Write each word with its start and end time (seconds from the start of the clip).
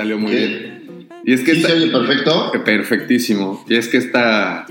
Salió 0.00 0.18
muy 0.18 0.32
bien. 0.32 0.80
Y 1.24 1.32
es 1.34 1.40
que 1.42 1.52
¿Sí 1.52 1.58
esta- 1.60 1.68
se 1.68 1.74
oye 1.76 1.86
perfecto? 1.92 2.52
Perfectísimo. 2.64 3.64
Y 3.68 3.74
es 3.76 3.88
que 3.88 3.98
esta, 3.98 4.66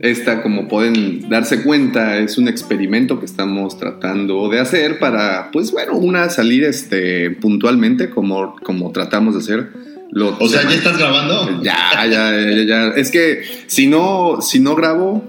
esta, 0.00 0.42
como 0.42 0.68
pueden 0.68 1.28
darse 1.30 1.62
cuenta, 1.62 2.18
es 2.18 2.36
un 2.36 2.46
experimento 2.48 3.18
que 3.18 3.24
estamos 3.26 3.78
tratando 3.78 4.48
de 4.50 4.60
hacer 4.60 4.98
para, 4.98 5.50
pues 5.50 5.72
bueno, 5.72 5.94
una 5.96 6.28
salir 6.28 6.64
este, 6.64 7.30
puntualmente 7.30 8.10
como, 8.10 8.54
como 8.62 8.92
tratamos 8.92 9.34
de 9.34 9.40
hacer. 9.40 9.68
Lo, 10.10 10.36
O 10.38 10.48
sea, 10.48 10.62
¿ya 10.68 10.74
estás 10.76 10.98
grabando? 10.98 11.62
Ya, 11.62 12.06
ya, 12.10 12.30
ya, 12.38 12.62
ya. 12.64 12.88
Es 12.90 13.10
que 13.10 13.42
si 13.66 13.86
no, 13.86 14.40
si 14.42 14.60
no 14.60 14.76
grabo, 14.76 15.24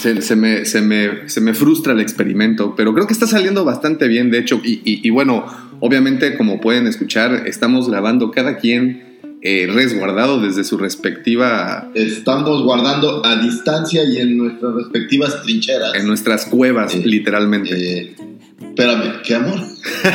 se, 0.00 0.22
se 0.22 0.34
me, 0.34 0.64
se, 0.64 0.80
me, 0.80 1.28
se 1.28 1.40
me 1.42 1.52
frustra 1.54 1.92
el 1.92 2.00
experimento, 2.00 2.74
pero 2.74 2.92
creo 2.94 3.06
que 3.06 3.12
está 3.12 3.26
saliendo 3.26 3.64
bastante 3.64 4.08
bien, 4.08 4.30
de 4.30 4.38
hecho, 4.38 4.60
y, 4.64 4.80
y- 4.84 5.06
y 5.06 5.10
bueno, 5.10 5.44
obviamente 5.80 6.36
como 6.36 6.60
pueden 6.60 6.86
escuchar, 6.86 7.44
estamos 7.46 7.88
grabando 7.90 8.30
cada 8.30 8.56
quien 8.58 9.18
eh, 9.42 9.66
resguardado 9.72 10.38
desde 10.40 10.64
su 10.64 10.76
respectiva, 10.76 11.90
Estamos 11.94 12.62
guardando 12.62 13.24
a 13.24 13.36
distancia 13.40 14.04
y 14.04 14.18
en 14.18 14.36
nuestras 14.36 14.74
respectivas 14.74 15.42
trincheras. 15.42 15.94
en 15.94 16.06
nuestras 16.06 16.44
cuevas, 16.46 16.94
Eh, 16.94 17.02
literalmente. 17.04 17.70
Eh, 18.00 18.14
espérame, 18.60 19.22
¿qué 19.24 19.34
amor? 19.34 19.58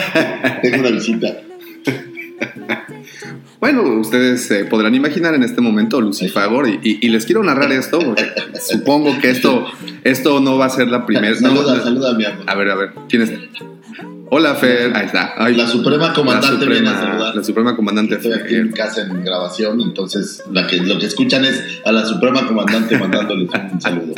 Tengo 0.61 0.77
una 0.80 0.91
visita. 0.91 1.38
Bueno, 3.59 3.81
ustedes 4.00 4.44
se 4.45 4.66
podrán 4.66 4.94
imaginar 4.94 5.33
en 5.33 5.41
este 5.44 5.61
momento 5.61 6.00
Lucifagor 6.02 6.67
y, 6.69 6.79
y- 6.83 7.00
y 7.02 7.09
les 7.09 7.25
quiero 7.25 7.44
narrar 7.44 7.72
esto 7.72 8.00
porque 8.00 8.25
supongo 8.61 9.17
que 9.19 9.29
esto, 9.31 9.66
esto 10.03 10.39
no 10.39 10.57
va 10.57 10.66
a 10.66 10.69
ser 10.69 10.88
la 10.89 11.05
primera. 11.05 11.33
no, 11.41 11.55
saluda, 11.55 11.81
saluda, 11.81 12.13
mi 12.13 12.25
amor. 12.25 12.44
A 12.47 12.55
ver, 12.55 12.69
a 12.69 12.75
ver, 12.75 12.89
¿quién 13.09 13.22
es? 13.23 13.31
Hola, 14.29 14.55
Fer. 14.55 14.95
Ahí 14.95 15.05
está. 15.05 15.33
Ay, 15.37 15.55
La 15.55 15.67
Suprema 15.67 16.13
Comandante 16.13 16.65
la 16.65 16.71
viene 16.71 16.89
a 16.89 16.93
Suprema, 16.93 17.11
saludar. 17.11 17.35
la 17.35 17.43
Suprema 17.43 17.75
Comandante 17.75 18.15
Estoy 18.15 18.33
aquí 18.33 18.55
en 18.55 18.72
casa 18.72 19.01
en 19.01 19.23
grabación, 19.23 19.81
entonces 19.81 20.44
la 20.51 20.66
que, 20.66 20.77
lo 20.77 20.97
que 20.97 21.05
escuchan 21.05 21.45
es 21.45 21.63
a 21.85 21.91
la 21.91 22.05
Suprema 22.05 22.47
Comandante 22.47 22.97
mandándoles 22.97 23.50
un 23.73 23.81
saludo. 23.81 24.13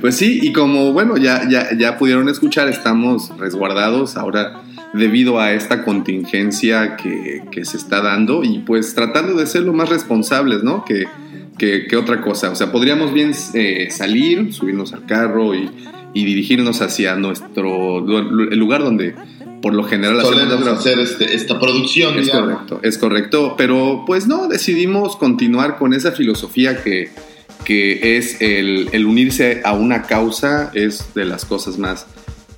Pues 0.00 0.16
sí, 0.16 0.40
y 0.42 0.52
como 0.52 0.92
bueno, 0.92 1.16
ya, 1.16 1.48
ya, 1.48 1.70
ya 1.76 1.96
pudieron 1.96 2.28
escuchar, 2.28 2.68
estamos 2.68 3.30
resguardados 3.38 4.16
ahora 4.16 4.62
debido 4.92 5.40
a 5.40 5.52
esta 5.52 5.84
contingencia 5.84 6.96
que, 6.96 7.42
que 7.50 7.64
se 7.64 7.76
está 7.76 8.02
dando 8.02 8.44
y 8.44 8.60
pues 8.60 8.94
tratando 8.94 9.34
de 9.34 9.46
ser 9.46 9.62
lo 9.62 9.72
más 9.72 9.88
responsables, 9.88 10.62
¿no? 10.62 10.84
Que, 10.84 11.06
que, 11.56 11.86
que 11.86 11.96
otra 11.96 12.20
cosa. 12.20 12.50
O 12.50 12.54
sea, 12.54 12.70
podríamos 12.70 13.12
bien 13.12 13.32
eh, 13.54 13.88
salir, 13.90 14.52
subirnos 14.52 14.92
al 14.92 15.06
carro 15.06 15.54
y, 15.54 15.70
y 16.14 16.24
dirigirnos 16.24 16.80
hacia 16.80 17.16
nuestro 17.16 17.98
el 17.98 18.58
lugar 18.58 18.82
donde 18.82 19.14
por 19.62 19.74
lo 19.74 19.82
general 19.84 20.20
Solemos 20.22 20.66
hacer 20.68 20.98
este, 21.00 21.34
esta 21.34 21.58
producción, 21.58 22.18
Es 22.18 22.26
digamos. 22.26 22.50
correcto, 22.52 22.80
es 22.82 22.98
correcto, 22.98 23.54
pero 23.56 24.04
pues 24.06 24.26
no, 24.26 24.46
decidimos 24.48 25.16
continuar 25.16 25.78
con 25.78 25.92
esa 25.94 26.12
filosofía 26.12 26.82
que, 26.82 27.10
que 27.64 28.16
es 28.16 28.40
el, 28.40 28.88
el 28.92 29.04
unirse 29.06 29.62
a 29.64 29.72
una 29.72 30.02
causa, 30.02 30.70
es 30.74 31.12
de 31.14 31.24
las 31.24 31.44
cosas 31.44 31.76
más 31.76 32.06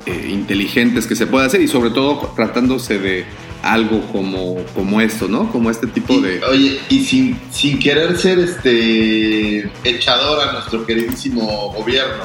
eh, 0.06 0.28
inteligentes 0.30 1.06
que 1.06 1.16
se 1.16 1.26
puede 1.26 1.46
hacer 1.46 1.60
y 1.62 1.68
sobre 1.68 1.90
todo 1.90 2.32
tratándose 2.36 2.98
de 2.98 3.24
algo 3.62 4.00
como, 4.12 4.56
como 4.74 5.00
esto, 5.00 5.28
¿no? 5.28 5.50
Como 5.52 5.70
este 5.70 5.86
tipo 5.86 6.14
Y, 6.14 6.20
de... 6.22 6.44
Oye, 6.44 6.80
y 6.88 7.00
sin, 7.04 7.38
sin 7.50 7.78
querer 7.78 8.16
ser 8.16 8.38
este 8.38 9.70
echador 9.84 10.48
a 10.48 10.52
nuestro 10.52 10.86
queridísimo 10.86 11.72
gobierno, 11.76 12.24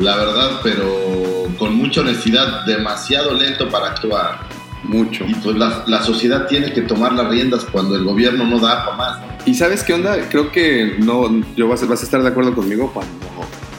la 0.00 0.16
verdad, 0.16 0.60
pero 0.62 1.48
con 1.58 1.74
mucha 1.76 2.00
honestidad, 2.00 2.64
demasiado 2.66 3.34
lento 3.34 3.68
para 3.68 3.88
actuar. 3.88 4.40
Mucho. 4.82 5.26
Y 5.28 5.34
pues 5.34 5.56
la, 5.56 5.84
la 5.86 6.02
sociedad 6.02 6.46
tiene 6.46 6.72
que 6.72 6.80
tomar 6.80 7.12
las 7.12 7.28
riendas 7.28 7.66
cuando 7.66 7.96
el 7.96 8.04
gobierno 8.04 8.44
no 8.46 8.58
da 8.58 8.84
para 8.86 8.96
más. 8.96 9.18
¿Y 9.44 9.54
sabes 9.54 9.82
qué 9.84 9.92
onda? 9.92 10.16
Creo 10.30 10.50
que 10.50 10.96
no, 10.98 11.28
yo 11.54 11.68
vas, 11.68 11.82
a- 11.82 11.86
vas 11.86 12.00
a 12.00 12.04
estar 12.04 12.22
de 12.22 12.28
acuerdo 12.28 12.54
conmigo 12.54 12.90
cuando 12.92 13.12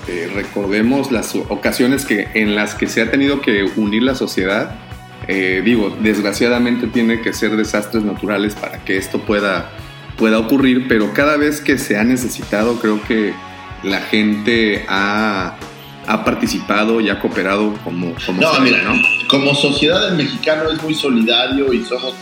eh, 0.08 0.32
recordemos 0.36 1.12
las 1.12 1.34
ocasiones 1.36 2.06
que, 2.06 2.28
en 2.36 2.56
las 2.56 2.76
que 2.76 2.86
se 2.88 3.02
ha 3.02 3.10
tenido 3.10 3.42
que 3.42 3.64
unir 3.78 4.04
la 4.04 4.14
sociedad. 4.14 4.76
Eh, 5.28 5.62
digo, 5.66 5.96
desgraciadamente 6.02 6.86
tiene 6.88 7.22
que 7.22 7.34
ser 7.34 7.58
desastres 7.58 8.04
naturales 8.04 8.54
para 8.54 8.84
que 8.84 8.98
esto 8.98 9.20
pueda, 9.22 9.72
pueda 10.18 10.38
ocurrir, 10.38 10.88
pero 10.88 11.14
cada 11.14 11.36
vez 11.36 11.62
que 11.62 11.80
se 11.80 11.98
ha 11.98 12.04
necesitado, 12.04 12.76
creo 12.80 13.02
que 13.08 13.34
la 13.84 14.02
gente 14.02 14.86
ha, 14.88 15.56
ha 16.08 16.24
participado 16.26 17.00
y 17.02 17.10
ha 17.10 17.20
cooperado 17.20 17.74
como, 17.84 18.14
como 18.26 18.42
No, 18.42 18.52
sabe, 18.54 18.72
mira, 18.72 18.82
¿no? 18.84 18.94
como 19.28 19.54
sociedad 19.56 20.10
el 20.10 20.16
mexicano 20.18 20.70
es 20.72 20.82
muy 20.84 20.94
solidario 20.96 21.72
y 21.74 21.84
somos, 21.86 22.14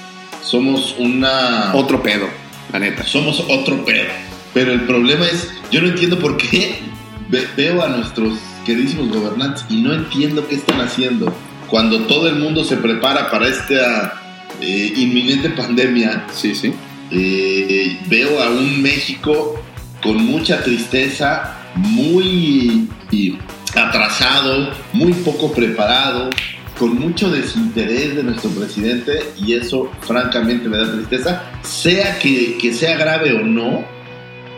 somos 0.44 0.96
una... 1.00 1.72
Otro 1.74 2.02
pedo, 2.04 2.28
la 2.72 2.80
neta. 2.80 3.04
somos 3.06 3.40
otro 3.48 3.84
pedo. 3.86 4.10
Pero 4.54 4.72
el 4.74 4.82
problema 4.82 5.26
es, 5.26 5.50
yo 5.72 5.82
no 5.82 5.88
entiendo 5.90 6.20
por 6.20 6.38
qué 6.38 6.80
ve- 7.30 7.48
veo 7.56 7.84
a 7.84 7.88
nuestros 7.90 8.38
queridísimos 8.66 9.10
gobernantes 9.10 9.66
y 9.70 9.82
no 9.82 9.94
entiendo 9.94 10.48
qué 10.48 10.56
están 10.56 10.82
haciendo. 10.82 11.34
Cuando 11.68 12.00
todo 12.02 12.28
el 12.28 12.36
mundo 12.36 12.64
se 12.64 12.78
prepara 12.78 13.30
para 13.32 13.48
esta 13.48 14.22
eh, 14.60 14.94
inminente 14.98 15.50
pandemia, 15.52 16.26
Sí, 16.34 16.54
sí. 16.56 16.74
eh, 17.12 17.98
veo 18.08 18.42
a 18.44 18.50
un 18.50 18.82
México 18.82 19.56
con 20.02 20.18
mucha 20.26 20.64
tristeza, 20.64 21.56
muy 21.76 22.88
y, 23.12 23.38
atrasado, 23.76 24.72
muy 24.94 25.14
poco 25.14 25.52
preparado, 25.52 26.30
con 26.78 26.98
mucho 26.98 27.30
desinterés 27.30 28.16
de 28.16 28.24
nuestro 28.24 28.50
presidente 28.52 29.32
y 29.38 29.54
eso 29.54 29.92
francamente 30.02 30.70
me 30.70 30.78
da 30.78 30.92
tristeza. 30.92 31.44
Sea 31.62 32.18
que, 32.20 32.58
que 32.58 32.74
sea 32.74 32.98
grave 32.98 33.34
o 33.34 33.40
no, 33.44 33.84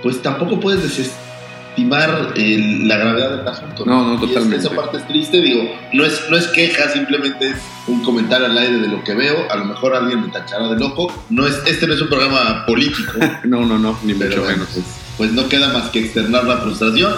pues 0.04 0.22
tampoco 0.22 0.60
puedes 0.60 0.84
desestimar 0.84 2.34
el- 2.36 2.88
la 2.88 2.98
gravedad 2.98 3.38
del 3.38 3.48
asunto. 3.48 3.86
No, 3.86 4.04
no, 4.06 4.12
Y 4.14 4.16
es- 4.16 4.22
totalmente. 4.34 4.68
esa 4.68 4.76
parte 4.76 4.98
es 4.98 5.08
triste, 5.08 5.42
digo, 5.42 5.64
no 5.94 6.06
es, 6.06 6.22
no 6.30 6.38
es 6.38 6.48
queja, 6.50 6.90
simplemente 6.90 7.50
es 7.50 7.56
un 7.88 8.04
comentario 8.04 8.46
al 8.46 8.58
aire 8.58 8.78
de 8.78 8.88
lo 8.88 9.04
que 9.04 9.16
veo. 9.16 9.48
A 9.50 9.56
lo 9.56 9.66
mejor 9.66 9.96
alguien 9.96 10.22
me 10.22 10.28
tachará 10.30 10.68
de 10.68 10.80
loco. 10.80 11.12
No 11.32 11.48
es, 11.48 11.60
este 11.66 11.88
no 11.88 11.94
es 11.96 12.02
un 12.02 12.10
programa 12.10 12.66
político, 12.68 13.14
No, 13.46 13.66
no, 13.66 13.80
no, 13.80 13.98
ni 14.04 14.14
mucho 14.14 14.44
menos. 14.44 14.68
pues, 14.74 14.86
pues 15.18 15.32
no 15.32 15.48
queda 15.50 15.70
más 15.74 15.90
que 15.90 16.00
externar 16.00 16.44
la 16.44 16.58
frustración. 16.58 17.14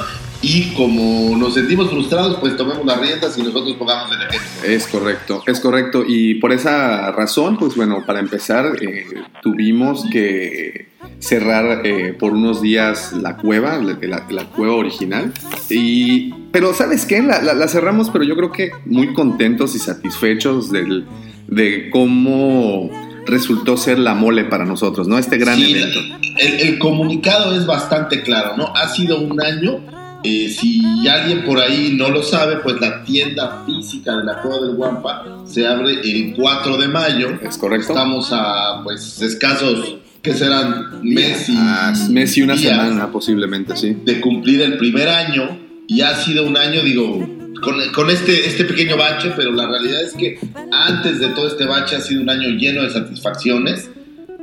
Y 0.46 0.74
como 0.74 1.38
nos 1.38 1.54
sentimos 1.54 1.90
frustrados, 1.90 2.38
pues 2.42 2.58
tomemos 2.58 2.86
las 2.86 3.00
riendas 3.00 3.38
y 3.38 3.44
nosotros 3.44 3.78
pongamos 3.78 4.12
el 4.12 4.18
ejemplo. 4.28 4.50
Es 4.70 4.88
correcto, 4.88 5.42
es 5.48 5.60
correcto. 5.62 6.04
Y 6.06 6.36
por 6.36 6.52
esa 6.52 7.12
razón, 7.14 7.58
pues 7.58 7.76
bueno, 7.78 8.04
para 8.06 8.20
empezar, 8.20 8.74
eh, 8.82 9.06
tuvimos 9.42 10.04
que 10.12 10.90
cerrar 11.20 11.86
eh, 11.86 12.14
por 12.14 12.34
unos 12.34 12.62
días 12.62 13.14
la 13.14 13.38
cueva, 13.38 13.78
la, 13.78 13.98
la- 14.02 14.26
la 14.30 14.46
cueva 14.50 14.76
original. 14.76 15.32
Y, 15.70 16.34
pero 16.52 16.74
¿sabes 16.74 17.06
qué? 17.06 17.22
La, 17.22 17.42
la- 17.42 17.54
la 17.54 17.68
cerramos, 17.70 18.10
pero 18.10 18.26
yo 18.26 18.36
creo 18.36 18.52
que 18.52 18.72
muy 18.86 19.14
contentos 19.14 19.76
y 19.76 19.80
satisfechos 19.80 20.70
del- 20.72 21.06
de 21.48 21.90
cómo 21.90 22.90
resultó 23.26 23.78
ser 23.78 23.98
la 23.98 24.14
mole 24.14 24.44
para 24.44 24.66
nosotros, 24.66 25.08
¿no? 25.08 25.18
Este 25.18 25.38
gran 25.38 25.56
Sí, 25.56 25.72
evento. 25.72 26.00
El, 26.38 26.60
el 26.68 26.80
comunicado 26.80 27.56
es 27.56 27.66
bastante 27.66 28.22
claro, 28.24 28.58
¿no? 28.58 28.74
Ha 28.76 28.90
sido 28.90 29.22
un 29.22 29.42
año 29.42 29.80
Eh, 30.24 30.50
si 30.50 30.82
alguien 31.08 31.44
por 31.44 31.60
ahí 31.60 31.96
no 31.98 32.10
lo 32.10 32.24
sabe, 32.24 32.58
pues 32.58 32.80
la 32.80 33.04
tienda 33.04 33.64
física 33.66 34.18
de 34.18 34.24
la 34.24 34.42
Cueva 34.42 34.66
del 34.66 34.76
Guampa 34.76 35.44
se 35.46 35.68
abre 35.68 36.00
el 36.02 36.34
4 36.36 36.78
de 36.78 36.88
mayo. 36.88 37.40
Es 37.42 37.58
correcto. 37.58 37.92
Estamos 37.94 38.30
a 38.32 38.82
pues 38.84 39.22
escasos, 39.22 39.98
que 40.22 40.34
serán 40.34 41.02
mes 41.04 41.50
y, 41.50 41.56
Ah, 41.58 41.94
mes 42.10 42.38
y 42.38 42.42
una 42.42 42.58
semana 42.58 43.12
posiblemente, 43.12 43.76
sí. 43.76 43.98
de 44.06 44.22
cumplir 44.22 44.62
el 44.62 44.78
primer 44.78 45.10
año 45.10 45.60
y 45.88 46.02
ha 46.02 46.16
sido 46.16 46.46
un 46.46 46.56
año, 46.58 46.82
digo, 46.82 47.20
con, 47.62 47.76
con 47.94 48.10
este, 48.10 48.48
este 48.48 48.64
pequeño 48.64 48.96
bache, 48.96 49.34
pero 49.36 49.52
la 49.52 49.68
realidad 49.68 50.02
es 50.02 50.14
que 50.14 50.40
antes 50.72 51.20
de 51.20 51.28
todo 51.30 51.48
este 51.48 51.66
bache 51.66 51.98
ha 51.98 52.00
sido 52.00 52.22
un 52.22 52.30
año 52.30 52.48
lleno 52.50 52.84
de 52.84 52.90
satisfacciones. 52.92 53.90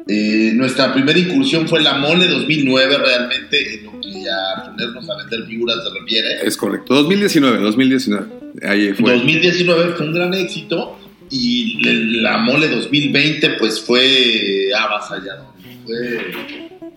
Eh, 0.07 0.53
nuestra 0.55 0.93
primera 0.93 1.19
incursión 1.19 1.69
fue 1.69 1.81
la 1.83 1.95
Mole 1.95 2.27
2009, 2.27 2.99
realmente 2.99 3.75
en 3.75 3.87
que 4.13 4.25
a 4.31 4.65
ponernos 4.71 5.09
a 5.11 5.17
vender 5.17 5.47
figuras 5.47 5.77
se 5.85 5.99
refiere. 6.01 6.29
Es 6.47 6.57
correcto. 6.57 6.95
2019, 6.95 7.59
2019. 7.59 8.27
Ahí 8.63 8.93
fue. 8.95 9.13
2019 9.15 9.95
fue 9.97 10.07
un 10.07 10.13
gran 10.13 10.35
éxito 10.35 10.99
y 11.31 11.83
le- 11.83 12.21
la 12.23 12.39
Mole 12.39 12.69
2020 12.69 13.51
pues 13.59 13.81
fue 13.81 14.71
avasallador. 14.77 15.47
Fue, 15.87 16.33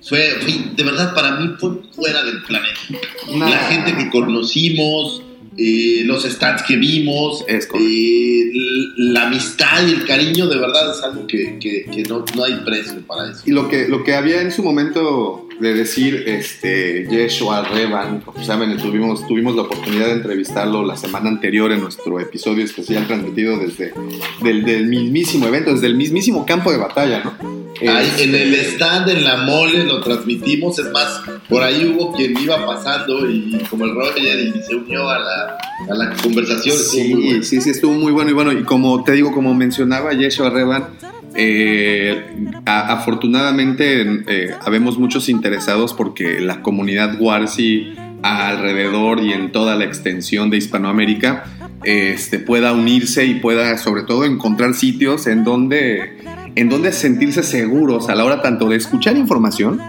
fue, 0.02 0.20
fue- 0.42 0.76
de 0.76 0.84
verdad 0.84 1.14
para 1.14 1.38
mí 1.38 1.54
fue 1.60 1.72
fuera 1.96 2.24
del 2.24 2.42
planeta. 2.44 2.80
Nah. 3.36 3.50
La 3.50 3.58
gente 3.60 3.96
que 3.96 4.10
conocimos, 4.10 5.22
eh, 5.58 6.02
los 6.06 6.24
stands 6.24 6.64
que 6.64 6.76
vimos, 6.76 7.44
Es 7.48 7.68
correcto. 7.68 7.90
eh, 7.92 8.52
la 8.98 9.28
amistad 9.28 9.88
y 9.88 9.92
el 9.92 10.06
cariño 10.06 10.48
de 10.48 10.58
verdad 10.58 10.92
es 10.92 11.04
algo 11.04 11.26
que, 11.28 11.58
que- 11.60 11.86
que 11.94 12.04
no, 12.04 12.26
no 12.36 12.44
hay 12.44 12.56
precio 12.66 13.00
para 13.08 13.32
eso. 13.32 13.42
Y 13.46 13.52
lo 13.52 13.70
que, 13.70 13.88
lo 13.88 14.04
que 14.04 14.14
había 14.16 14.42
en 14.42 14.52
su 14.52 14.64
momento 14.64 15.48
de 15.60 15.74
decir 15.74 16.24
este, 16.28 17.08
Yeshua 17.10 17.64
Revan, 17.68 18.24
saben, 18.46 18.76
tuvimos, 18.78 19.26
tuvimos 19.28 19.56
la 19.56 19.64
oportunidad 19.64 20.08
de 20.08 20.14
entrevistarlo 20.14 20.86
la 20.86 20.98
semana 20.98 21.30
anterior 21.30 21.72
en 21.72 21.82
nuestro 21.82 22.20
episodio 22.20 22.64
especial 22.66 23.08
transmitido 23.08 23.58
desde 23.58 23.94
del, 24.42 24.64
del 24.66 24.88
mismísimo 24.88 25.48
evento, 25.48 25.72
desde 25.74 25.88
el 25.88 25.96
mismísimo 25.96 26.46
campo 26.46 26.72
de 26.72 26.78
batalla, 26.78 27.24
¿no? 27.24 27.64
Ahí 27.82 28.08
Este, 28.08 28.24
en 28.26 28.36
el 28.36 28.54
stand, 28.56 29.10
en 29.10 29.24
la 29.24 29.38
mole, 29.38 29.84
lo 29.84 30.00
transmitimos. 30.02 30.78
Es 30.80 30.90
más, 30.92 31.22
por 31.50 31.64
ahí 31.64 31.86
hubo 31.94 32.14
quien 32.14 32.38
iba 32.40 32.66
pasando 32.66 33.30
y 33.30 33.58
como 33.70 33.86
el 33.86 33.96
Roger 33.96 34.40
y 34.40 34.54
se 34.62 34.76
unió 34.76 35.10
a 35.10 35.20
la, 35.20 35.58
a 35.90 35.94
la 35.96 36.14
conversación. 36.22 36.76
Estuvo 36.78 37.04
muy 37.04 37.22
Sí, 37.22 37.28
bueno. 37.28 37.44
sí, 37.44 37.62
sí, 37.62 37.70
estuvo 37.72 37.94
muy 37.94 38.12
bueno 38.12 38.30
y 38.30 38.34
bueno. 38.34 38.54
Y 38.54 38.64
como 38.64 39.04
te 39.04 39.14
digo, 39.14 39.34
como 39.34 39.54
mencionaba 39.54 40.14
Yeshua 40.14 40.50
Revan, 40.52 40.90
eh, 41.36 42.62
afortunadamente 42.66 44.24
eh, 44.28 44.56
habemos 44.62 44.98
muchos 44.98 45.30
interesados 45.30 45.94
porque 45.94 46.40
la 46.40 46.62
comunidad 46.62 47.20
Warsi 47.20 47.94
alrededor 48.22 49.20
y 49.20 49.34
en 49.34 49.52
toda 49.52 49.76
la 49.76 49.86
extensión 49.86 50.50
de 50.50 50.58
Hispanoamérica 50.58 51.44
este, 51.84 52.40
pueda 52.40 52.72
unirse 52.72 53.26
y 53.26 53.36
pueda 53.36 53.78
sobre 53.78 54.04
todo 54.04 54.24
encontrar 54.26 54.74
sitios 54.74 55.28
en 55.28 55.44
donde, 55.44 56.18
en 56.56 56.70
donde 56.70 56.92
sentirse 56.94 57.44
seguros 57.44 58.10
a 58.10 58.16
la 58.16 58.24
hora 58.24 58.42
tanto 58.42 58.70
de 58.70 58.78
escuchar 58.78 59.18
información 59.18 59.82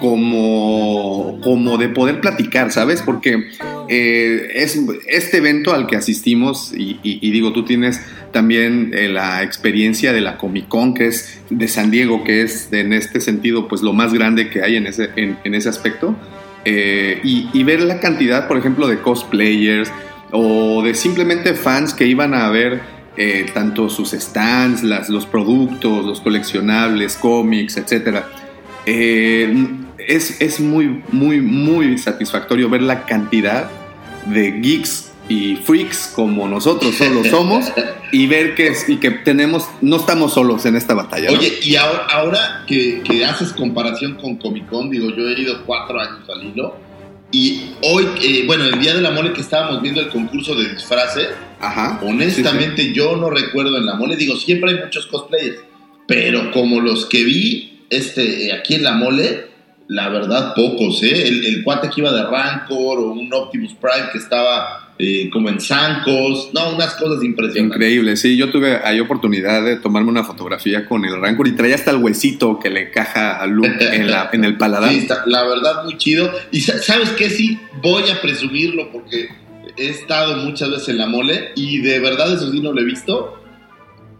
como, 0.00 1.40
como 1.42 1.78
de 1.78 1.88
poder 1.88 2.20
platicar, 2.20 2.70
¿sabes? 2.72 3.02
Porque 3.02 3.48
eh, 3.88 4.48
es 4.54 4.80
este 5.08 5.38
evento 5.38 5.72
al 5.74 5.86
que 5.86 5.96
asistimos 5.96 6.72
y, 6.76 7.30
digo, 7.30 7.52
tú 7.52 7.64
tienes 7.64 8.00
también 8.32 8.92
eh, 8.94 9.08
la 9.08 9.42
experiencia 9.42 10.12
de 10.12 10.20
la 10.20 10.36
Comic 10.36 10.68
Con, 10.68 10.94
que 10.94 11.06
es 11.06 11.40
de 11.50 11.68
San 11.68 11.90
Diego, 11.90 12.24
que 12.24 12.42
es 12.42 12.68
en 12.72 12.92
este 12.92 13.20
sentido 13.20 13.68
pues 13.68 13.82
lo 13.82 13.92
más 13.92 14.12
grande 14.12 14.50
que 14.50 14.62
hay 14.62 14.76
en 14.76 14.86
ese, 14.86 15.10
en, 15.16 15.38
en 15.44 15.54
ese 15.54 15.68
aspecto. 15.68 16.16
Eh, 16.64 17.20
y, 17.22 17.48
y 17.52 17.62
ver 17.62 17.80
la 17.80 18.00
cantidad, 18.00 18.46
por 18.46 18.58
ejemplo, 18.58 18.88
de 18.88 18.98
cosplayers 18.98 19.90
o 20.32 20.82
de 20.82 20.94
simplemente 20.94 21.54
fans 21.54 21.94
que 21.94 22.06
iban 22.06 22.34
a 22.34 22.50
ver 22.50 22.80
eh, 23.16 23.46
tanto 23.52 23.90
sus 23.90 24.10
stands, 24.10 24.82
las, 24.84 25.08
los 25.08 25.26
productos, 25.26 26.04
los 26.04 26.20
coleccionables, 26.20 27.16
cómics. 27.16 27.80
Eh, 28.86 29.66
es, 30.08 30.40
es 30.40 30.58
muy, 30.58 31.02
muy, 31.12 31.40
muy 31.40 31.98
satisfactorio 31.98 32.68
ver 32.68 32.82
la 32.82 33.04
cantidad 33.04 33.70
de 34.26 34.52
geeks 34.52 35.12
y 35.28 35.56
freaks 35.56 36.10
como 36.14 36.48
nosotros 36.48 36.94
solo 36.96 37.22
somos 37.30 37.66
y 38.10 38.26
ver 38.26 38.54
que, 38.54 38.72
y 38.88 38.96
que 38.96 39.10
tenemos, 39.10 39.68
no 39.82 39.96
estamos 39.96 40.32
solos 40.32 40.64
en 40.64 40.76
esta 40.76 40.94
batalla. 40.94 41.30
¿no? 41.30 41.38
Oye, 41.38 41.58
y 41.62 41.76
ahora, 41.76 42.06
ahora 42.10 42.64
que, 42.66 43.02
que 43.02 43.24
haces 43.24 43.52
comparación 43.52 44.14
con 44.14 44.36
Comic 44.36 44.66
Con, 44.68 44.90
digo, 44.90 45.10
yo 45.10 45.28
he 45.28 45.40
ido 45.40 45.62
cuatro 45.66 46.00
años 46.00 46.28
al 46.28 46.42
hilo. 46.42 46.74
Y 47.30 47.72
hoy, 47.82 48.08
eh, 48.22 48.44
bueno, 48.46 48.64
el 48.64 48.80
día 48.80 48.94
de 48.94 49.02
la 49.02 49.10
mole 49.10 49.34
que 49.34 49.42
estábamos 49.42 49.82
viendo 49.82 50.00
el 50.00 50.08
concurso 50.08 50.54
de 50.54 50.70
disfraces, 50.70 51.28
Ajá. 51.60 52.00
honestamente 52.02 52.94
yo 52.94 53.16
no 53.16 53.28
recuerdo 53.28 53.76
en 53.76 53.84
la 53.84 53.96
mole, 53.96 54.16
digo, 54.16 54.36
siempre 54.36 54.70
hay 54.70 54.78
muchos 54.78 55.06
cosplayers, 55.08 55.58
pero 56.06 56.50
como 56.52 56.80
los 56.80 57.04
que 57.04 57.24
vi 57.24 57.84
este, 57.90 58.46
eh, 58.46 58.52
aquí 58.54 58.76
en 58.76 58.84
la 58.84 58.92
mole, 58.92 59.57
la 59.88 60.08
verdad 60.10 60.54
pocos, 60.54 61.02
¿eh? 61.02 61.26
El, 61.28 61.44
el 61.46 61.62
cuate 61.64 61.88
que 61.88 62.00
iba 62.02 62.12
de 62.12 62.22
Rancor 62.24 62.98
o 62.98 63.12
un 63.12 63.32
Optimus 63.32 63.74
Prime 63.74 64.08
que 64.12 64.18
estaba 64.18 64.92
eh, 64.98 65.30
como 65.32 65.48
en 65.48 65.60
zancos, 65.60 66.50
no, 66.52 66.74
unas 66.74 66.94
cosas 66.96 67.22
impresionantes. 67.24 67.76
Increíble, 67.76 68.16
sí, 68.16 68.36
yo 68.36 68.50
tuve 68.50 68.80
ahí 68.84 69.00
oportunidad 69.00 69.64
de 69.64 69.76
tomarme 69.76 70.10
una 70.10 70.24
fotografía 70.24 70.84
con 70.86 71.04
el 71.04 71.20
Rancor 71.20 71.48
y 71.48 71.52
traía 71.52 71.74
hasta 71.76 71.92
el 71.92 71.98
huesito 71.98 72.58
que 72.58 72.68
le 72.68 72.90
caja 72.90 73.40
a 73.40 73.46
Luke 73.46 73.78
en, 73.80 74.10
la, 74.10 74.28
en 74.32 74.44
el 74.44 74.56
paladar. 74.58 74.90
Sí, 74.92 74.98
está- 74.98 75.22
la 75.26 75.44
verdad 75.44 75.84
muy 75.84 75.96
chido. 75.96 76.30
Y 76.52 76.60
sa- 76.60 76.78
sabes 76.82 77.10
qué, 77.10 77.30
sí, 77.30 77.58
voy 77.80 78.10
a 78.10 78.20
presumirlo 78.20 78.90
porque 78.92 79.28
he 79.76 79.88
estado 79.88 80.36
muchas 80.38 80.70
veces 80.70 80.88
en 80.90 80.98
la 80.98 81.06
mole 81.06 81.52
y 81.54 81.78
de 81.78 81.98
verdad 82.00 82.32
eso 82.34 82.50
sí 82.50 82.60
no 82.60 82.72
lo 82.72 82.80
he 82.80 82.84
visto. 82.84 83.34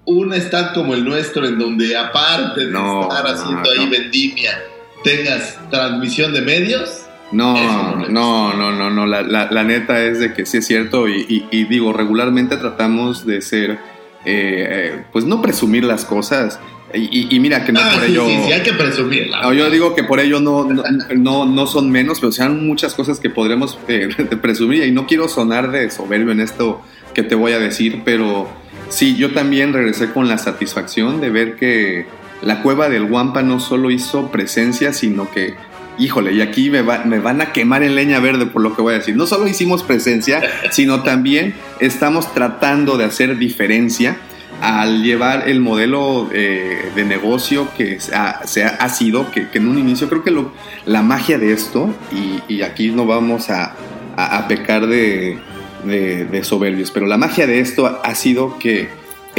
Un 0.06 0.32
stand 0.32 0.73
como 0.73 0.94
el 0.94 1.05
nuestro 1.05 1.47
en 1.47 1.59
donde 1.59 1.94
aparte 1.97 2.64
de 2.67 2.73
No, 2.73 3.03
estar 3.03 3.26
haciendo 3.26 3.69
ahí 3.71 3.85
no. 3.85 3.91
vendimia, 3.91 4.59
tengas 5.05 5.59
transmisión 5.71 6.33
de 6.33 6.43
medios. 6.43 7.05
No, 7.31 7.55
no 7.97 8.09
no, 8.09 8.55
no, 8.55 8.73
no, 8.73 8.91
no, 8.91 9.06
la, 9.06 9.23
la- 9.23 9.50
la 9.50 9.62
neta 9.65 10.03
es 10.03 10.19
de 10.19 10.33
que 10.33 10.47
sí 10.47 10.59
es 10.59 10.67
cierto 10.67 11.09
y, 11.09 11.27
y- 11.29 11.47
y 11.50 11.65
digo, 11.65 11.93
regularmente 11.93 12.56
tratamos 12.56 13.27
de 13.27 13.43
ser, 13.43 13.79
eh, 14.25 15.03
pues 15.12 15.27
no 15.27 15.43
presumir 15.43 15.85
las 15.85 16.06
cosas 16.06 16.59
y, 16.95 17.00
y- 17.00 17.29
y 17.37 17.39
mira 17.39 17.67
que 17.67 17.73
no 17.73 17.81
ah, 17.83 17.91
por 17.93 18.05
sí, 18.06 18.12
ello... 18.12 18.27
sí, 18.27 18.39
sí, 18.47 18.53
hay 18.53 18.62
que 18.62 18.73
presumirla. 18.73 19.43
No, 19.43 19.53
yo 19.53 19.69
digo 19.69 19.95
que 19.95 20.05
por 20.05 20.21
ello 20.21 20.41
no, 20.41 20.65
no, 20.65 20.83
no, 21.17 21.45
no 21.45 21.67
son 21.67 21.91
menos, 21.91 22.19
pero 22.19 22.33
sean 22.33 22.67
muchas 22.67 22.95
cosas 22.95 23.21
que 23.21 23.29
podremos 23.29 23.79
eh, 23.89 24.09
presumir. 24.41 24.85
Y 24.85 24.91
no 24.91 25.06
quiero 25.06 25.29
sonar 25.29 25.71
de 25.71 25.91
soberbio 25.91 26.33
en 26.33 26.41
esto 26.41 26.81
que 27.12 27.23
te 27.23 27.35
voy 27.35 27.53
a 27.53 27.59
decir, 27.59 28.00
pero 28.07 28.49
sí, 28.88 29.17
yo 29.17 29.33
también 29.35 29.75
regresé 29.75 30.12
con 30.12 30.28
la 30.28 30.38
satisfacción 30.38 31.21
de 31.21 31.28
ver 31.28 31.57
que 31.57 32.07
la 32.42 32.62
cueva 32.62 32.88
del 32.88 33.07
Guampa 33.07 33.42
no 33.42 33.61
solo 33.61 33.90
hizo 33.90 34.28
presencia, 34.30 34.92
sino 34.92 35.30
que, 35.30 35.54
híjole, 35.99 36.33
y 36.33 36.40
aquí 36.40 36.71
me, 36.71 36.83
va- 36.83 37.04
me 37.04 37.18
van 37.18 37.40
a 37.40 37.52
quemar 37.52 37.83
en 37.83 37.95
leña 37.95 38.21
verde 38.21 38.47
por 38.47 38.62
lo 38.62 38.75
que 38.76 38.83
voy 38.83 38.95
a 38.95 38.99
decir. 38.99 39.16
No 39.16 39.26
solo 39.26 39.49
hicimos 39.49 39.83
presencia, 39.83 40.40
sino 40.71 41.02
también 41.02 41.54
estamos 41.80 42.33
tratando 42.35 42.97
de 42.97 43.04
hacer 43.04 43.37
diferencia 43.38 44.16
al 44.61 45.02
llevar 45.04 45.49
el 45.49 45.61
modelo 45.61 46.28
eh, 46.33 46.90
de 46.97 47.04
negocio 47.04 47.68
que 47.76 48.00
se 48.00 48.14
ha, 48.14 48.40
se 48.45 48.64
ha- 48.64 48.71
ha 48.80 48.88
sido, 48.88 49.30
que, 49.30 49.49
que 49.49 49.59
en 49.59 49.68
un 49.68 49.78
inicio 49.78 50.09
creo 50.09 50.25
que 50.25 50.30
lo- 50.33 50.52
la 50.87 51.02
magia 51.02 51.38
de 51.38 51.52
esto, 51.52 51.95
y, 52.12 52.40
y 52.52 52.62
aquí 52.62 52.90
no 52.90 53.07
vamos 53.07 53.50
a, 53.50 53.75
a- 54.16 54.38
a 54.38 54.49
pecar 54.49 54.87
de, 54.88 55.38
de- 55.85 56.25
de 56.25 56.45
soberbios, 56.45 56.90
pero 56.90 57.07
la 57.07 57.16
magia 57.18 57.47
de 57.47 57.61
esto 57.61 57.87
ha, 57.87 58.00
ha 58.02 58.14
sido 58.16 58.59
que 58.59 58.88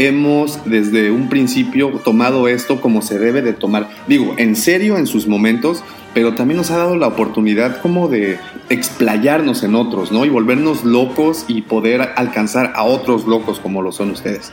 hemos 0.08 0.60
desde 0.65 1.12
un 1.12 1.29
principio 1.29 1.89
tomado 2.03 2.48
esto 2.48 2.79
como 2.82 3.01
se 3.01 3.20
debe 3.20 3.41
de 3.41 3.53
tomar, 3.53 3.89
digo, 4.08 4.36
en 4.38 4.56
serio 4.56 4.98
en 4.98 5.08
sus 5.08 5.27
momentos, 5.27 5.84
pero 6.13 6.34
también 6.34 6.58
nos 6.58 6.72
ha 6.72 6.77
dado 6.77 6.96
la 6.96 7.08
oportunidad 7.08 7.82
como 7.82 8.08
de 8.08 8.39
explayarnos 8.70 9.63
en 9.63 9.75
otros, 9.75 10.12
¿no? 10.12 10.25
Y 10.25 10.29
volvernos 10.29 10.84
locos 10.84 11.46
y 11.48 11.63
poder 11.63 12.01
alcanzar 12.15 12.74
a 12.75 12.84
otros 12.84 13.25
locos 13.25 13.60
como 13.60 13.82
lo 13.82 13.91
son 13.91 14.12
ustedes. 14.12 14.51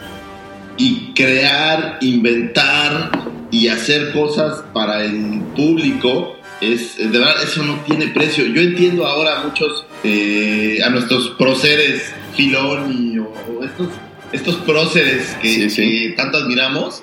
y 0.79 1.15
crear, 1.15 1.99
inventar 2.03 3.11
y 3.51 3.69
hacer 3.69 4.13
cosas 4.13 4.63
para 4.75 5.05
el 5.05 5.41
público, 5.57 6.37
es, 6.61 6.99
de 6.99 7.19
verdad, 7.19 7.43
eso 7.43 7.63
no 7.63 7.81
tiene 7.81 8.09
precio. 8.09 8.45
Yo 8.47 8.61
entiendo 8.61 9.07
ahora 9.07 9.41
a 9.41 9.45
muchos, 9.45 9.87
eh, 10.05 10.79
a 10.85 10.91
nuestros 10.91 11.31
próceres 11.39 12.13
Filoni 12.35 13.19
o, 13.19 13.25
o 13.25 13.65
estos, 13.65 13.89
estos 14.37 14.57
próceres 14.57 15.37
que, 15.43 15.49
Sí, 15.49 15.71
sí. 15.71 15.83
que 16.09 16.09
tanto 16.17 16.39
admiramos, 16.39 17.03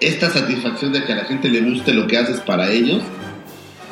esta 0.00 0.30
satisfacción 0.30 0.92
de 0.92 1.04
que 1.04 1.12
a 1.12 1.16
la 1.16 1.24
gente 1.24 1.48
le 1.48 1.60
guste 1.60 1.92
lo 1.94 2.06
que 2.06 2.16
haces 2.18 2.40
para 2.40 2.70
ellos, 2.72 3.02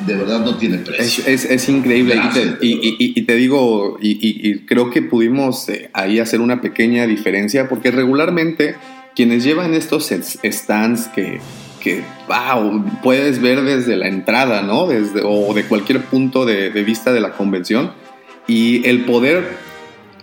de 0.05 0.15
verdad 0.15 0.43
no 0.43 0.55
tiene 0.57 0.77
Es, 0.77 0.81
precio. 0.81 1.23
es- 1.27 1.45
es 1.45 1.69
increíble. 1.69 2.15
Y 2.15 2.29
te, 2.33 2.65
y- 2.65 2.73
y- 2.99 3.13
y- 3.15 3.21
te 3.21 3.35
digo, 3.35 3.97
y, 4.01 4.59
creo 4.65 4.89
que 4.89 5.01
pudimos 5.03 5.69
eh, 5.69 5.89
ahí 5.93 6.19
hacer 6.19 6.41
una 6.41 6.59
pequeña 6.59 7.05
diferencia, 7.07 7.69
porque 7.69 7.91
regularmente 7.91 8.75
quienes 9.15 9.43
llevan 9.43 9.73
estos 9.73 10.11
es- 10.11 10.39
stands 10.43 11.07
que, 11.09 11.39
que 11.81 12.01
wow, 12.27 12.83
puedes 13.03 13.39
ver 13.41 13.61
desde 13.61 13.95
la 13.95 14.07
entrada, 14.07 14.63
¿no? 14.63 14.87
Desde, 14.87 15.21
o 15.23 15.53
de 15.53 15.63
cualquier 15.65 16.01
punto 16.01 16.45
de, 16.45 16.71
de 16.71 16.83
vista 16.83 17.11
de 17.13 17.21
la 17.21 17.31
convención, 17.33 17.91
Y 18.47 18.85
el 18.89 19.05
poder 19.05 19.47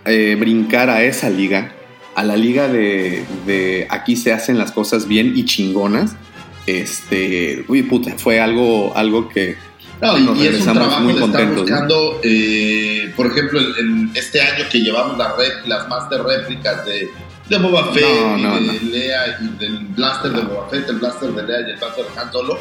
eh, 0.05 0.35
brincar 0.37 0.89
a 0.89 1.03
esa 1.03 1.29
liga, 1.29 1.71
a 2.15 2.23
la 2.23 2.35
liga 2.35 2.67
de, 2.67 3.25
de 3.45 3.87
aquí 3.89 4.15
se 4.15 4.33
hacen 4.33 4.57
las 4.57 4.71
cosas 4.71 5.07
bien 5.07 5.33
y 5.35 5.45
chingonas, 5.45 6.15
este, 6.65 7.65
uy, 7.67 7.83
puta, 7.83 8.13
fue 8.17 8.39
algo, 8.39 8.95
algo 8.95 9.29
que 9.29 9.57
No, 10.01 10.17
y, 10.17 10.23
nos 10.23 10.37
y 10.37 10.47
es 10.47 10.65
un 10.65 10.73
trabajo 10.73 11.01
muy 11.01 11.15
contentos. 11.15 11.61
buscando, 11.61 12.19
eh, 12.23 13.11
por 13.15 13.27
ejemplo, 13.27 13.59
en, 13.59 14.11
este 14.13 14.41
año 14.41 14.65
que 14.71 14.79
llevamos 14.79 15.17
las, 15.17 15.33
las 15.65 15.87
master 15.87 16.23
réplicas 16.23 16.85
de, 16.85 17.09
de 17.49 17.57
Boba 17.57 17.91
Fett 17.91 18.03
No, 18.37 18.59
y 18.59 18.67
de. 18.67 18.79
Lea 18.91 19.39
y 19.41 19.47
del 19.57 19.79
blaster 19.87 20.31
de 20.31 20.41
Boba 20.41 20.69
Fett, 20.69 20.89
el 20.89 20.97
blaster 20.97 21.31
de 21.31 21.43
Lea 21.43 21.61
y 21.67 21.71
el 21.71 21.77
blaster 21.77 22.05
de 22.05 22.19
Han 22.19 22.31
Solo, 22.31 22.59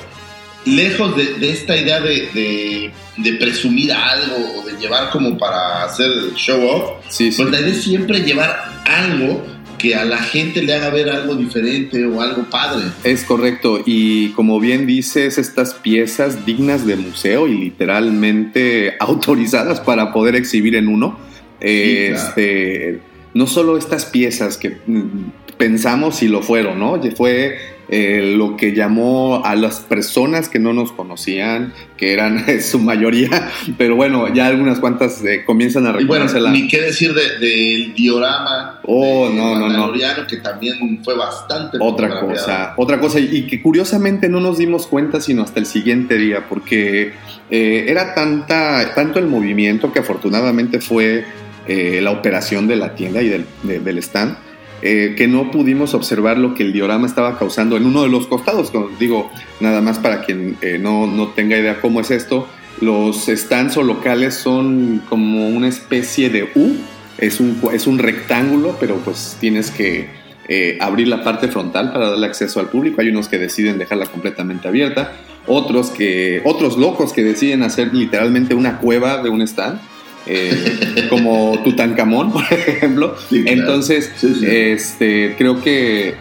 lejos 0.65 1.17
de, 1.17 1.35
de 1.35 1.51
esta 1.51 1.77
idea 1.77 2.01
de, 2.01 2.29
de- 2.35 2.91
de 3.17 3.33
presumir 3.35 3.93
algo 3.93 4.37
o 4.61 4.67
de 4.69 4.77
llevar 4.81 5.11
como 5.11 5.37
para 5.37 5.83
hacer 5.85 6.11
show 6.37 6.63
off, 6.69 7.05
Sí, 7.09 7.33
sí. 7.33 7.43
pues 7.43 7.51
la 7.53 7.61
idea 7.61 7.73
es 7.73 7.83
siempre 7.83 8.21
llevar 8.21 8.65
algo 8.87 9.45
que 9.77 9.95
a 9.95 10.05
la 10.05 10.19
gente 10.19 10.61
le 10.63 10.75
haga 10.75 10.91
ver 10.91 11.09
algo 11.09 11.35
diferente 11.37 12.05
o 12.05 12.21
algo 12.21 12.43
padre. 12.51 12.85
Es 13.05 13.23
correcto, 13.25 13.81
y 13.87 14.31
como 14.31 14.59
bien 14.61 14.87
dices, 14.87 15.39
estas 15.39 15.75
piezas 15.75 16.45
dignas 16.45 16.85
de 16.87 16.97
museo 16.97 17.47
y 17.49 17.55
literalmente 17.59 18.95
autorizadas 19.01 19.81
para 19.81 20.13
poder 20.13 20.35
exhibir 20.37 20.75
en 20.77 20.89
uno. 20.89 21.19
Sí, 21.61 21.67
claro. 22.11 22.29
este, 22.29 23.01
no 23.39 23.47
solo 23.47 23.79
estas 23.79 24.05
piezas 24.05 24.57
que 24.57 24.79
mm, 24.85 25.31
pensamos 25.57 26.23
y 26.25 26.29
lo 26.29 26.43
fueron, 26.43 26.81
¿no? 26.81 27.01
Fue 27.17 27.57
eh, 27.89 28.35
lo 28.37 28.57
que 28.57 28.75
llamó 28.75 29.43
a 29.45 29.55
las 29.55 29.79
personas 29.79 30.49
que 30.49 30.59
no 30.59 30.73
nos 30.73 30.91
conocían, 30.91 31.73
que 31.97 32.13
eran 32.13 32.45
su 32.61 32.81
mayoría, 32.81 33.49
pero 33.79 33.95
bueno, 33.95 34.33
ya 34.35 34.49
algunas 34.49 34.81
cuantas 34.81 35.25
eh, 35.25 35.45
comienzan 35.47 35.87
a 35.87 36.01
Y 36.01 36.05
bueno, 36.05 36.27
ni 36.51 36.67
qué 36.67 36.81
decir 36.81 37.15
de- 37.15 37.39
del 37.39 37.95
diorama 37.95 38.81
Oh, 38.85 39.29
de 39.29 39.37
no, 39.37 39.57
no, 39.57 39.69
no. 39.69 39.93
Que 40.29 40.39
también 40.39 41.01
fue 41.05 41.15
bastante 41.17 41.79
Otra 41.81 42.21
cosa, 42.21 42.75
otra 42.77 42.99
cosa, 42.99 43.21
y 43.21 43.47
que 43.47 43.63
curiosamente 43.63 44.29
no 44.29 44.41
nos 44.41 44.59
dimos 44.59 44.89
cuenta 44.89 45.21
sino 45.21 45.43
hasta 45.43 45.61
el 45.61 45.67
siguiente 45.67 46.19
día, 46.19 46.47
porque 46.49 47.13
eh, 47.51 47.85
era 47.89 48.15
tanta, 48.15 48.95
tanto 48.97 49.21
el 49.21 49.27
movimiento 49.29 49.93
que 49.93 50.01
afortunadamente 50.01 50.81
fue 50.81 51.25
eh, 51.69 52.01
la 52.03 52.11
operación 52.11 52.67
de 52.67 52.77
la 52.77 52.95
tienda 52.97 53.23
y 53.23 53.29
del, 53.29 53.45
de- 53.63 53.79
del 53.81 53.99
stand, 53.99 54.37
eh, 54.83 55.15
que 55.17 55.27
no 55.29 55.51
pudimos 55.51 55.95
observar 55.95 56.39
lo 56.39 56.55
que 56.55 56.63
el 56.63 56.73
diorama 56.73 57.07
estaba 57.07 57.39
causando 57.39 57.77
en 57.77 57.85
uno 57.87 58.03
de 58.03 58.09
los 58.09 58.27
costados. 58.27 58.71
Como 58.71 58.89
digo, 58.99 59.31
nada 59.61 59.81
más 59.81 59.99
para 59.99 60.23
quien 60.25 60.57
eh, 60.63 60.79
no, 60.81 61.07
no 61.07 61.29
tenga 61.29 61.57
idea 61.59 61.81
cómo 61.81 62.01
es 62.01 62.11
esto, 62.11 62.49
los 62.81 63.27
stands 63.27 63.77
o 63.77 63.83
locales 63.83 64.35
son 64.35 65.03
como 65.09 65.49
una 65.49 65.67
especie 65.69 66.31
de 66.31 66.45
U, 66.55 66.77
es 67.19 67.41
un, 67.41 67.61
es 67.73 67.89
un 67.89 67.99
rectángulo, 67.99 68.77
pero 68.79 68.95
pues 69.05 69.37
tienes 69.41 69.73
que 69.73 70.07
eh, 70.49 70.79
abrir 70.81 71.09
la 71.09 71.25
parte 71.25 71.49
frontal 71.49 71.93
para 71.93 72.11
darle 72.11 72.27
acceso 72.29 72.61
al 72.61 72.69
público. 72.69 73.01
Hay 73.01 73.09
unos 73.09 73.27
que 73.27 73.37
deciden 73.39 73.79
dejarla 73.79 74.07
completamente 74.07 74.69
abierta, 74.69 75.13
otros 75.49 75.91
que 75.91 76.41
otros 76.45 76.77
locos 76.79 77.13
que 77.13 77.25
deciden 77.25 77.65
hacer 77.65 77.93
literalmente 77.93 78.55
una 78.55 78.79
cueva 78.79 79.21
de 79.25 79.29
un 79.29 79.43
stand, 79.43 79.81
eh, 80.29 81.07
como 81.09 81.59
Tutankamón, 81.65 82.33
por 82.33 82.45
ejemplo. 82.53 83.17
Sí, 83.29 83.43
claro. 83.43 83.61
Entonces, 83.61 84.11
Sí, 84.17 84.35
sí. 84.39 84.47
este, 84.47 85.35
creo 85.39 85.61
que 85.63 86.09
eh, 86.09 86.15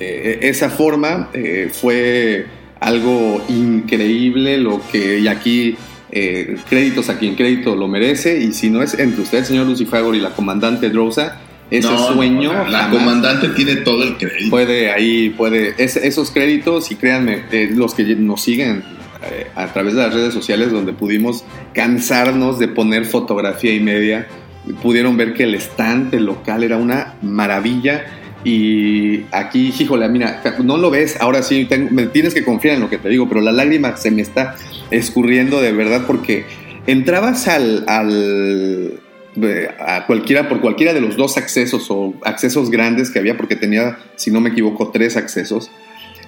eh, 0.00 0.38
esa 0.42 0.70
forma 0.70 1.28
eh, 1.34 1.68
fue 1.72 2.46
algo 2.80 3.44
increíble, 3.48 4.58
lo 4.58 4.80
que 4.90 5.18
y 5.18 5.28
aquí 5.28 5.76
créditos 6.68 7.08
a 7.08 7.18
quien 7.18 7.36
crédito 7.36 7.76
lo 7.76 7.86
merece 7.86 8.38
y 8.40 8.52
si 8.52 8.68
no 8.68 8.82
es 8.82 8.94
entre 8.98 9.22
usted, 9.22 9.44
señor 9.44 9.66
Lucifagor 9.68 10.16
y 10.16 10.20
la 10.20 10.30
comandante 10.30 10.88
Drosa, 10.90 11.38
ese 11.70 11.86
No, 11.88 12.14
sueño 12.14 12.52
no, 12.52 12.68
la, 12.68 12.90
comandante 12.90 13.48
tiene 13.50 13.76
todo 13.76 14.02
el 14.02 14.16
crédito. 14.16 14.50
puede 14.50 14.90
ahí 14.90 15.30
puede 15.30 15.74
es- 15.78 15.94
esos 15.96 16.32
créditos 16.32 16.90
y 16.90 16.96
créanme 16.96 17.44
los 17.76 17.94
que 17.94 18.02
nos 18.16 18.42
siguen 18.42 18.82
eh, 19.24 19.46
a 19.54 19.66
través 19.72 19.94
de 19.94 20.02
las 20.02 20.14
redes 20.14 20.32
sociales 20.34 20.70
donde 20.72 20.92
pudimos 20.92 21.44
cansarnos 21.74 22.58
de 22.58 22.68
poner 22.68 23.04
fotografía 23.04 23.72
y 23.74 23.80
media. 23.80 24.26
Pudieron 24.82 25.16
ver 25.16 25.34
que 25.34 25.44
el 25.44 25.54
estante 25.54 26.20
local 26.20 26.62
era 26.62 26.76
una 26.76 27.14
maravilla 27.22 28.04
y 28.44 29.24
aquí 29.32 29.72
híjole 29.78 30.08
mira 30.08 30.42
no 30.64 30.78
lo 30.78 30.90
ves 30.90 31.18
ahora 31.20 31.42
sí 31.42 31.66
tengo- 31.66 31.90
me 31.90 32.06
tienes 32.06 32.32
que 32.32 32.42
confiar 32.42 32.74
en 32.76 32.80
lo 32.80 32.88
que 32.88 32.96
te 32.96 33.10
digo 33.10 33.28
pero 33.28 33.42
la 33.42 33.52
lágrima 33.52 33.98
se 33.98 34.10
me 34.10 34.22
está 34.22 34.56
escurriendo 34.90 35.60
de 35.60 35.72
verdad 35.72 36.04
porque 36.06 36.46
entrabas 36.86 37.48
al, 37.48 37.84
al 37.86 38.98
eh, 39.42 39.68
a 39.78 40.06
cualquiera 40.06 40.48
por 40.48 40.62
cualquiera 40.62 40.94
de 40.94 41.02
los 41.02 41.16
dos 41.18 41.36
accesos 41.36 41.90
o 41.90 42.14
accesos 42.24 42.70
grandes 42.70 43.10
que 43.10 43.18
había 43.18 43.36
porque 43.36 43.56
tenía 43.56 43.98
si 44.16 44.30
no 44.30 44.40
me 44.40 44.48
equivoco 44.50 44.88
tres 44.90 45.18
accesos 45.18 45.70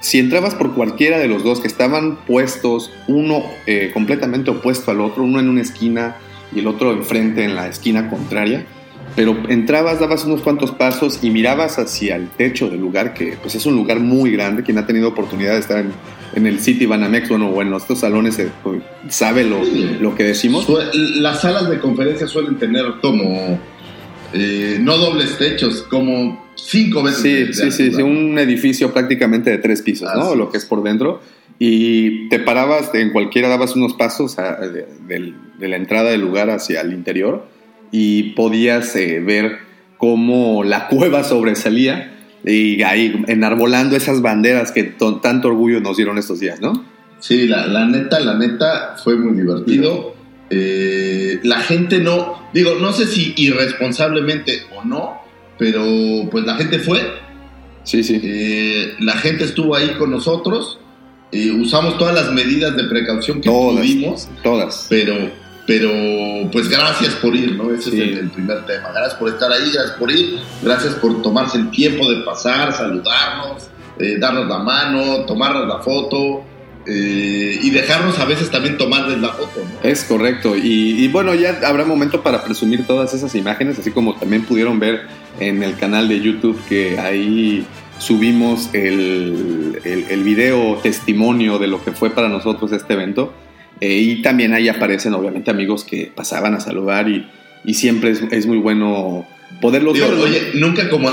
si 0.02 0.18
entrabas 0.18 0.54
por 0.54 0.75
cualquiera 0.75 1.18
de 1.18 1.28
los 1.28 1.42
dos 1.42 1.61
que 1.61 1.68
estaban 1.68 2.18
puestos 2.26 2.92
uno 3.09 3.44
eh, 3.66 3.90
completamente 3.94 4.50
opuesto 4.50 4.90
al 4.90 5.00
otro 5.00 5.23
uno 5.23 5.40
en 5.40 5.49
una 5.49 5.62
esquina 5.62 6.16
y 6.54 6.59
el 6.59 6.66
otro 6.66 6.92
enfrente 6.92 7.44
en 7.44 7.54
la 7.54 7.68
esquina 7.68 8.11
contraria 8.11 8.66
pero 9.14 9.37
entrabas, 9.49 10.00
dabas 10.00 10.25
unos 10.25 10.40
cuantos 10.40 10.71
pasos 10.71 11.18
y 11.23 11.30
mirabas 11.30 11.78
hacia 11.78 12.16
el 12.16 12.28
techo 12.28 12.71
del 12.71 12.80
lugar, 12.80 13.12
que 13.12 13.37
pues 13.42 13.54
es 13.54 13.66
un 13.66 13.75
lugar 13.76 14.00
muy 14.00 14.30
grande, 14.30 14.62
quien 14.62 14.78
ha 14.78 14.87
tenido 14.87 15.09
oportunidad 15.09 15.52
de 15.52 15.59
estar 15.59 15.78
en, 15.78 15.92
en 16.35 16.47
el 16.47 16.61
City 16.61 16.87
Banamex 16.87 17.28
bueno, 17.28 17.49
o 17.50 17.61
en 17.61 17.75
estos 17.75 18.00
salones 18.00 18.38
eh, 18.38 18.49
pues, 18.62 18.80
sabe 19.11 19.44
lo, 19.44 19.62
Sí. 19.64 19.99
lo 20.00 20.14
que 20.14 20.25
decimos. 20.25 20.66
Las 20.94 21.42
salas 21.42 21.68
de 21.68 21.78
conferencia 21.78 22.26
suelen 22.26 22.56
tener 22.56 22.85
como, 23.02 23.59
eh, 24.32 24.78
no 24.80 24.97
dobles 24.97 25.37
techos, 25.37 25.82
como 25.90 26.41
cinco 26.66 27.02
veces. 27.02 27.23
Sí, 27.23 27.33
de- 27.33 27.45
de 27.47 27.52
sí, 27.54 27.71
sí, 27.71 27.92
sí, 27.92 28.02
un 28.02 28.38
edificio 28.38 28.92
prácticamente 28.92 29.50
de 29.50 29.59
tres 29.59 29.83
pisos, 29.83 30.09
¿no? 30.14 30.35
Lo 30.35 30.50
que 30.50 30.59
es 30.59 30.64
por 30.64 30.83
dentro. 30.83 31.21
Y 31.59 32.28
te 32.28 32.38
parabas 32.40 32.90
en 32.95 33.11
cualquiera, 33.11 33.49
dabas 33.49 33.76
unos 33.76 33.95
pasos 33.95 34.38
a- 34.38 34.57
de, 34.57 34.87
la 35.69 35.76
entrada 35.76 36.11
del 36.11 36.21
lugar 36.23 36.50
hacia 36.50 36.81
el 36.81 36.92
interior 36.92 37.47
y 37.92 38.31
podías 38.35 38.97
eh, 38.97 39.21
ver 39.21 39.59
cómo 39.99 40.64
la 40.64 40.88
cueva 40.88 41.23
sobresalía 41.25 42.14
y 42.45 42.83
ahí 42.83 43.23
enarbolando 43.28 43.95
esas 43.95 44.21
banderas 44.23 44.73
que 44.73 44.83
to- 44.85 45.21
tanto 45.21 45.49
orgullo 45.49 45.81
nos 45.81 45.97
dieron 45.97 46.19
estos 46.19 46.40
días, 46.40 46.61
¿no? 46.61 46.85
Sí, 47.21 47.47
la, 47.47 47.69
la 47.69 47.87
neta, 47.87 48.19
la 48.19 48.35
neta 48.37 48.97
fue 49.04 49.14
muy 49.16 49.37
divertido. 49.37 50.16
Eh, 50.50 51.38
la 51.45 51.61
gente 51.61 52.00
no, 52.00 52.42
digo, 52.52 52.73
no 52.81 52.92
sé 52.92 53.07
si 53.07 53.33
irresponsablemente 53.37 54.62
o 54.76 54.85
no, 54.85 55.21
pero 55.62 56.28
pues 56.28 56.45
la 56.45 56.57
gente 56.57 56.81
fue, 56.81 57.00
Sí, 57.85 58.02
sí. 58.02 58.21
eh, 58.21 58.95
la 58.99 59.12
gente 59.12 59.45
estuvo 59.45 59.76
ahí 59.76 59.90
con 59.97 60.11
nosotros, 60.11 60.81
eh, 61.31 61.52
usamos 61.52 61.99
todas 61.99 62.14
las 62.16 62.33
medidas 62.33 62.76
de 62.76 62.83
precaución 62.85 63.40
que 63.40 63.49
Todas, 63.49 63.76
pudimos, 63.78 64.28
todas. 64.42 64.87
pero, 64.90 65.14
pero 65.69 65.90
pues 66.50 66.69
gracias 66.69 67.14
por 67.14 67.37
ir, 67.37 67.54
¿no? 67.54 67.73
Ese 67.73 67.90
Sí. 67.92 68.00
es 68.02 68.09
el, 68.09 68.19
el 68.19 68.31
primer 68.31 68.66
tema. 68.66 68.90
Gracias 68.92 69.14
por 69.14 69.28
estar 69.28 69.52
ahí, 69.52 69.71
gracias 69.73 69.92
por 69.99 70.11
ir, 70.11 70.38
gracias 70.62 70.95
por 70.95 71.23
tomarse 71.23 71.59
el 71.59 71.71
tiempo 71.71 72.11
de 72.11 72.23
pasar, 72.25 72.73
saludarnos, 72.73 73.69
eh, 74.00 74.16
darnos 74.19 74.49
la 74.49 74.59
mano, 74.59 75.25
tomarnos 75.26 75.69
la 75.69 75.78
foto 75.78 76.45
eh, 76.86 77.58
y 77.62 77.70
dejarnos 77.70 78.18
a 78.18 78.24
veces 78.24 78.50
también 78.50 78.76
tomarles 78.76 79.18
la 79.18 79.28
foto, 79.28 79.60
¿no? 79.64 79.88
Es 79.88 80.04
correcto. 80.04 80.56
Y, 80.56 81.04
y 81.04 81.08
bueno, 81.08 81.34
ya 81.34 81.60
habrá 81.64 81.84
momento 81.84 82.22
para 82.22 82.42
presumir 82.44 82.86
todas 82.86 83.14
esas 83.14 83.34
imágenes, 83.34 83.78
así 83.78 83.90
como 83.90 84.16
también 84.16 84.44
pudieron 84.44 84.80
ver 84.80 85.02
en 85.40 85.62
el 85.62 85.76
canal 85.76 86.08
de 86.08 86.20
YouTube 86.20 86.60
que 86.68 86.98
ahí 86.98 87.64
subimos 87.98 88.70
el, 88.72 89.78
el, 89.84 90.06
el 90.10 90.24
video 90.24 90.78
testimonio 90.82 91.58
de 91.58 91.68
lo 91.68 91.84
que 91.84 91.92
fue 91.92 92.10
para 92.10 92.28
nosotros 92.28 92.72
este 92.72 92.94
evento. 92.94 93.32
Eh, 93.80 93.96
y 93.98 94.22
también 94.22 94.52
ahí 94.52 94.68
aparecen 94.68 95.14
obviamente 95.14 95.50
amigos 95.50 95.84
que 95.84 96.12
pasaban 96.14 96.54
a 96.54 96.60
saludar 96.60 97.08
y, 97.08 97.26
y 97.64 97.74
siempre 97.74 98.10
es, 98.10 98.22
es 98.30 98.46
muy 98.46 98.58
bueno 98.58 99.26
poderlos 99.60 99.94
Digo, 99.94 100.08
ver. 100.08 100.18
oye, 100.18 100.50
nunca 100.54 100.88
como 100.88 101.10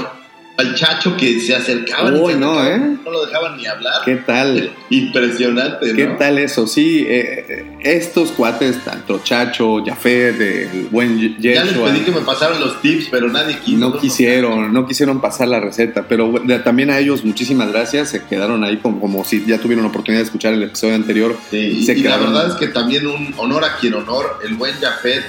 al 0.60 0.76
chacho 0.76 1.16
que 1.16 1.40
se 1.40 1.56
acercaba, 1.56 2.12
Uy, 2.12 2.34
no, 2.36 2.66
¿eh? 2.66 2.78
no 3.04 3.12
lo 3.12 3.26
dejaban 3.26 3.56
ni 3.58 3.66
hablar. 3.66 4.02
¿Qué 4.04 4.16
tal? 4.18 4.72
Impresionante, 4.90 5.94
¿Qué 5.96 6.06
¿no? 6.06 6.18
tal 6.18 6.38
eso? 6.38 6.68
Sí, 6.68 7.06
eh, 7.08 7.46
eh, 7.48 7.66
estos 7.82 8.32
cuates, 8.32 8.84
tanto 8.84 9.22
Chacho, 9.24 9.84
Jafet, 9.86 10.40
el 10.42 10.88
buen 10.92 11.18
Ya 11.40 11.64
les 11.64 11.72
Yeshua, 11.74 11.90
pedí 11.92 12.02
que 12.02 12.12
me 12.12 12.22
pasaran 12.22 12.60
los 12.60 12.82
tips, 12.82 13.08
pero 13.10 13.30
nadie 13.30 13.58
quiso. 13.60 13.78
no 13.78 13.98
quisieron, 13.98 14.74
no 14.74 14.86
quisieron 14.86 15.22
pasar 15.22 15.48
la 15.48 15.60
receta, 15.62 16.06
pero 16.10 16.34
también 16.64 16.90
a 16.90 17.00
ellos 17.00 17.24
muchísimas 17.24 17.72
gracias, 17.72 18.10
se 18.10 18.24
quedaron 18.26 18.64
ahí 18.64 18.78
como, 18.78 19.00
como 19.00 19.24
si 19.24 19.46
ya 19.46 19.58
tuvieron 19.60 19.84
la 19.84 19.90
oportunidad 19.90 20.20
de 20.22 20.26
escuchar 20.26 20.54
el 20.54 20.64
episodio 20.64 20.96
anterior. 20.96 21.36
Sí, 21.50 21.58
y, 21.58 21.86
Se 21.86 21.94
y 21.94 22.04
la 22.04 22.18
verdad 22.18 22.50
es 22.50 22.56
que 22.56 22.68
también 22.68 23.08
un 23.08 23.34
honor 23.38 23.64
a 23.64 23.78
quien 23.78 23.94
honor, 23.94 24.40
el 24.46 24.56
buen 24.56 24.74
Jafet 24.76 25.24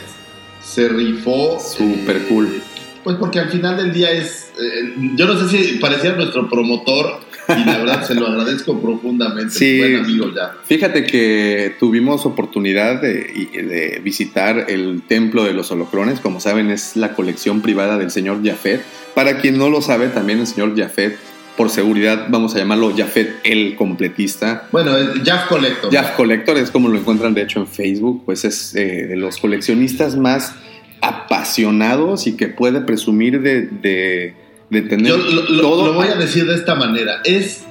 se 0.63 0.89
rifó. 0.89 1.57
eh, 1.57 1.61
Súper 1.79 2.27
cool. 2.29 2.63
Pues 3.05 3.17
porque 3.17 3.39
al 3.39 3.49
final 3.51 3.79
del 3.79 3.93
día 3.95 4.11
es, 4.11 4.50
eh, 4.61 4.95
yo 5.17 5.27
no 5.27 5.39
sé 5.39 5.49
si 5.57 5.79
parecía 5.79 6.13
nuestro 6.13 6.49
promotor 6.49 7.21
y 7.49 7.65
la 7.65 7.79
verdad 7.79 8.07
se 8.07 8.15
lo 8.15 8.27
agradezco 8.27 8.81
profundamente. 8.81 9.55
Sí. 9.55 9.79
Buen 9.79 9.97
amigo 9.97 10.33
ya. 10.35 10.55
Fíjate 10.65 11.05
que 11.05 11.75
tuvimos 11.79 12.27
oportunidad 12.27 13.01
de, 13.01 13.11
de 13.53 14.01
visitar 14.03 14.67
el 14.69 15.03
templo 15.07 15.45
de 15.45 15.53
los 15.53 15.71
holocrones. 15.71 16.21
Como 16.21 16.41
saben, 16.41 16.71
es 16.71 16.97
la 16.97 17.15
colección 17.15 17.61
privada 17.61 17.99
del 17.99 18.11
señor 18.11 18.45
Jafet. 18.45 18.83
Para 19.15 19.39
quien 19.39 19.59
no 19.59 19.71
lo 19.71 19.83
sabe, 19.83 20.09
también 20.09 20.41
el 20.41 20.47
señor 20.47 20.79
Jafet, 20.79 21.17
por 21.57 21.69
seguridad, 21.69 22.29
vamos 22.31 22.55
a 22.55 22.59
llamarlo 22.59 22.95
Jafet 22.97 23.41
el 23.45 23.77
completista. 23.77 24.69
Bueno, 24.73 24.97
es 24.97 25.09
Jaff 25.25 25.49
Collector. 25.49 25.93
Jaff 25.93 26.13
Collector 26.17 26.57
es 26.57 26.71
como 26.71 26.89
lo 26.89 26.99
encuentran 26.99 27.35
de 27.35 27.43
hecho 27.43 27.61
en 27.61 27.67
Facebook, 27.67 28.23
pues 28.25 28.45
es 28.45 28.75
eh, 28.75 29.07
de 29.09 29.17
los 29.17 29.39
coleccionistas 29.39 30.17
más 30.17 30.55
apasionados 31.01 32.27
y 32.27 32.37
que 32.37 32.49
puede 32.49 32.81
presumir 32.81 33.41
de, 33.41 33.63
de, 33.63 34.35
de 34.71 34.83
tener 34.83 35.07
Yo 35.09 35.17
lo, 35.17 35.43
lo- 35.43 35.63
todo. 35.63 35.87
lo 35.87 35.93
voy 35.95 36.09
a 36.09 36.15
decir 36.17 36.47
de 36.47 36.55
esta 36.55 36.75
manera. 36.75 37.21
Es 37.25 37.65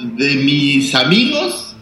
de 0.00 0.34
mis 0.36 0.94
amigos 0.94 1.76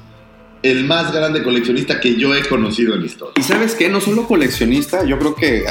el 0.63 0.85
más 0.85 1.13
grande 1.13 1.43
coleccionista 1.43 1.99
que 1.99 2.17
yo 2.17 2.35
he 2.35 2.43
conocido 2.47 2.95
en 2.95 3.01
la 3.01 3.07
historia. 3.07 3.35
Y 3.37 3.43
sabes 3.43 3.75
qué, 3.75 3.89
no 3.89 4.01
solo 4.01 4.27
coleccionista, 4.29 5.05
yo 5.05 5.19
creo 5.19 5.35
que 5.35 5.65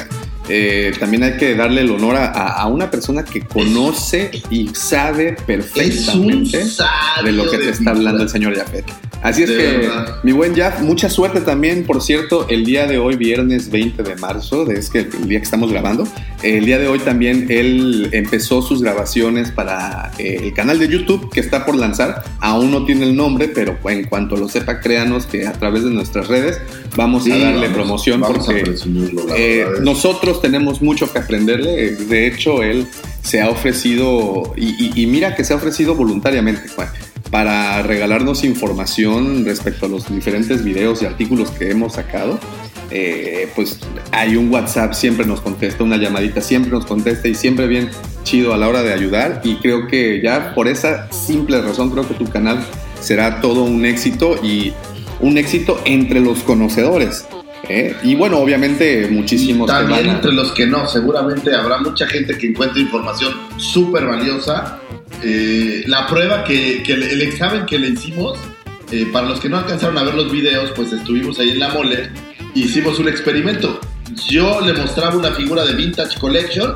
eh, 0.50 0.92
también 1.00 1.24
hay 1.24 1.38
que 1.38 1.56
darle 1.56 1.82
el 1.82 1.92
honor 1.92 2.16
a, 2.18 2.26
a 2.32 2.68
una 2.68 2.90
persona 2.92 3.24
que 3.24 3.42
conoce 3.42 4.32
y 4.50 4.70
sabe 4.74 5.36
perfectamente 5.46 6.64
de 7.24 7.32
lo 7.32 7.50
que 7.50 7.58
te 7.58 7.70
está 7.70 7.92
hablando 7.92 8.24
el 8.24 8.30
señor 8.30 8.56
Jafet. 8.56 8.86
Así 9.22 9.44
es 9.44 9.50
De 9.50 9.56
que, 9.58 9.64
verdad. 9.78 10.16
mi 10.24 10.32
buen 10.32 10.56
Jaf, 10.56 10.82
mucha 10.82 11.08
suerte 11.08 11.42
también, 11.42 11.84
por 11.86 12.02
cierto, 12.02 12.48
el 12.50 12.66
día 12.66 12.88
de 12.88 12.98
hoy, 12.98 13.16
viernes 13.18 13.70
20 13.70 14.02
de 14.02 14.16
marzo, 14.16 14.70
es 14.72 14.90
que 14.90 15.00
el 15.02 15.28
día 15.28 15.38
que 15.38 15.44
estamos 15.44 15.72
grabando, 15.72 16.08
el 16.42 16.66
día 16.66 16.80
de 16.80 16.88
hoy 16.88 16.98
también 16.98 17.46
él 17.52 18.10
empezó 18.14 18.64
sus 18.64 18.82
grabaciones 18.82 19.52
para 19.52 20.12
eh, 20.18 20.40
el 20.42 20.54
canal 20.56 20.80
de 20.80 20.88
YouTube 20.88 21.30
que 21.32 21.40
está 21.40 21.68
por 21.68 21.76
lanzar. 21.76 22.24
Aún 22.40 22.72
no 22.72 22.84
tiene 22.84 23.04
el 23.06 23.16
nombre, 23.16 23.48
pero 23.48 23.78
en 23.86 24.06
cuanto 24.06 24.36
lo 24.38 24.50
sepa, 24.50 24.80
créanos 24.80 25.28
que 25.28 25.46
a 25.46 25.54
través 25.54 25.84
de 25.84 25.92
nuestras 25.92 26.28
redes 26.28 26.60
vamos 26.96 27.26
Sí, 27.26 27.32
a 27.32 27.38
darle 27.38 27.68
vamos, 27.68 27.74
promoción 27.76 28.22
vamos 28.22 28.44
porque 28.48 28.62
eh, 29.38 29.66
es- 29.76 29.82
nosotros 30.32 30.42
tenemos 30.52 30.82
mucho 30.82 31.12
que 31.12 31.20
aprenderle. 31.20 31.92
De 31.92 32.28
hecho, 32.28 32.64
él 32.64 32.88
se 33.22 33.42
ha 33.42 33.50
ofrecido, 33.50 34.54
y, 34.56 34.70
y- 34.70 35.04
y 35.04 35.06
mira 35.08 35.36
que 35.36 35.44
se 35.44 35.52
ha 35.54 35.58
ofrecido 35.58 35.94
voluntariamente, 35.94 36.70
Juan, 36.70 36.88
para 37.30 37.82
regalarnos 37.84 38.44
información 38.46 39.44
respecto 39.46 39.88
a 39.88 39.90
los 39.90 40.14
diferentes 40.14 40.64
videos 40.64 41.02
y 41.02 41.06
artículos 41.06 41.52
que 41.52 41.70
hemos 41.70 41.94
sacado. 41.94 42.40
Eh, 42.92 43.50
pues 43.56 43.80
hay 44.12 44.36
un 44.38 44.52
WhatsApp, 44.54 44.94
siempre 44.94 45.26
nos 45.26 45.42
contesta, 45.42 45.84
una 45.84 45.98
llamadita, 45.98 46.42
siempre 46.42 46.72
nos 46.72 46.86
contesta 46.86 47.28
y 47.28 47.36
siempre 47.36 47.68
bien 47.68 47.90
chido 48.24 48.54
a 48.54 48.58
la 48.58 48.68
hora 48.70 48.84
de 48.84 48.94
ayudar. 48.94 49.42
Y 49.44 49.56
creo 49.58 49.88
que 49.88 50.22
ya 50.24 50.54
por 50.56 50.68
esa 50.70 51.12
simple 51.12 51.62
razón, 51.62 51.90
creo 51.92 52.08
que 52.08 52.14
tu 52.14 52.26
canal 52.26 52.64
será 53.02 53.42
todo 53.42 53.64
un 53.64 53.86
éxito 53.86 54.40
y 54.44 54.74
un 55.20 55.38
éxito 55.38 55.80
entre 55.86 56.20
los 56.22 56.40
conocedores. 56.40 57.26
¿Eh? 57.80 57.96
Y 58.04 58.16
bueno, 58.16 58.38
obviamente 58.38 59.08
muchísimos 59.10 59.68
te 59.68 59.74
También 59.74 60.08
entre 60.08 60.32
los 60.32 60.52
que 60.52 60.68
no, 60.68 60.88
seguramente 60.88 61.54
habrá 61.56 61.78
mucha 61.80 62.08
gente 62.08 62.38
que 62.38 62.48
encuentre 62.48 62.82
información 62.82 63.34
súper 63.58 64.06
valiosa. 64.06 64.80
Eh, 65.24 65.84
la 65.88 66.08
prueba 66.08 66.44
que, 66.44 66.82
que 66.84 66.94
el, 66.94 67.04
el 67.04 67.22
examen 67.22 67.66
que 67.66 67.78
le 67.78 67.90
hicimos, 67.90 68.40
eh, 68.92 69.08
para 69.12 69.28
los 69.28 69.40
que 69.40 69.50
no 69.50 69.58
alcanzaron 69.58 69.98
a 69.98 70.04
ver 70.04 70.16
los 70.16 70.32
videos, 70.32 70.72
pues 70.76 70.92
estuvimos 70.94 71.40
ahí 71.40 71.52
en 71.52 71.60
la 71.60 71.70
mole, 71.70 72.10
hicimos 72.56 73.00
un 73.00 73.08
experimento. 73.08 73.80
Yo 74.30 74.60
le 74.62 74.74
mostraba 74.74 75.16
una 75.16 75.32
figura 75.32 75.64
de 75.66 75.74
Vintage 75.74 76.20
Collection 76.20 76.74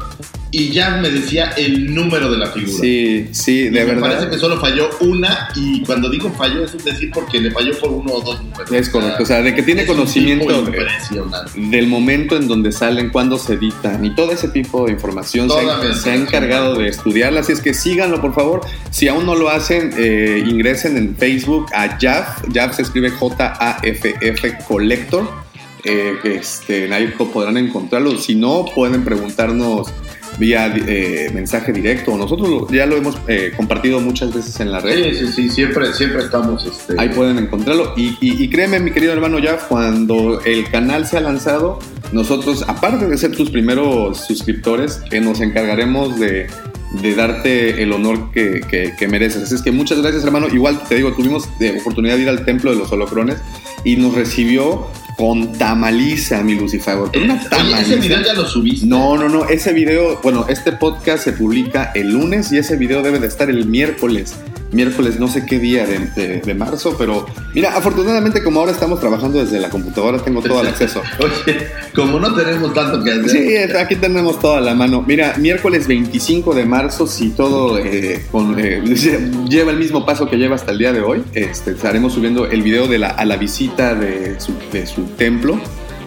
y 0.57 0.69
ya 0.69 0.97
me 0.97 1.09
decía 1.09 1.51
el 1.57 1.93
número 1.93 2.31
de 2.31 2.37
la 2.37 2.47
figura. 2.47 2.77
Sí, 2.79 3.27
sí, 3.31 3.51
Y 3.59 3.63
de 3.65 3.71
me 3.71 3.85
verdad. 3.85 4.01
parece 4.01 4.29
que 4.29 4.37
solo 4.37 4.59
falló 4.59 4.89
una 5.01 5.49
y 5.55 5.81
cuando 5.83 6.09
digo 6.09 6.31
falló 6.37 6.63
es 6.63 6.83
decir 6.83 7.11
porque 7.13 7.39
le 7.41 7.51
falló 7.51 7.77
por 7.79 7.91
uno 7.91 8.13
o 8.13 8.21
dos 8.21 8.41
números. 8.41 8.71
Es 8.71 8.89
correcto, 8.89 9.23
o 9.23 9.25
sea, 9.25 9.41
de 9.41 9.53
que 9.53 9.63
tiene 9.63 9.85
conocimiento 9.85 10.61
de- 10.63 10.85
del 11.55 11.87
momento 11.87 12.35
en 12.37 12.47
donde 12.47 12.71
salen, 12.71 13.09
cuándo 13.09 13.37
se 13.37 13.53
editan 13.55 14.05
y 14.05 14.15
todo 14.15 14.31
ese 14.31 14.47
tipo 14.49 14.85
de 14.85 14.93
información 14.93 15.49
se, 15.49 15.93
se 16.01 16.11
ha 16.11 16.15
encargado 16.15 16.75
de 16.75 16.87
estudiarla. 16.87 17.41
Así 17.41 17.51
es 17.51 17.61
que 17.61 17.73
síganlo, 17.73 18.21
por 18.21 18.33
favor. 18.33 18.61
Si 18.91 19.07
aún 19.07 19.25
no 19.25 19.35
lo 19.35 19.49
hacen, 19.49 19.91
eh, 19.97 20.43
ingresen 20.47 20.97
en 20.97 21.15
Facebook 21.15 21.65
a 21.73 21.97
JAF. 21.99 22.43
JAF 22.53 22.75
se 22.75 22.81
escribe 22.83 23.09
J-A-F-F 23.09 24.57
Collector. 24.67 25.29
Eh, 25.83 26.15
este, 26.23 26.91
ahí 26.93 27.07
po- 27.15 27.29
podrán 27.31 27.57
encontrarlo. 27.57 28.17
Si 28.17 28.33
no, 28.35 28.65
pueden 28.73 29.03
preguntarnos 29.03 29.87
vía 30.37 30.73
eh, 30.87 31.29
mensaje 31.33 31.71
directo. 31.71 32.17
Nosotros 32.17 32.67
ya 32.71 32.85
lo 32.85 32.95
hemos 32.97 33.17
eh, 33.27 33.51
compartido 33.55 33.99
muchas 33.99 34.33
veces 34.33 34.59
en 34.59 34.71
la 34.71 34.79
red. 34.79 35.13
Sí, 35.13 35.25
sí, 35.25 35.31
sí, 35.33 35.49
siempre, 35.49 35.93
siempre 35.93 36.23
estamos. 36.23 36.65
Este, 36.65 36.95
Ahí 36.97 37.09
pueden 37.09 37.37
encontrarlo. 37.37 37.93
Y, 37.97 38.17
y- 38.21 38.43
y 38.43 38.49
créeme, 38.49 38.79
mi 38.79 38.91
querido 38.91 39.13
hermano, 39.13 39.39
ya 39.39 39.57
cuando 39.57 40.41
el 40.45 40.69
canal 40.69 41.05
se 41.07 41.17
ha 41.17 41.21
lanzado, 41.21 41.79
nosotros, 42.11 42.63
aparte 42.67 43.07
de 43.07 43.17
ser 43.17 43.35
tus 43.35 43.49
primeros 43.49 44.25
suscriptores, 44.25 45.01
que 45.09 45.19
nos 45.21 45.41
encargaremos 45.41 46.19
de, 46.19 46.47
de 47.01 47.15
darte 47.15 47.81
el 47.83 47.91
honor 47.93 48.31
que, 48.31 48.61
que- 48.69 48.93
que 48.97 49.07
mereces. 49.07 49.43
Así 49.43 49.55
es 49.55 49.61
que 49.61 49.71
muchas 49.71 50.01
gracias, 50.01 50.23
hermano. 50.23 50.47
Igual 50.53 50.81
te 50.87 50.95
digo, 50.95 51.13
tuvimos 51.13 51.47
de 51.59 51.79
oportunidad 51.79 52.15
de 52.17 52.23
ir 52.23 52.29
al 52.29 52.45
templo 52.45 52.71
de 52.71 52.77
los 52.77 52.91
holocrones 52.91 53.37
y 53.83 53.95
nos 53.97 54.13
recibió 54.15 54.87
con 55.17 55.53
tamaliza, 55.53 56.43
mi 56.43 56.55
Lucifago. 56.55 57.09
Pero 57.11 57.25
una 57.25 57.35
Oye, 57.35 57.41
ese 57.43 57.49
tamaliza. 57.49 57.95
video 57.95 58.21
ya 58.21 58.33
lo 58.33 58.45
subiste. 58.47 58.85
No, 58.85 59.17
no, 59.17 59.29
no, 59.29 59.45
ese 59.47 59.71
video, 59.73 60.19
bueno, 60.21 60.45
este 60.49 60.71
podcast 60.73 61.23
se 61.23 61.31
publica 61.33 61.91
el 61.95 62.11
lunes 62.11 62.51
y 62.51 62.57
ese 62.57 62.75
video 62.75 63.01
debe 63.01 63.19
de 63.19 63.27
estar 63.27 63.49
el 63.49 63.65
miércoles. 63.65 64.35
Miércoles, 64.75 65.19
no 65.19 65.27
sé 65.27 65.45
qué 65.45 65.57
día 65.57 65.85
de, 65.87 65.99
de- 66.15 66.41
de 66.41 66.53
marzo, 66.53 66.95
pero 66.97 67.25
mira, 67.53 67.75
afortunadamente 67.77 68.43
como 68.43 68.59
ahora 68.59 68.71
estamos 68.73 68.99
trabajando 68.99 69.39
desde 69.39 69.59
la 69.59 69.69
computadora, 69.69 70.19
tengo 70.19 70.41
todo 70.41 70.61
el 70.61 70.67
acceso. 70.67 71.01
Oye, 71.19 71.57
como 71.95 72.19
no 72.19 72.33
tenemos 72.35 72.73
tanto 72.73 73.03
que 73.03 73.11
hacer. 73.11 73.29
Sí, 73.29 73.55
aquí 73.77 73.95
tenemos 73.95 74.39
toda 74.39 74.59
la 74.61 74.75
mano. 74.75 75.01
Mira, 75.07 75.35
miércoles 75.37 75.87
25 75.87 76.53
de 76.53 76.65
marzo, 76.65 77.07
si 77.07 77.29
todo 77.29 77.79
eh, 77.79 78.25
con, 78.31 78.59
eh, 78.59 78.83
lleva 79.49 79.71
el 79.71 79.77
mismo 79.77 80.05
paso 80.05 80.29
que 80.29 80.35
lleva 80.35 80.55
hasta 80.55 80.71
el 80.73 80.77
día 80.77 80.91
de 80.91 81.01
hoy, 81.01 81.23
este, 81.33 81.71
estaremos 81.71 82.13
subiendo 82.13 82.45
el 82.45 82.61
video 82.61 82.87
de 82.87 82.99
la, 82.99 83.07
a 83.07 83.23
la 83.25 83.37
visita 83.37 83.95
de 83.95 84.39
su, 84.39 84.53
de 84.73 84.85
su 84.85 85.03
templo. 85.17 85.57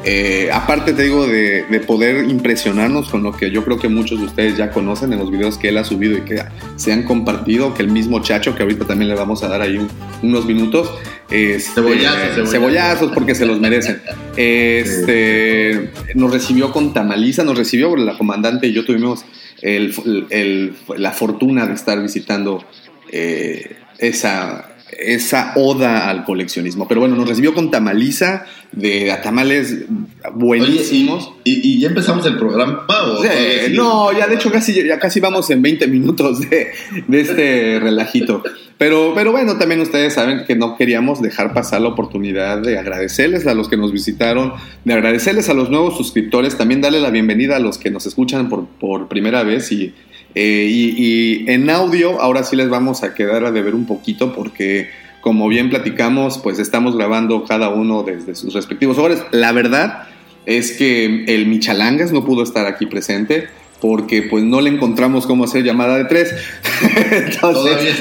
Eh, 0.05 0.49
aparte 0.53 0.93
te 0.93 1.03
digo 1.03 1.27
de, 1.27 1.65
de 1.65 1.81
poder 1.81 2.29
impresionarnos 2.31 3.09
con 3.09 3.23
lo 3.25 3.33
que 3.33 3.51
yo 3.51 3.65
creo 3.65 3.79
que 3.79 3.89
muchos 3.89 4.21
de 4.21 4.27
ustedes 4.27 4.57
ya 4.57 4.71
conocen 4.71 5.13
en 5.13 5.19
los 5.19 5.31
videos 5.31 5.59
que 5.59 5.69
él 5.71 5.77
ha 5.79 5.85
subido 5.85 6.17
y 6.17 6.21
que 6.23 6.41
se 6.77 6.93
han 6.93 7.03
compartido, 7.03 7.75
que 7.75 7.83
el 7.83 7.89
mismo 7.89 8.23
Chacho, 8.23 8.55
que 8.55 8.63
ahorita 8.63 8.87
también 8.87 9.09
le 9.11 9.17
vamos 9.17 9.43
a 9.43 9.49
dar 9.49 9.61
ahí 9.61 9.77
un- 9.77 9.91
unos 10.23 10.47
minutos, 10.47 10.91
este, 11.31 11.73
Cebollazos, 11.75 12.19
cebollazos. 12.21 12.51
cebollazos 12.51 13.13
porque 13.13 13.35
se 13.35 13.45
los 13.47 13.61
merecen. 13.61 14.01
Este, 14.37 15.91
nos 16.15 16.33
recibió 16.33 16.73
con 16.73 16.93
tamaliza, 16.95 17.43
nos 17.45 17.59
recibió 17.59 17.95
la 17.97 18.17
comandante 18.17 18.69
y 18.69 18.73
yo 18.73 18.85
tuvimos 18.85 19.25
el- 19.63 19.93
el- 20.31 20.75
la 20.97 21.11
fortuna 21.13 21.67
de 21.67 21.75
estar 21.75 22.01
visitando 22.01 22.65
eh, 23.11 23.77
esa, 23.99 24.77
esa 24.97 25.53
oda 25.57 26.09
al 26.09 26.25
coleccionismo. 26.25 26.87
Pero 26.89 27.01
bueno, 27.01 27.17
nos 27.17 27.29
recibió 27.29 27.55
con 27.55 27.71
tamaliza 27.71 28.45
de 28.73 29.15
tamales 29.23 29.73
Oye, 29.73 30.33
buenísimos. 30.35 31.33
¿y, 31.45 31.53
y- 31.53 31.61
y 31.77 31.81
ya 31.81 31.89
empezamos 31.89 32.25
el 32.27 32.37
programa? 32.39 32.85
¿o 32.89 33.23
Sí, 33.23 33.29
no, 33.75 34.13
ya 34.13 34.27
de 34.27 34.35
hecho 34.37 34.51
casi, 34.51 34.75
ya 34.85 34.99
casi 34.99 35.21
vamos 35.21 35.49
en 35.51 35.63
20 35.63 35.87
minutos 35.89 36.41
de, 36.49 36.69
de 37.07 37.21
este 37.21 37.81
relajito. 37.81 38.43
Pero, 38.77 39.13
pero 39.15 39.33
bueno, 39.33 39.59
también 39.59 39.81
ustedes 39.81 40.15
saben 40.15 40.45
que 40.47 40.55
no 40.55 40.77
queríamos 40.77 41.21
dejar 41.21 41.53
pasar 41.53 41.81
la 41.81 41.89
oportunidad 41.89 42.59
de 42.63 42.79
agradecerles 42.79 43.47
a 43.49 43.55
los 43.55 43.69
que 43.69 43.77
nos 43.77 43.91
visitaron, 43.93 44.53
de 44.85 44.95
agradecerles 44.95 45.49
a 45.49 45.55
los 45.55 45.69
nuevos 45.69 45.97
suscriptores, 45.97 46.57
también 46.57 46.81
darle 46.81 47.01
la 47.01 47.11
bienvenida 47.11 47.57
a 47.57 47.59
los 47.59 47.77
que 47.79 47.91
nos 47.91 48.07
escuchan 48.07 48.49
por, 48.49 48.67
por 48.67 49.09
primera 49.09 49.43
vez 49.43 49.73
y, 49.73 49.95
eh, 50.35 50.67
y, 50.71 51.45
y 51.45 51.51
en 51.51 51.71
audio 51.71 52.21
ahora 52.21 52.45
sí 52.45 52.57
les 52.57 52.69
vamos 52.69 53.03
a 53.03 53.15
quedar 53.15 53.45
a 53.45 53.51
deber 53.51 53.75
un 53.75 53.87
poquito 53.87 54.33
porque 54.35 54.91
como 55.21 55.49
bien 55.49 55.69
platicamos, 55.69 56.39
pues 56.39 56.59
estamos 56.59 56.97
grabando 56.97 57.45
cada 57.45 57.69
uno 57.71 58.03
desde 58.03 58.35
sus 58.35 58.55
respectivos 58.55 58.99
hogares. 58.99 59.23
La 59.33 59.53
verdad 59.53 60.05
es 60.47 60.73
que 60.73 61.25
el 61.27 61.47
Michalangas 61.47 62.13
no 62.13 62.25
pudo 62.25 62.43
estar 62.43 62.67
aquí 62.67 62.87
presente 62.87 63.49
porque 63.81 64.23
pues 64.23 64.43
no 64.45 64.61
le 64.61 64.71
encontramos 64.71 65.27
cómo 65.27 65.45
hacer 65.45 65.65
llamada 65.65 65.99
de 65.99 66.05
tres. 66.07 66.35
Entonces, 67.11 67.97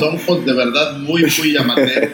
somos 0.00 0.44
de 0.44 0.52
verdad 0.52 0.98
muy, 0.98 1.24
muy 1.38 1.56
amateurs. 1.56 2.12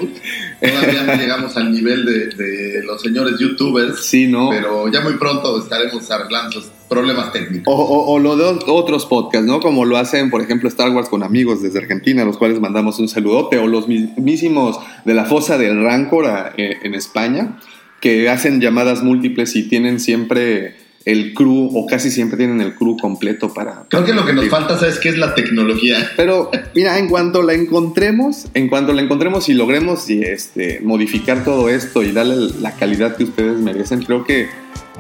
Todavía 0.61 1.03
no 1.05 1.15
llegamos 1.15 1.57
al 1.57 1.73
nivel 1.73 2.05
de, 2.05 2.27
de 2.29 2.83
los 2.83 3.01
señores 3.01 3.39
youtubers. 3.39 4.05
sí, 4.05 4.27
¿no? 4.27 4.51
Pero 4.51 4.91
ya 4.91 5.01
muy 5.01 5.15
pronto 5.15 5.63
estaremos 5.63 6.11
arreglando 6.11 6.63
problemas 6.91 7.33
técnicos. 7.33 7.73
O, 7.73 7.79
o- 7.81 8.13
o 8.13 8.19
lo 8.19 8.37
de 8.37 8.45
otros 8.67 9.07
podcasts, 9.07 9.47
¿no? 9.47 9.61
Como 9.61 9.87
lo 9.87 9.97
hacen, 9.97 10.29
por 10.29 10.43
ejemplo, 10.43 10.69
Star 10.69 10.91
Wars 10.91 11.09
con 11.09 11.23
amigos 11.23 11.63
desde 11.63 11.79
Argentina, 11.79 12.23
a 12.23 12.25
los 12.27 12.37
cuales 12.37 12.61
mandamos 12.61 12.99
un 12.99 13.09
saludote, 13.09 13.57
o 13.59 13.67
los 13.67 13.89
mismísimos 13.89 14.79
de 15.07 15.15
la 15.15 15.25
fosa 15.25 15.57
del 15.57 15.83
Rancor 15.83 16.27
a- 16.27 16.53
eh, 16.59 16.77
en 16.83 16.95
España, 16.95 17.59
que 18.03 18.29
hacen 18.29 18.61
llamadas 18.61 19.03
múltiples 19.03 19.57
y 19.57 19.69
tienen 19.69 20.01
siempre 20.01 20.75
el 21.07 21.33
crew, 21.33 21.71
o 21.75 21.87
casi 21.87 22.11
siempre 22.11 22.37
tienen 22.37 22.61
el 22.61 22.75
crew 22.75 22.97
completo 22.99 23.55
para... 23.55 23.85
Creo 23.89 24.05
que 24.05 24.13
lo 24.13 24.27
que 24.27 24.35
nos 24.35 24.49
falta, 24.51 24.79
¿sabes 24.79 24.99
qué? 24.99 25.09
Es 25.09 25.17
la 25.19 25.35
tecnología. 25.35 25.97
Pero 26.17 26.51
mira, 26.75 26.99
en 26.99 27.09
cuanto 27.09 27.43
la 27.43 27.55
encontremos, 27.55 28.49
en 28.53 28.69
cuanto 28.69 28.93
la 28.93 29.01
encontremos 29.01 29.49
y 29.49 29.55
logremos 29.55 30.11
y, 30.11 30.21
este, 30.23 30.81
modificar 30.83 31.43
todo 31.43 31.71
esto 31.71 32.03
y 32.03 32.13
darle 32.13 32.53
la 32.61 32.73
calidad 32.73 33.17
que 33.17 33.25
ustedes 33.25 33.59
merecen, 33.59 34.03
creo 34.03 34.25
que 34.25 34.49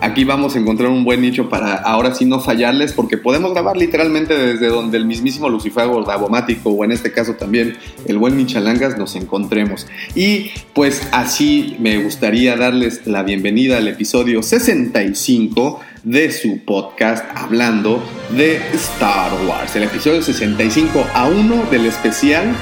aquí 0.00 0.24
vamos 0.24 0.56
a 0.56 0.58
encontrar 0.58 0.90
un 0.90 1.04
buen 1.04 1.20
nicho 1.20 1.48
para 1.48 1.74
ahora 1.74 2.14
sí 2.14 2.24
no 2.24 2.40
fallarles, 2.40 2.92
porque 2.92 3.16
podemos 3.18 3.52
grabar 3.52 3.76
literalmente 3.76 4.36
desde 4.36 4.68
donde 4.68 4.96
el 4.98 5.04
mismísimo 5.04 5.48
Lucifago 5.48 6.02
Davomático, 6.02 6.70
o 6.70 6.84
en 6.84 6.92
este 6.92 7.12
caso 7.12 7.34
también 7.34 7.76
el 8.06 8.18
buen 8.18 8.36
Michalangas, 8.36 8.96
nos 8.98 9.14
encontremos. 9.16 9.86
Y 10.14 10.50
pues 10.74 11.06
así 11.12 11.76
me 11.78 12.02
gustaría 12.02 12.56
darles 12.56 13.06
la 13.06 13.22
bienvenida 13.22 13.76
al 13.78 13.88
episodio 13.88 14.42
65 14.42 15.80
de 16.04 16.30
su 16.32 16.60
podcast 16.64 17.24
hablando 17.34 18.02
de 18.36 18.56
Star 18.74 19.30
Wars. 19.46 19.76
El 19.76 19.82
episodio 19.84 20.22
65 20.22 21.06
a 21.14 21.28
1 21.28 21.64
del 21.70 21.86
especial 21.86 22.54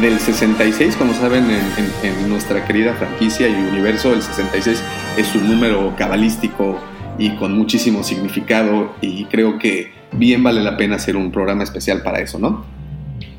del 0.00 0.18
66, 0.18 0.96
como 0.96 1.14
saben, 1.14 1.44
en, 1.44 1.52
en- 1.52 2.08
en 2.22 2.28
nuestra 2.28 2.66
querida 2.66 2.94
franquicia 2.94 3.48
y 3.48 3.54
universo, 3.54 4.12
el 4.12 4.22
66 4.22 4.82
es 5.16 5.34
un 5.34 5.48
número 5.48 5.94
cabalístico 5.96 6.78
y 7.18 7.30
con 7.36 7.56
muchísimo 7.56 8.02
significado 8.02 8.92
y 9.00 9.24
creo 9.26 9.58
que 9.58 9.92
bien 10.12 10.42
vale 10.42 10.62
la 10.62 10.76
pena 10.76 10.96
hacer 10.96 11.16
un 11.16 11.30
programa 11.30 11.62
especial 11.64 12.02
para 12.02 12.20
eso, 12.20 12.38
¿no? 12.38 12.64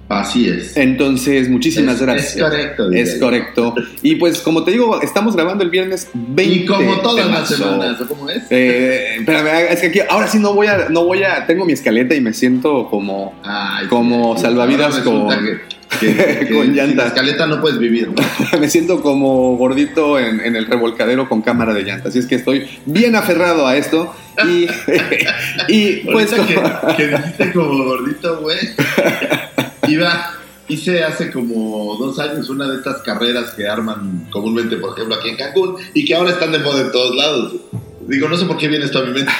Así 0.07 0.47
es. 0.47 0.77
Entonces, 0.77 1.49
muchísimas 1.49 1.95
Es- 1.95 2.01
gracias. 2.01 2.35
Es 2.35 2.41
correcto. 2.43 2.91
Es 2.91 3.15
correcto. 3.15 3.75
Y 4.03 4.15
pues, 4.15 4.39
como 4.39 4.63
te 4.63 4.69
digo, 4.71 5.01
estamos 5.01 5.35
grabando 5.35 5.63
el 5.63 5.71
viernes 5.71 6.09
20 6.13 6.43
Y 6.55 6.65
como 6.65 6.99
todas 6.99 7.25
las 7.27 7.49
semanas, 7.49 7.99
¿o 8.01 8.07
¿cómo 8.07 8.29
es? 8.29 8.43
Eh, 8.51 9.15
espérame, 9.17 9.47
es 9.71 9.81
que 9.81 9.88
aquí, 9.88 9.99
ahora 10.07 10.27
sí 10.27 10.38
no 10.38 10.53
voy 10.53 10.67
a, 10.67 10.89
no 10.89 11.05
voy 11.05 11.23
a, 11.23 11.47
tengo 11.47 11.65
mi 11.65 11.73
escaleta 11.73 12.13
y 12.13 12.21
me 12.21 12.33
siento 12.33 12.88
como, 12.91 13.33
Ay, 13.43 13.88
como 13.88 14.38
salvavidas 14.38 14.99
con- 14.99 15.27
que- 15.29 15.74
que- 15.99 16.15
que 16.47 16.53
con 16.53 16.65
sin 16.65 16.75
llanta. 16.75 17.08
escaleta 17.08 17.45
no 17.47 17.62
puedes 17.62 17.77
vivir. 17.79 18.10
¿no? 18.10 18.60
me 18.60 18.69
siento 18.69 19.01
como 19.01 19.55
gordito 19.58 20.19
en, 20.19 20.39
en 20.41 20.55
el 20.55 20.65
revolcadero 20.65 21.27
con 21.29 21.41
cámara 21.41 21.73
de 21.73 21.84
llantas. 21.84 22.08
Así 22.08 22.19
es 22.19 22.25
que 22.27 22.36
estoy 22.36 22.67
bien 22.86 23.15
aferrado 23.15 23.67
a 23.67 23.75
esto. 23.77 24.13
Y, 24.47 24.67
y 25.67 25.91
pues, 26.12 26.31
como- 26.31 26.47
que, 26.47 26.95
que 26.97 27.08
dijiste 27.08 27.51
como 27.53 27.84
gordito, 27.86 28.39
güey. 28.41 28.58
Iba, 29.88 30.31
hice 30.67 31.03
hace 31.03 31.31
como 31.31 31.95
dos 31.99 32.17
años 32.19 32.49
una 32.49 32.67
de 32.67 32.77
estas 32.77 33.01
carreras 33.01 33.51
que 33.51 33.67
arman 33.67 34.27
comúnmente, 34.31 34.77
por 34.77 34.93
ejemplo, 34.93 35.15
aquí 35.15 35.29
en 35.29 35.38
Cancún 35.38 35.75
y 35.93 36.05
que 36.05 36.15
ahora 36.15 36.31
están 36.31 36.51
de 36.51 36.60
moda 36.60 36.81
en 36.81 36.91
todos 36.91 37.15
lados. 37.15 37.53
Digo, 38.08 38.27
no 38.29 38.38
sé 38.38 38.45
por 38.45 38.58
qué 38.58 38.67
viene 38.67 38.86
esto 38.86 38.99
a 38.99 39.03
mi 39.05 39.13
mente, 39.13 39.31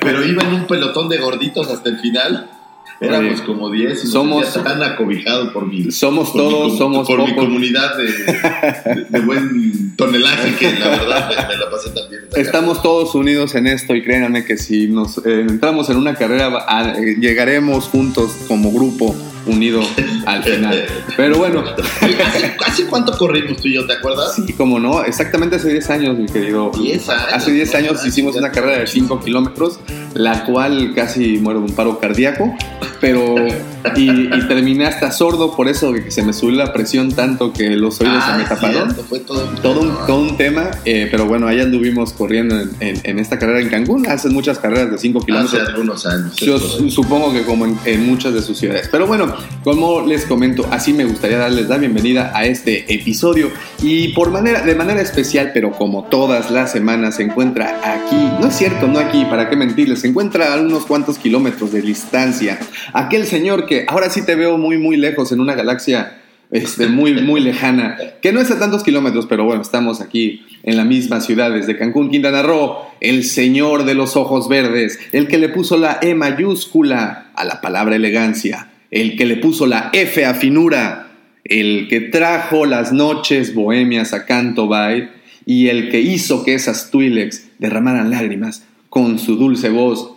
pero 0.00 0.24
iba 0.24 0.42
en 0.44 0.54
un 0.54 0.66
pelotón 0.66 1.08
de 1.08 1.18
gorditos 1.18 1.68
hasta 1.70 1.88
el 1.88 1.98
final. 1.98 2.50
Éramos 3.00 3.32
Oye, 3.40 3.44
como 3.46 3.70
10 3.70 4.04
y 4.04 4.06
somos- 4.06 4.52
tan 4.62 4.82
acobijado 4.82 5.52
por 5.52 5.66
mi, 5.66 5.90
somos 5.90 6.30
por 6.30 6.42
mi 6.42 6.48
todos, 6.50 6.68
com- 6.68 6.78
somos 6.78 7.06
por 7.08 7.24
mi 7.26 7.34
comunidad 7.34 7.96
de, 7.96 8.04
de- 8.04 9.04
de 9.08 9.20
buen 9.20 9.96
tonelaje 9.96 10.54
que 10.54 10.72
la 10.78 10.88
verdad 10.88 11.28
me, 11.28 11.34
me 11.54 11.56
la 11.60 11.70
pasé 11.70 11.90
también. 11.90 12.22
Estamos 12.36 12.80
todos 12.82 13.14
unidos 13.14 13.54
en 13.56 13.66
esto 13.66 13.94
y 13.94 14.02
créanme 14.02 14.44
que 14.44 14.56
si 14.56 14.86
nos 14.88 15.18
eh, 15.18 15.40
entramos 15.40 15.90
en 15.90 15.96
una 15.96 16.14
carrera 16.14 16.64
a- 16.68 16.92
eh, 16.96 17.16
llegaremos 17.20 17.86
juntos 17.86 18.30
como 18.46 18.70
grupo 18.72 19.14
unido 19.46 19.80
al 20.24 20.44
final. 20.44 20.84
Pero 21.16 21.36
bueno, 21.38 21.64
¿Hace, 22.00 22.54
hace 22.64 22.86
cuánto 22.86 23.16
corrimos 23.18 23.60
tú 23.60 23.66
y 23.66 23.74
yo, 23.74 23.84
te 23.86 23.94
acuerdas? 23.94 24.36
sí, 24.36 24.52
como 24.52 24.78
no, 24.78 25.02
exactamente 25.02 25.56
hace 25.56 25.70
10 25.72 25.90
años, 25.90 26.16
mi 26.16 26.26
querido. 26.26 26.70
10 26.80 27.08
años. 27.08 27.24
Hace 27.32 27.50
10 27.50 27.72
¿no? 27.72 27.78
años 27.78 28.00
Ah, 28.04 28.06
hicimos 28.08 28.36
una 28.36 28.52
carrera 28.52 28.78
de 28.78 28.86
5 28.86 29.18
kilómetros, 29.20 29.80
la 30.14 30.44
cual 30.44 30.92
casi 30.94 31.38
muero 31.38 31.60
de 31.60 31.66
un 31.66 31.72
paro 31.72 31.98
cardíaco, 31.98 32.54
pero 33.00 33.34
y, 33.96 34.10
y 34.10 34.48
terminé 34.48 34.86
hasta 34.86 35.10
sordo 35.10 35.56
por 35.56 35.68
eso 35.68 35.92
que 35.92 36.10
se 36.10 36.22
me 36.22 36.32
subió 36.32 36.56
la 36.56 36.72
presión 36.72 37.12
tanto 37.12 37.52
que 37.52 37.70
los 37.70 38.00
oídos 38.00 38.18
Ah, 38.20 38.32
se 38.32 38.38
me 38.42 38.44
taparon. 38.48 38.84
cierto, 38.92 39.04
fue 39.08 39.18
todo 39.20 39.48
un, 39.48 39.54
Todo 39.56 39.80
un, 39.80 40.06
todo 40.06 40.20
un 40.20 40.36
tema, 40.36 40.70
eh, 40.84 41.08
pero 41.10 41.26
bueno, 41.26 41.48
ahí 41.48 41.60
anduvimos 41.60 42.12
corriendo 42.12 42.60
en, 42.60 42.70
en- 42.80 43.00
en 43.02 43.18
esta 43.18 43.38
carrera 43.38 43.60
en 43.60 43.68
Cancún. 43.68 44.06
Hacen 44.08 44.32
muchas 44.32 44.58
carreras 44.58 44.90
de 44.92 44.98
5 44.98 45.18
Hace 45.18 45.26
kilómetros. 45.26 45.68
algunos 45.68 46.06
años. 46.06 46.36
Yo 46.36 46.58
supongo 46.58 47.32
que 47.32 47.42
como 47.42 47.64
en, 47.66 47.76
en 47.84 48.06
muchas 48.06 48.34
de 48.34 48.42
sus 48.42 48.56
ciudades. 48.58 48.88
Pero 48.92 49.06
bueno, 49.06 49.34
como 49.64 50.02
les 50.06 50.24
comento, 50.26 50.66
así 50.70 50.92
me 50.92 51.04
gustaría 51.04 51.38
darles 51.38 51.68
la 51.68 51.78
bienvenida 51.78 52.30
a 52.34 52.44
este 52.44 52.92
episodio. 52.92 53.50
Y 53.82 54.08
por 54.08 54.30
manera, 54.30 54.60
de 54.62 54.74
manera 54.76 55.00
especial, 55.00 55.50
pero 55.52 55.72
como 55.72 56.04
todas 56.04 56.50
las 56.50 56.70
semanas, 56.70 57.16
se 57.16 57.24
encuentra 57.24 57.80
aquí, 57.84 58.16
no 58.40 58.46
es 58.48 58.54
cierto, 58.54 58.86
no 58.86 58.98
aquí, 59.00 59.24
para 59.24 59.48
qué 59.50 59.56
mentirles, 59.56 60.01
se 60.02 60.08
encuentra 60.08 60.52
a 60.52 60.60
unos 60.60 60.84
cuantos 60.84 61.16
kilómetros 61.16 61.70
de 61.70 61.80
distancia. 61.80 62.58
Aquel 62.92 63.24
señor 63.24 63.66
que 63.66 63.84
ahora 63.86 64.10
sí 64.10 64.26
te 64.26 64.34
veo 64.34 64.58
muy, 64.58 64.76
muy 64.76 64.96
lejos 64.96 65.30
en 65.30 65.38
una 65.38 65.54
galaxia 65.54 66.18
este, 66.50 66.88
muy, 66.88 67.22
muy 67.22 67.40
lejana, 67.40 67.96
que 68.20 68.32
no 68.32 68.40
es 68.40 68.50
a 68.50 68.58
tantos 68.58 68.82
kilómetros, 68.82 69.26
pero 69.26 69.44
bueno, 69.44 69.62
estamos 69.62 70.00
aquí 70.00 70.44
en 70.64 70.76
la 70.76 70.84
misma 70.84 71.20
ciudad, 71.20 71.52
desde 71.52 71.78
Cancún, 71.78 72.10
Quintana 72.10 72.42
Roo, 72.42 72.78
el 73.00 73.22
señor 73.22 73.84
de 73.84 73.94
los 73.94 74.16
ojos 74.16 74.48
verdes, 74.48 74.98
el 75.12 75.28
que 75.28 75.38
le 75.38 75.48
puso 75.48 75.78
la 75.78 76.00
E 76.02 76.16
mayúscula 76.16 77.28
a 77.36 77.44
la 77.44 77.60
palabra 77.60 77.94
elegancia, 77.94 78.72
el 78.90 79.16
que 79.16 79.24
le 79.24 79.36
puso 79.36 79.66
la 79.66 79.90
F 79.92 80.26
a 80.26 80.34
finura, 80.34 81.12
el 81.44 81.86
que 81.88 82.00
trajo 82.00 82.66
las 82.66 82.92
noches 82.92 83.54
bohemias 83.54 84.12
a 84.12 84.26
Canto 84.26 84.66
Bay 84.66 85.10
y 85.46 85.68
el 85.68 85.90
que 85.90 86.00
hizo 86.00 86.44
que 86.44 86.54
esas 86.54 86.90
Twi'leks 86.90 87.50
derramaran 87.60 88.10
lágrimas 88.10 88.64
con 88.92 89.18
su 89.18 89.36
dulce 89.36 89.70
voz 89.70 90.10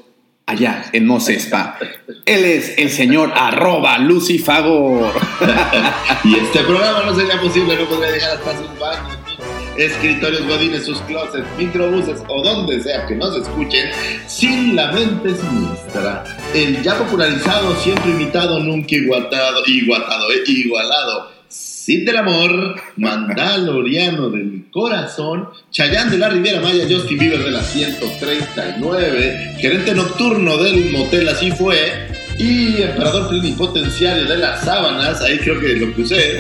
allá 0.46 0.84
en 0.92 1.08
Mosespa. 1.08 1.80
Él 2.26 2.44
es 2.44 2.78
el 2.78 2.90
señor 2.90 3.32
arroba 3.34 3.98
Lucifagor. 4.00 5.14
Y 6.26 6.36
este 6.36 6.60
programa 6.60 7.04
no 7.06 7.16
sería 7.16 7.40
posible, 7.40 7.78
no 7.78 7.86
podría 7.86 8.12
llegar 8.12 8.32
hasta 8.32 8.58
sus 8.58 8.78
baños, 8.78 9.18
escritorios, 9.78 10.46
godines, 10.46 10.84
sus 10.84 11.00
closets, 11.04 11.48
microbuses 11.58 12.22
o 12.28 12.44
donde 12.44 12.84
sea 12.84 13.06
que 13.06 13.16
nos 13.16 13.38
escuchen, 13.38 13.92
sin 14.28 14.76
la 14.76 14.92
mente 14.92 15.36
siniestra. 15.36 16.26
El 16.54 16.84
ya 16.84 16.98
popularizado, 16.98 17.74
siempre 17.78 18.12
imitado, 18.12 18.60
nunca 18.60 18.94
igualado, 18.94 19.64
igualado, 19.68 20.32
eh, 20.34 20.44
igualado. 20.48 21.35
Cid 21.86 22.04
del 22.04 22.18
amor, 22.18 22.82
Mandaloriano 22.96 24.32
del 24.32 24.66
corazón, 24.72 25.50
Chayán 25.70 26.10
de 26.10 26.18
la 26.18 26.30
Riviera 26.30 26.60
Maya, 26.60 26.88
Justin 26.90 27.20
Bieber 27.20 27.44
de 27.44 27.52
la 27.52 27.62
139, 27.62 29.58
gerente 29.60 29.94
nocturno 29.94 30.58
del 30.58 30.90
motel 30.90 31.30
Así 31.30 31.52
Fue, 31.52 32.08
y 32.40 32.82
emperador 32.82 33.30
plenipotenciario 33.30 34.26
de 34.26 34.36
las 34.36 34.66
sábanas, 34.66 35.22
ahí 35.22 35.38
creo 35.38 35.60
que 35.60 35.76
lo 35.76 35.94
puse, 35.94 36.40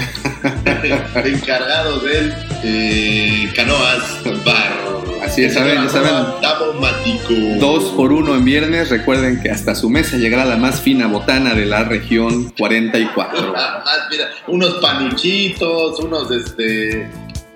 encargado 1.23 1.99
del 1.99 2.33
eh, 2.63 3.47
Canoas 3.55 4.23
Bar. 4.43 4.94
Así 5.23 5.43
es, 5.43 5.53
saben, 5.53 5.83
ya 5.83 5.89
saben. 5.89 7.59
Dos 7.59 7.85
por 7.95 8.11
uno 8.11 8.35
en 8.35 8.45
viernes. 8.45 8.89
Recuerden 8.89 9.41
que 9.41 9.49
hasta 9.49 9.75
su 9.75 9.89
mesa 9.89 10.17
llegará 10.17 10.45
la 10.45 10.57
más 10.57 10.81
fina 10.81 11.07
botana 11.07 11.53
de 11.53 11.65
la 11.65 11.83
región 11.83 12.51
44. 12.57 13.53
Nada 13.53 13.79
más, 13.85 13.97
mira, 14.09 14.29
unos 14.47 14.75
panuchitos, 14.75 15.99
unos 15.99 16.31
este. 16.31 17.07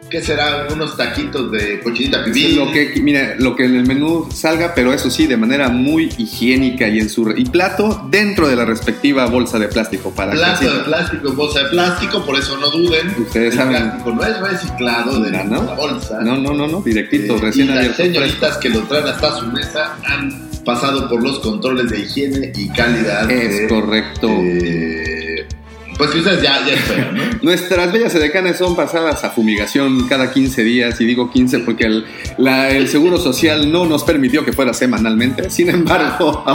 ¿Qué 0.09 0.21
será? 0.21 0.67
Unos 0.73 0.97
taquitos 0.97 1.51
de 1.51 1.79
cochinita 1.81 2.23
pibil. 2.25 2.55
Lo 2.55 2.71
que, 2.71 2.93
mira, 3.01 3.35
lo 3.37 3.55
que 3.55 3.65
en 3.65 3.75
el 3.75 3.85
menú 3.85 4.27
salga, 4.33 4.73
pero 4.73 4.91
eso 4.93 5.09
sí, 5.11 5.27
de 5.27 5.37
manera 5.37 5.69
muy 5.69 6.09
higiénica 6.17 6.87
y 6.87 6.99
en 6.99 7.09
su 7.09 7.31
y 7.37 7.45
plato 7.45 8.07
dentro 8.09 8.47
de 8.47 8.55
la 8.55 8.65
respectiva 8.65 9.25
bolsa 9.27 9.59
de 9.59 9.67
plástico 9.67 10.11
para 10.11 10.31
que 10.31 10.37
Plato 10.37 10.73
de 10.73 10.79
plástico, 10.83 11.33
bolsa 11.33 11.59
de 11.63 11.69
plástico, 11.69 12.25
por 12.25 12.37
eso 12.39 12.57
no 12.57 12.69
duden. 12.71 13.09
Ustedes 13.19 13.53
el 13.53 13.59
saben. 13.59 13.75
plástico 13.77 14.11
no 14.15 14.23
es 14.23 14.39
reciclado 14.39 15.19
de 15.19 15.31
No, 15.43 15.63
la 15.63 15.73
bolsa. 15.75 16.19
No, 16.21 16.37
no, 16.37 16.53
no, 16.53 16.67
no, 16.67 16.81
directito, 16.81 17.35
Eh, 17.35 17.41
recién 17.41 17.65
y 17.65 17.69
las 17.69 17.77
abierto. 17.77 18.03
señoritas 18.03 18.57
que 18.57 18.69
lo 18.69 18.79
traen 18.83 19.05
hasta 19.07 19.37
su 19.39 19.45
mesa 19.47 19.95
han 20.05 20.49
pasado 20.65 21.07
por 21.07 21.21
los 21.23 21.39
controles 21.39 21.89
de 21.89 21.99
higiene 21.99 22.51
y 22.55 22.67
calidad. 22.69 23.29
Es 23.29 23.61
de, 23.61 23.67
correcto. 23.67 24.27
eh, 24.29 25.18
pues 25.99 26.15
ustedes 26.15 26.41
ya, 26.41 26.65
esperan, 26.65 27.13
¿no? 27.13 27.23
Nuestras 27.41 27.91
bellas 27.91 28.15
edecanes 28.15 28.57
son 28.57 28.73
pasadas 28.73 29.21
a 29.25 29.31
fumigación 29.31 30.07
cada 30.07 30.31
15 30.31 30.63
días, 30.63 31.01
y 31.01 31.05
digo 31.05 31.29
15 31.29 31.59
porque 31.59 31.85
el, 31.85 32.87
Seguro 32.87 33.17
Social 33.17 33.69
no 33.69 33.85
nos 33.85 34.05
permitió 34.05 34.45
que 34.45 34.53
fuera 34.53 34.73
semanalmente. 34.73 35.49
Sin 35.49 35.69
embargo, 35.69 36.45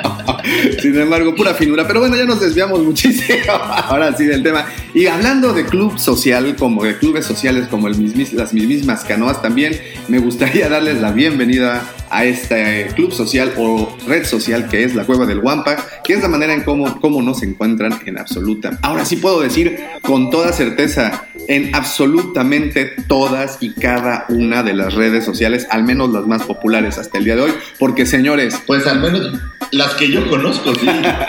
sin 0.80 0.98
embargo, 0.98 1.34
pura 1.34 1.52
finura. 1.52 1.86
Pero 1.86 2.00
bueno, 2.00 2.16
ya 2.16 2.24
nos 2.24 2.40
desviamos 2.40 2.82
muchísimo 2.82 3.38
ahora 3.52 4.16
sí 4.16 4.24
del 4.24 4.42
tema. 4.42 4.64
Y 4.94 5.06
hablando 5.06 5.52
de 5.52 5.66
club 5.66 5.98
social, 5.98 6.56
como 6.56 6.82
de 6.84 6.96
clubes 6.96 7.26
sociales 7.26 7.68
como 7.68 7.88
el 7.88 7.96
mismis- 7.96 8.32
las 8.32 8.54
mismas 8.54 9.04
canoas, 9.04 9.42
también 9.42 9.78
me 10.08 10.18
gustaría 10.18 10.70
darles 10.70 11.00
la 11.02 11.12
bienvenida 11.12 11.82
a 12.10 12.24
este 12.24 12.88
club 12.94 13.12
social 13.12 13.52
o 13.58 13.96
red 14.06 14.24
social 14.24 14.68
que 14.68 14.84
es 14.84 14.94
la 14.94 15.04
Cueva 15.04 15.26
del 15.26 15.40
Guampa, 15.40 15.76
que 16.04 16.14
es 16.14 16.22
la 16.22 16.28
manera 16.28 16.54
en 16.54 16.62
cómo, 16.62 17.00
cómo 17.00 17.20
nos 17.22 17.42
encuentran 17.42 17.98
en 18.06 18.18
absoluta. 18.18 18.78
Ahora 18.82 18.93
sí 19.04 19.16
puedo 19.16 19.40
decir 19.40 19.78
con 20.02 20.30
toda 20.30 20.52
certeza, 20.52 21.26
en 21.48 21.74
absolutamente 21.74 22.92
todas 23.08 23.58
y 23.60 23.70
cada 23.70 24.26
una 24.28 24.62
de 24.62 24.74
las 24.74 24.94
redes 24.94 25.24
sociales, 25.24 25.66
al 25.70 25.84
menos 25.84 26.10
las 26.10 26.26
más 26.26 26.42
populares 26.44 26.98
hasta 26.98 27.18
el 27.18 27.24
día 27.24 27.36
de 27.36 27.42
hoy, 27.42 27.52
porque 27.78 28.06
señores... 28.06 28.60
Pues 28.66 28.86
al 28.86 29.00
menos 29.00 29.40
las 29.70 29.94
que 29.94 30.10
yo 30.10 30.28
conozco, 30.28 30.74
sí. 30.74 30.86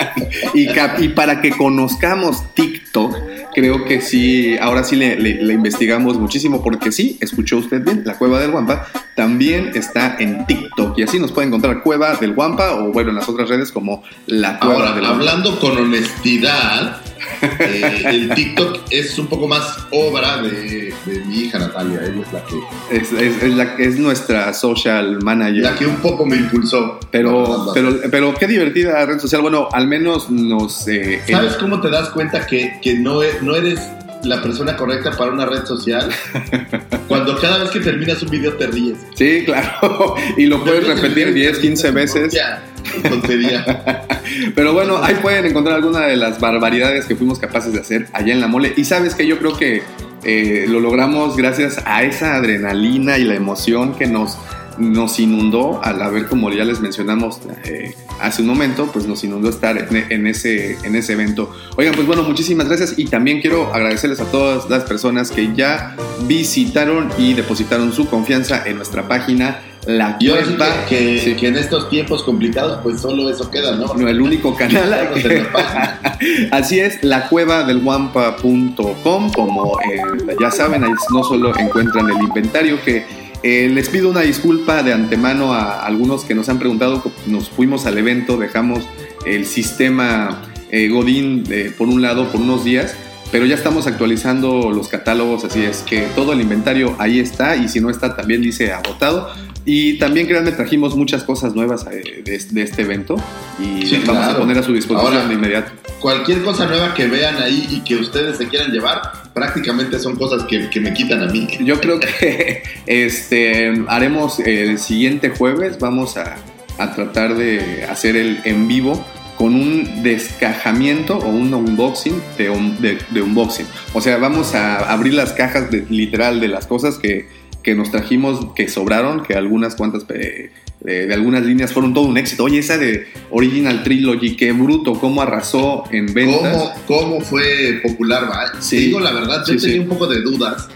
y, 0.54 0.67
y 1.04 1.08
para 1.10 1.41
que 1.41 1.51
conozcamos 1.51 2.54
TikTok, 2.54 3.15
creo 3.54 3.86
que 3.86 4.01
sí, 4.01 4.58
ahora 4.60 4.84
sí 4.84 4.95
le, 4.95 5.15
le, 5.17 5.54
investigamos 5.54 6.17
muchísimo, 6.17 6.62
porque 6.63 6.91
sí, 6.91 7.17
escuchó 7.21 7.58
usted 7.58 7.84
bien, 7.84 8.04
la 8.06 8.17
Cueva 8.17 8.39
del 8.39 8.51
Guampa 8.51 8.88
también 9.15 9.71
está 9.73 10.17
en 10.19 10.45
TikTok 10.45 10.97
y 10.99 11.04
así 11.04 11.19
nos 11.19 11.32
puede 11.32 11.47
encontrar 11.47 11.82
Cueva 11.82 12.15
del 12.15 12.34
Guampa 12.34 12.75
o 12.75 12.91
bueno, 12.91 13.12
en 13.12 13.15
las 13.15 13.30
otras 13.30 13.49
redes 13.49 13.71
como 13.71 14.04
la 14.28 14.60
Cueva 14.60 14.75
ahora, 14.75 14.91
del 14.93 15.06
Hablando 15.06 15.60
con 15.60 15.78
honestidad, 15.78 17.01
eh, 17.41 18.03
el 18.05 18.29
TikTok 18.33 18.79
es 18.89 19.17
un 19.19 19.27
poco 19.27 19.47
más 19.47 19.77
obra 19.91 20.41
de, 20.41 20.93
de, 21.05 21.19
mi 21.25 21.41
hija 21.41 21.59
Natalia, 21.59 21.99
ella 22.03 22.21
es 22.21 22.33
la 22.33 22.43
que... 22.45 22.55
Es, 22.91 23.11
es, 23.13 23.43
es, 23.43 23.53
la, 23.55 23.75
es 23.77 23.97
nuestra 23.97 24.53
social 24.53 25.19
manager. 25.21 25.63
La 25.63 25.75
que 25.75 25.85
un 25.85 25.97
poco 25.97 26.25
me 26.25 26.38
impulsó. 26.38 26.99
Pero, 27.11 27.71
pero, 27.73 27.95
pero 28.09 28.33
qué 28.35 28.47
divertida 28.47 29.05
red 29.05 29.19
social, 29.19 29.41
bueno, 29.41 29.67
al 29.71 29.88
menos 29.88 30.29
nos... 30.29 30.88
Eh, 30.88 31.21
¿Sabes 31.29 31.53
el... 31.53 31.59
cómo 31.59 31.81
te 31.81 31.89
das 31.89 32.09
cuenta 32.09 32.45
que, 32.45 32.79
que 32.81 32.95
no, 32.95 33.21
no 33.41 33.55
eres 33.55 33.79
la 34.25 34.41
persona 34.41 34.75
correcta 34.75 35.11
para 35.11 35.31
una 35.31 35.45
red 35.45 35.65
social 35.65 36.09
cuando 37.07 37.39
cada 37.39 37.59
vez 37.59 37.69
que 37.69 37.79
terminas 37.79 38.21
un 38.23 38.29
video 38.29 38.53
te 38.53 38.67
ríes. 38.67 38.97
Sí, 39.15 39.43
claro. 39.45 40.15
Y 40.38 40.47
lo 40.47 40.63
puedes 40.63 40.88
repetir 40.88 41.33
10, 41.33 41.59
15 41.59 41.91
veces. 41.91 42.33
Ya, 42.33 42.63
tontería. 43.07 44.05
Pero 44.55 44.73
bueno, 44.73 45.01
ahí 45.01 45.15
pueden 45.21 45.45
encontrar 45.45 45.75
alguna 45.75 46.01
de 46.01 46.17
las 46.17 46.39
barbaridades 46.39 47.05
que 47.05 47.15
fuimos 47.15 47.39
capaces 47.39 47.73
de 47.73 47.79
hacer 47.79 48.07
allá 48.13 48.33
en 48.33 48.41
la 48.41 48.47
mole. 48.47 48.73
Y 48.75 48.85
sabes 48.85 49.15
que 49.15 49.27
yo 49.27 49.38
creo 49.38 49.55
que 49.57 49.83
eh, 50.23 50.65
lo 50.67 50.79
logramos 50.79 51.38
gracias 51.38 51.81
a 51.85 52.03
esa 52.03 52.35
adrenalina 52.35 53.17
y 53.17 53.23
la 53.23 53.35
emoción 53.35 53.95
que 53.95 54.07
nos 54.07 54.38
nos 54.77 55.19
inundó 55.19 55.81
al 55.83 56.01
haber, 56.01 56.27
como 56.27 56.51
ya 56.51 56.65
les 56.65 56.79
mencionamos 56.81 57.39
eh, 57.63 57.93
hace 58.21 58.41
un 58.41 58.47
momento, 58.47 58.89
pues 58.91 59.08
nos 59.08 59.23
inundó 59.23 59.49
estar 59.49 59.78
en, 59.78 60.12
en, 60.12 60.28
ese, 60.28 60.78
en 60.84 60.95
ese 60.95 61.13
evento. 61.13 61.51
Oigan, 61.78 61.95
pues 61.95 62.08
bueno, 62.08 62.23
muchísimas 62.23 62.67
gracias 62.67 62.93
y 62.97 63.06
también 63.06 63.41
quiero 63.41 63.73
agradecerles 63.73 64.19
a 64.19 64.25
todas 64.25 64.69
las 64.69 64.84
personas 64.84 65.32
que 65.32 65.54
ya 65.56 65.95
visitaron 66.28 67.10
y 67.17 67.34
depositaron 67.34 67.93
su 67.93 68.08
confianza 68.08 68.63
en 68.65 68.78
nuestra 68.78 69.08
página. 69.08 69.62
La 69.86 70.17
Yo 70.19 70.34
que, 70.36 70.58
que, 70.89 71.19
sí. 71.19 71.36
que, 71.36 71.47
en 71.47 71.58
estos 71.58 71.89
tiempos 71.91 72.23
complicados, 72.23 72.80
pues 72.82 73.01
solo 73.01 73.30
eso 73.30 73.51
queda, 73.51 73.75
¿no? 73.75 73.93
No, 73.93 74.08
el 74.08 74.19
único 74.19 74.56
canal. 74.56 74.91
Así 76.51 76.80
es, 76.80 77.04
la 77.04 77.28
cueva 77.30 77.63
del 77.65 77.82
guampa.com, 77.82 79.32
como 79.32 79.80
eh, 79.82 80.01
ya 80.41 80.49
saben, 80.49 80.84
ahí 80.84 80.91
no 81.13 81.23
solo 81.23 81.56
encuentran 81.56 82.10
el 82.10 82.17
inventario 82.17 82.82
que 82.84 83.24
eh, 83.47 83.69
les 83.69 83.89
pido 83.89 84.10
una 84.10 84.21
disculpa 84.21 84.81
de 84.81 84.91
antemano 84.91 85.53
a 85.53 85.86
algunos 85.86 86.25
que 86.25 86.34
nos 86.34 86.49
han 86.49 86.58
preguntado, 86.58 87.03
nos 87.27 87.47
fuimos 87.47 87.86
al 87.86 87.95
evento, 87.99 88.38
dejamos 88.38 88.84
el 89.23 89.45
sistema 89.45 90.41
eh, 90.71 90.89
Godín 90.89 91.43
eh, 91.51 91.71
por 91.77 91.88
un 91.88 92.01
lado 92.01 92.31
por 92.31 92.41
unos 92.41 92.63
días, 92.63 92.95
pero 93.31 93.45
ya 93.45 93.53
estamos 93.53 93.86
actualizando 93.86 94.71
los 94.71 94.88
catálogos, 94.88 95.45
así 95.45 95.63
es 95.63 95.84
que 95.84 96.08
todo 96.15 96.34
el 96.34 96.41
inventario 96.41 96.95
ahí 96.97 97.19
está 97.19 97.55
y 97.55 97.69
si 97.69 97.79
no 97.81 97.91
está 97.91 98.15
también 98.15 98.41
dice 98.41 98.71
agotado. 98.71 99.29
Y 99.65 99.97
también, 99.97 100.28
créanme, 100.28 100.51
trajimos 100.51 100.95
muchas 100.95 101.23
cosas 101.23 101.56
nuevas 101.56 101.86
de, 101.86 102.21
de 102.23 102.62
este 102.62 102.82
evento 102.84 103.15
y 103.60 103.86
sí, 103.88 104.01
vamos 104.06 104.23
claro. 104.23 104.38
a 104.38 104.39
poner 104.39 104.58
a 104.60 104.63
su 104.63 104.73
disposición 104.73 105.13
Ahora, 105.15 105.28
de 105.28 105.34
inmediato. 105.34 105.71
Cualquier 105.99 106.43
cosa 106.43 106.67
nueva 106.67 106.93
que 106.93 107.08
vean 107.08 107.41
ahí 107.41 107.67
y 107.71 107.80
que 107.80 107.95
ustedes 107.95 108.38
se 108.38 108.47
quieran 108.47 108.71
llevar, 108.71 109.01
prácticamente 109.34 109.97
son 109.97 110.15
cosas 110.17 110.43
que, 110.43 110.69
que 110.69 110.80
me 110.80 110.93
quitan 110.93 111.23
a 111.23 111.28
mí. 111.28 111.47
Yo 111.62 111.80
creo 111.82 111.99
que 111.99 112.62
este, 112.86 113.73
haremos 113.88 114.39
el 114.39 114.78
siguiente 114.78 115.30
jueves, 115.30 115.80
vamos 115.80 116.15
a, 116.17 116.36
a 116.78 116.93
tratar 116.93 117.36
de 117.36 117.86
hacer 117.89 118.15
el 118.15 118.41
en 118.45 118.67
vivo 118.67 119.04
con 119.38 119.54
un 119.56 120.04
descajamiento 120.04 121.17
o 121.17 121.28
un 121.28 121.54
unboxing 121.54 122.21
de, 122.38 122.49
de, 122.80 122.97
de, 123.10 123.21
unboxing. 123.21 123.65
O 123.93 123.99
sea, 123.99 124.17
vamos 124.17 124.56
a 124.56 124.91
abrir 124.91 125.13
las 125.13 125.34
cajas 125.34 125.69
de, 125.71 125.86
literal 125.89 126.39
de 126.39 126.47
las 126.47 126.67
cosas 126.67 126.97
que, 126.97 127.28
que 127.65 127.73
nos 127.73 127.89
trajimos, 127.89 128.54
que 128.54 128.69
sobraron, 128.69 129.23
que 129.23 129.34
algunas 129.34 129.73
cuantas 129.73 130.06
eh, 130.13 130.51
de, 130.82 131.12
algunas 131.12 131.43
líneas 131.43 131.73
fueron 131.73 131.95
todo 131.95 132.06
un 132.06 132.15
éxito. 132.15 132.43
Oye, 132.43 132.60
esa 132.60 132.78
de 132.78 133.08
Original 133.32 133.82
Trilogy, 133.84 134.36
qué 134.36 134.51
bruto, 134.51 134.93
cómo 134.93 135.23
arrasó 135.23 135.84
en 135.91 136.13
ventas. 136.13 136.54
¿Cómo, 136.54 136.73
cómo 136.86 137.21
fue 137.21 137.80
popular? 137.82 138.30
¿va? 138.30 138.62
Sí. 138.62 138.78
Digo 138.78 138.99
la 138.99 139.12
verdad, 139.12 139.43
yo 139.47 139.56
Sí, 139.56 139.60
tenía 139.60 139.75
sí. 139.78 139.80
un 139.80 139.88
poco 139.88 140.06
de 140.06 140.21
dudas. 140.21 140.67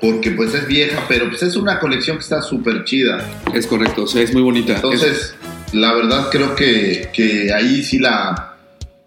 Porque 0.00 0.32
pues 0.32 0.52
es 0.52 0.66
vieja, 0.66 1.04
pero 1.08 1.28
pues 1.28 1.44
es 1.44 1.54
una 1.54 1.78
colección 1.78 2.16
que 2.16 2.24
está 2.24 2.42
súper 2.42 2.82
chida. 2.82 3.24
Es 3.54 3.68
correcto, 3.68 4.02
o 4.02 4.06
sea, 4.08 4.22
es 4.22 4.32
muy 4.32 4.42
bonita. 4.42 4.74
Entonces, 4.74 5.36
la 5.72 5.94
verdad 5.94 6.26
creo 6.32 6.56
que, 6.56 7.08
que 7.12 7.52
ahí 7.52 7.84
sí 7.84 8.00
la... 8.00 8.56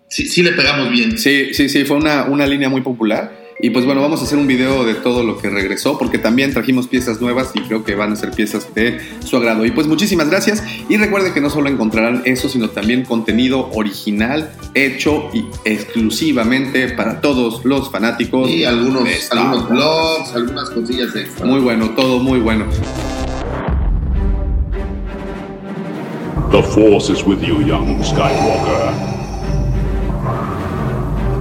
Sí, 0.08 0.26
sí 0.26 0.42
le 0.42 0.54
pegamos 0.54 0.90
bien. 0.90 1.18
Sí, 1.18 1.54
sí, 1.54 1.68
sí, 1.68 1.84
fue 1.84 1.98
una, 1.98 2.24
una 2.24 2.48
línea 2.48 2.70
muy 2.70 2.80
popular. 2.80 3.45
Y 3.58 3.70
pues 3.70 3.86
bueno, 3.86 4.02
vamos 4.02 4.20
a 4.20 4.26
hacer 4.26 4.38
un 4.38 4.48
video 4.48 4.84
de 4.84 4.96
todo 4.96 5.24
lo 5.24 5.38
que 5.38 5.50
regresó, 5.50 5.98
porque 5.98 6.18
también 6.18 6.52
trajimos 6.52 6.88
piezas 6.88 7.22
nuevas 7.22 7.52
y 7.54 7.62
creo 7.62 7.86
que 7.86 7.96
van 7.96 8.12
a 8.12 8.16
ser 8.18 8.32
piezas 8.32 8.74
de 8.76 9.00
su 9.24 9.38
agrado. 9.38 9.66
Y 9.66 9.72
pues 9.72 9.88
muchísimas 9.88 10.30
gracias. 10.30 10.62
Y 10.90 10.98
recuerden 10.98 11.34
que 11.34 11.40
no 11.40 11.50
solo 11.50 11.70
encontrarán 11.70 12.22
eso, 12.26 12.50
sino 12.50 12.70
también 12.70 13.06
contenido 13.06 13.70
original, 13.74 14.52
hecho 14.74 15.30
y 15.34 15.46
exclusivamente 15.64 16.90
para 16.90 17.22
todos 17.22 17.64
los 17.64 17.90
fanáticos. 17.90 18.50
Y 18.50 18.66
algunos, 18.66 19.08
algunos 19.32 19.70
blogs, 19.70 20.36
algunas 20.36 20.70
cosillas 20.72 21.16
extra. 21.16 21.46
Muy 21.46 21.62
bueno, 21.62 21.92
todo 21.92 22.20
muy 22.20 22.40
bueno. 22.40 22.66
The 26.52 26.62
Force 26.62 27.10
is 27.10 27.24
with 27.26 27.42
you, 27.42 27.62
young 27.66 28.04
Skywalker. 28.04 29.16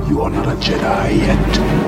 You 0.09 0.22
are 0.22 0.31
not 0.31 0.46
a 0.46 0.57
Jedi 0.61 1.18
yet. 1.18 1.83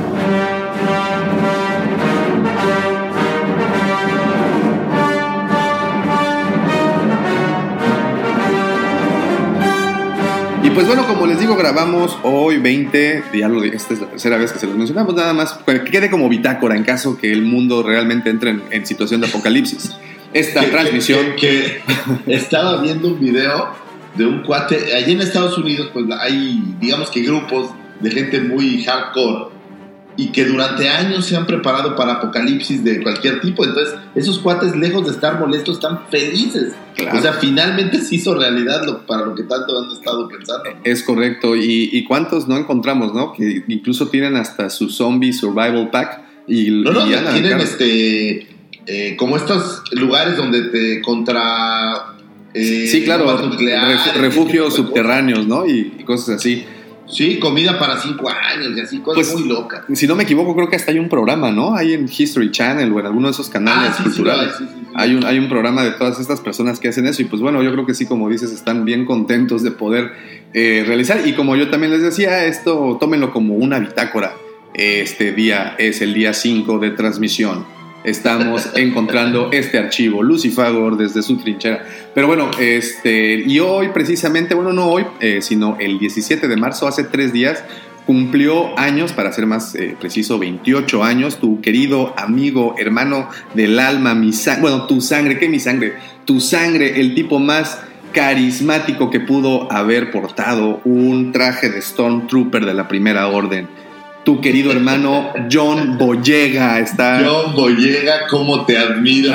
Pues 10.76 10.86
bueno, 10.86 11.06
como 11.06 11.26
les 11.26 11.40
digo, 11.40 11.56
grabamos 11.56 12.16
hoy 12.22 12.58
20, 12.58 13.24
ya 13.34 13.48
lo 13.48 13.64
esta 13.64 13.94
es 13.94 14.00
la 14.00 14.06
tercera 14.08 14.36
vez 14.36 14.52
que 14.52 14.58
se 14.60 14.66
los 14.66 14.76
mencionamos, 14.76 15.14
nada 15.14 15.32
más 15.32 15.54
que 15.66 15.82
quede 15.84 16.08
como 16.10 16.28
bitácora 16.28 16.76
en 16.76 16.84
caso 16.84 17.18
que 17.18 17.32
el 17.32 17.42
mundo 17.42 17.82
realmente 17.82 18.30
entre 18.30 18.50
en, 18.50 18.62
en 18.70 18.86
situación 18.86 19.20
de 19.20 19.26
apocalipsis. 19.26 19.96
Esta 20.32 20.60
Que- 20.60 20.66
transmisión... 20.68 21.20
Que, 21.40 21.80
que 22.26 22.34
estaba 22.34 22.80
viendo 22.82 23.08
un 23.08 23.18
video 23.18 23.68
de 24.16 24.26
un 24.26 24.42
cuate. 24.42 24.94
Allí 24.94 25.12
en 25.12 25.20
Estados 25.22 25.56
Unidos, 25.58 25.90
pues 25.92 26.04
hay, 26.20 26.62
digamos 26.80 27.10
que 27.10 27.22
grupos 27.22 27.70
de 28.00 28.10
gente 28.10 28.40
muy 28.40 28.84
hardcore 28.84 29.55
y 30.18 30.28
que 30.28 30.44
durante 30.46 30.88
años 30.88 31.26
se 31.26 31.36
han 31.36 31.46
preparado 31.46 31.94
para 31.94 32.14
apocalipsis 32.14 32.82
de 32.82 33.02
cualquier 33.02 33.40
tipo. 33.40 33.64
Entonces, 33.64 33.94
esos 34.14 34.38
cuates, 34.38 34.74
lejos 34.74 35.04
de 35.04 35.10
estar 35.12 35.38
molestos, 35.38 35.76
están 35.76 36.00
felices. 36.10 36.72
Claro. 36.94 37.18
O 37.18 37.20
sea, 37.22 37.34
finalmente 37.34 38.00
se 38.00 38.14
hizo 38.14 38.34
realidad 38.34 38.84
lo, 38.86 39.04
para 39.06 39.26
lo 39.26 39.34
que 39.34 39.42
tanto 39.42 39.78
han 39.78 39.90
estado 39.90 40.26
pensando. 40.28 40.64
Es 40.84 41.02
correcto, 41.02 41.54
y, 41.54 41.90
y 41.92 42.04
cuántos 42.04 42.48
no 42.48 42.56
encontramos, 42.56 43.12
¿no? 43.12 43.32
Que 43.34 43.62
incluso 43.68 44.08
tienen 44.08 44.36
hasta 44.36 44.70
su 44.70 44.88
zombie 44.88 45.32
survival 45.34 45.90
pack 45.90 46.22
y, 46.48 46.70
No, 46.70 46.92
no, 46.92 47.06
y 47.06 47.12
tienen 47.32 47.60
este. 47.60 48.46
eh, 48.86 49.16
como 49.18 49.36
estos 49.36 49.82
lugares 49.92 50.36
donde 50.38 50.62
te 50.70 51.02
contra. 51.02 52.14
eh, 52.54 52.86
Sí, 52.90 53.04
claro, 53.04 53.26
refugios 54.18 54.70
cosas. 54.70 54.76
subterráneos, 54.86 55.46
¿no? 55.46 55.66
Y, 55.66 55.92
y 55.98 56.04
cosas 56.04 56.36
así. 56.36 56.64
Sí, 57.08 57.38
comida 57.38 57.78
para 57.78 58.00
cinco 58.00 58.28
años 58.28 58.76
y 58.76 58.80
así, 58.80 58.98
cosas 58.98 59.28
Pues, 59.32 59.40
muy 59.40 59.48
locas. 59.48 59.82
Si 59.94 60.06
no 60.06 60.16
me 60.16 60.24
equivoco, 60.24 60.54
creo 60.56 60.68
que 60.68 60.76
hasta 60.76 60.90
hay 60.90 60.98
un 60.98 61.08
programa, 61.08 61.50
¿no? 61.52 61.74
Hay 61.76 61.92
en 61.92 62.06
History 62.06 62.50
Channel 62.50 62.92
o 62.92 62.98
en 63.00 63.06
alguno 63.06 63.28
de 63.28 63.32
esos 63.32 63.48
canales 63.48 63.90
Ah, 63.90 63.94
sí, 63.96 64.02
sí, 64.02 64.08
culturales. 64.16 64.52
sí, 64.58 64.64
sí, 64.64 64.70
sí. 64.80 64.86
Hay 64.94 65.14
un, 65.14 65.24
hay 65.24 65.38
un 65.38 65.48
programa 65.48 65.84
de 65.84 65.92
todas 65.92 66.18
estas 66.18 66.40
personas 66.40 66.80
que 66.80 66.88
hacen 66.88 67.06
eso 67.06 67.22
y 67.22 67.26
pues 67.26 67.40
bueno, 67.42 67.62
yo 67.62 67.70
creo 67.72 67.86
que 67.86 67.94
sí, 67.94 68.06
como 68.06 68.28
dices, 68.28 68.50
están 68.52 68.84
bien 68.84 69.04
contentos 69.04 69.62
de 69.62 69.70
poder 69.70 70.10
eh, 70.52 70.84
realizar 70.86 71.26
y 71.26 71.34
como 71.34 71.54
yo 71.54 71.70
también 71.70 71.92
les 71.92 72.02
decía, 72.02 72.44
esto 72.46 72.96
tómenlo 73.00 73.30
como 73.32 73.54
una 73.54 73.78
bitácora. 73.78 74.32
Este 74.74 75.32
día 75.32 75.74
es 75.78 76.02
el 76.02 76.12
día 76.12 76.34
5 76.34 76.78
de 76.80 76.90
transmisión. 76.90 77.64
Estamos 78.06 78.70
encontrando 78.76 79.50
este 79.52 79.78
archivo, 79.78 80.22
Lucifagor, 80.22 80.96
desde 80.96 81.22
su 81.22 81.38
trinchera. 81.38 81.84
Pero 82.14 82.28
bueno, 82.28 82.52
este, 82.56 83.34
y 83.34 83.58
hoy 83.58 83.88
precisamente, 83.88 84.54
bueno, 84.54 84.72
no 84.72 84.86
hoy, 84.86 85.04
eh, 85.18 85.42
sino 85.42 85.76
el 85.80 85.98
17 85.98 86.46
de 86.46 86.56
marzo, 86.56 86.86
hace 86.86 87.02
tres 87.02 87.32
días, 87.32 87.64
cumplió 88.06 88.78
años, 88.78 89.12
para 89.12 89.32
ser 89.32 89.46
más 89.46 89.74
eh, 89.74 89.96
preciso, 89.98 90.38
28 90.38 91.02
años, 91.02 91.40
tu 91.40 91.60
querido 91.60 92.14
amigo, 92.16 92.76
hermano 92.78 93.28
del 93.54 93.76
alma, 93.80 94.14
mi 94.14 94.32
sangre, 94.32 94.62
bueno, 94.62 94.86
tu 94.86 95.00
sangre, 95.00 95.36
¿qué 95.40 95.48
mi 95.48 95.58
sangre? 95.58 95.94
Tu 96.24 96.38
sangre, 96.38 97.00
el 97.00 97.12
tipo 97.16 97.40
más 97.40 97.80
carismático 98.12 99.10
que 99.10 99.18
pudo 99.18 99.70
haber 99.72 100.12
portado 100.12 100.80
un 100.84 101.32
traje 101.32 101.70
de 101.70 101.82
Stormtrooper 101.82 102.64
de 102.64 102.72
la 102.72 102.86
Primera 102.86 103.26
Orden. 103.26 103.66
Tu 104.26 104.40
querido 104.40 104.72
hermano 104.72 105.32
John 105.48 105.96
Boyega 105.98 106.80
está... 106.80 107.22
John 107.24 107.54
Boyega, 107.54 108.26
cómo 108.28 108.66
te 108.66 108.76
admiro. 108.76 109.32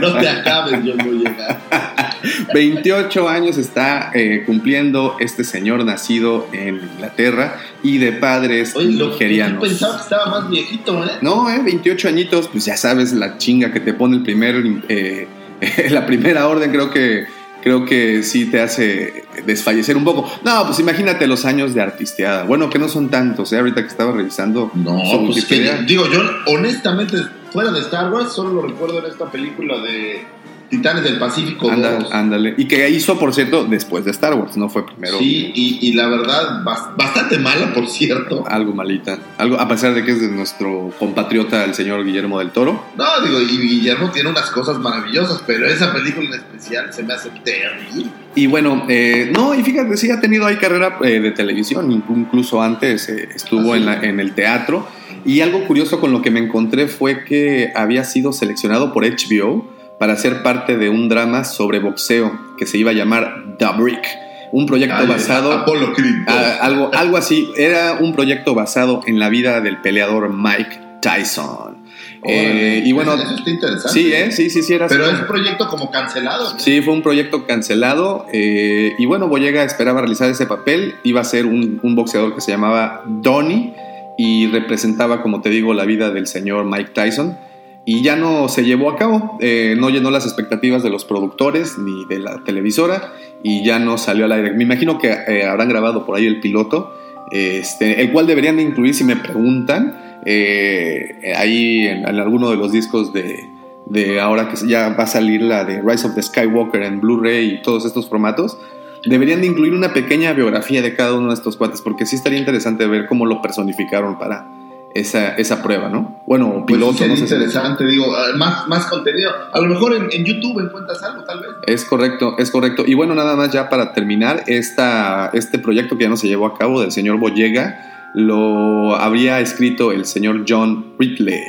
No 0.00 0.18
te 0.18 0.28
acabes, 0.28 0.80
John 0.84 0.98
Boyega. 0.98 1.60
28 2.52 3.28
años 3.28 3.58
está 3.58 4.10
eh, 4.12 4.42
cumpliendo 4.44 5.14
este 5.20 5.44
señor 5.44 5.84
nacido 5.84 6.48
en 6.52 6.80
Inglaterra 6.94 7.60
y 7.84 7.98
de 7.98 8.10
padres 8.10 8.74
Oye, 8.74 8.88
nigerianos. 8.88 9.62
yo 9.62 9.68
pensaba 9.68 9.96
que 9.98 10.02
estaba 10.02 10.26
más 10.26 10.50
viejito, 10.50 11.04
¿eh? 11.04 11.10
No, 11.20 11.48
eh, 11.48 11.60
28 11.62 12.08
añitos, 12.08 12.48
pues 12.48 12.64
ya 12.64 12.76
sabes 12.76 13.12
la 13.12 13.38
chinga 13.38 13.72
que 13.72 13.78
te 13.78 13.94
pone 13.94 14.16
el 14.16 14.24
primer, 14.24 14.56
eh, 14.88 15.28
la 15.90 16.06
primera 16.06 16.48
orden, 16.48 16.72
creo 16.72 16.90
que, 16.90 17.26
creo 17.64 17.86
que 17.86 18.22
sí 18.22 18.44
te 18.50 18.60
hace 18.60 19.24
desfallecer 19.46 19.96
un 19.96 20.04
poco. 20.04 20.30
No, 20.44 20.66
pues 20.66 20.78
imagínate 20.80 21.26
los 21.26 21.46
años 21.46 21.72
de 21.72 21.80
artisteada. 21.80 22.44
Bueno, 22.44 22.68
que 22.68 22.78
no 22.78 22.90
son 22.90 23.08
tantos, 23.08 23.54
¿eh? 23.54 23.58
ahorita 23.58 23.80
que 23.80 23.88
estaba 23.88 24.12
revisando. 24.12 24.70
No, 24.74 25.00
pues 25.26 25.46
que, 25.46 25.82
digo, 25.86 26.04
yo 26.12 26.20
honestamente, 26.46 27.16
fuera 27.50 27.72
de 27.72 27.80
Star 27.80 28.12
Wars, 28.12 28.34
solo 28.34 28.52
lo 28.52 28.68
recuerdo 28.68 28.98
en 28.98 29.10
esta 29.10 29.30
película 29.30 29.78
de 29.78 30.26
Titanes 30.70 31.04
del 31.04 31.18
Pacífico 31.18 31.70
2. 31.70 32.12
ándale. 32.12 32.54
Y 32.56 32.66
que 32.66 32.88
hizo, 32.90 33.18
por 33.18 33.32
cierto, 33.34 33.64
después 33.64 34.04
de 34.04 34.10
Star 34.10 34.34
Wars, 34.34 34.56
no 34.56 34.68
fue 34.68 34.84
primero. 34.86 35.18
Sí, 35.18 35.52
y, 35.54 35.78
y 35.88 35.92
la 35.92 36.08
verdad, 36.08 36.64
bas- 36.64 36.96
bastante 36.96 37.38
mala, 37.38 37.72
por 37.74 37.88
cierto. 37.88 38.44
Algo 38.48 38.72
malita. 38.74 39.18
Algo, 39.38 39.58
a 39.60 39.68
pesar 39.68 39.94
de 39.94 40.04
que 40.04 40.12
es 40.12 40.20
de 40.20 40.28
nuestro 40.28 40.92
compatriota, 40.98 41.64
el 41.64 41.74
señor 41.74 42.04
Guillermo 42.04 42.38
del 42.38 42.50
Toro. 42.50 42.82
No, 42.96 43.04
digo, 43.24 43.40
y 43.40 43.56
Guillermo 43.58 44.10
tiene 44.10 44.30
unas 44.30 44.50
cosas 44.50 44.78
maravillosas, 44.78 45.42
pero 45.46 45.66
esa 45.66 45.92
película 45.92 46.26
en 46.28 46.34
especial 46.34 46.92
se 46.92 47.02
me 47.02 47.14
hace 47.14 47.30
terrible. 47.44 48.10
Y 48.34 48.46
bueno, 48.46 48.84
eh, 48.88 49.30
no, 49.32 49.54
y 49.54 49.62
fíjate, 49.62 49.96
sí 49.96 50.10
ha 50.10 50.20
tenido 50.20 50.46
ahí 50.46 50.56
carrera 50.56 50.98
eh, 51.02 51.20
de 51.20 51.30
televisión, 51.30 51.90
inclu- 51.90 52.16
incluso 52.16 52.60
antes 52.62 53.08
eh, 53.08 53.28
estuvo 53.34 53.76
en, 53.76 53.86
la- 53.86 54.00
en 54.02 54.18
el 54.18 54.32
teatro. 54.32 54.88
Y 55.26 55.40
algo 55.40 55.64
curioso 55.66 56.00
con 56.00 56.12
lo 56.12 56.20
que 56.20 56.30
me 56.30 56.40
encontré 56.40 56.86
fue 56.86 57.24
que 57.24 57.72
había 57.74 58.04
sido 58.04 58.32
seleccionado 58.34 58.92
por 58.92 59.04
HBO 59.04 59.72
para 60.04 60.18
ser 60.18 60.42
parte 60.42 60.76
de 60.76 60.90
un 60.90 61.08
drama 61.08 61.44
sobre 61.44 61.78
boxeo 61.78 62.30
que 62.58 62.66
se 62.66 62.76
iba 62.76 62.90
a 62.90 62.92
llamar 62.92 63.56
The 63.58 63.68
Brick, 63.78 64.06
un 64.52 64.66
proyecto 64.66 64.96
Ay, 64.98 65.06
basado... 65.06 65.50
Apolo 65.50 65.94
Creed. 65.94 66.28
Algo, 66.60 66.90
algo 66.92 67.16
así. 67.16 67.50
Era 67.56 67.94
un 67.98 68.12
proyecto 68.12 68.54
basado 68.54 69.00
en 69.06 69.18
la 69.18 69.30
vida 69.30 69.62
del 69.62 69.78
peleador 69.80 70.30
Mike 70.30 70.78
Tyson. 71.00 71.78
Eh, 72.22 72.82
y 72.84 72.92
bueno, 72.92 73.14
eso 73.14 73.34
está 73.34 73.48
interesante. 73.48 73.98
sí, 73.98 74.12
¿eh? 74.12 74.30
Sí, 74.30 74.50
sí, 74.50 74.62
sí, 74.62 74.74
era 74.74 74.88
Pero 74.88 75.06
así. 75.06 75.14
es 75.14 75.20
un 75.22 75.26
proyecto 75.26 75.68
como 75.68 75.90
cancelado. 75.90 76.52
¿no? 76.52 76.60
Sí, 76.60 76.82
fue 76.82 76.92
un 76.92 77.00
proyecto 77.02 77.46
cancelado. 77.46 78.26
eh, 78.30 78.92
y 78.98 79.06
bueno, 79.06 79.28
Boyega 79.28 79.64
esperaba 79.64 80.02
realizar 80.02 80.28
ese 80.28 80.44
papel. 80.44 80.96
Iba 81.02 81.22
a 81.22 81.24
ser 81.24 81.46
un, 81.46 81.80
un 81.82 81.94
boxeador 81.94 82.34
que 82.34 82.42
se 82.42 82.50
llamaba 82.50 83.04
Donnie 83.06 83.72
y 84.18 84.48
representaba, 84.48 85.22
como 85.22 85.40
te 85.40 85.48
digo, 85.48 85.72
la 85.72 85.86
vida 85.86 86.10
del 86.10 86.26
señor 86.26 86.66
Mike 86.66 86.90
Tyson. 86.92 87.38
Y 87.86 88.02
ya 88.02 88.16
no 88.16 88.48
se 88.48 88.64
llevó 88.64 88.90
a 88.90 88.96
cabo, 88.96 89.36
eh, 89.40 89.76
no 89.78 89.90
llenó 89.90 90.10
las 90.10 90.24
expectativas 90.24 90.82
de 90.82 90.90
los 90.90 91.04
productores 91.04 91.78
ni 91.78 92.06
de 92.06 92.18
la 92.18 92.42
televisora 92.44 93.12
y 93.42 93.64
ya 93.64 93.78
no 93.78 93.98
salió 93.98 94.24
al 94.24 94.32
aire. 94.32 94.52
Me 94.52 94.64
imagino 94.64 94.98
que 94.98 95.08
eh, 95.08 95.44
habrán 95.44 95.68
grabado 95.68 96.06
por 96.06 96.16
ahí 96.16 96.26
el 96.26 96.40
piloto, 96.40 96.94
este, 97.30 98.00
el 98.00 98.10
cual 98.10 98.26
deberían 98.26 98.56
de 98.56 98.62
incluir, 98.62 98.94
si 98.94 99.04
me 99.04 99.16
preguntan, 99.16 100.20
eh, 100.24 101.34
ahí 101.36 101.86
en, 101.86 102.08
en 102.08 102.20
alguno 102.20 102.50
de 102.50 102.56
los 102.56 102.72
discos 102.72 103.12
de, 103.12 103.50
de 103.86 104.20
ahora 104.20 104.48
que 104.48 104.56
ya 104.66 104.90
va 104.90 105.04
a 105.04 105.06
salir 105.06 105.42
la 105.42 105.64
de 105.64 105.82
Rise 105.82 106.06
of 106.06 106.14
the 106.14 106.22
Skywalker 106.22 106.82
en 106.82 107.00
Blu-ray 107.00 107.54
y 107.54 107.62
todos 107.62 107.84
estos 107.84 108.08
formatos, 108.08 108.58
deberían 109.04 109.42
de 109.42 109.48
incluir 109.48 109.74
una 109.74 109.92
pequeña 109.92 110.32
biografía 110.32 110.80
de 110.80 110.94
cada 110.94 111.14
uno 111.14 111.28
de 111.28 111.34
estos 111.34 111.56
cuates, 111.56 111.82
porque 111.82 112.06
sí 112.06 112.16
estaría 112.16 112.38
interesante 112.38 112.86
ver 112.86 113.06
cómo 113.06 113.26
lo 113.26 113.42
personificaron 113.42 114.18
para 114.18 114.48
esa, 114.94 115.34
esa 115.36 115.62
prueba, 115.62 115.88
¿no? 115.88 116.22
Bueno, 116.26 116.64
Pues 116.66 116.76
piloto, 116.78 116.92
sería 116.98 117.14
no 117.14 117.20
sé 117.20 117.26
si- 117.26 117.34
interesante, 117.34 117.84
digo, 117.84 118.14
ah, 118.16 118.28
más, 118.36 118.66
más 118.68 118.86
contenido. 118.86 119.30
A 119.52 119.58
lo 119.60 119.66
mejor 119.66 119.94
en, 119.94 120.08
en 120.12 120.24
YouTube 120.24 120.60
encuentras 120.60 121.02
algo, 121.02 121.24
tal 121.24 121.40
vez. 121.40 121.48
Es 121.66 121.84
correcto, 121.84 122.36
es 122.38 122.50
correcto. 122.50 122.84
Y 122.86 122.94
bueno, 122.94 123.14
nada 123.14 123.34
más 123.36 123.50
ya 123.50 123.68
para 123.68 123.92
terminar, 123.92 124.44
esta, 124.46 125.30
este 125.34 125.58
proyecto 125.58 125.96
que 125.98 126.04
ya 126.04 126.10
no 126.10 126.16
se 126.16 126.28
llevó 126.28 126.46
a 126.46 126.56
cabo 126.56 126.80
del 126.80 126.92
señor 126.92 127.18
Boyega, 127.18 128.10
lo 128.14 128.94
habría 128.94 129.40
escrito 129.40 129.90
el 129.90 130.06
señor 130.06 130.44
John 130.48 130.94
Ridley. 130.98 131.42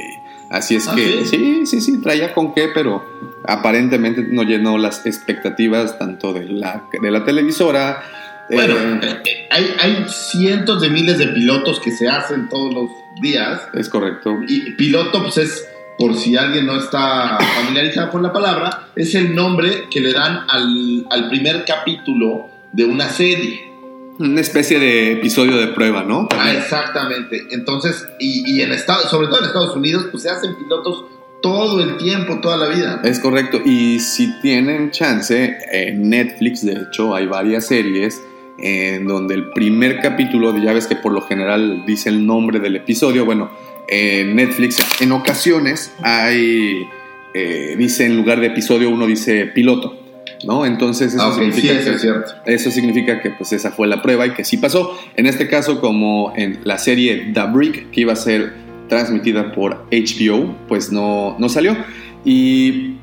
Así 0.50 0.76
es 0.76 0.88
¿Ah, 0.88 0.96
que 0.96 1.24
sí? 1.26 1.26
sí, 1.26 1.66
sí, 1.66 1.82
sí, 1.82 2.02
traía 2.02 2.34
con 2.34 2.54
qué, 2.54 2.70
pero 2.74 3.04
aparentemente 3.48 4.24
no 4.30 4.44
llenó 4.44 4.78
las 4.78 5.06
expectativas 5.06 5.98
tanto 6.00 6.34
de 6.34 6.46
la, 6.46 6.84
de 7.00 7.12
la 7.12 7.24
televisora. 7.24 8.02
Bueno, 8.50 8.76
eh, 8.76 9.00
eh, 9.02 9.22
eh, 9.26 9.48
hay, 9.52 9.76
hay 9.80 10.06
cientos 10.08 10.82
de 10.82 10.90
miles 10.90 11.18
de 11.18 11.28
pilotos 11.28 11.80
que 11.80 11.92
se 11.92 12.08
hacen 12.08 12.48
todos 12.50 12.74
los 12.74 12.90
días. 13.22 13.62
es 13.74 13.90
correcto. 13.90 14.38
Y 14.48 14.72
piloto, 14.72 15.24
pues 15.24 15.38
es, 15.38 15.68
por 15.98 16.16
si 16.16 16.36
alguien 16.36 16.66
no 16.66 16.78
está 16.78 17.38
familiarizado 17.56 18.12
con 18.12 18.24
la 18.24 18.34
palabra, 18.34 18.90
es 18.96 19.16
el 19.16 19.36
nombre 19.36 19.86
que 19.90 20.02
le 20.02 20.14
dan 20.14 20.46
al, 20.50 21.06
al 21.10 21.30
primer 21.30 21.66
capítulo 21.66 22.50
de 22.72 22.86
una 22.86 23.10
serie. 23.10 23.72
Una 24.18 24.42
especie 24.42 24.80
de 24.80 25.14
episodio 25.14 25.58
de 25.58 25.68
prueba, 25.68 26.04
¿no? 26.04 26.30
Ah, 26.32 26.54
exactamente. 26.54 27.48
Entonces, 27.52 28.08
y, 28.20 28.50
y 28.50 28.62
en 28.62 28.72
Estados, 28.72 29.10
sobre 29.10 29.28
todo 29.28 29.40
en 29.40 29.46
Estados 29.46 29.76
Unidos, 29.76 30.08
pues 30.10 30.24
se 30.24 30.30
hacen 30.30 30.56
pilotos 30.56 31.06
todo 31.42 31.82
el 31.84 31.98
tiempo, 31.98 32.40
toda 32.40 32.58
la 32.58 32.68
vida. 32.68 33.02
Es 33.04 33.20
correcto. 33.20 33.62
Y 33.64 34.00
si 34.00 34.32
tienen 34.42 34.92
chance, 34.92 35.58
en 35.72 36.10
Netflix, 36.10 36.66
de 36.66 36.74
hecho, 36.74 37.14
hay 37.14 37.28
varias 37.28 37.68
series 37.68 38.22
en 38.58 39.06
donde 39.08 39.36
el 39.36 39.50
primer 39.52 40.00
capítulo, 40.02 40.58
ya 40.58 40.74
ves 40.74 40.88
que 40.88 40.96
por 40.96 41.12
lo 41.12 41.22
general 41.22 41.84
dice 41.86 42.10
el 42.10 42.26
nombre 42.26 42.60
del 42.60 42.76
episodio, 42.76 43.26
bueno, 43.26 43.50
en 43.88 44.36
Netflix 44.36 44.80
en 45.02 45.12
ocasiones 45.12 45.94
hay, 46.02 46.88
eh, 47.34 47.76
dice 47.78 48.06
en 48.06 48.18
lugar 48.18 48.40
de 48.40 48.48
episodio, 48.48 48.90
uno 48.90 49.06
dice 49.06 49.46
piloto, 49.48 50.00
¿no? 50.46 50.66
Entonces 50.66 51.14
eso 51.14 51.24
Ah, 51.24 51.34
sí, 51.34 51.42
significa 51.42 51.74
eso 51.74 51.90
que... 51.90 51.96
es 51.96 52.02
cierto. 52.02 52.32
Eso 52.46 52.72
significa 52.72 53.22
que 53.22 53.32
pues 53.32 53.52
esa 53.54 53.72
fue 53.72 53.88
la 53.88 54.02
prueba 54.02 54.26
y 54.26 54.32
que 54.32 54.44
sí 54.44 54.58
pasó. 54.58 54.98
En 55.16 55.26
este 55.26 55.48
caso, 55.48 55.82
como 55.82 56.34
en 56.36 56.60
la 56.64 56.78
serie 56.78 57.32
The 57.34 57.44
Brick, 57.54 57.92
que 57.92 58.02
iba 58.02 58.14
a 58.14 58.18
ser 58.18 58.54
transmitida 58.88 59.52
por 59.52 59.86
HBO, 59.92 60.56
pues 60.68 60.92
no, 60.92 61.36
no 61.40 61.50
salió. 61.50 61.76
Y 62.24 62.96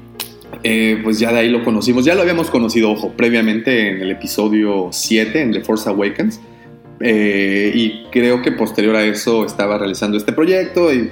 eh, 0.62 1.00
pues 1.02 1.18
ya 1.18 1.32
de 1.32 1.40
ahí 1.40 1.48
lo 1.48 1.64
conocimos. 1.64 2.04
Ya 2.04 2.14
lo 2.14 2.22
habíamos 2.22 2.50
conocido, 2.50 2.90
ojo, 2.90 3.12
previamente 3.16 3.88
en 3.90 4.00
el 4.02 4.10
episodio 4.10 4.88
7, 4.92 5.40
en 5.40 5.52
The 5.52 5.60
Force 5.62 5.88
Awakens. 5.88 6.40
Eh, 7.00 7.72
y 7.74 8.04
creo 8.12 8.42
que 8.42 8.52
posterior 8.52 8.94
a 8.94 9.04
eso 9.04 9.44
estaba 9.44 9.76
realizando 9.78 10.16
este 10.16 10.32
proyecto 10.32 10.92
y 10.92 11.10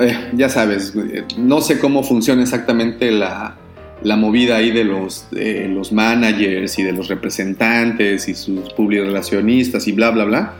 eh, 0.00 0.16
ya 0.34 0.48
sabes, 0.48 0.94
no 1.36 1.60
sé 1.60 1.78
cómo 1.80 2.04
funciona 2.04 2.42
exactamente 2.42 3.10
la, 3.10 3.56
la 4.02 4.16
movida 4.16 4.56
ahí 4.56 4.70
de 4.70 4.84
los, 4.84 5.26
los 5.32 5.92
managers 5.92 6.78
y 6.78 6.84
de 6.84 6.92
los 6.92 7.08
representantes 7.08 8.28
y 8.28 8.34
sus 8.34 8.72
publirelacionistas 8.74 9.88
y 9.88 9.92
bla, 9.92 10.10
bla, 10.10 10.24
bla. 10.24 10.54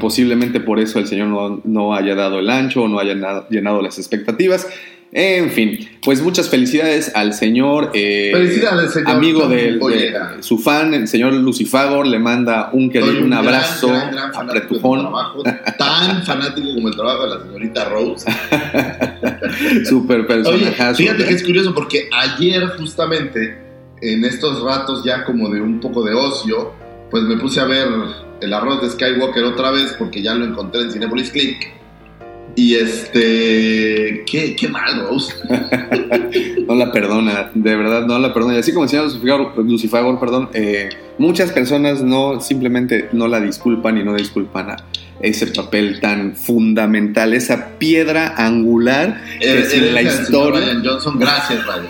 Posiblemente 0.00 0.58
por 0.58 0.80
eso 0.80 0.98
el 0.98 1.06
señor 1.06 1.28
no, 1.28 1.60
no 1.64 1.94
haya 1.94 2.16
dado 2.16 2.40
el 2.40 2.50
ancho 2.50 2.82
o 2.82 2.88
no 2.88 2.98
haya 2.98 3.14
na- 3.14 3.46
llenado 3.48 3.80
las 3.80 3.98
expectativas. 3.98 4.66
En 5.10 5.50
fin, 5.50 5.88
pues 6.04 6.20
muchas 6.20 6.50
felicidades 6.50 7.12
al 7.14 7.32
señor, 7.32 7.92
eh, 7.94 8.30
Felicidades, 8.32 8.92
señor 8.92 9.10
amigo 9.10 9.48
del- 9.48 9.78
de, 9.80 10.14
su 10.42 10.58
fan, 10.58 10.92
el 10.92 11.08
señor 11.08 11.32
Lucifagor, 11.32 12.06
le 12.06 12.18
manda 12.18 12.68
un 12.74 12.90
querido, 12.90 13.12
Soy 13.12 13.22
un 13.22 13.30
gran, 13.30 13.46
abrazo 13.46 13.88
gran, 13.88 14.10
gran 14.12 14.34
apretujón, 14.36 15.00
trabajo, 15.00 15.42
tan 15.78 16.22
fanático 16.26 16.74
como 16.74 16.88
el 16.88 16.94
trabajo 16.94 17.22
de 17.24 17.28
la 17.36 17.42
señorita 17.42 17.84
Rose. 17.86 18.26
super 19.88 20.20
Oye, 20.20 20.26
personajazo. 20.26 20.96
fíjate 20.96 21.22
¿eh? 21.22 21.26
que 21.26 21.34
es 21.34 21.42
curioso 21.42 21.74
porque 21.74 22.08
ayer 22.12 22.66
justamente, 22.78 23.58
en 24.02 24.24
estos 24.26 24.62
ratos 24.62 25.04
ya 25.04 25.24
como 25.24 25.48
de 25.48 25.60
un 25.62 25.80
poco 25.80 26.02
de 26.04 26.14
ocio, 26.14 26.72
pues 27.10 27.22
me 27.24 27.36
puse 27.38 27.60
a 27.60 27.64
ver 27.64 27.88
el 28.42 28.52
arroz 28.52 28.82
de 28.82 28.90
Skywalker 28.90 29.42
otra 29.44 29.70
vez 29.70 29.94
porque 29.98 30.22
ya 30.22 30.34
lo 30.34 30.44
encontré 30.44 30.82
en 30.82 30.92
Cinepolis 30.92 31.30
Click. 31.30 31.77
Y 32.58 32.74
este, 32.74 34.24
qué, 34.26 34.56
qué 34.56 34.68
mal, 34.68 35.06
Rose. 35.08 35.32
No 36.66 36.74
la 36.74 36.90
perdona, 36.92 37.50
de 37.54 37.76
verdad 37.76 38.04
no 38.04 38.18
la 38.18 38.34
perdona. 38.34 38.56
Y 38.56 38.58
así 38.58 38.74
como 38.74 38.84
Lucifagor, 38.84 39.56
Lucifagor, 39.56 40.18
perdón, 40.18 40.50
eh, 40.52 40.90
muchas 41.18 41.52
personas 41.52 42.02
no 42.02 42.40
simplemente 42.40 43.08
no 43.12 43.28
la 43.28 43.40
disculpan 43.40 43.98
y 43.98 44.04
no 44.04 44.14
disculpan 44.14 44.70
a 44.70 44.76
ese 45.20 45.48
papel 45.48 46.00
tan 46.00 46.36
fundamental, 46.36 47.34
esa 47.34 47.70
piedra 47.78 48.34
angular 48.36 49.20
que 49.40 49.60
Eh, 49.60 49.68
eh, 49.72 49.92
la 49.92 50.00
señor 50.00 50.20
historia. 50.20 50.60
Ryan 50.60 50.84
Johnson, 50.84 51.18
gracias, 51.18 51.66
Ryan. 51.66 51.88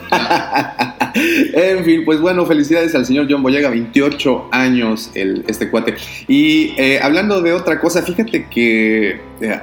en 1.79 1.85
fin, 1.85 2.05
pues 2.05 2.20
bueno, 2.20 2.47
felicidades 2.47 2.95
al 2.95 3.05
señor 3.05 3.26
John 3.29 3.43
Boyega, 3.43 3.70
28 3.70 4.49
años 4.51 5.11
el, 5.14 5.45
este 5.47 5.70
cuate. 5.70 5.95
Y 6.26 6.74
eh, 6.79 7.01
hablando 7.03 7.43
de 7.43 7.53
otra 7.53 7.81
cosa, 7.81 8.03
fíjate 8.03 8.47
que 8.51 9.20
eh, 9.41 9.61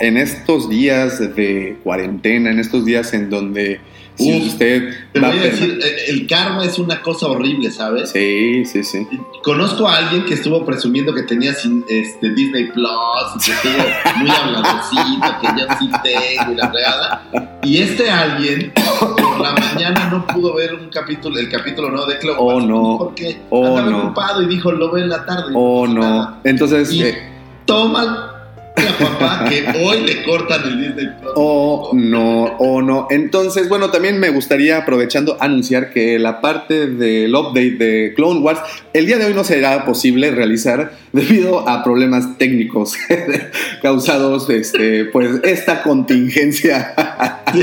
en 0.00 0.16
estos 0.16 0.68
días 0.68 1.18
de 1.34 1.78
cuarentena, 1.82 2.50
en 2.50 2.58
estos 2.58 2.84
días 2.84 3.14
en 3.14 3.30
donde 3.30 3.80
si 4.18 4.36
Uf, 4.40 4.46
usted 4.48 4.94
Te 5.12 5.20
va 5.20 5.28
voy 5.28 5.38
a 5.38 5.42
decir, 5.42 5.78
el 6.08 6.26
karma 6.26 6.64
es 6.64 6.78
una 6.78 7.00
cosa 7.02 7.28
horrible, 7.28 7.70
¿sabes? 7.70 8.10
Sí, 8.10 8.64
sí, 8.64 8.82
sí. 8.82 9.06
Conozco 9.42 9.86
a 9.88 9.96
alguien 9.96 10.24
que 10.24 10.34
estuvo 10.34 10.64
presumiendo 10.66 11.14
que 11.14 11.22
tenía 11.22 11.54
sin- 11.54 11.84
este, 11.88 12.30
Disney 12.34 12.66
Plus, 12.72 12.88
y 13.36 13.38
que 13.44 13.52
estuvo 13.52 13.84
muy 14.18 14.30
habladocito, 14.30 15.40
que 15.40 15.46
yo 15.60 15.66
sí 15.78 15.90
tengo 16.02 16.52
y 16.52 16.56
la 16.56 16.70
fregada. 16.70 17.58
Y 17.62 17.78
este 17.78 18.10
alguien 18.10 18.72
por 19.00 19.40
la 19.40 19.52
mañana 19.52 20.08
no 20.10 20.26
pudo 20.26 20.54
ver 20.54 20.74
un 20.74 20.88
capítulo, 20.88 21.38
el 21.38 21.48
capítulo 21.50 21.90
nuevo 21.90 22.06
de 22.06 22.18
Clown 22.18 22.36
Oh, 22.40 22.60
no. 22.60 22.96
porque 22.98 23.40
Oh, 23.50 23.66
andaba 23.78 23.90
no. 23.90 23.98
ocupado 24.04 24.42
y 24.42 24.46
dijo 24.46 24.72
lo 24.72 24.90
ve 24.90 25.02
en 25.02 25.08
la 25.10 25.24
tarde. 25.24 25.52
Oh, 25.54 25.86
no. 25.86 26.00
nada. 26.00 26.40
Entonces, 26.44 26.92
Y 26.92 27.02
eh, 27.02 27.18
toma 27.66 28.37
a 28.86 28.98
papá 28.98 29.44
que 29.48 29.64
hoy 29.82 30.04
le 30.04 30.22
cortan 30.24 30.62
el 30.64 30.80
Disney 30.80 31.06
Plus. 31.20 31.32
Oh, 31.36 31.90
no, 31.94 32.56
oh, 32.58 32.82
no. 32.82 33.06
Entonces, 33.10 33.68
bueno, 33.68 33.90
también 33.90 34.18
me 34.18 34.30
gustaría, 34.30 34.78
aprovechando, 34.78 35.36
anunciar 35.40 35.90
que 35.90 36.18
la 36.18 36.40
parte 36.40 36.86
del 36.86 37.34
update 37.34 37.76
de 37.76 38.12
Clone 38.14 38.40
Wars, 38.40 38.60
el 38.92 39.06
día 39.06 39.18
de 39.18 39.26
hoy 39.26 39.34
no 39.34 39.44
será 39.44 39.84
posible 39.84 40.30
realizar 40.30 40.92
debido 41.12 41.68
a 41.68 41.82
problemas 41.82 42.38
técnicos 42.38 42.94
causados, 43.82 44.48
este, 44.50 45.06
pues, 45.06 45.40
esta 45.44 45.82
contingencia. 45.82 46.94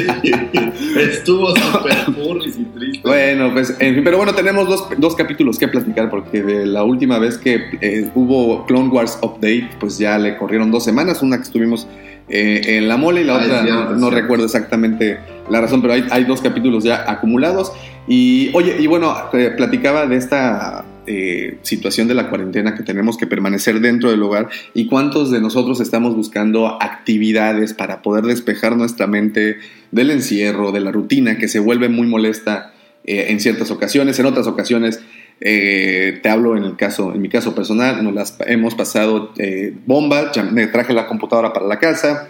Estuvo 0.97 1.55
súper 1.55 1.95
furris 2.13 2.57
y 2.57 2.63
triste. 2.63 3.07
Bueno, 3.07 3.53
pues, 3.53 3.75
en 3.79 3.95
fin, 3.95 4.03
pero 4.03 4.17
bueno, 4.17 4.33
tenemos 4.33 4.67
dos, 4.67 4.87
dos 4.97 5.15
capítulos 5.15 5.59
que 5.59 5.67
platicar 5.67 6.09
porque 6.09 6.41
de 6.41 6.65
la 6.65 6.83
última 6.83 7.19
vez 7.19 7.37
que 7.37 7.69
eh, 7.81 8.09
hubo 8.15 8.65
Clone 8.65 8.89
Wars 8.89 9.17
Update, 9.21 9.69
pues 9.79 9.97
ya 9.97 10.17
le 10.17 10.37
corrieron 10.37 10.71
dos 10.71 10.83
semanas, 10.83 11.04
una 11.21 11.37
que 11.37 11.43
estuvimos 11.43 11.87
eh, 12.27 12.77
en 12.77 12.87
la 12.87 12.97
mole 12.97 13.21
y 13.21 13.23
la 13.25 13.37
Ay, 13.37 13.45
otra 13.45 13.95
no, 13.95 14.09
recuerdo 14.09 14.45
exactamente 14.45 15.19
la 15.49 15.61
razón, 15.61 15.81
pero 15.81 15.93
hay, 15.93 16.05
hay 16.09 16.23
dos 16.23 16.41
capítulos 16.41 16.83
ya 16.83 17.09
acumulados. 17.09 17.71
Y 18.07 18.49
oye, 18.53 18.77
y 18.79 18.87
bueno, 18.87 19.15
platicaba 19.57 20.05
de 20.05 20.17
esta 20.17 20.85
eh, 21.07 21.59
situación 21.61 22.07
de 22.07 22.15
la 22.15 22.29
cuarentena 22.29 22.73
que 22.73 22.81
tenemos 22.81 23.15
que 23.15 23.27
permanecer 23.27 23.79
dentro 23.79 24.09
del 24.09 24.23
hogar 24.23 24.49
y 24.73 24.87
cuántos 24.87 25.29
de 25.29 25.39
nosotros 25.39 25.79
estamos 25.79 26.15
buscando 26.15 26.81
actividades 26.81 27.75
para 27.75 28.01
poder 28.01 28.23
despejar 28.23 28.75
nuestra 28.75 29.05
mente 29.05 29.57
del 29.91 30.09
encierro, 30.09 30.71
de 30.71 30.79
la 30.79 30.91
rutina 30.91 31.37
que 31.37 31.47
se 31.47 31.59
vuelve 31.59 31.89
muy 31.89 32.07
molesta 32.07 32.73
eh, 33.03 33.27
en 33.29 33.39
ciertas 33.39 33.69
ocasiones, 33.69 34.17
en 34.17 34.25
otras 34.25 34.47
ocasiones. 34.47 34.99
Eh, 35.41 36.19
te 36.21 36.29
hablo 36.29 36.55
en 36.55 36.63
el 36.63 36.75
caso, 36.75 37.13
en 37.13 37.21
mi 37.21 37.29
caso 37.29 37.53
personal, 37.53 38.03
nos 38.03 38.13
las 38.13 38.37
hemos 38.47 38.75
pasado 38.75 39.33
eh, 39.37 39.75
bomba, 39.85 40.31
me 40.51 40.67
traje 40.67 40.93
la 40.93 41.07
computadora 41.07 41.53
para 41.53 41.65
la 41.65 41.79
casa, 41.79 42.29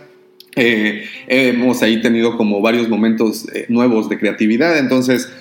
eh, 0.56 1.06
hemos 1.28 1.82
ahí 1.82 2.02
tenido 2.02 2.38
como 2.38 2.62
varios 2.62 2.88
momentos 2.90 3.48
eh, 3.54 3.66
nuevos 3.70 4.10
de 4.10 4.18
creatividad, 4.18 4.78
entonces 4.78 5.32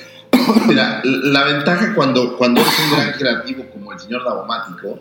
Mira, 0.67 1.01
la 1.05 1.45
ventaja 1.45 1.95
cuando, 1.95 2.37
cuando 2.37 2.61
eres 2.61 2.73
un 2.81 2.99
gran 2.99 3.13
creativo 3.13 3.65
como 3.73 3.93
el 3.93 4.01
señor 4.01 4.25
Davomático, 4.25 4.99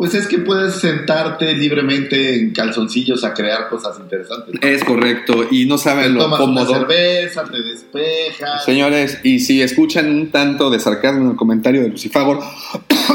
pues 0.00 0.14
es 0.14 0.26
que 0.28 0.38
puedes 0.38 0.76
sentarte 0.76 1.52
libremente 1.52 2.34
en 2.34 2.54
calzoncillos 2.54 3.22
a 3.22 3.34
crear 3.34 3.68
cosas 3.68 3.98
interesantes. 4.00 4.54
es 4.62 4.82
correcto 4.82 5.46
y 5.50 5.66
no 5.66 5.76
saben 5.76 6.14
lo 6.14 6.22
tomas 6.22 6.40
una 6.40 6.62
cómodo. 6.62 6.72
cerveza, 6.72 7.44
te 7.44 7.60
despejas. 7.60 8.64
Señores, 8.64 9.18
y 9.24 9.40
si 9.40 9.60
escuchan 9.60 10.10
un 10.10 10.30
tanto 10.30 10.70
de 10.70 10.80
sarcasmo 10.80 11.24
en 11.24 11.30
el 11.32 11.36
comentario 11.36 11.82
de 11.82 11.90
Lucifagor, 11.90 12.40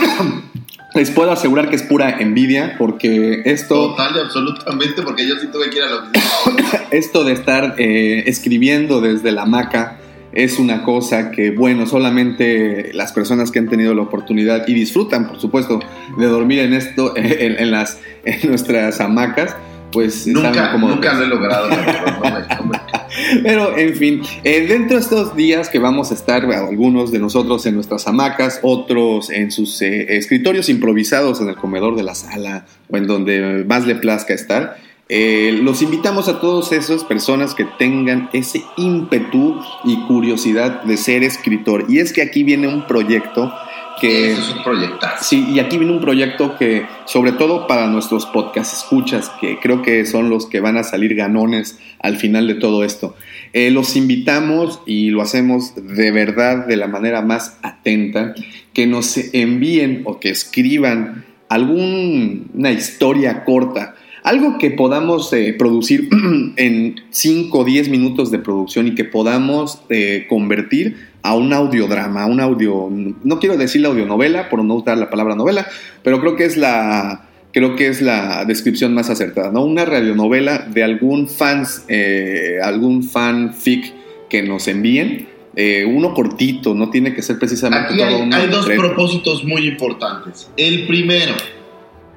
les 0.94 1.10
puedo 1.10 1.32
asegurar 1.32 1.72
que 1.72 1.76
es 1.76 1.82
pura 1.82 2.20
envidia, 2.20 2.76
porque 2.78 3.42
esto, 3.46 3.96
Total 3.96 4.18
y 4.18 4.20
absolutamente, 4.20 5.02
porque 5.02 5.28
yo 5.28 5.40
sí 5.40 5.48
tuve 5.48 5.72
que 5.72 5.78
ir 5.78 5.84
a 5.86 5.90
la 5.90 5.96
oficina 6.04 6.84
esto 6.92 7.24
de 7.24 7.34
estar 7.34 7.74
eh, 7.80 8.26
escribiendo 8.28 9.02
desde 9.02 9.32
la 9.32 9.42
hamaca 9.42 9.98
es 10.36 10.60
una 10.60 10.84
cosa 10.84 11.32
que, 11.32 11.50
bueno, 11.52 11.86
solamente 11.88 12.92
las 12.94 13.12
personas 13.14 13.52
que 13.52 13.60
han 13.60 13.70
tenido 13.70 13.94
la 13.96 14.02
oportunidad 14.04 14.68
y 14.68 14.74
disfrutan, 14.74 15.28
por 15.28 15.40
supuesto, 15.40 15.80
de 16.18 16.26
dormir 16.28 16.60
en 16.60 16.74
esto, 16.74 17.14
en, 17.18 17.26
en 17.58 17.72
las, 17.72 18.00
en 18.26 18.50
nuestras 18.50 19.00
hamacas, 19.02 19.56
pues 19.92 20.28
Nunca, 20.28 20.74
cómo- 20.74 20.90
nunca 20.90 21.14
lo 21.14 21.24
he 21.24 21.28
logrado. 21.28 21.70
Pero, 23.44 23.78
en 23.78 23.96
fin, 23.96 24.22
eh, 24.44 24.66
dentro 24.68 24.98
de 24.98 25.02
estos 25.02 25.36
días 25.36 25.70
que 25.70 25.80
vamos 25.80 26.12
a 26.12 26.16
estar, 26.16 26.44
algunos 26.46 27.12
de 27.12 27.20
nosotros 27.20 27.66
en 27.66 27.76
nuestras 27.76 28.08
hamacas, 28.08 28.60
otros 28.62 29.30
en 29.30 29.52
sus 29.52 29.82
eh, 29.82 30.18
escritorios 30.18 30.68
improvisados 30.70 31.40
en 31.42 31.48
el 31.50 31.56
comedor 31.56 31.96
de 31.96 32.04
la 32.04 32.14
sala 32.14 32.66
o 32.90 32.98
en 32.98 33.08
donde 33.08 33.64
más 33.68 33.88
le 33.88 33.96
plazca 33.96 34.34
estar, 34.34 34.76
eh, 35.08 35.60
los 35.62 35.84
invitamos 35.84 36.28
a 36.28 36.40
todas 36.40 36.72
esas 36.72 37.04
personas 37.04 37.54
que 37.54 37.64
tengan 37.64 38.30
ese 38.34 38.64
ímpetu 38.76 39.62
y 39.84 39.98
curiosidad 40.08 40.84
de 40.84 40.98
ser 40.98 41.24
escritor. 41.24 41.86
Y 41.88 42.00
es 42.00 42.12
que 42.12 42.24
aquí 42.24 42.44
viene 42.44 42.68
un 42.68 42.88
proyecto 42.88 43.54
que... 44.02 44.32
Eso 44.32 44.42
es 44.42 44.58
un 44.58 44.64
proyectazo. 44.64 45.24
Sí, 45.24 45.46
y 45.54 45.60
aquí 45.60 45.78
viene 45.78 45.94
un 45.94 46.02
proyecto 46.02 46.58
que, 46.58 46.88
sobre 47.06 47.34
todo 47.34 47.68
para 47.68 47.86
nuestros 47.88 48.26
podcast 48.26 48.74
escuchas, 48.74 49.32
que 49.40 49.60
creo 49.60 49.84
que 49.84 50.06
son 50.08 50.30
los 50.30 50.48
que 50.48 50.60
van 50.60 50.78
a 50.78 50.84
salir 50.84 51.14
ganones 51.14 51.78
al 52.00 52.18
final 52.18 52.48
de 52.48 52.56
todo 52.56 52.84
esto. 52.84 53.16
Eh, 53.54 53.70
los 53.70 53.96
invitamos 53.96 54.82
y 54.88 55.12
lo 55.12 55.22
hacemos 55.22 55.74
de 55.76 56.12
verdad 56.12 56.66
de 56.66 56.78
la 56.78 56.88
manera 56.88 57.22
más 57.22 57.60
atenta, 57.62 58.34
que 58.74 58.88
nos 58.88 59.18
envíen 59.34 60.02
o 60.06 60.20
que 60.20 60.30
escriban 60.30 61.26
alguna 61.48 62.72
historia 62.72 63.44
corta. 63.44 63.96
Algo 64.26 64.58
que 64.58 64.72
podamos 64.72 65.32
eh, 65.34 65.56
producir 65.58 66.10
en 66.58 66.96
5 67.12 67.58
o 67.58 67.64
10 67.64 67.90
minutos 67.90 68.32
de 68.32 68.40
producción 68.40 68.88
y 68.88 68.96
que 68.96 69.06
podamos 69.06 69.82
eh, 69.90 70.26
convertir 70.28 70.98
a 71.22 71.36
un 71.36 71.54
audiodrama, 71.54 72.24
a 72.24 72.26
un 72.26 72.40
audio, 72.40 72.90
no 73.24 73.40
quiero 73.40 73.56
decir 73.56 73.82
la 73.82 73.90
audionovela 73.90 74.50
por 74.50 74.64
no 74.64 74.76
usar 74.76 74.98
la 74.98 75.10
palabra 75.10 75.36
novela, 75.36 75.68
pero 76.04 76.20
creo 76.20 76.36
que 76.36 76.46
es 76.46 76.58
la, 76.58 77.30
creo 77.52 77.76
que 77.76 77.88
es 77.88 78.02
la 78.02 78.46
descripción 78.46 78.94
más 78.94 79.10
acertada, 79.10 79.52
¿no? 79.52 79.64
Una 79.64 79.86
radionovela 79.86 80.68
de 80.72 80.84
algún 80.84 81.30
fans, 81.30 81.86
eh, 81.88 82.58
algún 82.64 83.04
fanfic 83.04 83.94
que 84.28 84.44
nos 84.44 84.68
envíen, 84.68 85.30
eh, 85.56 85.86
uno 85.88 86.14
cortito, 86.14 86.74
no 86.74 86.90
tiene 86.90 87.14
que 87.14 87.22
ser 87.22 87.40
precisamente 87.40 87.94
Aquí 87.94 87.98
todo 87.98 88.08
hay, 88.08 88.22
un 88.22 88.34
hay 88.34 88.48
dos 88.48 88.66
propósitos 88.66 89.46
muy 89.46 89.68
importantes. 89.68 90.50
El 90.58 90.86
primero, 90.86 91.34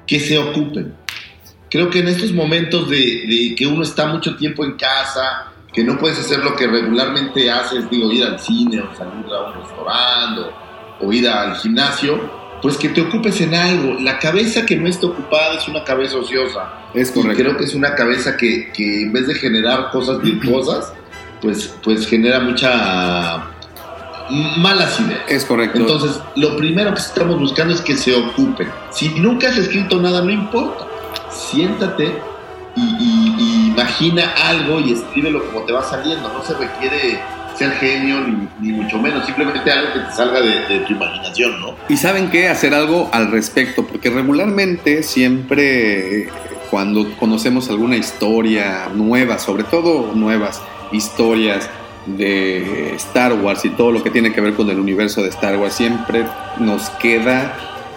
que 0.05 0.19
se 0.19 0.37
ocupen. 0.37 0.93
Creo 1.69 1.89
que 1.89 1.99
en 1.99 2.07
estos 2.07 2.31
momentos 2.33 2.89
de, 2.89 2.97
de 2.97 3.53
que 3.55 3.67
uno 3.67 3.83
está 3.83 4.07
mucho 4.07 4.35
tiempo 4.35 4.63
en 4.65 4.73
casa, 4.73 5.51
que 5.73 5.83
no 5.83 5.97
puedes 5.97 6.19
hacer 6.19 6.39
lo 6.39 6.55
que 6.55 6.67
regularmente 6.67 7.49
haces, 7.49 7.89
digo, 7.89 8.11
ir 8.11 8.23
al 8.23 8.39
cine 8.39 8.81
o 8.81 8.95
salir 8.95 9.25
a 9.31 9.47
un 9.49 9.53
restaurante 9.61 10.41
o, 11.01 11.07
o 11.07 11.13
ir 11.13 11.29
al 11.29 11.55
gimnasio, 11.57 12.39
pues 12.61 12.75
que 12.75 12.89
te 12.89 13.01
ocupes 13.01 13.39
en 13.41 13.53
algo. 13.53 13.93
La 14.01 14.17
cabeza 14.19 14.65
que 14.65 14.75
no 14.75 14.87
está 14.87 15.07
ocupada 15.07 15.55
es 15.55 15.67
una 15.67 15.83
cabeza 15.83 16.17
ociosa. 16.17 16.73
Es 16.93 17.11
Y 17.11 17.13
correcto. 17.13 17.43
creo 17.43 17.57
que 17.57 17.63
es 17.65 17.75
una 17.75 17.95
cabeza 17.95 18.35
que, 18.35 18.71
que 18.73 19.03
en 19.03 19.13
vez 19.13 19.27
de 19.27 19.35
generar 19.35 19.91
cosas 19.91 20.19
virtuosas, 20.23 20.91
pues, 21.41 21.73
pues 21.83 22.07
genera 22.07 22.39
mucha 22.39 23.45
malas 24.57 24.99
ideas. 24.99 25.21
Es 25.27 25.45
correcto. 25.45 25.79
Entonces, 25.79 26.19
lo 26.35 26.57
primero 26.57 26.93
que 26.93 26.99
estamos 26.99 27.39
buscando 27.39 27.73
es 27.73 27.81
que 27.81 27.95
se 27.95 28.13
ocupen. 28.15 28.69
Si 28.91 29.09
nunca 29.19 29.49
has 29.49 29.57
escrito 29.57 30.01
nada, 30.01 30.21
no 30.21 30.29
importa. 30.31 30.85
Siéntate 31.31 32.11
y, 32.75 33.71
imagina 33.71 34.33
algo 34.45 34.79
y 34.79 34.93
escríbelo 34.93 35.45
como 35.45 35.65
te 35.65 35.73
va 35.73 35.83
saliendo. 35.83 36.29
No 36.29 36.43
se 36.43 36.53
requiere 36.53 37.19
ser 37.57 37.71
genio 37.73 38.21
ni, 38.21 38.47
ni 38.61 38.73
mucho 38.73 38.97
menos, 38.99 39.25
simplemente 39.25 39.69
algo 39.71 39.93
que 39.93 39.99
te 39.99 40.11
salga 40.11 40.41
de, 40.41 40.79
tu 40.87 40.93
imaginación, 40.93 41.59
¿no? 41.61 41.75
Y 41.89 41.97
saben 41.97 42.29
qué, 42.29 42.47
hacer 42.47 42.73
algo 42.73 43.09
al 43.11 43.31
respecto, 43.31 43.85
porque 43.85 44.09
regularmente 44.09 45.03
siempre 45.03 46.29
cuando 46.69 47.15
conocemos 47.17 47.69
alguna 47.69 47.97
historia 47.97 48.89
nueva, 48.93 49.39
sobre 49.39 49.63
todo 49.63 50.13
nuevas 50.13 50.61
historias 50.91 51.69
de 52.05 52.95
Star 52.95 53.33
Wars 53.33 53.65
y 53.65 53.69
todo 53.69 53.91
lo 53.91 54.03
que 54.03 54.09
tiene 54.09 54.31
que 54.33 54.41
ver 54.41 54.53
con 54.53 54.69
el 54.69 54.79
universo 54.79 55.21
de 55.21 55.29
Star 55.29 55.57
Wars, 55.57 55.73
siempre 55.73 56.25
nos 56.59 56.89
queda 56.91 57.55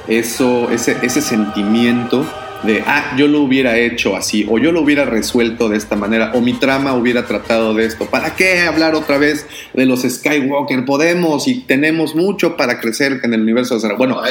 eso, 0.08 0.70
ese, 0.70 0.98
ese 1.02 1.20
sentimiento 1.20 2.24
de, 2.62 2.82
ah, 2.86 3.14
yo 3.16 3.28
lo 3.28 3.40
hubiera 3.40 3.78
hecho 3.78 4.16
así, 4.16 4.46
o 4.48 4.58
yo 4.58 4.72
lo 4.72 4.82
hubiera 4.82 5.04
resuelto 5.04 5.68
de 5.68 5.76
esta 5.76 5.96
manera, 5.96 6.32
o 6.34 6.40
mi 6.40 6.54
trama 6.54 6.94
hubiera 6.94 7.26
tratado 7.26 7.74
de 7.74 7.86
esto. 7.86 8.06
¿Para 8.06 8.34
qué 8.36 8.60
hablar 8.60 8.94
otra 8.94 9.18
vez 9.18 9.46
de 9.74 9.86
los 9.86 10.02
Skywalker? 10.02 10.84
Podemos 10.84 11.48
y 11.48 11.60
tenemos 11.60 12.14
mucho 12.14 12.56
para 12.56 12.80
crecer 12.80 13.20
en 13.22 13.34
el 13.34 13.42
universo 13.42 13.74
de 13.74 13.78
Star 13.78 13.92
Wars. 13.92 13.98
Bueno, 13.98 14.22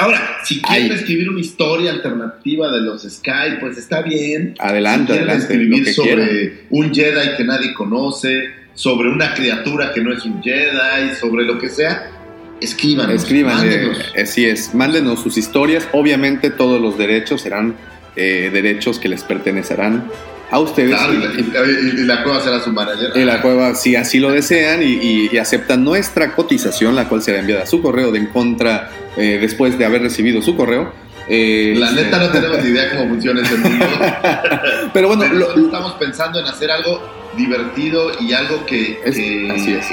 Ahora, 0.00 0.38
si 0.44 0.62
quieren 0.62 0.92
escribir 0.92 1.28
una 1.28 1.40
historia 1.40 1.90
alternativa 1.90 2.70
de 2.70 2.82
los 2.82 3.02
Sky, 3.02 3.58
pues 3.58 3.76
está 3.78 4.00
bien. 4.00 4.54
adelante, 4.60 5.12
si 5.12 5.18
adelante, 5.18 5.54
lo 5.54 5.60
escribir 5.60 5.84
que 5.84 5.92
sobre 5.92 6.14
quieran. 6.14 6.58
un 6.70 6.94
Jedi 6.94 7.36
que 7.36 7.44
nadie 7.44 7.74
conoce, 7.74 8.48
sobre 8.74 9.08
una 9.08 9.34
criatura 9.34 9.92
que 9.92 10.00
no 10.00 10.12
es 10.12 10.24
un 10.24 10.40
Jedi, 10.40 11.16
sobre 11.18 11.44
lo 11.44 11.58
que 11.58 11.68
sea, 11.68 12.12
escríbanos. 12.60 13.14
Escriban, 13.14 13.66
eh, 13.68 13.92
así 14.22 14.44
es, 14.46 14.74
mándenos 14.74 15.22
sus 15.22 15.36
historias. 15.38 15.88
Obviamente 15.92 16.50
todos 16.50 16.80
los 16.80 16.96
derechos 16.98 17.42
serán 17.42 17.76
eh, 18.16 18.50
derechos 18.52 18.98
que 18.98 19.08
les 19.08 19.22
pertenecerán 19.24 20.10
a 20.50 20.58
ustedes. 20.60 20.90
Claro, 20.96 21.12
y, 21.12 21.18
la- 21.18 21.30
y- 21.34 22.00
y 22.02 22.04
la 22.06 22.22
cueva 22.24 22.40
será 22.40 22.60
su 22.60 22.72
manager. 22.72 23.10
Y 23.14 23.24
la 23.24 23.42
cueva, 23.42 23.74
si 23.74 23.96
así 23.96 24.18
lo 24.18 24.32
desean 24.32 24.82
y, 24.82 25.28
y- 25.32 25.38
aceptan 25.38 25.84
nuestra 25.84 26.34
cotización, 26.34 26.96
la 26.96 27.08
cual 27.08 27.22
será 27.22 27.40
enviada 27.40 27.62
a 27.64 27.66
su 27.66 27.80
correo 27.82 28.10
de 28.12 28.18
en 28.20 28.26
contra 28.26 28.90
eh, 29.16 29.38
después 29.40 29.78
de 29.78 29.84
haber 29.84 30.02
recibido 30.02 30.40
su 30.42 30.56
correo. 30.56 30.92
eh, 31.28 31.74
La 31.76 31.90
este, 31.90 32.04
neta 32.04 32.18
no 32.18 32.28
tenemos 32.30 32.64
ni 32.64 32.70
idea 32.70 32.90
cómo 32.96 33.08
funciona 33.10 33.42
ese 33.42 33.56
mundo. 33.56 33.86
Pero 34.94 35.08
bueno, 35.08 35.22
Pero 35.24 35.34
lo- 35.34 35.50
solo 35.52 35.66
estamos 35.66 35.92
pensando 35.94 36.40
en 36.40 36.46
hacer 36.46 36.70
algo 36.70 37.02
divertido 37.36 38.12
y 38.20 38.32
algo 38.32 38.64
que, 38.66 38.98
Es- 39.04 39.14
que, 39.16 39.50
así 39.54 39.72
es. 39.74 39.86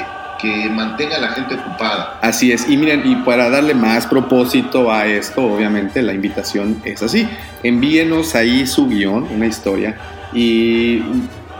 Que 0.46 0.70
mantenga 0.70 1.16
a 1.16 1.20
la 1.20 1.28
gente 1.28 1.54
ocupada. 1.54 2.18
Así 2.22 2.52
es, 2.52 2.68
y 2.68 2.76
miren, 2.76 3.02
y 3.04 3.16
para 3.16 3.50
darle 3.50 3.74
más 3.74 4.06
propósito 4.06 4.92
a 4.92 5.06
esto, 5.06 5.42
obviamente 5.42 6.02
la 6.02 6.12
invitación 6.12 6.80
es 6.84 7.02
así. 7.02 7.28
Envíenos 7.62 8.34
ahí 8.34 8.66
su 8.66 8.86
guion, 8.86 9.26
una 9.34 9.46
historia, 9.46 9.96
y 10.32 11.02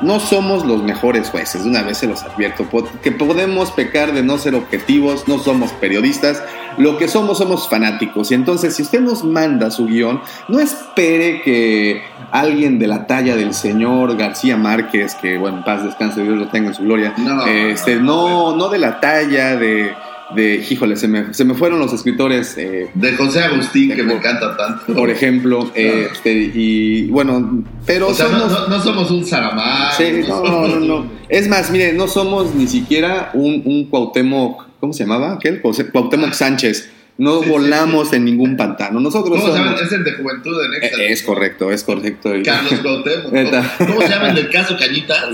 no 0.03 0.21
somos 0.21 0.65
los 0.67 0.83
mejores 0.83 1.31
jueces, 1.31 1.63
una 1.63 1.83
vez 1.83 1.99
se 1.99 2.07
los 2.07 2.23
advierto, 2.23 2.67
que 3.03 3.13
podemos 3.13 3.71
pecar 3.73 4.13
de 4.13 4.23
no 4.23 4.39
ser 4.39 4.55
objetivos, 4.55 5.27
no 5.27 5.39
somos 5.39 5.73
periodistas, 5.73 6.43
lo 6.77 6.99
que 6.99 7.09
somos 7.09 7.39
somos 7.39 7.69
fanáticos, 7.69 8.31
y 8.31 8.35
entonces 8.35 8.77
si 8.77 8.83
usted 8.83 9.01
nos 9.01 9.25
manda 9.25 9.71
su 9.71 9.87
guion, 9.87 10.21
no 10.49 10.61
espere 10.61 11.41
que 11.43 12.03
alguien 12.33 12.79
de 12.79 12.87
la 12.87 13.07
talla 13.07 13.37
del 13.37 13.55
señor 13.55 14.17
García 14.17 14.57
Márquez, 14.57 15.15
que 15.15 15.39
bueno, 15.39 15.59
en 15.59 15.65
paz 15.65 15.85
descanse, 15.85 16.23
Dios 16.23 16.37
lo 16.39 16.49
tenga 16.49 16.69
en 16.69 16.75
su 16.75 16.83
gloria, 16.83 17.15
No, 17.17 17.47
este, 17.47 17.97
no, 17.97 18.57
no 18.57 18.69
de 18.69 18.79
la 18.79 19.01
talla 19.01 19.57
de, 19.57 19.93
de 20.35 20.67
híjole, 20.69 20.97
se 20.97 21.09
me, 21.09 21.33
se 21.33 21.45
me 21.45 21.55
fueron 21.55 21.79
los 21.79 21.93
escritores, 21.93 22.57
eh, 22.59 22.91
De 22.95 23.13
José 23.17 23.43
Agustín, 23.45 23.95
que 23.95 24.03
me 24.03 24.15
encanta 24.15 24.57
tanto. 24.57 24.95
por 24.95 25.09
ejemplo, 25.11 25.71
eh, 25.75 26.09
este, 26.13 26.33
y 26.33 27.07
bueno, 27.07 27.63
pero 27.87 28.09
o 28.09 28.15
sea, 28.15 28.29
no, 28.29 28.41
somos... 28.41 28.53
no- 28.53 28.69
no 28.77 28.83
somos 28.83 29.11
un 29.11 29.25
Saramán. 29.25 29.93
Sí, 29.97 30.23
no, 30.29 30.43
no, 30.43 30.69
no, 30.69 30.81
no. 30.81 31.07
Es 31.29 31.49
más, 31.49 31.71
mire, 31.71 31.93
no 31.93 32.09
somos 32.09 32.55
ni 32.55 32.67
siquiera 32.67 33.31
un, 33.35 33.63
un 33.65 33.85
Cuauhtémoc, 33.87 34.65
¿cómo 34.81 34.93
se 34.93 35.05
llamaba? 35.05 35.35
aquel? 35.35 35.63
Cuauhté- 35.63 35.91
Cuauhtémoc 35.91 36.33
Sánchez. 36.33 36.91
No 37.19 37.39
Sí, 37.39 37.45
sí, 37.45 37.51
volamos 37.51 38.13
en 38.13 38.25
ningún 38.27 38.57
pantano. 38.57 39.01
Nosotros 39.01 39.41
¿Cómo 39.41 39.53
se 39.53 39.59
llama? 39.59 39.71
somos... 39.77 39.83
Es 39.83 39.93
el 39.93 40.05
de 40.05 40.13
Juventud 40.13 40.63
de 40.63 40.69
Nexa. 40.69 40.97
Eh, 41.03 41.13
Es 41.13 41.23
correcto, 41.23 41.71
es 41.73 41.83
correcto. 41.83 42.31
Carlos 42.45 42.75
Cuauhtémoc. 42.81 43.33
¿Cómo, 43.79 43.93
cómo 43.95 44.01
se 44.03 44.09
llama 44.09 44.29
el 44.29 44.35
del 44.35 44.51
caso 44.51 44.77
Cañitas? 44.79 45.25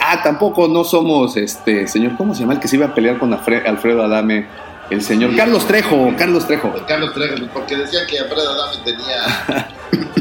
Ah, 0.00 0.20
tampoco 0.22 0.68
no 0.68 0.84
somos, 0.84 1.36
este, 1.36 1.88
señor, 1.88 2.16
¿cómo 2.16 2.34
se 2.34 2.42
llama 2.42 2.54
el 2.54 2.60
que 2.60 2.68
se 2.68 2.76
iba 2.76 2.86
a 2.86 2.94
pelear 2.94 3.18
con 3.18 3.32
Alfre- 3.32 3.66
Alfredo 3.66 4.02
Adame? 4.04 4.46
El 4.90 5.02
señor 5.02 5.34
Carlos 5.34 5.66
Trejo, 5.66 6.14
Carlos 6.16 6.46
Trejo. 6.46 6.72
Carlos 6.86 7.12
Trejo, 7.12 7.34
porque 7.52 7.76
decían 7.76 8.06
que 8.06 8.18
Alfredo 8.20 8.50
Adame 8.50 8.84
tenía, 8.84 9.68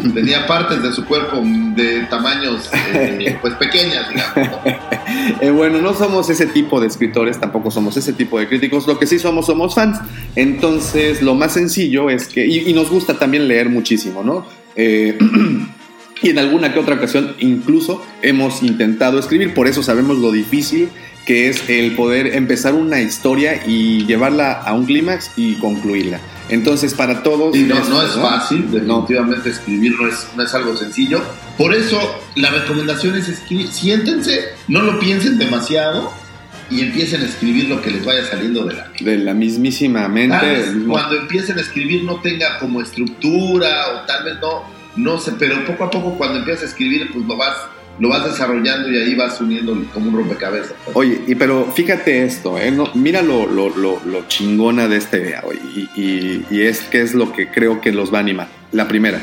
tenía 0.13 0.47
partes 0.47 0.81
de 0.81 0.91
su 0.91 1.05
cuerpo 1.05 1.41
de 1.43 2.03
tamaños 2.09 2.69
eh, 2.93 3.37
pues 3.41 3.53
pequeñas, 3.55 4.09
digamos. 4.09 4.59
Eh, 5.39 5.51
bueno, 5.51 5.79
no 5.81 5.93
somos 5.93 6.29
ese 6.29 6.47
tipo 6.47 6.81
de 6.81 6.87
escritores, 6.87 7.39
tampoco 7.39 7.69
somos 7.69 7.95
ese 7.97 8.13
tipo 8.13 8.39
de 8.39 8.47
críticos, 8.47 8.87
lo 8.87 8.97
que 8.97 9.05
sí 9.05 9.19
somos 9.19 9.45
somos 9.45 9.75
fans. 9.75 9.99
Entonces, 10.35 11.21
lo 11.21 11.35
más 11.35 11.53
sencillo 11.53 12.09
es 12.09 12.27
que, 12.27 12.45
y, 12.45 12.69
y 12.69 12.73
nos 12.73 12.89
gusta 12.89 13.19
también 13.19 13.47
leer 13.47 13.69
muchísimo, 13.69 14.23
¿no? 14.23 14.47
Eh, 14.75 15.17
y 16.21 16.29
en 16.29 16.39
alguna 16.39 16.73
que 16.73 16.79
otra 16.79 16.95
ocasión 16.95 17.35
incluso 17.39 18.03
hemos 18.23 18.63
intentado 18.63 19.19
escribir, 19.19 19.53
por 19.53 19.67
eso 19.67 19.83
sabemos 19.83 20.17
lo 20.17 20.31
difícil 20.31 20.89
que 21.25 21.49
es 21.49 21.67
el 21.69 21.95
poder 21.95 22.35
empezar 22.35 22.73
una 22.73 23.01
historia 23.01 23.61
y 23.65 24.05
llevarla 24.05 24.53
a 24.53 24.73
un 24.73 24.85
clímax 24.85 25.31
y 25.35 25.55
concluirla. 25.55 26.19
Entonces, 26.49 26.93
para 26.93 27.23
todos... 27.23 27.55
Y 27.55 27.63
no, 27.63 27.83
no 27.89 28.03
es 28.03 28.11
fácil, 28.11 28.69
definitivamente 28.71 29.49
escribir 29.49 29.95
no 29.99 30.07
es, 30.07 30.27
no 30.35 30.43
es 30.43 30.53
algo 30.53 30.77
sencillo. 30.77 31.21
Por 31.57 31.73
eso 31.73 31.99
la 32.35 32.51
recomendación 32.51 33.15
es 33.15 33.27
escribir, 33.27 33.69
siéntense, 33.71 34.49
no 34.67 34.81
lo 34.83 34.99
piensen 34.99 35.39
demasiado 35.39 36.11
y 36.69 36.81
empiecen 36.81 37.21
a 37.21 37.25
escribir 37.25 37.69
lo 37.69 37.81
que 37.81 37.89
les 37.89 38.05
vaya 38.05 38.23
saliendo 38.25 38.63
de 38.65 38.73
la 38.75 38.91
De 38.99 39.17
la 39.17 39.33
mismísima 39.33 40.07
mente. 40.07 40.37
Tal 40.37 40.47
vez 40.49 40.65
del 40.67 40.75
mismo- 40.77 40.93
cuando 40.93 41.15
empiecen 41.15 41.57
a 41.57 41.61
escribir 41.61 42.03
no 42.03 42.21
tenga 42.21 42.59
como 42.59 42.81
estructura 42.81 43.69
o 43.95 44.05
tal 44.05 44.23
vez 44.25 44.35
no, 44.41 44.63
no 44.95 45.19
sé, 45.19 45.33
pero 45.39 45.63
poco 45.65 45.85
a 45.85 45.91
poco 45.91 46.15
cuando 46.17 46.39
empiezas 46.39 46.63
a 46.63 46.67
escribir 46.67 47.11
pues 47.11 47.25
lo 47.25 47.37
vas, 47.37 47.55
lo 47.99 48.09
vas 48.09 48.25
desarrollando 48.25 48.91
y 48.91 48.97
ahí 48.97 49.15
vas 49.15 49.39
uniendo 49.39 49.77
como 49.93 50.09
un 50.09 50.17
rompecabezas. 50.17 50.73
Oye, 50.93 51.21
y 51.27 51.35
pero 51.35 51.71
fíjate 51.71 52.23
esto, 52.25 52.57
¿eh? 52.59 52.71
No, 52.71 52.89
mira 52.93 53.21
lo, 53.21 53.45
lo, 53.47 53.67
chingona 54.27 54.87
de 54.87 54.97
esta 54.97 55.17
idea, 55.17 55.43
oye, 55.45 55.59
y, 55.95 56.45
y, 56.49 56.61
es 56.63 56.81
que 56.81 57.01
es 57.01 57.13
lo 57.13 57.31
que 57.31 57.47
creo 57.49 57.79
que 57.81 57.91
los 57.91 58.13
va 58.13 58.17
a 58.17 58.21
animar. 58.21 58.47
La 58.71 58.87
primera, 58.87 59.21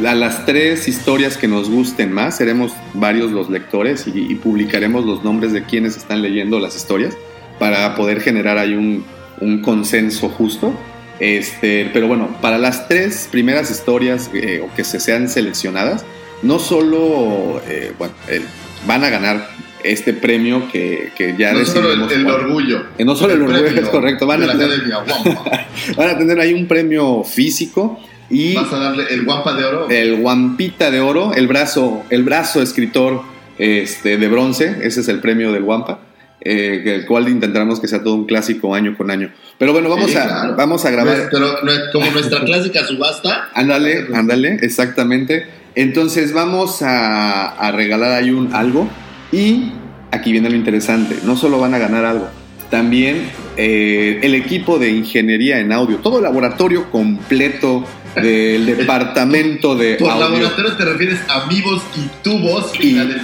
la- 0.00 0.14
las 0.14 0.46
tres 0.46 0.88
historias 0.88 1.36
que 1.36 1.48
nos 1.48 1.68
gusten 1.68 2.12
más, 2.12 2.36
seremos 2.36 2.72
varios 2.94 3.30
los 3.32 3.50
lectores 3.50 4.06
y, 4.06 4.34
publicaremos 4.36 5.04
los 5.04 5.22
nombres 5.24 5.52
de 5.52 5.64
quienes 5.64 5.96
están 5.96 6.22
leyendo 6.22 6.60
las 6.60 6.76
historias 6.76 7.16
para 7.58 7.94
poder 7.96 8.20
generar 8.20 8.56
ahí 8.56 8.74
un, 8.74 9.04
un 9.40 9.60
consenso 9.62 10.28
justo. 10.28 10.72
Este, 11.20 11.90
pero 11.92 12.06
bueno, 12.06 12.28
para 12.40 12.58
las 12.58 12.86
tres 12.86 13.28
primeras 13.30 13.70
historias 13.72 14.30
eh, 14.34 14.62
o 14.64 14.72
que 14.76 14.84
se 14.84 15.00
sean 15.00 15.28
seleccionadas, 15.28 16.04
no 16.42 16.58
solo 16.58 17.60
eh, 17.66 17.92
bueno, 17.98 18.14
eh, 18.28 18.42
van 18.86 19.04
a 19.04 19.10
ganar 19.10 19.48
este 19.84 20.12
premio 20.12 20.68
que, 20.70 21.12
que 21.16 21.34
ya 21.38 21.52
no 21.52 21.64
solo 21.64 21.92
el, 21.92 22.26
orgullo. 22.26 22.86
Eh, 22.98 23.04
no 23.04 23.14
solo 23.14 23.34
el 23.34 23.42
orgullo, 23.42 23.66
es 23.66 23.88
correcto, 23.88 24.26
van 24.26 24.42
a, 24.42 24.52
tener, 24.52 24.66
Academia 24.66 24.96
Guampa. 25.06 25.66
van 25.96 26.10
a 26.10 26.18
tener 26.18 26.40
ahí 26.40 26.52
un 26.52 26.66
premio 26.66 27.22
físico 27.24 28.00
y 28.30 28.54
Vas 28.54 28.72
a 28.72 28.78
darle 28.78 29.04
el 29.10 29.24
guampa 29.24 29.54
de 29.54 29.64
oro. 29.64 29.88
el 29.88 30.16
guampita 30.16 30.90
de 30.90 31.00
oro, 31.00 31.32
el 31.34 31.46
brazo, 31.48 32.04
el 32.10 32.24
brazo 32.24 32.60
escritor 32.60 33.22
este, 33.58 34.18
de 34.18 34.28
bronce, 34.28 34.76
ese 34.82 35.00
es 35.00 35.08
el 35.08 35.20
premio 35.20 35.52
del 35.52 35.62
guampa, 35.62 36.00
eh, 36.40 36.82
el 36.84 37.06
cual 37.06 37.28
intentaremos 37.28 37.80
que 37.80 37.88
sea 37.88 38.02
todo 38.02 38.14
un 38.14 38.26
clásico 38.26 38.74
año 38.74 38.96
con 38.96 39.10
año. 39.10 39.32
Pero 39.58 39.72
bueno, 39.72 39.88
vamos, 39.88 40.10
Sí, 40.10 40.16
a, 40.16 40.24
claro. 40.24 40.56
vamos 40.56 40.84
a 40.84 40.90
grabar. 40.90 41.28
Pero 41.30 41.68
es 41.68 41.80
como 41.92 42.10
nuestra 42.10 42.44
clásica 42.44 42.84
subasta. 42.84 43.48
Ándale, 43.54 44.06
ándale, 44.14 44.58
exactamente. 44.62 45.46
Entonces 45.78 46.32
vamos 46.32 46.82
a, 46.82 47.46
a 47.50 47.70
regalar 47.70 48.10
ahí 48.10 48.30
un 48.30 48.52
algo 48.52 48.88
y 49.30 49.70
aquí 50.10 50.32
viene 50.32 50.50
lo 50.50 50.56
interesante, 50.56 51.18
no 51.22 51.36
solo 51.36 51.60
van 51.60 51.72
a 51.72 51.78
ganar 51.78 52.04
algo, 52.04 52.28
también 52.68 53.30
eh, 53.56 54.18
el 54.22 54.34
equipo 54.34 54.80
de 54.80 54.90
ingeniería 54.90 55.60
en 55.60 55.70
audio, 55.72 55.98
todo 55.98 56.16
el 56.18 56.24
laboratorio 56.24 56.90
completo 56.90 57.84
del 58.20 58.66
departamento 58.76 59.76
de 59.76 59.94
Por 59.94 60.10
audio 60.10 60.24
laboratorio 60.40 60.72
te 60.76 60.84
refieres 60.84 61.20
a 61.28 61.46
vivos 61.48 61.80
y 61.96 62.24
tubos 62.24 62.72
y, 62.80 62.86
Y- 62.88 62.92
la 62.94 63.04
del 63.04 63.20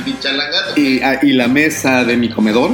y, 0.77 1.01
ah, 1.03 1.19
y 1.23 1.33
la 1.33 1.49
mesa 1.49 2.05
de 2.05 2.17
mi 2.17 2.29
comedor. 2.29 2.71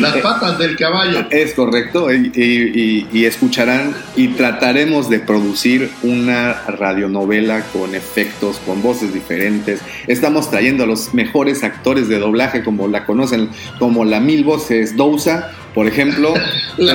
Las 0.00 0.16
patas 0.18 0.58
del 0.58 0.76
caballo. 0.76 1.26
Es 1.30 1.54
correcto, 1.54 2.12
y, 2.12 2.30
y- 2.34 3.06
y- 3.12 3.18
y 3.20 3.24
escucharán 3.24 3.94
y 4.16 4.28
trataremos 4.28 5.08
de 5.08 5.20
producir 5.20 5.90
una 6.02 6.54
radionovela 6.68 7.62
con 7.72 7.94
efectos, 7.94 8.58
con 8.66 8.82
voces 8.82 9.12
diferentes. 9.12 9.80
Estamos 10.06 10.50
trayendo 10.50 10.84
a 10.84 10.86
los 10.86 11.14
mejores 11.14 11.62
actores 11.64 12.08
de 12.08 12.18
doblaje, 12.18 12.62
como 12.62 12.88
la 12.88 13.04
conocen, 13.06 13.48
como 13.78 14.04
la 14.04 14.20
Mil 14.20 14.44
Voces 14.44 14.96
Dousa, 14.96 15.50
por 15.74 15.86
ejemplo. 15.86 16.34
La 16.78 16.94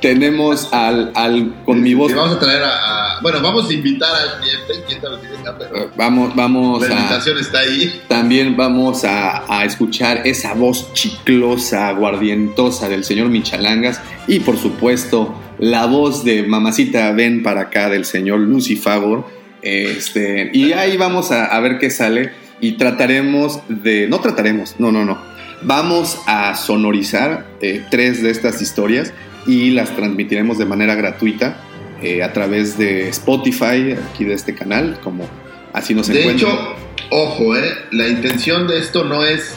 Tenemos 0.00 0.68
al, 0.72 1.12
al 1.14 1.54
con 1.64 1.82
mi 1.82 1.94
voz. 1.94 2.10
Y 2.12 2.14
vamos 2.14 2.36
a 2.36 2.40
traer 2.40 2.62
a, 2.62 2.68
a- 2.68 3.13
Bueno, 3.22 3.40
vamos 3.42 3.68
a 3.68 3.72
invitar 3.72 4.10
al 4.14 4.40
cliente. 4.40 4.84
¿Quién 4.86 5.00
sabe 5.00 5.16
si 5.20 5.26
venga? 5.28 5.56
Pero 5.58 5.90
Vamos, 5.96 6.34
vamos 6.34 6.88
la 6.88 6.94
a. 6.96 6.98
invitación 7.00 7.38
está 7.38 7.58
ahí. 7.60 8.00
También 8.08 8.56
vamos 8.56 9.04
a, 9.04 9.44
a 9.48 9.64
escuchar 9.64 10.22
esa 10.26 10.54
voz 10.54 10.92
chiclosa, 10.92 11.88
aguardientosa 11.88 12.88
del 12.88 13.04
señor 13.04 13.28
Michalangas 13.28 14.00
y 14.26 14.40
por 14.40 14.56
supuesto 14.58 15.34
la 15.58 15.86
voz 15.86 16.24
de 16.24 16.42
mamacita 16.42 17.12
ven 17.12 17.42
para 17.42 17.62
acá 17.62 17.88
del 17.88 18.04
señor 18.04 18.40
Lucy 18.40 18.76
Favor. 18.76 19.26
Este, 19.62 20.50
y 20.52 20.72
ahí 20.72 20.96
vamos 20.96 21.30
a, 21.30 21.46
a 21.46 21.60
ver 21.60 21.78
qué 21.78 21.90
sale 21.90 22.32
y 22.60 22.72
trataremos 22.72 23.60
de... 23.68 24.06
No 24.08 24.20
trataremos, 24.20 24.76
no, 24.78 24.92
no, 24.92 25.04
no. 25.04 25.18
Vamos 25.62 26.18
a 26.26 26.54
sonorizar 26.56 27.46
eh, 27.62 27.82
tres 27.90 28.22
de 28.22 28.30
estas 28.30 28.60
historias 28.60 29.12
y 29.46 29.70
las 29.70 29.94
transmitiremos 29.96 30.58
de 30.58 30.66
manera 30.66 30.94
gratuita 30.94 31.56
eh, 32.02 32.22
a 32.22 32.32
través 32.32 32.76
de 32.78 33.08
Spotify, 33.08 33.94
aquí 34.10 34.24
de 34.24 34.34
este 34.34 34.54
canal, 34.54 34.98
como 35.02 35.26
así 35.72 35.94
nos 35.94 36.08
De 36.08 36.20
encuentran. 36.20 36.52
hecho, 36.52 36.74
ojo, 37.10 37.56
eh, 37.56 37.72
la 37.92 38.08
intención 38.08 38.66
de 38.66 38.78
esto 38.78 39.04
no 39.04 39.24
es, 39.24 39.54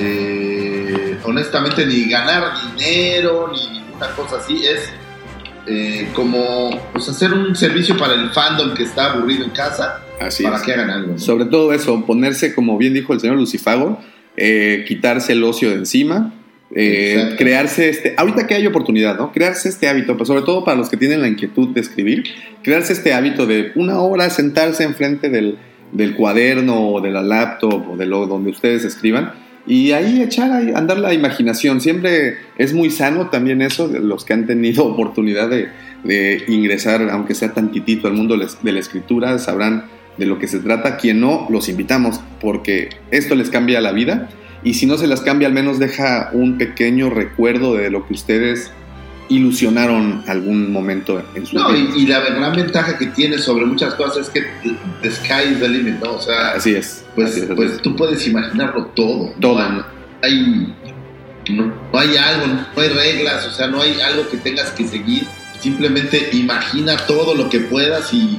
eh, 0.00 1.16
honestamente, 1.24 1.86
ni 1.86 2.08
ganar 2.08 2.52
dinero, 2.76 3.50
ni 3.52 3.78
ninguna 3.80 4.08
cosa 4.10 4.36
así. 4.38 4.64
Es 4.64 4.90
como 6.14 6.70
pues, 6.92 7.06
hacer 7.10 7.30
un 7.34 7.54
servicio 7.54 7.94
para 7.98 8.14
el 8.14 8.30
fandom 8.30 8.72
que 8.74 8.84
está 8.84 9.12
aburrido 9.12 9.44
en 9.44 9.50
casa, 9.50 10.00
Así 10.18 10.42
para 10.42 10.56
es. 10.56 10.62
que 10.62 10.72
hagan 10.72 10.88
algo. 10.88 11.12
¿no? 11.12 11.18
Sobre 11.18 11.44
todo 11.44 11.74
eso, 11.74 12.06
ponerse, 12.06 12.54
como 12.54 12.78
bien 12.78 12.94
dijo 12.94 13.12
el 13.12 13.20
señor 13.20 13.36
Lucifago, 13.36 14.00
quitarse 14.86 15.32
el 15.32 15.44
ocio 15.44 15.68
de 15.68 15.74
encima, 15.76 16.32
eh, 16.74 17.34
crearse 17.38 17.88
este, 17.88 18.14
ahorita 18.16 18.46
que 18.46 18.54
hay 18.54 18.66
oportunidad, 18.66 19.16
¿no? 19.16 19.32
Crearse 19.32 19.68
este 19.68 19.88
hábito, 19.88 20.16
pues 20.16 20.28
sobre 20.28 20.42
todo 20.42 20.64
para 20.64 20.76
los 20.76 20.90
que 20.90 20.96
tienen 20.96 21.22
la 21.22 21.28
inquietud 21.28 21.68
de 21.68 21.80
escribir, 21.80 22.24
crearse 22.62 22.92
este 22.92 23.14
hábito 23.14 23.46
de 23.46 23.72
una 23.74 24.00
hora 24.00 24.28
sentarse 24.28 24.84
enfrente 24.84 25.30
del, 25.30 25.58
del 25.92 26.14
cuaderno 26.14 26.90
o 26.90 27.00
de 27.00 27.10
la 27.10 27.22
laptop 27.22 27.92
o 27.92 27.96
de 27.96 28.06
lo 28.06 28.26
donde 28.26 28.50
ustedes 28.50 28.84
escriban 28.84 29.32
y 29.66 29.92
ahí 29.92 30.22
echar 30.22 30.50
a 30.50 30.78
andar 30.78 30.98
la 30.98 31.14
imaginación. 31.14 31.80
Siempre 31.80 32.36
es 32.56 32.72
muy 32.74 32.90
sano 32.90 33.28
también 33.28 33.62
eso, 33.62 33.88
de 33.88 34.00
los 34.00 34.24
que 34.24 34.32
han 34.32 34.46
tenido 34.46 34.84
oportunidad 34.86 35.48
de, 35.48 35.68
de 36.04 36.44
ingresar, 36.48 37.08
aunque 37.10 37.34
sea 37.34 37.52
tantitito, 37.52 38.08
al 38.08 38.14
mundo 38.14 38.36
de 38.36 38.72
la 38.72 38.80
escritura, 38.80 39.38
sabrán 39.38 39.84
de 40.16 40.26
lo 40.26 40.38
que 40.38 40.48
se 40.48 40.58
trata. 40.58 40.96
Quien 40.96 41.20
no, 41.20 41.46
los 41.50 41.68
invitamos 41.68 42.20
porque 42.40 42.88
esto 43.10 43.34
les 43.34 43.50
cambia 43.50 43.80
la 43.80 43.92
vida 43.92 44.28
y 44.62 44.74
si 44.74 44.86
no 44.86 44.96
se 44.98 45.06
las 45.06 45.20
cambia, 45.20 45.48
al 45.48 45.54
menos 45.54 45.78
deja 45.78 46.30
un 46.32 46.58
pequeño 46.58 47.10
recuerdo 47.10 47.74
de 47.74 47.90
lo 47.90 48.06
que 48.06 48.14
ustedes 48.14 48.70
ilusionaron 49.30 50.22
algún 50.26 50.72
momento 50.72 51.22
en 51.34 51.44
su 51.46 51.56
No, 51.56 51.70
vida. 51.70 51.90
y, 51.96 52.02
y 52.02 52.06
la 52.06 52.20
gran 52.20 52.52
ventaja 52.54 52.96
que 52.96 53.06
tiene 53.08 53.38
sobre 53.38 53.66
muchas 53.66 53.94
cosas 53.94 54.26
es 54.26 54.30
que 54.30 54.40
the 55.02 55.10
sky 55.10 55.52
is 55.52 55.60
the 55.60 55.68
limit, 55.68 55.96
¿no? 56.02 56.14
O 56.14 56.20
sea, 56.20 56.52
Así 56.52 56.74
es. 56.74 57.04
pues, 57.14 57.30
así 57.30 57.40
es, 57.40 57.44
así 57.46 57.54
pues 57.54 57.72
es. 57.72 57.82
tú 57.82 57.94
puedes 57.94 58.26
imaginarlo 58.26 58.86
todo. 58.96 59.32
Todo. 59.38 59.58
No 59.70 59.84
hay, 60.22 60.74
no, 61.50 61.66
no 61.92 61.98
hay 61.98 62.16
algo, 62.16 62.46
no 62.46 62.80
hay 62.82 62.88
reglas, 62.88 63.46
o 63.46 63.50
sea, 63.50 63.66
no 63.66 63.80
hay 63.82 64.00
algo 64.00 64.28
que 64.30 64.38
tengas 64.38 64.70
que 64.70 64.86
seguir. 64.88 65.24
Simplemente 65.60 66.30
imagina 66.32 66.96
todo 67.06 67.34
lo 67.34 67.48
que 67.50 67.60
puedas 67.60 68.12
y, 68.14 68.16
y, 68.16 68.38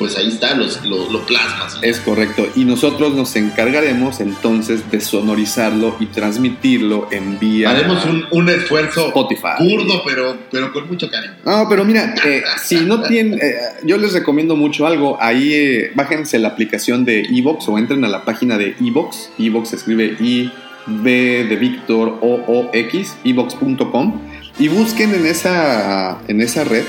pues 0.00 0.16
ahí 0.16 0.26
está, 0.28 0.56
los- 0.56 0.84
lo, 0.84 1.08
lo 1.12 1.24
plasmas. 1.26 1.78
Es 1.82 2.00
correcto. 2.00 2.48
Y 2.56 2.64
nosotros 2.64 3.14
nos 3.14 3.36
encargaremos 3.36 4.18
entonces 4.18 4.90
de 4.90 5.00
sonorizarlo 5.00 5.94
y 6.00 6.06
transmitirlo 6.06 7.06
en 7.12 7.38
vía 7.38 7.70
Haremos 7.70 8.04
un, 8.06 8.24
un 8.32 8.48
esfuerzo 8.48 9.06
Spotify. 9.08 9.58
burdo, 9.60 10.02
pero, 10.04 10.36
pero 10.50 10.72
con 10.72 10.88
mucho 10.88 11.08
cariño. 11.08 11.34
No, 11.44 11.68
pero 11.68 11.84
mira, 11.84 12.14
eh, 12.26 12.42
si 12.60 12.80
no 12.80 13.02
tienen, 13.02 13.38
eh, 13.40 13.54
yo 13.84 13.96
les 13.98 14.12
recomiendo 14.12 14.56
mucho 14.56 14.86
algo. 14.86 15.16
Ahí 15.20 15.52
eh, 15.52 15.92
bájense 15.94 16.38
la 16.40 16.48
aplicación 16.48 17.04
de 17.04 17.20
Evox 17.30 17.68
o 17.68 17.78
entren 17.78 18.04
a 18.04 18.08
la 18.08 18.24
página 18.24 18.58
de 18.58 18.74
Evox. 18.80 19.30
Evox 19.38 19.74
escribe 19.74 20.16
I 20.18 20.50
B 20.86 21.44
de 21.48 21.56
Víctor 21.56 22.18
O 22.22 22.40
O 22.48 22.70
X, 22.72 23.14
evox.com 23.24 24.20
y 24.58 24.68
busquen 24.68 25.14
en 25.14 25.26
esa 25.26 26.18
en 26.26 26.40
esa 26.40 26.64
red, 26.64 26.84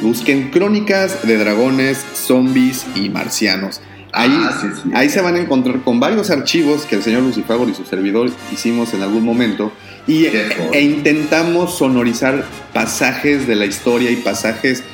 busquen 0.00 0.50
crónicas 0.50 1.26
de 1.26 1.36
dragones, 1.38 2.04
zombies 2.14 2.86
y 2.94 3.08
marcianos. 3.08 3.80
Ahí, 4.12 4.30
Ah, 4.32 4.58
sí, 4.60 4.68
sí. 4.82 4.90
ahí 4.94 5.10
se 5.10 5.20
van 5.20 5.34
a 5.34 5.40
encontrar 5.40 5.82
con 5.82 6.00
varios 6.00 6.30
archivos 6.30 6.86
que 6.86 6.94
el 6.96 7.02
señor 7.02 7.22
Lucifagor 7.22 7.68
y 7.68 7.74
su 7.74 7.84
servidor 7.84 8.30
hicimos 8.52 8.94
en 8.94 9.02
algún 9.02 9.24
momento 9.24 9.72
y, 10.06 10.24
joder. 10.26 10.70
e 10.72 10.80
intentamos 10.82 11.76
sonorizar 11.76 12.44
pasajes 12.72 13.46
de 13.46 13.56
la 13.56 13.66
historia 13.66 14.10
y 14.10 14.16
pasajes. 14.16 14.84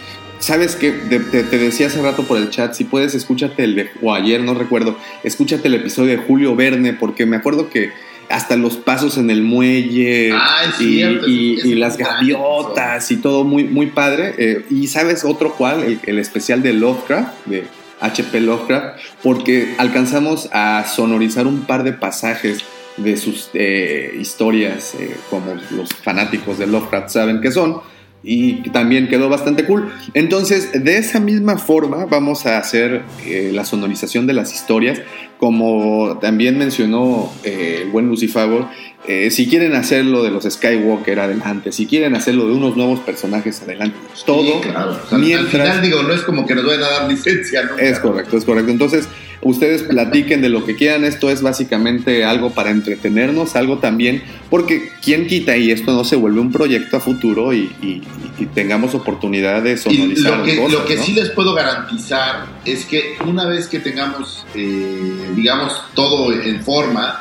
Sabes 0.40 0.74
que 0.74 0.90
te, 0.90 1.20
te- 1.20 1.44
te 1.44 1.59
decía 1.59 1.86
hace 1.86 2.03
rato 2.03 2.24
por 2.24 2.36
el 2.38 2.50
chat, 2.50 2.74
si 2.74 2.82
puedes, 2.82 3.14
escúchate 3.14 3.62
el 3.62 3.76
de, 3.76 3.90
o 4.03 4.12
ayer, 4.12 4.40
no 4.40 4.55
recuerdo, 4.55 4.96
escúchate 5.22 5.68
el 5.68 5.74
episodio 5.74 6.16
de 6.16 6.16
Julio 6.16 6.57
Verne, 6.57 6.92
porque 6.94 7.24
me 7.26 7.36
acuerdo 7.36 7.70
que 7.70 7.92
hasta 8.29 8.57
los 8.57 8.77
pasos 8.77 9.18
en 9.18 9.31
el 9.31 9.43
muelle 9.43 10.33
Ah, 10.33 10.64
y, 10.79 10.83
cierto, 10.83 11.27
y- 11.29 11.55
es- 11.59 11.64
y 11.64 11.73
es 11.73 11.79
las 11.79 11.97
gaviotas 11.97 13.11
y 13.11 13.16
todo 13.16 13.45
muy, 13.45 13.64
muy 13.64 13.87
padre. 13.87 14.35
Eh, 14.39 14.64
y 14.70 14.87
sabes 14.89 15.25
otro 15.25 15.53
cual, 15.55 15.83
el, 15.83 16.01
el 16.07 16.18
especial 16.18 16.62
de 16.62 16.73
Lovecraft, 16.73 17.47
de 17.47 17.64
HP 18.01 18.41
Lovecraft, 18.41 18.99
porque 19.23 19.75
alcanzamos 19.79 20.49
a 20.53 20.85
sonorizar 20.87 21.47
un 21.47 21.61
par 21.62 21.85
de 21.85 21.93
pasajes 21.93 22.59
de 22.97 23.16
sus 23.16 23.49
eh, 23.55 24.14
historias, 24.20 24.95
eh, 24.99 25.16
como 25.31 25.55
los 25.70 25.89
fanáticos 25.95 26.59
de 26.59 26.66
Lovecraft 26.66 27.09
saben 27.11 27.41
que 27.41 27.51
son, 27.53 27.81
y 28.23 28.68
también 28.70 29.09
quedó 29.09 29.29
bastante 29.29 29.64
cool. 29.64 29.93
Entonces, 30.14 30.70
de 30.85 30.99
esa 30.99 31.20
misma 31.20 31.59
forma 31.59 32.07
vamos 32.07 32.47
a 32.47 32.59
hacer 32.59 33.03
eh, 33.27 33.51
la 33.53 33.64
sonorización 33.64 34.27
de 34.27 34.33
las 34.33 34.55
historias, 34.55 35.01
como 35.39 36.18
también 36.20 36.57
mencionó 36.57 37.33
eh, 37.43 37.81
el 37.83 37.91
buen 37.91 38.07
Lucifagor, 38.09 38.68
eh, 39.09 39.33
si 39.33 39.49
quieren 39.49 39.75
hacerlo 39.75 40.23
de 40.23 40.31
los 40.31 40.45
Skywalker 40.45 41.18
adelante, 41.18 41.73
si 41.73 41.87
quieren 41.87 42.14
hacerlo 42.14 42.47
de 42.47 42.53
unos 42.53 42.77
nuevos 42.77 43.01
personajes 43.01 43.61
adelante, 43.61 43.97
todo 44.25 44.62
Sí, 44.62 44.68
claro. 44.68 44.93
O 44.93 45.09
sea, 45.09 45.39
Al 45.39 45.47
final, 45.49 45.83
digo, 45.83 46.03
no 46.05 46.14
es 46.14 46.23
como 46.23 46.47
que 46.47 46.55
nos 46.55 46.64
vayan 46.64 46.85
a 46.85 46.89
dar 46.89 47.11
licencia, 47.11 47.64
¿no? 47.64 47.77
es 47.79 47.99
correcto, 47.99 48.37
es 48.37 48.45
correcto. 48.45 48.70
Entonces, 48.70 49.09
ustedes 49.43 49.82
platiquen 49.82 50.40
de 50.40 50.49
lo 50.49 50.64
que 50.64 50.76
quieran. 50.76 51.05
Esto 51.05 51.30
es 51.30 51.43
básicamente 51.43 52.24
algo 52.24 52.51
para 52.51 52.70
entretenernos, 52.70 53.57
algo 53.57 53.78
también, 53.78 54.22
porque 54.51 54.90
quién 55.03 55.26
quita 55.26 55.57
y 55.57 55.70
esto 55.70 55.93
no 55.93 56.05
se 56.05 56.16
vuelve 56.16 56.40
un 56.40 56.53
proyecto 56.53 56.97
a 56.97 57.01
futuro 57.01 57.53
y, 57.53 57.72
y- 57.82 58.03
y 58.38 58.47
tengamos 58.47 58.95
oportunidad 58.95 59.62
de 59.62 59.72
Y 59.74 59.76
sonorizar 59.76 60.38
lo 60.38 60.45
que, 60.45 60.57
cosas, 60.57 60.72
lo 60.72 60.84
que 60.86 60.97
¿no? 60.97 61.03
sí 61.05 61.12
les 61.12 61.30
puedo 61.30 61.55
garantizar 61.55 62.47
es 62.64 62.84
que 62.86 63.14
una 63.26 63.45
vez 63.47 63.68
que 63.68 63.78
tengamos, 63.80 64.47
eh, 64.55 65.30
digamos, 65.36 65.72
todo 65.95 66.32
en 66.32 66.62
forma, 66.64 67.20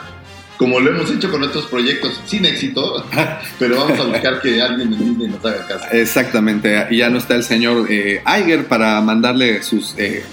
como 0.57 0.79
lo 0.79 0.91
hemos 0.91 1.11
hecho 1.11 1.29
con 1.31 1.41
otros 1.43 1.65
proyectos 1.65 2.21
sin 2.25 2.45
éxito, 2.45 3.03
pero 3.59 3.77
vamos 3.77 3.99
a 3.99 4.03
buscar 4.03 4.41
que 4.41 4.61
alguien 4.61 4.93
en 4.93 4.99
Disney 4.99 5.27
nos 5.27 5.43
haga 5.45 5.67
caso. 5.67 5.85
Exactamente, 5.91 6.85
y 6.91 6.97
ya 6.97 7.09
no 7.09 7.17
está 7.17 7.35
el 7.35 7.43
señor 7.43 7.87
eh, 7.89 8.21
Iger 8.39 8.67
para 8.67 9.01
mandarle 9.01 9.63
sus, 9.63 9.95
eh, 9.97 10.23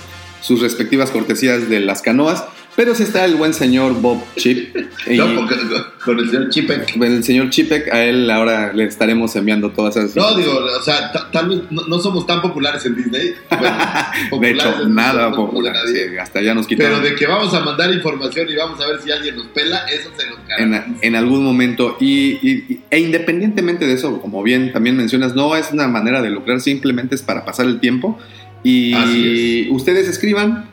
sus 0.40 0.60
respectivas 0.60 1.10
cortesías 1.10 1.68
de 1.68 1.80
las 1.80 2.02
canoas, 2.02 2.44
pero 2.76 2.94
sí 2.94 3.02
está 3.02 3.24
el 3.24 3.34
buen 3.34 3.54
señor 3.54 4.00
Bob 4.00 4.22
Chip. 4.36 4.76
y- 5.08 5.16
No, 5.16 5.34
porque 5.34 5.56
con 6.04 6.18
el 6.20 6.30
señor 6.30 6.48
Chipek. 6.50 6.96
el 7.02 7.24
señor 7.24 7.50
Chipek, 7.50 7.92
a 7.92 8.04
él 8.04 8.30
ahora 8.30 8.72
le 8.72 8.84
estaremos 8.84 9.34
enviando 9.34 9.70
todas 9.72 9.96
esas. 9.96 10.14
No, 10.14 10.34
digo, 10.36 10.52
o 10.56 10.82
sea, 10.82 11.10
ta- 11.10 11.28
tal 11.32 11.48
vez 11.48 11.58
no, 11.70 11.82
no 11.88 11.98
somos 11.98 12.24
tan 12.26 12.40
populares 12.40 12.84
en 12.86 12.94
Disney. 12.96 13.34
Bueno, 14.30 14.40
de 14.40 14.50
hecho, 14.52 14.82
en- 14.82 14.94
nada 14.94 15.30
no 15.30 15.36
popular. 15.36 15.74
sí, 15.86 16.16
hasta 16.20 16.40
ya 16.40 16.54
nos 16.54 16.66
Pero 16.66 16.78
quitaron. 16.78 17.02
de 17.02 17.14
que 17.16 17.26
vamos 17.26 17.52
a 17.54 17.60
mandar 17.60 17.92
información 17.92 18.46
y 18.48 18.54
vamos 18.56 18.80
a 18.80 18.86
ver 18.86 19.00
si 19.02 19.10
alguien 19.10 19.36
nos 19.36 19.46
pela, 19.48 19.78
eso 19.88 20.10
se 20.16 20.26
los 20.28 20.38
en, 20.58 20.70
garantizo. 20.70 20.98
en 21.02 21.16
algún 21.16 21.44
momento. 21.44 21.96
Y, 22.00 22.38
y- 22.48 22.80
e 22.90 23.00
independientemente 23.00 23.86
de 23.86 23.94
eso, 23.94 24.20
como 24.20 24.42
bien 24.42 24.72
también 24.72 24.96
mencionas, 24.96 25.34
no 25.34 25.56
es 25.56 25.72
una 25.72 25.88
manera 25.88 26.22
de 26.22 26.30
lucrar, 26.30 26.60
simplemente 26.60 27.14
es 27.16 27.22
para 27.22 27.44
pasar 27.44 27.66
el 27.66 27.80
tiempo. 27.80 28.18
Y 28.62 28.94
Así 28.94 29.68
ustedes 29.70 30.08
escriban. 30.08 30.68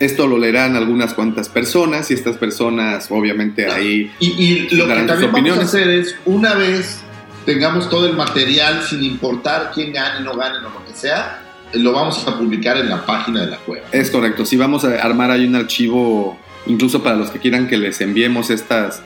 Esto 0.00 0.26
lo 0.26 0.38
leerán 0.38 0.74
algunas 0.74 1.14
cuantas 1.14 1.48
personas 1.48 2.10
y 2.10 2.14
estas 2.14 2.36
personas, 2.36 3.06
obviamente, 3.10 3.70
ahí. 3.70 4.10
Y, 4.18 4.26
y 4.26 4.68
lo 4.76 4.86
que 4.86 4.94
darán 4.94 5.08
sus 5.08 5.20
también 5.20 5.20
vamos 5.20 5.26
a 5.26 5.26
opiniones. 5.30 5.64
hacer 5.66 5.88
es, 5.88 6.16
una 6.24 6.54
vez 6.54 7.04
tengamos 7.46 7.88
todo 7.88 8.08
el 8.08 8.16
material, 8.16 8.82
sin 8.82 9.04
importar 9.04 9.70
quién 9.72 9.92
gane, 9.92 10.24
no 10.24 10.34
gane 10.34 10.58
o 10.58 10.62
lo 10.62 10.84
que 10.84 10.92
sea, 10.94 11.42
lo 11.72 11.92
vamos 11.92 12.26
a 12.26 12.36
publicar 12.38 12.76
en 12.76 12.88
la 12.88 13.04
página 13.06 13.42
de 13.42 13.52
la 13.52 13.56
cueva. 13.58 13.86
Es 13.92 14.10
correcto. 14.10 14.44
Si 14.44 14.56
vamos 14.56 14.84
a 14.84 15.00
armar 15.00 15.30
ahí 15.30 15.46
un 15.46 15.54
archivo, 15.54 16.38
incluso 16.66 17.02
para 17.02 17.16
los 17.16 17.30
que 17.30 17.38
quieran 17.38 17.68
que 17.68 17.76
les 17.76 18.00
enviemos 18.00 18.50
estas 18.50 19.02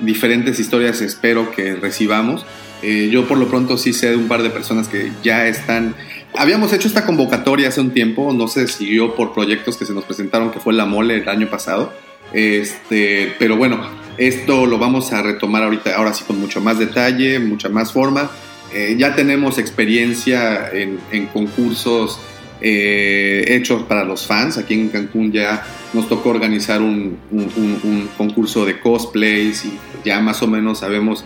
diferentes 0.00 0.58
historias, 0.58 1.00
espero 1.02 1.50
que 1.50 1.74
recibamos. 1.74 2.46
Eh, 2.82 3.10
yo 3.12 3.28
por 3.28 3.36
lo 3.36 3.48
pronto 3.48 3.76
sí 3.76 3.92
sé 3.92 4.10
de 4.10 4.16
un 4.16 4.28
par 4.28 4.42
de 4.42 4.50
personas 4.50 4.88
que 4.88 5.12
ya 5.22 5.46
están... 5.46 5.94
Habíamos 6.36 6.72
hecho 6.72 6.88
esta 6.88 7.04
convocatoria 7.04 7.68
hace 7.68 7.80
un 7.80 7.90
tiempo, 7.90 8.32
no 8.32 8.48
se 8.48 8.66
siguió 8.68 9.14
por 9.14 9.34
proyectos 9.34 9.76
que 9.76 9.84
se 9.84 9.92
nos 9.92 10.04
presentaron, 10.04 10.50
que 10.50 10.60
fue 10.60 10.72
la 10.72 10.86
mole 10.86 11.16
el 11.16 11.28
año 11.28 11.48
pasado. 11.50 11.92
Este, 12.32 13.34
pero 13.38 13.56
bueno, 13.56 13.80
esto 14.16 14.66
lo 14.66 14.78
vamos 14.78 15.12
a 15.12 15.22
retomar 15.22 15.64
ahorita, 15.64 15.96
ahora 15.96 16.14
sí 16.14 16.24
con 16.24 16.40
mucho 16.40 16.60
más 16.60 16.78
detalle, 16.78 17.40
mucha 17.40 17.68
más 17.68 17.92
forma. 17.92 18.30
Eh, 18.72 18.94
ya 18.96 19.16
tenemos 19.16 19.58
experiencia 19.58 20.70
en, 20.72 21.26
concursos 21.32 22.20
eh, 22.60 23.44
hechos 23.48 23.82
para 23.82 24.04
los 24.04 24.26
fans. 24.26 24.56
Aquí 24.58 24.74
en 24.74 24.88
Cancún 24.90 25.32
ya 25.32 25.64
nos 25.92 26.08
tocó 26.08 26.28
organizar 26.30 26.80
un- 26.80 27.18
un 27.32 28.08
concurso 28.16 28.64
de 28.64 28.78
cosplays 28.78 29.64
y 29.64 29.72
ya 30.04 30.20
más 30.20 30.40
o 30.42 30.46
menos 30.46 30.78
sabemos 30.78 31.24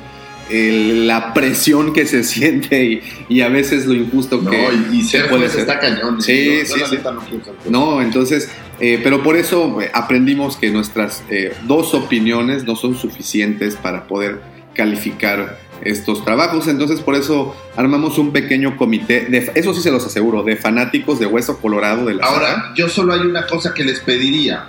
el- 0.51 1.07
la 1.07 1.33
presión 1.35 1.93
que 1.93 2.07
se 2.07 2.23
siente 2.25 2.85
y, 2.85 3.03
y 3.29 3.41
a 3.41 3.49
veces 3.49 3.87
lo 3.87 3.95
injusto 3.95 4.41
No, 4.43 4.51
que 4.51 4.69
y, 4.93 4.97
y 4.99 5.03
ser 5.05 5.29
puede 5.29 5.49
ser. 5.49 5.61
está 5.61 5.79
cañón. 5.81 6.21
Sí, 6.23 6.45
Yo- 6.47 6.77
yo 6.77 6.87
sí, 6.87 6.91
sí. 6.91 6.97
neta 6.97 7.13
no. 7.13 7.23
No, 7.69 8.03
entonces, 8.03 8.51
eh, 8.81 9.01
pero 9.03 9.23
por 9.23 9.37
eso 9.37 9.81
eh, 9.81 9.91
aprendimos 9.95 10.57
que 10.57 10.71
nuestras 10.71 11.23
eh, 11.31 11.55
dos 11.67 11.95
opiniones 11.95 12.65
no 12.65 12.77
son 12.77 12.97
suficientes 12.97 13.77
para 13.77 14.07
poder 14.07 14.41
calificar 14.75 15.59
estos 15.83 16.25
trabajos. 16.25 16.67
Entonces, 16.69 17.01
por 17.01 17.15
eso 17.15 17.55
armamos 17.77 18.19
un 18.19 18.33
pequeño 18.33 18.77
comité, 18.77 19.27
de, 19.27 19.51
eso 19.55 19.73
sí 19.75 19.81
se 19.83 19.91
los 19.91 20.05
aseguro, 20.07 20.43
de 20.43 20.57
fanáticos 20.57 21.19
de 21.19 21.27
Hueso 21.27 21.59
Colorado 21.61 22.07
de 22.07 22.15
la 22.15 22.27
saga. 22.27 22.37
Ahora, 22.37 22.73
yo 22.77 22.89
solo 22.89 23.13
hay 23.13 23.21
una 23.21 23.47
cosa 23.47 23.73
que 23.75 23.85
les 23.85 24.01
pediría, 24.01 24.69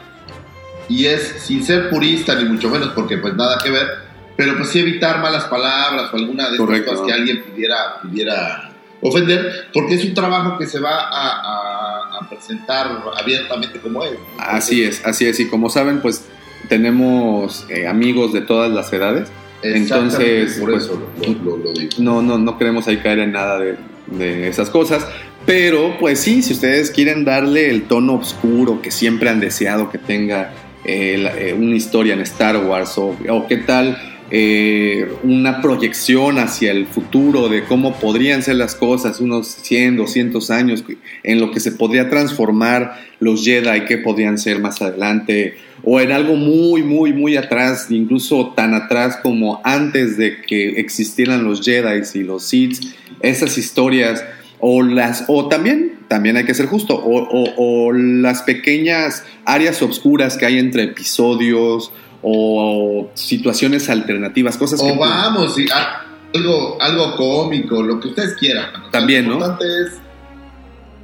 y 0.88 1.06
es, 1.06 1.36
sin 1.40 1.64
ser 1.64 1.90
purista 1.90 2.36
ni 2.36 2.46
mucho 2.50 2.70
menos, 2.70 2.90
porque 2.90 3.18
pues 3.18 3.34
nada 3.36 3.58
que 3.64 3.72
ver, 3.72 3.88
pero 4.36 4.56
pues 4.58 4.70
sí 4.70 4.80
evitar 4.80 5.22
malas 5.22 5.46
palabras 5.46 6.10
o 6.14 6.18
alguna 6.18 6.50
de 6.50 6.58
estas 6.58 6.82
cosas 6.82 7.06
que 7.08 7.14
alguien 7.14 7.44
pudiera, 7.44 8.02
pudiera 8.02 8.72
ofender, 9.02 9.68
porque 9.74 9.96
es 9.96 10.06
un 10.06 10.14
trabajo 10.14 10.58
que 10.58 10.66
se 10.66 10.80
va 10.80 10.92
a, 11.00 11.30
a- 11.30 12.20
a 12.22 12.30
presentar 12.30 12.88
abiertamente 13.20 13.80
como 13.80 14.04
es. 14.04 14.12
¿no? 14.14 14.18
Así 14.40 14.84
es, 14.84 15.06
así 15.06 15.26
es. 15.26 15.40
Y 15.40 15.48
como 15.48 15.70
saben, 15.70 16.02
pues 16.02 16.26
tenemos 16.70 17.66
eh, 17.70 17.88
amigos 17.88 18.34
de 18.34 18.42
todas 18.42 18.72
las 18.72 18.92
edades. 18.94 19.30
Entonces, 19.62 20.58
por 20.60 20.72
pues, 20.72 20.84
eso 20.86 21.02
lo, 21.44 21.58
lo- 21.58 21.58
lo 21.64 21.72
digo. 21.74 21.92
no, 22.00 22.22
no, 22.22 22.38
no 22.38 22.58
queremos 22.58 22.88
ahí 22.88 22.98
caer 22.98 23.20
en 23.20 23.32
nada 23.32 23.60
de, 23.60 23.78
de 24.08 24.48
esas 24.48 24.70
cosas. 24.70 25.06
Pero, 25.46 25.96
pues 26.00 26.20
sí, 26.20 26.42
si 26.42 26.54
ustedes 26.54 26.90
quieren 26.92 27.24
darle 27.26 27.70
el 27.70 27.84
tono 27.84 28.16
oscuro 28.16 28.82
que 28.82 28.92
siempre 28.92 29.30
han 29.30 29.40
deseado 29.40 29.92
que 29.92 29.98
tenga 29.98 30.54
eh, 30.84 31.18
la- 31.20 31.38
eh, 31.38 31.54
una 31.54 31.76
historia 31.76 32.14
en 32.14 32.22
Star 32.22 32.58
Wars, 32.58 32.98
o, 32.98 33.16
o 33.30 33.48
qué 33.48 33.58
tal 33.58 33.98
eh, 34.32 35.08
una 35.24 35.62
proyección 35.62 36.40
hacia 36.40 36.72
el 36.72 36.88
futuro 36.88 37.48
de 37.48 37.64
cómo 37.64 37.94
podrían 38.00 38.42
ser 38.42 38.56
las 38.56 38.74
cosas 38.76 39.20
unos 39.20 39.48
100, 39.48 39.98
200 39.98 40.50
años, 40.52 40.84
en 41.24 41.40
lo 41.40 41.52
que 41.52 41.60
se 41.60 41.72
podría 41.72 42.10
transformar 42.10 43.00
los 43.20 43.44
Jedi, 43.46 43.86
qué 43.88 43.98
podrían 43.98 44.38
ser 44.38 44.60
más 44.60 44.82
adelante, 44.82 45.56
o 45.84 46.00
en 46.02 46.12
algo 46.12 46.36
muy, 46.36 46.82
muy, 46.84 47.14
muy 47.14 47.38
atrás, 47.38 47.88
incluso 47.90 48.54
tan 48.56 48.74
atrás 48.74 49.18
como 49.22 49.62
antes 49.64 50.18
de 50.18 50.42
que 50.42 50.80
existieran 50.80 51.44
los 51.44 51.62
Jedi 51.62 52.02
y 52.16 52.24
los 52.24 52.46
Sith, 52.46 52.80
esas 53.22 53.58
historias, 53.58 54.24
o 54.60 54.82
las, 54.82 55.26
o 55.28 55.48
también, 55.48 55.94
también 56.08 56.38
hay 56.38 56.46
que 56.46 56.54
ser 56.54 56.66
justo, 56.66 56.96
o, 56.96 57.54
o- 57.58 57.92
las 57.94 58.42
pequeñas 58.44 59.24
áreas 59.46 59.82
obscuras 59.82 60.38
que 60.38 60.46
hay 60.46 60.58
entre 60.58 60.84
episodios, 60.84 61.92
o 62.28 63.12
situaciones 63.14 63.88
alternativas, 63.88 64.58
cosas 64.58 64.82
que... 64.82 64.92
O 64.92 64.96
vamos, 64.98 65.54
sí, 65.54 65.68
a- 65.72 66.02
algo, 66.34 66.78
algo 66.82 67.16
cómico, 67.16 67.84
lo 67.84 68.00
que 68.00 68.08
ustedes 68.08 68.36
quieran. 68.36 68.84
O 68.84 68.90
También, 68.90 69.26
lo 69.26 69.30
¿no? 69.30 69.36
importante 69.36 69.66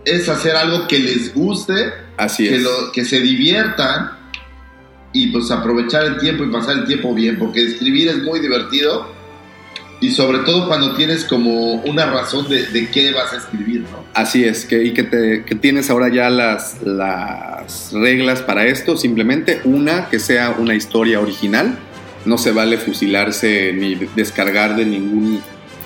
es, 0.04 0.22
es 0.22 0.28
hacer 0.30 0.56
algo 0.56 0.88
que 0.88 0.98
les 0.98 1.32
guste, 1.34 1.74
Así 2.18 2.50
que, 2.50 2.56
es. 2.56 2.64
lo- 2.64 2.92
que 2.92 3.06
se 3.06 3.20
diviertan 3.22 4.12
y 5.14 5.28
pues 5.28 5.52
aprovechar 5.52 6.06
el 6.06 6.18
tiempo 6.18 6.44
y 6.44 6.48
pasar 6.52 6.78
el 6.80 6.86
tiempo 6.86 7.14
bien, 7.14 7.38
porque 7.38 7.64
escribir 7.66 8.08
es 8.08 8.24
muy 8.24 8.40
divertido 8.40 9.14
y 10.02 10.12
sobre 10.12 10.40
todo 10.40 10.68
cuando 10.68 10.96
tienes 10.96 11.24
como 11.24 11.76
una 11.76 12.08
razón 12.08 12.50
de, 12.50 12.66
de 12.66 12.90
qué 12.90 13.12
vas 13.14 13.32
a 13.34 13.38
escribir, 13.38 13.82
¿no? 13.82 14.04
Así 14.14 14.44
es, 14.44 14.66
que, 14.66 14.84
y 14.84 14.92
que, 14.94 15.04
te- 15.04 15.44
que 15.46 15.56
tienes 15.56 15.90
ahora 15.90 16.10
ya 16.10 16.30
las, 16.30 16.82
las 16.84 17.92
reglas 17.94 18.42
para 18.42 18.66
esto. 18.66 18.98
Simplemente 18.98 19.62
una, 19.64 20.10
que 20.10 20.20
sea 20.20 20.56
una 20.58 20.76
historia 20.76 21.20
original. 21.22 21.78
No 22.26 22.38
se 22.38 22.52
vale 22.52 22.78
fusilarse 22.78 23.74
ni 23.74 23.96
de- 23.96 24.10
descargar 24.16 24.76
de 24.76 24.86
ningún 24.86 25.42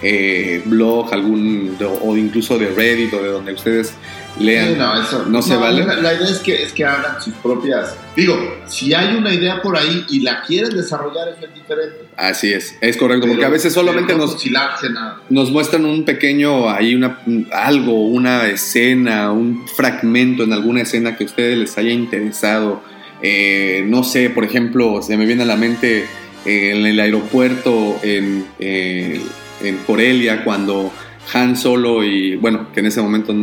eh, 0.07 0.61
blog, 0.65 1.11
algún 1.11 1.75
o 2.03 2.15
incluso 2.15 2.59
de 2.59 2.67
Reddit 2.69 3.11
o 3.13 3.23
de 3.23 3.29
donde 3.29 3.53
ustedes 3.53 3.93
lean. 4.39 4.73
Sí, 4.73 4.75
no, 4.77 5.01
eso, 5.01 5.25
¿No 5.27 5.41
se 5.41 5.55
vale? 5.55 5.83
La, 5.83 5.95
la 5.95 6.13
idea 6.13 6.27
es 6.29 6.39
que, 6.39 6.61
es 6.61 6.73
que 6.73 6.85
hagan 6.85 7.19
sus 7.21 7.33
propias... 7.35 7.95
Digo, 8.15 8.37
si 8.67 8.93
hay 8.93 9.15
una 9.15 9.33
idea 9.33 9.61
por 9.63 9.75
ahí 9.77 10.05
y 10.09 10.19
la 10.19 10.43
quieren 10.43 10.75
desarrollar, 10.75 11.29
es 11.29 11.53
diferente. 11.55 11.95
Así 12.17 12.53
es, 12.53 12.75
es 12.81 12.97
correcto, 12.97 13.21
porque 13.25 13.37
Pero- 13.37 13.47
a 13.47 13.51
veces 13.51 13.73
solamente 13.73 14.13
no 14.13 14.19
nos, 14.19 14.33
fusilarse 14.33 14.89
nada. 14.91 15.21
nos 15.29 15.51
muestran 15.51 15.85
un 15.85 16.03
pequeño, 16.05 16.69
ahí 16.69 16.93
una, 16.93 17.19
algo, 17.51 18.05
una 18.07 18.47
escena, 18.47 19.31
un 19.31 19.67
fragmento 19.67 20.43
en 20.43 20.53
alguna 20.53 20.81
escena 20.81 21.17
que 21.17 21.23
a 21.23 21.27
ustedes 21.27 21.57
les 21.57 21.77
haya 21.79 21.91
interesado. 21.91 22.83
Eh, 23.23 23.83
no 23.87 24.03
sé, 24.03 24.29
por 24.29 24.43
ejemplo, 24.43 25.01
se 25.01 25.17
me 25.17 25.25
viene 25.25 25.43
a 25.43 25.45
la 25.47 25.55
mente 25.55 26.05
eh, 26.45 26.71
en 26.75 26.85
el 26.85 26.99
aeropuerto 26.99 27.97
en, 28.03 28.45
eh, 28.59 29.19
en 29.65 29.77
Corelia 29.77 30.43
cuando 30.43 30.91
Han 31.33 31.57
Solo 31.57 32.03
y, 32.03 32.35
bueno, 32.35 32.71
que 32.73 32.79
en 32.79 32.85
ese 32.87 33.01
momento 33.01 33.33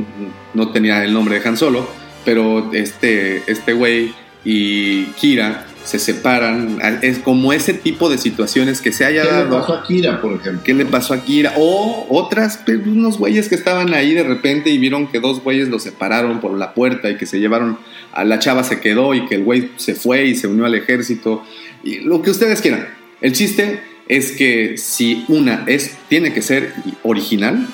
no 0.54 0.68
tenía 0.70 1.04
el 1.04 1.12
nombre 1.12 1.38
de 1.38 1.48
Han 1.48 1.56
Solo, 1.56 1.88
pero 2.24 2.70
este 2.72 3.42
este 3.46 3.72
güey 3.72 4.14
y 4.44 5.04
Kira 5.12 5.66
se 5.84 5.98
separan. 5.98 6.78
Es 7.02 7.18
como 7.18 7.52
ese 7.52 7.74
tipo 7.74 8.08
de 8.08 8.18
situaciones 8.18 8.80
que 8.80 8.92
se 8.92 9.04
haya 9.04 9.22
¿Qué 9.22 9.28
le 9.28 9.34
dado. 9.34 9.60
pasó 9.60 9.74
a 9.74 9.84
Kira, 9.84 10.20
por 10.20 10.34
ejemplo? 10.34 10.62
¿Qué 10.64 10.74
le 10.74 10.86
pasó 10.86 11.14
a 11.14 11.24
Kira? 11.24 11.54
O 11.56 12.06
otras, 12.10 12.60
pues, 12.64 12.78
unos 12.86 13.18
güeyes 13.18 13.48
que 13.48 13.54
estaban 13.54 13.92
ahí 13.94 14.14
de 14.14 14.22
repente 14.22 14.70
y 14.70 14.78
vieron 14.78 15.08
que 15.08 15.20
dos 15.20 15.42
güeyes 15.42 15.68
los 15.68 15.82
separaron 15.82 16.40
por 16.40 16.56
la 16.56 16.74
puerta 16.74 17.10
y 17.10 17.16
que 17.16 17.26
se 17.26 17.40
llevaron, 17.40 17.78
a 18.12 18.24
la 18.24 18.38
chava 18.38 18.62
se 18.62 18.80
quedó 18.80 19.14
y 19.14 19.26
que 19.26 19.36
el 19.36 19.44
güey 19.44 19.70
se 19.76 19.94
fue 19.94 20.26
y 20.26 20.34
se 20.36 20.46
unió 20.46 20.66
al 20.66 20.74
ejército. 20.74 21.42
Y 21.82 22.00
lo 22.00 22.22
que 22.22 22.30
ustedes 22.30 22.60
quieran. 22.60 22.86
El 23.20 23.32
chiste 23.32 23.80
es 24.12 24.32
que 24.32 24.76
si 24.76 25.24
una 25.28 25.64
es, 25.66 25.96
tiene 26.08 26.34
que 26.34 26.42
ser 26.42 26.74
original 27.02 27.66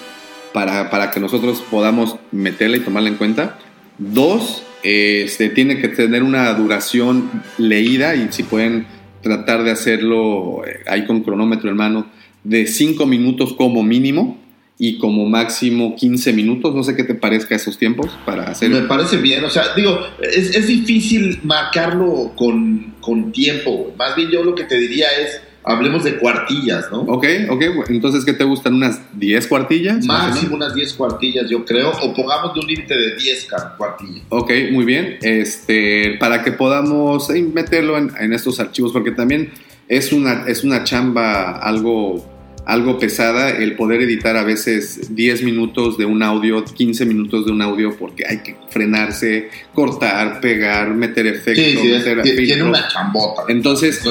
para, 0.53 0.89
para 0.89 1.11
que 1.11 1.19
nosotros 1.19 1.65
podamos 1.69 2.15
meterla 2.31 2.77
y 2.77 2.81
tomarla 2.81 3.09
en 3.09 3.17
cuenta. 3.17 3.59
Dos, 3.99 4.63
este, 4.85 5.49
tiene 5.49 5.81
que 5.81 5.89
tener 5.89 6.23
una 6.23 6.55
duración 6.55 7.29
leída 7.59 8.15
y 8.15 8.29
si 8.31 8.45
pueden 8.45 8.87
tratar 9.21 9.65
de 9.65 9.73
hacerlo 9.73 10.65
eh, 10.65 10.79
ahí 10.87 11.07
con 11.07 11.25
cronómetro 11.25 11.71
en 11.71 11.77
mano 11.77 12.07
de 12.45 12.69
5 12.69 13.05
minutos 13.05 13.55
como 13.55 13.83
mínimo 13.83 14.39
y 14.79 14.99
como 14.99 15.29
máximo 15.29 15.97
15 15.97 16.33
minutos. 16.35 16.73
No 16.73 16.85
sé 16.85 16.95
qué 16.95 17.03
te 17.03 17.17
parezca 17.17 17.57
esos 17.57 17.77
tiempos 17.79 18.17
para 18.25 18.45
hacer. 18.45 18.71
Me 18.71 18.83
parece 18.83 19.17
bien, 19.17 19.45
o 19.45 19.51
sea, 19.51 19.75
digo, 19.75 19.99
es, 20.23 20.55
es 20.55 20.69
difícil 20.69 21.41
marcarlo 21.43 22.31
con, 22.37 22.95
con 23.01 23.33
tiempo. 23.33 23.93
Más 23.99 24.15
bien 24.15 24.31
yo 24.31 24.45
lo 24.45 24.55
que 24.55 24.63
te 24.63 24.79
diría 24.79 25.09
es, 25.21 25.43
hablemos 25.69 26.03
de 26.05 26.17
cuartillas, 26.19 26.87
¿no? 26.91 27.01
Ok, 27.03 27.25
ok. 27.51 27.63
Entonces, 27.89 28.25
¿qué 28.25 28.33
te 28.33 28.45
gustan? 28.45 28.75
¿Unas 28.75 29.01
10 29.19 29.47
cuartillas? 29.47 30.05
Máximo 30.05 30.57
unas 30.57 30.75
10 30.75 30.93
cuartillas, 30.95 31.49
yo 31.49 31.65
creo, 31.65 31.91
o 32.03 32.15
pongamos 32.15 32.55
de 32.55 32.61
un 32.61 32.67
límite 32.67 32.97
de 32.97 33.17
10 33.17 33.45
ca- 33.47 33.75
cuartillas. 33.77 34.23
Ok, 34.31 34.51
muy 34.73 34.85
bien. 34.85 35.19
Este, 35.23 36.17
para 36.19 36.43
que 36.43 36.53
podamos 36.53 37.31
eh, 37.31 37.43
meterlo 37.43 37.97
en, 37.99 38.13
en 38.19 38.33
estos 38.33 38.59
archivos, 38.61 38.93
porque 38.93 39.11
también 39.13 39.51
es 39.89 40.13
una, 40.13 40.45
es 40.47 40.65
una 40.65 40.85
chamba 40.85 41.53
algo, 41.59 42.25
algo 42.69 42.99
pesada 42.99 43.49
el 43.51 43.77
poder 43.77 44.03
editar 44.03 44.37
a 44.37 44.45
veces 44.45 45.15
10 45.17 45.43
minutos 45.43 45.97
de 45.97 46.05
un 46.05 46.23
audio, 46.23 46.63
15 46.65 47.07
minutos 47.07 47.47
de 47.47 47.53
un 47.53 47.63
audio, 47.63 47.97
porque 47.97 48.25
hay 48.29 48.39
que 48.43 48.57
frenarse, 48.69 49.49
cortar, 49.73 50.41
pegar, 50.41 50.95
meter 50.95 51.27
efectos, 51.27 51.65
Sí, 51.65 51.79
sí, 51.81 51.93
es- 51.93 51.99
meter 52.05 52.23
tiene 52.23 52.39
filtro. 52.47 52.69
una 52.69 52.87
chambota. 52.89 53.43
Entonces, 53.49 54.03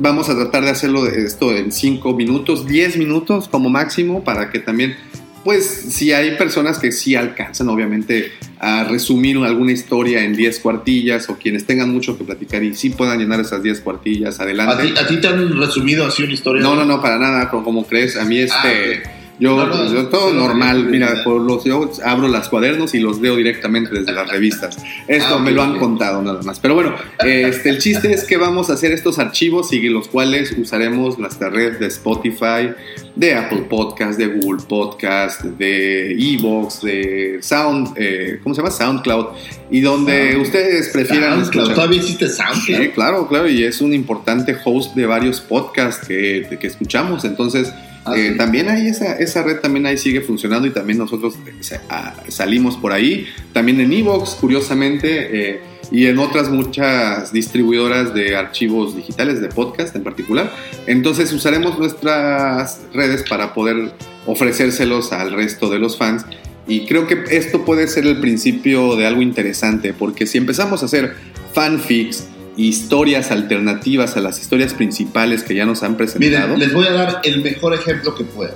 vamos 0.00 0.28
a 0.28 0.34
tratar 0.34 0.64
de 0.64 0.70
hacerlo 0.70 1.04
de 1.04 1.24
esto 1.24 1.56
en 1.56 1.70
5 1.70 2.12
minutos, 2.14 2.66
10 2.66 2.96
minutos 2.96 3.46
como 3.48 3.70
máximo, 3.70 4.24
para 4.24 4.50
que 4.50 4.58
también, 4.58 4.96
pues, 5.44 5.64
si 5.66 6.12
hay 6.12 6.36
personas 6.36 6.80
que 6.80 6.90
sí 6.90 7.14
alcanzan, 7.14 7.68
obviamente, 7.68 8.32
a 8.62 8.84
resumir 8.84 9.38
alguna 9.38 9.72
historia 9.72 10.22
en 10.22 10.34
10 10.34 10.60
cuartillas 10.60 11.30
o 11.30 11.36
quienes 11.38 11.64
tengan 11.64 11.90
mucho 11.90 12.18
que 12.18 12.24
platicar 12.24 12.62
y 12.62 12.74
sí 12.74 12.90
puedan 12.90 13.18
llenar 13.18 13.40
esas 13.40 13.62
10 13.62 13.80
cuartillas, 13.80 14.38
¿A 14.38 14.42
adelante. 14.42 14.84
ti, 14.86 14.94
¿A 14.98 15.06
ti 15.06 15.18
te 15.18 15.28
han 15.28 15.58
resumido 15.58 16.04
así 16.04 16.22
una 16.22 16.34
historia? 16.34 16.62
No, 16.62 16.76
no, 16.76 16.84
no, 16.84 17.00
para 17.00 17.18
nada, 17.18 17.48
como, 17.48 17.64
como 17.64 17.86
crees. 17.86 18.16
A 18.16 18.24
mí 18.26 18.38
este... 18.38 19.02
Ah, 19.04 19.19
Yo, 19.40 19.56
No, 19.56 19.66
no, 19.66 19.92
yo 19.92 20.08
todo 20.08 20.32
no, 20.34 20.40
normal, 20.48 20.84
no, 20.84 20.90
mira, 20.90 21.22
por 21.24 21.40
los, 21.40 21.64
yo 21.64 21.90
abro 22.04 22.28
las 22.28 22.48
cuadernos 22.50 22.94
y 22.94 23.00
los 23.00 23.20
leo 23.20 23.36
directamente 23.36 23.90
desde 23.92 24.12
las 24.12 24.28
revistas. 24.28 24.76
Esto 25.08 25.36
Ah, 25.36 25.38
me 25.38 25.50
lo 25.50 25.62
han 25.62 25.78
contado 25.78 26.20
nada 26.22 26.42
más. 26.42 26.60
Pero 26.60 26.74
bueno, 26.74 26.94
este, 27.24 27.70
el 27.70 27.78
chiste 27.78 28.12
es 28.12 28.24
que 28.24 28.36
vamos 28.36 28.68
a 28.68 28.74
hacer 28.74 28.92
estos 28.92 29.18
archivos 29.18 29.72
y 29.72 29.80
los 29.88 30.08
cuales 30.08 30.52
usaremos 30.58 31.18
nuestra 31.18 31.48
red 31.48 31.78
de 31.78 31.86
Spotify, 31.86 32.70
de 33.16 33.34
Apple 33.34 33.62
Podcast, 33.68 34.18
de 34.18 34.26
Google 34.26 34.62
Podcast, 34.68 35.42
de 35.42 36.12
Evox, 36.12 36.82
de 36.82 37.38
Sound, 37.40 37.94
eh, 37.96 38.40
¿cómo 38.42 38.54
se 38.54 38.60
llama? 38.60 38.70
SoundCloud. 38.70 39.26
Y 39.70 39.80
donde 39.80 40.32
Sound- 40.34 40.42
ustedes 40.42 40.88
prefieran 40.90 41.30
SoundCloud, 41.40 41.62
escuchar. 41.62 41.74
¿Todavía 41.76 42.00
existe 42.00 42.28
SoundCloud? 42.28 42.78
Sí, 42.82 42.88
claro, 42.90 43.26
claro, 43.26 43.48
y 43.48 43.64
es 43.64 43.80
un 43.80 43.94
importante 43.94 44.54
host 44.64 44.94
de 44.94 45.06
varios 45.06 45.40
podcasts 45.40 46.06
que, 46.06 46.46
que 46.60 46.66
escuchamos. 46.66 47.24
Entonces, 47.24 47.72
Ah, 48.04 48.16
eh, 48.16 48.34
también 48.36 48.68
ahí 48.68 48.88
esa, 48.88 49.12
esa 49.18 49.42
red 49.42 49.60
también 49.60 49.84
ahí 49.86 49.98
sigue 49.98 50.22
funcionando 50.22 50.66
y 50.66 50.70
también 50.70 50.98
nosotros 50.98 51.34
eh, 51.46 51.78
ah, 51.88 52.14
salimos 52.28 52.76
por 52.76 52.92
ahí. 52.92 53.26
También 53.52 53.80
en 53.80 53.92
Evox, 53.92 54.36
curiosamente, 54.40 55.50
eh, 55.50 55.60
y 55.90 56.06
en 56.06 56.18
otras 56.18 56.48
muchas 56.48 57.32
distribuidoras 57.32 58.14
de 58.14 58.36
archivos 58.36 58.96
digitales, 58.96 59.40
de 59.40 59.48
podcast 59.48 59.94
en 59.96 60.02
particular. 60.02 60.50
Entonces 60.86 61.32
usaremos 61.32 61.78
nuestras 61.78 62.80
redes 62.94 63.24
para 63.28 63.52
poder 63.52 63.92
ofrecérselos 64.26 65.12
al 65.12 65.32
resto 65.32 65.68
de 65.68 65.78
los 65.78 65.98
fans. 65.98 66.24
Y 66.66 66.86
creo 66.86 67.06
que 67.06 67.24
esto 67.30 67.64
puede 67.64 67.88
ser 67.88 68.06
el 68.06 68.20
principio 68.20 68.94
de 68.96 69.06
algo 69.06 69.22
interesante, 69.22 69.92
porque 69.92 70.26
si 70.26 70.38
empezamos 70.38 70.82
a 70.82 70.86
hacer 70.86 71.16
fanfics, 71.52 72.28
historias 72.56 73.30
alternativas 73.30 74.16
a 74.16 74.20
las 74.20 74.40
historias 74.40 74.74
principales 74.74 75.42
que 75.42 75.54
ya 75.54 75.64
nos 75.64 75.82
han 75.82 75.96
presentado. 75.96 76.48
Miren, 76.48 76.58
les 76.58 76.72
voy 76.72 76.86
a 76.86 76.92
dar 76.92 77.20
el 77.24 77.42
mejor 77.42 77.74
ejemplo 77.74 78.14
que 78.14 78.24
pueda. 78.24 78.54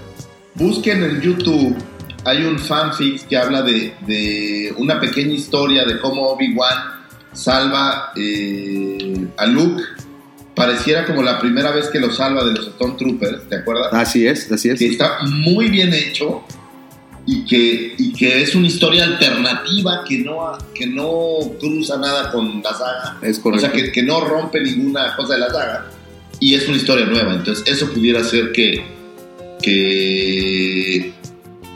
Busquen 0.55 1.03
en 1.03 1.21
YouTube, 1.21 1.77
hay 2.25 2.45
un 2.45 2.59
fanfic 2.59 3.27
que 3.27 3.37
habla 3.37 3.63
de, 3.63 3.95
de 4.07 4.75
una 4.79 5.01
pequeña 5.01 5.33
historia 5.33 5.85
de 5.85 5.99
cómo 5.99 6.23
Obi-Wan 6.29 6.95
salva 7.33 8.13
eh, 8.17 9.27
a 9.37 9.47
Luke. 9.47 9.83
Pareciera 10.55 11.05
como 11.05 11.23
la 11.23 11.41
primera 11.41 11.73
vez 11.73 11.89
que 11.89 11.99
lo 11.99 12.13
salva 12.13 12.45
de 12.45 12.53
los 12.53 12.67
Stormtroopers, 12.67 13.49
¿te 13.49 13.57
acuerdas? 13.57 13.93
Así 13.93 14.27
es, 14.27 14.51
así 14.53 14.71
es. 14.71 14.79
que 14.79 14.87
está 14.87 15.19
muy 15.25 15.69
bien 15.69 15.93
hecho 15.93 16.45
y 17.27 17.45
que, 17.47 17.95
y 17.97 18.13
que 18.13 18.43
es 18.43 18.55
una 18.55 18.67
historia 18.67 19.05
alternativa 19.05 20.05
que 20.07 20.19
no, 20.19 20.53
que 20.75 20.87
no 20.87 21.39
cruza 21.59 21.97
nada 21.99 22.31
con 22.31 22.63
la 22.63 22.73
saga. 22.73 23.19
Es 23.23 23.39
O 23.39 23.43
correcto. 23.43 23.67
sea, 23.67 23.73
que, 23.73 23.91
que 23.93 24.03
no 24.03 24.21
rompe 24.21 24.61
ninguna 24.61 25.17
cosa 25.17 25.35
de 25.35 25.41
la 25.41 25.51
saga. 25.51 25.87
Y 26.41 26.55
es 26.55 26.67
una 26.69 26.77
historia 26.77 27.07
nueva. 27.07 27.33
Entonces, 27.35 27.65
eso 27.67 27.91
pudiera 27.93 28.23
ser 28.25 28.53
que. 28.53 28.85
que. 29.63 31.13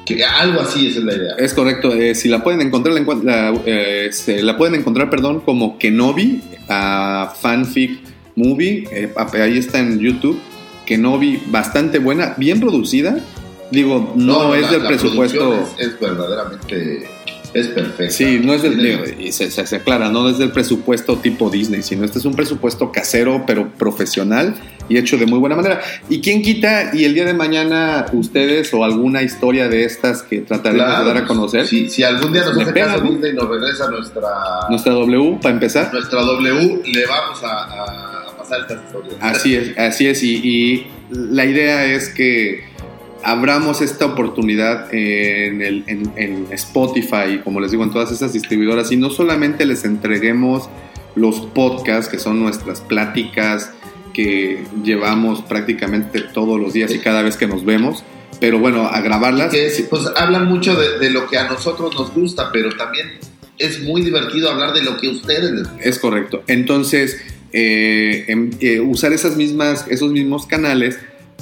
que 0.05 0.25
algo 0.25 0.61
así, 0.61 0.87
esa 0.89 0.99
es 0.99 1.05
la 1.05 1.15
idea. 1.15 1.35
Es 1.39 1.55
correcto. 1.55 1.93
eh, 1.95 2.15
si 2.15 2.29
la 2.29 2.43
pueden 2.43 2.61
encontrar, 2.61 2.95
la, 3.25 3.55
eh, 3.67 4.09
se- 4.13 4.43
la 4.43 4.57
pueden 4.57 4.75
encontrar, 4.75 5.11
perdón, 5.11 5.41
como 5.41 5.79
Kenobi, 5.79 6.41
a 6.69 7.35
Fanfic 7.41 8.01
Movie. 8.37 8.85
eh, 8.93 9.13
ahí 9.35 9.59
está 9.59 9.79
en 9.79 9.99
YouTube. 9.99 10.39
Kenobi, 10.87 11.43
bastante 11.47 11.99
buena, 11.99 12.35
bien 12.39 12.61
producida. 12.61 13.19
Digo, 13.71 14.13
no, 14.17 14.55
es 14.55 14.63
la- 14.63 14.71
del 14.73 14.83
la 14.83 14.89
presupuesto. 14.89 15.55
Es, 15.79 15.87
es 15.89 16.01
verdaderamente. 16.01 17.09
Es 17.55 17.67
perfecta. 17.69 18.11
Sí, 18.13 18.41
no 18.45 18.53
es 18.53 18.63
del. 18.63 18.77
Digo, 18.79 19.05
y 19.19 19.33
se, 19.33 19.51
se, 19.51 19.67
se 19.67 19.77
aclara, 19.77 20.11
no 20.11 20.29
es 20.29 20.37
del 20.37 20.51
presupuesto 20.53 21.17
tipo 21.17 21.49
Disney, 21.49 21.83
sino 21.83 22.05
este 22.05 22.19
es 22.19 22.27
un 22.27 22.35
presupuesto 22.35 22.93
casero, 22.93 23.45
pero 23.47 23.71
profesional 23.71 24.55
y 24.91 24.99
hecho 24.99 25.17
de 25.17 25.25
muy 25.25 25.39
buena 25.39 25.57
manera. 25.57 25.81
¿Y 26.11 26.21
quién 26.21 26.43
quita 26.43 26.91
y 26.95 27.05
el 27.05 27.15
día 27.15 27.25
de 27.25 27.33
mañana 27.33 28.05
ustedes 28.13 28.73
o 28.75 28.85
alguna 28.85 29.23
historia 29.23 29.67
de 29.69 29.85
estas 29.85 30.23
que 30.23 30.41
trataremos 30.43 30.85
Claro, 30.87 31.05
de 31.09 31.15
dar 31.15 31.23
a 31.23 31.27
conocer? 31.27 31.67
Si, 31.67 31.89
si 31.89 32.03
algún 32.03 32.35
día 32.35 32.45
nos 32.45 32.57
hace 32.59 32.73
pega, 32.73 32.87
caso. 32.95 33.05
Disney 33.05 33.33
nos 33.33 33.49
regresa 33.49 33.91
nuestra, 33.91 34.29
Nuestra 34.69 34.93
W, 34.93 35.39
para 35.41 35.55
empezar. 35.55 35.91
nuestra 35.93 36.21
W, 36.23 36.83
le 36.85 37.07
vamos 37.07 37.43
a, 37.43 37.65
a- 37.65 38.29
a 38.29 38.37
pasar 38.37 38.61
estas 38.61 38.83
historias. 38.85 39.15
Así 39.21 39.55
es, 39.57 39.79
así 39.79 40.07
es. 40.07 40.23
Y, 40.23 40.35
y 40.45 40.87
la 41.11 41.47
idea 41.47 41.87
es 41.87 42.11
que 42.11 42.61
abramos 43.25 43.81
esta 43.81 44.07
oportunidad 44.07 44.93
en, 44.95 45.61
el, 45.63 45.85
en, 45.87 46.13
en 46.17 46.47
Spotify, 46.53 47.41
como 47.43 47.61
les 47.61 47.71
digo, 47.71 47.85
en 47.85 47.91
todas 47.93 48.13
estas 48.13 48.33
distribuidoras, 48.33 48.93
y 48.93 48.97
no 48.97 49.11
solamente 49.11 49.67
les 49.67 49.85
entreguemos 49.85 50.69
los 51.17 51.41
podcasts, 51.41 52.09
que 52.11 52.19
son 52.19 52.39
nuestras 52.41 52.81
pláticas 52.81 53.73
que 54.15 54.65
llevamos 54.85 55.43
prácticamente 55.43 56.21
todos 56.33 56.59
los 56.61 56.73
días 56.73 56.93
y 56.95 56.99
cada 56.99 57.23
vez 57.23 57.37
que 57.37 57.47
nos 57.47 57.65
vemos, 57.65 58.05
pero 58.41 58.59
bueno, 58.59 58.87
a 58.87 59.01
grabarlas. 59.01 59.51
que 59.53 59.67
es- 59.67 59.83
pues 59.83 60.03
hablan 60.17 60.47
mucho 60.47 60.75
de, 60.75 60.99
de 60.99 61.11
lo 61.11 61.27
que 61.29 61.39
a 61.39 61.49
nosotros 61.49 61.95
nos 61.95 62.13
gusta, 62.15 62.51
pero 62.53 62.77
también 62.77 63.07
es 63.59 63.83
muy 63.83 64.03
divertido 64.03 64.51
hablar 64.51 64.73
de 64.75 64.83
lo 64.83 64.97
que 64.99 65.09
a 65.09 65.11
ustedes 65.11 65.51
les 65.51 65.63
gusta. 65.69 65.83
Es 65.83 65.99
correcto. 65.99 66.43
Entonces, 66.47 67.21
eh, 67.53 68.25
em- 68.29 68.51
eh, 68.61 68.79
usar 68.81 69.13
esas 69.13 69.37
mismas, 69.37 69.87
esos 69.89 70.13
mismos 70.13 70.47
canales 70.47 70.99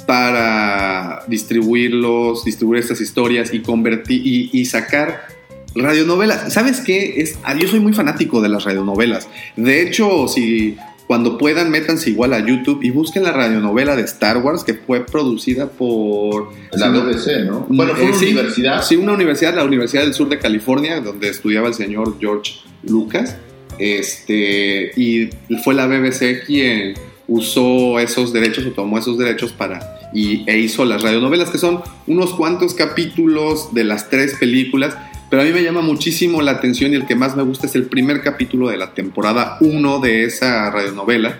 para 0.07 1.23
distribuirlos, 1.27 2.43
distribuir 2.43 2.79
estas 2.79 3.01
historias 3.01 3.53
y 3.53 3.59
convertir 3.59 4.25
y, 4.25 4.49
y 4.51 4.65
sacar 4.65 5.27
radionovelas. 5.75 6.51
¿Sabes 6.51 6.81
qué? 6.81 7.21
Es, 7.21 7.37
ah, 7.43 7.55
yo 7.55 7.67
soy 7.67 7.79
muy 7.79 7.93
fanático 7.93 8.41
de 8.41 8.49
las 8.49 8.63
radionovelas. 8.63 9.29
De 9.55 9.83
hecho, 9.83 10.27
si 10.27 10.77
cuando 11.07 11.37
puedan, 11.37 11.71
métanse 11.71 12.09
igual 12.09 12.33
a 12.33 12.45
YouTube 12.45 12.83
y 12.83 12.89
busquen 12.89 13.23
la 13.23 13.31
radionovela 13.31 13.95
de 13.95 14.03
Star 14.03 14.37
Wars 14.37 14.63
que 14.63 14.73
fue 14.73 15.05
producida 15.05 15.69
por 15.69 16.49
La 16.73 16.89
BBC, 16.89 17.45
¿no? 17.45 17.65
Bueno, 17.69 17.93
fue 17.93 18.05
eh, 18.05 18.09
una 18.09 18.17
sí, 18.17 18.25
universidad. 18.25 18.83
Sí, 18.83 18.95
una 18.97 19.13
universidad, 19.13 19.55
la 19.55 19.63
Universidad 19.63 20.03
del 20.03 20.13
Sur 20.13 20.27
de 20.29 20.37
California, 20.37 20.99
donde 20.99 21.29
estudiaba 21.29 21.69
el 21.69 21.73
señor 21.73 22.17
George 22.19 22.55
Lucas. 22.83 23.37
Este, 23.79 24.91
y 24.97 25.29
fue 25.63 25.75
la 25.75 25.87
BBC 25.87 26.45
quien 26.45 26.95
usó 27.27 27.99
esos 27.99 28.31
derechos 28.33 28.65
o 28.65 28.71
tomó 28.71 28.97
esos 28.97 29.17
derechos 29.17 29.51
para 29.51 29.79
y, 30.13 30.43
e 30.49 30.57
hizo 30.59 30.85
las 30.85 31.01
radionovelas, 31.01 31.49
que 31.49 31.57
son 31.57 31.81
unos 32.07 32.33
cuantos 32.33 32.73
capítulos 32.73 33.73
de 33.73 33.83
las 33.83 34.09
tres 34.09 34.35
películas. 34.39 34.95
Pero 35.29 35.41
a 35.41 35.45
mí 35.45 35.51
me 35.51 35.61
llama 35.61 35.81
muchísimo 35.81 36.41
la 36.41 36.51
atención 36.51 36.93
y 36.93 36.95
el 36.95 37.05
que 37.05 37.15
más 37.15 37.35
me 37.35 37.43
gusta 37.43 37.67
es 37.67 37.75
el 37.75 37.83
primer 37.87 38.21
capítulo 38.21 38.69
de 38.69 38.77
la 38.77 38.93
temporada 38.93 39.57
1 39.59 39.99
de 39.99 40.23
esa 40.23 40.71
radionovela, 40.71 41.37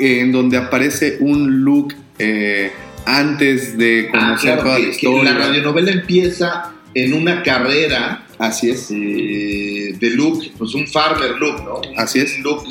en 0.00 0.32
donde 0.32 0.56
aparece 0.56 1.18
un 1.20 1.62
look 1.64 1.94
eh, 2.18 2.72
antes 3.06 3.78
de 3.78 4.08
Ah, 4.12 4.18
conocer 4.18 4.50
claro, 4.54 4.62
toda 4.64 4.76
que- 4.78 4.82
la 4.82 4.88
historia. 4.88 5.22
la 5.32 5.38
radionovela 5.38 5.92
empieza 5.92 6.72
en 6.92 7.14
una 7.14 7.44
carrera 7.44 8.26
Así 8.36 8.68
es. 8.70 8.90
eh, 8.90 9.94
de 10.00 10.10
Luke, 10.10 10.50
pues 10.58 10.74
un 10.74 10.88
farmer 10.88 11.30
Luke, 11.38 11.62
¿no? 11.64 11.80
Así 11.96 12.18
es. 12.18 12.36
Luke, 12.40 12.64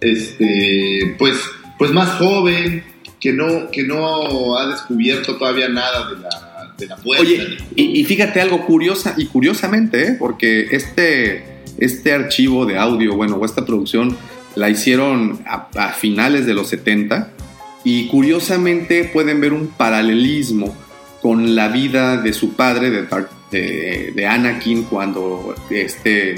este, 0.00 1.14
pues, 1.18 1.36
pues 1.82 1.90
más 1.90 2.10
joven, 2.10 2.84
que 3.18 3.32
no, 3.32 3.68
que 3.72 3.82
no 3.82 4.56
ha 4.56 4.68
descubierto 4.68 5.36
todavía 5.36 5.68
nada 5.68 6.08
de 6.10 6.20
la, 6.20 6.74
de 6.78 6.86
la 6.86 6.94
puerta. 6.94 7.24
Oye, 7.24 7.58
y, 7.74 8.04
fíjate 8.04 8.40
algo 8.40 8.64
curiosa, 8.64 9.14
y 9.16 9.26
curiosamente, 9.26 10.06
¿eh? 10.06 10.16
porque 10.16 10.68
este, 10.70 11.42
este 11.78 12.12
archivo 12.12 12.66
de 12.66 12.78
audio, 12.78 13.16
bueno, 13.16 13.34
o 13.34 13.44
esta 13.44 13.66
producción, 13.66 14.16
la 14.54 14.70
hicieron 14.70 15.40
a, 15.44 15.70
a 15.74 15.88
finales 15.88 16.46
de 16.46 16.54
los 16.54 16.68
70, 16.68 17.32
y 17.82 18.06
curiosamente 18.06 19.02
pueden 19.12 19.40
ver 19.40 19.52
un 19.52 19.66
paralelismo 19.66 20.76
con 21.20 21.56
la 21.56 21.66
vida 21.66 22.16
de 22.16 22.32
su 22.32 22.52
padre, 22.52 22.90
de, 22.90 23.08
de, 23.50 24.12
de 24.14 24.26
Anakin, 24.28 24.84
cuando 24.84 25.52
este, 25.68 26.36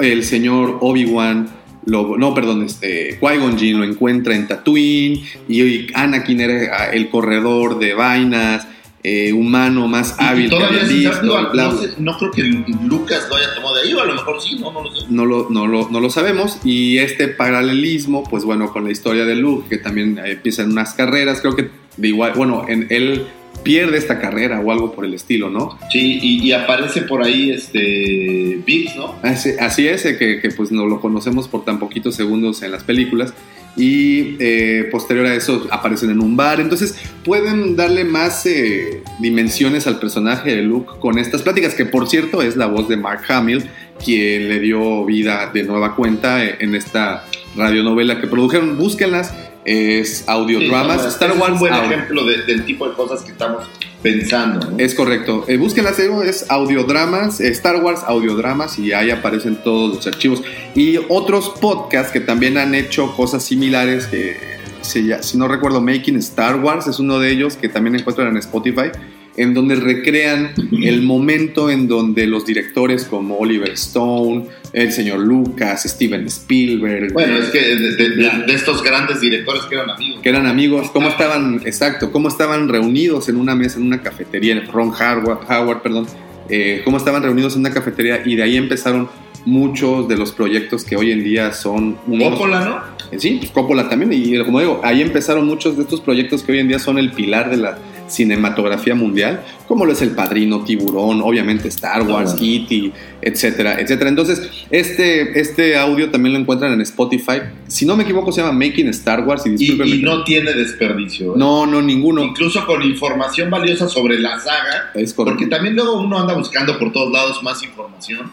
el 0.00 0.24
señor 0.24 0.78
Obi-Wan, 0.80 1.57
lo- 1.88 2.16
no, 2.18 2.34
perdón, 2.34 2.62
este, 2.64 3.18
Qui-Gon 3.20 3.58
Jinn 3.58 3.78
lo 3.78 3.84
encuentra 3.84 4.34
en 4.36 4.46
Tatooine, 4.46 5.22
y 5.48 5.62
hoy 5.62 5.86
Anakin 5.94 6.40
era 6.40 6.90
el 6.92 7.08
corredor 7.08 7.78
de 7.78 7.94
vainas, 7.94 8.66
eh, 9.04 9.32
humano 9.32 9.86
más 9.86 10.16
Y- 10.18 10.22
y 10.22 10.26
hábil 10.26 10.44
que 10.50 10.56
todavía 10.56 10.84
sin 10.86 10.98
visto, 10.98 11.52
no, 11.54 11.78
sé, 11.78 11.90
no 11.98 12.18
creo 12.18 12.30
que 12.32 12.42
Lucas 12.84 13.26
lo 13.30 13.36
haya 13.36 13.54
tomado 13.54 13.76
de 13.76 13.82
ahí, 13.82 13.94
o 13.94 14.00
a 14.02 14.04
lo 14.06 14.14
mejor 14.14 14.42
sí, 14.42 14.56
no, 14.58 14.72
no 14.72 14.82
lo 14.82 14.90
sé. 14.94 15.06
no 15.08 15.24
lo, 15.24 15.46
no, 15.50 15.66
lo, 15.68 15.88
no 15.88 16.00
lo 16.00 16.10
sabemos. 16.10 16.58
Y 16.64 16.98
este 16.98 17.28
paralelismo, 17.28 18.24
pues 18.24 18.44
bueno, 18.44 18.72
con 18.72 18.84
la 18.84 18.90
historia 18.90 19.24
de 19.24 19.36
Luke, 19.36 19.68
que 19.68 19.78
también 19.78 20.18
eh, 20.18 20.32
empieza 20.32 20.62
en 20.62 20.72
unas 20.72 20.94
carreras, 20.94 21.40
creo 21.40 21.54
que 21.56 21.70
de 21.96 22.08
igual, 22.08 22.32
bueno, 22.36 22.66
en, 22.68 22.86
él 22.90 23.26
pierde 23.62 23.98
esta 23.98 24.20
carrera 24.20 24.60
o 24.60 24.72
algo 24.72 24.92
por 24.92 25.04
el 25.04 25.14
estilo, 25.14 25.50
¿no? 25.50 25.78
Sí, 25.90 26.18
y, 26.22 26.46
y 26.46 26.52
aparece 26.52 27.02
por 27.02 27.22
ahí 27.22 27.50
este 27.50 28.58
Biggs, 28.64 28.96
¿no? 28.96 29.16
Así, 29.22 29.50
así 29.60 29.86
es, 29.86 30.04
eh, 30.04 30.16
que, 30.16 30.40
que, 30.40 30.50
pues 30.50 30.70
no 30.70 30.86
lo 30.86 31.00
conocemos 31.00 31.48
por 31.48 31.64
tan 31.64 31.78
poquitos 31.78 32.14
segundos 32.14 32.62
en 32.62 32.72
las 32.72 32.84
películas. 32.84 33.34
Y 33.76 34.34
eh, 34.40 34.88
posterior 34.90 35.26
a 35.26 35.34
eso 35.34 35.68
aparecen 35.70 36.10
en 36.10 36.20
un 36.20 36.36
bar. 36.36 36.60
Entonces 36.60 36.96
pueden 37.24 37.76
darle 37.76 38.04
más 38.04 38.44
eh, 38.44 39.02
dimensiones 39.20 39.86
al 39.86 40.00
personaje 40.00 40.56
de 40.56 40.62
Luke 40.62 40.94
con 41.00 41.18
estas 41.18 41.42
pláticas, 41.42 41.74
que 41.74 41.84
por 41.84 42.08
cierto 42.08 42.42
es 42.42 42.56
la 42.56 42.66
voz 42.66 42.88
de 42.88 42.96
Mark 42.96 43.22
Hamill, 43.28 43.64
quien 44.04 44.48
le 44.48 44.58
dio 44.58 45.04
vida 45.04 45.50
de 45.54 45.62
nueva 45.62 45.94
cuenta 45.94 46.44
eh, 46.44 46.56
en 46.58 46.74
esta 46.74 47.24
radionovela 47.56 48.20
que 48.20 48.26
produjeron. 48.26 48.76
Búsquenlas, 48.76 49.32
es 49.68 50.24
audiodramas. 50.26 51.02
Sí, 51.02 51.08
Star 51.08 51.32
Wars 51.32 51.42
Es 51.46 51.52
un 51.52 51.58
buen 51.58 51.72
audio. 51.74 51.90
ejemplo 51.92 52.24
de- 52.24 52.42
del 52.44 52.64
tipo 52.64 52.88
de 52.88 52.94
cosas 52.94 53.22
que 53.22 53.32
estamos 53.32 53.66
pensando, 54.02 54.70
¿no? 54.70 54.78
Es 54.78 54.94
correcto. 54.94 55.44
Eh, 55.48 55.56
búsquenlas, 55.58 55.98
eh, 55.98 56.08
es 56.24 56.46
audiodramas, 56.48 57.40
eh, 57.40 57.48
Star 57.48 57.82
Wars 57.82 58.00
audiodramas 58.06 58.78
y 58.78 58.92
ahí 58.92 59.10
aparecen 59.10 59.56
todos 59.62 59.96
los 59.96 60.06
archivos. 60.06 60.42
Y 60.74 60.98
otros 61.08 61.50
podcasts 61.60 62.12
que 62.12 62.20
también 62.20 62.56
han 62.58 62.74
hecho 62.74 63.14
cosas 63.14 63.44
similares, 63.44 64.06
que 64.06 64.36
lla- 64.82 65.20
si 65.22 65.36
no 65.36 65.48
recuerdo, 65.48 65.80
Making 65.82 66.16
Star 66.16 66.56
Wars 66.56 66.86
es 66.86 66.98
uno 66.98 67.18
de 67.18 67.30
ellos 67.30 67.56
que 67.56 67.68
también 67.68 67.94
encuentran 67.96 68.28
en 68.28 68.36
Spotify, 68.38 68.90
en 69.38 69.54
donde 69.54 69.76
recrean 69.76 70.52
el 70.82 71.02
momento 71.02 71.70
en 71.70 71.88
donde 71.88 72.26
los 72.26 72.44
directores 72.44 73.04
como 73.04 73.38
Oliver 73.38 73.70
Stone, 73.70 74.46
el 74.72 74.92
señor 74.92 75.20
Lucas, 75.20 75.84
Steven 75.84 76.26
Spielberg, 76.26 77.12
Bueno, 77.12 77.38
es 77.38 77.46
que 77.50 77.60
de, 77.60 77.76
de- 77.96 78.08
de- 78.10 78.44
de 78.46 78.52
estos 78.54 78.82
grandes 78.82 79.20
directores 79.20 79.62
que 79.64 79.76
eran 79.76 79.90
amigos. 79.90 80.20
que 80.22 80.28
eran 80.28 80.46
amigos, 80.46 80.90
cómo 80.92 81.08
estaban, 81.08 81.62
exacto, 81.64 82.10
cómo 82.12 82.28
estaban 82.28 82.68
reunidos 82.68 83.28
en 83.28 83.36
una 83.36 83.54
mesa, 83.54 83.78
en 83.78 83.86
una 83.86 84.02
cafetería, 84.02 84.60
Ron 84.72 84.88
Howard, 84.90 85.46
Howard 85.50 85.82
perdón, 85.82 86.06
eh, 86.50 86.82
cómo 86.84 86.96
estaban 86.96 87.22
reunidos 87.22 87.54
en 87.54 87.60
una 87.60 87.70
cafetería 87.72 88.22
y 88.24 88.34
de 88.36 88.42
ahí 88.42 88.56
empezaron 88.56 89.08
muchos 89.44 90.08
de 90.08 90.16
los 90.16 90.32
proyectos 90.32 90.84
que 90.84 90.96
hoy 90.96 91.12
en 91.12 91.22
día 91.22 91.52
son 91.52 91.96
unos- 92.06 92.30
Coppola, 92.30 92.64
¿no? 92.64 92.76
Eh, 93.12 93.18
Sí, 93.18 93.36
pues 93.38 93.50
Coppola 93.52 93.88
también, 93.88 94.12
y 94.12 94.36
como 94.44 94.60
digo, 94.60 94.80
ahí 94.84 95.00
empezaron 95.00 95.46
muchos 95.46 95.76
de 95.76 95.82
estos 95.84 96.00
proyectos 96.00 96.42
que 96.42 96.52
hoy 96.52 96.58
en 96.58 96.68
día 96.68 96.78
son 96.78 96.98
el 96.98 97.12
pilar 97.12 97.48
de 97.50 97.56
la 97.56 97.78
cinematografía 98.08 98.94
mundial, 98.94 99.42
como 99.66 99.84
lo 99.84 99.92
es 99.92 100.02
El 100.02 100.10
Padrino, 100.10 100.64
Tiburón, 100.64 101.20
obviamente 101.22 101.68
Star 101.68 102.02
Wars, 102.02 102.36
bueno. 102.38 102.46
E.T., 102.64 102.92
etcétera, 103.20 103.80
etcétera. 103.80 104.10
Entonces, 104.10 104.48
este, 104.70 105.38
este 105.40 105.76
audio 105.76 106.10
también 106.10 106.32
lo 106.34 106.38
encuentran 106.40 106.72
en 106.72 106.80
Spotify. 106.80 107.40
Si 107.66 107.84
no 107.84 107.96
me 107.96 108.04
equivoco, 108.04 108.32
se 108.32 108.40
llama 108.40 108.52
Making 108.52 108.88
Star 108.88 109.24
Wars, 109.26 109.44
y 109.46 109.50
Y, 109.50 109.56
discúlpenme. 109.56 109.96
y 109.96 110.02
no 110.02 110.24
tiene 110.24 110.52
desperdicio. 110.52 111.32
¿eh? 111.34 111.36
no, 111.36 111.66
no, 111.66 111.82
ninguno. 111.82 112.22
Incluso 112.24 112.64
con 112.66 112.82
información 112.82 113.50
valiosa 113.50 113.88
sobre 113.88 114.18
la 114.18 114.38
saga. 114.38 114.90
Es 114.94 115.12
correcto. 115.14 115.38
Porque 115.38 115.46
también 115.46 115.74
luego 115.76 116.00
uno 116.00 116.18
anda 116.18 116.34
buscando 116.34 116.78
por 116.78 116.92
todos 116.92 117.12
lados 117.12 117.42
más 117.42 117.62
información. 117.62 118.30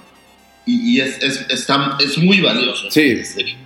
Y, 0.65 0.95
y 0.97 1.01
es, 1.01 1.21
es, 1.21 1.45
está- 1.49 1.97
es 2.03 2.17
muy 2.17 2.41
valioso. 2.41 2.89
Sí. 2.89 3.17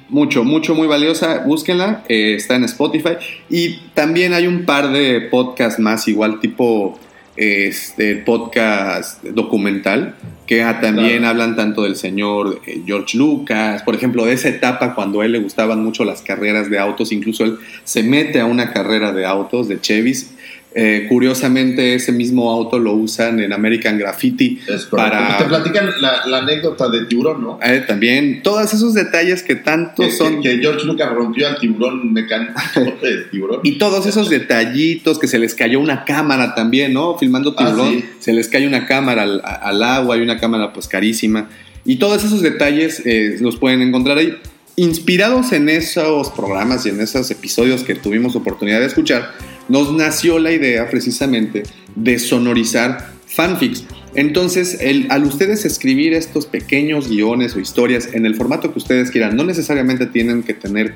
Mucho, 0.10 0.44
mucho, 0.44 0.76
muy 0.76 0.88
valiosa. 0.88 1.44
Búsquenla, 1.46 2.04
eh, 2.10 2.36
está 2.36 2.56
en 2.56 2.64
Spotify. 2.66 3.12
Y 3.50 3.78
también 3.94 4.34
hay 4.34 4.48
un 4.48 4.66
par 4.66 4.92
de 4.92 5.22
podcasts 5.22 5.80
más, 5.80 6.08
igual 6.08 6.40
tipo 6.40 7.00
este 7.38 8.16
podcast 8.18 9.24
documental 9.24 10.16
que 10.46 10.62
ah, 10.64 10.82
también 10.82 11.20
Claro. 11.20 11.28
hablan 11.30 11.56
tanto 11.56 11.84
del 11.84 11.96
señor 11.96 12.60
eh, 12.66 12.82
George 12.86 13.18
Lucas, 13.18 13.84
por 13.84 13.96
ejemplo, 13.96 14.26
de 14.26 14.34
esa 14.34 14.50
etapa 14.50 14.94
cuando 14.96 15.22
a 15.22 15.26
él 15.26 15.32
le 15.34 15.40
gustaban 15.40 15.82
mucho 15.84 16.04
las 16.04 16.22
carreras 16.24 16.70
de 16.70 16.80
autos, 16.80 17.12
incluso 17.12 17.46
él 17.46 17.58
se 17.86 18.02
mete 18.04 18.40
a 18.42 18.46
una 18.46 18.74
carrera 18.74 19.14
de 19.14 19.26
autos, 19.26 19.68
de 19.70 19.80
Chevys. 19.80 20.32
Eh, 20.76 21.08
curiosamente, 21.10 21.96
ese 21.96 22.12
mismo 22.12 22.52
auto 22.52 22.78
lo 22.78 22.94
usan 22.94 23.40
en 23.40 23.54
American 23.54 23.98
Graffiti 23.98 24.60
para... 24.92 25.38
Te 25.40 25.46
platican 25.46 25.90
la, 26.00 26.28
la 26.28 26.38
anécdota 26.40 26.90
de 26.90 27.06
tiburón, 27.06 27.42
¿no? 27.42 27.60
Eh, 27.64 27.84
también, 27.88 28.44
todos 28.44 28.72
esos 28.72 28.94
detalles 28.94 29.42
que 29.42 29.56
tanto 29.56 30.04
Que, 30.04 30.12
son... 30.12 30.42
que 30.44 30.60
George 30.60 30.86
Lucas 30.86 31.10
rompió 31.12 31.48
al 31.48 31.58
tiburón 31.58 32.14
mecánico 32.14 32.54
de 33.02 33.24
tiburón. 33.32 33.62
Y 33.64 33.80
todos 33.80 34.06
esos 34.06 34.30
detallitos 34.30 35.18
que 35.18 35.28
se 35.28 35.40
les 35.40 35.56
cayó 35.56 35.80
una 35.80 36.06
cámara 36.06 36.54
también, 36.54 36.94
¿no? 36.94 37.18
Filmando 37.18 37.56
Ah, 37.58 37.66
tiburón, 37.66 37.90
sí. 37.94 38.06
se 38.20 38.34
les 38.34 38.48
cae 38.48 38.68
una 38.68 38.86
cámara 38.86 39.24
al, 39.24 39.42
al 39.44 39.82
agua, 39.82 40.16
hay 40.16 40.22
una 40.22 40.38
cámara 40.40 40.72
pues 40.72 40.88
carísima. 40.88 41.50
Y 41.84 41.96
todos 41.96 42.24
esos 42.24 42.42
detalles 42.42 43.02
eh, 43.06 43.38
los 43.42 43.58
pueden 43.58 43.82
encontrar 43.82 44.20
ahí. 44.20 44.38
Inspirados 44.76 45.52
en 45.52 45.68
esos 45.68 46.30
programas 46.30 46.86
y 46.86 46.90
en 46.90 47.02
esos 47.02 47.30
episodios 47.32 47.84
que 47.84 47.96
tuvimos 47.96 48.36
oportunidad 48.36 48.80
de 48.80 48.86
escuchar, 48.86 49.32
nos 49.70 49.94
nació 49.94 50.40
la 50.40 50.52
idea 50.52 50.90
precisamente 50.90 51.64
de 51.96 52.20
sonorizar 52.20 53.12
fanfics. 53.28 53.86
Entonces, 54.16 54.80
el- 54.82 55.06
al 55.12 55.24
ustedes 55.24 55.66
escribir 55.66 56.14
estos 56.14 56.48
pequeños 56.48 57.08
guiones 57.10 57.56
o 57.56 57.60
historias 57.60 58.10
en 58.14 58.26
el 58.26 58.36
formato 58.36 58.74
que 58.74 58.80
ustedes 58.80 59.12
quieran, 59.12 59.36
no 59.36 59.44
necesariamente 59.44 60.08
tienen 60.08 60.42
que 60.42 60.56
tener, 60.56 60.96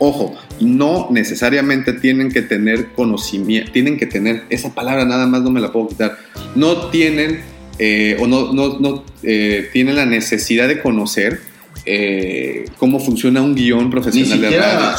ojo, 0.00 0.36
no 0.60 1.06
necesariamente 1.12 1.92
tienen 1.92 2.30
que 2.32 2.42
tener 2.42 2.88
conocimiento, 2.88 3.70
tienen 3.70 3.96
que 3.96 4.06
tener, 4.06 4.42
esa 4.50 4.74
palabra 4.74 5.04
nada 5.04 5.26
más 5.28 5.42
no 5.42 5.50
me 5.50 5.60
la 5.60 5.70
puedo 5.70 5.88
quitar, 5.88 6.18
no 6.56 6.88
tienen 6.90 7.40
eh, 7.78 8.16
o 8.18 8.26
no, 8.26 8.52
no, 8.52 8.80
no, 8.80 9.04
eh, 9.22 9.68
tienen 9.72 9.94
la 9.94 10.04
necesidad 10.04 10.66
de 10.66 10.80
conocer 10.80 11.40
eh, 11.86 12.64
cómo 12.76 12.98
funciona 12.98 13.40
un 13.40 13.54
guion 13.54 13.84
Ni 13.84 13.90
profesional 13.90 14.40
de 14.40 14.58
radio. 14.58 14.96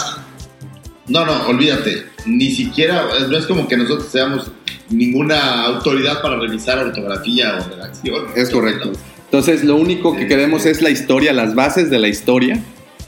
No, 1.10 1.26
no, 1.26 1.46
olvídate. 1.48 2.09
Ni 2.26 2.52
siquiera. 2.52 3.06
No 3.30 3.38
es 3.38 3.46
como 3.46 3.68
que 3.68 3.78
nosotros 3.78 4.10
seamos 4.12 4.52
ninguna 4.90 5.66
autoridad 5.66 6.22
para 6.22 6.38
revisar 6.38 6.80
ortografía 6.80 7.60
o 7.60 7.70
redacción. 7.70 8.26
Es 8.36 8.50
correcto. 8.50 8.92
Entonces, 9.26 9.64
lo 9.64 9.76
único 9.76 10.16
que 10.16 10.28
queremos 10.28 10.66
es 10.66 10.82
la 10.82 10.90
historia, 10.90 11.34
las 11.34 11.54
bases 11.54 11.90
de 11.90 12.00
la 12.00 12.08
historia. 12.08 12.60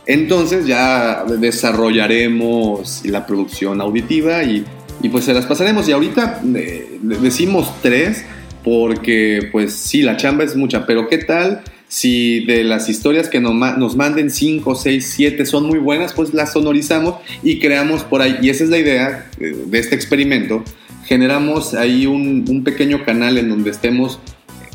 Entonces, 0.06 0.68
ya 0.68 1.26
desarrollaremos 1.26 3.02
la 3.06 3.26
producción 3.26 3.82
auditiva 3.82 4.44
y, 4.44 4.64
y 5.02 5.10
pues 5.10 5.26
se 5.26 5.34
las 5.34 5.46
pasaremos. 5.46 5.88
Y 5.90 5.92
ahorita 5.92 6.42
eh, 6.56 7.00
decimos 7.02 7.72
tres 7.82 8.24
porque, 8.64 9.50
pues 9.52 9.74
sí, 9.74 10.04
la 10.04 10.18
chamba 10.18 10.44
es 10.44 10.56
mucha, 10.56 10.86
pero 10.86 11.08
¿qué 11.08 11.18
tal? 11.18 11.64
Si 11.94 12.46
de 12.46 12.64
las 12.64 12.88
historias 12.88 13.28
que 13.28 13.42
nos, 13.42 13.54
ma- 13.54 13.76
nos 13.76 13.98
manden 13.98 14.30
5, 14.30 14.76
6, 14.76 15.14
7 15.14 15.46
son 15.46 15.66
muy 15.66 15.78
buenas, 15.78 16.14
pues 16.14 16.34
las 16.34 16.54
sonorizamos 16.54 17.16
y 17.44 17.60
creamos 17.60 18.04
por 18.06 18.22
ahí. 18.22 18.38
Y 18.42 18.50
esa 18.50 18.64
es 18.64 18.70
la 18.70 18.78
idea 18.78 19.30
eh, 19.42 19.54
de 19.66 19.78
este 19.80 19.96
experimento. 19.96 20.64
Generamos 21.06 21.74
ahí 21.74 22.06
un, 22.06 22.46
un 22.48 22.64
pequeño 22.64 23.04
canal 23.04 23.38
en 23.38 23.50
donde 23.50 23.72
estemos 23.72 24.20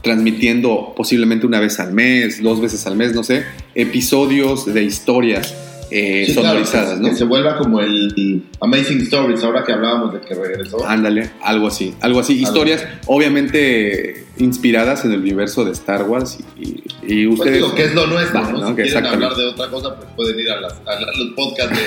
transmitiendo 0.02 0.92
posiblemente 0.94 1.46
una 1.46 1.58
vez 1.58 1.80
al 1.80 1.94
mes, 1.94 2.42
dos 2.42 2.60
veces 2.60 2.86
al 2.86 2.96
mes, 2.96 3.14
no 3.14 3.24
sé, 3.24 3.44
episodios 3.74 4.66
de 4.72 4.82
historias 4.84 5.54
eh, 5.90 6.24
Sí, 6.26 6.32
claro, 6.34 6.48
sonorizadas, 6.48 6.96
que, 6.96 7.00
¿no? 7.02 7.08
que 7.08 7.14
se 7.16 7.24
vuelva 7.24 7.56
como 7.56 7.80
el, 7.80 8.12
el 8.16 8.42
Amazing 8.60 9.00
Stories, 9.02 9.42
ahora 9.42 9.64
que 9.64 9.72
hablábamos 9.72 10.12
de 10.12 10.20
que 10.20 10.34
regresó. 10.34 10.86
Ándale, 10.86 11.30
algo 11.42 11.68
así, 11.68 11.94
algo 12.00 12.20
así. 12.20 12.34
Algo. 12.34 12.46
Historias 12.48 12.84
obviamente 13.06 14.25
inspiradas 14.38 15.04
en 15.04 15.12
el 15.12 15.20
universo 15.20 15.64
de 15.64 15.72
Star 15.72 16.02
Wars 16.04 16.38
y, 16.60 16.82
y 17.02 17.26
Pues 17.26 17.38
ustedes... 17.40 17.54
digo 17.56 17.74
que 17.74 17.84
es 17.84 17.94
lo 17.94 18.06
nuestro, 18.06 18.40
Va, 18.42 18.50
¿no? 18.52 18.58
¿no? 18.58 18.68
Si 18.68 18.74
Que 18.74 18.82
quieren 18.84 19.06
hablar 19.06 19.34
de 19.34 19.44
otra 19.46 19.68
cosa, 19.70 19.96
pues 19.96 20.08
pueden 20.16 20.38
ir 20.40 20.50
a, 20.50 20.60
las- 20.60 20.74
a 20.74 21.00
los 21.18 21.28
podcasts 21.34 21.78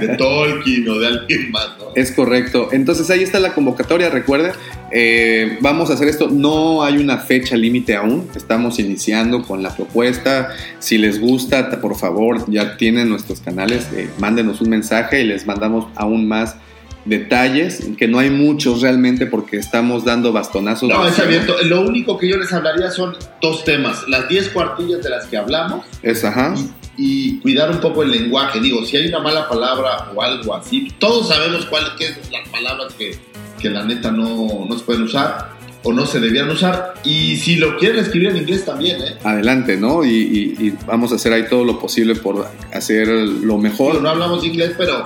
de, 0.00 0.06
de 0.06 0.16
Tolkien 0.18 0.88
o 0.88 0.98
de 0.98 1.06
alguien 1.06 1.50
más, 1.50 1.68
¿no? 1.78 1.86
Es 1.94 2.12
correcto. 2.12 2.68
Entonces 2.72 3.10
ahí 3.10 3.22
está 3.22 3.40
la 3.40 3.52
convocatoria, 3.54 4.08
recuerden. 4.10 4.52
eh, 4.92 5.58
vamos 5.60 5.90
a 5.90 5.94
hacer 5.94 6.08
esto. 6.08 6.28
No 6.30 6.82
hay 6.84 6.96
una 6.98 7.18
fecha 7.18 7.56
límite 7.56 7.96
aún. 7.96 8.28
Estamos 8.34 8.78
iniciando 8.78 9.42
con 9.42 9.62
la 9.62 9.74
propuesta. 9.74 10.50
Si 10.78 10.96
les 10.98 11.20
gusta, 11.20 11.70
por 11.80 11.96
favor, 11.96 12.44
ya 12.50 12.76
tienen 12.76 13.08
nuestros 13.08 13.40
canales. 13.40 13.86
eh, 13.94 14.08
mándenos 14.18 14.60
un 14.60 14.70
mensaje 14.70 15.20
y 15.22 15.24
les 15.24 15.46
mandamos 15.46 15.86
aún 15.96 16.26
más 16.28 16.56
detalles. 17.04 17.86
Que 17.96 18.08
no 18.08 18.18
hay 18.18 18.30
muchos 18.30 18.82
realmente 18.82 19.26
porque 19.26 19.56
estamos 19.56 20.04
dando 20.04 20.32
bastonazos. 20.32 20.88
No, 20.88 21.06
es 21.06 21.18
abierto. 21.18 21.54
Lo 21.64 21.82
único 21.82 22.18
que 22.18 22.28
yo 22.28 22.36
les 22.36 22.52
hablaría 22.52 22.90
son 22.90 23.16
dos 23.40 23.64
temas. 23.64 24.06
Las 24.08 24.28
10 24.28 24.50
cuartillas 24.50 25.02
de 25.02 25.10
las 25.10 25.26
que 25.26 25.36
hablamos 25.36 25.84
Es 26.02 26.24
ajá. 26.24 26.54
y, 26.96 27.30
y 27.36 27.38
cuidar 27.40 27.70
un 27.70 27.78
poco 27.78 28.02
el 28.02 28.10
lenguaje. 28.10 28.60
Digo, 28.60 28.84
si 28.84 28.96
hay 28.96 29.08
una 29.08 29.20
mala 29.20 29.48
palabra 29.48 30.10
o 30.14 30.22
algo 30.22 30.54
así, 30.54 30.92
todos 30.98 31.28
sabemos 31.28 31.66
cuáles 31.66 31.90
son 31.90 32.32
las 32.32 32.48
palabras 32.48 32.92
que, 32.94 33.18
que 33.60 33.70
la 33.70 33.84
neta 33.84 34.10
no, 34.10 34.66
no 34.68 34.78
se 34.78 34.84
pueden 34.84 35.02
usar 35.02 35.57
o 35.84 35.92
no 35.92 36.06
se 36.06 36.18
debían 36.20 36.48
usar. 36.50 36.94
Y 37.04 37.36
si 37.36 37.56
lo 37.56 37.76
quieren 37.78 37.98
escribir 38.00 38.30
en 38.30 38.38
inglés 38.38 38.64
también, 38.64 39.00
¿eh? 39.00 39.14
Adelante, 39.22 39.76
¿no? 39.76 40.04
Y, 40.04 40.08
y- 40.10 40.66
y 40.66 40.74
vamos 40.86 41.12
a 41.12 41.14
hacer 41.14 41.32
ahí 41.32 41.44
todo 41.48 41.64
lo 41.64 41.78
posible 41.78 42.14
por 42.16 42.46
hacer 42.72 43.06
lo 43.08 43.58
mejor. 43.58 43.92
Digo, 43.92 44.02
no 44.02 44.10
hablamos 44.10 44.44
inglés, 44.44 44.72
pero 44.76 45.04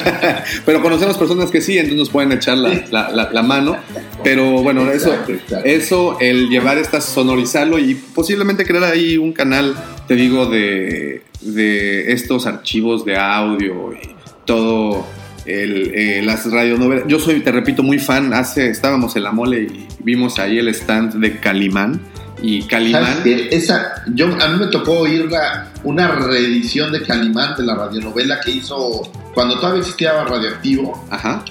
Pero 0.66 0.82
conocemos 0.82 1.16
personas 1.16 1.50
que 1.50 1.60
sí, 1.60 1.74
entonces 1.78 1.98
nos 1.98 2.10
pueden 2.10 2.32
echar 2.32 2.58
la, 2.58 2.70
la- 2.90 3.10
la- 3.10 3.30
la 3.32 3.42
mano. 3.42 3.76
Pero 4.24 4.62
bueno, 4.62 4.90
eso, 4.90 5.14
exacto. 5.14 5.64
eso, 5.64 6.18
el 6.20 6.48
llevar 6.48 6.76
estas, 6.78 7.04
sonorizarlo 7.04 7.78
y 7.78 7.94
posiblemente 7.94 8.64
crear 8.64 8.84
ahí 8.84 9.16
un 9.16 9.32
canal, 9.32 9.74
te 10.08 10.14
digo, 10.16 10.46
de, 10.46 11.22
de 11.40 12.12
estos 12.12 12.46
archivos 12.46 13.04
de 13.04 13.16
audio 13.16 13.92
y 13.92 14.10
todo. 14.44 15.06
El, 15.46 15.92
eh, 15.94 16.22
las 16.24 16.50
radionovelas. 16.50 17.04
Yo 17.08 17.18
soy, 17.18 17.40
te 17.40 17.50
repito, 17.52 17.82
muy 17.82 17.98
fan. 17.98 18.32
Hace, 18.34 18.68
estábamos 18.68 19.16
en 19.16 19.22
la 19.24 19.32
mole 19.32 19.62
y 19.62 19.86
vimos 20.00 20.38
ahí 20.38 20.58
el 20.58 20.68
stand 20.68 21.14
de 21.14 21.38
Calimán. 21.38 22.00
Y 22.42 22.62
¿sabes 22.62 22.68
Calimán. 22.70 23.22
qué? 23.22 23.48
Esa, 23.52 24.02
yo, 24.14 24.26
a 24.40 24.48
mí 24.48 24.58
me 24.58 24.66
tocó 24.68 25.00
oír 25.00 25.30
la- 25.30 25.68
una 25.84 26.08
reedición 26.08 26.90
de 26.92 27.02
Calimán 27.02 27.54
de 27.56 27.64
la 27.64 27.74
radionovela 27.74 28.40
que 28.40 28.50
hizo 28.50 29.02
cuando 29.34 29.58
todavía 29.58 29.80
existía 29.80 30.24
Radioactivo 30.24 31.06
Ajá. 31.10 31.44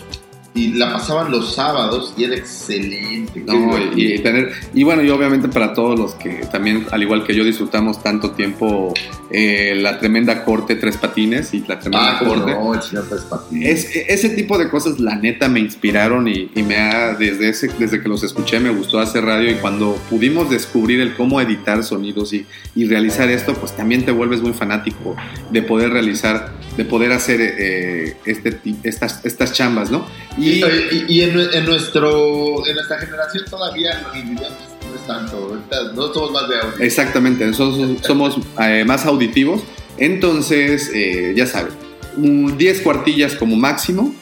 Y 0.60 0.74
la 0.74 0.91
pasaban 0.93 1.32
los 1.32 1.55
sábados 1.55 2.14
y 2.18 2.24
era 2.26 2.36
excelente. 2.36 3.41
No, 3.45 3.78
y, 3.95 4.14
y 4.16 4.20
tener 4.20 4.51
y 4.74 4.84
bueno 4.84 5.03
y 5.03 5.10
obviamente 5.10 5.47
para 5.47 5.74
todos 5.74 5.97
los 5.97 6.16
que 6.16 6.30
también 6.51 6.86
al 6.91 7.01
igual 7.01 7.24
que 7.26 7.34
yo 7.36 7.43
disfrutamos 7.43 8.01
tanto 8.03 8.32
tiempo 8.32 8.93
eh, 9.32 9.76
la 9.80 9.99
tremenda 9.99 10.43
corte 10.43 10.76
tres 10.76 10.97
patines 10.97 11.53
y 11.53 11.60
la 11.68 11.80
tremenda 11.80 12.18
Ah, 12.20 12.24
corte 12.26 12.51
no, 12.51 12.74
el 12.74 12.82
señor 12.82 13.05
Tres 13.07 13.22
Patines. 13.22 13.86
es, 13.86 13.95
ese 14.10 14.30
tipo 14.30 14.57
de 14.57 14.70
cosas 14.70 14.99
la 14.99 15.16
neta 15.16 15.47
me 15.47 15.60
inspiraron 15.60 16.28
y, 16.28 16.49
y 16.55 16.64
me 16.64 16.78
ha 16.78 17.14
desde 17.14 17.49
ese 17.49 17.70
desde 17.80 18.01
que 18.01 18.10
los 18.10 18.24
escuché 18.24 18.60
me 18.60 18.70
gustó 18.72 18.99
hacer 18.99 19.24
radio 19.24 19.49
y 19.51 19.55
cuando 19.55 19.95
pudimos 20.10 20.49
descubrir 20.49 20.99
el 20.99 21.14
cómo 21.16 21.39
editar 21.39 21.84
sonidos 21.84 22.34
y, 22.34 22.45
y 22.76 22.86
realizar 22.86 23.30
esto 23.30 23.53
pues 23.53 23.76
también 23.76 24.03
te 24.05 24.12
vuelves 24.12 24.41
muy 24.41 24.53
fanático 24.53 25.16
de 25.51 25.62
poder 25.62 25.91
realizar 25.91 26.51
de 26.76 26.86
poder 26.86 27.12
hacer 27.12 27.39
eh, 27.41 28.16
este 28.26 28.60
estas 28.84 29.24
estas 29.26 29.53
chambas 29.53 29.91
no 29.91 30.05
Y, 30.38 30.49
y- 30.58 31.06
y 31.08 31.22
en, 31.22 31.39
en 31.54 31.66
nuestro, 31.66 32.66
en 32.68 32.74
nuestra 32.76 32.97
generación 33.00 33.43
todavía 33.50 34.02
los 34.04 34.16
no 34.16 34.95
es 34.95 35.06
tanto. 35.08 35.58
No 35.95 36.14
somos 36.14 36.32
más 36.32 36.50
de 36.50 36.56
audio. 36.58 36.80
Exactamente, 36.80 37.45
nosotros 37.45 37.97
somos 38.06 38.38
eh, 38.62 38.84
más 38.86 39.06
auditivos. 39.06 39.62
Entonces, 39.97 40.89
eh, 40.93 41.34
ya 41.36 41.45
saben, 41.45 41.74
un 42.18 42.58
10 42.58 42.82
cuartillas 42.82 43.36
como 43.36 43.56
máximo. 43.56 44.16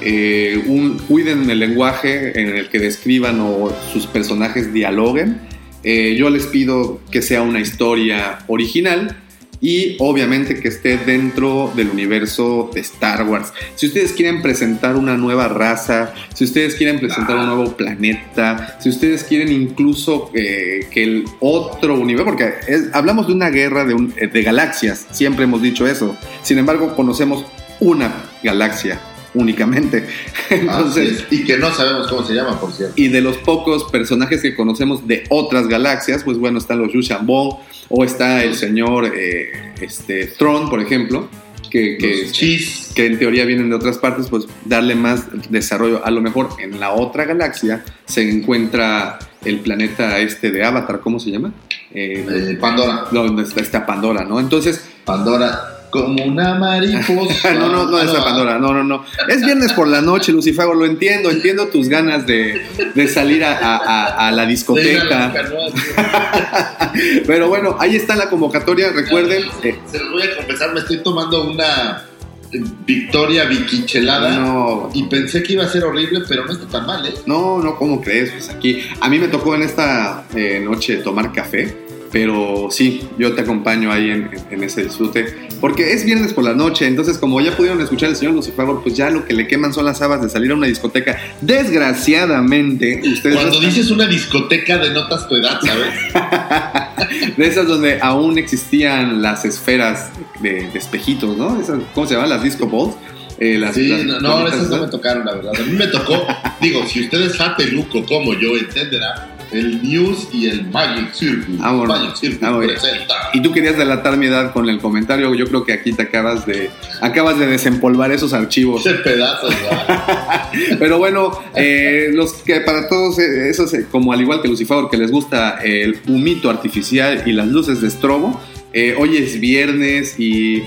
eh, 0.00 0.62
un- 0.66 0.98
cuiden 0.98 1.48
el 1.48 1.60
lenguaje 1.60 2.38
en 2.38 2.48
el 2.56 2.68
que 2.68 2.78
describan 2.80 3.40
o 3.40 3.72
sus 3.92 4.06
personajes 4.06 4.72
dialoguen. 4.74 5.40
Eh, 5.84 6.16
yo 6.18 6.28
les 6.30 6.46
pido 6.46 7.00
que 7.12 7.22
sea 7.22 7.42
una 7.42 7.60
historia 7.60 8.40
original 8.48 9.16
y 9.60 9.96
obviamente 9.98 10.60
que 10.60 10.68
esté 10.68 10.98
dentro 10.98 11.72
del 11.74 11.90
universo 11.90 12.70
de 12.72 12.80
Star 12.80 13.26
Wars. 13.28 13.52
Si 13.74 13.86
ustedes 13.86 14.12
quieren 14.12 14.42
presentar 14.42 14.96
una 14.96 15.16
nueva 15.16 15.48
raza, 15.48 16.14
si 16.34 16.44
ustedes 16.44 16.74
quieren 16.74 17.00
presentar 17.00 17.36
un 17.36 17.46
nuevo 17.46 17.76
planeta, 17.76 18.78
si 18.80 18.88
ustedes 18.88 19.24
quieren 19.24 19.50
incluso 19.52 20.30
eh, 20.34 20.86
que 20.90 21.02
el 21.02 21.24
otro 21.40 21.94
universo, 21.94 22.26
porque 22.26 22.54
hablamos 22.92 23.26
de 23.26 23.32
una 23.32 23.50
guerra 23.50 23.86
eh, 24.16 24.26
de 24.26 24.42
galaxias, 24.42 25.06
siempre 25.10 25.44
hemos 25.44 25.62
dicho 25.62 25.86
eso. 25.86 26.16
Sin 26.42 26.58
embargo, 26.58 26.94
conocemos 26.94 27.44
una 27.80 28.12
galaxia 28.42 29.00
únicamente. 29.34 30.06
Entonces. 30.50 31.24
Y 31.30 31.44
que 31.44 31.58
no 31.58 31.72
sabemos 31.74 32.08
cómo 32.08 32.24
se 32.24 32.34
llama, 32.34 32.58
por 32.60 32.72
cierto. 32.72 32.94
y 32.96 33.08
de 33.08 33.20
los 33.20 33.36
pocos 33.38 33.84
personajes 33.84 34.40
que 34.42 34.54
conocemos 34.54 35.06
de 35.06 35.24
otras 35.28 35.68
galaxias, 35.68 36.24
pues 36.24 36.38
bueno, 36.38 36.58
están 36.58 36.78
los 36.78 36.92
Yu 36.92 37.00
Bong 37.22 37.54
o 37.88 38.04
está 38.04 38.42
el 38.44 38.54
señor 38.54 39.12
eh, 39.14 39.74
este, 39.80 40.26
Tron, 40.26 40.70
por 40.70 40.80
ejemplo, 40.80 41.28
que, 41.70 42.28
chis. 42.30 42.92
que 42.94 43.06
en 43.06 43.18
teoría 43.18 43.44
vienen 43.44 43.68
de 43.68 43.76
otras 43.76 43.98
partes, 43.98 44.28
pues 44.28 44.46
darle 44.64 44.94
más 44.94 45.26
desarrollo. 45.50 46.04
A 46.04 46.10
lo 46.10 46.20
mejor 46.20 46.50
en 46.60 46.78
la 46.78 46.92
otra 46.92 47.24
galaxia 47.24 47.84
se 48.04 48.28
encuentra 48.28 49.18
el 49.44 49.60
planeta 49.60 50.18
este 50.20 50.50
de 50.50 50.64
Avatar, 50.64 51.00
¿cómo 51.00 51.18
se 51.18 51.30
llama? 51.30 51.52
Eh, 51.92 52.24
Eh, 52.28 52.58
Pandora. 52.60 53.06
donde 53.10 53.42
está 53.42 53.84
Pandora, 53.84 54.24
¿no? 54.24 54.38
Entonces, 54.40 54.84
Pandora. 55.04 55.73
Como 56.02 56.24
una 56.24 56.54
mariposa. 56.54 57.54
no, 57.54 57.68
no, 57.68 57.86
no, 57.90 57.96
Ah, 57.96 58.04
esa 58.04 58.22
Pandora, 58.24 58.58
no, 58.58 58.72
no, 58.72 58.82
no. 58.84 59.04
Es 59.28 59.44
viernes 59.44 59.72
por 59.72 59.88
la 59.88 60.00
noche, 60.00 60.32
Lucifago, 60.32 60.74
lo 60.74 60.84
entiendo, 60.86 61.30
entiendo 61.30 61.68
tus 61.68 61.88
ganas 61.88 62.26
de, 62.26 62.62
de 62.94 63.08
salir 63.08 63.44
a, 63.44 63.52
a- 63.76 64.30
la 64.32 64.46
discoteca. 64.46 65.04
la 65.32 66.92
Pero 67.26 67.48
bueno, 67.48 67.76
ahí 67.78 67.96
está 67.96 68.16
la 68.16 68.28
convocatoria, 68.28 68.90
recuerden. 68.90 69.44
eh, 69.62 69.78
Se 69.90 69.98
los 69.98 70.10
voy 70.12 70.22
a 70.22 70.36
confesar, 70.36 70.72
me 70.72 70.80
estoy 70.80 71.02
tomando 71.02 71.50
una 71.50 72.04
eh, 72.52 72.62
Victoria 72.86 73.44
Vicichelada. 73.44 74.30
no, 74.38 74.90
Y 74.94 75.04
pensé 75.04 75.42
que 75.42 75.54
iba 75.54 75.64
a 75.64 75.68
ser 75.68 75.84
horrible, 75.84 76.22
pero 76.28 76.44
no 76.46 76.52
está 76.52 76.66
tan 76.66 76.86
mal, 76.86 77.06
¿eh? 77.06 77.14
No, 77.26 77.58
no, 77.60 77.76
¿cómo 77.76 78.00
crees? 78.00 78.30
Pues 78.32 78.48
aquí, 78.50 78.82
a 79.00 79.08
mí 79.08 79.18
me 79.18 79.28
tocó 79.28 79.54
en 79.54 79.62
esta 79.62 80.24
eh, 80.34 80.60
noche 80.64 80.96
tomar 80.96 81.32
café, 81.32 81.83
pero 82.14 82.68
sí, 82.70 83.02
yo 83.18 83.32
te 83.34 83.40
acompaño 83.40 83.90
ahí 83.90 84.08
en, 84.08 84.30
en 84.48 84.62
ese 84.62 84.84
disfrute, 84.84 85.48
porque 85.60 85.92
es 85.94 86.04
viernes 86.04 86.32
por 86.32 86.44
la 86.44 86.54
noche, 86.54 86.86
entonces 86.86 87.18
como 87.18 87.40
ya 87.40 87.56
pudieron 87.56 87.80
escuchar 87.80 88.10
el 88.10 88.14
señor 88.14 88.34
Lucifer, 88.34 88.66
pues 88.84 88.96
ya 88.96 89.10
lo 89.10 89.24
que 89.24 89.34
le 89.34 89.48
queman 89.48 89.74
son 89.74 89.84
las 89.84 90.00
habas 90.00 90.22
de 90.22 90.28
salir 90.28 90.52
a 90.52 90.54
una 90.54 90.68
discoteca. 90.68 91.18
Desgraciadamente, 91.40 93.00
ustedes... 93.04 93.34
Cuando 93.34 93.54
están- 93.56 93.68
dices 93.68 93.90
una 93.90 94.06
discoteca 94.06 94.78
denotas 94.78 95.28
tu 95.28 95.34
edad, 95.34 95.58
¿sabes? 95.60 97.34
de 97.36 97.46
esas 97.48 97.66
donde 97.66 97.98
aún 98.00 98.38
existían 98.38 99.20
las 99.20 99.44
esferas 99.44 100.10
de, 100.40 100.68
de 100.70 100.78
espejitos, 100.78 101.36
¿no? 101.36 101.60
Esas, 101.60 101.80
¿Cómo 101.94 102.06
se 102.06 102.14
llaman? 102.14 102.30
Las 102.30 102.44
disco 102.44 102.68
balls. 102.68 102.94
Eh, 103.40 103.58
las, 103.58 103.74
Sí, 103.74 103.88
las 103.88 104.04
no, 104.04 104.20
no, 104.20 104.46
esas 104.46 104.70
no 104.70 104.82
me 104.82 104.86
tocaron, 104.86 105.26
la 105.26 105.34
verdad. 105.34 105.52
A 105.58 105.62
mí 105.64 105.72
me 105.72 105.88
tocó, 105.88 106.24
digo, 106.60 106.86
si 106.86 107.00
usted 107.02 107.20
es 107.22 107.32
jateluco 107.36 108.06
como 108.06 108.32
yo, 108.34 108.56
entenderá, 108.56 109.33
el 109.54 109.82
News 109.82 110.28
y 110.32 110.46
el 110.48 110.66
Magic 110.70 111.12
Circle. 111.12 111.56
Ah, 111.60 111.72
bueno. 111.72 111.94
Magic 111.94 112.16
Circle 112.16 112.46
Ah, 112.46 112.50
bueno. 112.52 112.72
presenta. 112.72 113.14
Y 113.32 113.42
tú 113.42 113.52
querías 113.52 113.76
delatar 113.78 114.16
mi 114.16 114.26
edad 114.26 114.52
con 114.52 114.68
el 114.68 114.78
comentario. 114.78 115.34
Yo 115.34 115.46
creo 115.46 115.64
que 115.64 115.72
aquí 115.72 115.92
te 115.92 116.02
acabas 116.02 116.44
de 116.46 116.70
acabas 117.00 117.38
de 117.38 117.46
desempolvar 117.46 118.12
esos 118.12 118.32
archivos. 118.32 118.84
Ese 118.84 118.96
pedazo, 118.98 119.48
¿verdad? 119.48 120.50
Pero 120.78 120.98
bueno, 120.98 121.32
eh, 121.54 122.10
los 122.12 122.32
que 122.34 122.60
para 122.60 122.88
todos 122.88 123.18
eh, 123.18 123.48
esos, 123.48 123.72
eh, 123.74 123.86
como 123.90 124.12
al 124.12 124.20
igual 124.20 124.42
que 124.42 124.48
Lucifer, 124.48 124.84
que 124.90 124.96
les 124.96 125.10
gusta 125.10 125.58
el 125.62 125.98
humito 126.08 126.50
artificial 126.50 127.22
y 127.26 127.32
las 127.32 127.48
luces 127.48 127.80
de 127.80 127.88
estrobo, 127.88 128.40
eh, 128.72 128.94
hoy 128.98 129.16
es 129.16 129.38
viernes 129.40 130.18
y 130.18 130.62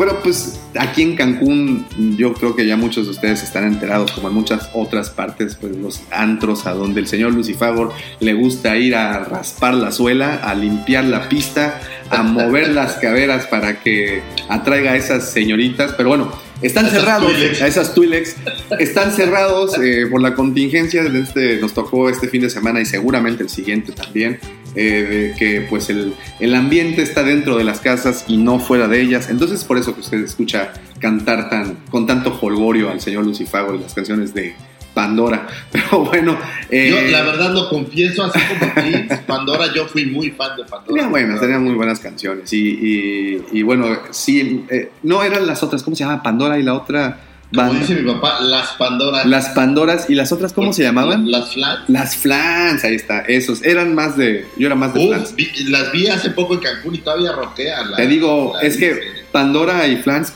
pero 0.00 0.18
pues 0.22 0.58
aquí 0.78 1.02
en 1.02 1.14
Cancún 1.14 1.84
yo 2.16 2.32
creo 2.32 2.56
que 2.56 2.66
ya 2.66 2.74
muchos 2.74 3.04
de 3.04 3.10
ustedes 3.10 3.42
están 3.42 3.64
enterados, 3.64 4.12
como 4.12 4.28
en 4.28 4.34
muchas 4.34 4.70
otras 4.72 5.10
partes, 5.10 5.58
pues 5.60 5.76
los 5.76 6.00
antros 6.10 6.66
a 6.66 6.72
donde 6.72 7.00
el 7.00 7.06
señor 7.06 7.34
Lucifagor 7.34 7.92
le 8.18 8.32
gusta 8.32 8.78
ir 8.78 8.96
a 8.96 9.22
raspar 9.24 9.74
la 9.74 9.92
suela, 9.92 10.36
a 10.36 10.54
limpiar 10.54 11.04
la 11.04 11.28
pista, 11.28 11.82
a 12.08 12.22
mover 12.22 12.70
las 12.70 12.94
caderas 12.94 13.46
para 13.48 13.80
que 13.80 14.22
atraiga 14.48 14.92
a 14.92 14.96
esas 14.96 15.30
señoritas. 15.30 15.92
Pero 15.94 16.08
bueno, 16.08 16.32
están 16.62 16.86
Esas 16.86 16.98
cerrados, 17.00 17.32
a 17.60 17.66
esas 17.66 17.94
Twi'leks, 17.94 18.36
están 18.78 19.12
cerrados 19.12 19.78
eh, 19.78 20.06
por 20.10 20.20
la 20.20 20.34
contingencia. 20.34 21.02
De 21.04 21.20
este, 21.20 21.58
nos 21.60 21.72
tocó 21.74 22.08
este 22.08 22.28
fin 22.28 22.42
de 22.42 22.50
semana 22.50 22.80
y 22.80 22.86
seguramente 22.86 23.42
el 23.42 23.48
siguiente 23.48 23.92
también. 23.92 24.38
eh, 24.74 25.34
que 25.38 25.62
pues 25.62 25.90
el, 25.90 26.14
el 26.38 26.54
ambiente 26.54 27.02
está 27.02 27.22
dentro 27.22 27.56
de 27.56 27.64
las 27.64 27.80
casas 27.80 28.24
y 28.28 28.36
no 28.36 28.60
fuera 28.60 28.88
de 28.88 29.00
ellas. 29.00 29.28
Entonces 29.30 29.64
por 29.64 29.78
eso 29.78 29.94
que 29.94 30.00
usted 30.00 30.18
escucha 30.18 30.72
cantar 31.00 31.48
tan, 31.50 31.76
con 31.90 32.06
tanto 32.06 32.38
holgorio 32.40 32.90
al 32.90 33.00
señor 33.00 33.24
Lucifago 33.24 33.74
y 33.74 33.80
las 33.80 33.94
canciones 33.94 34.34
de 34.34 34.54
Pandora. 35.00 35.46
Pero 35.72 36.04
bueno, 36.04 36.36
eh, 36.68 36.90
Yo, 36.90 37.10
la 37.10 37.22
verdad, 37.22 37.52
lo 37.52 37.68
confieso, 37.68 38.24
así 38.24 38.38
como 38.58 38.74
Kids, 38.74 39.18
Pandora, 39.26 39.72
yo 39.74 39.86
fui 39.86 40.06
muy 40.06 40.30
fan 40.30 40.56
de 40.56 40.64
Pandora. 40.64 40.86
Tenía 40.94 41.08
buenas, 41.08 41.40
tenía 41.40 41.58
muy 41.58 41.74
buenas 41.74 42.00
canciones. 42.00 42.52
Y, 42.52 42.58
y- 42.58 43.44
y 43.52 43.62
bueno, 43.62 43.86
sí, 44.10 44.64
eh, 44.70 44.90
no 45.02 45.22
eran 45.22 45.46
las 45.46 45.62
otras, 45.62 45.82
¿cómo 45.82 45.96
se 45.96 46.04
llama? 46.04 46.22
Pandora 46.22 46.58
y 46.58 46.62
la 46.62 46.74
otra 46.74 47.20
Como 47.52 47.62
banda. 47.68 47.80
dice 47.80 47.94
mi 48.00 48.12
papá, 48.12 48.40
las 48.40 48.68
Pandoras. 48.74 49.26
Las 49.26 49.48
Pandoras 49.50 50.10
y 50.10 50.14
las 50.14 50.30
otras, 50.32 50.52
¿cómo 50.52 50.72
se 50.72 50.82
llamaban? 50.82 51.30
Las 51.30 51.52
Flats. 51.54 51.82
Las 51.88 52.16
Flans, 52.16 52.84
ahí 52.84 52.94
está, 52.94 53.20
esos. 53.22 53.62
Eran 53.64 53.94
más 53.94 54.16
de, 54.16 54.46
yo 54.56 54.66
era 54.66 54.76
más 54.76 54.92
de 54.94 55.00
Uf, 55.00 55.08
Flans. 55.08 55.34
vi- 55.34 55.50
las 55.68 55.90
vi 55.92 56.06
hace 56.08 56.30
poco 56.30 56.54
en 56.54 56.60
Cancún 56.60 56.94
y 56.94 56.98
todavía 56.98 57.32
roquea. 57.32 57.84
La, 57.84 57.96
Te 57.96 58.06
digo, 58.06 58.52
la- 58.54 58.60
es 58.68 58.76
que 58.76 59.00
Pandora 59.32 59.86
y 59.88 59.96
Flans 59.96 60.32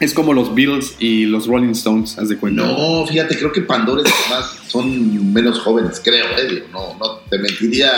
es 0.00 0.14
como 0.14 0.32
los 0.32 0.54
Beatles 0.54 0.94
y 0.98 1.24
los 1.26 1.46
Rolling 1.46 1.70
Stones, 1.70 2.18
haz 2.18 2.28
de 2.28 2.36
cuenta. 2.36 2.62
No, 2.64 3.06
fíjate, 3.06 3.36
creo 3.36 3.52
que 3.52 3.62
Pandora 3.62 4.02
es 4.04 4.30
más, 4.30 4.56
son 4.68 5.32
menos 5.32 5.58
jóvenes, 5.60 6.00
creo, 6.04 6.26
eh, 6.38 6.64
no, 6.72 6.96
no 7.00 7.16
te 7.28 7.38
mentiría 7.38 7.90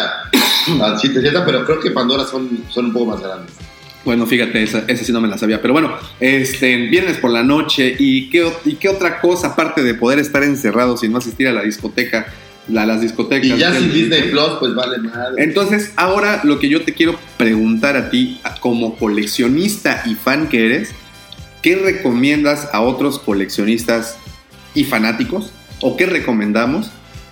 a 0.82 0.98
ciencia 0.98 1.20
cierta, 1.20 1.44
pero 1.44 1.64
creo 1.64 1.80
que 1.80 1.90
Pandora 1.90 2.24
son, 2.24 2.48
son 2.70 2.86
un 2.86 2.92
poco 2.92 3.07
más 3.12 3.20
grandes. 3.20 3.55
Bueno, 4.03 4.24
fíjate, 4.26 4.62
esa, 4.62 4.82
esa 4.88 5.05
sí 5.05 5.12
no 5.12 5.20
me 5.20 5.28
la 5.28 5.36
sabía. 5.36 5.61
Pero 5.61 5.74
bueno, 5.74 5.92
este, 6.20 6.74
viernes 6.88 7.18
por 7.18 7.30
la 7.30 7.42
noche. 7.42 7.96
¿Y 7.98 8.30
qué, 8.30 8.51
¿Y 8.64 8.76
qué 8.76 8.88
otra 8.88 9.20
cosa, 9.20 9.48
aparte 9.48 9.82
de 9.82 9.92
poder 9.92 10.18
estar 10.18 10.42
encerrados 10.42 11.05
y 11.05 11.09
no 11.11 11.18
asistir 11.18 11.48
a 11.48 11.53
la 11.53 11.61
discoteca, 11.62 12.26
la- 12.66 12.86
las 12.86 13.03
discotecas? 13.03 13.46
Y 13.46 13.59
ya 13.59 13.70
¿qué 13.72 13.78
sin? 13.78 13.92
Disney 13.92 14.30
Plus, 14.30 14.53
pues 14.59 14.74
vale 14.74 14.96
madre. 14.98 15.44
Entonces, 15.44 15.92
ahora 15.96 16.40
lo 16.44 16.59
que 16.59 16.70
yo 16.70 16.80
te 16.80 16.94
quiero 16.94 17.18
preguntar 17.36 17.98
a 17.98 18.09
ti, 18.09 18.40
como 18.61 18.96
coleccionista 18.96 20.03
y 20.07 20.14
fan 20.14 20.48
que 20.48 20.64
eres, 20.64 20.94
¿qué 21.62 21.76
recomiendas 21.76 22.68
a 22.72 22.80
otros 22.80 23.18
coleccionistas 23.18 24.16
y 24.74 24.84
fanáticos? 24.84 25.52
¿O 25.80 25.96
qué 25.96 26.06
recomendamos 26.06 26.90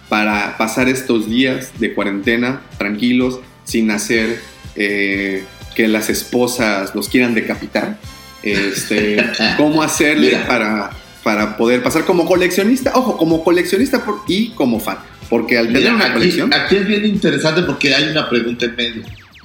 para 0.08 0.56
pasar 0.56 0.88
estos 0.88 1.28
días 1.28 1.72
de 1.78 1.94
cuarentena 1.94 2.62
tranquilos, 2.78 3.40
sin 3.64 3.90
hacer 3.90 4.40
eh, 4.76 5.44
que 5.74 5.86
las 5.88 6.08
esposas 6.10 6.94
los 6.94 7.08
quieran 7.08 7.34
decapitar? 7.34 7.98
Este, 8.42 9.22
¿Cómo 9.56 9.82
hacerle 9.82 10.28
Mira. 10.28 10.46
para, 10.46 10.90
para 11.22 11.56
poder 11.56 11.82
pasar 11.82 12.04
como 12.04 12.24
coleccionista? 12.26 12.92
Ojo, 12.94 13.16
como 13.16 13.44
coleccionista 13.44 14.04
por- 14.04 14.22
y 14.28 14.50
como 14.50 14.80
fan. 14.80 14.98
Porque 15.28 15.58
al 15.58 15.70
tener 15.70 15.92
una 15.92 16.06
aquí, 16.06 16.14
colección... 16.14 16.54
aquí 16.54 16.76
es 16.76 16.86
bien 16.86 17.04
interesante 17.04 17.62
porque 17.62 17.94
hay 17.94 18.04
una 18.04 18.30
pregunta 18.30 18.64
en 18.64 18.76
medio. 18.76 19.02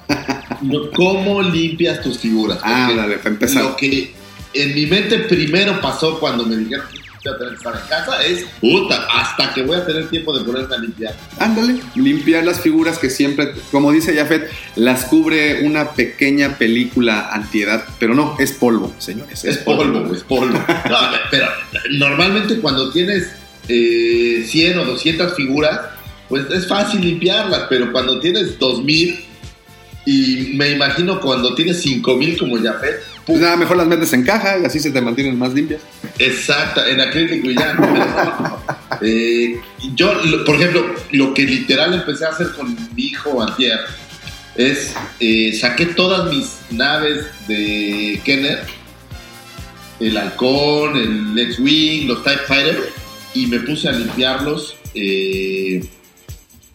¿Cómo 0.96 1.42
limpias 1.42 2.02
tus 2.02 2.20
figuras? 2.20 2.60
Ah, 2.64 2.92
dale, 2.96 3.18
para 3.18 3.30
empezar. 3.32 3.64
Lo 3.64 3.76
que 3.76 4.14
en 4.54 4.76
mi 4.76 4.86
mente 4.86 5.20
primero 5.20 5.80
pasó 5.82 6.20
cuando 6.20 6.46
me 6.46 6.58
dijeron 6.58 6.86
que 6.92 7.00
voy 7.00 7.34
a 7.34 7.38
tener 7.38 7.52
que 7.52 7.58
estar 7.58 7.76
en 7.76 7.88
casa 7.88 8.26
es, 8.26 8.46
puta, 8.60 9.08
hasta 9.12 9.54
que 9.54 9.64
voy 9.64 9.78
a 9.78 9.86
tener 9.86 10.10
tiempo 10.10 10.38
de 10.38 10.44
ponerme 10.44 10.76
a 10.76 10.80
limpiar. 10.80 11.16
Ándale, 11.40 11.80
limpiar 11.96 12.44
las 12.44 12.62
figuras 12.62 12.98
que 12.98 13.10
siempre, 13.10 13.54
como 13.72 13.92
dice 13.92 14.16
Jafet, 14.16 14.50
las 14.76 15.06
cubre 15.06 15.66
una 15.66 15.92
pequeña 15.92 16.58
película 16.58 17.30
antiedad, 17.32 17.86
pero 18.00 18.14
no, 18.14 18.36
es 18.40 18.52
polvo, 18.52 18.94
señores. 18.98 19.44
Es 19.46 19.58
polvo, 19.60 20.14
es 20.14 20.24
polvo. 20.24 20.54
No, 20.58 20.98
pero 21.32 21.48
normalmente 21.92 22.60
cuando 22.60 22.92
tienes 22.92 23.32
eh, 23.68 24.46
100 24.48 24.80
o 24.80 24.86
200 24.86 25.36
figuras, 25.36 25.80
pues 26.30 26.50
es 26.52 26.68
fácil 26.68 27.02
limpiarlas, 27.02 27.68
pero 27.70 27.92
cuando 27.92 28.20
tienes 28.20 28.60
2000 28.60 29.33
y 30.06 30.52
me 30.56 30.72
imagino 30.72 31.20
cuando 31.20 31.56
tienes 31.56 31.82
5000 31.82 32.38
como 32.38 32.62
Jafet, 32.62 33.04
Pues 33.26 33.40
nada, 33.40 33.56
mejor 33.56 33.78
las 33.78 33.88
metes 33.88 34.12
en 34.14 34.24
caja 34.24 34.60
y 34.60 34.66
así 34.66 34.80
se 34.80 34.92
te 34.92 35.02
mantienen 35.02 35.38
más 35.38 35.54
limpias. 35.54 35.82
Exacta, 36.20 36.90
en 36.90 37.00
acrílico 37.00 37.50
y 37.50 37.56
ya. 37.56 37.74
¿no? 37.74 38.64
Eh, 39.02 39.60
yo, 39.96 40.14
por 40.46 40.56
ejemplo, 40.56 40.96
lo 41.12 41.34
que 41.34 41.42
literal 41.44 41.94
empecé 41.94 42.26
a 42.26 42.30
hacer 42.30 42.54
con 42.54 42.74
mi 42.96 43.04
hijo 43.04 43.42
antier 43.42 43.80
es 44.56 44.94
eh, 45.20 45.52
saqué 45.60 45.88
todas 45.88 46.32
mis 46.32 46.58
naves 46.70 47.26
de 47.48 48.22
Kenner, 48.24 48.62
el 50.00 50.18
halcón, 50.18 50.96
el 50.96 51.38
X-Wing, 51.38 52.08
los 52.08 52.24
TIE 52.24 52.38
Fighter, 52.48 52.94
y 53.34 53.48
me 53.48 53.60
puse 53.60 53.90
a 53.90 53.92
limpiarlos, 53.94 54.76
eh, 54.94 55.84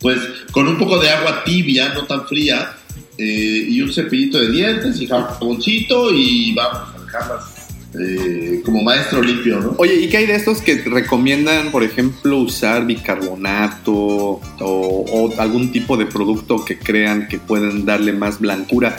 pues 0.01 0.19
con 0.51 0.69
un 0.69 0.77
poco 0.77 0.99
de 0.99 1.11
agua 1.11 1.45
tibia, 1.45 1.91
no 1.95 2.05
tan 2.05 2.27
fría, 2.27 2.78
eh, 3.19 3.67
y 3.69 3.81
un 3.81 3.93
cepillito 3.93 4.39
de 4.39 4.51
dientes 4.51 5.01
y 5.01 5.07
jaboncito 5.07 6.15
y 6.15 6.55
vamos 6.55 6.95
a 6.95 7.05
dejarlas 7.05 7.59
eh, 7.99 8.61
como 8.65 8.83
maestro 8.83 9.23
limpio, 9.23 9.61
¿no? 9.61 9.75
Oye, 9.79 9.95
¿y 9.95 10.09
qué 10.09 10.19
hay 10.19 10.27
de 10.27 10.37
estos 10.37 10.61
que 10.61 10.77
recomiendan, 10.83 11.73
por 11.73 11.83
ejemplo, 11.83 12.37
usar 12.37 12.87
bicarbonato 12.87 14.41
o, 14.61 15.35
algún 15.39 15.73
tipo 15.73 15.97
de 15.97 16.07
producto 16.07 16.65
que 16.65 16.79
crean 16.79 17.29
que 17.29 17.39
pueden 17.39 17.87
darle 17.87 18.13
más 18.13 18.39
blancura? 18.39 18.97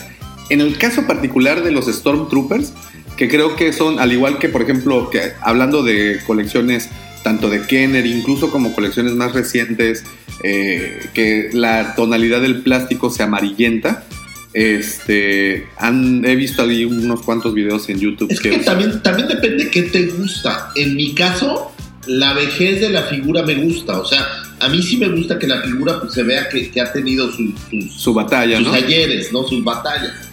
En 0.49 0.59
el 0.59 0.77
caso 0.77 1.05
particular 1.05 1.63
de 1.63 1.71
los 1.71 1.85
Stormtroopers, 1.85 2.73
que 3.15 3.29
creo 3.29 3.55
que 3.55 3.71
son, 3.73 3.99
al 3.99 4.11
igual 4.11 4.39
que, 4.39 4.49
por 4.49 4.63
ejemplo, 4.63 5.09
que 5.09 5.33
hablando 5.41 5.83
de 5.83 6.19
colecciones 6.25 6.89
tanto 7.23 7.49
de 7.49 7.61
Kenner, 7.61 8.05
incluso 8.05 8.51
como 8.51 8.73
colecciones 8.73 9.13
más 9.13 9.33
recientes, 9.33 10.03
eh, 10.43 11.07
que 11.13 11.49
la 11.53 11.95
tonalidad 11.95 12.41
del 12.41 12.61
plástico 12.61 13.09
se 13.09 13.23
amarillenta. 13.23 14.05
Este, 14.53 15.67
han, 15.77 16.25
he 16.25 16.35
visto 16.35 16.63
ahí 16.63 16.85
unos 16.85 17.21
cuantos 17.21 17.53
videos 17.53 17.87
en 17.89 17.99
YouTube. 17.99 18.31
Es 18.31 18.39
que 18.39 18.57
también, 18.59 19.01
también 19.03 19.27
depende 19.27 19.69
qué 19.69 19.83
te 19.83 20.07
gusta. 20.07 20.71
En 20.75 20.95
mi 20.95 21.13
caso, 21.13 21.71
la 22.07 22.33
vejez 22.33 22.81
de 22.81 22.89
la 22.89 23.03
figura 23.03 23.43
me 23.43 23.55
gusta. 23.55 23.99
O 23.99 24.05
sea, 24.05 24.25
a 24.59 24.69
mí 24.69 24.81
sí 24.81 24.97
me 24.97 25.09
gusta 25.09 25.37
que 25.37 25.47
la 25.47 25.61
figura 25.61 25.99
pues, 25.99 26.13
se 26.13 26.23
vea 26.23 26.49
que, 26.49 26.71
que 26.71 26.81
ha 26.81 26.91
tenido 26.91 27.31
sus, 27.31 27.51
sus, 27.69 27.93
su 27.93 28.13
batalla, 28.13 28.57
sus 28.57 28.67
¿no? 28.67 28.73
ayeres, 28.73 29.31
¿no? 29.31 29.47
Sus 29.47 29.63
batallas. 29.63 30.28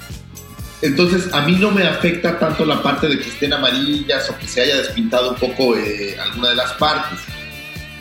Entonces, 0.82 1.32
a 1.32 1.42
mí 1.42 1.56
no 1.58 1.70
me 1.70 1.84
afecta 1.84 2.38
tanto 2.38 2.64
la 2.64 2.82
parte 2.82 3.08
de 3.08 3.18
que 3.18 3.28
estén 3.28 3.52
amarillas 3.52 4.28
o 4.30 4.38
que 4.38 4.46
se 4.46 4.60
haya 4.60 4.76
despintado 4.76 5.30
un 5.30 5.36
poco 5.36 5.76
eh, 5.76 6.16
alguna 6.20 6.50
de 6.50 6.56
las 6.56 6.72
partes. 6.74 7.18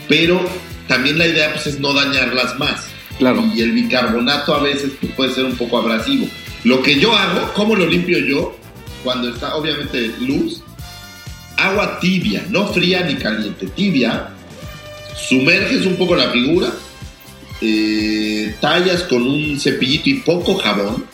Pero 0.08 0.44
también 0.86 1.18
la 1.18 1.26
idea 1.26 1.52
pues, 1.52 1.66
es 1.66 1.80
no 1.80 1.92
dañarlas 1.94 2.58
más. 2.58 2.86
Claro. 3.18 3.42
Y 3.54 3.62
el 3.62 3.72
bicarbonato 3.72 4.54
a 4.54 4.62
veces 4.62 4.92
pues, 5.00 5.12
puede 5.12 5.34
ser 5.34 5.44
un 5.46 5.56
poco 5.56 5.78
abrasivo. 5.78 6.28
Lo 6.64 6.82
que 6.82 7.00
yo 7.00 7.14
hago, 7.16 7.52
¿cómo 7.54 7.74
lo 7.74 7.86
limpio 7.86 8.18
yo? 8.18 8.56
Cuando 9.02 9.30
está 9.30 9.54
obviamente 9.56 10.12
luz, 10.20 10.62
agua 11.56 11.98
tibia, 12.00 12.44
no 12.50 12.66
fría 12.68 13.02
ni 13.02 13.14
caliente, 13.14 13.66
tibia. 13.68 14.28
Sumerges 15.16 15.86
un 15.86 15.96
poco 15.96 16.14
la 16.14 16.30
figura, 16.30 16.70
eh, 17.62 18.54
tallas 18.60 19.02
con 19.04 19.22
un 19.22 19.58
cepillito 19.58 20.10
y 20.10 20.14
poco 20.14 20.56
jabón 20.56 21.06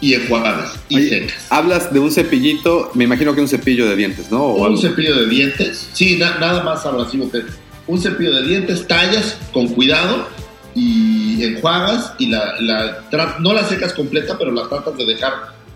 y 0.00 0.14
enjuagas 0.14 0.78
y 0.88 0.96
Oye, 0.96 1.08
secas. 1.08 1.46
Hablas 1.50 1.92
de 1.92 1.98
un 2.00 2.10
cepillito, 2.10 2.90
me 2.94 3.04
imagino 3.04 3.34
que 3.34 3.40
un 3.40 3.48
cepillo 3.48 3.88
de 3.88 3.96
dientes, 3.96 4.30
¿no? 4.30 4.42
O 4.44 4.60
un 4.60 4.66
algo. 4.66 4.76
cepillo 4.80 5.14
de 5.16 5.26
dientes, 5.28 5.88
sí, 5.92 6.16
na- 6.16 6.38
nada 6.38 6.62
más 6.62 6.84
abrasivo 6.86 7.30
que 7.30 7.42
un 7.86 8.00
cepillo 8.00 8.34
de 8.36 8.46
dientes, 8.46 8.86
tallas 8.86 9.36
con 9.52 9.68
cuidado 9.68 10.28
y 10.74 11.42
enjuagas 11.42 12.12
y 12.18 12.26
la, 12.28 12.54
la 12.60 13.36
no 13.40 13.52
la 13.52 13.64
secas 13.64 13.92
completa, 13.92 14.36
pero 14.38 14.52
la 14.52 14.68
tratas 14.68 14.96
de 14.96 15.04
dejar 15.06 15.32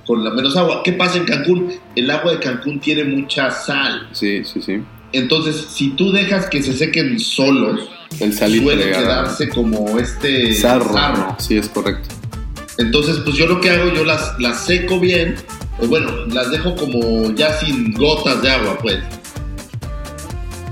con 0.06 0.22
la 0.22 0.30
menos 0.30 0.56
agua. 0.56 0.82
¿Qué 0.84 0.92
pasa 0.92 1.18
en 1.18 1.24
Cancún? 1.24 1.72
El 1.96 2.10
agua 2.10 2.32
de 2.32 2.38
Cancún 2.38 2.78
tiene 2.80 3.05
mucha 3.05 3.51
sal. 3.51 4.09
Sí, 4.12 4.42
sí, 4.44 4.60
sí. 4.62 4.80
Entonces, 5.12 5.66
si 5.70 5.90
tú 5.90 6.12
dejas 6.12 6.46
que 6.48 6.62
se 6.62 6.72
sequen 6.74 7.18
solos, 7.18 7.88
El 8.20 8.32
suele 8.32 8.90
quedarse 8.90 9.48
como 9.48 9.98
este 9.98 10.55
sarro. 10.55 10.92
sarro. 10.92 11.36
Sí, 11.38 11.56
es 11.56 11.68
correcto. 11.68 12.09
Entonces, 12.78 13.18
pues 13.24 13.36
yo 13.36 13.46
lo 13.46 13.60
que 13.60 13.70
hago, 13.70 13.92
yo 13.92 14.05
las, 14.05 14.38
las 14.38 14.64
seco 14.64 14.98
bien, 14.98 15.36
o 15.80 15.86
bueno, 15.86 16.26
las 16.26 16.51
dejo 16.51 16.74
como 16.74 17.30
ya 17.34 17.52
sin 17.59 17.94
gotas 17.94 18.42
de 18.42 18.51
agua, 18.51 18.78
pues. 18.80 18.98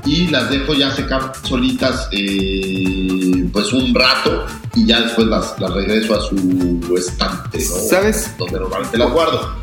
Y 0.04 0.26
las 0.28 0.50
dejo 0.50 0.74
ya 0.74 0.90
secar 0.94 1.32
solitas, 1.44 2.08
eh, 2.10 3.46
pues 3.52 3.72
un 3.72 3.94
rato, 3.94 4.46
y 4.74 4.86
ya 4.86 5.00
después 5.02 5.28
las, 5.28 5.54
las 5.60 5.72
regreso 5.72 6.14
a 6.14 6.20
su 6.22 6.94
estante, 6.98 7.58
¿no? 7.58 7.76
¿Sabes? 7.88 8.34
Donde 8.36 8.58
normalmente 8.58 8.98
las 8.98 9.10
guardo. 9.12 9.54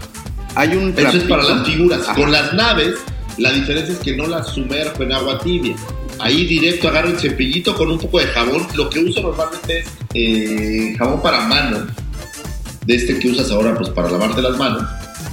Hay 0.56 0.76
un 0.76 0.94
Eso 0.98 1.10
es 1.10 1.24
para 1.24 1.44
las 1.44 1.68
figuras. 1.68 2.02
Ajá. 2.04 2.16
Con 2.16 2.32
las 2.32 2.54
naves, 2.54 2.96
la 3.38 3.52
diferencia 3.52 3.94
es 3.94 4.00
que 4.00 4.16
no 4.16 4.28
las 4.28 4.48
sumerjo 4.48 5.04
en 5.04 5.12
agua 5.12 5.40
tibia. 5.40 5.76
Ahí 6.20 6.46
directo 6.46 6.90
agarro 6.90 7.10
el 7.10 7.20
cepillito 7.20 7.76
con 7.76 7.92
un 7.92 7.98
poco 7.98 8.20
de 8.20 8.28
jabón. 8.28 8.68
Lo 8.76 8.90
que 8.90 9.00
uso 9.00 9.22
normalmente 9.22 9.80
es 9.80 9.88
eh, 10.14 10.96
jabón 10.98 11.22
para 11.22 11.42
mano, 11.48 11.88
de 12.90 12.96
este 12.96 13.20
que 13.20 13.30
usas 13.30 13.52
ahora 13.52 13.76
pues 13.78 13.90
para 13.92 14.10
lavarte 14.10 14.42
las 14.42 14.58
manos. 14.58 14.84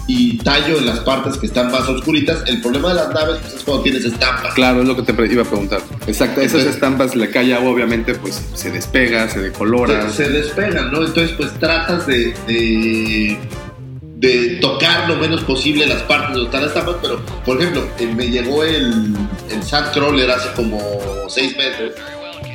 Y 0.09 0.37
tallo 0.39 0.79
en 0.79 0.87
las 0.87 1.01
partes 1.01 1.37
que 1.39 1.47
están 1.47 1.73
más 1.73 1.89
oscuritas. 1.89 2.45
El 2.47 2.61
problema 2.61 2.91
de 2.91 2.95
las 2.97 3.09
naves 3.13 3.39
pues, 3.41 3.55
es 3.55 3.63
cuando 3.65 3.83
tienes 3.83 4.05
estampas. 4.05 4.55
Claro, 4.55 4.83
es 4.83 4.87
lo 4.89 4.95
que 4.95 5.03
te 5.03 5.33
iba 5.33 5.43
a 5.43 5.47
preguntar. 5.47 5.81
Exacto, 6.07 6.41
esas 6.43 6.53
Entonces- 6.61 6.75
estampas 6.75 7.17
le 7.17 7.31
cae 7.31 7.53
agua, 7.55 7.71
obviamente, 7.71 8.15
pues 8.15 8.41
se 8.55 8.71
despega, 8.71 9.29
se 9.29 9.41
decolora. 9.41 10.09
se, 10.11 10.25
se 10.25 10.29
despegan, 10.31 10.93
¿no? 10.93 10.99
Entonces, 11.05 11.33
pues 11.37 11.51
tratas 11.59 12.07
de, 12.07 12.35
de, 12.47 13.39
de 14.19 14.59
tocar 14.61 15.09
lo 15.09 15.17
menos 15.17 15.43
posible 15.45 15.87
las 15.87 16.03
partes 16.03 16.35
donde 16.35 16.45
están 16.45 16.63
las 16.63 16.75
tapas, 16.75 16.97
pero, 17.03 17.21
por 17.45 17.57
ejemplo, 17.61 17.89
eh, 17.99 18.07
me 18.15 18.29
llegó 18.29 18.63
el, 18.65 19.15
el 19.51 19.63
Sandcrawler 19.63 20.31
hace 20.31 20.51
como 20.55 20.79
seis 21.29 21.57
meses 21.57 21.93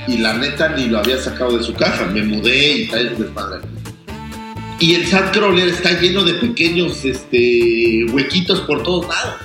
y 0.08 0.20
la 0.20 0.34
neta 0.36 0.70
ni 0.70 0.86
lo 0.86 1.00
había 1.00 1.18
sacado 1.22 1.58
de 1.58 1.64
su 1.64 1.74
caja, 1.74 2.06
me 2.06 2.22
mudé 2.24 2.72
y 2.78 2.88
tal, 2.88 3.18
desmadre. 3.18 3.60
Y 4.82 4.96
el 4.96 5.06
Sandcrawler 5.06 5.68
está 5.70 5.92
lleno 6.00 6.24
de 6.24 6.34
pequeños 6.34 7.06
este, 7.06 8.04
huequitos 8.12 8.62
por 8.62 8.82
todos 8.82 9.08
lados. 9.08 9.36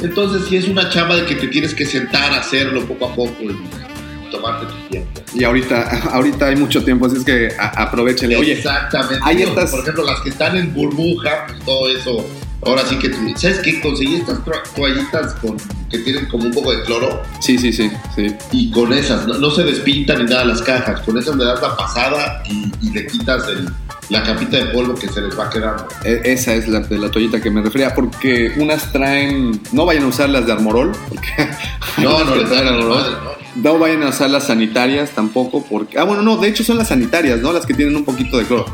Entonces, 0.00 0.42
sí 0.48 0.56
es 0.56 0.68
una 0.68 0.88
chamba 0.90 1.16
de 1.16 1.26
que 1.26 1.34
te 1.34 1.48
tienes 1.48 1.74
que 1.74 1.84
sentar 1.84 2.32
a 2.32 2.36
hacerlo 2.38 2.86
poco 2.86 3.06
a 3.06 3.14
poco 3.16 3.34
y 3.42 4.30
tomarte 4.30 4.66
tu 4.66 4.88
tiempo. 4.90 5.20
Y 5.34 5.42
ahorita, 5.42 6.02
ahorita 6.12 6.46
hay 6.46 6.56
mucho 6.56 6.84
tiempo, 6.84 7.06
así 7.06 7.16
es 7.16 7.24
que 7.24 7.48
aprovechenle. 7.58 8.36
Oye, 8.36 8.52
Exactamente. 8.52 9.18
Digo, 9.34 9.48
estas- 9.50 9.70
Por 9.72 9.80
ejemplo, 9.80 10.04
las 10.04 10.20
que 10.20 10.28
están 10.30 10.56
en 10.56 10.72
burbuja, 10.72 11.46
pues 11.48 11.58
todo 11.64 11.88
eso. 11.88 12.26
Ahora 12.64 12.84
sí 12.86 12.96
que 12.98 13.08
tú. 13.08 13.18
¿Sabes 13.36 13.60
qué? 13.60 13.80
Conseguí 13.80 14.16
estas 14.16 14.44
to- 14.44 14.52
toallitas 14.74 15.34
con, 15.34 15.56
que 15.90 15.98
tienen 15.98 16.26
como 16.26 16.44
un 16.44 16.52
poco 16.52 16.72
de 16.72 16.82
cloro 16.82 17.22
sí, 17.40 17.56
sí, 17.56 17.72
sí, 17.72 17.90
sí. 18.16 18.34
y 18.52 18.70
con 18.72 18.92
esas 18.92 19.26
no, 19.28 19.34
no 19.38 19.50
se 19.50 19.62
despintan 19.64 20.24
ni 20.24 20.30
nada 20.30 20.44
las 20.44 20.60
cajas. 20.62 21.00
Con 21.02 21.16
esas 21.18 21.36
le 21.36 21.44
das 21.44 21.62
la 21.62 21.76
pasada 21.76 22.42
y, 22.50 22.70
y 22.82 22.90
le 22.90 23.06
quitas 23.06 23.46
el- 23.48 23.68
la 24.10 24.22
capita 24.22 24.56
de 24.56 24.64
polvo 24.66 24.94
que 24.94 25.06
se 25.08 25.20
les 25.20 25.38
va 25.38 25.48
quedando. 25.50 25.86
E- 26.04 26.22
Esa 26.24 26.54
es 26.54 26.66
la 26.66 26.80
de 26.80 26.98
la 26.98 27.10
toallita 27.10 27.40
que 27.40 27.50
me 27.50 27.60
refería, 27.62 27.94
porque 27.94 28.52
unas 28.56 28.90
traen, 28.90 29.60
no 29.72 29.84
vayan 29.86 30.04
a 30.04 30.06
usar 30.08 30.28
las 30.30 30.46
de 30.46 30.52
Armorol, 30.52 30.92
porque 31.08 31.28
No, 32.02 32.24
no, 32.24 32.32
que 32.32 32.38
les 32.40 32.48
traen 32.48 32.68
Armorol. 32.68 33.18
No 33.54 33.78
vayan 33.78 34.02
a 34.04 34.08
usar 34.08 34.30
las 34.30 34.46
sanitarias 34.46 35.10
tampoco, 35.10 35.64
porque. 35.64 35.98
Ah, 35.98 36.04
bueno, 36.04 36.22
no, 36.22 36.36
de 36.38 36.48
hecho 36.48 36.64
son 36.64 36.78
las 36.78 36.88
sanitarias, 36.88 37.40
¿no? 37.40 37.52
Las 37.52 37.66
que 37.66 37.74
tienen 37.74 37.94
un 37.96 38.04
poquito 38.04 38.38
de 38.38 38.44
cloro. 38.44 38.66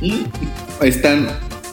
Mm. 0.00 0.84
Están. 0.84 1.28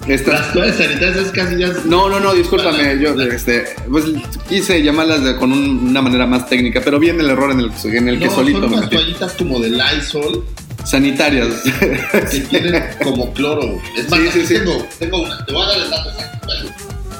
Estas. 0.09 0.33
Las 0.39 0.53
toallas 0.53 0.77
sanitarias 0.77 1.17
es 1.17 1.31
casi 1.31 1.57
ya. 1.57 1.67
No, 1.85 2.09
no, 2.09 2.19
no, 2.19 2.33
discúlpame, 2.33 2.99
yo 2.99 3.19
este, 3.21 3.65
pues 3.89 4.05
quise 4.47 4.81
llamarlas 4.81 5.23
de- 5.23 5.35
con 5.37 5.51
un- 5.51 5.87
una 5.89 6.01
manera 6.01 6.25
más 6.25 6.49
técnica, 6.49 6.81
pero 6.83 6.99
viene 6.99 7.21
el 7.23 7.29
error 7.29 7.51
en 7.51 7.59
el, 7.59 7.71
en 7.95 8.09
el 8.09 8.19
que 8.19 8.29
solito 8.29 8.59
son 8.61 8.69
me 8.71 8.77
unas 8.77 8.89
metí. 8.89 8.95
toallitas 8.95 9.33
como 9.33 9.59
de 9.59 9.69
Lysol 9.69 10.43
Sanitarias. 10.83 11.47
que 12.31 12.39
tienen 12.41 12.83
como 13.03 13.31
cloro. 13.33 13.79
Es 13.97 14.09
más, 14.09 14.19
Sí, 14.19 14.27
sí, 14.33 14.45
sí. 14.47 14.53
Tengo, 14.55 14.87
tengo 14.97 15.21
una. 15.23 15.45
Te 15.45 15.53
voy 15.53 15.63
a 15.63 15.67
dar 15.67 15.77
el 15.79 15.89
dato 15.89 16.09
exacto. 16.09 16.39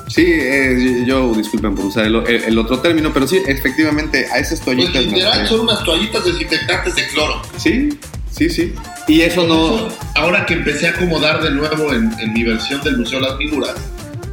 Sí, 0.08 0.24
eh, 0.28 1.04
yo 1.06 1.32
disculpen 1.36 1.76
por 1.76 1.86
usar 1.86 2.06
el, 2.06 2.16
el- 2.16 2.44
el 2.46 2.58
otro 2.58 2.80
término, 2.80 3.14
pero 3.14 3.28
sí, 3.28 3.38
efectivamente, 3.46 4.26
a 4.32 4.40
esas 4.40 4.60
Pues 4.62 4.76
toallitas. 4.78 5.06
me 5.06 5.12
literal 5.12 5.48
son 5.48 5.60
unas 5.62 5.84
toallitas 5.84 6.26
desinfectantes 6.26 6.96
de 6.96 7.08
cloro. 7.10 7.42
Sí, 7.58 7.90
sí, 8.32 8.50
sí. 8.50 8.74
Y 9.08 9.22
eso 9.22 9.46
no. 9.48 9.88
Ahora 10.16 10.46
que 10.46 10.54
empecé 10.56 10.88
a 10.88 10.92
acomodar 10.92 11.42
de 11.42 11.52
nuevo 11.52 11.94
en, 11.94 12.12
en 12.20 12.34
mi 12.34 12.44
versión 12.44 12.82
del 12.84 12.98
Museo 12.98 13.20
de 13.22 13.28
las 13.30 13.38
Figuras, 13.38 13.74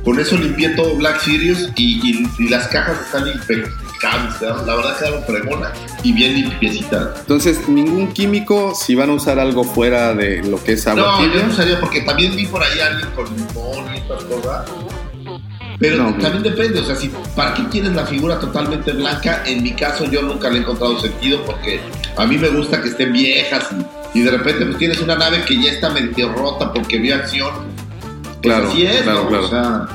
con 0.05 0.21
eso 0.21 0.37
limpié 0.37 0.71
todo 0.71 0.95
Black 0.97 1.21
Series 1.21 1.71
y, 1.77 2.01
y- 2.11 2.29
y 2.39 2.49
las 2.49 2.69
cajas 2.69 3.01
están 3.07 3.27
impecables. 3.27 4.41
La 4.67 4.75
verdad 4.77 4.97
quedaron 4.99 5.25
fregonas 5.25 5.73
y 6.03 6.13
bien 6.13 6.35
limpiecitas. 6.35 7.09
Entonces, 7.21 7.69
ningún 7.69 8.13
químico, 8.13 8.75
si 8.75 8.95
van 8.95 9.11
a 9.11 9.15
usar 9.15 9.39
algo 9.41 9.65
fuera 9.65 10.15
de 10.15 10.43
lo 10.45 10.63
que 10.63 10.73
es 10.75 10.87
agua 10.87 11.03
No, 11.03 11.19
tibia. 11.19 11.41
yo 11.41 11.47
no 11.47 11.53
usaría 11.53 11.81
porque 11.81 12.03
también 12.03 12.37
vi 12.37 12.47
por 12.47 12.63
ahí 12.63 12.79
a 12.81 12.87
alguien 12.89 13.09
con 13.17 13.25
limón 13.35 13.95
y 13.95 13.99
estas 13.99 14.23
cosas. 14.25 14.67
Pero 15.79 15.97
No, 15.99 16.15
también 16.17 16.43
depende, 16.43 16.81
o 16.81 16.85
sea, 16.85 16.95
si 16.97 17.11
para 17.35 17.53
qué 17.55 17.65
quieres 17.71 17.93
la 17.93 18.07
figura 18.07 18.39
totalmente 18.41 18.93
blanca, 18.93 19.43
en 19.47 19.63
mi 19.63 19.73
caso 19.73 20.05
yo 20.11 20.23
nunca 20.23 20.49
le 20.49 20.59
he 20.59 20.61
encontrado 20.63 20.99
sentido 20.99 21.43
porque 21.45 21.81
a 22.17 22.25
mí 22.27 22.39
me 22.39 22.49
gusta 22.49 22.81
que 22.81 22.89
estén 22.89 23.13
viejas 23.13 23.69
y, 24.15 24.19
y 24.19 24.23
de 24.23 24.31
repente 24.31 24.65
pues 24.65 24.79
tienes 24.79 25.01
una 25.01 25.17
nave 25.17 25.43
que 25.47 25.61
ya 25.63 25.71
está 25.73 25.91
medio 25.91 26.33
rota 26.33 26.73
porque 26.73 26.99
vio 26.99 27.15
acción. 27.17 27.51
Pues 28.23 28.39
Claro, 28.41 28.69
así 28.69 28.87
es, 28.87 29.03
claro, 29.03 29.23
¿no? 29.25 29.29
claro. 29.29 29.45
O 29.45 29.49
sea, 29.51 29.89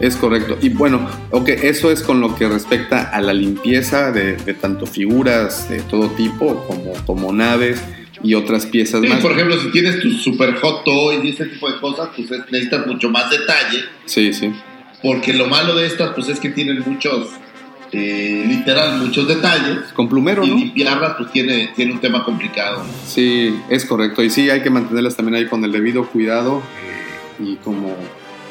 Es 0.00 0.16
correcto. 0.16 0.56
Y 0.60 0.68
bueno, 0.70 1.08
ok, 1.30 1.48
eso 1.48 1.90
es 1.90 2.02
con 2.02 2.20
lo 2.20 2.34
que 2.36 2.48
respecta 2.48 3.02
a 3.10 3.20
la 3.20 3.32
limpieza 3.32 4.12
de, 4.12 4.36
de 4.36 4.54
tanto 4.54 4.86
figuras 4.86 5.68
de 5.68 5.80
todo 5.82 6.08
tipo 6.10 6.64
como, 6.66 6.92
como 7.06 7.32
naves 7.32 7.82
y 8.22 8.34
otras 8.34 8.66
piezas 8.66 9.00
sí, 9.02 9.08
más. 9.08 9.20
por 9.20 9.32
ejemplo, 9.32 9.56
si 9.60 9.70
tienes 9.70 10.00
tus 10.00 10.22
super 10.22 10.54
hot 10.60 10.84
toys 10.84 11.24
y 11.24 11.30
ese 11.30 11.46
tipo 11.46 11.70
de 11.70 11.78
cosas, 11.80 12.08
pues 12.16 12.30
es- 12.30 12.40
necesitas 12.50 12.86
mucho 12.86 13.10
más 13.10 13.28
detalle 13.30 13.84
Sí, 14.06 14.32
sí. 14.32 14.52
Porque 15.04 15.34
lo 15.34 15.46
malo 15.48 15.76
de 15.76 15.86
estas 15.86 16.14
pues 16.14 16.30
es 16.30 16.40
que 16.40 16.48
tienen 16.48 16.82
muchos, 16.86 17.28
eh, 17.92 18.42
literal, 18.48 19.02
muchos 19.02 19.28
detalles. 19.28 19.92
Con 19.94 20.08
plumero, 20.08 20.42
y 20.44 20.48
¿no? 20.48 20.56
limpiarlas 20.56 21.16
pues 21.18 21.30
tiene, 21.30 21.72
tiene 21.76 21.92
un 21.92 22.00
tema 22.00 22.24
complicado. 22.24 22.82
Sí, 23.06 23.54
es 23.68 23.84
correcto. 23.84 24.22
Y 24.22 24.30
sí, 24.30 24.48
hay 24.48 24.62
que 24.62 24.70
mantenerlas 24.70 25.14
también 25.14 25.34
ahí 25.34 25.46
con 25.46 25.62
el 25.62 25.72
debido 25.72 26.06
cuidado. 26.06 26.62
eh, 27.38 27.42
y 27.44 27.56
como 27.56 27.94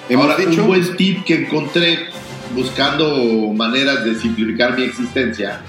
hemos 0.07 0.25
Ahora, 0.27 0.37
dicho, 0.45 0.61
un 0.61 0.67
buen 0.67 0.95
tip 0.95 1.23
que 1.23 1.45
encontré 1.45 2.09
buscando 2.53 3.51
maneras 3.51 4.05
de 4.05 4.13
simplificar 4.13 4.77
mi 4.77 4.83
existencia, 4.83 5.61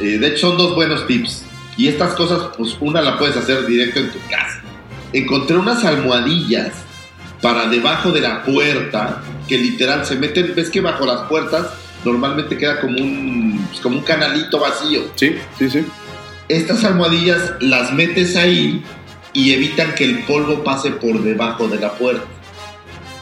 eh, 0.00 0.18
de 0.18 0.26
hecho 0.26 0.48
son 0.48 0.58
dos 0.58 0.74
buenos 0.74 1.06
tips. 1.06 1.46
Y 1.78 1.88
estas 1.88 2.12
cosas, 2.12 2.50
pues 2.58 2.76
una 2.80 3.00
la 3.00 3.18
puedes 3.18 3.38
hacer 3.38 3.64
directo 3.64 4.00
en 4.00 4.10
tu 4.10 4.18
casa. 4.28 4.60
Encontré 5.14 5.56
unas 5.56 5.82
almohadillas 5.82 6.72
para 7.40 7.66
debajo 7.66 8.12
de 8.12 8.20
la 8.20 8.42
puerta 8.42 9.22
que 9.48 9.58
literal 9.58 10.04
se 10.06 10.16
meten, 10.16 10.52
ves 10.54 10.70
que 10.70 10.80
bajo 10.80 11.06
las 11.06 11.22
puertas 11.22 11.68
normalmente 12.04 12.56
queda 12.56 12.80
como 12.80 12.98
un, 12.98 13.66
pues, 13.68 13.80
como 13.80 13.98
un 13.98 14.04
canalito 14.04 14.58
vacío. 14.58 15.02
sí, 15.16 15.36
sí, 15.58 15.70
sí. 15.70 15.84
estas 16.48 16.84
almohadillas 16.84 17.54
las 17.60 17.92
metes 17.92 18.36
ahí 18.36 18.82
y 19.32 19.52
evitan 19.52 19.94
que 19.94 20.04
el 20.04 20.20
polvo 20.24 20.64
pase 20.64 20.90
por 20.90 21.22
debajo 21.22 21.68
de 21.68 21.78
la 21.78 21.92
puerta. 21.92 22.24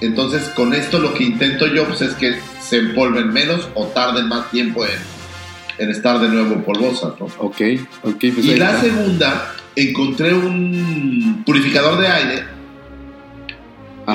Entonces, 0.01 0.49
con 0.51 0.73
esto 0.75 0.99
lo 1.01 1.13
que 1.13 1.25
intento 1.25 1.67
yo 1.67 1.85
pues, 1.87 2.01
es 2.03 2.15
que 2.15 2.39
se 2.61 2.79
empolven 2.79 3.33
menos 3.33 3.69
o 3.75 3.87
tarden 3.87 4.29
más 4.29 4.51
tiempo 4.51 4.85
en, 4.85 4.93
en 5.79 5.91
estar 5.91 6.21
de 6.21 6.29
nuevo 6.29 6.63
polvosas, 6.63 7.15
¿no? 7.19 7.27
Ok, 7.39 7.61
ok. 8.05 8.19
Pues 8.19 8.45
y 8.45 8.57
la 8.57 8.71
está. 8.71 8.81
segunda, 8.83 9.55
encontré 9.75 10.33
un 10.35 11.43
purificador 11.45 12.01
de 12.01 12.07
aire. 12.07 12.58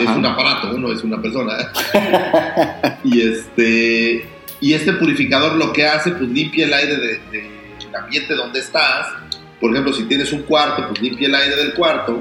Es 0.02 0.10
un 0.10 0.26
aparato, 0.26 0.78
no 0.78 0.92
es 0.92 1.04
una 1.04 1.22
persona. 1.22 1.54
y 3.04 3.22
este 3.22 4.26
y 4.62 4.74
este 4.74 4.94
purificador 4.94 5.56
lo 5.56 5.74
que 5.74 5.86
hace, 5.86 6.12
pues 6.12 6.30
limpia 6.30 6.66
el 6.66 6.74
aire 6.74 6.96
de- 6.96 7.20
de- 7.32 7.50
del 7.80 7.96
ambiente 7.96 8.34
donde 8.34 8.60
estás. 8.60 9.08
Por 9.60 9.72
ejemplo, 9.72 9.94
si 9.94 10.04
tienes 10.06 10.32
un 10.32 10.44
cuarto, 10.44 10.88
pues 10.88 11.02
limpia 11.02 11.28
el 11.28 11.36
aire 11.36 11.56
del 11.58 11.74
cuarto. 11.74 12.18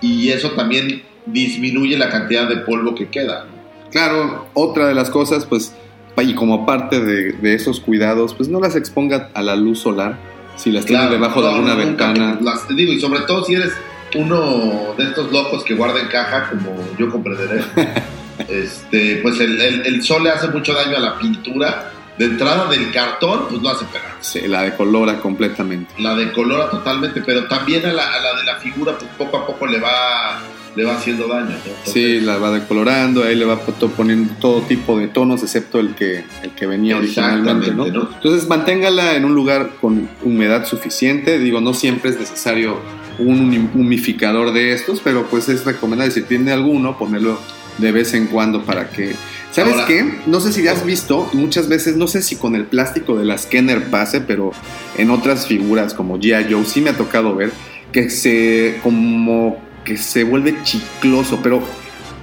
Y 0.00 0.30
eso 0.30 0.52
también 0.52 1.02
disminuye 1.26 1.98
la 1.98 2.08
cantidad 2.08 2.48
de 2.48 2.58
polvo 2.58 2.94
que 2.94 3.08
queda. 3.08 3.44
¿no? 3.44 3.90
Claro, 3.90 4.48
otra 4.54 4.86
de 4.88 4.94
las 4.94 5.10
cosas, 5.10 5.44
pues, 5.44 5.74
y 6.22 6.34
como 6.34 6.64
parte 6.66 7.00
de, 7.00 7.32
de 7.32 7.54
esos 7.54 7.80
cuidados, 7.80 8.34
pues 8.34 8.48
no 8.48 8.60
las 8.60 8.76
exponga 8.76 9.30
a 9.34 9.42
la 9.42 9.56
luz 9.56 9.80
solar. 9.80 10.18
Si 10.56 10.70
las 10.70 10.84
tiene 10.86 11.00
Claro, 11.02 11.14
debajo 11.14 11.42
de 11.42 11.48
alguna 11.48 11.72
no, 11.74 11.78
ventana. 11.78 12.38
las- 12.40 12.68
digo, 12.68 12.92
y 12.92 13.00
sobre 13.00 13.20
todo 13.22 13.44
si 13.44 13.54
eres 13.54 13.72
uno 14.16 14.94
de 14.96 15.04
estos 15.04 15.30
locos 15.32 15.64
que 15.64 15.74
guarda 15.74 16.00
en 16.00 16.08
caja, 16.08 16.50
como 16.50 16.76
yo 16.98 17.10
comprenderé, 17.10 17.62
este, 18.48 19.16
pues 19.22 19.38
el, 19.40 19.60
el- 19.60 19.86
el 19.86 20.02
sol 20.02 20.24
le 20.24 20.30
hace 20.30 20.48
mucho 20.48 20.72
daño 20.74 20.96
a 20.96 21.00
la 21.00 21.18
pintura. 21.18 21.92
De 22.18 22.26
entrada 22.26 22.68
del 22.68 22.90
cartón, 22.92 23.46
pues 23.48 23.62
lo 23.62 23.70
hace 23.70 23.86
pegar. 23.86 24.12
Se 24.20 24.46
la 24.46 24.62
decolora 24.62 25.20
completamente. 25.20 25.94
La 25.98 26.14
decolora 26.14 26.68
totalmente, 26.68 27.22
pero 27.24 27.46
también 27.48 27.86
a 27.86 27.94
la, 27.94 28.02
a 28.12 28.20
la 28.20 28.34
de 28.36 28.44
la 28.44 28.56
figura, 28.56 28.92
pues 28.98 29.10
poco 29.16 29.38
a 29.38 29.46
poco 29.46 29.66
le 29.66 29.80
va, 29.80 30.38
le 30.76 30.84
va 30.84 30.96
haciendo 30.96 31.26
daño. 31.28 31.48
¿no? 31.48 31.54
Entonces, 31.56 31.92
Sí, 31.94 32.20
la 32.20 32.36
va 32.36 32.50
decolorando, 32.50 33.24
ahí 33.24 33.36
le 33.36 33.46
va 33.46 33.58
poniendo 33.96 34.34
todo 34.38 34.60
tipo 34.62 34.98
de 34.98 35.08
tonos, 35.08 35.42
excepto 35.42 35.80
el 35.80 35.94
que, 35.94 36.26
el 36.42 36.50
que 36.50 36.66
venía 36.66 36.98
originalmente, 36.98 37.70
¿no? 37.70 37.86
¿no? 37.86 38.10
Entonces 38.12 38.46
manténgala 38.46 39.14
en 39.14 39.24
un 39.24 39.34
lugar 39.34 39.70
con 39.80 40.06
humedad 40.22 40.66
suficiente. 40.66 41.38
Digo, 41.38 41.62
no 41.62 41.72
siempre 41.72 42.10
es 42.10 42.20
necesario 42.20 42.80
un 43.20 43.50
humi- 43.50 43.70
humificador 43.74 44.52
de 44.52 44.72
estos, 44.74 45.00
pero 45.00 45.26
pues 45.28 45.48
es 45.48 45.64
recomendable, 45.64 46.12
si 46.12 46.22
tiene 46.22 46.52
alguno, 46.52 46.98
ponerlo 46.98 47.38
de 47.78 47.92
vez 47.92 48.14
en 48.14 48.26
cuando 48.26 48.62
para 48.64 48.90
que... 48.90 49.14
¿Sabes 49.52 49.74
Ahora- 49.74 49.86
qué? 49.86 50.04
No 50.26 50.40
sé 50.40 50.52
si 50.52 50.66
has 50.68 50.84
visto, 50.84 51.28
muchas 51.32 51.68
veces, 51.68 51.96
no 51.96 52.06
sé 52.06 52.22
si 52.22 52.36
con 52.36 52.54
el 52.54 52.64
plástico 52.64 53.16
de 53.16 53.24
la 53.24 53.36
Scanner 53.36 53.84
pase, 53.90 54.20
pero 54.20 54.52
en 54.96 55.10
otras 55.10 55.46
figuras 55.46 55.92
como 55.94 56.18
G.I. 56.18 56.52
Joe 56.52 56.64
sí 56.64 56.80
me 56.80 56.90
ha 56.90 56.96
tocado 56.96 57.34
ver 57.34 57.50
que 57.92 58.10
se 58.10 58.78
como 58.82 59.58
que 59.84 59.96
se 59.96 60.22
vuelve 60.24 60.54
chicloso, 60.62 61.40
pero 61.42 61.62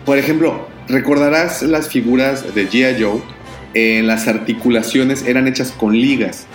por 0.06 0.18
ejemplo, 0.18 0.68
recordarás 0.88 1.64
las 1.64 1.90
figuras 1.90 2.56
de 2.56 2.70
G.I. 2.70 3.04
Joe, 3.04 3.22
eh, 3.74 4.02
las 4.04 4.28
articulaciones 4.30 5.24
eran 5.28 5.48
hechas 5.48 5.72
con 5.72 5.94
ligas. 6.00 6.46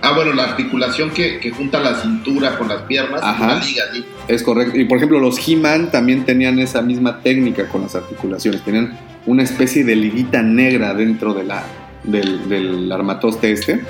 Ah, 0.00 0.12
bueno, 0.14 0.32
la 0.32 0.44
articulación 0.44 1.10
que, 1.10 1.38
que 1.40 1.50
junta 1.50 1.80
la 1.80 1.94
cintura 1.96 2.56
con 2.56 2.68
las 2.68 2.82
piernas, 2.82 3.20
Ajá. 3.22 3.44
una 3.56 3.64
liga, 3.64 3.82
¿sí? 3.92 4.04
Es 4.28 4.42
correcto. 4.42 4.78
Y 4.78 4.84
por 4.84 4.98
ejemplo, 4.98 5.18
los 5.18 5.36
He-Man 5.46 5.90
también 5.90 6.24
tenían 6.24 6.58
esa 6.58 6.82
misma 6.82 7.20
técnica 7.20 7.66
con 7.68 7.82
las 7.82 7.94
articulaciones. 7.96 8.62
Tenían 8.62 8.96
una 9.26 9.42
especie 9.42 9.84
de 9.84 9.96
liguita 9.96 10.42
negra 10.42 10.94
dentro 10.94 11.34
de 11.34 11.44
la, 11.44 11.64
del, 12.04 12.48
del 12.48 12.90
armatoste 12.92 13.50
este. 13.52 13.80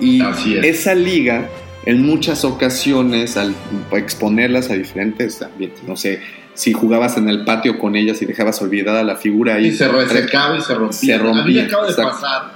Y 0.00 0.20
Así 0.22 0.56
es. 0.56 0.64
esa 0.64 0.94
liga, 0.94 1.48
en 1.86 2.06
muchas 2.06 2.44
ocasiones, 2.44 3.36
al 3.36 3.52
exponerlas 3.92 4.70
a 4.70 4.74
diferentes 4.74 5.42
ambientes, 5.42 5.82
no 5.84 5.96
sé, 5.96 6.20
si 6.54 6.72
jugabas 6.72 7.16
en 7.16 7.28
el 7.28 7.44
patio 7.44 7.78
con 7.78 7.96
ellas 7.96 8.20
y 8.22 8.26
dejabas 8.26 8.60
olvidada 8.62 9.02
la 9.02 9.16
figura 9.16 9.54
ahí. 9.56 9.66
Y 9.66 9.72
se 9.72 9.88
resecaba 9.88 10.56
y 10.56 10.60
se 10.60 10.74
rompía. 10.74 11.16
Se 11.16 11.18
rompía, 11.18 11.42
A 11.42 11.46
mí 11.46 11.54
me 11.54 11.62
acaba 11.62 11.86
de 11.86 11.94
pasar, 11.94 12.52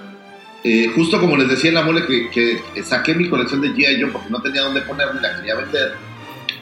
eh, 0.65 0.91
justo 0.95 1.21
como 1.21 1.37
les 1.37 1.49
decía 1.49 1.71
en 1.71 1.75
la 1.75 1.83
mole, 1.83 2.05
que, 2.07 2.29
que 2.31 2.83
saqué 2.83 3.15
mi 3.15 3.29
colección 3.29 3.61
de 3.61 3.69
G.I. 3.71 4.01
Joe 4.01 4.11
porque 4.13 4.31
no 4.31 4.41
tenía 4.43 4.63
dónde 4.63 4.81
ponerme 4.83 5.19
y 5.19 5.23
la 5.23 5.37
quería 5.37 5.55
vender. 5.57 5.93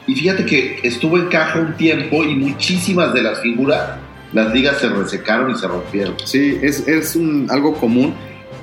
Y 0.07 0.15
fíjate 0.15 0.45
que 0.45 0.79
estuvo 0.83 1.17
en 1.17 1.27
caja 1.27 1.59
un 1.59 1.73
tiempo 1.77 2.23
y 2.23 2.35
muchísimas 2.35 3.13
de 3.13 3.21
las 3.21 3.41
figuras, 3.41 3.97
las 4.33 4.53
ligas 4.53 4.79
se 4.79 4.89
resecaron 4.89 5.51
y 5.51 5.55
se 5.55 5.67
rompieron. 5.67 6.15
Sí, 6.25 6.57
es, 6.61 6.87
es 6.87 7.15
un, 7.15 7.47
algo 7.51 7.75
común. 7.75 8.13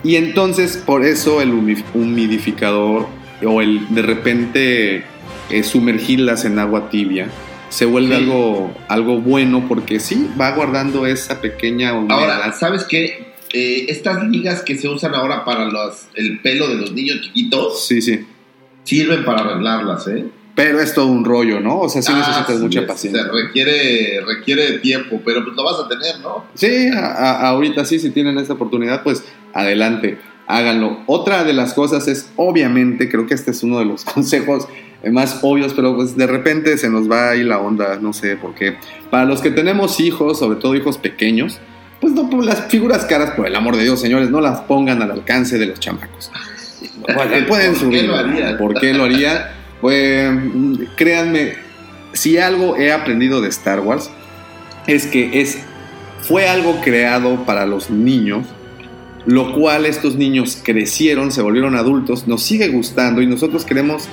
Y 0.02 0.16
entonces, 0.16 0.76
por 0.76 1.04
eso 1.04 1.40
el 1.42 1.52
humi- 1.52 1.84
humidificador 1.94 3.06
o 3.44 3.62
el 3.62 3.86
de 3.94 4.02
repente 4.02 5.04
eh, 5.50 5.62
sumergirlas 5.62 6.44
en 6.44 6.58
agua 6.58 6.90
tibia 6.90 7.28
se 7.68 7.84
vuelve 7.84 8.16
Sí. 8.16 8.22
algo, 8.22 8.74
algo 8.88 9.20
bueno 9.20 9.66
porque 9.68 10.00
sí, 10.00 10.28
va 10.40 10.52
guardando 10.52 11.06
esa 11.06 11.40
pequeña 11.40 11.92
humedad. 11.94 12.18
Ahora, 12.40 12.52
¿sabes 12.52 12.84
qué? 12.84 13.27
Eh, 13.52 13.86
estas 13.88 14.24
ligas 14.28 14.62
que 14.62 14.76
se 14.76 14.88
usan 14.88 15.14
ahora 15.14 15.44
para 15.44 15.64
los, 15.66 16.06
el 16.14 16.40
pelo 16.40 16.68
de 16.68 16.74
los 16.76 16.92
niños 16.92 17.20
chiquitos 17.22 17.86
Sí, 17.86 18.02
sí. 18.02 18.26
sirven 18.84 19.24
para 19.24 19.40
arreglarlas, 19.40 20.06
¿eh? 20.08 20.24
Pero 20.54 20.80
es 20.80 20.92
todo 20.92 21.06
un 21.06 21.24
rollo, 21.24 21.60
¿no? 21.60 21.78
O 21.80 21.88
sea, 21.88 22.02
sí 22.02 22.10
Ah, 22.14 22.18
necesitas 22.18 22.56
sí, 22.56 22.62
mucha 22.62 22.86
paciencia. 22.86 23.22
se 23.24 23.30
requiere, 23.30 24.20
requiere 24.26 24.78
tiempo, 24.80 25.20
pero 25.24 25.44
pues 25.44 25.56
lo 25.56 25.62
vas 25.64 25.76
a 25.84 25.88
tener, 25.88 26.18
¿no? 26.20 26.44
Sí, 26.54 26.88
a- 26.88 27.06
a- 27.12 27.48
ahorita 27.50 27.84
sí, 27.84 27.98
si 28.00 28.10
tienen 28.10 28.36
esta 28.38 28.54
oportunidad, 28.54 29.02
pues 29.04 29.22
adelante, 29.54 30.18
háganlo. 30.48 30.98
Otra 31.06 31.44
de 31.44 31.52
las 31.52 31.74
cosas 31.74 32.08
es, 32.08 32.30
obviamente, 32.36 33.08
creo 33.08 33.26
que 33.26 33.34
este 33.34 33.52
es 33.52 33.62
uno 33.62 33.78
de 33.78 33.84
los 33.84 34.04
consejos 34.14 34.66
más 35.12 35.38
obvios, 35.42 35.74
pero 35.74 35.94
pues 35.94 36.16
de 36.16 36.26
repente 36.26 36.76
se 36.76 36.90
nos 36.90 37.08
va 37.08 37.30
ahí 37.30 37.44
la 37.44 37.60
onda, 37.60 37.98
no 38.00 38.12
sé 38.12 38.34
por 38.36 38.54
qué. 38.56 38.76
Para 39.10 39.24
los 39.26 39.40
que 39.40 39.52
tenemos 39.52 40.00
hijos, 40.00 40.40
sobre 40.40 40.58
todo 40.58 40.74
hijos 40.74 40.98
pequeños, 40.98 41.60
pues 42.00 42.12
no, 42.12 42.28
pues, 42.30 42.46
las 42.46 42.66
figuras 42.66 43.04
caras, 43.04 43.30
por 43.32 43.46
el 43.46 43.56
amor 43.56 43.76
de 43.76 43.84
Dios, 43.84 44.00
señores, 44.00 44.30
no 44.30 44.40
las 44.40 44.60
pongan 44.60 45.02
al 45.02 45.10
alcance 45.10 45.58
de 45.58 45.66
los 45.66 45.80
chamacos. 45.80 46.30
Bueno, 47.14 47.46
pueden 47.48 47.72
¿Por 47.72 47.90
qué 47.90 47.98
subir. 47.98 48.04
lo 48.04 48.16
harían? 48.16 48.58
¿Por 48.58 48.80
qué 48.80 48.94
lo 48.94 49.04
haría? 49.04 49.54
Pues 49.80 50.30
créanme, 50.96 51.54
si 52.12 52.38
algo 52.38 52.76
he 52.76 52.92
aprendido 52.92 53.40
de 53.40 53.48
Star 53.48 53.80
Wars 53.80 54.10
es 54.86 55.06
que 55.06 55.40
es 55.40 55.58
fue 56.22 56.48
algo 56.48 56.80
creado 56.80 57.44
para 57.44 57.64
los 57.64 57.90
niños, 57.90 58.46
lo 59.26 59.54
cual 59.54 59.86
estos 59.86 60.16
niños 60.16 60.58
crecieron, 60.62 61.32
se 61.32 61.42
volvieron 61.42 61.76
adultos, 61.76 62.26
nos 62.26 62.42
sigue 62.42 62.68
gustando 62.68 63.22
y 63.22 63.26
nosotros 63.26 63.64
queremos 63.64 64.08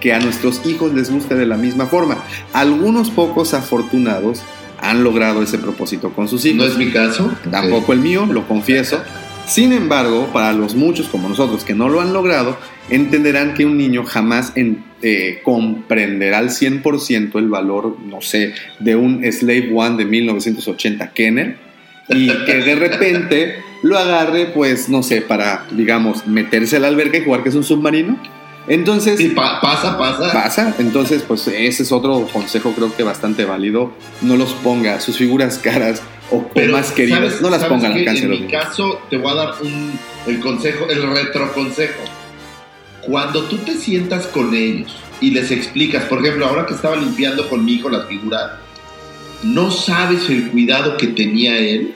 que 0.00 0.12
a 0.12 0.20
nuestros 0.20 0.64
hijos 0.66 0.92
les 0.94 1.10
guste 1.10 1.34
de 1.34 1.46
la 1.46 1.56
misma 1.56 1.86
forma. 1.86 2.18
Algunos 2.52 3.10
pocos 3.10 3.54
afortunados 3.54 4.42
han 4.90 5.04
logrado 5.04 5.42
ese 5.42 5.58
propósito 5.58 6.10
con 6.12 6.28
sus 6.28 6.44
hijos. 6.44 6.58
¿No 6.58 6.64
es 6.64 6.76
mi 6.76 6.90
caso? 6.90 7.32
Tampoco 7.50 7.92
el 7.92 8.00
mío, 8.00 8.26
lo 8.26 8.46
confieso. 8.48 9.00
Sin 9.46 9.72
embargo, 9.72 10.30
para 10.32 10.52
los 10.52 10.74
muchos 10.74 11.08
como 11.08 11.28
nosotros 11.28 11.62
que 11.64 11.74
no 11.74 11.88
lo 11.88 12.00
han 12.00 12.12
logrado, 12.12 12.58
entenderán 12.90 13.54
que 13.54 13.64
un 13.64 13.76
niño 13.76 14.04
jamás 14.04 14.52
en- 14.56 14.84
eh, 15.02 15.40
comprenderá 15.44 16.38
al 16.38 16.50
100% 16.50 17.38
el 17.38 17.48
valor, 17.48 17.96
no 18.04 18.20
sé, 18.22 18.54
de 18.80 18.96
un 18.96 19.22
Slave 19.30 19.70
One 19.74 19.96
de 19.98 20.04
1980 20.04 21.12
Kenner 21.12 21.56
y 22.08 22.28
que 22.44 22.54
de 22.54 22.74
repente 22.74 23.56
lo 23.82 23.98
agarre, 23.98 24.46
pues, 24.46 24.88
no 24.88 25.02
sé, 25.02 25.20
para, 25.20 25.64
digamos, 25.72 26.26
meterse 26.26 26.76
a 26.76 26.80
la 26.80 26.88
alberca 26.88 27.18
y 27.18 27.24
jugar 27.24 27.42
que 27.42 27.50
es 27.50 27.54
un 27.54 27.62
submarino. 27.64 28.18
Entonces, 28.68 29.20
pa- 29.34 29.60
pasa, 29.60 29.96
pasa. 29.96 30.32
pasa. 30.32 30.74
Entonces, 30.78 31.22
pues 31.26 31.46
ese 31.48 31.82
es 31.84 31.92
otro 31.92 32.26
consejo 32.32 32.72
creo 32.72 32.94
que 32.96 33.02
bastante 33.02 33.44
válido. 33.44 33.92
No 34.22 34.36
los 34.36 34.52
ponga, 34.54 35.00
sus 35.00 35.16
figuras 35.16 35.58
caras 35.62 36.02
o, 36.30 36.44
Pero, 36.54 36.72
más 36.72 36.90
queridas, 36.90 37.20
¿sabes- 37.20 37.40
no 37.40 37.50
las 37.50 37.60
sabes 37.60 37.74
pongan 37.76 37.92
al 37.92 37.98
alcance 37.98 38.24
En 38.24 38.30
mi 38.30 38.46
caso, 38.48 39.00
te 39.08 39.16
voy 39.18 39.30
a 39.32 39.34
dar 39.34 39.54
un, 39.62 39.92
el 40.26 40.40
consejo, 40.40 40.86
el 40.88 41.02
retroconsejo. 41.02 42.00
Cuando 43.02 43.42
tú 43.44 43.58
te 43.58 43.74
sientas 43.74 44.26
con 44.26 44.52
ellos 44.52 44.96
y 45.20 45.30
les 45.30 45.50
explicas, 45.52 46.04
por 46.06 46.18
ejemplo, 46.18 46.46
ahora 46.46 46.66
que 46.66 46.74
estaba 46.74 46.96
limpiando 46.96 47.48
con 47.48 47.64
mi 47.64 47.74
hijo 47.74 47.88
las 47.88 48.06
figuras, 48.08 48.50
no 49.44 49.70
sabes 49.70 50.28
el 50.28 50.48
cuidado 50.50 50.96
que 50.96 51.06
tenía 51.08 51.56
él, 51.56 51.94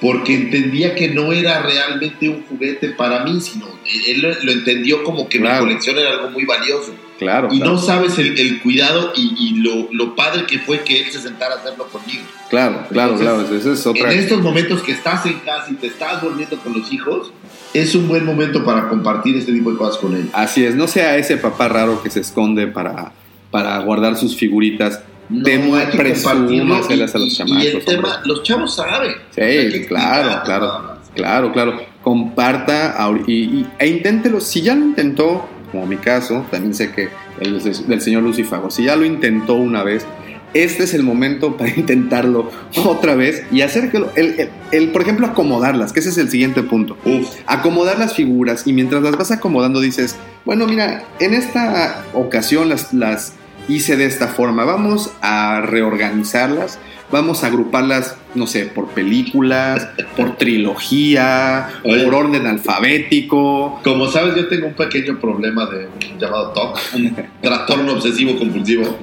porque 0.00 0.34
entendía 0.34 0.94
que 0.94 1.08
no 1.08 1.32
era 1.32 1.62
realmente 1.62 2.28
un 2.28 2.42
juguete 2.44 2.90
para 2.90 3.24
mí, 3.24 3.40
sino 3.40 3.66
él 4.08 4.20
lo- 4.20 4.42
lo 4.44 4.52
entendió 4.52 5.02
como 5.04 5.28
que 5.28 5.38
Claro. 5.40 5.64
mi 5.64 5.70
colección 5.70 5.96
era 5.98 6.10
algo 6.10 6.30
muy 6.30 6.44
valioso. 6.44 6.94
Claro, 7.18 7.48
Y 7.50 7.56
claro, 7.58 7.72
no 7.72 7.78
sabes 7.78 8.18
el, 8.18 8.38
el 8.38 8.60
cuidado 8.60 9.12
y, 9.16 9.34
y 9.38 9.54
lo, 9.62 9.88
lo 9.92 10.14
padre 10.14 10.44
que 10.46 10.58
fue 10.58 10.80
que 10.82 11.00
él 11.00 11.10
se 11.10 11.18
sentara 11.20 11.54
a 11.54 11.58
hacerlo 11.58 11.86
conmigo. 11.88 12.24
claro, 12.50 12.86
claro, 12.90 13.12
Entonces, 13.12 13.46
claro, 13.48 13.56
esa 13.58 13.72
es 13.72 13.86
otra. 13.86 14.12
En 14.12 14.18
estos 14.18 14.42
momentos 14.42 14.82
que 14.82 14.92
estás 14.92 15.24
en 15.24 15.38
casa 15.40 15.68
y 15.70 15.74
te 15.76 15.86
estás 15.86 16.22
volviendo 16.22 16.58
con 16.58 16.74
los 16.78 16.92
hijos, 16.92 17.32
es 17.72 17.94
un 17.94 18.06
buen 18.06 18.24
momento 18.26 18.62
para 18.66 18.88
compartir 18.90 19.34
este 19.36 19.52
tipo 19.52 19.70
de 19.72 19.78
cosas 19.78 19.96
con 19.98 20.14
ellos. 20.14 20.28
Así 20.34 20.62
es, 20.64 20.74
no 20.74 20.86
sea 20.88 21.16
ese 21.16 21.38
papá 21.38 21.68
raro 21.68 22.02
que 22.02 22.10
se 22.10 22.20
esconde 22.20 22.66
para, 22.66 23.12
para 23.50 23.78
guardar 23.78 24.16
sus 24.18 24.36
figuritas. 24.36 25.00
De 25.28 25.58
No 25.58 25.70
compartirlo. 25.70 26.02
presúmaselas 26.02 27.14
a 27.14 27.18
los 27.18 27.36
chamacos. 27.36 27.64
Y 27.64 27.66
el 27.68 27.84
tema, 27.84 28.20
los 28.24 28.42
chavos 28.42 28.74
saben. 28.76 29.12
Sí, 29.30 29.84
claro, 29.86 30.42
claro. 30.44 30.96
Claro, 31.14 31.52
claro. 31.52 31.80
Comparta 32.02 32.96
y, 33.26 33.32
y- 33.32 33.66
e 33.78 33.86
inténtelo. 33.88 34.40
Si 34.40 34.62
ya 34.62 34.74
lo 34.74 34.84
intentó, 34.84 35.48
como 35.72 35.86
mi 35.86 35.96
caso, 35.96 36.44
también 36.50 36.74
sé 36.74 36.92
que 36.92 37.08
el 37.40 37.62
del 37.62 38.00
señor 38.00 38.22
Lucifago, 38.22 38.70
si 38.70 38.84
ya 38.84 38.96
lo 38.96 39.04
intentó 39.04 39.54
una 39.54 39.82
vez, 39.82 40.06
este 40.54 40.84
es 40.84 40.94
el 40.94 41.02
momento 41.02 41.56
para 41.56 41.70
intentarlo 41.76 42.50
otra 42.84 43.14
vez 43.14 43.44
y 43.50 43.62
hacer 43.62 43.90
que, 43.90 43.98
lo- 43.98 44.10
el, 44.14 44.38
el- 44.40 44.50
el, 44.72 44.88
por 44.90 45.02
ejemplo, 45.02 45.26
acomodarlas, 45.26 45.92
que 45.92 46.00
ese 46.00 46.10
es 46.10 46.18
el 46.18 46.30
siguiente 46.30 46.62
punto. 46.62 46.96
Uf, 47.04 47.28
Acomodar 47.46 47.98
las 47.98 48.14
figuras 48.14 48.66
y 48.66 48.72
mientras 48.72 49.02
las 49.02 49.16
vas 49.16 49.30
acomodando 49.30 49.80
dices, 49.80 50.16
bueno, 50.44 50.66
mira, 50.66 51.04
en 51.20 51.34
esta 51.34 52.04
ocasión 52.14 52.68
las, 52.68 52.92
las 52.94 53.32
hice 53.68 53.96
de 53.96 54.06
esta 54.06 54.28
forma, 54.28 54.64
vamos 54.64 55.10
a 55.22 55.60
reorganizarlas, 55.60 56.78
vamos 57.10 57.44
a 57.44 57.48
agruparlas, 57.48 58.16
no 58.34 58.46
sé, 58.46 58.66
por 58.66 58.88
películas, 58.88 59.88
por 60.16 60.36
trilogía, 60.36 61.68
Oye. 61.84 62.04
por 62.04 62.14
orden 62.14 62.46
alfabético. 62.46 63.80
como 63.84 64.08
sabes, 64.08 64.34
yo 64.36 64.48
tengo 64.48 64.66
un 64.68 64.74
pequeño 64.74 65.18
problema 65.20 65.66
de 65.66 65.88
llamado 66.18 66.50
TOC, 66.52 66.78
un 66.94 67.16
trastorno 67.42 67.92
obsesivo 67.92 68.36
compulsivo. 68.38 68.98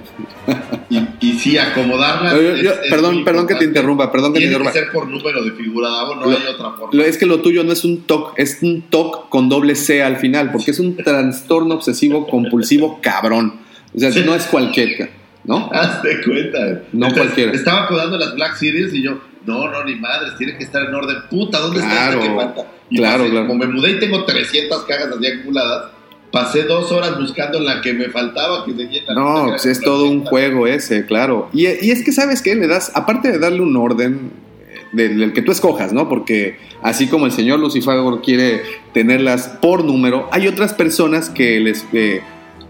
Y, 0.90 1.00
y 1.22 1.34
sí, 1.40 1.58
acomodarlas. 1.58 2.34
Yo- 2.34 2.42
yo- 2.42 2.72
es- 2.74 2.80
es 2.84 2.90
perdón, 2.90 3.24
perdón 3.24 3.48
que 3.48 3.56
te 3.56 3.66
interrumpa, 3.66 4.12
perdón 4.12 4.34
que 4.34 4.40
te 4.40 4.48
Tiene 4.48 4.56
que 4.56 4.64
interrumpa. 4.64 4.88
ser 4.88 4.92
por 4.94 5.08
número 5.10 5.44
de 5.44 5.52
figura, 5.52 5.90
no 6.16 6.26
Lo- 6.26 6.30
hay 6.38 6.44
otra 6.54 6.72
forma. 6.72 6.90
Lo- 6.92 7.04
es 7.04 7.18
que 7.18 7.26
lo 7.26 7.40
tuyo 7.42 7.64
no 7.64 7.72
es 7.72 7.84
un 7.86 8.02
TOC, 8.04 8.34
es 8.38 8.60
un 8.62 8.82
TOC 8.84 9.30
con 9.30 9.48
doble 9.50 9.76
C 9.76 10.04
al 10.04 10.18
final, 10.18 10.52
porque 10.52 10.72
es 10.72 10.80
un 10.80 10.96
trastorno 10.98 11.76
obsesivo 11.76 12.28
compulsivo 12.28 13.00
cabrón. 13.02 13.62
O 13.96 14.00
sea, 14.00 14.12
Sí. 14.12 14.24
no 14.26 14.34
es 14.36 14.46
cualquier, 14.46 15.10
¿no? 15.44 15.70
Hazte 15.74 16.22
cuenta. 16.24 16.60
No 16.92 17.08
Entonces, 17.08 17.14
cualquiera. 17.18 17.52
Estaba 17.54 17.84
acomodando 17.84 18.18
las 18.18 18.34
Black 18.36 18.56
Series 18.56 18.94
y 18.94 19.04
yo, 19.04 19.20
no, 19.46 19.70
no, 19.70 19.84
ni 19.84 19.96
madres, 19.96 20.36
tiene 20.38 20.58
que 20.58 20.64
estar 20.64 20.84
en 20.84 20.94
orden. 20.96 21.18
Puta, 21.30 21.60
¿dónde 21.60 21.80
está 21.80 22.10
esta 22.10 22.20
que 22.22 22.34
falta? 22.36 22.62
Y 22.90 22.98
claro, 22.98 23.20
pasé, 23.20 23.32
claro. 23.32 23.48
Como 23.48 23.60
me 23.66 23.68
mudé 23.68 23.92
y 23.92 24.00
tengo 24.00 24.24
300 24.26 24.84
cajas 24.84 25.08
así 25.18 25.28
acumuladas, 25.28 25.92
pasé 26.32 26.64
dos 26.64 26.92
horas 26.92 27.20
buscando 27.20 27.60
la 27.60 27.82
que 27.82 27.94
me 27.94 28.06
faltaba. 28.10 28.66
Que 28.66 28.72
en 28.72 28.78
la 29.08 29.14
No, 29.14 29.46
pues 29.50 29.66
es 29.66 29.82
todo 29.82 30.06
un 30.06 30.24
juego 30.26 30.66
ese, 30.68 31.06
claro. 31.06 31.50
Y, 31.54 31.66
y 31.68 31.92
es 31.92 32.04
que, 32.04 32.12
¿sabes 32.12 32.42
qué? 32.42 32.56
Le 32.56 32.68
das, 32.68 32.92
aparte 32.96 33.32
de 33.32 33.40
darle 33.40 33.62
un 33.62 33.76
orden 33.76 34.32
eh, 34.62 34.78
del, 34.94 35.20
del 35.20 35.34
que 35.34 35.42
tú 35.42 35.52
escojas, 35.52 35.92
¿no? 35.94 36.08
Porque 36.10 36.58
así 36.82 37.08
como 37.08 37.26
el 37.26 37.32
señor 37.32 37.60
Lucifer 37.60 37.98
quiere 38.24 38.62
tenerlas 38.94 39.48
por 39.62 39.84
número, 39.84 40.30
hay 40.32 40.48
otras 40.48 40.74
personas 40.74 41.30
que 41.30 41.60
les, 41.60 41.86
eh, 41.94 42.22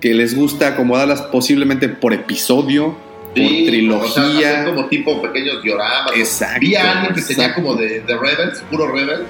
que 0.04 0.14
les 0.14 0.36
gusta 0.36 0.68
acomodarlas 0.68 1.22
posiblemente 1.22 1.88
por 1.88 2.14
episodio, 2.14 2.96
Sí, 3.36 3.42
por 3.88 4.02
O 4.02 4.08
sea, 4.10 4.24
trilogía. 4.26 4.66
como 4.66 4.86
tipo 4.90 5.22
pequeños 5.22 5.64
dioramas. 5.64 6.12
Exacto, 6.16 6.60
Vi 6.60 6.76
a 6.76 6.92
alguien 6.92 7.16
que 7.16 7.22
tenía 7.22 7.46
exacto. 7.48 7.64
como 7.64 7.76
de, 7.76 8.02
de 8.02 8.16
Rebels, 8.18 8.62
puro 8.70 8.92
Rebels. 8.92 9.30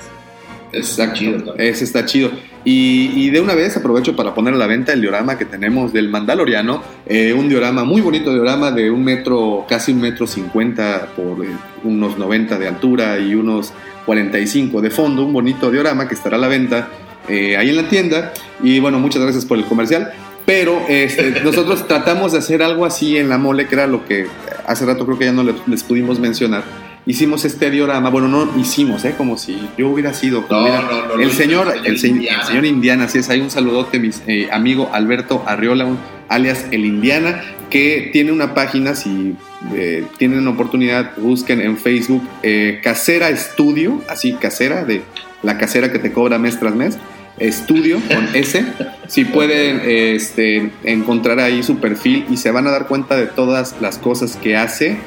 Exacto, 0.73 1.15
chido 1.19 1.43
también. 1.43 1.69
ese 1.69 1.83
está 1.83 2.03
chido. 2.05 2.31
Y, 2.65 3.11
y 3.15 3.29
de 3.29 3.39
una 3.39 3.53
vez 3.53 3.77
aprovecho 3.77 4.15
para 4.15 4.33
poner 4.33 4.55
a 4.55 4.57
la 4.57 4.65
venta 4.67 4.91
el 4.93 5.01
diorama 5.01 5.37
que 5.37 5.45
tenemos 5.45 5.93
del 5.93 6.09
Mandaloriano. 6.09 6.81
eh, 7.05 7.33
un 7.33 7.47
diorama, 7.47 7.83
muy 7.83 8.01
bonito 8.01 8.33
diorama 8.33 8.71
de 8.71 8.89
un 8.89 9.03
metro, 9.03 9.65
casi 9.69 9.91
un 9.91 10.01
metro 10.01 10.25
cincuenta 10.25 11.09
por 11.15 11.45
eh, 11.45 11.49
unos 11.83 12.17
90 12.17 12.57
de 12.57 12.67
altura 12.67 13.19
y 13.19 13.35
unos 13.35 13.71
45 14.07 14.81
de 14.81 14.89
fondo. 14.89 15.23
Un 15.23 15.33
bonito 15.33 15.69
diorama 15.69 16.07
que 16.07 16.15
estará 16.15 16.37
a 16.37 16.39
la 16.39 16.47
venta 16.47 16.87
eh, 17.29 17.55
ahí 17.57 17.69
en 17.69 17.75
la 17.77 17.87
tienda. 17.87 18.33
Y 18.63 18.79
bueno, 18.79 18.97
muchas 18.99 19.21
gracias 19.21 19.45
por 19.45 19.57
el 19.59 19.65
comercial. 19.65 20.11
Pero 20.45 20.81
este, 20.89 21.41
nosotros 21.43 21.87
tratamos 21.87 22.31
de 22.33 22.39
hacer 22.39 22.61
algo 22.63 22.85
así 22.85 23.17
en 23.17 23.29
la 23.29 23.37
mole, 23.37 23.67
que 23.67 23.75
era 23.75 23.87
lo 23.87 24.05
que 24.05 24.27
hace 24.67 24.85
rato 24.85 25.05
creo 25.05 25.17
que 25.17 25.25
ya 25.25 25.31
no 25.31 25.43
les, 25.43 25.55
les 25.67 25.83
pudimos 25.83 26.19
mencionar. 26.19 26.63
Hicimos 27.05 27.43
este 27.43 27.69
diorama, 27.69 28.09
bueno, 28.09 28.29
no 28.29 28.49
hicimos, 28.57 29.03
¿eh? 29.03 29.13
como 29.17 29.37
si 29.37 29.69
yo 29.77 29.89
hubiera 29.89 30.13
sido. 30.13 30.45
No, 30.49 30.61
hubiera- 30.61 30.81
no, 30.81 31.15
no, 31.17 31.21
el 31.21 31.31
señor, 31.31 31.73
el 31.83 31.99
señor 31.99 32.23
el, 32.39 32.43
señor 32.47 32.65
Indiana, 32.65 33.05
así 33.05 33.17
es, 33.17 33.29
hay 33.29 33.41
un 33.41 33.51
saludote, 33.51 33.99
mi 33.99 34.09
eh, 34.27 34.47
amigo 34.53 34.89
Alberto 34.93 35.43
Arriola, 35.45 35.83
un- 35.83 35.99
alias 36.29 36.65
el 36.71 36.85
Indiana, 36.85 37.41
que 37.69 38.09
tiene 38.13 38.31
una 38.31 38.53
página, 38.53 38.95
si 38.95 39.35
eh, 39.73 40.05
tienen 40.17 40.47
oportunidad, 40.47 41.11
busquen 41.17 41.59
en 41.59 41.77
Facebook 41.77 42.23
eh, 42.41 42.79
Casera 42.81 43.29
Estudio, 43.29 44.01
así 44.09 44.33
casera, 44.33 44.85
de 44.85 45.01
la 45.41 45.57
casera 45.57 45.91
que 45.91 45.99
te 45.99 46.13
cobra 46.13 46.37
mes 46.39 46.57
tras 46.57 46.73
mes, 46.73 46.97
Estudio 47.39 47.99
con 48.13 48.27
S, 48.35 48.63
si 49.07 49.25
pueden 49.25 49.81
este, 49.85 50.71
encontrar 50.83 51.39
ahí 51.39 51.63
su 51.63 51.77
perfil 51.77 52.25
y 52.29 52.37
se 52.37 52.51
van 52.51 52.67
a 52.67 52.71
dar 52.71 52.87
cuenta 52.87 53.15
de 53.15 53.25
todas 53.27 53.75
las 53.81 53.97
cosas 53.97 54.35
que 54.37 54.55
hace, 54.55 54.97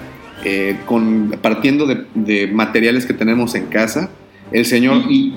eh, 0.45 0.77
con, 0.87 1.37
partiendo 1.41 1.87
de, 1.87 2.05
de 2.15 2.47
materiales 2.49 3.07
que 3.07 3.15
tenemos 3.15 3.55
en 3.55 3.67
casa. 3.67 4.11
El 4.53 4.65
señor 4.67 5.03
Y, 5.09 5.15
y 5.15 5.37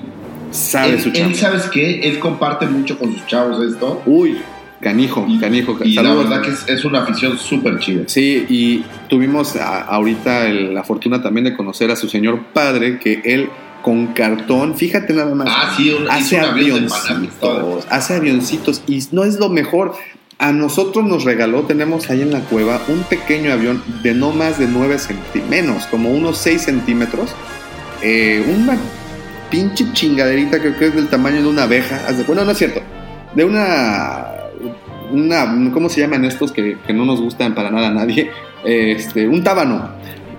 sabe 0.50 0.94
él, 0.94 1.00
su 1.00 1.08
él, 1.10 1.14
chamba. 1.14 1.34
¿sabes 1.36 1.62
qué? 1.72 2.00
Él 2.00 2.18
comparte 2.18 2.66
mucho 2.66 2.98
con 2.98 3.12
sus 3.12 3.26
chavos 3.26 3.62
esto. 3.64 4.02
Uy, 4.06 4.38
canijo, 4.80 5.26
Y, 5.28 5.38
canijo. 5.38 5.76
y 5.84 5.94
la 5.94 6.14
verdad 6.14 6.42
que 6.42 6.50
es, 6.50 6.68
es 6.68 6.84
una 6.84 7.02
afición 7.02 7.38
súper 7.38 7.78
chida. 7.78 8.02
Sí, 8.06 8.46
y 8.48 8.84
tuvimos 9.08 9.56
a- 9.56 9.82
ahorita 9.82 10.46
el- 10.48 10.74
la 10.74 10.82
fortuna 10.84 11.22
también 11.22 11.44
de 11.44 11.56
conocer 11.56 11.90
a 11.90 11.96
su 11.96 12.08
señor 12.08 12.46
padre, 12.52 12.98
que 12.98 13.20
él 13.24 13.48
con 13.82 14.08
cartón, 14.08 14.74
fíjate 14.76 15.12
nada 15.12 15.34
más, 15.34 15.48
Ah, 15.50 15.74
sí, 15.76 15.90
un, 15.90 16.08
hace 16.10 16.36
un 16.36 16.44
avioncitos, 16.44 17.86
hace 17.90 18.14
avioncitos 18.14 18.82
y 18.86 19.02
no 19.12 19.24
es 19.24 19.38
lo 19.38 19.48
mejor. 19.48 19.94
A 20.38 20.52
nosotros 20.52 21.04
nos 21.04 21.24
regaló, 21.24 21.64
tenemos 21.64 22.08
ahí 22.08 22.22
en 22.22 22.32
la 22.32 22.40
cueva, 22.40 22.80
un 22.88 23.02
pequeño 23.02 23.52
avión 23.52 23.82
de 24.02 24.14
no 24.14 24.32
más 24.32 24.58
de 24.58 24.66
9 24.68 24.98
centímetros, 24.98 25.50
menos, 25.50 25.86
como 25.86 26.10
unos 26.10 26.38
6 26.38 26.62
centímetros. 26.62 27.34
eh, 28.02 28.42
una 28.56 28.78
pinche 29.50 29.84
chingaderita 29.92 30.62
que 30.62 30.72
creo 30.74 30.78
que 30.78 30.86
es 30.86 30.94
del 30.94 31.08
tamaño 31.08 31.42
de 31.42 31.48
una 31.48 31.64
abeja. 31.64 32.00
Bueno, 32.26 32.44
no 32.44 32.52
es 32.52 32.58
cierto. 32.58 32.80
De 33.34 33.44
una. 33.44 34.28
una 35.12 35.70
¿Cómo 35.72 35.88
se 35.88 36.00
llaman 36.00 36.24
estos 36.24 36.52
que, 36.52 36.78
que 36.86 36.92
no 36.94 37.04
nos 37.04 37.20
gustan 37.20 37.54
para 37.54 37.70
nada 37.70 37.88
a 37.88 37.92
nadie? 37.92 38.30
Este, 38.62 39.26
un 39.26 39.42
tábano. 39.42 39.88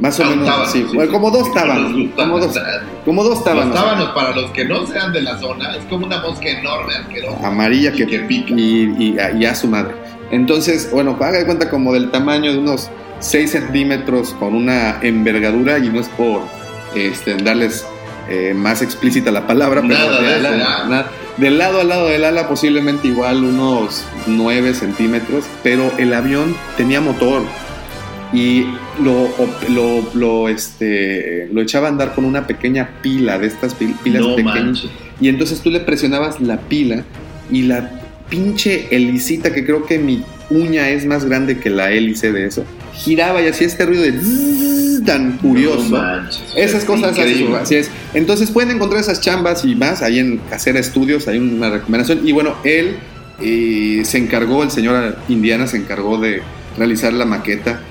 Más 0.02 0.20
o 0.20 0.24
Ah, 0.24 0.30
menos 0.32 0.46
tábano, 0.48 0.64
así. 0.66 0.80
sí, 0.80 0.96
Bueno, 0.96 1.12
sí. 1.12 1.14
como 1.16 1.32
dos 1.32 1.48
No 1.48 1.54
tábanos. 1.54 1.92
Como 2.16 2.40
dos, 2.40 2.60
como 3.06 3.24
dos 3.24 3.36
Los 3.36 3.44
tábanos. 3.46 3.74
tábanos, 3.76 4.10
para 4.10 4.36
los 4.36 4.52
que 4.52 4.66
no 4.66 4.86
sean 4.88 5.14
de 5.14 5.22
la 5.22 5.38
zona, 5.40 5.76
es 5.78 5.86
como 5.86 6.06
una 6.08 6.20
mosca 6.22 6.50
enorme, 6.50 6.94
asquerosa. 6.96 7.48
amarilla 7.48 7.92
que, 7.94 8.06
que 8.08 8.20
pica. 8.22 8.54
Y, 8.58 8.94
y, 8.98 9.20
a- 9.20 9.32
y 9.32 9.46
a 9.46 9.56
su 9.56 9.68
madre. 9.68 9.94
Entonces, 10.32 10.90
bueno, 10.92 11.16
haga 11.20 11.38
de 11.40 11.46
cuenta 11.46 11.70
como 11.70 11.94
del 11.94 12.10
tamaño 12.12 12.52
de 12.52 12.58
unos 12.60 12.90
6 13.20 13.52
centímetros 13.52 14.34
con 14.40 14.56
una 14.56 14.98
envergadura 15.02 15.78
y 15.78 15.90
no 15.90 16.00
es 16.00 16.08
por 16.10 16.42
este, 16.96 17.36
darles 17.36 17.86
eh, 18.30 18.54
más 18.56 18.82
explícita 18.82 19.30
la 19.30 19.46
palabra, 19.46 19.82
pero 19.82 19.94
Nada 20.00 20.20
de, 20.22 20.28
de 20.28 20.34
ala- 20.36 20.50
eso, 20.50 20.58
nada. 20.58 20.86
nada. 20.88 21.12
del 21.38 21.58
lado 21.58 21.82
al 21.82 21.90
lado 21.90 22.08
del 22.08 22.24
ala 22.24 22.48
posiblemente 22.48 23.08
igual 23.10 23.44
unos 23.44 24.04
9 24.26 24.74
centímetros, 24.74 25.46
pero 25.64 25.92
el 25.98 26.14
avión 26.14 26.56
tenía 26.78 27.02
motor 27.02 27.44
y 28.34 28.66
lo, 29.04 29.30
lo, 29.70 30.10
lo, 30.14 30.50
este, 30.50 31.48
lo 31.52 31.62
echaba 31.62 31.88
a 31.88 31.92
andar 31.92 32.14
con 32.16 32.26
una 32.26 32.48
pequeña 32.48 32.90
pila 33.02 33.38
de 33.40 33.48
estas 33.48 33.78
pil- 33.78 33.96
pilas 34.04 34.22
no 34.22 34.36
pequeñas. 34.36 34.56
manches. 34.56 34.92
Y 35.20 35.28
entonces 35.28 35.62
tú 35.62 35.70
le 35.70 35.80
presionabas 35.82 36.40
la 36.42 36.60
pila 36.60 37.04
y 37.52 37.64
la 37.64 38.02
pinche 38.30 38.88
helicita, 38.92 39.54
que 39.54 39.66
creo 39.66 39.86
que 39.86 40.00
mi 40.00 40.24
uña 40.50 40.90
es 40.90 41.06
más 41.06 41.26
grande 41.26 41.60
que 41.60 41.70
la 41.70 41.92
hélice 41.92 42.32
de 42.32 42.46
eso, 42.48 42.64
giraba 42.94 43.42
y 43.42 43.48
hacía 43.48 43.68
este 43.68 43.86
ruido 43.86 44.04
de 44.04 44.14
tan 45.06 45.38
curioso. 45.38 45.84
No 45.90 45.98
manches. 45.98 46.42
Esas 46.56 46.86
cosas 46.86 47.18
así 47.18 47.76
es. 47.76 47.90
Entonces 48.14 48.52
pueden 48.52 48.72
encontrar 48.72 49.02
esas 49.02 49.20
chambas 49.22 49.66
y 49.66 49.76
más 49.76 50.02
ahí 50.02 50.20
en 50.20 50.38
Casera 50.50 50.80
Estudios, 50.80 51.28
hay 51.28 51.40
una 51.40 51.70
recomendación. 51.70 52.28
Y 52.28 52.32
bueno, 52.32 52.56
él 52.64 52.96
eh, 53.42 54.02
se 54.06 54.18
encargó, 54.18 54.64
el 54.64 54.72
señor 54.72 55.18
Indiana 55.28 55.68
se 55.68 55.78
encargó 55.78 56.18
de 56.18 56.42
realizar 56.78 57.14
la 57.14 57.26
maqueta. 57.26 57.82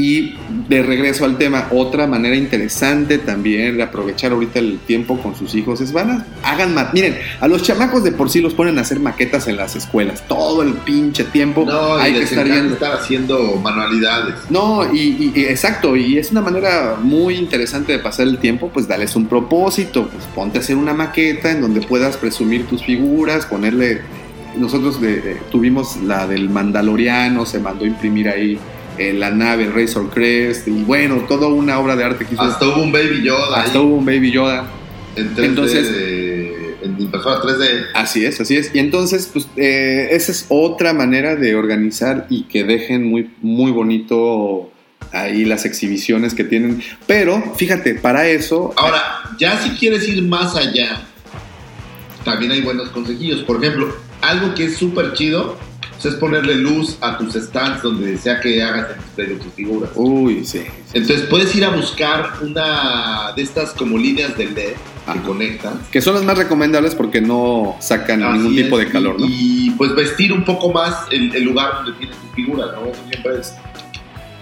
Y 0.00 0.36
de 0.68 0.80
regreso 0.84 1.24
al 1.24 1.38
tema, 1.38 1.66
otra 1.72 2.06
manera 2.06 2.36
interesante 2.36 3.18
también 3.18 3.76
de 3.78 3.82
aprovechar 3.82 4.30
ahorita 4.30 4.60
el 4.60 4.78
tiempo 4.78 5.18
con 5.18 5.34
sus 5.34 5.56
hijos 5.56 5.80
es 5.80 5.92
van 5.92 6.10
a, 6.12 6.26
hagan 6.44 6.72
ma- 6.72 6.90
miren, 6.94 7.18
a 7.40 7.48
los 7.48 7.64
chamacos 7.64 8.04
de 8.04 8.12
por 8.12 8.30
sí 8.30 8.40
los 8.40 8.54
ponen 8.54 8.78
a 8.78 8.82
hacer 8.82 9.00
maquetas 9.00 9.48
en 9.48 9.56
las 9.56 9.74
escuelas, 9.74 10.22
todo 10.28 10.62
el 10.62 10.74
pinche 10.74 11.24
tiempo 11.24 11.64
No, 11.66 11.96
hay 11.96 12.12
y 12.12 12.14
que 12.14 12.20
les 12.20 12.30
estar 12.30 12.46
yendo. 12.46 12.74
estar 12.74 12.92
haciendo 12.92 13.56
manualidades. 13.56 14.36
No, 14.50 14.84
y, 14.94 15.00
y- 15.00 15.32
y 15.34 15.44
exacto, 15.46 15.96
y 15.96 16.16
es 16.16 16.30
una 16.30 16.42
manera 16.42 16.94
muy 17.02 17.34
interesante 17.34 17.90
de 17.90 17.98
pasar 17.98 18.28
el 18.28 18.38
tiempo, 18.38 18.70
pues 18.72 18.86
dales 18.86 19.16
un 19.16 19.26
propósito, 19.26 20.06
pues 20.12 20.24
ponte 20.32 20.58
a 20.58 20.60
hacer 20.60 20.76
una 20.76 20.94
maqueta 20.94 21.50
en 21.50 21.60
donde 21.60 21.80
puedas 21.80 22.16
presumir 22.16 22.66
tus 22.68 22.84
figuras, 22.84 23.46
ponerle, 23.46 24.02
nosotros 24.56 25.00
de- 25.00 25.20
de- 25.20 25.34
tuvimos 25.50 25.96
la 26.06 26.28
del 26.28 26.48
Mandaloriano, 26.50 27.44
se 27.46 27.58
mandó 27.58 27.84
a 27.84 27.88
imprimir 27.88 28.28
ahí 28.28 28.60
eh, 28.98 29.12
la 29.12 29.30
nave, 29.30 29.64
el 29.64 29.72
Razor 29.72 30.10
Crest, 30.10 30.68
y 30.68 30.70
bueno, 30.82 31.24
toda 31.28 31.48
una 31.48 31.78
obra 31.78 31.96
de 31.96 32.04
arte 32.04 32.24
que 32.24 32.34
hizo. 32.34 32.42
Hasta 32.42 32.66
hubo 32.66 32.82
un 32.82 32.92
Baby 32.92 33.22
Yoda 33.22 33.62
Hasta 33.62 33.78
ahí, 33.78 33.84
hubo 33.84 33.96
un 33.96 34.04
Baby 34.06 34.30
Yoda. 34.32 34.68
en 35.16 35.34
3D, 35.34 35.44
entonces- 35.46 35.92
de- 35.92 36.76
en 36.82 37.00
impresora 37.00 37.40
3D. 37.42 37.64
Así 37.94 38.24
es, 38.24 38.40
así 38.40 38.56
es. 38.56 38.70
Y 38.72 38.78
entonces, 38.78 39.28
pues, 39.32 39.48
eh, 39.56 40.08
esa 40.12 40.30
es 40.30 40.46
otra 40.48 40.92
manera 40.92 41.34
de 41.34 41.56
organizar 41.56 42.26
y 42.30 42.42
que 42.44 42.62
dejen 42.62 43.04
muy, 43.04 43.30
muy 43.42 43.72
bonito 43.72 44.70
ahí 45.12 45.44
las 45.44 45.64
exhibiciones 45.64 46.34
que 46.34 46.44
tienen. 46.44 46.80
Pero, 47.08 47.42
fíjate, 47.56 47.94
para 47.96 48.28
eso... 48.28 48.74
Ahora, 48.76 49.02
ya 49.40 49.60
si 49.60 49.70
quieres 49.70 50.06
ir 50.08 50.22
más 50.22 50.54
allá, 50.54 51.00
también 52.24 52.52
hay 52.52 52.60
buenos 52.60 52.90
consejillos. 52.90 53.40
Por 53.40 53.62
ejemplo, 53.62 53.94
algo 54.20 54.54
que 54.54 54.66
es 54.66 54.76
súper 54.76 55.14
chido 55.14 55.56
pues, 56.00 56.14
es 56.14 56.20
ponerle 56.20 56.54
luz 56.56 56.96
a 57.00 57.18
tus 57.18 57.34
stands 57.34 57.82
donde 57.82 58.16
sea 58.18 58.40
que 58.40 58.62
hagas 58.62 58.90
el 58.90 58.96
display 58.96 59.26
de 59.28 59.34
tus 59.36 59.52
figuras. 59.54 59.90
Uy, 59.94 60.44
sí. 60.44 60.62
Entonces 60.92 61.26
puedes 61.28 61.54
ir 61.54 61.64
a 61.64 61.70
buscar 61.70 62.34
una 62.40 63.32
de 63.34 63.42
estas 63.42 63.72
como 63.72 63.98
líneas 63.98 64.36
de 64.36 64.46
LED 64.46 64.72
que 65.12 65.20
conectan. 65.22 65.80
Que 65.90 66.00
son 66.00 66.14
las 66.14 66.24
más 66.24 66.38
recomendables 66.38 66.94
porque 66.94 67.20
no 67.20 67.76
sacan 67.80 68.22
Así 68.22 68.38
ningún 68.38 68.58
es, 68.58 68.64
tipo 68.64 68.78
de 68.78 68.88
calor, 68.88 69.18
¿no? 69.20 69.26
y, 69.26 69.68
y, 69.68 69.70
pues 69.70 69.94
vestir 69.94 70.32
un 70.32 70.44
poco 70.44 70.72
más 70.72 70.94
el, 71.10 71.34
el 71.34 71.44
lugar 71.44 71.76
donde 71.76 71.92
tienes 71.98 72.16
tu 72.16 72.28
figura, 72.34 72.66
¿no? 72.74 72.86
Eso 72.86 73.00
siempre 73.10 73.40
es, 73.40 73.54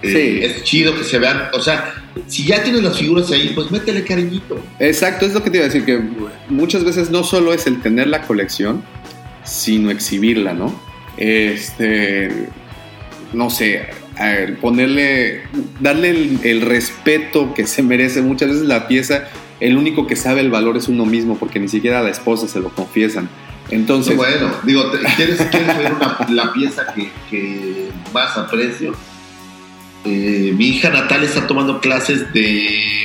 eh, 0.03 0.11
Sí. 0.11 0.45
es 0.45 0.63
chido 0.63 0.95
que 0.95 1.03
se 1.03 1.17
vean. 1.17 1.49
O 1.53 1.59
sea, 1.61 1.93
si 2.27 2.43
ya 2.43 2.61
tienes 2.63 2.83
las 2.83 2.97
figuras 2.97 3.31
ahí, 3.31 3.51
pues 3.55 3.71
métele 3.71 4.03
cariñito. 4.03 4.59
Exacto, 4.79 5.25
es 5.25 5.33
lo 5.33 5.41
que 5.41 5.49
te 5.49 5.57
iba 5.57 5.65
a 5.65 5.69
decir, 5.69 5.85
que 5.85 5.99
muchas 6.49 6.83
veces 6.83 7.09
no 7.09 7.23
solo 7.23 7.51
es 7.53 7.65
el 7.65 7.81
tener 7.81 8.07
la 8.07 8.21
colección, 8.21 8.83
sino 9.43 9.89
exhibirla, 9.89 10.53
¿no? 10.53 10.86
Este, 11.17 12.29
no 13.33 13.49
sé, 13.49 13.87
ponerle, 14.61 15.41
darle 15.79 16.09
el, 16.11 16.39
el 16.43 16.61
respeto 16.61 17.53
que 17.53 17.67
se 17.67 17.83
merece. 17.83 18.21
Muchas 18.21 18.49
veces 18.49 18.63
la 18.65 18.87
pieza, 18.87 19.25
el 19.59 19.77
único 19.77 20.07
que 20.07 20.15
sabe 20.15 20.41
el 20.41 20.49
valor 20.49 20.77
es 20.77 20.87
uno 20.87 21.05
mismo, 21.05 21.37
porque 21.37 21.59
ni 21.59 21.67
siquiera 21.67 21.99
a 21.99 22.03
la 22.03 22.09
esposa 22.09 22.47
se 22.47 22.59
lo 22.59 22.69
confiesan. 22.69 23.29
Entonces, 23.69 24.15
bueno, 24.15 24.49
digo, 24.63 24.83
¿quieres, 25.17 25.41
quieres 25.51 25.77
ver 25.77 25.91
una- 25.93 26.25
la 26.29 26.53
pieza 26.53 26.87
que, 26.95 27.09
que 27.29 27.89
más 28.13 28.37
aprecio? 28.37 28.95
Eh, 30.05 30.53
mi 30.55 30.67
hija 30.69 30.89
Natalia 30.89 31.27
está 31.27 31.45
tomando 31.47 31.81
clases 31.81 32.31
de, 32.31 33.03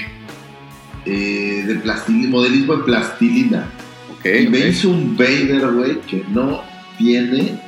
eh, 1.04 1.64
de 1.66 1.74
plastilina, 1.82 2.28
modelismo 2.28 2.74
en 2.74 2.84
plastilina. 2.84 3.68
Y 4.24 4.46
me 4.46 4.60
hizo 4.68 4.90
un 4.90 5.16
Vader, 5.16 5.66
güey, 5.72 6.00
que 6.02 6.22
no 6.30 6.62
tiene 6.96 7.60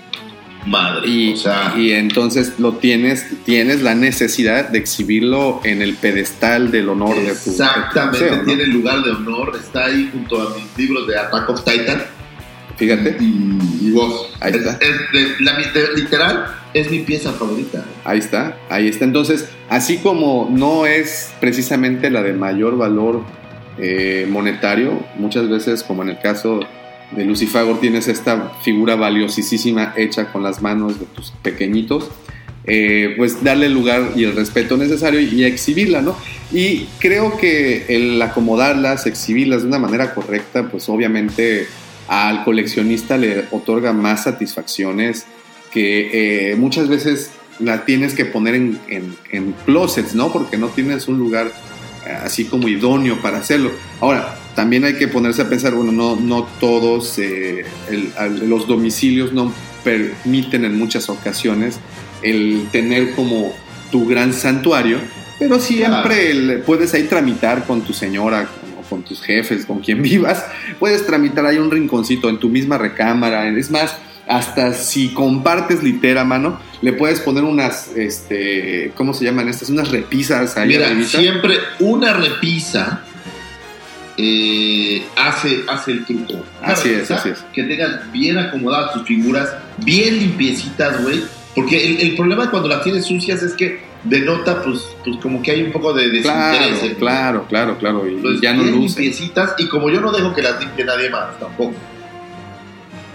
madre. 0.67 1.09
Y, 1.09 1.33
o 1.35 1.37
sea, 1.37 1.75
y 1.77 1.93
entonces 1.93 2.55
lo 2.59 2.75
tienes, 2.75 3.27
tienes 3.45 3.83
la 3.83 3.95
necesidad 3.95 4.69
de 4.69 4.79
exhibirlo 4.79 5.61
en 5.65 5.83
el 5.83 5.95
pedestal 5.95 6.71
del 6.71 6.89
honor 6.89 7.15
de 7.17 7.27
tu, 7.35 7.51
exactamente 7.51 8.31
¿no? 8.37 8.43
tiene 8.45 8.67
lugar 8.67 9.03
de 9.03 9.11
honor. 9.11 9.53
Está 9.61 9.87
ahí 9.87 10.09
junto 10.13 10.41
a 10.41 10.55
mis 10.57 10.65
libros 10.77 11.07
de 11.07 11.19
Attack 11.19 11.49
of 11.51 11.65
Titan. 11.65 12.03
Fíjate. 12.77 13.17
Y, 13.21 13.59
y 13.83 13.91
vos. 13.93 14.33
Ahí 14.41 14.51
Es- 14.53 14.57
está. 14.67 14.79
es 14.85 15.41
la- 15.41 15.59
literal, 15.97 16.47
es 16.75 16.91
mi 16.91 17.01
pieza 17.01 17.33
favorita. 17.33 17.85
Ahí 18.05 18.19
está, 18.19 18.57
ahí 18.69 18.89
está. 18.89 19.05
Entonces, 19.05 19.49
así 19.69 19.99
como 19.99 20.49
no 20.51 20.85
es 20.87 21.33
precisamente 21.41 22.11
la 22.11 22.23
de 22.23 22.33
mayor 22.33 22.77
valor 22.77 23.23
eh, 23.79 24.27
monetario, 24.29 25.05
muchas 25.17 25.49
veces, 25.49 25.83
como 25.85 26.03
en 26.03 26.11
el 26.11 26.19
caso 26.21 26.61
de 27.17 27.25
Lucifagor, 27.25 27.81
tienes 27.81 28.09
esta 28.09 28.53
figura 28.63 28.97
valiosísima 28.97 29.93
hecha 29.97 30.33
con 30.33 30.43
las 30.43 30.63
manos 30.63 30.99
de 30.99 31.07
tus 31.07 31.31
pequeñitos, 31.43 32.11
eh, 32.67 33.15
pues 33.17 33.43
darle 33.45 33.67
el 33.67 33.75
lugar 33.75 34.13
y 34.17 34.25
el 34.25 34.35
respeto 34.35 34.77
necesario 34.77 35.21
y 35.21 35.45
exhibirla, 35.45 36.01
¿no? 36.03 36.17
Y 36.53 36.87
creo 36.99 37.37
que 37.37 37.85
el 37.89 38.21
acomodarlas, 38.23 39.07
exhibirlas 39.07 39.63
de 39.63 39.69
una 39.69 39.79
manera 39.79 40.15
correcta, 40.15 40.69
pues 40.71 40.89
obviamente 40.89 41.67
al 42.09 42.45
coleccionista 42.45 43.17
le 43.17 43.45
otorga 43.51 43.93
más 43.93 44.25
satisfacciones 44.25 45.27
que 45.73 46.51
eh, 46.53 46.57
muchas 46.57 46.89
veces 46.89 47.31
la 47.61 47.85
tienes 47.85 48.15
que 48.15 48.25
poner 48.25 48.55
en, 48.55 48.79
en- 48.89 49.55
closets, 49.65 50.15
¿no? 50.15 50.33
Porque 50.33 50.57
no 50.57 50.69
tienes 50.69 51.09
un 51.09 51.19
lugar 51.19 51.53
eh, 52.07 52.11
así 52.25 52.45
como 52.45 52.69
idóneo 52.69 53.21
para 53.23 53.39
hacerlo. 53.39 53.71
Ahora, 54.01 54.37
también 54.55 54.85
hay 54.85 54.95
que 54.95 55.09
ponerse 55.09 55.43
a 55.43 55.49
pensar, 55.49 55.75
bueno, 55.75 55.93
no, 55.93 56.17
no 56.17 56.45
todos 56.61 57.19
eh, 57.19 57.65
el- 57.91 58.49
los 58.49 58.67
domicilios 58.67 59.33
no 59.33 59.53
permiten 59.83 60.65
en 60.65 60.79
muchas 60.79 61.09
ocasiones 61.09 61.79
el 62.23 62.67
tener 62.73 63.15
como 63.15 63.53
tu 63.91 64.07
gran 64.07 64.33
santuario, 64.33 64.99
pero 65.39 65.61
siempre 65.61 66.31
el- 66.31 66.63
puedes 66.67 66.95
ahí 66.95 67.05
tramitar 67.05 67.67
con 67.67 67.83
tu 67.83 67.93
señora 67.93 68.49
o 68.81 68.83
con 68.89 69.03
tus 69.03 69.21
jefes, 69.23 69.67
con 69.67 69.81
quien 69.81 70.01
vivas, 70.11 70.45
puedes 70.79 71.05
tramitar 71.07 71.45
ahí 71.47 71.59
un 71.59 71.71
rinconcito 71.71 72.29
en 72.29 72.39
tu 72.39 72.49
misma 72.49 72.79
recámara, 72.79 73.49
es 73.49 73.71
más, 73.71 73.97
hasta 74.27 74.73
si 74.73 75.09
compartes 75.09 75.83
litera, 75.83 76.25
mano, 76.25 76.59
le 76.81 76.95
puedes 76.95 77.21
poner 77.21 77.45
unas, 77.45 77.89
este, 77.95 78.91
¿cómo 78.97 79.13
se 79.13 79.25
llaman 79.25 79.49
estas? 79.51 79.69
Unas 79.69 79.91
repisas 79.91 80.57
ahí 80.57 80.69
Mira, 80.69 80.89
siempre 81.05 81.57
una 81.81 82.15
repisa 82.15 83.05
eh, 84.17 85.03
hace, 85.17 85.63
hace 85.69 85.93
el 85.93 86.05
truco. 86.05 86.45
Así 86.63 86.91
es, 86.91 87.11
así 87.11 87.31
es. 87.31 87.45
Que 87.53 87.65
tengas 87.65 88.11
bien 88.13 88.39
acomodadas 88.39 88.93
tus 88.95 89.03
figuras, 89.07 89.53
bien 89.79 90.19
limpiecitas, 90.19 91.03
güey. 91.03 91.23
Porque 91.55 91.85
el, 91.87 92.01
el 92.11 92.17
problema 92.17 92.51
cuando 92.51 92.69
las 92.69 92.83
tienes 92.83 93.05
sucias 93.07 93.43
es 93.43 93.55
que 93.55 93.81
denota, 94.05 94.63
pues, 94.63 94.81
pues 95.05 95.17
como 95.23 95.41
que 95.43 95.53
hay 95.53 95.63
un 95.63 95.73
poco 95.73 95.93
de 95.95 96.21
Claro, 96.21 96.59
desinterés. 96.59 96.93
¿no? 96.93 96.99
claro, 96.99 97.47
claro, 97.49 97.79
claro, 97.79 98.07
y 98.09 98.15
Entonces, 98.15 98.41
ya 98.43 98.53
no 98.53 98.63
bien 98.65 98.75
luce. 98.75 99.01
limpiecitas. 99.01 99.55
Y 99.59 99.67
como 99.69 99.89
yo 99.91 100.01
no 100.01 100.11
dejo 100.13 100.35
que 100.35 100.43
las 100.43 100.61
limpie 100.61 100.85
nadie 100.85 101.11
más, 101.11 101.39
tampoco. 101.39 101.75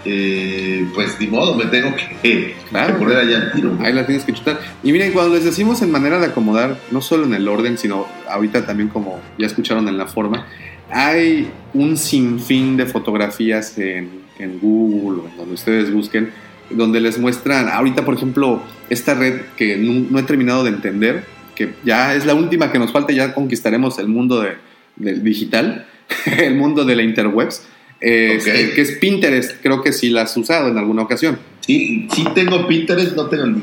eh, 0.06 0.86
pues 0.94 1.20
ni 1.20 1.26
modo, 1.26 1.54
me 1.54 1.66
tengo 1.66 1.94
que, 2.22 2.54
Claro. 2.70 2.94
que 2.94 2.98
poner 3.04 3.18
allá 3.18 3.36
al 3.36 3.52
tiro. 3.52 3.76
Ahí 3.82 3.92
las 3.92 4.06
tienes 4.06 4.24
que 4.24 4.32
chutar. 4.32 4.58
Y 4.82 4.92
miren, 4.92 5.12
cuando 5.12 5.34
les 5.34 5.44
decimos 5.44 5.82
en 5.82 5.90
manera 5.90 6.18
de 6.18 6.26
acomodar, 6.26 6.78
no 6.90 7.02
solo 7.02 7.24
en 7.26 7.34
el 7.34 7.46
orden, 7.48 7.76
sino 7.76 8.06
ahorita 8.28 8.64
también 8.64 8.88
como 8.88 9.20
ya 9.38 9.46
escucharon 9.46 9.86
en 9.88 9.98
la 9.98 10.06
forma, 10.06 10.46
hay 10.90 11.50
un 11.74 11.96
sinfín 11.96 12.76
de 12.76 12.86
fotografías 12.86 13.76
en, 13.78 14.10
en 14.38 14.58
Google 14.60 15.22
o 15.22 15.28
en 15.28 15.36
donde 15.36 15.54
ustedes 15.54 15.92
busquen, 15.92 16.30
donde 16.70 17.00
les 17.00 17.18
muestran, 17.18 17.68
ahorita 17.68 18.04
por 18.04 18.14
ejemplo, 18.14 18.62
esta 18.90 19.14
red 19.14 19.40
que 19.56 19.76
no, 19.76 20.06
no 20.10 20.18
he 20.18 20.22
terminado 20.22 20.64
de 20.64 20.70
entender, 20.70 21.24
que 21.54 21.74
ya 21.84 22.14
es 22.14 22.26
la 22.26 22.34
última 22.34 22.72
que 22.72 22.78
nos 22.78 22.92
falta, 22.92 23.12
ya 23.12 23.34
conquistaremos 23.34 23.98
el 23.98 24.08
mundo 24.08 24.40
de- 24.40 24.54
del 24.96 25.22
digital, 25.22 25.86
el 26.38 26.54
mundo 26.56 26.84
de 26.84 26.96
la 26.96 27.02
interwebs, 27.02 27.62
Ok. 27.96 28.44
que 28.44 28.80
es 28.80 28.92
Pinterest, 28.92 29.56
creo 29.62 29.82
que 29.82 29.92
sí 29.92 30.08
la 30.10 30.22
has 30.22 30.36
usado 30.36 30.68
en 30.68 30.78
alguna 30.78 31.02
ocasión. 31.02 31.38
Sí, 31.60 32.08
sí 32.12 32.24
tengo 32.34 32.66
Pinterest, 32.66 33.14
no 33.14 33.26
tengo 33.26 33.46
ni. 33.46 33.60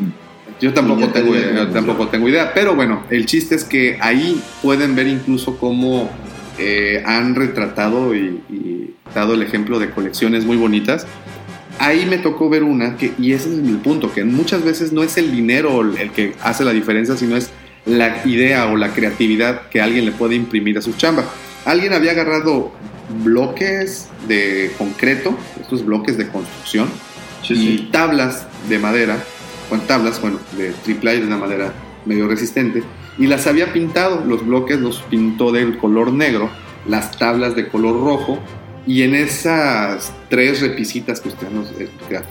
Yo 0.61 0.73
tampoco 0.73 1.07
tengo, 1.09 1.33
digo, 1.33 1.47
yo 1.55 1.67
tampoco 1.69 2.07
tengo 2.07 2.27
idea, 2.29 2.51
pero 2.53 2.75
bueno, 2.75 3.03
el 3.11 3.25
chiste 3.27 3.53
es 3.55 3.63
que 3.63 3.97
ahí 4.01 4.39
pueden 4.61 4.95
ver 4.95 5.07
incluso 5.07 5.57
cómo 5.57 6.09
eh, 6.57 7.03
han 7.05 7.35
retratado 7.35 8.15
y, 8.15 8.41
y 8.49 8.95
dado 9.13 9.33
el 9.33 9.41
ejemplo 9.41 9.79
de 9.79 9.89
colecciones 9.89 10.45
muy 10.45 10.57
bonitas. 10.57 11.05
Ahí 11.79 12.05
me 12.07 12.17
tocó 12.17 12.49
ver 12.49 12.63
una, 12.63 12.97
que, 12.97 13.13
y 13.19 13.33
ese 13.33 13.49
es 13.53 13.59
el 13.59 13.77
punto, 13.77 14.11
que 14.11 14.23
muchas 14.23 14.63
veces 14.63 14.91
no 14.93 15.03
es 15.03 15.17
el 15.17 15.31
dinero 15.31 15.81
el 15.81 16.09
que 16.11 16.33
hace 16.41 16.63
la 16.63 16.71
diferencia, 16.73 17.15
sino 17.15 17.35
es 17.37 17.51
la 17.85 18.21
idea 18.25 18.65
o 18.67 18.75
la 18.75 18.93
creatividad 18.93 19.69
que 19.69 19.79
alguien 19.81 20.05
le 20.05 20.11
puede 20.11 20.35
imprimir 20.35 20.77
a 20.77 20.81
su 20.81 20.93
chamba. 20.93 21.23
Alguien 21.65 21.93
había 21.93 22.11
agarrado 22.11 22.71
bloques 23.23 24.07
de 24.27 24.71
concreto, 24.77 25.37
estos 25.61 25.85
bloques 25.85 26.17
de 26.17 26.27
construcción, 26.29 26.87
Sí, 27.43 27.53
y 27.53 27.57
sí. 27.77 27.89
tablas 27.91 28.47
de 28.67 28.79
madera, 28.79 29.23
con 29.69 29.79
tablas, 29.81 30.19
bueno, 30.19 30.39
de 30.57 30.71
triple 30.83 31.11
A 31.11 31.13
de 31.13 31.25
una 31.25 31.37
madera 31.37 31.71
medio 32.05 32.27
resistente, 32.27 32.83
y 33.17 33.27
las 33.27 33.47
había 33.47 33.73
pintado, 33.73 34.23
los 34.25 34.45
bloques 34.45 34.79
los 34.79 35.01
pintó 35.03 35.51
del 35.51 35.77
color 35.77 36.13
negro, 36.13 36.49
las 36.87 37.17
tablas 37.17 37.55
de 37.55 37.67
color 37.67 37.99
rojo, 38.01 38.39
y 38.85 39.01
en 39.01 39.15
esas 39.15 40.13
tres 40.29 40.61
repisitas 40.61 41.19
que 41.19 41.29
usted 41.29 41.49
nos, 41.49 41.71
eh, 41.71 41.89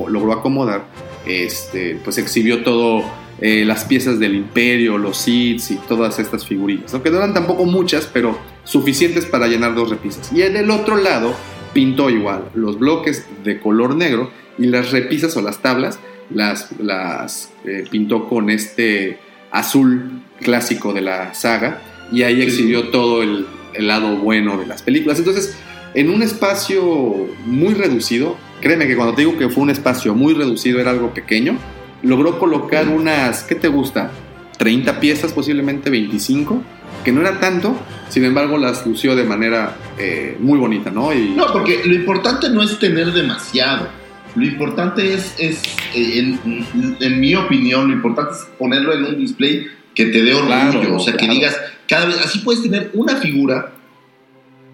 logró 0.08 0.32
acomodar, 0.32 0.86
este, 1.26 1.98
pues 2.02 2.18
exhibió 2.18 2.62
todo, 2.62 3.04
eh, 3.40 3.64
las 3.66 3.84
piezas 3.84 4.18
del 4.18 4.34
imperio, 4.34 4.96
los 4.96 5.18
Sith 5.18 5.70
y 5.70 5.74
todas 5.86 6.18
estas 6.18 6.46
figurillas, 6.46 6.94
aunque 6.94 7.10
no 7.10 7.18
eran 7.18 7.34
tampoco 7.34 7.66
muchas, 7.66 8.08
pero 8.10 8.38
suficientes 8.64 9.26
para 9.26 9.46
llenar 9.46 9.74
dos 9.74 9.90
repisas. 9.90 10.32
Y 10.32 10.42
en 10.42 10.56
el 10.56 10.70
otro 10.70 10.96
lado 10.96 11.34
pintó 11.74 12.08
igual 12.08 12.48
los 12.54 12.78
bloques 12.78 13.26
de 13.44 13.60
color 13.60 13.94
negro 13.94 14.30
y 14.56 14.66
las 14.66 14.92
repisas 14.92 15.36
o 15.36 15.42
las 15.42 15.60
tablas 15.60 15.98
las, 16.30 16.70
las 16.80 17.50
eh, 17.64 17.84
pintó 17.90 18.28
con 18.28 18.50
este 18.50 19.18
azul 19.50 20.22
clásico 20.40 20.92
de 20.92 21.00
la 21.00 21.34
saga 21.34 21.80
y 22.12 22.22
ahí 22.22 22.36
Sí, 22.36 22.42
exhibió 22.42 22.88
todo 22.90 23.22
el, 23.22 23.46
el 23.74 23.86
lado 23.88 24.16
bueno 24.16 24.56
de 24.56 24.66
las 24.66 24.82
películas. 24.82 25.18
Entonces, 25.18 25.56
en 25.94 26.10
un 26.10 26.22
espacio 26.22 27.28
muy 27.46 27.74
reducido, 27.74 28.36
créeme 28.60 28.86
que 28.86 28.96
cuando 28.96 29.14
te 29.14 29.22
digo 29.22 29.38
que 29.38 29.48
fue 29.48 29.62
un 29.62 29.70
espacio 29.70 30.14
muy 30.14 30.34
reducido, 30.34 30.80
era 30.80 30.90
algo 30.90 31.12
pequeño, 31.14 31.58
logró 32.02 32.38
colocar 32.38 32.88
unas, 32.88 33.42
¿qué 33.44 33.54
te 33.54 33.68
gusta? 33.68 34.10
30 34.58 35.00
piezas, 35.00 35.32
posiblemente 35.32 35.90
25, 35.90 36.62
que 37.04 37.12
no 37.12 37.20
era 37.20 37.40
tanto, 37.40 37.76
sin 38.08 38.24
embargo 38.24 38.58
las 38.58 38.86
lució 38.86 39.14
de 39.14 39.24
manera 39.24 39.76
eh, 39.98 40.36
muy 40.40 40.58
bonita, 40.58 40.90
¿no? 40.90 41.12
Y, 41.12 41.30
No, 41.30 41.52
porque 41.52 41.82
lo 41.84 41.94
importante 41.94 42.48
no 42.50 42.62
es 42.62 42.78
tener 42.78 43.12
demasiado. 43.12 43.88
Lo 44.34 44.44
importante 44.44 45.14
es, 45.14 45.34
es 45.38 45.62
eh, 45.94 46.18
en, 46.18 46.96
en 47.00 47.20
mi 47.20 47.34
opinión, 47.34 47.88
lo 47.88 47.94
importante 47.94 48.32
es 48.32 48.46
ponerlo 48.58 48.92
en 48.92 49.04
un 49.04 49.18
display 49.18 49.66
que 49.96 50.06
te 50.06 50.22
dé 50.22 50.34
orgullo. 50.34 50.70
Claro, 50.70 50.96
o 50.96 51.00
sea, 51.00 51.16
que 51.16 51.26
digas, 51.28 51.58
cada 51.88 52.06
vez, 52.06 52.18
así 52.18 52.40
puedes 52.40 52.62
tener 52.62 52.90
una 52.94 53.16
figura, 53.16 53.72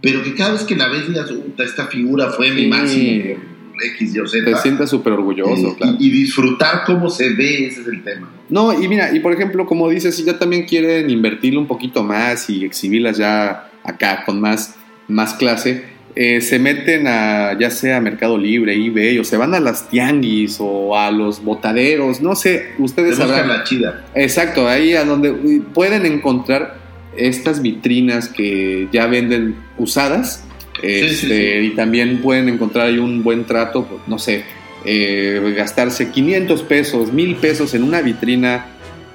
pero 0.03 0.23
que 0.23 0.35
cada 0.35 0.53
vez 0.53 0.65
que 0.65 0.77
la 0.77 0.89
ves 0.89 1.09
digas, 1.09 1.31
"Uta, 1.31 1.65
esta 1.65 1.87
figura 1.87 2.29
fue 2.31 2.51
mi 2.51 2.67
máximo 2.67 3.41
X, 3.81 4.15
Y 4.15 4.19
o 4.21 4.27
Z. 4.27 4.45
Te 4.45 4.57
sientas 4.57 4.91
súper 4.91 5.13
orgulloso, 5.15 5.69
eh, 5.69 5.75
claro. 5.77 5.97
y, 5.99 6.09
y 6.09 6.11
disfrutar 6.11 6.83
cómo 6.85 7.09
se 7.09 7.31
ve, 7.31 7.67
ese 7.67 7.81
es 7.83 7.87
el 7.87 8.03
tema. 8.03 8.31
No, 8.49 8.73
y 8.81 8.87
mira, 8.89 9.15
y 9.15 9.21
por 9.21 9.33
ejemplo, 9.33 9.67
como 9.67 9.89
dices, 9.89 10.15
si 10.15 10.25
ya 10.25 10.39
también 10.39 10.65
quieren 10.67 11.09
invertirle 11.09 11.59
un 11.59 11.67
poquito 11.67 12.03
más 12.03 12.51
y 12.51 12.65
exhibirlas 12.65 13.17
ya 13.17 13.71
acá 13.85 14.25
con 14.27 14.41
más, 14.41 14.75
más 15.09 15.35
clase, 15.35 15.85
eh, 16.15 16.41
se 16.41 16.59
meten 16.59 17.07
a 17.07 17.57
ya 17.59 17.71
sea 17.71 18.01
Mercado 18.01 18.37
Libre, 18.37 18.75
eBay, 18.75 19.19
o 19.19 19.25
se 19.25 19.37
van 19.37 19.55
a 19.55 19.61
las 19.61 19.89
tianguis 19.89 20.59
o 20.61 20.97
a 20.97 21.11
los 21.11 21.43
botaderos, 21.43 22.21
no 22.21 22.35
sé, 22.37 22.73
Te 22.77 22.83
ustedes 22.83 23.17
sabrán. 23.17 23.49
la 23.49 23.65
chida. 23.65 24.05
Exacto, 24.15 24.69
ahí 24.69 24.95
a 24.95 25.05
donde 25.05 25.33
pueden 25.73 26.05
encontrar 26.05 26.77
estas 27.17 27.63
vitrinas 27.63 28.29
que 28.29 28.89
ya 28.93 29.07
venden 29.07 29.57
usadas. 29.79 30.45
Este, 30.83 31.09
sí, 31.09 31.27
sí. 31.29 31.67
Y 31.67 31.71
también 31.77 32.19
pueden 32.23 32.49
encontrar 32.49 32.89
ahí 32.89 32.99
un 32.99 33.23
buen 33.23 33.45
trato, 33.45 33.85
pues, 33.87 34.01
no 34.07 34.19
sé, 34.19 34.43
eh, 34.85 35.55
gastarse 35.57 36.11
500 36.11 36.63
pesos, 36.63 37.13
1000 37.13 37.37
pesos 37.37 37.75
en 37.75 37.85
una 37.85 38.01
vitrina 38.03 38.67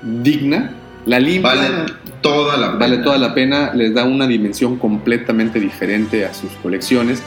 digna, 0.01 0.73
la 1.07 1.19
limpian, 1.19 1.57
Vale 1.57 1.93
toda 2.21 2.57
la 2.57 2.67
pena. 2.67 2.77
vale 2.77 2.97
toda 2.97 3.17
la 3.17 3.33
pena, 3.33 3.73
les 3.73 3.93
da 3.93 4.03
una 4.03 4.27
dimensión 4.27 4.77
completamente 4.77 5.59
diferente 5.59 6.25
a 6.25 6.33
sus 6.33 6.51
colecciones. 6.61 7.23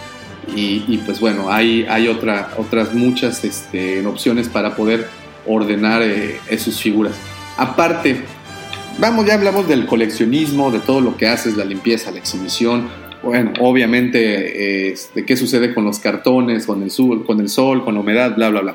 Y, 0.54 0.84
y, 0.88 1.02
pues 1.04 1.20
bueno, 1.20 1.50
hay, 1.50 1.86
hay 1.88 2.08
otra, 2.08 2.50
otras 2.56 2.92
muchas 2.92 3.44
este, 3.44 4.04
opciones 4.06 4.48
para 4.48 4.74
poder 4.74 5.06
ordenar 5.46 6.02
eh, 6.02 6.38
sus 6.58 6.80
figuras. 6.80 7.14
Aparte, 7.56 8.20
vamos, 8.98 9.26
ya 9.26 9.34
hablamos 9.34 9.68
del 9.68 9.86
coleccionismo, 9.86 10.70
de 10.70 10.80
todo 10.80 11.00
lo 11.00 11.16
que 11.16 11.28
haces, 11.28 11.56
la 11.56 11.64
limpieza, 11.64 12.10
la 12.10 12.18
exhibición. 12.18 12.88
Bueno, 13.22 13.52
obviamente, 13.60 14.88
eh, 14.88 14.92
este, 14.92 15.24
qué 15.24 15.36
sucede 15.36 15.74
con 15.74 15.84
los 15.84 15.98
cartones, 15.98 16.66
con 16.66 16.82
el, 16.82 16.90
sol, 16.90 17.24
con 17.24 17.40
el 17.40 17.48
sol, 17.48 17.84
con 17.84 17.94
la 17.94 18.00
humedad, 18.00 18.34
bla, 18.34 18.50
bla, 18.50 18.60
bla. 18.60 18.74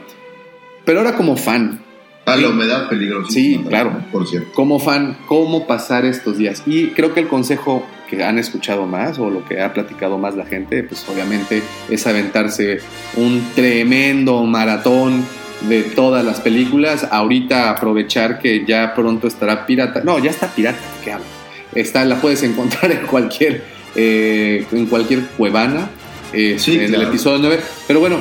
Pero 0.86 1.00
ahora 1.00 1.16
como 1.16 1.36
fan, 1.36 1.82
A 2.26 2.36
la 2.36 2.50
humedad 2.50 2.90
peligrosa. 2.90 3.32
Sí, 3.32 3.64
claro. 3.68 4.02
Por 4.12 4.28
cierto. 4.28 4.52
como 4.54 4.80
fan, 4.80 5.18
cómo 5.28 5.68
pasar 5.68 6.06
estos 6.06 6.38
días. 6.38 6.64
Y 6.66 6.88
creo 6.88 7.14
que 7.14 7.20
el 7.20 7.28
consejo 7.28 7.86
que 8.10 8.24
han 8.24 8.38
escuchado 8.40 8.86
más 8.88 9.18
o 9.20 9.30
lo 9.30 9.46
que 9.46 9.62
ha 9.62 9.74
platicado 9.74 10.18
más 10.18 10.36
la 10.36 10.46
gente, 10.46 10.84
pues 10.84 11.06
obviamente 11.08 11.62
es 11.90 12.06
aventarse 12.08 12.80
un 13.16 13.44
tremendo 13.56 14.44
maratón 14.44 15.24
de 15.70 15.84
todas 15.84 16.26
las 16.26 16.40
películas. 16.40 17.08
Ahorita 17.12 17.70
aprovechar 17.70 18.40
que 18.40 18.66
ya 18.66 18.94
pronto 18.96 19.28
estará 19.28 19.66
pirata. 19.66 20.02
No, 20.04 20.20
ya 20.20 20.32
está 20.32 20.48
pirata, 20.48 20.80
¿qué 21.04 21.12
hablo? 21.14 21.26
Está, 21.74 22.06
la 22.06 22.16
puedes 22.22 22.42
encontrar 22.44 22.92
en 22.92 23.06
cualquier, 23.08 23.64
eh, 23.96 24.66
en 24.72 24.86
cualquier 24.88 25.22
cuevana. 25.38 25.90
eh, 26.34 26.56
Sí, 26.58 26.76
en 26.80 26.94
el 26.94 27.02
episodio 27.04 27.38
9. 27.40 27.60
Pero 27.88 28.00
bueno, 28.00 28.18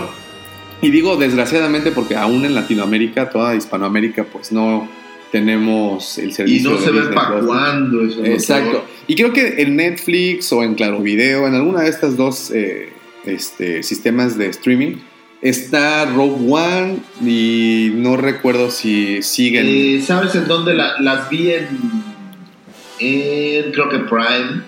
y 0.86 0.90
digo 0.90 1.16
desgraciadamente 1.16 1.90
porque 1.93 2.15
aún 2.16 2.44
en 2.44 2.55
Latinoamérica, 2.55 3.31
toda 3.31 3.55
Hispanoamérica, 3.56 4.24
pues 4.24 4.52
no 4.52 4.89
tenemos 5.32 6.16
el 6.19 6.28
Y 6.28 6.32
servicio. 6.32 6.70
no 6.70 6.77
de 6.77 6.85
se 6.85 6.90
ve 6.93 7.02
para 7.15 7.40
cuándo 7.40 8.02
eso. 8.05 8.24
Exacto. 8.24 8.85
Y 9.09 9.16
creo 9.16 9.32
que 9.32 9.62
en 9.62 9.77
Netflix 9.77 10.52
o 10.52 10.62
en 10.62 10.74
Claro 10.74 11.01
Video, 11.01 11.47
en 11.48 11.55
alguna 11.55 11.81
de 11.82 11.89
estas 11.90 12.16
dos 12.16 12.51
eh, 12.52 12.90
este, 13.24 13.82
sistemas 13.82 14.39
de 14.39 14.47
streaming, 14.48 14.97
está 15.43 16.05
Rogue 16.06 16.36
One 16.52 16.97
y 17.24 17.90
no 17.97 18.16
recuerdo 18.16 18.70
si 18.70 19.23
siguen. 19.23 19.66
Eh, 19.69 20.02
¿Sabes 20.06 20.35
en 20.36 20.47
dónde 20.47 20.74
la- 20.74 21.01
las 21.01 21.28
vi 21.28 21.51
en, 21.51 21.66
en, 23.01 23.73
creo 23.73 23.89
que 23.89 23.98
Prime? 23.98 24.62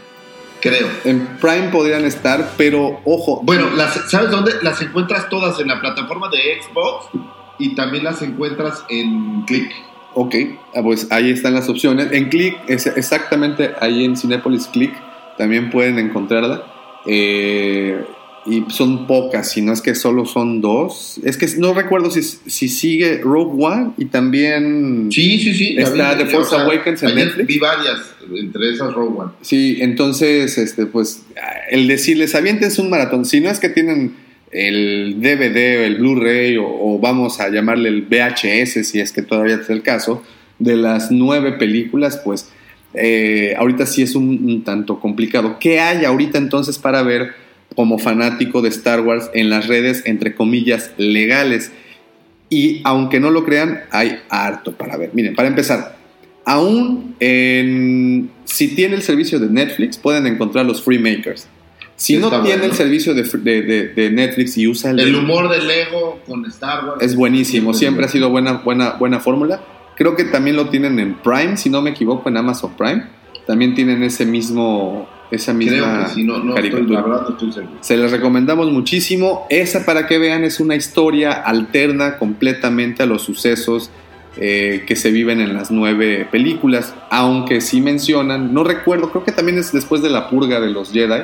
Creo. 0.60 0.88
En 1.04 1.26
Prime 1.38 1.68
podrían 1.70 2.04
estar, 2.04 2.52
pero 2.56 3.00
ojo. 3.04 3.40
Bueno, 3.42 3.70
las, 3.70 4.10
¿sabes 4.10 4.30
dónde? 4.30 4.52
Las 4.62 4.80
encuentras 4.82 5.28
todas 5.28 5.60
en 5.60 5.68
la 5.68 5.80
plataforma 5.80 6.28
de 6.28 6.60
Xbox 6.62 7.08
y 7.58 7.74
también 7.74 8.04
las 8.04 8.22
encuentras 8.22 8.84
en 8.88 9.42
Click. 9.42 9.70
Ok, 10.14 10.34
ah, 10.74 10.82
pues 10.82 11.08
ahí 11.12 11.30
están 11.30 11.54
las 11.54 11.68
opciones. 11.68 12.10
En 12.12 12.30
Click, 12.30 12.56
es 12.68 12.86
exactamente 12.86 13.74
ahí 13.80 14.04
en 14.04 14.16
Cinepolis 14.16 14.66
Click, 14.68 14.94
también 15.36 15.70
pueden 15.70 15.98
encontrarla. 15.98 16.62
Eh, 17.04 18.02
y 18.46 18.64
son 18.68 19.06
pocas, 19.06 19.50
si 19.50 19.60
no 19.60 19.72
es 19.72 19.80
que 19.80 19.94
solo 19.94 20.24
son 20.24 20.60
dos. 20.60 21.20
Es 21.24 21.36
que 21.36 21.46
no 21.58 21.74
recuerdo 21.74 22.10
si, 22.10 22.22
si 22.22 22.68
sigue 22.68 23.18
Rogue 23.18 23.64
One 23.64 23.90
y 23.98 24.06
también... 24.06 25.08
Sí, 25.10 25.38
sí, 25.38 25.54
sí. 25.54 25.76
Está 25.76 26.14
vi, 26.14 26.24
The 26.24 26.30
Force 26.30 26.54
Awakens 26.54 27.02
en 27.02 27.14
Netflix. 27.16 27.46
Vi 27.46 27.58
varias, 27.58 27.98
entre 28.34 28.70
esas 28.70 28.92
Rogue 28.94 29.18
One. 29.18 29.32
Sí, 29.40 29.78
entonces, 29.80 30.58
este, 30.58 30.86
pues, 30.86 31.24
el 31.70 31.88
decirles, 31.88 32.34
aviéntense 32.34 32.80
un 32.80 32.88
maratón. 32.88 33.24
Si 33.24 33.40
no 33.40 33.50
es 33.50 33.58
que 33.58 33.68
tienen 33.68 34.14
el 34.52 35.16
DVD 35.20 35.80
o 35.80 35.84
el 35.84 35.96
Blu-ray 35.96 36.56
o, 36.56 36.66
o 36.66 36.98
vamos 37.00 37.40
a 37.40 37.48
llamarle 37.48 37.88
el 37.88 38.02
VHS, 38.02 38.86
si 38.86 39.00
es 39.00 39.12
que 39.12 39.22
todavía 39.22 39.56
es 39.56 39.68
el 39.70 39.82
caso, 39.82 40.22
de 40.60 40.76
las 40.76 41.10
nueve 41.10 41.52
películas, 41.52 42.20
pues, 42.24 42.50
eh, 42.94 43.54
ahorita 43.58 43.86
sí 43.86 44.02
es 44.02 44.14
un, 44.14 44.28
un 44.48 44.62
tanto 44.62 45.00
complicado. 45.00 45.58
¿Qué 45.58 45.80
hay 45.80 46.04
ahorita 46.04 46.38
entonces 46.38 46.78
para 46.78 47.02
ver 47.02 47.45
como 47.76 47.98
fanático 47.98 48.60
de 48.62 48.70
Star 48.70 49.00
Wars 49.02 49.30
en 49.34 49.48
las 49.50 49.68
redes, 49.68 50.02
entre 50.06 50.34
comillas, 50.34 50.90
legales? 50.96 51.70
Y 52.50 52.80
aunque 52.84 53.20
no 53.20 53.30
lo 53.30 53.44
crean, 53.44 53.82
hay 53.92 54.18
harto 54.30 54.72
para 54.72 54.96
ver. 54.96 55.10
Miren, 55.12 55.34
para 55.36 55.46
empezar, 55.48 55.96
aún 56.44 57.14
en, 57.20 58.30
si 58.44 58.74
tiene 58.74 58.94
el 58.96 59.02
servicio 59.02 59.38
de 59.38 59.48
Netflix, 59.50 59.98
pueden 59.98 60.26
encontrar 60.26 60.64
los 60.66 60.82
Freemakers. 60.82 61.46
Si 61.96 62.14
Sí, 62.14 62.20
no 62.20 62.28
tiene 62.28 62.48
bueno. 62.58 62.64
el 62.64 62.72
servicio 62.72 63.14
de, 63.14 63.22
de- 63.22 63.62
de- 63.62 63.88
de 63.88 64.10
Netflix 64.10 64.58
y 64.58 64.68
usa 64.68 64.90
el, 64.90 65.00
El 65.00 65.14
humor 65.14 65.48
de 65.48 65.62
Lego 65.62 66.20
con 66.26 66.44
Star 66.46 66.84
Wars. 66.84 67.02
es 67.02 67.16
buenísimo, 67.16 67.72
siempre 67.72 68.04
ha 68.04 68.08
sido 68.08 68.28
buena, 68.30 68.52
buena, 68.58 68.90
buena 68.92 69.18
fórmula. 69.20 69.62
Creo 69.96 70.14
que 70.14 70.24
también 70.24 70.56
lo 70.56 70.68
tienen 70.68 70.98
en 70.98 71.14
Prime, 71.14 71.56
si 71.56 71.70
no 71.70 71.80
me 71.80 71.90
equivoco, 71.90 72.28
en 72.28 72.36
Amazon 72.36 72.74
Prime. 72.76 73.04
También 73.46 73.74
tienen 73.74 74.02
ese 74.02 74.26
mismo, 74.26 75.08
esa 75.30 75.54
Creo 75.54 75.70
misma 75.70 76.04
que 76.06 76.14
sí, 76.14 76.24
no, 76.24 76.38
no 76.38 76.54
estoy, 76.54 76.70
caricatura. 76.70 77.00
la 77.00 77.06
verdad 77.06 77.22
no 77.22 77.28
estoy 77.30 77.52
seguro. 77.52 77.78
Se 77.80 77.96
les 77.96 78.10
recomendamos 78.10 78.70
muchísimo. 78.70 79.46
Esa, 79.50 79.84
para 79.84 80.06
que 80.06 80.18
vean, 80.18 80.44
es 80.44 80.60
una 80.60 80.76
historia 80.76 81.32
alterna 81.32 82.18
completamente 82.18 83.02
a 83.02 83.06
los 83.06 83.22
sucesos 83.22 83.90
eh, 84.38 84.84
que 84.86 84.96
se 84.96 85.10
viven 85.10 85.40
en 85.40 85.54
las 85.54 85.70
nueve 85.70 86.28
películas. 86.30 86.94
Aunque 87.10 87.60
sí 87.60 87.80
mencionan, 87.80 88.52
no 88.52 88.64
recuerdo, 88.64 89.10
creo 89.10 89.24
que 89.24 89.32
también 89.32 89.58
es 89.58 89.72
después 89.72 90.02
de 90.02 90.10
la 90.10 90.28
purga 90.28 90.60
de 90.60 90.70
los 90.70 90.92
Jedi. 90.92 91.22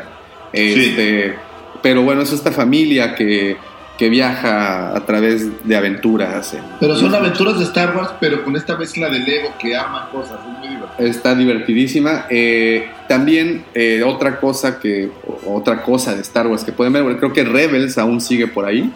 Este, 0.53 1.35
Pero 1.83 2.03
bueno, 2.03 2.23
es 2.23 2.33
esta 2.33 2.53
familia 2.53 3.15
que, 3.15 3.57
que 4.03 4.09
viaja 4.09 4.97
a 4.97 5.07
través 5.07 5.47
de 5.65 5.77
aventuras. 5.77 6.55
en- 6.55 6.65
Pero 6.81 6.97
son 6.97 7.15
aventuras 7.15 7.57
de 7.57 7.63
Star 7.63 7.97
Wars, 7.97 8.11
pero 8.19 8.43
con 8.43 8.57
esta 8.57 8.77
mezcla 8.77 9.09
de 9.09 9.21
Lego 9.21 9.51
que 9.61 9.77
arma 9.77 10.09
cosas. 10.11 10.41
Es 10.41 10.59
muy 10.59 10.69
divertido. 10.71 11.09
Está 11.09 11.37
divertidísima. 11.37 12.27
Eh, 12.29 12.91
también 13.09 13.65
eh, 13.75 14.03
otra 14.05 14.41
cosa 14.41 14.81
que 14.81 15.09
otra 15.47 15.83
cosa 15.85 16.17
de 16.17 16.21
Star 16.23 16.49
Wars 16.49 16.65
que 16.65 16.73
pueden 16.73 16.93
ver, 16.93 17.17
creo 17.19 17.33
que 17.33 17.45
Rebels 17.45 17.97
aún 17.97 18.21
sigue 18.21 18.49
por 18.49 18.65
ahí. 18.65 18.93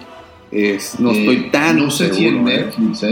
Es- 0.50 0.98
no 0.98 1.12
Eh, 1.12 1.20
estoy 1.20 1.50
tan 1.52 1.76
No 1.78 1.88
sé 1.88 2.12
si 2.12 2.26
en 2.26 2.32
seguro, 2.34 2.50
¿eh? 2.50 2.56
Netflix. 2.64 3.02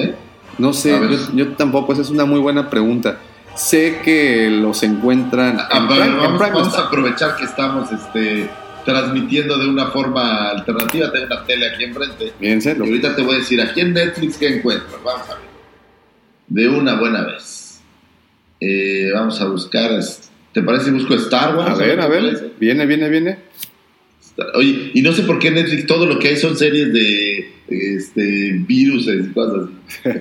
No 0.58 0.72
sé, 0.72 0.90
yo, 0.90 1.18
yo 1.36 1.48
tampoco. 1.52 1.92
Esa 1.92 2.02
es 2.02 2.10
una 2.10 2.24
muy 2.24 2.40
buena 2.40 2.68
pregunta. 2.70 3.18
Sé 3.54 4.00
que 4.04 4.50
los 4.50 4.82
encuentran 4.82 5.60
en 5.60 5.66
pero 5.68 5.86
Prime, 5.86 6.06
en 6.06 6.16
vamos, 6.16 6.38
Prime 6.42 6.54
vamos 6.54 6.68
está. 6.70 6.82
a 6.82 6.86
aprovechar 6.86 7.36
que 7.36 7.44
estamos 7.44 7.92
este, 7.92 8.50
transmitiendo 8.84 9.58
de 9.58 9.68
una 9.68 9.86
forma 9.88 10.50
alternativa. 10.50 11.10
Tengo 11.12 11.26
una 11.26 11.44
tele 11.46 11.68
aquí 11.68 11.84
enfrente. 11.84 12.32
Fíjense, 12.38 12.76
Y 12.78 12.80
ahorita 12.80 13.16
te 13.16 13.22
voy 13.22 13.34
a 13.36 13.38
decir 13.38 13.60
aquí 13.60 13.80
en 13.80 13.92
Netflix 13.94 14.36
qué 14.36 14.56
encuentras. 14.56 15.02
Vamos 15.04 15.28
a 15.28 15.34
ver. 15.34 15.44
De 16.48 16.68
una 16.68 16.94
buena 16.98 17.24
vez. 17.24 17.80
Eh, 18.60 19.10
vamos 19.14 19.40
a 19.40 19.46
buscar. 19.46 19.92
es- 19.92 20.30
¿Te 20.52 20.62
parece 20.62 20.84
si 20.86 20.90
busco 20.92 21.14
Star 21.14 21.56
Wars? 21.56 21.70
a 21.70 21.74
ver, 21.74 21.96
¿Te 21.98 22.02
a 22.04 22.06
ver. 22.08 22.52
Viene, 22.60 22.86
viene, 22.86 23.08
viene. 23.08 23.38
Oye, 24.54 24.90
y 24.94 25.02
no 25.02 25.12
sé 25.12 25.22
por 25.22 25.38
qué 25.38 25.50
Netflix 25.50 25.86
todo 25.86 26.06
lo 26.06 26.18
que 26.18 26.28
hay 26.28 26.36
son 26.36 26.56
series 26.56 26.92
de 26.92 27.52
este, 27.68 28.52
virus 28.66 29.06
y 29.08 29.32
cosas 29.32 29.68
así. 30.04 30.10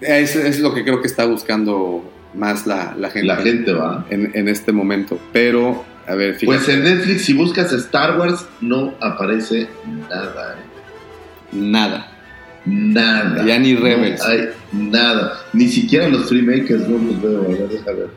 Es, 0.00 0.34
es 0.36 0.60
lo 0.60 0.72
que 0.72 0.84
creo 0.84 1.00
que 1.02 1.06
está 1.06 1.26
buscando 1.26 2.10
más 2.34 2.66
la, 2.66 2.94
la 2.98 3.10
gente, 3.10 3.26
La 3.26 3.36
gente 3.36 3.72
va. 3.72 4.06
En, 4.10 4.30
en 4.34 4.48
este 4.48 4.72
momento. 4.72 5.18
Pero, 5.34 5.84
a 6.06 6.14
ver, 6.14 6.34
fíjate. 6.34 6.58
Pues 6.58 6.68
en 6.68 6.84
Netflix, 6.84 7.24
si 7.24 7.32
buscas 7.32 7.72
Star 7.72 8.18
Wars, 8.18 8.46
no 8.60 8.94
aparece 9.00 9.68
nada. 10.08 10.54
¿eh? 10.54 11.56
Nada. 11.56 12.12
Nada. 12.64 13.44
Ya 13.44 13.58
ni 13.58 13.74
No 13.74 13.80
Rebels. 13.80 14.22
hay 14.24 14.48
nada. 14.72 15.38
Ni 15.52 15.68
siquiera 15.68 16.08
los 16.08 16.28
Freemakers 16.28 16.88
no 16.88 16.98
los 16.98 17.22
veo. 17.22 17.42
A 17.44 17.48
ver, 17.48 17.68
deja 17.68 17.92
ver. 17.92 18.08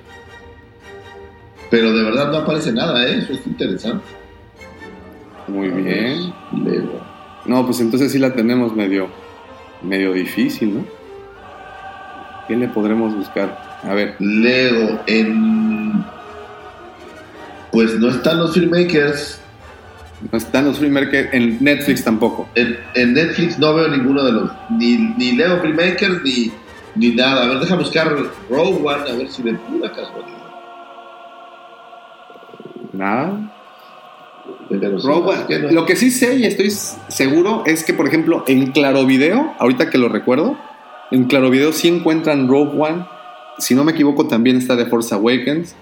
Pero 1.70 1.94
de 1.94 2.04
verdad 2.04 2.32
no 2.32 2.38
aparece 2.40 2.72
nada, 2.72 3.06
¿eh? 3.08 3.20
Eso 3.20 3.34
es 3.34 3.46
interesante. 3.46 4.06
Muy 5.48 5.70
bien. 5.70 6.34
Lego. 6.66 7.00
No, 7.46 7.66
pues 7.66 7.80
entonces 7.80 8.12
sí 8.12 8.18
la 8.20 8.34
tenemos 8.34 8.76
medio, 8.76 9.10
medio 9.84 10.14
difícil, 10.14 10.76
¿no? 10.76 10.86
¿Qué 12.48 12.56
le 12.56 12.68
podremos 12.68 13.16
buscar? 13.16 13.80
A 13.84 13.94
ver, 13.94 14.16
Lego 14.20 15.00
en. 15.06 16.04
Pues 17.72 18.00
no 18.00 18.10
están 18.10 18.40
los 18.40 18.54
Freemakers. 18.54 19.40
No 20.32 20.38
están 20.38 20.66
los 20.66 20.78
Freemakers, 20.80 21.34
en 21.34 21.58
Netflix 21.64 22.04
tampoco. 22.04 22.50
En, 22.56 22.78
en 22.96 23.14
Netflix 23.14 23.58
no 23.60 23.74
veo 23.74 23.88
ninguno 23.88 24.24
de 24.24 24.32
los. 24.34 24.52
Ni, 24.72 24.98
ni 25.18 25.32
leo 25.34 25.60
Freemakers 25.60 26.22
ni, 26.24 26.52
ni 26.96 27.12
nada. 27.16 27.44
A 27.46 27.48
ver, 27.48 27.60
deja 27.60 27.76
buscar 27.76 28.08
Rogue 28.50 28.80
One 28.84 29.10
a 29.10 29.16
ver 29.16 29.30
si 29.30 29.44
de 29.44 29.54
pura 29.54 29.90
casualidad. 29.92 30.38
Nada. 32.94 33.54
Rogue 34.70 35.30
One. 35.48 35.60
no- 35.60 35.72
Lo 35.72 35.86
que 35.86 35.96
sí 35.96 36.12
sé 36.12 36.36
y 36.38 36.46
estoy 36.46 36.70
seguro 36.72 37.64
es 37.66 37.84
que, 37.84 37.94
por 37.94 38.08
ejemplo, 38.08 38.44
en 38.48 38.72
Claro 38.72 39.06
Video, 39.06 39.54
ahorita 39.60 39.90
que 39.90 39.98
lo 39.98 40.10
recuerdo, 40.10 40.58
en 41.12 41.26
Claro 41.26 41.50
Video 41.50 41.72
sí 41.72 41.88
encuentran 41.88 42.48
Rogue 42.48 42.78
One. 42.80 43.06
Si 43.60 43.76
no 43.76 43.84
me 43.84 43.92
equivoco, 43.92 44.28
también 44.28 44.58
está 44.58 44.76
The 44.76 44.86
Force 44.88 45.14
Awakens. 45.14 45.76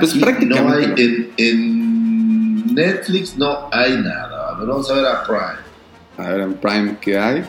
Pues 0.00 0.14
prácticamente 0.14 0.86
no 0.88 0.94
hay. 0.96 1.04
En, 1.04 1.30
en 1.36 2.74
Netflix 2.74 3.36
no 3.36 3.68
hay 3.72 3.92
nada. 3.98 4.50
A 4.50 4.58
ver, 4.58 4.68
vamos 4.68 4.90
a 4.90 4.94
ver 4.94 5.06
a 5.06 5.22
Prime. 5.24 5.66
A 6.18 6.30
ver, 6.32 6.40
en 6.40 6.54
Prime, 6.54 6.96
¿qué 7.00 7.18
hay? 7.18 7.44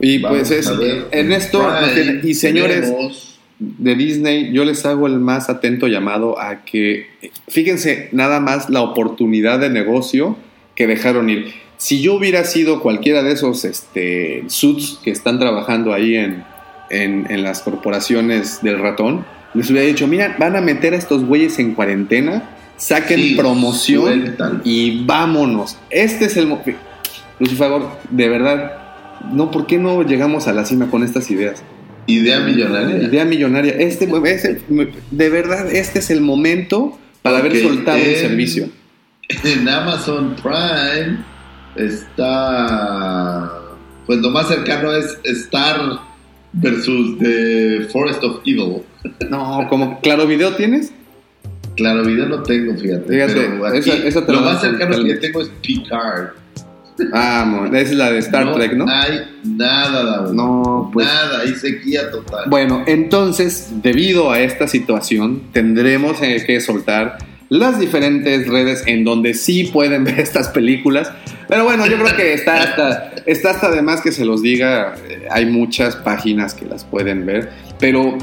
Y 0.00 0.18
Vamos 0.18 0.38
pues 0.38 0.50
es, 0.50 0.66
a 0.66 0.72
ver. 0.74 1.06
en 1.12 1.32
esto, 1.32 1.60
Prime 1.94 2.20
y 2.24 2.34
señores 2.34 2.80
tenemos- 2.82 3.28
de 3.58 3.94
Disney, 3.94 4.52
yo 4.52 4.64
les 4.64 4.84
hago 4.86 5.06
el 5.06 5.20
más 5.20 5.48
atento 5.48 5.86
llamado 5.86 6.36
a 6.40 6.64
que, 6.64 7.06
fíjense 7.48 8.08
nada 8.10 8.40
más 8.40 8.68
la 8.70 8.80
oportunidad 8.82 9.60
de 9.60 9.70
negocio 9.70 10.36
que 10.74 10.88
dejaron 10.88 11.30
ir. 11.30 11.52
Si 11.76 12.00
yo 12.02 12.14
hubiera 12.14 12.42
sido 12.44 12.80
cualquiera 12.80 13.22
de 13.22 13.30
esos 13.32 13.64
este, 13.64 14.42
suits 14.48 14.98
que 15.04 15.10
están 15.12 15.38
trabajando 15.38 15.92
ahí 15.92 16.16
en, 16.16 16.42
en, 16.90 17.26
en 17.30 17.44
las 17.44 17.62
corporaciones 17.62 18.62
del 18.62 18.80
ratón, 18.80 19.24
les 19.54 19.70
hubiera 19.70 19.86
dicho, 19.86 20.06
mira, 20.06 20.36
van 20.38 20.56
a 20.56 20.60
meter 20.60 20.94
a 20.94 20.96
estos 20.96 21.24
güeyes 21.24 21.58
en 21.58 21.74
cuarentena, 21.74 22.42
saquen 22.76 23.20
Sí, 23.20 23.34
promoción 23.36 24.02
sueltan. 24.04 24.60
y 24.64 25.04
vámonos. 25.04 25.76
Este 25.90 26.24
es 26.26 26.36
el... 26.36 26.48
favor, 27.56 27.90
de 28.10 28.28
verdad, 28.28 28.72
no, 29.32 29.50
¿por 29.50 29.66
qué 29.66 29.78
no 29.78 30.02
llegamos 30.02 30.48
a 30.48 30.52
la 30.52 30.64
cima 30.64 30.90
con 30.90 31.02
estas 31.02 31.30
ideas? 31.30 31.62
Idea 32.06 32.40
millonaria. 32.40 32.96
Idea 33.02 33.24
millonaria. 33.24 33.72
Este, 33.74 34.06
este- 34.24 34.62
de 35.10 35.28
verdad, 35.30 35.70
este 35.72 36.00
es 36.00 36.10
el 36.10 36.20
momento 36.20 36.98
para 37.22 37.38
haber 37.38 37.52
Ok, 37.52 37.58
soltado 37.62 37.98
un 37.98 38.04
en- 38.04 38.16
servicio. 38.16 38.68
En 39.44 39.68
Amazon 39.68 40.34
Prime 40.42 41.18
está. 41.76 43.52
Pues 44.06 44.18
lo 44.18 44.30
más 44.30 44.48
cercano 44.48 44.92
es 44.92 45.16
Star 45.24 46.00
versus 46.52 47.18
The 47.18 47.86
Forest 47.92 48.24
of 48.24 48.40
Evil. 48.44 48.82
No, 49.30 49.66
como 49.68 50.00
Claro 50.00 50.26
Video 50.26 50.52
tienes. 50.54 50.92
Claro, 51.76 52.04
video 52.04 52.26
no 52.26 52.42
tengo, 52.42 52.76
fíjate. 52.76 53.08
Fíjate, 53.08 53.32
pero 53.34 53.66
aquí 53.66 53.78
esa- 53.90 54.06
esa 54.06 54.26
te 54.26 54.32
lo 54.32 54.40
más 54.42 54.60
cercano 54.60 55.02
que 55.04 55.14
tengo 55.14 55.40
es 55.40 55.48
Picard. 55.62 56.28
Ah, 57.14 57.66
esa 57.72 57.78
es 57.78 57.92
la 57.94 58.12
de 58.12 58.18
Star 58.18 58.52
Trek, 58.54 58.74
¿no? 58.74 58.86
hay 58.86 59.38
nada, 59.44 60.04
Davo. 60.04 60.32
No, 60.34 60.90
pues. 60.92 61.06
Nada, 61.06 61.40
hay 61.40 61.54
sequía 61.54 62.10
total. 62.10 62.44
Bueno, 62.50 62.84
entonces, 62.86 63.68
debido 63.82 64.30
a 64.30 64.40
esta 64.40 64.68
situación, 64.68 65.44
tendremos 65.52 66.20
eh, 66.20 66.44
que 66.46 66.60
soltar 66.60 67.16
las 67.48 67.80
diferentes 67.80 68.46
redes 68.46 68.84
en 68.86 69.04
donde 69.04 69.32
sí 69.32 69.64
pueden 69.64 70.04
ver 70.04 70.20
estas 70.20 70.48
películas. 70.50 71.10
Pero 71.48 71.64
bueno, 71.64 71.86
yo 71.86 71.96
creo 71.98 72.14
que 72.14 72.34
está 72.34 72.62
hasta, 72.62 73.12
está 73.24 73.50
hasta 73.50 73.70
de 73.70 73.80
más 73.80 74.02
que 74.02 74.12
se 74.12 74.26
los 74.26 74.42
diga. 74.42 74.94
eh, 75.08 75.26
Hay 75.30 75.46
muchas 75.46 75.96
páginas 75.96 76.52
que 76.52 76.66
las 76.66 76.84
pueden 76.84 77.24
ver. 77.24 77.48
Pero, 77.80 78.18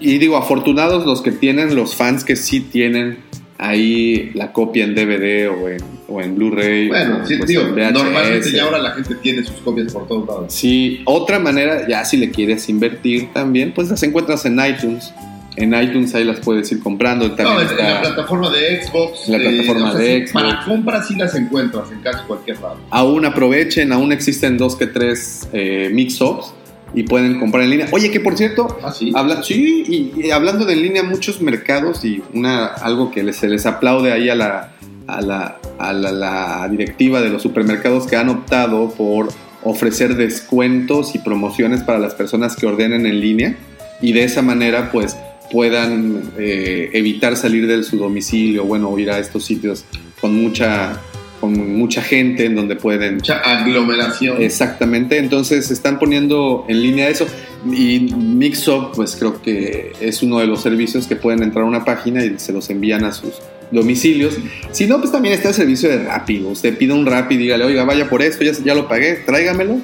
y 0.00 0.18
digo, 0.18 0.36
afortunados 0.36 1.06
los 1.06 1.22
que 1.22 1.32
tienen, 1.32 1.74
los 1.74 1.94
fans 1.94 2.24
que 2.24 2.36
sí 2.36 2.60
tienen 2.60 3.18
ahí 3.58 4.30
la 4.34 4.52
copia 4.52 4.84
en 4.84 4.94
DVD 4.94 5.48
o 5.48 5.68
en, 5.68 5.78
o 6.08 6.20
en 6.20 6.34
Blu-ray. 6.36 6.88
bueno, 6.88 7.20
o, 7.22 7.26
sí, 7.26 7.36
pues, 7.36 7.48
digo, 7.48 7.62
normalmente 7.64 8.50
ya 8.52 8.64
ahora 8.64 8.78
la 8.78 8.90
gente 8.92 9.14
tiene 9.16 9.42
sus 9.44 9.56
copias 9.56 9.92
por 9.92 10.06
todos 10.06 10.26
lados. 10.26 10.52
Sí, 10.52 11.00
otra 11.06 11.38
manera, 11.38 11.86
ya 11.88 12.04
si 12.04 12.16
le 12.16 12.30
quieres 12.30 12.68
invertir 12.68 13.32
también, 13.32 13.72
pues 13.72 13.88
las 13.88 14.02
encuentras 14.02 14.44
en 14.44 14.58
iTunes. 14.64 15.12
En 15.56 15.72
iTunes 15.72 16.12
ahí 16.16 16.24
las 16.24 16.40
puedes 16.40 16.70
ir 16.72 16.80
comprando. 16.80 17.30
También 17.30 17.54
No, 17.54 17.62
en, 17.62 17.68
en 17.70 17.76
la 17.76 17.88
está- 17.90 18.00
plataforma 18.02 18.50
de 18.50 18.82
Xbox. 18.84 19.28
La 19.28 19.38
plataforma 19.38 19.88
o 19.88 19.92
sea, 19.92 20.00
de 20.00 20.26
Xbox. 20.26 20.32
Para 20.32 20.64
compras 20.64 21.06
sí 21.08 21.14
las 21.14 21.34
encuentras 21.36 21.92
en 21.92 22.00
casi 22.00 22.24
cualquier 22.26 22.60
lado. 22.60 22.78
aún 22.90 23.24
aprovechen, 23.24 23.92
aún 23.92 24.10
existen 24.10 24.58
dos 24.58 24.74
que 24.74 24.88
tres 24.88 25.48
eh, 25.52 25.90
mix-ups 25.92 26.52
y 26.94 27.02
pueden 27.04 27.38
comprar 27.40 27.64
en 27.64 27.70
línea. 27.70 27.88
Oye, 27.92 28.10
que 28.10 28.20
por 28.20 28.36
cierto, 28.36 28.78
Ah, 28.82 28.92
sí. 28.92 29.12
habla, 29.14 29.42
sí, 29.42 29.84
y, 30.16 30.26
y 30.26 30.30
hablando 30.30 30.64
de 30.64 30.74
en 30.74 30.82
línea, 30.82 31.02
muchos 31.02 31.40
mercados 31.40 32.04
y 32.04 32.22
una, 32.32 32.66
algo 32.66 33.10
que 33.10 33.22
les- 33.22 33.36
se 33.36 33.48
les 33.48 33.66
aplaude 33.66 34.12
ahí 34.12 34.28
a 34.28 34.34
la, 34.34 34.72
a, 35.06 35.20
la, 35.20 35.58
a 35.78 35.92
la, 35.92 36.12
la 36.12 36.68
directiva 36.70 37.20
de 37.20 37.30
los 37.30 37.42
supermercados 37.42 38.06
que 38.06 38.16
han 38.16 38.28
optado 38.28 38.90
por 38.90 39.28
ofrecer 39.62 40.14
descuentos 40.16 41.14
y 41.14 41.18
promociones 41.18 41.82
para 41.82 41.98
las 41.98 42.14
personas 42.14 42.54
que 42.56 42.66
ordenen 42.66 43.06
en 43.06 43.20
línea 43.20 43.56
y 44.02 44.12
de 44.12 44.24
esa 44.24 44.42
manera 44.42 44.90
pues 44.92 45.16
puedan 45.50 46.32
eh, 46.38 46.90
evitar 46.92 47.36
salir 47.36 47.66
de 47.66 47.82
su 47.82 47.96
domicilio, 47.96 48.64
bueno, 48.64 48.98
ir 48.98 49.10
a 49.10 49.18
estos 49.18 49.44
sitios 49.44 49.84
con 50.20 50.34
mucha, 50.42 51.00
con 51.44 51.76
mucha 51.76 52.00
gente 52.00 52.46
en 52.46 52.54
donde 52.54 52.74
pueden 52.74 53.16
Mucha 53.16 53.36
aglomeración. 53.40 54.40
Exactamente, 54.40 55.18
entonces 55.18 55.66
se 55.66 55.74
están 55.74 55.98
poniendo 55.98 56.64
en 56.68 56.80
línea 56.80 57.10
eso 57.10 57.26
y 57.70 58.14
Mixup 58.14 58.94
pues 58.94 59.14
creo 59.14 59.42
que 59.42 59.92
es 60.00 60.22
uno 60.22 60.38
de 60.38 60.46
los 60.46 60.62
servicios 60.62 61.06
que 61.06 61.16
pueden 61.16 61.42
entrar 61.42 61.64
a 61.64 61.68
una 61.68 61.84
página 61.84 62.24
y 62.24 62.38
se 62.38 62.50
los 62.54 62.70
envían 62.70 63.04
a 63.04 63.12
sus 63.12 63.34
domicilios. 63.70 64.38
Si 64.72 64.86
no, 64.86 65.00
pues 65.00 65.12
también 65.12 65.34
está 65.34 65.48
el 65.48 65.54
servicio 65.54 65.90
de 65.90 66.04
Rápido. 66.04 66.48
Usted 66.48 66.78
pide 66.78 66.94
un 66.94 67.04
Rappi, 67.04 67.36
dígale, 67.36 67.64
oiga, 67.64 67.84
vaya 67.84 68.08
por 68.08 68.22
esto, 68.22 68.42
ya, 68.42 68.52
ya 68.64 68.74
lo 68.74 68.88
pagué, 68.88 69.16
tráigamelo. 69.26 69.80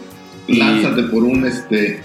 Lánzate 0.58 1.02
por 1.04 1.22
un 1.24 1.46
este. 1.46 2.00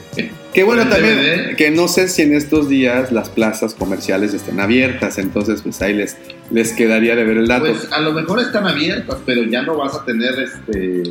Que 0.54 0.64
bueno, 0.64 0.88
también, 0.88 1.16
DVD. 1.18 1.56
que 1.58 1.70
no 1.72 1.88
sé 1.90 2.08
si 2.08 2.22
en 2.22 2.34
estos 2.34 2.70
días 2.70 3.12
las 3.12 3.30
plazas 3.30 3.74
comerciales 3.74 4.34
estén 4.34 4.60
abiertas, 4.62 5.18
entonces 5.18 5.62
pues 5.62 5.82
ahí 5.82 5.94
les, 5.94 6.16
les 6.50 6.72
quedaría 6.72 7.16
de 7.16 7.26
ver 7.26 7.38
el 7.38 7.48
dato. 7.48 7.66
Pues 7.66 7.92
a 7.92 8.00
lo 8.00 8.14
mejor 8.14 8.40
están 8.40 8.66
abiertas, 8.66 9.18
pero 9.26 9.44
ya 9.44 9.64
no 9.64 9.76
vas 9.76 9.96
a 9.96 10.06
tener 10.06 10.34
este. 10.40 11.04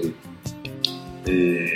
eh, 1.27 1.69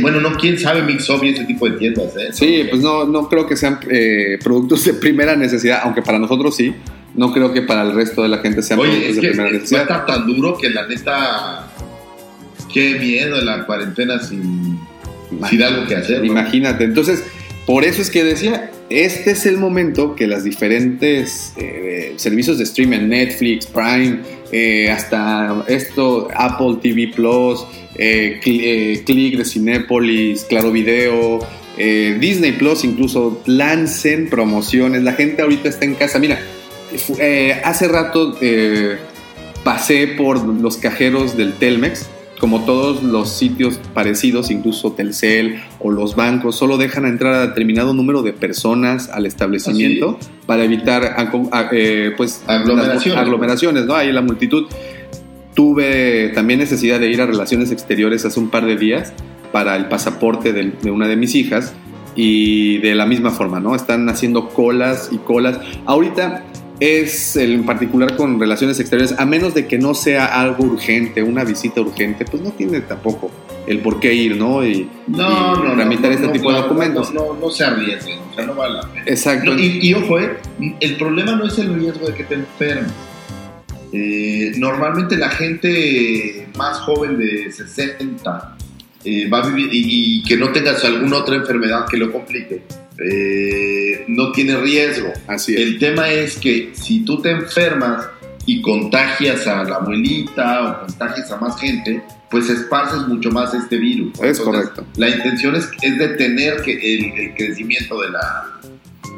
bueno, 0.00 0.20
no, 0.20 0.34
quién 0.36 0.58
sabe 0.58 0.82
Mixup 0.82 1.22
y 1.24 1.30
ese 1.30 1.44
tipo 1.44 1.68
de 1.68 1.76
tiendas, 1.78 2.16
¿eh? 2.16 2.28
Sí, 2.32 2.66
pues 2.70 2.82
no, 2.82 3.04
no 3.04 3.28
creo 3.28 3.46
que 3.46 3.56
sean 3.56 3.78
eh, 3.90 4.38
productos 4.42 4.84
de 4.84 4.94
primera 4.94 5.36
necesidad, 5.36 5.80
aunque 5.82 6.02
para 6.02 6.18
nosotros 6.18 6.56
sí. 6.56 6.74
No 7.14 7.32
creo 7.32 7.52
que 7.52 7.62
para 7.62 7.82
el 7.82 7.94
resto 7.94 8.22
de 8.22 8.28
la 8.28 8.38
gente 8.38 8.62
sean 8.62 8.78
Oye, 8.78 8.90
productos 8.90 9.16
es 9.16 9.16
de 9.16 9.28
primera 9.28 9.42
va 9.44 9.48
a 9.48 9.52
necesidad. 9.52 9.82
estar 9.82 10.06
tan 10.06 10.26
duro 10.26 10.56
que 10.58 10.70
la 10.70 10.86
neta. 10.86 11.67
Qué 12.72 12.98
miedo 12.98 13.40
la 13.40 13.64
cuarentena 13.66 14.20
sin, 14.20 14.78
sin 15.48 15.62
algo 15.62 15.86
que 15.86 15.96
hacer. 15.96 16.24
Imagínate. 16.24 16.84
Entonces, 16.84 17.22
por 17.66 17.84
eso 17.84 18.02
es 18.02 18.10
que 18.10 18.24
decía, 18.24 18.70
este 18.90 19.32
es 19.32 19.46
el 19.46 19.58
momento 19.58 20.14
que 20.14 20.26
las 20.26 20.44
diferentes 20.44 21.52
eh, 21.56 22.14
servicios 22.16 22.58
de 22.58 22.64
streaming, 22.64 23.08
Netflix, 23.08 23.66
Prime, 23.66 24.20
eh, 24.50 24.90
hasta 24.90 25.64
esto, 25.68 26.28
Apple 26.34 26.78
TV 26.82 27.12
Plus, 27.14 27.66
eh, 27.96 28.40
eh, 28.44 29.02
Click 29.04 29.36
de 29.36 29.44
Cinépolis, 29.44 30.44
Claro 30.44 30.72
Video, 30.72 31.40
Disney 31.76 32.52
Plus 32.52 32.82
incluso 32.82 33.40
lancen 33.46 34.28
promociones. 34.28 35.04
La 35.04 35.12
gente 35.12 35.42
ahorita 35.42 35.68
está 35.68 35.84
en 35.84 35.94
casa. 35.94 36.18
Mira, 36.18 36.40
hace 37.62 37.86
rato 37.86 38.36
pasé 39.62 40.08
por 40.08 40.44
los 40.44 40.76
cajeros 40.76 41.36
del 41.36 41.52
Telmex. 41.52 42.08
Como 42.38 42.64
todos 42.64 43.02
los 43.02 43.30
sitios 43.30 43.80
parecidos, 43.94 44.50
incluso 44.50 44.92
Telcel 44.92 45.60
o 45.80 45.90
los 45.90 46.14
bancos, 46.14 46.56
solo 46.56 46.76
dejan 46.76 47.04
entrar 47.04 47.34
a 47.34 47.46
determinado 47.48 47.94
número 47.94 48.22
de 48.22 48.32
personas 48.32 49.08
al 49.08 49.26
establecimiento 49.26 50.18
para 50.46 50.62
evitar 50.64 51.16
eh, 51.72 52.12
pues, 52.16 52.44
Aglomeraciones. 52.46 53.20
aglomeraciones, 53.20 53.86
¿no? 53.86 53.94
Ahí 53.94 54.12
la 54.12 54.22
multitud. 54.22 54.66
Tuve 55.54 56.28
también 56.28 56.60
necesidad 56.60 57.00
de 57.00 57.10
ir 57.10 57.20
a 57.20 57.26
relaciones 57.26 57.72
exteriores 57.72 58.24
hace 58.24 58.38
un 58.38 58.48
par 58.48 58.64
de 58.64 58.76
días 58.76 59.12
para 59.50 59.74
el 59.74 59.86
pasaporte 59.86 60.52
de, 60.52 60.72
de 60.80 60.90
una 60.92 61.08
de 61.08 61.16
mis 61.16 61.34
hijas 61.34 61.74
y 62.14 62.78
de 62.78 62.94
la 62.94 63.06
misma 63.06 63.30
forma, 63.30 63.58
¿no? 63.58 63.74
Están 63.74 64.08
haciendo 64.08 64.48
colas 64.50 65.08
y 65.10 65.18
colas. 65.18 65.58
Ahorita 65.86 66.44
es 66.80 67.36
el- 67.36 67.52
en 67.54 67.66
particular 67.66 68.16
con 68.16 68.38
relaciones 68.38 68.78
exteriores, 68.80 69.18
a 69.18 69.24
menos 69.26 69.54
de 69.54 69.66
que 69.66 69.78
no 69.78 69.94
sea 69.94 70.26
algo 70.26 70.64
urgente, 70.64 71.22
una 71.22 71.44
visita 71.44 71.80
urgente, 71.80 72.24
pues 72.24 72.42
no 72.42 72.50
tiene 72.52 72.80
tampoco 72.82 73.30
el 73.66 73.80
por 73.80 74.00
qué 74.00 74.14
ir, 74.14 74.36
¿no? 74.36 74.64
Y, 74.64 74.88
No, 75.08 75.54
y 75.62 75.66
no, 75.68 75.74
tramitar 75.74 76.10
no, 76.10 76.16
este 76.16 76.28
tipo 76.28 76.52
de 76.52 76.60
documentos. 76.60 77.12
No, 77.12 77.34
no, 77.34 77.40
no 77.40 77.50
se 77.50 77.64
arriesguen, 77.64 78.18
o 78.30 78.34
sea, 78.34 78.46
no 78.46 78.54
vale 78.54 78.74
la 78.74 78.82
pena. 78.82 79.04
Exacto. 79.06 79.52
Y 79.58 79.92
ojo, 79.94 80.18
eh, 80.18 80.36
el 80.80 80.96
problema 80.96 81.32
no 81.32 81.46
es 81.46 81.58
el 81.58 81.74
riesgo 81.74 82.06
de 82.06 82.14
que 82.14 82.24
te 82.24 82.34
enfermes. 82.34 82.92
Eh, 83.92 84.52
normalmente 84.58 85.16
la 85.16 85.30
gente 85.30 86.46
más 86.56 86.78
joven 86.80 87.16
de 87.18 87.50
60 87.50 88.56
eh, 89.04 89.28
va 89.30 89.38
a 89.42 89.48
vivir 89.48 89.68
y, 89.72 90.18
y 90.18 90.22
que 90.24 90.36
no 90.36 90.50
tengas 90.50 90.84
alguna 90.84 91.16
otra 91.18 91.36
enfermedad 91.36 91.86
que 91.90 91.96
lo 91.96 92.12
complique, 92.12 92.62
eh, 92.98 94.04
no 94.08 94.32
tiene 94.32 94.56
riesgo. 94.56 95.12
Así 95.26 95.54
es. 95.54 95.60
El 95.60 95.78
tema 95.78 96.10
es 96.10 96.36
que 96.36 96.72
si 96.74 97.04
tú 97.04 97.20
te 97.20 97.30
enfermas, 97.30 98.06
y 98.48 98.62
contagias 98.62 99.46
a 99.46 99.62
la 99.62 99.76
abuelita 99.76 100.62
o 100.82 100.86
contagias 100.86 101.30
a 101.30 101.36
más 101.36 101.60
gente, 101.60 102.02
pues 102.30 102.48
esparces 102.48 103.06
mucho 103.06 103.30
más 103.30 103.52
este 103.52 103.76
virus. 103.76 104.18
Es 104.22 104.40
correcto. 104.40 104.86
La 104.96 105.10
intención 105.10 105.54
es, 105.54 105.68
es 105.82 105.98
detener 105.98 106.62
que 106.62 106.72
el, 106.72 107.12
el 107.12 107.34
crecimiento 107.34 108.00
de 108.00 108.08
la, 108.08 108.58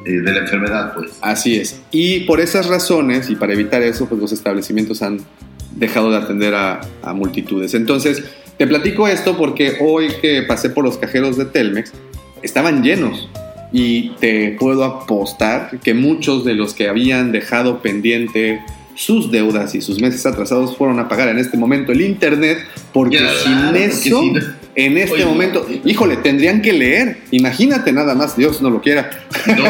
eh, 0.04 0.10
de 0.10 0.32
la 0.32 0.40
enfermedad, 0.40 0.94
pues. 0.94 1.12
Así 1.20 1.60
es. 1.60 1.80
Y 1.92 2.20
por 2.24 2.40
esas 2.40 2.66
razones, 2.66 3.30
y 3.30 3.36
para 3.36 3.52
evitar 3.52 3.82
eso, 3.82 4.08
pues 4.08 4.20
los 4.20 4.32
establecimientos 4.32 5.00
han 5.00 5.20
dejado 5.76 6.10
de 6.10 6.16
atender 6.16 6.56
a, 6.56 6.80
a 7.04 7.14
multitudes. 7.14 7.74
Entonces, 7.74 8.24
te 8.58 8.66
platico 8.66 9.06
esto 9.06 9.36
porque 9.36 9.76
hoy 9.80 10.08
que 10.20 10.42
pasé 10.42 10.70
por 10.70 10.82
los 10.82 10.98
cajeros 10.98 11.36
de 11.36 11.44
Telmex, 11.44 11.92
estaban 12.42 12.82
llenos. 12.82 13.28
Y 13.72 14.10
te 14.20 14.56
puedo 14.58 14.84
apostar 14.84 15.78
que 15.82 15.94
muchos 15.94 16.44
de 16.44 16.54
los 16.54 16.74
que 16.74 16.88
habían 16.88 17.32
dejado 17.32 17.80
pendiente 17.80 18.60
sus 18.96 19.30
deudas 19.30 19.74
y 19.74 19.80
sus 19.80 20.00
meses 20.00 20.26
atrasados 20.26 20.76
fueron 20.76 20.98
a 20.98 21.08
pagar 21.08 21.28
en 21.28 21.38
este 21.38 21.56
momento 21.56 21.90
el 21.92 22.02
internet 22.02 22.58
porque 22.92 23.16
Ya, 23.16 23.30
sin 23.34 23.66
porque 23.66 23.84
eso, 23.86 24.22
en 24.74 24.98
este 24.98 25.14
Oye, 25.14 25.24
momento, 25.24 25.66
híjole, 25.84 26.16
tendrían 26.18 26.62
que 26.62 26.72
leer. 26.72 27.18
Imagínate 27.30 27.92
nada 27.92 28.14
más, 28.14 28.36
Dios 28.36 28.60
no 28.62 28.70
lo 28.70 28.80
quiera. 28.80 29.10
No, 29.46 29.64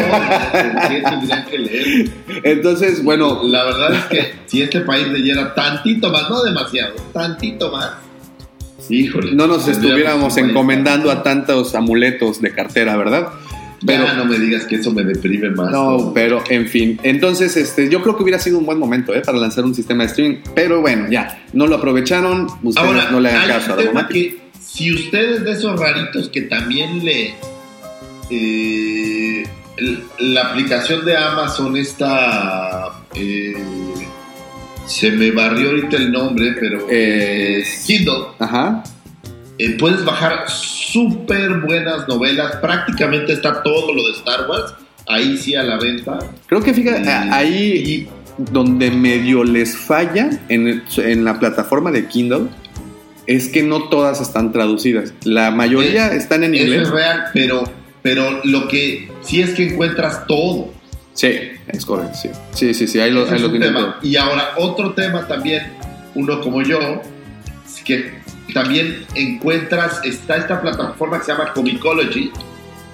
tendrían 1.01 1.45
que 1.45 1.57
leer. 1.57 2.09
Entonces, 2.43 3.03
bueno, 3.03 3.41
La 3.43 3.63
verdad 3.63 3.93
es 3.93 4.05
que 4.05 4.33
si 4.47 4.61
este 4.61 4.81
país 4.81 5.07
leyera 5.07 5.53
tantito 5.55 6.11
más, 6.11 6.29
no 6.29 6.43
demasiado, 6.43 6.95
tantito 7.13 7.71
más, 7.71 7.91
híjole. 8.89 9.33
no 9.33 9.47
nos 9.47 9.67
estuviéramos 9.67 10.37
encomendando 10.37 11.09
a 11.09 11.23
tantos 11.23 11.73
amuletos 11.73 12.41
de 12.41 12.53
cartera, 12.53 12.97
¿verdad? 12.97 13.29
Pero 13.85 14.05
ya 14.05 14.13
no 14.13 14.25
me 14.25 14.37
digas 14.37 14.65
que 14.65 14.75
eso 14.75 14.91
me 14.91 15.03
deprime 15.03 15.49
más. 15.51 15.71
no, 15.71 16.11
pero 16.13 16.43
en 16.49 16.67
fin. 16.67 16.99
Entonces, 17.03 17.57
este, 17.57 17.89
yo 17.89 18.01
creo 18.01 18.15
que 18.15 18.23
hubiera 18.23 18.39
sido 18.39 18.59
un 18.59 18.65
buen 18.65 18.77
momento 18.77 19.13
¿eh? 19.13 19.21
para 19.21 19.37
lanzar 19.37 19.65
un 19.65 19.73
sistema 19.73 20.03
de 20.03 20.09
streaming. 20.09 20.37
Pero 20.53 20.81
bueno, 20.81 21.07
ya, 21.09 21.43
no 21.53 21.67
lo 21.67 21.75
aprovecharon. 21.77 22.47
Ustedes 22.63 22.77
Ahora, 22.77 23.11
no 23.11 23.19
le 23.19 23.29
hagan 23.29 23.47
caso 23.47 23.73
a 23.95 24.07
que 24.07 24.39
si 24.59 24.93
ustedes 24.93 25.43
de 25.43 25.51
esos 25.51 25.79
raritos 25.79 26.29
que 26.29 26.41
también 26.43 27.03
le... 27.03 27.33
eh, 28.29 29.43
la 30.19 30.41
aplicación 30.49 31.03
de 31.05 31.17
Amazon 31.17 31.75
está... 31.75 33.03
eh, 33.15 33.55
se 34.85 35.11
me 35.11 35.31
barrió 35.31 35.69
ahorita 35.69 35.97
el 35.97 36.11
nombre, 36.11 36.53
pero... 36.59 36.85
Kindle. 36.87 38.25
Ajá. 38.39 38.83
Eh, 39.63 39.77
puedes 39.77 40.03
bajar 40.03 40.45
súper 40.49 41.59
buenas 41.59 42.07
novelas. 42.07 42.55
Prácticamente 42.55 43.33
está 43.33 43.61
todo 43.61 43.93
lo 43.93 44.03
de 44.07 44.13
Star 44.13 44.49
Wars. 44.49 44.73
Ahí 45.07 45.37
sí 45.37 45.53
a 45.55 45.61
la 45.61 45.77
venta. 45.77 46.17
Creo 46.47 46.61
que 46.63 46.73
fíjate, 46.73 47.07
a- 47.09 47.35
ahí 47.35 48.07
donde 48.37 48.89
medio 48.89 49.43
les 49.43 49.77
falla 49.77 50.29
en, 50.49 50.81
en 50.97 51.23
la 51.23 51.37
plataforma 51.39 51.91
de 51.91 52.07
Kindle 52.07 52.47
es 53.27 53.49
que 53.49 53.61
no 53.61 53.89
todas 53.89 54.19
están 54.19 54.51
traducidas. 54.51 55.13
La 55.25 55.51
mayoría 55.51 56.07
Es- 56.07 56.23
están 56.23 56.43
en 56.43 56.55
Eso 56.55 56.63
inglés. 56.63 56.81
es 56.83 56.89
real, 56.89 57.23
pero, 57.33 57.63
pero 58.01 58.41
lo 58.43 58.67
que 58.67 59.11
sí 59.21 59.41
es 59.41 59.51
que 59.51 59.67
encuentras 59.67 60.25
todo. 60.25 60.73
Sí, 61.13 61.27
es 61.67 61.85
correcto. 61.85 62.17
Sí, 62.19 62.29
sí, 62.53 62.73
sí, 62.73 62.87
sí, 62.87 62.99
ahí 62.99 63.11
lo, 63.11 63.29
ahí 63.29 63.39
lo 63.39 63.51
todo. 63.51 63.95
Y 64.01 64.15
ahora 64.15 64.53
otro 64.57 64.93
tema 64.93 65.27
también, 65.27 65.61
uno 66.15 66.41
como 66.41 66.63
yo, 66.63 66.79
es 67.67 67.83
que 67.83 68.20
también 68.53 69.05
encuentras, 69.15 70.03
está 70.03 70.37
esta 70.37 70.61
plataforma 70.61 71.19
que 71.19 71.25
se 71.25 71.31
llama 71.31 71.53
Comicology, 71.53 72.31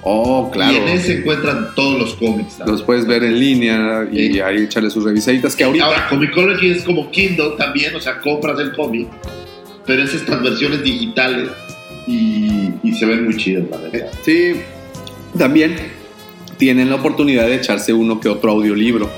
Oh, 0.09 0.49
claro. 0.51 0.71
y 0.71 0.75
en 0.77 0.87
ese 0.87 1.17
encuentran 1.17 1.69
todos 1.75 1.99
los 1.99 2.13
cómics. 2.15 2.59
Los 2.65 2.81
puedes 2.83 3.05
ver 3.05 3.23
en 3.23 3.37
línea 3.39 4.07
y 4.09 4.33
Sí. 4.33 4.39
ahí 4.39 4.63
echarle 4.63 4.89
sus 4.89 5.03
revisaditas 5.03 5.53
que 5.55 5.65
ahorita... 5.65 5.83
Ahora, 5.85 6.07
Comicology 6.09 6.69
es 6.71 6.83
como 6.83 7.11
Kindle 7.11 7.55
también, 7.57 7.93
o 7.95 7.99
sea, 7.99 8.19
compras 8.19 8.57
el 8.59 8.73
cómic, 8.73 9.07
pero 9.85 10.03
es 10.03 10.13
estas 10.13 10.41
versiones 10.41 10.81
digitales 10.83 11.49
y, 12.05 12.69
y 12.83 12.93
se 12.93 13.05
ven 13.05 13.25
muy 13.25 13.35
chidas, 13.35 13.65
la 13.69 13.77
verdad. 13.77 14.11
Sí, 14.23 14.53
también 15.37 15.75
tienen 16.57 16.89
la 16.89 16.95
oportunidad 16.95 17.47
de 17.47 17.55
echarse 17.55 17.91
uno 17.91 18.19
que 18.21 18.29
otro 18.29 18.51
audiolibro, 18.51 19.09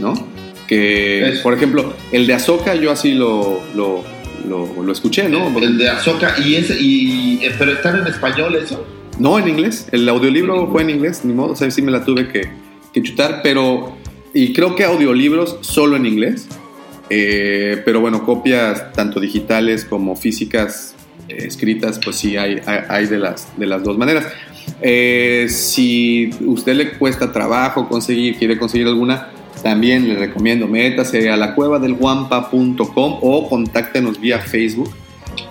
¿no? 0.00 0.12
Que, 0.66 1.28
Eso. 1.30 1.42
por 1.44 1.54
ejemplo, 1.54 1.94
el 2.12 2.26
de 2.26 2.34
Azoka 2.34 2.74
yo 2.74 2.90
así 2.90 3.14
lo, 3.14 3.62
lo, 3.74 4.04
lo, 4.46 4.82
lo 4.82 4.92
escuché, 4.92 5.28
¿no? 5.28 5.56
El 5.58 5.78
de 5.78 5.88
Azoka, 5.88 6.36
y 6.44 6.54
ese, 6.54 6.76
y, 6.80 7.40
eh, 7.42 7.52
pero 7.58 7.72
están 7.72 8.00
en 8.00 8.06
español 8.06 8.54
eso. 8.56 8.86
No, 9.18 9.38
en 9.38 9.48
inglés. 9.48 9.88
El 9.92 10.08
audiolibro 10.08 10.70
fue 10.70 10.82
en 10.82 10.90
inglés, 10.90 11.24
ni 11.24 11.32
modo. 11.32 11.52
O 11.52 11.56
sea, 11.56 11.70
sí 11.70 11.82
me 11.82 11.90
la 11.90 12.04
tuve 12.04 12.28
que, 12.28 12.48
que 12.92 13.02
chutar, 13.02 13.40
pero... 13.42 13.96
Y 14.34 14.52
creo 14.52 14.76
que 14.76 14.84
audiolibros 14.84 15.58
solo 15.62 15.96
en 15.96 16.04
inglés. 16.04 16.48
Eh, 17.08 17.80
pero 17.84 18.00
bueno, 18.00 18.24
copias 18.24 18.92
tanto 18.92 19.20
digitales 19.20 19.84
como 19.84 20.16
físicas 20.16 20.94
eh, 21.28 21.44
escritas, 21.46 22.00
pues 22.02 22.16
sí 22.16 22.36
hay, 22.36 22.60
hay, 22.66 22.80
hay 22.88 23.06
de, 23.06 23.18
las, 23.18 23.56
de 23.56 23.66
las 23.66 23.82
dos 23.82 23.96
maneras. 23.96 24.26
Eh, 24.82 25.46
si 25.48 26.30
usted 26.44 26.74
le 26.74 26.90
cuesta 26.98 27.32
trabajo 27.32 27.88
conseguir, 27.88 28.36
quiere 28.36 28.58
conseguir 28.58 28.86
alguna, 28.88 29.30
también 29.66 30.06
le 30.06 30.14
recomiendo, 30.14 30.68
métase 30.68 31.28
a 31.28 31.36
la 31.36 31.56
cueva 31.56 31.80
del 31.80 31.94
guampa.com 31.94 33.18
o 33.20 33.48
contáctenos 33.48 34.20
vía 34.20 34.38
Facebook. 34.38 34.94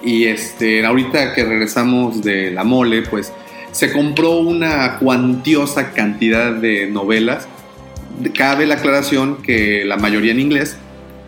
Y 0.06 0.24
este, 0.24 0.86
ahorita 0.86 1.34
que 1.34 1.44
regresamos 1.44 2.24
de 2.24 2.50
la 2.50 2.64
mole, 2.64 3.02
pues 3.02 3.34
se 3.74 3.92
compró 3.92 4.38
una 4.38 5.00
cuantiosa 5.00 5.92
cantidad 5.92 6.54
de 6.54 6.88
novelas. 6.88 7.50
Cabe 8.34 8.66
la 8.66 8.76
aclaración 8.76 9.44
que 9.44 9.84
la 9.84 9.98
mayoría 9.98 10.32
en 10.32 10.40
inglés, 10.40 10.78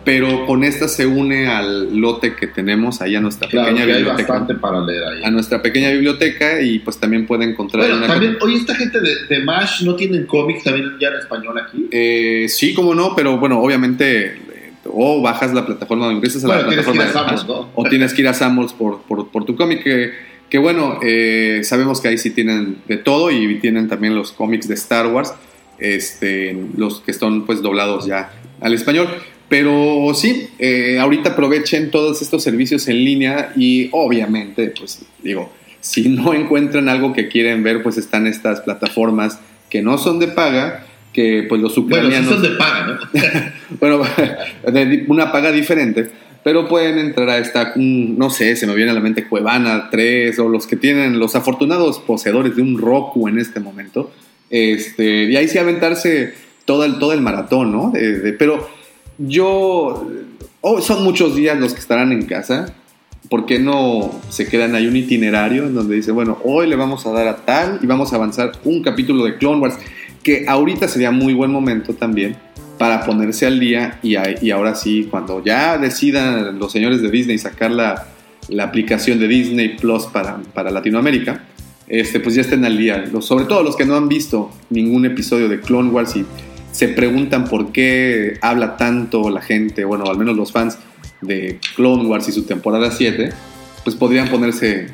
pero 0.04 0.46
con 0.46 0.64
esta 0.64 0.88
se 0.88 1.04
une 1.06 1.48
al 1.48 1.94
lote 2.00 2.34
que 2.34 2.46
tenemos 2.46 3.02
ahí 3.02 3.14
a 3.14 3.20
nuestra 3.20 3.48
Claro, 3.48 3.66
pequeña 3.68 3.84
que 3.86 3.92
hay 3.92 3.98
biblioteca. 3.98 4.32
bastante 4.32 4.54
para 4.60 4.80
leer 4.84 5.02
ahí. 5.04 5.24
A 5.24 5.30
nuestra 5.30 5.60
pequeña 5.60 5.90
biblioteca 5.90 6.62
y 6.62 6.78
pues 6.78 6.98
también 6.98 7.26
puede 7.26 7.44
encontrar 7.44 7.86
Bueno, 7.88 8.06
también, 8.06 8.36
oye, 8.40 8.56
esta 8.56 8.74
gente 8.74 9.00
de, 9.00 9.26
de 9.28 9.44
MASH 9.44 9.82
no 9.82 9.96
tienen 9.96 10.24
cómics 10.26 10.64
también 10.64 10.92
ya 11.00 11.08
en 11.08 11.14
español 11.16 11.58
aquí. 11.58 11.88
Eh, 11.90 12.46
sí, 12.48 12.72
como 12.72 12.94
no, 12.94 13.14
pero 13.14 13.36
bueno, 13.38 13.60
obviamente 13.60 14.26
eh, 14.26 14.72
o 14.86 15.20
bajas 15.20 15.52
la 15.52 15.66
plataforma 15.66 16.06
o 16.08 16.12
ingresas 16.12 16.42
a 16.44 16.48
la 16.48 16.54
Bueno, 16.54 16.68
plataforma 16.70 17.04
de 17.04 17.10
Smash, 17.12 17.44
¿no? 17.46 17.70
o 17.74 17.84
tienes 17.84 18.14
que 18.14 18.22
ir 18.22 18.28
a 18.28 18.34
Samuels 18.34 18.72
por, 18.72 19.02
por, 19.02 19.28
por 19.28 19.44
tu 19.44 19.56
cómic 19.56 19.82
que, 19.82 20.12
que 20.48 20.56
bueno, 20.56 20.98
eh, 21.02 21.60
sabemos 21.64 22.00
que 22.00 22.08
ahí 22.08 22.16
sí 22.16 22.30
tienen 22.30 22.78
de 22.88 22.96
todo 22.96 23.30
y 23.30 23.56
tienen 23.60 23.88
también 23.88 24.14
los 24.14 24.32
cómics 24.32 24.66
de 24.68 24.74
Star 24.74 25.06
Wars, 25.08 25.34
este, 25.78 26.56
los 26.76 27.00
que 27.00 27.10
están 27.10 27.44
pues 27.44 27.60
doblados 27.60 28.06
ya 28.06 28.32
al 28.60 28.72
español. 28.72 29.08
Pero 29.48 30.12
sí, 30.14 30.48
eh, 30.58 30.98
ahorita 31.00 31.30
aprovechen 31.30 31.90
todos 31.90 32.20
estos 32.20 32.42
servicios 32.42 32.86
en 32.88 33.02
línea 33.04 33.52
y 33.56 33.88
obviamente, 33.92 34.72
pues 34.78 35.00
digo, 35.22 35.50
si 35.80 36.08
no 36.08 36.34
encuentran 36.34 36.88
algo 36.88 37.12
que 37.12 37.28
quieren 37.28 37.62
ver, 37.62 37.82
pues 37.82 37.96
están 37.96 38.26
estas 38.26 38.60
plataformas 38.60 39.38
que 39.70 39.80
no 39.82 39.96
son 39.98 40.18
de 40.18 40.28
paga, 40.28 40.84
que 41.12 41.46
pues 41.48 41.60
los 41.60 41.74
Bueno, 41.76 41.88
sí 41.88 41.96
ucranianos 41.96 42.34
son 42.34 42.42
de 42.42 42.50
paga, 42.50 42.86
¿no? 42.86 42.98
bueno, 43.80 44.02
de 44.72 45.04
una 45.08 45.32
paga 45.32 45.50
diferente, 45.50 46.10
pero 46.44 46.68
pueden 46.68 46.98
entrar 46.98 47.30
a 47.30 47.38
esta, 47.38 47.72
no 47.76 48.30
sé, 48.30 48.54
se 48.56 48.66
me 48.66 48.74
viene 48.74 48.90
a 48.90 48.94
la 48.94 49.00
mente 49.00 49.26
Cuevana 49.26 49.88
3 49.90 50.38
o 50.40 50.48
los 50.48 50.66
que 50.66 50.76
tienen, 50.76 51.18
los 51.18 51.34
afortunados 51.36 51.98
poseedores 52.00 52.54
de 52.56 52.62
un 52.62 52.78
Roku 52.78 53.28
en 53.28 53.38
este 53.38 53.60
momento, 53.60 54.12
este, 54.50 55.24
y 55.24 55.36
ahí 55.36 55.48
sí 55.48 55.58
aventarse 55.58 56.34
todo 56.64 56.84
el, 56.84 56.98
todo 56.98 57.12
el 57.14 57.20
maratón, 57.22 57.72
¿no? 57.72 57.90
De- 57.90 58.32
pero 58.34 58.68
yo, 59.18 60.06
oh, 60.60 60.80
son 60.80 61.04
muchos 61.04 61.34
días 61.36 61.58
los 61.58 61.74
que 61.74 61.80
estarán 61.80 62.12
en 62.12 62.22
casa, 62.26 62.72
¿por 63.28 63.46
qué 63.46 63.58
no 63.58 64.10
se 64.30 64.46
quedan 64.46 64.74
ahí 64.74 64.86
un 64.86 64.96
itinerario 64.96 65.64
en 65.66 65.74
donde 65.74 65.96
dice, 65.96 66.12
bueno, 66.12 66.38
hoy 66.44 66.66
le 66.68 66.76
vamos 66.76 67.04
a 67.06 67.10
dar 67.12 67.28
a 67.28 67.36
tal 67.36 67.78
y 67.82 67.86
vamos 67.86 68.12
a 68.12 68.16
avanzar 68.16 68.52
un 68.64 68.82
capítulo 68.82 69.24
de 69.24 69.36
Clone 69.36 69.60
Wars, 69.60 69.76
que 70.22 70.44
ahorita 70.48 70.88
sería 70.88 71.10
muy 71.10 71.34
buen 71.34 71.50
momento 71.50 71.94
también 71.94 72.36
para 72.78 73.04
ponerse 73.04 73.44
al 73.46 73.58
día 73.58 73.98
y, 74.02 74.14
a- 74.16 74.36
y 74.40 74.50
ahora 74.50 74.74
sí, 74.76 75.08
cuando 75.10 75.44
ya 75.44 75.78
decidan 75.78 76.58
los 76.58 76.70
señores 76.70 77.02
de 77.02 77.10
Disney 77.10 77.38
sacar 77.38 77.70
la, 77.72 78.06
la 78.48 78.64
aplicación 78.64 79.18
de 79.18 79.26
Disney 79.26 79.76
Plus 79.76 80.04
para, 80.04 80.38
para 80.54 80.70
Latinoamérica, 80.70 81.44
este, 81.88 82.20
pues 82.20 82.34
ya 82.36 82.42
estén 82.42 82.64
al 82.64 82.76
día. 82.78 83.04
Sobre 83.20 83.46
todo 83.46 83.62
los 83.62 83.74
que 83.74 83.84
no 83.84 83.96
han 83.96 84.08
visto 84.08 84.50
ningún 84.70 85.06
episodio 85.06 85.48
de 85.48 85.58
Clone 85.60 85.90
Wars 85.90 86.14
y 86.16 86.24
se 86.72 86.88
preguntan 86.88 87.44
por 87.44 87.72
qué 87.72 88.38
habla 88.40 88.76
tanto 88.76 89.30
la 89.30 89.40
gente, 89.40 89.84
bueno, 89.84 90.04
al 90.06 90.18
menos 90.18 90.36
los 90.36 90.52
fans 90.52 90.78
de 91.20 91.58
Clone 91.76 92.04
Wars 92.06 92.28
y 92.28 92.32
su 92.32 92.44
temporada 92.44 92.90
7, 92.90 93.30
pues 93.84 93.96
podrían 93.96 94.28
ponerse 94.28 94.88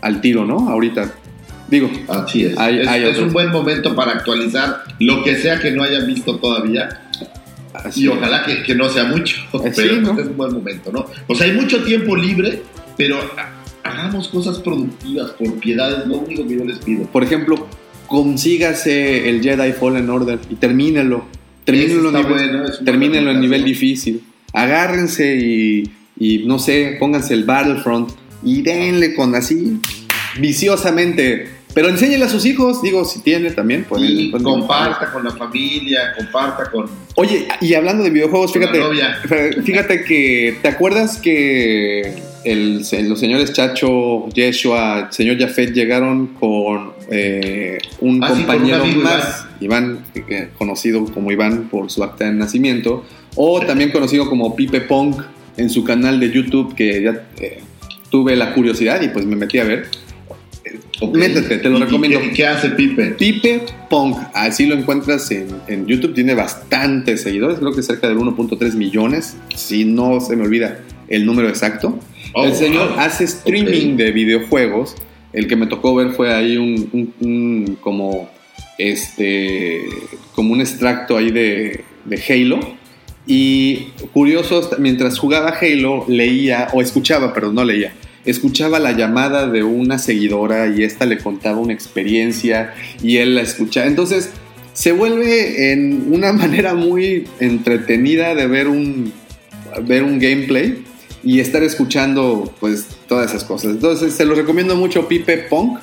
al 0.00 0.20
tiro, 0.20 0.44
¿no? 0.44 0.68
Ahorita. 0.68 1.12
Digo, 1.68 1.90
Así 2.08 2.44
es. 2.44 2.56
Hay- 2.58 2.78
es, 2.80 2.86
hay 2.88 3.02
es 3.02 3.10
otros. 3.10 3.26
un 3.26 3.32
buen 3.32 3.50
momento 3.50 3.94
para 3.96 4.12
actualizar 4.12 4.84
lo 5.00 5.24
que 5.24 5.36
sea 5.36 5.58
que 5.58 5.72
no 5.72 5.82
hayan 5.82 6.06
visto 6.06 6.36
todavía. 6.38 6.88
así 7.74 8.04
Y 8.04 8.08
ojalá 8.08 8.44
que, 8.44 8.62
que 8.62 8.74
no 8.74 8.88
sea 8.88 9.04
mucho, 9.04 9.36
Eh, 9.64 9.72
pero 9.74 10.12
es 10.20 10.26
un 10.28 10.36
buen 10.36 10.52
momento, 10.54 10.92
¿no? 10.92 11.06
O 11.26 11.34
sea, 11.34 11.46
hay 11.46 11.52
mucho 11.52 11.82
tiempo 11.82 12.14
libre, 12.16 12.62
pero 12.96 13.18
ha- 13.36 13.50
hagamos 13.88 14.28
cosas 14.28 14.58
productivas, 14.60 15.32
por 15.32 15.52
piedad, 15.58 16.00
es 16.02 16.06
lo 16.06 16.18
único 16.18 16.46
que 16.46 16.56
yo 16.56 16.64
les 16.64 16.78
pido. 16.78 17.04
Por 17.06 17.22
ejemplo, 17.24 17.66
consígase 18.06 19.28
el 19.28 19.42
Jedi 19.42 19.72
Fallen 19.72 20.08
Order 20.10 20.38
y 20.50 20.56
termínelo. 20.56 21.24
Termínelo, 21.64 22.12
nivel, 22.12 22.28
bueno, 22.28 22.64
termínelo 22.84 23.30
en 23.32 23.40
nivel 23.40 23.64
difícil. 23.64 24.22
agárrense 24.52 25.36
y, 25.36 25.90
y, 26.16 26.46
no 26.46 26.60
sé, 26.60 26.96
pónganse 27.00 27.34
el 27.34 27.44
Battlefront 27.44 28.10
y 28.44 28.62
denle 28.62 29.14
con 29.14 29.34
así 29.34 29.80
viciosamente. 30.38 31.48
Pero 31.74 31.88
enséñele 31.90 32.24
a 32.24 32.28
sus 32.28 32.46
hijos, 32.46 32.80
digo, 32.80 33.04
si 33.04 33.20
tiene 33.20 33.50
también. 33.50 33.84
Pues, 33.86 34.02
y 34.02 34.28
pues, 34.28 34.42
comparta 34.42 35.12
con 35.12 35.24
la 35.24 35.32
familia, 35.32 36.14
comparta 36.16 36.70
con... 36.70 36.88
Oye, 37.16 37.46
y 37.60 37.74
hablando 37.74 38.02
de 38.02 38.10
videojuegos, 38.10 38.52
fíjate, 38.52 38.80
fíjate 39.62 40.04
que, 40.04 40.56
¿te 40.62 40.68
acuerdas 40.68 41.18
que 41.18 42.14
el- 42.46 43.08
los 43.08 43.18
señores 43.20 43.52
Chacho, 43.52 44.28
Yeshua, 44.30 45.06
el 45.08 45.12
señor 45.12 45.38
Jafet 45.38 45.72
llegaron 45.72 46.28
con 46.28 46.92
eh, 47.10 47.78
un 48.00 48.22
Ah, 48.22 48.28
compañero 48.28 48.84
más, 48.86 49.46
Iván, 49.60 50.04
eh, 50.14 50.48
conocido 50.58 51.04
como 51.06 51.30
Iván 51.32 51.68
por 51.70 51.90
su 51.90 52.02
acta 52.02 52.24
de 52.24 52.32
nacimiento, 52.32 53.04
o 53.34 53.60
también 53.60 53.90
conocido 53.90 54.28
como 54.28 54.56
Pipe 54.56 54.80
Punk 54.80 55.22
en 55.56 55.70
su 55.70 55.84
canal 55.84 56.18
de 56.20 56.30
YouTube, 56.32 56.74
que 56.74 57.02
ya 57.02 57.26
eh, 57.40 57.60
tuve 58.10 58.34
la 58.36 58.54
curiosidad 58.54 59.00
y 59.02 59.08
pues 59.08 59.24
me 59.26 59.36
metí 59.36 59.58
a 59.58 59.64
ver. 59.64 59.86
Ok. 61.00 61.14
Métete, 61.16 61.58
te 61.58 61.68
lo 61.68 61.76
¿Y- 61.78 61.80
y 61.80 61.84
recomiendo. 61.84 62.20
qué- 62.20 62.26
¿Y 62.26 62.30
qué 62.32 62.46
hace 62.46 62.70
Pipe? 62.70 63.14
Pipe 63.18 63.62
Punk, 63.90 64.16
así 64.34 64.66
lo 64.66 64.74
encuentras 64.74 65.30
en, 65.30 65.46
en 65.68 65.86
YouTube, 65.86 66.14
tiene 66.14 66.34
bastantes 66.34 67.22
seguidores, 67.22 67.58
creo 67.58 67.72
que 67.72 67.82
cerca 67.82 68.08
de 68.08 68.14
1.3 68.14 68.74
millones, 68.74 69.36
si 69.54 69.84
no 69.84 70.20
se 70.20 70.34
me 70.36 70.44
olvida 70.44 70.80
el 71.08 71.24
número 71.24 71.48
exacto. 71.48 71.98
Oh, 72.38 72.44
el 72.44 72.54
señor 72.54 72.90
wow. 72.90 72.98
hace 73.00 73.24
streaming 73.24 73.96
de 73.96 74.12
videojuegos, 74.12 74.94
el 75.32 75.46
que 75.48 75.56
me 75.56 75.66
tocó 75.66 75.94
ver 75.94 76.10
fue 76.12 76.34
ahí 76.34 76.56
un, 76.58 76.88
un- 76.92 77.14
un 77.20 77.78
como 77.80 78.28
este 78.78 79.80
como 80.34 80.52
un 80.52 80.60
extracto 80.60 81.16
ahí 81.16 81.30
de, 81.30 81.84
de 82.04 82.22
Halo. 82.28 82.60
Y 83.26 83.88
curioso, 84.12 84.70
mientras 84.78 85.18
jugaba 85.18 85.54
Halo, 85.60 86.04
leía, 86.08 86.68
o 86.72 86.80
escuchaba, 86.80 87.32
pero 87.34 87.52
no 87.52 87.64
leía, 87.64 87.92
escuchaba 88.24 88.78
la 88.78 88.92
llamada 88.92 89.48
de 89.48 89.64
una 89.64 89.98
seguidora 89.98 90.68
y 90.68 90.84
esta 90.84 91.06
le 91.06 91.18
contaba 91.18 91.58
una 91.58 91.72
experiencia 91.72 92.74
y 93.02 93.16
él 93.16 93.34
la 93.34 93.42
escuchaba. 93.42 93.86
Entonces 93.86 94.30
se 94.74 94.92
vuelve 94.92 95.72
en 95.72 96.04
una 96.12 96.32
manera 96.42 96.74
muy 96.74 97.26
entretenida 97.40 98.34
de 98.34 98.46
ver 98.46 98.68
un, 98.68 99.12
ver 99.84 100.04
un 100.04 100.18
gameplay 100.20 100.84
y 101.26 101.40
estar 101.40 101.60
escuchando 101.64 102.54
pues 102.60 102.86
todas 103.08 103.30
esas 103.30 103.42
cosas. 103.42 103.72
Entonces 103.72 104.14
se 104.14 104.24
lo 104.24 104.36
recomiendo 104.36 104.76
mucho 104.76 105.08
Pipe 105.08 105.48
Punk. 105.50 105.80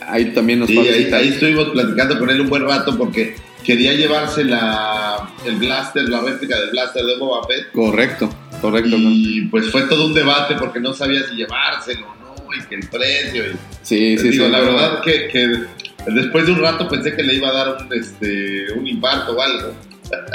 Ahí 0.00 0.32
también 0.32 0.60
nos 0.60 0.68
Sí, 0.68 0.78
ahí, 0.78 1.12
ahí 1.12 1.28
estuvimos 1.28 1.68
platicando 1.68 2.18
con 2.18 2.30
él 2.30 2.40
un 2.40 2.48
buen 2.48 2.64
rato 2.64 2.96
porque 2.96 3.36
quería 3.62 3.92
llevarse 3.92 4.42
la, 4.44 5.28
el 5.44 5.56
blaster, 5.56 6.08
la 6.08 6.22
réplica 6.22 6.58
del 6.58 6.70
blaster 6.70 7.04
de 7.04 7.18
Boba 7.18 7.46
Fett. 7.46 7.72
Correcto, 7.72 8.30
correcto. 8.62 8.96
Y 8.98 9.42
pues 9.50 9.70
fue 9.70 9.82
todo 9.82 10.06
un 10.06 10.14
debate 10.14 10.54
porque 10.58 10.80
no 10.80 10.94
sabía 10.94 11.22
si 11.28 11.34
llevárselo 11.34 12.06
o 12.06 12.14
no, 12.14 12.54
y 12.54 12.66
que 12.66 12.76
el 12.76 12.88
precio. 12.88 13.44
Y, 13.48 13.56
Sí, 13.82 14.16
sí, 14.16 14.30
digo, 14.30 14.46
sí. 14.46 14.50
la 14.50 14.60
verdad 14.60 15.02
que, 15.02 15.28
que 15.28 15.66
después 16.10 16.46
de 16.46 16.52
un 16.52 16.60
rato 16.60 16.88
pensé 16.88 17.14
que 17.14 17.22
le 17.22 17.34
iba 17.34 17.50
a 17.50 17.52
dar 17.52 17.76
un, 17.82 17.92
este, 17.92 18.72
un 18.72 18.86
infarto 18.86 19.36
o 19.36 19.42
algo. 19.42 19.74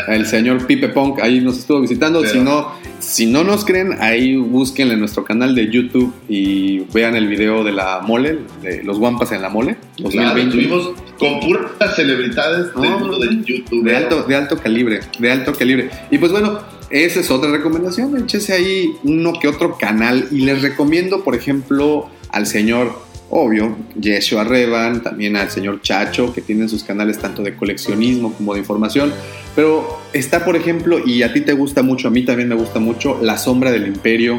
El 0.07 0.26
señor 0.26 0.65
Pipe 0.68 0.89
Punk 0.89 1.19
ahí 1.22 1.39
nos 1.41 1.57
estuvo 1.60 1.81
visitando. 1.81 2.22
Pero- 2.22 2.31
Si 2.34 2.39
no, 2.39 2.68
si 2.99 3.26
no 3.26 3.43
nos 3.43 3.65
creen, 3.65 3.98
ahí 3.99 4.35
búsquenle 4.35 4.93
en 4.95 4.99
nuestro 4.99 5.23
canal 5.23 5.56
de 5.56 5.69
YouTube 5.69 6.14
y 6.30 6.80
vean 6.93 7.15
el 7.15 7.27
video 7.27 7.64
de 7.64 7.72
la 7.72 7.99
mole, 8.02 8.39
de 8.61 8.84
los 8.84 8.99
guampas 8.99 9.31
en 9.31 9.41
la 9.41 9.49
mole. 9.49 9.77
Claro, 9.95 10.30
2020. 10.35 10.57
estuvimos 10.57 10.91
con 11.18 11.39
puras 11.39 11.95
celebridades 11.95 12.73
del 12.76 12.91
mundo 12.91 13.19
del 13.19 13.43
YouTube. 13.43 13.84
de 13.84 13.95
alto, 13.95 14.23
de 14.23 14.35
alto 14.35 14.57
calibre, 14.57 14.99
de 15.19 15.31
alto 15.31 15.53
calibre. 15.53 15.89
Y 16.10 16.18
pues 16.18 16.31
bueno, 16.31 16.60
esa 16.89 17.19
es 17.22 17.31
otra 17.31 17.49
recomendación. 17.52 18.18
Échese 18.18 18.53
ahí 18.53 18.91
uno 19.03 19.34
que 19.39 19.48
otro 19.48 19.77
canal. 19.77 20.27
Y 20.31 20.41
les 20.41 20.61
recomiendo, 20.61 21.23
por 21.23 21.35
ejemplo, 21.35 22.10
al 22.30 22.45
señor, 22.45 22.93
obvio, 23.32 23.76
Yeshua 23.99 24.44
Revan, 24.44 25.02
también 25.02 25.36
al 25.38 25.49
señor 25.49 25.82
Chacho, 25.82 26.34
que 26.34 26.41
tienen 26.41 26.68
sus 26.70 26.84
canales 26.84 27.18
tanto 27.18 27.41
de 27.41 27.56
coleccionismo 27.56 28.34
como 28.34 28.53
de 28.53 28.60
información. 28.60 29.12
Pero 29.56 29.99
está, 30.14 30.44
por 30.45 30.56
ejemplo, 30.56 30.99
y 31.06 31.24
a 31.24 31.34
ti 31.34 31.41
te 31.41 31.53
gusta 31.53 31.82
mucho, 31.82 32.10
a 32.10 32.12
mí 32.12 32.24
también 32.24 32.49
me 32.49 32.56
gusta 32.56 32.80
mucho, 32.80 33.20
La 33.22 33.38
Sombra 33.38 33.72
del 33.72 33.88
Imperio, 33.88 34.38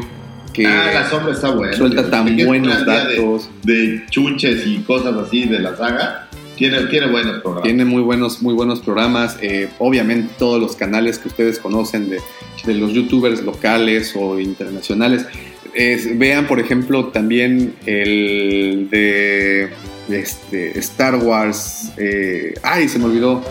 que 0.53 0.67
Ah, 0.67 0.91
la 0.93 1.09
sombra 1.09 1.33
está 1.33 1.49
buena. 1.49 1.73
suelta 1.75 2.09
tan 2.11 2.37
buenos 2.45 2.83
plan 2.83 3.07
de- 3.07 3.15
datos. 3.15 3.49
De, 3.63 4.03
chunches 4.11 4.67
y 4.67 4.77
cosas 4.83 5.15
así 5.15 5.45
de 5.45 5.59
la 5.59 5.75
saga. 5.75 6.29
Tiene, 6.55 6.81
tiene 6.85 7.07
buenos 7.07 7.41
programas. 7.41 7.63
Tiene 7.63 7.85
muy 7.85 8.03
buenos, 8.03 8.43
muy 8.43 8.53
buenos 8.53 8.79
programas. 8.81 9.37
eh, 9.41 9.69
obviamente 9.79 10.35
todos 10.37 10.61
los 10.61 10.75
canales 10.75 11.17
que 11.17 11.29
ustedes 11.29 11.57
conocen 11.57 12.11
de, 12.11 12.19
de 12.65 12.73
los 12.75 12.93
youtubers 12.93 13.41
locales 13.43 14.13
o 14.15 14.39
internacionales. 14.39 15.25
Es- 15.73 16.17
vean, 16.17 16.47
por 16.47 16.59
ejemplo, 16.59 17.07
también 17.07 17.73
el 17.85 18.87
de, 18.91 19.69
este, 20.09 20.77
Star 20.79 21.15
Wars. 21.15 21.91
eh, 21.97 22.53
ay, 22.63 22.87
se 22.89 22.99
me 22.99 23.05
olvidó. 23.05 23.43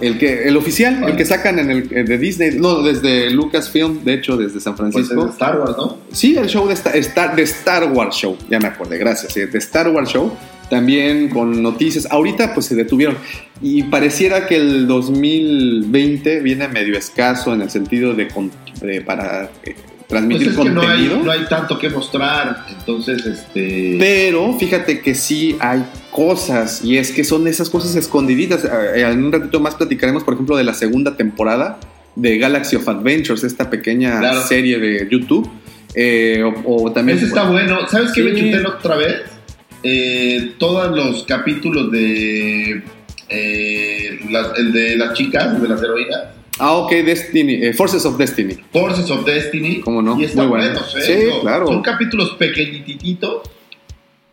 El, 0.00 0.18
que, 0.18 0.42
el 0.48 0.56
oficial, 0.56 1.04
el 1.08 1.16
que 1.16 1.24
sacan 1.24 1.58
en 1.60 1.70
el, 1.70 1.88
eh, 1.92 2.02
de 2.02 2.18
Disney, 2.18 2.58
no, 2.58 2.82
desde 2.82 3.30
Lucasfilm, 3.30 4.02
de 4.04 4.14
hecho, 4.14 4.36
desde 4.36 4.58
San 4.60 4.74
Pues 4.74 4.88
es 4.88 4.92
Francisco. 4.94 5.24
de 5.24 5.30
Star 5.30 5.60
Wars, 5.60 5.74
¿no? 5.78 5.98
Sí, 6.10 6.36
el 6.36 6.48
show 6.48 6.66
de 6.66 6.74
Star, 6.74 7.36
de 7.36 7.42
Star 7.44 7.90
Wars 7.92 8.16
Show, 8.16 8.36
ya 8.50 8.58
me 8.58 8.66
acordé, 8.66 8.98
gracias. 8.98 9.32
De 9.34 9.58
Star 9.58 9.88
Wars 9.90 10.10
Show, 10.10 10.32
también 10.68 11.28
con 11.28 11.62
noticias. 11.62 12.08
Ahorita 12.10 12.52
pues 12.54 12.66
se 12.66 12.74
detuvieron 12.74 13.16
y 13.62 13.84
pareciera 13.84 14.46
que 14.48 14.56
el 14.56 14.88
2020 14.88 16.40
viene 16.40 16.66
medio 16.68 16.98
escaso 16.98 17.54
en 17.54 17.62
el 17.62 17.70
sentido 17.70 18.14
de, 18.14 18.28
de- 18.82 19.00
para 19.00 19.48
eh, 20.16 20.26
Pues 20.26 20.38
transmitir 20.40 20.48
es 20.48 20.56
que 20.56 20.70
no 20.70 20.80
hay, 20.82 20.86
contenido. 20.88 21.18
no 21.24 21.30
hay 21.32 21.44
tanto 21.46 21.78
que 21.78 21.90
mostrar. 21.90 22.66
Entonces, 22.70 23.24
este. 23.26 23.96
Pero 23.98 24.52
fíjate 24.58 25.00
que 25.00 25.14
sí 25.14 25.56
hay 25.60 25.84
cosas 26.10 26.84
y 26.84 26.96
es 26.98 27.10
que 27.12 27.24
son 27.24 27.46
esas 27.46 27.68
cosas 27.70 27.94
escondiditas. 27.96 28.64
Eh, 28.64 29.02
En 29.02 29.24
un 29.24 29.32
ratito 29.32 29.60
más 29.60 29.74
platicaremos, 29.74 30.24
por 30.24 30.34
ejemplo, 30.34 30.56
de 30.56 30.64
la 30.64 30.74
segunda 30.74 31.16
temporada 31.16 31.78
de 32.16 32.38
Galaxy 32.38 32.76
of 32.76 32.88
Adventures, 32.88 33.42
esta 33.44 33.68
pequeña 33.70 34.18
Claro. 34.20 34.42
serie 34.46 34.78
de 34.78 35.08
YouTube. 35.10 35.50
Eh, 35.96 36.42
o, 36.64 36.84
o 36.84 36.92
también 36.92 37.18
Ese 37.18 37.26
está 37.26 37.44
bueno. 37.50 37.86
¿Sabes 37.88 38.10
qué 38.12 38.22
me 38.22 38.32
chuté 38.34 38.64
otra 38.66 38.96
vez? 38.96 39.22
Eh, 39.82 40.54
todos 40.58 40.96
los 40.96 41.24
capítulos 41.24 41.90
de. 41.92 42.82
eh, 43.28 44.20
las- 44.30 44.58
el 44.58 44.72
de 44.72 44.96
las 44.96 45.14
chicas, 45.14 45.60
de 45.60 45.68
las 45.68 45.82
heroínas. 45.82 46.20
Ah, 46.58 46.72
ok, 46.74 46.90
Destiny, 46.92 47.54
eh, 47.64 47.72
Forces 47.72 48.04
of 48.06 48.16
Destiny. 48.16 48.56
Forces 48.72 49.10
of 49.10 49.24
Destiny. 49.24 49.80
¿Cómo 49.80 50.00
no? 50.02 50.18
Y 50.20 50.24
están 50.24 50.46
Muy 50.48 50.58
bueno. 50.58 50.72
buenos, 50.80 50.96
¿eh? 50.96 51.00
Sí, 51.02 51.12
Digo, 51.24 51.40
claro. 51.40 51.66
Son 51.66 51.82
capítulos 51.82 52.30
pequeñititos. 52.38 53.42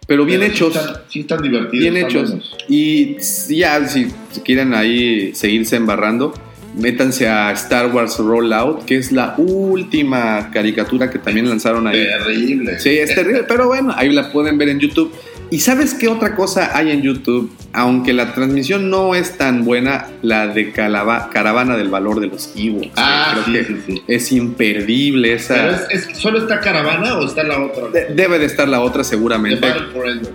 Pero 0.07 0.26
bien 0.26 0.41
pero 0.41 0.52
sí 0.52 0.57
hechos. 0.57 0.76
están- 0.76 1.02
Sí 1.10 1.19
están, 1.22 1.41
divertidos. 1.41 1.72
bien 1.81 1.98
están 1.98 2.10
hechos. 2.11 2.30
buenos. 2.30 2.57
Y 2.68 3.18
ya, 3.56 3.88
si 3.88 4.07
quieren 4.43 4.73
ahí 4.73 5.31
seguirse 5.34 5.77
embarrando, 5.77 6.34
métanse 6.76 7.27
a 7.27 7.52
Star 7.53 7.93
Wars 7.93 8.18
Rollout, 8.18 8.85
que 8.85 8.98
es 8.98 9.11
la 9.11 9.35
última 9.38 10.52
caricatura 10.52 11.10
que 11.10 11.18
también 11.19 11.48
lanzaron 11.49 11.88
ahí. 11.88 12.03
Terrible. 12.03 12.80
Sí, 12.80 12.89
es 12.89 13.15
terrible, 13.15 13.43
pero 13.48 13.68
bueno, 13.68 13.93
ahí 13.95 14.11
la 14.11 14.31
pueden 14.31 14.57
ver 14.57 14.69
en 14.69 14.80
YouTube. 14.80 15.11
¿Y 15.52 15.60
sabes 15.60 15.94
qué 15.94 16.07
otra 16.07 16.36
cosa 16.38 16.76
hay 16.78 16.91
en 16.91 17.02
YouTube? 17.02 17.52
Aunque 17.73 18.14
la 18.14 18.34
transmisión 18.34 18.90
no 18.90 19.15
es 19.15 19.38
tan 19.38 19.65
buena, 19.65 20.07
la 20.22 20.48
de 20.48 20.72
Calava- 20.72 21.30
Caravana 21.30 21.76
del 21.76 21.90
Valor 21.90 22.22
de 22.22 22.28
los 22.28 22.53
Ewoks. 22.56 22.88
Ah, 22.95 23.34
Creo 23.34 23.45
sí, 23.45 23.52
que 23.52 23.65
sí, 23.65 23.82
sí. 23.86 24.03
Es 24.07 24.32
imperdible 24.32 25.34
esa... 25.34 25.56
Pero 25.56 25.72
es, 25.91 26.07
es- 26.10 26.18
¿Solo 26.18 26.38
está 26.40 26.61
Caravana 26.61 27.18
o 27.18 27.26
está 27.26 27.44
la 27.44 27.61
otra? 27.61 27.90
De- 27.90 28.14
debe 28.15 28.40
de 28.40 28.45
estar 28.45 28.68
la 28.69 28.80
otra 28.80 29.03
seguramente. 29.03 29.68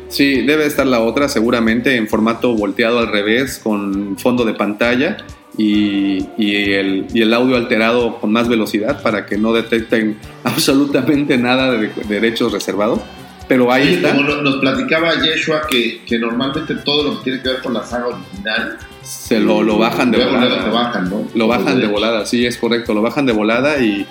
Sí, 0.08 0.42
debe 0.42 0.66
estar 0.66 0.86
la 0.86 1.00
otra 1.00 1.30
seguramente 1.30 1.96
en 1.96 2.08
formato 2.08 2.54
volteado 2.54 2.98
al 2.98 3.08
revés, 3.08 3.58
con 3.62 4.18
fondo 4.18 4.44
de 4.44 4.52
pantalla 4.52 5.16
y, 5.56 6.26
y 6.36 6.74
el, 6.74 7.06
y 7.14 7.22
el 7.22 7.32
audio 7.32 7.56
alterado 7.56 8.18
con 8.20 8.32
más 8.32 8.48
velocidad 8.48 9.00
para 9.00 9.24
que 9.24 9.38
no 9.38 9.54
detecten 9.54 10.18
absolutamente 10.44 11.38
nada 11.38 11.72
de, 11.72 11.88
de 11.88 12.04
derechos 12.06 12.52
reservados. 12.52 13.00
Pero 13.48 13.70
ahí 13.72 13.94
está, 13.94 14.10
como 14.14 14.22
no- 14.28 14.42
nos 14.42 14.56
platicaba 14.56 15.14
Yeshua 15.14 15.62
que, 15.70 16.02
que 16.04 16.18
normalmente 16.18 16.74
todo 16.76 17.04
lo 17.04 17.18
que 17.18 17.24
tiene 17.24 17.42
que 17.42 17.48
ver 17.50 17.62
con 17.62 17.74
la 17.74 17.84
saga 17.84 18.06
original 18.08 18.76
se 19.02 19.38
lo, 19.38 19.62
lo 19.62 19.78
bajan 19.78 20.10
de 20.10 20.24
volada. 20.24 20.64
te 20.64 20.70
bajan, 20.70 21.08
¿no? 21.10 21.28
Lo 21.34 21.46
bajan 21.46 21.80
de 21.80 21.86
volada, 21.86 22.26
sí, 22.26 22.44
es 22.44 22.56
correcto, 22.58 22.92
lo 22.92 23.02
bajan 23.02 23.24
de 23.24 23.32
volada 23.32 23.78
y, 23.78 24.04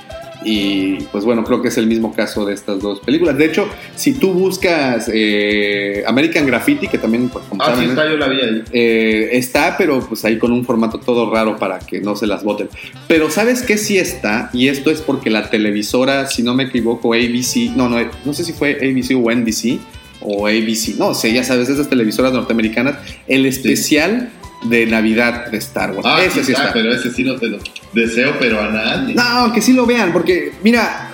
y, 0.45 0.97
pues 1.11 1.26
bueno, 1.26 1.43
creo 1.43 1.61
que 1.63 1.69
es 1.69 1.77
el 1.77 1.88
mismo 1.88 2.13
caso 2.13 2.45
de 2.45 2.53
estas 2.53 2.80
dos 2.80 2.99
películas. 2.99 3.35
De 3.35 3.45
hecho, 3.45 3.67
si 3.95 4.13
tú 4.13 4.31
buscas 4.31 5.09
eh, 5.11 6.03
American 6.05 6.45
Graffiti, 6.45 6.88
que 6.88 6.99
también 6.99 7.30
pues, 7.30 7.43
Ah, 7.59 7.76
sí 7.77 7.85
está, 7.85 8.07
yo 8.07 8.15
la 8.15 8.27
vi 8.27 8.41
ahí. 8.41 8.63
Eh, 8.72 9.30
está, 9.31 9.76
pero 9.76 9.99
pues 10.07 10.23
ahí 10.23 10.38
con 10.38 10.51
un 10.51 10.63
formato 10.63 10.99
todo 10.99 11.34
raro 11.34 11.57
para 11.57 11.80
que 11.80 11.99
no 11.99 12.15
se 12.15 12.27
las 12.27 12.43
voten. 12.43 12.69
Pero 13.07 13.31
¿sabes 13.31 13.63
qué 13.63 13.80
sí 13.80 13.97
está? 13.97 14.51
Y 14.53 14.67
esto 14.67 14.91
es 14.91 15.01
porque 15.01 15.31
la 15.31 15.49
televisora, 15.49 16.27
si 16.27 16.43
no 16.43 16.53
me 16.53 16.65
equivoco, 16.65 17.13
ABC, 17.15 17.76
no, 17.76 17.89
no, 17.89 17.97
no 18.23 18.34
sé 18.34 18.43
si 18.43 18.53
fue 18.53 18.73
ABC 18.73 19.15
o 19.15 19.31
NBC 19.31 19.80
o 20.22 20.47
ABC, 20.47 20.95
no 20.99 21.15
sé, 21.15 21.34
ya 21.34 21.43
sabes, 21.43 21.69
esas 21.69 21.89
televisoras 21.89 22.34
norteamericanas, 22.34 22.97
el 23.27 23.47
especial 23.47 24.30
de 24.63 24.85
Navidad 24.85 25.47
de 25.47 25.57
Star 25.57 25.91
Wars. 25.91 26.05
Ah, 26.05 26.23
ese 26.23 26.39
sí 26.39 26.45
sí 26.45 26.51
está, 26.51 26.67
está. 26.67 26.73
pero 26.73 26.93
ese 26.93 27.11
sí 27.11 27.23
no 27.23 27.35
te 27.35 27.47
lo... 27.47 27.59
deseo, 27.95 28.35
pero 28.39 28.61
a 28.61 28.69
nadie. 28.69 29.15
No, 29.15 29.51
que 29.53 29.61
sí 29.61 29.73
lo 29.73 29.85
vean, 29.88 30.13
porque 30.13 30.51
mira, 30.63 31.11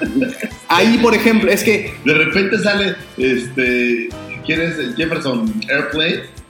ahí 0.67 0.97
por 1.01 1.13
ejemplo, 1.15 1.49
es 1.49 1.63
que 1.63 1.93
De 2.03 2.13
repente 2.13 2.57
sale, 2.59 2.95
este, 3.17 4.09
¿quién 4.45 4.61
es 4.61 4.77
el 4.79 4.95
Jefferson 4.95 5.53
Airplane? 5.69 6.41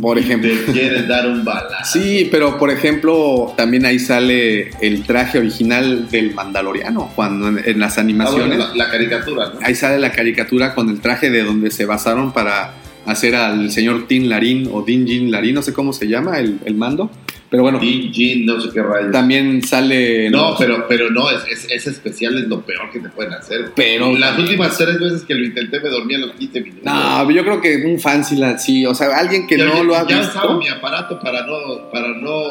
por 0.00 0.18
ejemplo, 0.18 0.50
Te 0.66 0.72
quieres 0.72 1.08
dar 1.08 1.26
un 1.26 1.42
balazo. 1.42 1.98
Sí, 1.98 2.28
pero 2.30 2.58
por 2.58 2.70
ejemplo, 2.70 3.54
también 3.56 3.86
ahí 3.86 3.98
sale 3.98 4.68
el 4.82 5.04
traje 5.04 5.38
original 5.38 6.10
del 6.10 6.34
Mandaloriano, 6.34 7.10
cuando 7.16 7.48
en, 7.48 7.62
en 7.64 7.78
las 7.80 7.96
Ah, 7.96 8.02
bueno, 8.02 8.10
animaciones, 8.24 8.58
la, 8.58 8.74
la 8.74 8.90
caricatura, 8.90 9.52
¿no? 9.54 9.60
ahí 9.62 9.74
sale 9.74 9.98
la 9.98 10.12
caricatura 10.12 10.74
con 10.74 10.90
el 10.90 11.00
traje 11.00 11.30
de 11.30 11.42
donde 11.44 11.70
se 11.70 11.86
basaron 11.86 12.32
para 12.34 12.74
hacer 13.06 13.36
al 13.36 13.70
señor 13.70 14.06
Tin 14.06 14.28
Larín 14.28 14.68
o 14.70 14.82
Din 14.82 15.06
Jin 15.06 15.30
Larín, 15.30 15.54
no 15.54 15.62
sé 15.62 15.72
cómo 15.72 15.94
se 15.94 16.08
llama 16.08 16.40
el, 16.40 16.58
el 16.66 16.74
mando, 16.74 17.10
pero 17.50 17.62
bueno, 17.62 17.78
Din 17.78 18.12
Jin, 18.12 18.44
no 18.46 18.60
sé 18.60 18.70
qué 18.72 18.82
rayos. 18.82 19.12
también 19.12 19.62
sale... 19.62 20.28
No, 20.30 20.50
los- 20.50 20.58
pero, 20.58 20.86
pero 20.88 21.10
no, 21.10 21.30
es, 21.30 21.66
es, 21.70 21.86
especial 21.86 22.36
es 22.38 22.48
lo 22.48 22.60
peor 22.62 22.90
que 22.92 22.98
te 23.00 23.08
pueden 23.08 23.32
hacer. 23.34 23.72
Pero- 23.76 24.16
Las 24.16 24.38
últimas 24.38 24.76
tres 24.76 24.98
veces 24.98 25.22
que 25.22 25.34
lo 25.34 25.44
intenté 25.44 25.80
me 25.80 25.88
dormí 25.88 26.14
a 26.14 26.18
los 26.18 26.32
15 26.32 26.60
minutos. 26.60 26.84
No, 26.84 27.30
yo 27.30 27.42
creo 27.44 27.60
que 27.60 27.84
un 27.86 28.00
fan 28.00 28.24
sí, 28.24 28.36
la, 28.36 28.58
sí, 28.58 28.84
o 28.86 28.94
sea, 28.94 29.16
alguien 29.18 29.46
que 29.46 29.56
Ya- 29.58 29.64
no 29.66 29.84
lo 29.84 29.94
ha 29.96 30.06
ya 30.06 30.18
visto... 30.18 30.38
usaba 30.38 30.58
mi 30.58 30.68
aparato 30.68 31.18
para 31.20 31.46
no, 31.46 31.88
para 31.92 32.08
no 32.08 32.42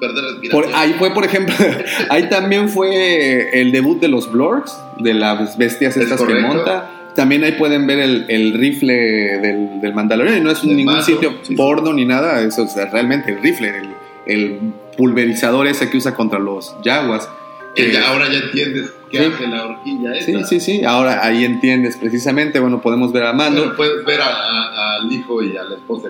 perder 0.00 0.24
respiración. 0.24 0.50
Por, 0.64 0.74
ahí 0.74 0.94
fue, 0.98 1.12
por 1.14 1.24
ejemplo, 1.24 1.54
ahí 2.10 2.28
también 2.28 2.68
fue 2.68 3.60
el 3.60 3.70
debut 3.72 4.00
de 4.00 4.08
los 4.08 4.30
Blorks, 4.32 4.76
de 4.98 5.14
las 5.14 5.56
bestias 5.58 5.96
Es 5.96 6.04
estas 6.04 6.22
que 6.22 6.34
monta. 6.34 6.90
También 7.14 7.44
ahí 7.44 7.52
pueden 7.52 7.86
ver 7.86 7.98
el, 7.98 8.24
el 8.28 8.54
rifle 8.54 8.92
del, 8.94 9.80
del 9.80 9.94
Mandalorian 9.94 10.38
y 10.38 10.40
no 10.40 10.50
es 10.50 10.64
ningún 10.64 11.02
sitio 11.02 11.30
sí, 11.42 11.48
sí. 11.48 11.54
porno 11.56 11.92
ni 11.92 12.04
nada, 12.06 12.40
eso 12.40 12.62
es 12.64 12.74
realmente 12.90 13.32
el 13.32 13.42
rifle, 13.42 13.68
el, 13.68 13.88
el 14.26 14.58
pulverizador 14.96 15.66
ese 15.66 15.90
que 15.90 15.96
usa 15.98 16.14
contra 16.14 16.38
los 16.38 16.74
Jaguars. 16.84 17.28
Que 17.74 17.88
Eh, 17.88 17.92
ya- 17.92 18.08
ahora 18.08 18.30
ya 18.30 18.38
entiendes 18.38 18.90
qué 19.10 19.18
sí. 19.18 19.24
hace 19.34 19.46
la 19.46 19.64
horquilla 19.66 20.12
esa. 20.14 20.26
sí, 20.26 20.44
sí, 20.44 20.60
sí, 20.60 20.84
ahora 20.84 21.24
ahí 21.24 21.44
entiendes 21.44 21.96
precisamente, 21.96 22.60
bueno, 22.60 22.80
podemos 22.80 23.12
ver 23.12 23.24
a 23.24 23.32
Mando, 23.32 23.62
Pero 23.62 23.76
puedes 23.76 24.04
ver 24.06 24.20
al 24.22 25.10
hijo 25.12 25.42
y 25.42 25.56
a 25.56 25.64
la 25.64 25.76
esposa 25.76 26.08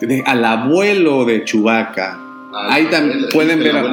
de- 0.00 0.22
al 0.26 0.44
abuelo 0.44 1.24
de 1.24 1.44
Chewbacca. 1.44 2.18
Ahí 2.68 2.84
también 2.86 3.26
pueden 3.32 3.62
el 3.62 3.72
ver. 3.72 3.84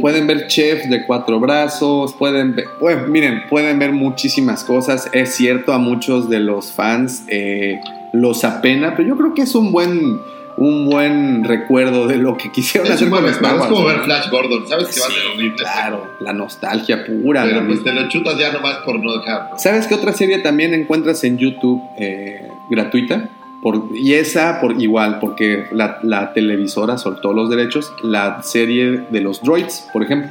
Pueden 0.00 0.26
ver 0.26 0.46
chef 0.48 0.84
de 0.86 1.04
cuatro 1.06 1.40
brazos, 1.40 2.12
pueden 2.14 2.54
ver, 2.54 2.66
bueno, 2.80 3.06
miren, 3.08 3.42
pueden 3.48 3.78
ver 3.78 3.92
muchísimas 3.92 4.64
cosas. 4.64 5.08
Es 5.12 5.34
cierto, 5.34 5.72
a 5.72 5.78
muchos 5.78 6.28
de 6.28 6.40
los 6.40 6.72
fans 6.72 7.24
eh, 7.28 7.80
los 8.12 8.44
apena, 8.44 8.94
pero 8.96 9.08
yo 9.08 9.16
creo 9.16 9.34
que 9.34 9.42
es 9.42 9.54
un 9.54 9.72
buen, 9.72 10.20
un 10.56 10.86
buen 10.90 11.44
recuerdo 11.44 12.06
de 12.06 12.16
lo 12.16 12.36
que 12.36 12.50
quisieron 12.52 12.86
Es 12.88 12.94
hacer 12.96 13.08
con 13.08 13.24
Star 13.26 13.56
es 13.56 13.66
como 13.66 13.84
ver 13.86 14.00
Flash 14.00 14.30
Gordon, 14.30 14.68
sabes 14.68 14.88
que 14.88 15.00
va 15.00 15.06
a 15.06 15.10
ser 15.10 15.18
Sí, 15.20 15.28
horrible. 15.34 15.56
claro, 15.56 16.06
la 16.20 16.32
nostalgia 16.32 17.04
pura. 17.06 17.44
Pero 17.44 17.66
pues 17.66 17.82
te 17.82 17.92
lo 17.92 18.08
chutas 18.08 18.38
ya 18.38 18.52
nomás 18.52 18.76
por 18.84 18.98
no 19.02 19.16
dejarlo. 19.18 19.58
¿Sabes 19.58 19.86
qué 19.86 19.94
otra 19.94 20.12
serie 20.12 20.38
también 20.40 20.74
encuentras 20.74 21.24
en 21.24 21.38
YouTube 21.38 21.80
eh, 21.98 22.48
gratuita? 22.70 23.28
Por, 23.62 23.90
y 23.94 24.14
esa 24.14 24.60
por 24.60 24.80
igual, 24.82 25.20
porque 25.20 25.66
la, 25.70 25.98
la 26.02 26.32
televisora 26.32 26.98
soltó 26.98 27.32
los 27.32 27.48
derechos, 27.48 27.92
la 28.02 28.42
serie 28.42 29.04
de 29.10 29.20
los 29.20 29.40
droids, 29.40 29.88
por 29.92 30.02
ejemplo. 30.02 30.28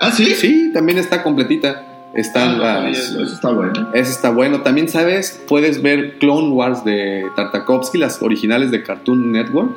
¿Ah, 0.00 0.10
sí? 0.10 0.26
Sí, 0.34 0.72
también 0.74 0.98
está 0.98 1.22
completita. 1.22 1.82
Ah, 1.84 2.18
no 2.18 2.22
sabía 2.24 2.80
las- 2.88 2.98
eso, 2.98 3.22
está 3.22 3.50
bueno. 3.50 3.88
Eso 3.94 4.10
está 4.10 4.30
bueno. 4.30 4.62
También, 4.62 4.88
¿sabes? 4.88 5.42
Puedes 5.48 5.80
ver 5.82 6.18
Clone 6.18 6.48
Wars 6.50 6.84
de 6.84 7.26
Tartakovsky, 7.36 7.98
las 7.98 8.20
originales 8.22 8.70
de 8.70 8.82
Cartoon 8.82 9.32
Network. 9.32 9.70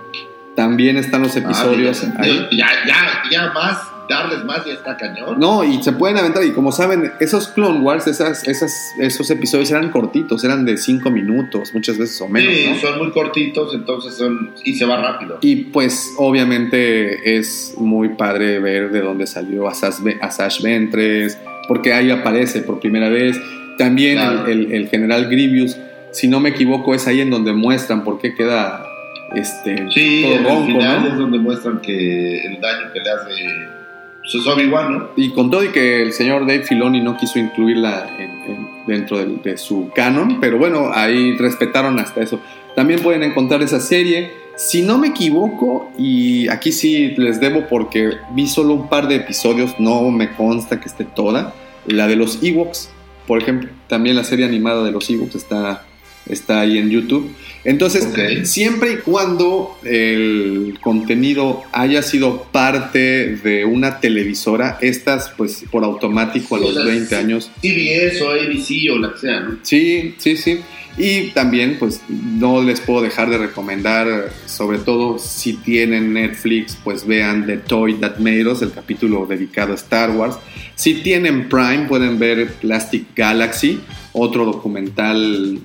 También 0.56 0.98
están 0.98 1.22
los 1.22 1.36
episodios 1.36 2.03
Ah, 2.06 2.14
ahí. 2.22 2.48
mira, 2.52 2.68
ya, 2.88 2.88
ya, 2.88 3.30
ya 3.32 3.53
más, 3.53 3.78
darles 4.10 4.44
más 4.44 4.65
ya 4.65 4.73
está 4.73 4.98
cañón. 4.98 5.40
No, 5.40 5.64
y 5.64 5.81
se 5.84 5.91
pueden 5.94 6.18
aventar. 6.18 6.44
Y 6.44 6.52
como 6.52 6.72
saben, 6.72 7.11
esos 7.19 7.48
Clone 7.49 7.80
Wars, 7.81 8.07
esas, 8.07 8.48
esas, 8.48 8.94
esos 8.99 9.30
episodios 9.30 9.69
eran 9.72 9.90
cortitos, 9.91 10.44
eran 10.44 10.65
de 10.65 10.77
5 10.77 11.10
minutos, 11.11 11.73
muchas 11.73 11.98
veces 11.98 12.19
o 12.22 12.27
menos. 12.27 12.53
sí, 12.53 12.69
¿no? 12.72 12.76
son 12.80 12.98
muy 12.99 13.11
cortitos, 13.11 13.73
entonces 13.73 14.15
son. 14.15 14.52
Y 14.65 14.73
se 14.76 14.86
va 14.86 14.98
rápido. 14.98 15.38
Y 15.41 15.56
pues, 15.65 16.14
obviamente, 16.18 17.38
es 17.38 17.76
muy 17.77 18.10
padre 18.10 18.60
ver 18.60 18.91
de 18.91 19.02
dónde 19.02 19.27
salió 19.27 19.68
Asash, 19.68 19.95
Asash 20.22 20.61
Ventres, 20.61 21.38
porque 21.68 21.94
ahí 21.94 22.11
aparece 22.11 22.61
por 22.61 22.80
primera 22.80 23.10
vez. 23.10 23.40
También 23.77 24.18
Claro. 24.18 24.48
el, 24.48 24.65
el- 24.65 24.72
el 24.73 24.90
general 24.90 25.27
Grievous, 25.30 25.77
si 26.11 26.27
no 26.27 26.40
me 26.40 26.49
equivoco, 26.49 26.95
es 26.95 27.07
ahí 27.07 27.22
en 27.22 27.30
donde 27.30 27.53
muestran 27.53 28.03
por 28.03 28.19
qué 28.19 28.34
queda 28.36 28.84
este, 29.36 29.86
Sí, 29.94 30.23
todo 30.23 30.34
en 30.34 30.38
el 30.40 30.44
ronco, 30.45 30.65
final 30.65 31.02
¿no? 31.03 31.07
es 31.10 31.18
donde 31.18 31.38
muestran 31.38 31.80
que 31.81 32.45
el 32.48 32.60
daño 32.60 32.91
que 32.91 32.99
le 32.99 33.10
hace 33.11 33.69
¿no? 34.90 35.10
Y 35.16 35.30
con 35.32 35.50
todo 35.50 35.64
y 35.64 35.70
que 35.70 36.02
el 36.04 36.14
señor 36.14 36.42
Dave 36.42 36.64
Filoni 36.64 37.02
no 37.02 37.18
quiso 37.18 37.40
incluirla 37.40 38.10
en- 38.18 38.30
en- 38.52 38.68
dentro 38.88 39.18
del- 39.18 39.42
de, 39.42 39.58
su 39.58 39.90
canon, 39.94 40.40
pero 40.40 40.58
bueno, 40.58 40.92
ahí 40.94 41.36
respetaron 41.38 42.00
hasta 42.00 42.22
eso. 42.22 42.40
También 42.76 43.02
pueden 43.02 43.24
encontrar 43.24 43.62
esa 43.62 43.80
serie. 43.80 44.32
Si 44.56 44.82
no 44.82 44.98
me 44.98 45.08
equivoco, 45.08 45.90
y 45.98 46.48
aquí 46.50 46.72
sí 46.72 47.14
les 47.18 47.40
debo 47.40 47.68
porque 47.68 48.12
vi 48.34 48.48
solo 48.48 48.74
un 48.74 48.90
par 48.90 49.08
de 49.08 49.16
episodios, 49.16 49.76
no 49.80 50.10
me 50.12 50.32
consta 50.34 50.80
que 50.80 50.90
esté 50.90 51.06
toda, 51.06 51.54
la 51.86 52.08
de 52.08 52.16
los 52.16 52.44
Ewoks, 52.44 52.90
por 53.26 53.42
ejemplo, 53.42 53.70
también 53.88 54.16
la 54.16 54.24
serie 54.24 54.46
animada 54.46 54.84
de 54.84 54.92
los 54.92 55.10
Ewoks 55.10 55.36
está, 55.36 55.86
está 56.30 56.62
ahí 56.62 56.78
en 56.78 56.90
YouTube. 56.90 57.34
Entonces, 57.64 58.08
siempre 58.48 58.94
y 58.94 58.98
cuando 58.98 59.78
el 59.84 60.78
contenido 60.82 61.64
haya 61.74 62.02
sido 62.02 62.44
parte 62.52 63.36
de 63.36 63.66
una 63.66 64.00
televisora, 64.00 64.78
estas 64.82 65.34
pues 65.36 65.66
por 65.70 65.84
automático 65.84 66.56
a 66.56 66.60
los 66.60 66.70
o 66.70 66.74
sea, 66.74 66.86
20 66.86 67.08
sí. 67.08 67.16
años. 67.16 67.52
CBS 67.62 68.22
o 68.24 68.32
ABC 68.32 68.92
o 68.94 68.98
la 69.00 69.14
que 69.14 69.20
sea, 69.20 69.40
¿no? 69.42 69.58
Sí, 69.64 70.16
sí, 70.18 70.38
sí. 70.38 70.60
Y 70.98 71.30
también 71.30 71.78
pues 71.80 72.02
no 72.10 72.62
les 72.62 72.82
puedo 72.82 73.02
dejar 73.02 73.30
de 73.30 73.38
recomendar, 73.38 74.32
sobre 74.46 74.80
todo 74.80 75.18
si 75.18 75.54
tienen 75.54 76.14
Netflix, 76.14 76.78
pues 76.84 77.06
vean 77.06 77.46
The 77.46 77.58
Toy 77.58 77.96
That 77.96 78.18
Made 78.18 78.48
Us, 78.48 78.62
el 78.62 78.72
capítulo 78.72 79.26
dedicado 79.26 79.74
a 79.74 79.76
Star 79.76 80.12
Wars. 80.12 80.36
Si 80.76 80.96
tienen 80.96 81.48
Prime, 81.48 81.86
pueden 81.88 82.20
ver 82.20 82.54
Plastic 82.54 83.16
Galaxy, 83.16 83.80
otro 84.14 84.45
documental 84.45 85.60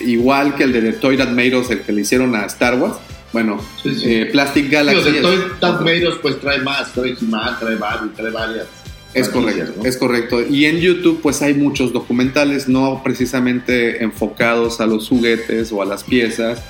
igual 0.00 0.54
que 0.54 0.64
el 0.64 0.72
de 0.72 0.80
The 0.82 0.92
Toy 0.94 1.16
Us, 1.54 1.70
el 1.70 1.80
que 1.80 1.92
le 1.92 2.02
hicieron 2.02 2.34
a 2.34 2.46
Star 2.46 2.78
Wars. 2.78 2.96
Bueno, 3.32 3.60
Sí, 3.82 3.94
sí. 3.94 4.02
eh, 4.06 4.26
Plastic 4.32 4.70
Galaxy. 4.70 5.20
Toy 5.22 6.12
pues 6.20 6.40
trae 6.40 6.60
más, 6.60 6.92
trae 6.92 7.14
He-Man, 7.20 7.56
trae 7.60 7.76
Barbie, 7.76 8.10
trae 8.16 8.30
varias. 8.30 8.66
Es 9.12 9.28
correcto, 9.28 9.72
¿no? 9.76 9.84
es 9.84 9.96
correcto. 9.96 10.40
Y 10.48 10.66
en 10.66 10.78
YouTube 10.78 11.20
pues 11.20 11.42
hay 11.42 11.54
muchos 11.54 11.92
documentales 11.92 12.68
no 12.68 13.02
precisamente 13.02 14.02
enfocados 14.04 14.80
a 14.80 14.86
los 14.86 15.08
juguetes 15.08 15.72
o 15.72 15.82
a 15.82 15.84
las 15.84 16.04
piezas, 16.04 16.62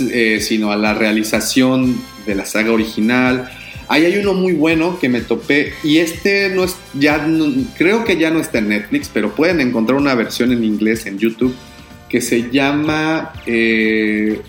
eh, 0.00 0.40
sino 0.40 0.72
a 0.72 0.76
la 0.76 0.94
realización 0.94 1.96
de 2.26 2.34
la 2.34 2.46
saga 2.46 2.72
original. 2.72 3.48
Ahí 3.88 4.04
hay 4.06 4.16
uno 4.18 4.32
muy 4.34 4.52
bueno 4.54 4.98
que 4.98 5.08
me 5.08 5.20
topé 5.20 5.74
y 5.82 5.98
este 5.98 6.48
no 6.50 6.64
es 6.64 6.76
ya 6.94 7.18
no- 7.26 7.52
creo 7.76 8.04
que 8.04 8.16
ya 8.16 8.30
no 8.30 8.40
está 8.40 8.58
en 8.58 8.68
Netflix, 8.70 9.10
pero 9.12 9.34
pueden 9.34 9.60
encontrar 9.60 9.98
una 9.98 10.14
versión 10.14 10.52
en 10.52 10.64
inglés 10.64 11.06
en 11.06 11.18
YouTube 11.18 11.54
que 12.08 12.20
se 12.20 12.50
llama 12.50 13.32
eh, 13.46 14.40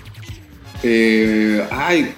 eh, 0.84 1.64
ay 1.72 2.14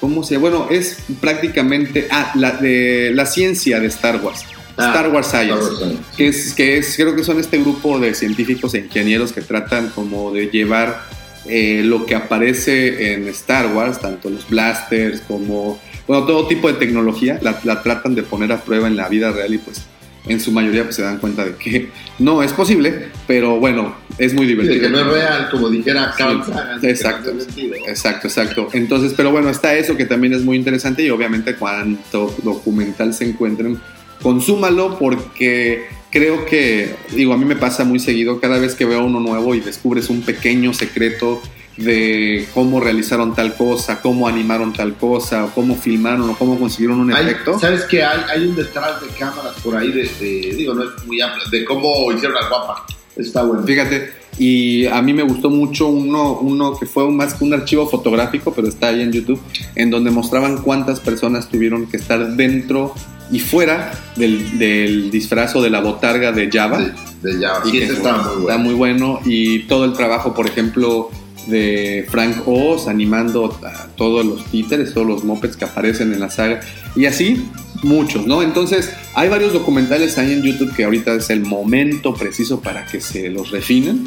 cómo 0.00 0.22
se 0.24 0.36
bueno 0.36 0.68
es 0.70 0.98
prácticamente 1.20 2.08
ah 2.10 2.32
la 2.36 2.52
de 2.52 3.10
la 3.14 3.26
ciencia 3.26 3.80
de 3.80 3.86
Star 3.88 4.16
Wars. 4.22 4.44
Ah, 4.76 4.86
Star 4.88 5.10
Wars 5.10 5.26
Science, 5.26 5.52
Star 5.54 5.68
Wars 5.70 5.78
Science. 5.78 6.02
que 6.16 6.28
es, 6.28 6.54
que 6.54 6.76
es, 6.78 6.96
creo 6.96 7.14
que 7.14 7.22
son 7.24 7.38
este 7.38 7.58
grupo 7.58 7.98
de 7.98 8.14
científicos 8.14 8.72
e 8.74 8.78
ingenieros 8.78 9.32
que 9.32 9.42
tratan 9.42 9.90
como 9.90 10.32
de 10.32 10.46
llevar 10.46 11.02
eh, 11.44 11.82
lo 11.84 12.06
que 12.06 12.14
aparece 12.14 13.12
en 13.12 13.28
Star 13.28 13.74
Wars, 13.74 14.00
tanto 14.00 14.30
los 14.30 14.48
blasters 14.48 15.20
como, 15.22 15.78
bueno, 16.06 16.24
todo 16.26 16.46
tipo 16.48 16.68
de 16.68 16.74
tecnología, 16.74 17.38
la, 17.42 17.60
la 17.64 17.82
tratan 17.82 18.14
de 18.14 18.22
poner 18.22 18.52
a 18.52 18.62
prueba 18.62 18.88
en 18.88 18.96
la 18.96 19.08
vida 19.08 19.30
real 19.32 19.54
y 19.54 19.58
pues 19.58 19.82
en 20.28 20.38
su 20.38 20.52
mayoría 20.52 20.84
pues 20.84 20.94
se 20.94 21.02
dan 21.02 21.18
cuenta 21.18 21.44
de 21.44 21.56
que 21.56 21.88
no 22.20 22.42
es 22.42 22.52
posible, 22.52 23.08
pero 23.26 23.58
bueno, 23.58 23.94
es 24.18 24.34
muy 24.34 24.46
Sí, 24.46 24.54
de 24.54 24.62
divertido. 24.62 24.82
que 24.82 24.90
no 24.90 25.00
es 25.00 25.06
real, 25.06 25.48
como 25.50 25.68
dijera 25.68 26.14
Carl 26.16 26.44
Sagan. 26.44 26.84
exacto. 26.84 27.32
no. 27.34 27.42
Exacto, 27.88 28.28
exacto. 28.28 28.68
Entonces, 28.72 29.14
pero 29.16 29.30
bueno, 29.32 29.50
está 29.50 29.74
eso 29.74 29.96
que 29.96 30.04
también 30.04 30.32
es 30.34 30.42
muy 30.42 30.56
interesante 30.56 31.02
y 31.02 31.10
obviamente 31.10 31.56
cuanto 31.56 32.34
documental 32.44 33.12
se 33.14 33.28
encuentren, 33.28 33.80
consúmalo 34.22 34.98
porque 34.98 35.86
creo 36.10 36.46
que, 36.46 36.94
digo, 37.16 37.32
a 37.32 37.36
mí 37.38 37.44
me 37.44 37.56
pasa 37.56 37.84
muy 37.84 37.98
seguido 37.98 38.38
cada 38.40 38.58
vez 38.58 38.74
que 38.74 38.84
veo 38.84 39.04
uno 39.04 39.18
nuevo 39.18 39.54
y 39.54 39.60
descubres 39.60 40.08
un 40.10 40.22
pequeño 40.22 40.72
secreto 40.74 41.42
de 41.76 42.46
cómo 42.54 42.80
realizaron 42.80 43.34
tal 43.34 43.54
cosa, 43.54 44.00
cómo 44.00 44.28
animaron 44.28 44.72
tal 44.72 44.94
cosa, 44.94 45.44
o 45.44 45.50
cómo 45.50 45.74
filmaron 45.76 46.28
o 46.30 46.36
cómo 46.36 46.58
consiguieron 46.58 47.00
un 47.00 47.12
Hay- 47.12 47.24
efecto. 47.26 47.58
¿Sabes 47.58 47.84
qué? 47.84 48.02
Hay, 48.04 48.20
hay 48.30 48.46
un 48.46 48.54
detrás 48.56 49.00
de 49.00 49.08
cámaras 49.18 49.54
por 49.62 49.76
ahí, 49.76 49.90
de, 49.90 50.02
de- 50.20 50.54
digo, 50.56 50.74
no 50.74 50.82
es 50.84 51.06
muy 51.06 51.20
amplio, 51.20 51.44
de 51.50 51.64
cómo 51.64 52.12
hicieron 52.12 52.36
al 52.36 52.48
guapa. 52.48 52.86
Está 53.16 53.42
bueno. 53.42 53.62
Fíjate, 53.64 54.22
Y 54.38 54.86
a 54.86 55.02
mí 55.02 55.12
me 55.12 55.22
gustó 55.22 55.50
mucho 55.50 55.88
uno, 55.88 56.38
uno 56.38 56.78
que 56.78 56.86
fue 56.86 57.10
más 57.10 57.34
que 57.34 57.44
un 57.44 57.52
archivo 57.52 57.86
fotográfico, 57.86 58.54
pero 58.54 58.66
está 58.66 58.88
ahí 58.88 59.02
en 59.02 59.12
YouTube, 59.12 59.38
en 59.74 59.90
donde 59.90 60.10
mostraban 60.10 60.62
cuántas 60.62 61.00
personas 61.00 61.50
tuvieron 61.50 61.86
que 61.86 61.98
estar 61.98 62.26
dentro 62.34 62.94
y 63.30 63.40
fuera 63.40 63.92
del, 64.16 64.58
del 64.58 65.10
disfraz 65.10 65.54
o 65.56 65.60
de 65.62 65.68
la 65.68 65.80
botarga 65.82 66.32
de 66.32 66.48
Java. 66.50 66.78
De, 67.22 67.32
de 67.34 67.46
Java. 67.46 67.62
Y 67.66 67.70
Sí, 67.72 67.78
que 67.80 67.86
muy 67.92 67.94
bueno. 68.00 68.40
Está 68.40 68.56
muy 68.58 68.74
bueno. 68.74 69.20
Y 69.26 69.58
todo 69.64 69.84
el 69.84 69.92
trabajo, 69.92 70.32
por 70.32 70.46
ejemplo, 70.46 71.10
de 71.46 72.06
Frank 72.10 72.42
Oz 72.46 72.88
animando 72.88 73.58
a 73.64 73.88
todos 73.96 74.24
los 74.24 74.44
títeres, 74.46 74.94
todos 74.94 75.06
los 75.06 75.24
mopeds 75.24 75.56
que 75.56 75.64
aparecen 75.64 76.12
en 76.12 76.20
la 76.20 76.30
saga. 76.30 76.60
Y 76.94 77.06
así, 77.06 77.48
muchos, 77.82 78.26
¿no? 78.26 78.42
Entonces, 78.42 78.90
hay 79.14 79.28
varios 79.28 79.52
documentales 79.52 80.18
ahí 80.18 80.32
en 80.32 80.42
YouTube 80.42 80.74
que 80.74 80.84
ahorita 80.84 81.14
es 81.14 81.30
el 81.30 81.40
momento 81.40 82.14
preciso 82.14 82.60
para 82.60 82.86
que 82.86 83.00
se 83.00 83.28
los 83.28 83.50
refinen. 83.50 84.04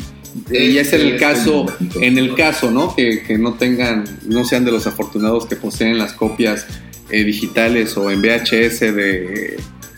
y 0.51 0.77
es 0.77 0.93
en 0.93 1.01
el 1.01 1.17
caso, 1.17 1.65
en 2.01 2.17
el 2.17 2.35
caso, 2.35 2.71
¿no? 2.71 2.95
Que, 2.95 3.23
que 3.23 3.37
no 3.37 3.53
tengan, 3.53 4.03
no 4.27 4.45
sean 4.45 4.65
de 4.65 4.71
los 4.71 4.87
afortunados 4.87 5.45
que 5.45 5.55
poseen 5.55 5.97
las 5.97 6.13
copias 6.13 6.65
eh, 7.11 7.23
digitales 7.23 7.95
o 7.97 8.09
en 8.09 8.19
VHS 8.19 8.79
de, 8.79 9.57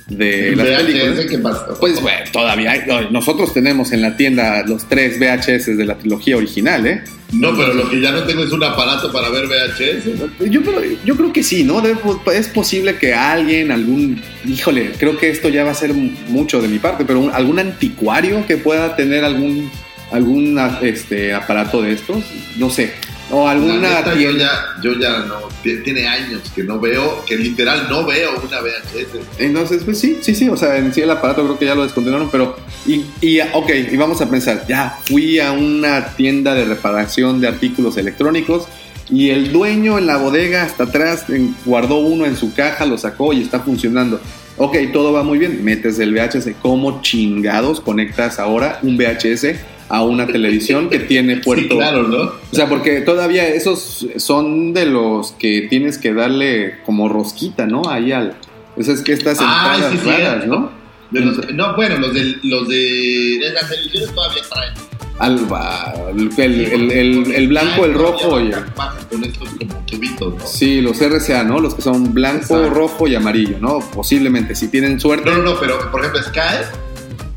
de 0.09 0.55
las 0.55 0.67
VHS. 0.67 1.77
Pues 1.79 2.01
bueno, 2.01 2.19
todavía 2.31 2.71
hay. 2.71 2.81
no, 2.87 3.09
Nosotros 3.11 3.53
tenemos 3.53 3.91
en 3.91 4.01
la 4.01 4.15
tienda 4.17 4.63
los 4.65 4.87
tres 4.87 5.19
VHS 5.19 5.77
de 5.77 5.85
la 5.85 5.97
trilogía 5.97 6.37
original, 6.37 6.85
¿eh? 6.87 7.03
No, 7.33 7.57
pero 7.57 7.73
lo 7.73 7.89
que 7.89 7.99
ya 7.99 8.11
no 8.11 8.23
tengo 8.23 8.43
es 8.43 8.51
un 8.53 8.63
aparato 8.63 9.11
para 9.11 9.29
ver 9.29 9.47
VHS. 9.47 10.49
Yo 10.49 10.61
creo, 10.63 10.81
yo 11.03 11.17
creo 11.17 11.33
que 11.33 11.43
sí, 11.43 11.63
¿no? 11.65 11.81
Debe- 11.81 11.99
es 12.33 12.47
posible 12.47 12.95
que 12.95 13.13
alguien, 13.13 13.69
algún. 13.71 14.21
Híjole, 14.45 14.91
creo 14.97 15.17
que 15.17 15.29
esto 15.29 15.49
ya 15.49 15.65
va 15.65 15.71
a 15.71 15.75
ser 15.75 15.93
mucho 15.93 16.61
de 16.61 16.69
mi 16.69 16.79
parte, 16.79 17.03
pero 17.05 17.19
un- 17.19 17.31
algún 17.31 17.59
anticuario 17.59 18.45
que 18.47 18.55
pueda 18.57 18.95
tener 18.95 19.25
algún 19.25 19.69
algún 20.09 20.57
este, 20.83 21.33
aparato 21.33 21.81
de 21.81 21.91
estos, 21.91 22.23
no 22.55 22.69
sé. 22.69 22.93
O 23.29 23.47
alguna 23.47 23.75
neta, 23.75 24.15
yo 24.15 24.31
ya, 24.31 24.49
yo 24.81 24.93
ya 24.97 25.19
no, 25.19 25.49
tiene 25.61 26.07
años 26.07 26.41
que 26.55 26.63
no 26.63 26.79
veo, 26.79 27.25
que 27.25 27.35
literal 27.35 27.87
no 27.89 28.05
veo 28.05 28.31
una 28.41 28.61
VHS. 28.61 29.39
Entonces, 29.39 29.83
pues 29.83 29.99
sí, 29.99 30.19
sí, 30.21 30.33
sí, 30.33 30.47
o 30.47 30.55
sea, 30.55 30.77
en 30.77 30.93
sí 30.93 31.01
el 31.01 31.11
aparato 31.11 31.43
creo 31.43 31.59
que 31.59 31.65
ya 31.65 31.75
lo 31.75 31.83
descontinuaron, 31.83 32.29
pero, 32.31 32.55
y, 32.85 33.05
y 33.19 33.39
ok, 33.41 33.69
y 33.91 33.97
vamos 33.97 34.21
a 34.21 34.29
pensar, 34.29 34.65
ya 34.67 34.97
fui 35.05 35.39
a 35.39 35.51
una 35.51 36.15
tienda 36.15 36.53
de 36.53 36.65
reparación 36.65 37.41
de 37.41 37.49
artículos 37.49 37.97
electrónicos 37.97 38.67
y 39.09 39.29
el 39.29 39.51
dueño 39.51 39.97
en 39.97 40.07
la 40.07 40.17
bodega 40.17 40.63
hasta 40.63 40.83
atrás 40.83 41.25
guardó 41.65 41.97
uno 41.97 42.25
en 42.25 42.35
su 42.35 42.53
caja, 42.53 42.85
lo 42.85 42.97
sacó 42.97 43.33
y 43.33 43.41
está 43.41 43.59
funcionando. 43.59 44.21
Ok, 44.57 44.75
todo 44.91 45.13
va 45.13 45.21
muy 45.23 45.37
bien, 45.37 45.63
metes 45.63 45.99
el 45.99 46.13
VHS, 46.13 46.49
¿cómo 46.61 47.01
chingados 47.01 47.79
conectas 47.79 48.39
ahora 48.39 48.79
un 48.81 48.97
VHS 48.97 49.55
a 49.89 50.03
una 50.03 50.25
televisión 50.25 50.89
que 50.89 50.99
tiene 50.99 51.37
puerto? 51.37 51.75
Sí, 51.75 51.77
claro, 51.77 52.03
¿no? 52.07 52.17
O 52.23 52.33
sea, 52.55 52.67
porque 52.67 53.01
todavía 53.01 53.47
esos 53.47 54.07
son 54.17 54.73
de 54.73 54.85
los 54.87 55.31
que 55.33 55.67
tienes 55.69 55.97
que 55.99 56.13
darle 56.13 56.79
como 56.85 57.07
rosquita, 57.07 57.67
¿no? 57.67 57.83
Ahí 57.87 58.11
al. 58.11 58.35
Eso 58.75 58.91
es 58.93 59.01
que 59.01 59.13
estas 59.13 59.37
Ah, 59.41 59.73
entradas 59.75 59.91
sí, 59.93 60.07
raras, 60.09 60.43
cierto. 60.43 60.47
¿no? 60.47 60.71
Los- 61.11 61.53
no, 61.53 61.75
bueno, 61.75 61.97
los 61.99 62.13
de, 62.13 62.35
los 62.43 62.67
de, 62.67 63.37
de 63.39 63.49
las 63.53 63.69
televisiones 63.69 64.13
todavía 64.13 64.41
traen. 64.51 64.73
Al, 65.19 65.51
va- 65.51 65.93
el, 66.09 66.29
el- 66.37 66.91
el- 66.91 67.31
el 67.33 67.47
blanco, 67.47 67.85
el 67.85 67.93
rojo 67.95 68.39
y. 68.39 68.51
Bajan- 68.51 68.73
bajan 68.75 69.05
con 69.09 69.23
estos 69.23 69.49
como 69.49 69.73
tubitos, 69.87 70.33
¿no? 70.35 70.45
Sí, 70.45 70.79
los 70.81 71.01
RCA, 71.01 71.43
¿no? 71.43 71.59
Los 71.59 71.73
que 71.73 71.81
son 71.81 72.13
blanco, 72.13 72.41
Exacto. 72.57 72.69
rojo 72.69 73.07
y 73.07 73.15
amarillo, 73.15 73.57
¿no? 73.59 73.79
Posiblemente, 73.79 74.53
si 74.55 74.67
tienen 74.67 74.99
suerte. 74.99 75.29
No, 75.29 75.37
no, 75.37 75.43
no, 75.43 75.59
pero 75.59 75.89
por 75.91 76.01
ejemplo 76.01 76.21
Sky 76.21 76.39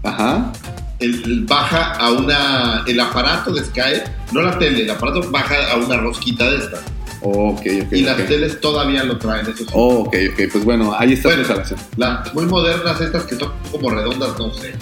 Ajá. 0.03 0.53
el, 0.99 1.45
baja 1.49 1.93
a 1.95 2.11
una, 2.13 2.85
el 2.87 3.01
aparato 3.01 3.53
de 3.55 3.65
Sky, 3.65 4.03
no 4.33 4.43
la 4.43 4.59
tele, 4.59 4.83
el 4.83 4.91
aparato 4.91 5.31
baja 5.31 5.55
a 5.73 5.77
una 5.77 5.97
rosquita 5.97 6.51
de 6.51 6.59
esta. 6.59 6.79
Ok, 7.23 7.61
ok. 7.87 7.93
y 7.93 8.03
las 8.03 8.17
teles 8.27 8.61
todavía 8.61 9.05
lo 9.05 9.19
traen, 9.19 9.47
eso 9.47 9.57
sí. 9.59 9.67
Oh, 9.73 10.01
ok, 10.01 10.15
ok. 10.33 10.41
Pues 10.53 10.65
bueno, 10.65 10.95
ahí 10.99 11.13
está 11.15 11.29
Bueno. 11.29 11.45
su 11.45 11.53
instalación. 11.53 11.81
Las 11.97 12.35
muy 12.35 12.47
modernas 12.47 13.01
estas 13.01 13.25
que 13.25 13.37
son 13.37 13.53
como 13.71 13.91
redondas, 13.91 14.39
no 14.39 14.53
sé. 14.55 14.75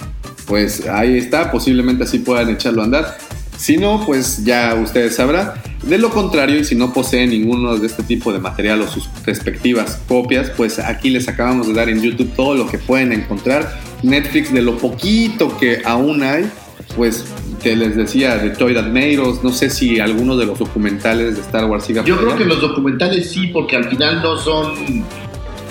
Pues 0.49 0.87
ahí 0.87 1.17
está, 1.17 1.51
posiblemente 1.51 2.03
así 2.03 2.19
puedan 2.19 2.49
echarlo 2.49 2.81
a 2.81 2.85
andar. 2.85 3.17
Si 3.55 3.77
no, 3.77 4.03
pues 4.05 4.43
ya 4.43 4.73
ustedes 4.73 5.15
sabrán. 5.15 5.53
De 5.83 5.97
lo 5.97 6.09
contrario, 6.09 6.59
y 6.59 6.65
si 6.65 6.75
no 6.75 6.91
poseen 6.91 7.29
ninguno 7.29 7.77
de 7.77 7.87
este 7.87 8.03
tipo 8.03 8.33
de 8.33 8.39
material 8.39 8.81
o 8.81 8.87
sus 8.87 9.09
respectivas 9.25 10.01
copias, 10.07 10.49
pues 10.49 10.79
aquí 10.79 11.09
les 11.09 11.27
acabamos 11.27 11.67
de 11.67 11.73
dar 11.73 11.87
en 11.87 12.01
YouTube 12.01 12.33
todo 12.35 12.55
lo 12.55 12.67
que 12.67 12.79
pueden 12.79 13.13
encontrar. 13.13 13.79
Netflix, 14.01 14.51
de 14.51 14.61
lo 14.61 14.77
poquito 14.77 15.55
que 15.57 15.81
aún 15.85 16.23
hay, 16.23 16.49
pues 16.95 17.25
que 17.61 17.75
les 17.75 17.95
decía 17.95 18.37
de 18.37 18.51
Toy 18.51 18.75
Us, 19.19 19.43
no 19.43 19.51
sé 19.51 19.69
si 19.69 19.99
alguno 19.99 20.35
de 20.37 20.45
los 20.45 20.57
documentales 20.57 21.35
de 21.35 21.41
Star 21.41 21.65
Wars 21.65 21.85
siga 21.85 22.03
Yo 22.03 22.17
creo 22.17 22.29
allá. 22.29 22.37
que 22.39 22.45
los 22.45 22.61
documentales 22.61 23.29
sí, 23.29 23.47
porque 23.47 23.75
al 23.75 23.85
final 23.85 24.21
no 24.21 24.37
son, 24.37 25.03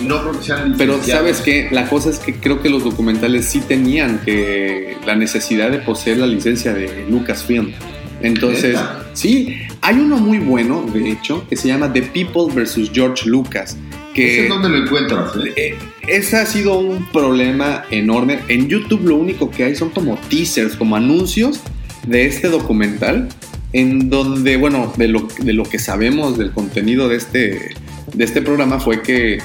no 0.00 0.22
creo 0.22 0.38
que 0.38 0.44
sean 0.44 0.74
Pero 0.76 1.02
sabes 1.02 1.40
que 1.40 1.68
la 1.70 1.88
cosa 1.88 2.10
es 2.10 2.18
que 2.18 2.34
creo 2.34 2.62
que 2.62 2.68
los 2.68 2.84
documentales 2.84 3.46
sí 3.46 3.60
tenían 3.60 4.20
que 4.24 4.96
la 5.06 5.16
necesidad 5.16 5.70
de 5.70 5.78
poseer 5.78 6.18
la 6.18 6.26
licencia 6.26 6.72
de 6.72 7.06
Lucasfilm. 7.08 7.72
Entonces, 8.20 8.76
sí, 9.12 9.56
hay 9.80 9.96
uno 9.96 10.16
muy 10.18 10.38
bueno, 10.38 10.84
de 10.92 11.10
hecho, 11.10 11.46
que 11.48 11.56
se 11.56 11.68
llama 11.68 11.92
The 11.92 12.02
People 12.02 12.52
vs. 12.52 12.90
George 12.92 13.28
Lucas. 13.28 13.76
¿Ese 14.10 14.14
Que 14.14 14.42
es 14.44 14.48
donde 14.48 14.68
lo 14.68 14.78
encuentras? 14.78 15.36
eh? 15.36 15.52
eh, 15.56 15.78
ese 16.08 16.36
ha 16.38 16.46
sido 16.46 16.78
un 16.78 17.06
problema 17.12 17.84
enorme. 17.90 18.40
En 18.48 18.68
YouTube 18.68 19.06
lo 19.06 19.16
único 19.16 19.50
que 19.50 19.64
hay 19.64 19.76
son 19.76 19.90
como 19.90 20.16
teasers, 20.28 20.74
como 20.74 20.96
anuncios 20.96 21.60
de 22.06 22.26
este 22.26 22.48
documental, 22.48 23.28
en 23.72 24.10
donde, 24.10 24.56
bueno, 24.56 24.92
de 24.96 25.08
lo, 25.08 25.28
de 25.38 25.52
lo 25.52 25.64
que 25.64 25.78
sabemos 25.78 26.38
del 26.38 26.50
contenido 26.50 27.08
de 27.08 27.16
este, 27.16 27.74
de 28.12 28.24
este 28.24 28.42
programa 28.42 28.80
fue 28.80 29.02
que 29.02 29.38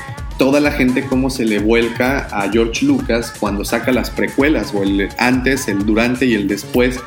toda 0.44 0.60
la 0.60 0.74
gente 0.74 1.06
cómo 1.06 1.30
se 1.30 1.46
le 1.46 1.60
vuelca 1.60 2.28
a 2.30 2.52
George 2.52 2.86
Lucas 2.86 3.34
cuando 3.40 3.64
saca 3.64 3.94
las 3.94 4.10
precuelas, 4.10 4.74
o 4.76 4.84
el 4.84 5.08
antes, 5.18 5.70
el 5.70 5.86
durante 5.86 6.26
y 6.26 6.34
el 6.34 6.50
después. 6.50 7.00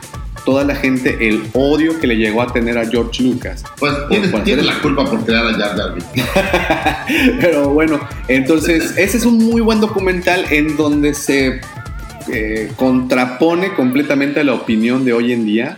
Toda 0.47 0.65
la 0.65 0.75
gente, 0.75 1.29
el 1.29 1.43
odio 1.53 2.01
que 2.01 2.07
le 2.07 2.17
llegó 2.17 2.41
a 2.41 2.51
tener 2.51 2.79
a 2.79 2.87
George 2.89 3.23
Lucas. 3.25 3.63
Pues 3.79 3.93
hacer- 3.93 4.65
la 4.65 4.79
culpa 4.81 5.05
por 5.05 5.23
crear 5.27 5.49
a 5.49 5.53
Jar 5.53 5.77
Jar. 5.77 5.95
Pero 7.43 7.69
bueno, 7.69 8.01
entonces 8.29 8.95
ese 8.97 9.19
es 9.19 9.27
un 9.27 9.37
muy 9.37 9.61
buen 9.61 9.83
documental 9.83 10.47
en 10.49 10.79
donde 10.79 11.13
se 11.13 11.61
eh, 12.33 12.73
contrapone 12.77 13.75
completamente 13.75 14.41
a 14.41 14.45
la 14.45 14.55
opinión 14.55 15.05
de 15.05 15.13
hoy 15.13 15.33
en 15.33 15.45
día 15.45 15.77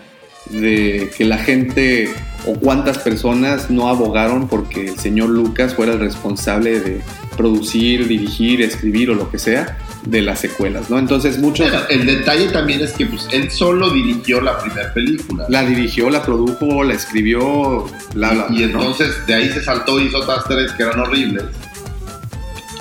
de 0.50 1.10
que 1.18 1.24
la 1.24 1.38
gente 1.38 2.08
o 2.46 2.54
cuántas 2.54 2.98
personas 2.98 3.68
no 3.68 3.88
abogaron 3.88 4.46
porque 4.46 4.86
el 4.90 4.98
señor 4.98 5.30
Lucas 5.30 5.74
fuera 5.74 5.94
el 5.94 5.98
responsable 5.98 6.78
de 6.78 7.00
producir, 7.38 8.06
dirigir, 8.06 8.60
escribir 8.60 9.08
o 9.10 9.14
lo 9.14 9.30
que 9.30 9.38
sea 9.38 9.78
de 10.04 10.20
las 10.20 10.40
secuelas, 10.40 10.90
¿no? 10.90 10.98
Entonces 10.98 11.38
muchos 11.38 11.70
Bueno, 11.70 11.86
el 11.88 12.04
detalle 12.06 12.48
también 12.48 12.80
es 12.82 12.92
que 12.92 13.06
pues, 13.06 13.26
él 13.32 13.50
solo 13.50 13.88
dirigió 13.90 14.40
la 14.42 14.58
primera 14.58 14.92
película. 14.92 15.46
la 15.48 15.64
dirigió, 15.64 16.10
la 16.10 16.22
produjo, 16.22 16.84
la 16.84 16.94
escribió, 16.94 17.86
bla, 18.14 18.30
bla, 18.32 18.46
y 18.50 18.64
entonces 18.64 19.26
de 19.26 19.34
ahí 19.34 19.48
se 19.48 19.62
saltó 19.64 19.98
y 19.98 20.04
hizo 20.08 20.18
otras 20.18 20.44
tres 20.46 20.72
que 20.72 20.82
eran 20.82 21.00
horribles. 21.00 21.44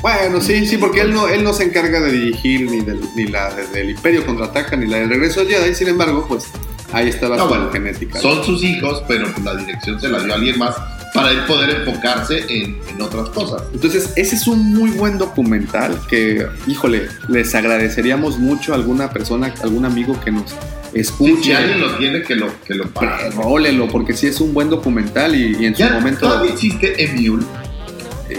Bueno, 0.01 0.41
sí, 0.41 0.65
sí, 0.67 0.77
porque 0.77 1.01
él 1.01 1.13
no, 1.13 1.27
él 1.27 1.43
no 1.43 1.53
se 1.53 1.63
encarga 1.63 1.99
de 2.01 2.11
dirigir 2.11 2.69
ni 2.69 2.81
del, 2.81 2.99
ni 3.15 3.27
la 3.27 3.53
de- 3.53 3.67
del 3.67 3.89
Imperio 3.91 4.25
contraataca 4.25 4.75
ni 4.75 4.87
la 4.87 4.97
del 4.97 5.09
regreso 5.09 5.41
al 5.41 5.47
Jedi, 5.47 5.73
sin 5.73 5.87
embargo, 5.87 6.25
pues 6.27 6.45
ahí 6.93 7.09
No, 7.21 7.43
su 7.43 7.47
bueno, 7.47 7.69
genética. 7.71 8.19
Son 8.19 8.43
sus 8.43 8.63
hijos, 8.63 9.01
pero 9.07 9.25
pues, 9.31 9.43
la 9.43 9.55
dirección 9.55 9.99
se 9.99 10.07
la 10.07 10.19
dio 10.23 10.33
a 10.33 10.35
alguien 10.35 10.57
más 10.59 10.75
para 11.13 11.45
poder 11.47 11.69
enfocarse 11.87 12.39
en, 12.49 12.77
en 12.89 13.01
otras 13.01 13.29
cosas. 13.29 13.63
Entonces, 13.73 14.11
ese 14.15 14.35
es 14.35 14.47
un 14.47 14.73
muy 14.75 14.91
buen 14.91 15.17
documental 15.17 15.99
que, 16.09 16.45
híjole, 16.67 17.07
les 17.29 17.53
agradeceríamos 17.55 18.37
mucho 18.37 18.73
a 18.73 18.75
alguna 18.75 19.09
persona, 19.11 19.53
algún 19.63 19.85
amigo 19.85 20.19
que 20.19 20.31
nos 20.31 20.51
Sí, 20.93 21.01
escuche. 21.01 21.43
si 21.43 21.51
alguien 21.51 21.81
lo 21.81 21.95
tiene, 21.97 22.21
que 22.23 22.35
lo, 22.35 22.47
que 22.63 22.73
lo 22.73 22.87
pague. 22.87 23.29
Rólelo, 23.31 23.87
porque 23.87 24.13
sí 24.13 24.27
es 24.27 24.39
un 24.41 24.53
buen 24.53 24.69
documental 24.69 25.35
y, 25.35 25.55
y 25.59 25.65
en 25.65 25.75
su 25.75 25.83
momento. 25.83 26.27
¿Todavía 26.27 26.51
existe 26.53 27.03
Emule? 27.03 27.43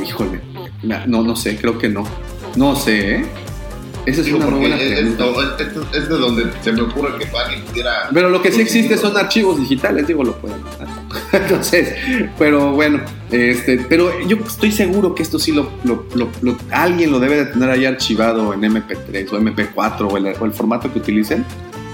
Híjole, 0.05 0.41
no, 1.07 1.23
no 1.23 1.37
sé, 1.37 1.57
creo 1.57 1.79
que 1.79 1.89
no. 1.89 2.05
No 2.57 2.75
sé, 2.77 3.17
¿eh? 3.17 3.27
Esa 4.07 4.21
es 4.21 4.27
Digo, 4.27 4.39
una 4.39 4.47
buena 4.57 4.77
es, 4.77 4.83
es- 5.01 6.09
de 6.09 6.17
donde 6.17 6.51
se 6.63 6.73
me 6.73 6.81
ocurre 6.83 7.19
que 7.19 7.27
alguien 7.37 7.63
pudiera... 7.65 8.09
Pero 8.13 8.31
lo 8.31 8.41
que 8.41 8.51
sí 8.51 8.63
existe 8.63 8.97
son 8.97 9.17
archivos 9.19 9.61
digitales, 9.61 10.07
digo, 10.07 10.25
lo 10.25 10.35
pueden. 10.37 10.59
Entonces, 11.33 11.95
pero 12.39 12.73
bueno, 12.73 13.01
este, 13.31 13.79
pero 13.89 14.21
yo 14.27 14.37
estoy 14.47 14.73
seguro 14.73 15.15
que 15.15 15.23
esto 15.23 15.39
sí 15.39 15.53
lo, 15.53 15.71
alguien 16.71 17.11
lo 17.11 17.21
debe 17.21 17.37
de 17.37 17.47
tener 17.47 17.71
ahí 17.71 17.85
archivado 17.87 18.53
en 18.53 18.61
MP3 18.61 19.33
o 19.33 19.39
MP4 19.39 20.13
o 20.13 20.17
el, 20.17 20.27
o 20.39 20.45
el 20.45 20.53
formato 20.53 20.93
que 20.93 20.99
utilicen. 20.99 21.45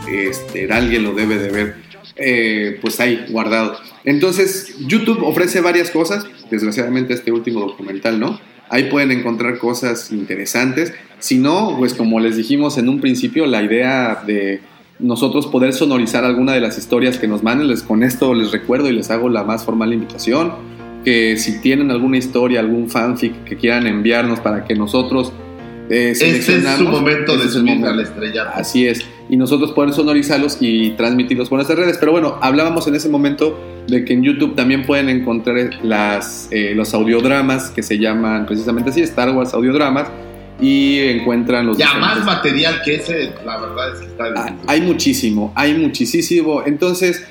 Este, 0.09 0.70
alguien 0.73 1.05
lo 1.05 1.15
debe 1.15 1.39
de 1.39 1.51
ver, 1.51 1.77
eh, 2.16 2.78
pues 2.81 3.01
ahí 3.01 3.24
guardado. 3.31 3.78
Entonces, 4.05 4.74
YouTube 4.86 5.23
ofrece 5.23 5.61
varias 5.61 5.91
cosas. 5.91 6.27
Desgraciadamente, 6.51 7.15
este 7.15 7.32
último 7.32 7.61
documental, 7.61 8.20
¿no? 8.20 8.39
Ahí 8.69 8.85
pueden 8.85 9.11
encontrar 9.11 9.59
cosas 9.59 10.11
interesantes. 10.12 10.93
Si 11.19 11.39
no, 11.39 11.77
pues 11.78 11.95
como 11.95 12.20
les 12.20 12.36
dijimos 12.36 12.77
en 12.78 12.89
un 12.89 13.01
principio, 13.01 13.47
la 13.47 13.62
idea 13.62 14.23
de 14.27 14.61
nosotros 15.05 15.47
poder 15.47 15.73
sonorizar 15.75 16.25
alguna 16.25 16.53
de 16.53 16.61
las 16.61 16.79
historias 16.79 17.19
que 17.19 17.29
nos 17.29 17.43
manden. 17.43 17.69
Les, 17.69 17.83
con 17.83 18.03
esto 18.03 18.35
les 18.35 18.51
recuerdo 18.53 18.89
y 18.89 18.93
les 18.93 19.11
hago 19.11 19.29
la 19.29 19.45
más 19.45 19.65
formal 19.65 19.93
invitación. 19.93 20.53
Que 21.05 21.37
si 21.37 21.61
tienen 21.61 21.91
alguna 21.91 22.17
historia, 22.17 22.61
algún 22.61 22.89
fanfic 22.89 23.45
que 23.45 23.57
quieran 23.57 23.87
enviarnos 23.87 24.41
para 24.41 24.65
que 24.65 24.75
nosotros 24.75 25.33
eh, 25.91 26.13
Este 26.13 26.57
es 26.57 26.65
su 26.79 26.85
momento 26.85 27.33
de 27.37 27.41
es 27.41 27.45
el 27.45 27.51
subir 27.51 27.65
momento. 27.77 27.91
a 27.91 27.95
la 27.95 28.03
estrella. 28.03 28.51
Así 28.55 28.87
es. 28.87 29.05
Y 29.29 29.37
nosotros 29.37 29.73
poder 29.73 29.93
sonorizarlos 29.93 30.57
y 30.61 30.91
transmitirlos 30.93 31.51
por 31.51 31.59
nuestras 31.59 31.79
redes. 31.79 31.99
Pero 31.99 32.13
bueno, 32.13 32.39
hablábamos 32.41 32.87
en 32.89 32.95
ese 32.95 33.11
momento 33.11 33.59
de 33.87 34.05
que 34.07 34.15
en 34.15 34.23
YouTube 34.23 34.55
también 34.55 34.87
pueden 34.87 35.11
encontrar 35.11 35.71
las, 35.83 36.49
eh, 36.51 36.73
los 36.75 36.95
audiodramas 36.95 37.69
que 37.71 37.83
se 37.83 37.99
llaman 37.99 38.47
precisamente 38.47 38.91
así, 38.91 39.03
Star 39.03 39.31
Wars 39.37 39.53
audiodramas. 39.53 40.09
Y 40.61 40.99
encuentran 41.01 41.67
los... 41.67 41.77
Ya 41.77 41.87
diferentes- 41.87 42.01
más 42.01 42.25
material 42.25 42.83
que 42.85 42.95
ese, 42.97 43.33
la 43.45 43.59
verdad 43.59 43.95
es 43.95 44.01
que 44.01 44.07
está 44.07 44.25
Ah, 44.37 44.57
hay 44.67 44.81
muchísimo, 44.81 45.53
hay 45.55 45.75
muchísimo. 45.75 46.63
Entonces, 46.65 47.25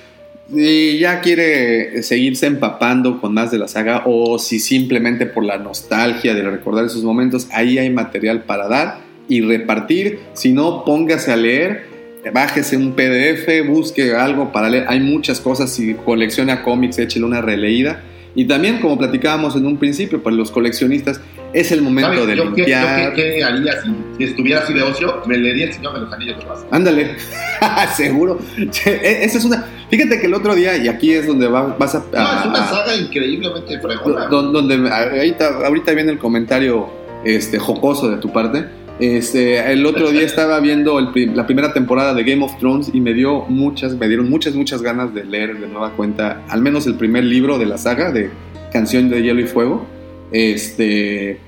si 0.53 0.99
ya 0.99 1.21
quiere 1.21 2.03
seguirse 2.03 2.47
empapando 2.47 3.21
con 3.21 3.33
más 3.33 3.49
de 3.51 3.57
la 3.59 3.67
saga 3.67 4.03
o 4.05 4.37
si 4.39 4.59
simplemente 4.59 5.25
por 5.25 5.45
la 5.45 5.57
nostalgia 5.57 6.33
de 6.33 6.41
recordar 6.43 6.85
esos 6.85 7.03
momentos, 7.03 7.47
ahí 7.51 7.77
hay 7.77 7.89
material 7.89 8.43
para 8.43 8.67
dar 8.67 8.99
y 9.29 9.41
repartir. 9.41 10.19
Si 10.33 10.51
no, 10.51 10.83
póngase 10.83 11.31
a 11.31 11.37
leer, 11.37 11.85
bájese 12.33 12.75
un 12.75 12.91
PDF, 12.93 13.65
busque 13.67 14.13
algo 14.13 14.51
para 14.51 14.69
leer. 14.69 14.85
Hay 14.89 14.99
muchas 14.99 15.39
cosas, 15.39 15.71
si 15.73 15.93
colecciona 15.93 16.61
cómics, 16.61 16.99
échele 16.99 17.25
una 17.25 17.41
releída. 17.41 18.03
Y 18.35 18.45
también, 18.45 18.79
como 18.79 18.97
platicábamos 18.97 19.55
en 19.55 19.65
un 19.67 19.77
principio, 19.77 20.21
para 20.23 20.35
los 20.35 20.49
coleccionistas, 20.49 21.21
es 21.53 21.71
el 21.71 21.83
momento 21.83 22.11
¿Sabes? 22.13 22.27
de 22.27 22.35
Yo, 22.35 22.43
qué, 22.45 22.49
yo 22.49 22.55
limpiar. 22.67 23.13
qué- 23.13 23.21
qué 23.35 23.43
haría 23.43 23.73
si, 23.83 23.89
si 24.17 24.23
estuviera 24.23 24.61
así 24.61 24.73
de 24.73 24.81
ocio? 24.81 25.21
Me 25.27 25.37
leería 25.37 25.65
el 25.67 25.73
Señor 25.73 25.93
de 25.93 25.99
los 26.01 26.11
Anillos 26.13 26.37
de. 26.39 26.45
Ándale, 26.71 27.15
seguro. 27.95 28.39
E- 28.57 29.19
Esa 29.23 29.37
es 29.37 29.45
una. 29.45 29.65
Fíjate 29.89 30.19
que 30.19 30.25
el 30.25 30.33
otro 30.33 30.55
día, 30.55 30.75
y 30.77 30.87
aquí 30.87 31.13
es 31.13 31.27
donde 31.27 31.47
va- 31.47 31.75
vas 31.77 31.93
a. 31.93 31.99
No, 31.99 32.05
es 32.05 32.15
a- 32.15 32.47
una 32.49 32.63
a- 32.63 32.69
saga 32.69 32.95
increíblemente 32.95 33.79
fregona. 33.79 34.25
don- 34.27 34.51
donde 34.51 34.75
ahorita, 34.89 35.65
ahorita 35.67 35.91
viene 35.93 36.11
el 36.13 36.17
comentario 36.17 36.89
este, 37.23 37.59
jocoso 37.59 38.09
de 38.09 38.17
tu 38.17 38.31
parte. 38.33 38.65
Este, 38.99 39.71
el 39.71 39.85
otro 39.85 40.11
día 40.11 40.21
estaba 40.21 40.59
viendo 40.59 40.99
la 40.99 41.45
primera 41.45 41.73
temporada 41.73 42.13
de 42.13 42.23
Game 42.23 42.43
of 42.43 42.57
Thrones 42.59 42.91
y 42.93 43.01
me 43.01 43.13
dio 43.13 43.41
muchas, 43.49 43.95
me 43.95 44.07
dieron 44.07 44.29
muchas, 44.29 44.53
muchas 44.55 44.81
ganas 44.81 45.13
de 45.13 45.25
leer 45.25 45.59
de 45.59 45.67
nueva 45.67 45.91
cuenta, 45.91 46.43
al 46.47 46.61
menos 46.61 46.85
el 46.85 46.95
primer 46.95 47.23
libro 47.23 47.57
de 47.57 47.65
la 47.65 47.77
saga 47.77 48.11
de 48.11 48.29
Canción 48.71 49.09
de 49.09 49.21
Hielo 49.23 49.41
y 49.41 49.45
Fuego. 49.45 49.85
Este, 50.31 51.39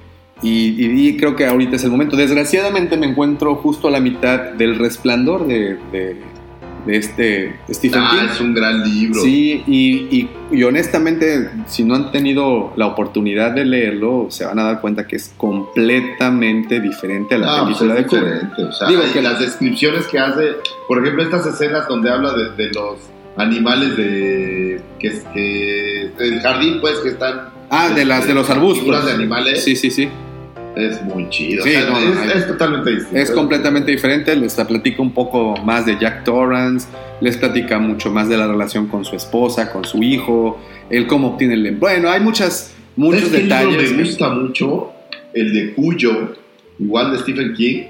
y, 0.41 1.17
creo 1.17 1.35
que 1.35 1.45
ahorita 1.45 1.75
es 1.75 1.83
el 1.83 1.91
momento. 1.91 2.15
Desgraciadamente 2.15 2.97
me 2.97 3.07
encuentro 3.07 3.55
justo 3.55 3.87
a 3.87 3.91
la 3.91 3.99
mitad 3.99 4.39
del 4.53 4.77
resplandor 4.77 5.47
de- 5.47 5.77
de 6.85 6.97
este 6.97 7.55
Stephen 7.69 8.01
Ah, 8.03 8.09
King. 8.11 8.27
es 8.31 8.41
un 8.41 8.53
gran 8.53 8.83
libro. 8.83 9.21
Sí, 9.21 9.63
y, 9.67 10.15
y- 10.15 10.29
y 10.51 10.63
honestamente, 10.63 11.49
si 11.67 11.83
no 11.83 11.95
han 11.95 12.11
tenido 12.11 12.73
la 12.75 12.85
oportunidad 12.87 13.51
de 13.51 13.65
leerlo, 13.65 14.27
se 14.29 14.45
van 14.45 14.59
a 14.59 14.63
dar 14.65 14.81
cuenta 14.81 15.07
que 15.07 15.15
es 15.15 15.33
completamente 15.37 16.79
diferente 16.79 17.35
a 17.35 17.37
la 17.39 17.45
No, 17.57 17.65
pues 17.65 17.77
película 17.79 17.99
es 17.99 18.11
de 18.11 18.17
diferente. 18.17 18.63
O 18.63 18.71
sea, 18.71 18.87
Digo 18.87 19.01
que- 19.13 19.21
las 19.21 19.39
descripciones 19.39 20.07
que 20.07 20.19
hace, 20.19 20.51
por 20.87 20.99
ejemplo, 21.01 21.23
estas 21.23 21.45
escenas 21.45 21.87
donde 21.87 22.09
habla 22.11 22.33
de, 22.33 22.49
de 22.51 22.71
los 22.73 22.97
animales 23.37 23.97
de 23.97 24.81
que, 24.99 25.11
que 25.33 26.11
el 26.19 26.39
jardín, 26.41 26.79
pues 26.81 26.99
que 26.99 27.09
están 27.09 27.49
Ah, 27.69 27.89
de 27.89 28.05
las 28.05 28.27
de 28.27 28.33
los 28.35 28.49
arbustos. 28.49 28.79
figuras 28.79 29.05
de 29.05 29.11
animales, 29.13 29.63
Sí, 29.63 29.75
sí, 29.75 29.89
sí. 29.89 30.07
Es 30.75 31.01
muy 31.03 31.29
chido. 31.29 31.63
Sí, 31.63 31.69
O 31.69 31.73
sea, 31.73 31.89
no, 31.89 31.97
es, 31.97 32.15
no, 32.15 32.23
es 32.23 32.47
totalmente 32.47 32.91
distinto. 32.91 33.17
Es 33.17 33.31
completamente 33.31 33.91
diferente. 33.91 34.35
Les 34.35 34.53
platico 34.53 35.01
un 35.01 35.13
poco 35.13 35.55
más 35.63 35.85
de 35.85 35.97
Jack 35.99 36.23
Torrance, 36.23 36.87
les 37.21 37.37
platica 37.37 37.79
mucho 37.79 38.11
más 38.11 38.29
de 38.29 38.37
la 38.37 38.47
relación 38.47 38.87
con 38.87 39.05
su 39.05 39.15
esposa, 39.15 39.71
con 39.71 39.85
su 39.85 40.03
hijo, 40.03 40.59
el 40.89 41.07
cómo 41.07 41.29
obtiene 41.29 41.55
el. 41.55 41.75
Bueno, 41.75 42.09
hay 42.09 42.21
muchas, 42.21 42.73
muchos 42.95 43.29
¿Sabes 43.29 43.35
qué 43.35 43.47
libro 43.47 43.71
detalles. 43.71 43.91
me 43.93 44.03
gusta 44.03 44.29
mucho 44.29 44.91
el 45.33 45.53
de 45.53 45.73
Cuyo, 45.73 46.35
igual 46.79 47.11
de 47.11 47.19
Stephen 47.19 47.53
King, 47.53 47.83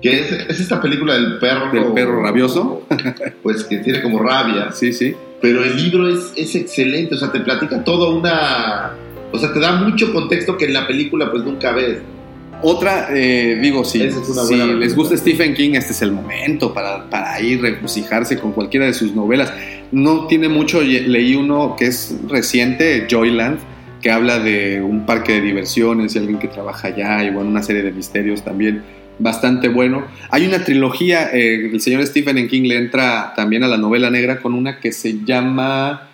que 0.00 0.20
es, 0.20 0.32
es 0.32 0.60
esta 0.60 0.80
película 0.80 1.14
del 1.14 1.38
perro. 1.38 1.70
Del 1.72 1.92
perro 1.92 2.22
rabioso. 2.22 2.86
Pues 3.42 3.64
que 3.64 3.78
tiene 3.78 4.00
como 4.00 4.20
rabia. 4.20 4.70
Sí, 4.72 4.92
sí. 4.92 5.14
Pero 5.40 5.64
el 5.64 5.76
libro 5.76 6.08
es, 6.08 6.32
es 6.36 6.54
excelente, 6.54 7.16
o 7.16 7.18
sea, 7.18 7.32
te 7.32 7.40
platica 7.40 7.82
toda 7.82 8.08
una. 8.08 8.92
O 9.32 9.38
sea, 9.38 9.52
te 9.52 9.60
da 9.60 9.72
mucho 9.72 10.12
contexto 10.12 10.56
que 10.56 10.66
en 10.66 10.74
la 10.74 10.86
película 10.86 11.30
pues 11.30 11.42
nunca 11.44 11.72
ves. 11.72 11.98
Otra, 12.64 13.08
eh, 13.10 13.58
digo, 13.60 13.84
si, 13.84 14.02
es 14.02 14.14
si 14.46 14.54
les 14.54 14.94
gusta 14.94 15.16
Stephen 15.16 15.52
King, 15.54 15.72
este 15.74 15.92
es 15.92 16.02
el 16.02 16.12
momento 16.12 16.72
para, 16.72 17.10
para 17.10 17.40
ir 17.40 17.60
regocijarse 17.60 18.38
con 18.38 18.52
cualquiera 18.52 18.86
de 18.86 18.94
sus 18.94 19.14
novelas. 19.14 19.52
No 19.90 20.28
tiene 20.28 20.48
mucho, 20.48 20.80
leí 20.80 21.34
uno 21.34 21.74
que 21.76 21.86
es 21.86 22.14
reciente, 22.28 23.08
Joyland, 23.10 23.58
que 24.00 24.12
habla 24.12 24.38
de 24.38 24.80
un 24.80 25.06
parque 25.06 25.32
de 25.32 25.40
diversiones 25.40 26.14
y 26.14 26.18
alguien 26.18 26.38
que 26.38 26.46
trabaja 26.46 26.88
allá 26.88 27.24
y 27.24 27.30
bueno, 27.30 27.50
una 27.50 27.64
serie 27.64 27.82
de 27.82 27.90
misterios 27.90 28.42
también 28.42 28.82
bastante 29.18 29.68
bueno. 29.68 30.04
Hay 30.30 30.46
una 30.46 30.64
trilogía, 30.64 31.30
eh, 31.32 31.70
el 31.72 31.80
señor 31.80 32.06
Stephen 32.06 32.48
King 32.48 32.62
le 32.62 32.76
entra 32.76 33.32
también 33.34 33.64
a 33.64 33.68
la 33.68 33.76
novela 33.76 34.10
negra 34.10 34.40
con 34.40 34.54
una 34.54 34.78
que 34.78 34.92
se 34.92 35.24
llama, 35.24 36.08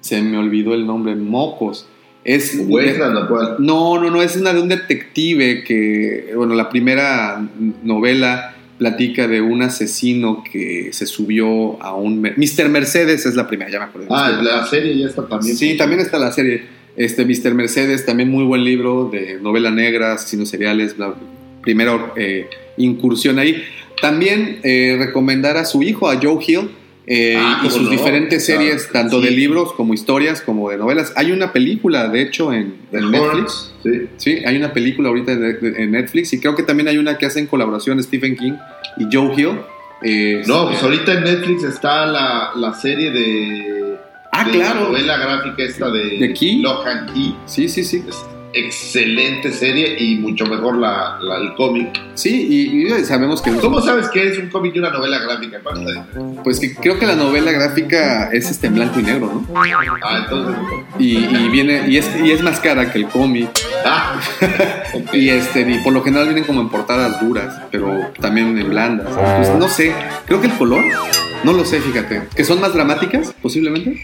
se 0.00 0.22
me 0.22 0.38
olvidó 0.38 0.74
el 0.74 0.86
nombre, 0.86 1.14
Mocos. 1.14 1.88
Es 2.24 2.56
Westland, 2.56 3.28
no, 3.58 3.98
no, 3.98 4.10
no, 4.10 4.22
es 4.22 4.36
una 4.36 4.52
de 4.52 4.60
un 4.60 4.68
detective 4.68 5.64
que, 5.64 6.32
bueno, 6.36 6.54
la 6.54 6.68
primera 6.68 7.44
novela 7.82 8.54
platica 8.78 9.26
de 9.26 9.40
un 9.40 9.62
asesino 9.62 10.42
que 10.50 10.92
se 10.92 11.06
subió 11.06 11.82
a 11.82 11.94
un... 11.94 12.20
Mr. 12.20 12.68
Mercedes 12.68 13.26
es 13.26 13.34
la 13.34 13.46
primera, 13.46 13.70
ya 13.70 13.78
me 13.80 13.86
acuerdo. 13.86 14.08
Ah, 14.10 14.40
la 14.42 14.66
serie 14.66 14.96
ya 14.96 15.06
está 15.06 15.26
también. 15.26 15.56
Sí, 15.56 15.76
también 15.76 16.00
está 16.00 16.18
la 16.18 16.32
serie. 16.32 16.62
Este, 16.96 17.24
Mr. 17.24 17.54
Mercedes, 17.54 18.04
también 18.04 18.30
muy 18.30 18.44
buen 18.44 18.64
libro 18.64 19.08
de 19.10 19.38
novela 19.40 19.70
negra, 19.70 20.12
asesinos 20.14 20.48
seriales, 20.48 20.98
la 20.98 21.14
primera 21.62 22.12
eh, 22.16 22.48
incursión 22.76 23.38
ahí. 23.38 23.62
También 24.00 24.58
eh, 24.62 24.96
recomendar 24.98 25.56
a 25.56 25.64
su 25.64 25.82
hijo, 25.82 26.10
a 26.10 26.20
Joe 26.20 26.38
Hill, 26.44 26.70
eh, 27.06 27.34
Ah, 27.38 27.62
y 27.64 27.70
sus 27.70 27.82
no, 27.82 27.90
diferentes 27.90 28.44
claro, 28.46 28.60
series, 28.60 28.90
tanto 28.92 29.18
sí. 29.20 29.24
de 29.26 29.30
libros 29.32 29.72
como 29.72 29.92
historias, 29.94 30.40
como 30.40 30.70
de 30.70 30.76
novelas. 30.78 31.12
Hay 31.16 31.32
una 31.32 31.52
película, 31.52 32.08
de 32.08 32.22
hecho, 32.22 32.52
en, 32.52 32.76
en 32.92 33.10
Netflix. 33.10 33.72
Sí. 33.82 33.90
Sí, 34.16 34.42
hay 34.46 34.56
una 34.56 34.72
película 34.72 35.08
ahorita 35.08 35.34
de- 35.36 35.82
en 35.82 35.90
Netflix 35.90 36.32
y 36.32 36.40
creo 36.40 36.54
que 36.54 36.62
también 36.62 36.88
hay 36.88 36.98
una 36.98 37.18
que 37.18 37.26
hace 37.26 37.40
en 37.40 37.46
colaboración 37.46 38.02
Stephen 38.02 38.36
King 38.36 38.52
y 38.98 39.08
Joe 39.12 39.32
Hill. 39.36 39.58
Eh, 40.04 40.42
No, 40.46 40.68
pues 40.68 40.82
ahorita 40.82 41.14
en 41.14 41.24
Netflix 41.24 41.64
está 41.64 42.06
la, 42.06 42.50
la 42.56 42.72
serie 42.74 43.10
de. 43.10 43.96
Ah, 44.32 44.44
de 44.44 44.52
claro. 44.52 44.80
La 44.80 44.86
novela 44.88 45.16
gráfica 45.18 45.62
esta 45.62 45.90
de. 45.90 46.18
¿De 46.18 46.32
Key? 46.34 46.60
Lohan 46.62 47.06
Key. 47.12 47.36
Sí, 47.46 47.68
sí, 47.68 47.84
sí. 47.84 48.02
Es 48.08 48.16
excelente 48.54 49.52
serie 49.52 49.96
y 49.98 50.16
mucho 50.16 50.46
mejor 50.46 50.76
la, 50.78 51.18
la- 51.20 51.36
el 51.38 51.54
cómic. 51.54 51.88
Sí, 52.14 52.46
y, 52.48 52.86
y 52.86 53.04
sabemos 53.04 53.40
que... 53.42 53.50
¿Cómo 53.52 53.80
sabes 53.80 54.08
que 54.08 54.28
es 54.28 54.38
un 54.38 54.48
cómic 54.48 54.74
y 54.76 54.78
una 54.78 54.90
novela 54.90 55.18
gráfica? 55.18 55.58
¿Cuál 55.62 55.78
es 55.78 55.84
la 55.84 56.02
diferencia? 56.02 56.42
Pues 56.42 56.60
que 56.60 56.74
creo 56.74 56.98
que 56.98 57.06
la 57.06 57.16
novela 57.16 57.50
gráfica 57.52 58.30
es 58.32 58.50
este 58.50 58.66
en 58.68 58.74
blanco 58.74 59.00
y 59.00 59.02
negro, 59.04 59.26
¿no? 59.48 59.62
Ah, 60.02 60.18
entonces. 60.24 60.56
Y, 60.98 61.18
y 61.18 61.48
viene 61.50 61.84
y 61.88 61.96
es, 61.98 62.10
y 62.22 62.30
es 62.32 62.42
más 62.42 62.60
cara 62.60 62.92
que 62.92 62.98
el 62.98 63.06
cómic. 63.08 63.48
Ah. 63.84 64.20
Y 65.12 65.30
este 65.30 65.60
y 65.62 65.78
por 65.78 65.92
lo 65.94 66.02
general 66.02 66.26
vienen 66.26 66.44
como 66.44 66.60
en 66.60 66.68
portadas 66.68 67.20
duras, 67.20 67.62
pero 67.70 68.10
también 68.20 68.58
en 68.58 68.68
blandas. 68.68 69.08
Pues 69.08 69.48
no 69.58 69.68
sé, 69.68 69.94
creo 70.26 70.40
que 70.40 70.48
el 70.48 70.52
color, 70.54 70.82
no 71.44 71.52
lo 71.54 71.64
sé, 71.64 71.80
fíjate. 71.80 72.24
Que 72.36 72.44
son 72.44 72.60
más 72.60 72.74
dramáticas, 72.74 73.34
posiblemente. 73.40 73.98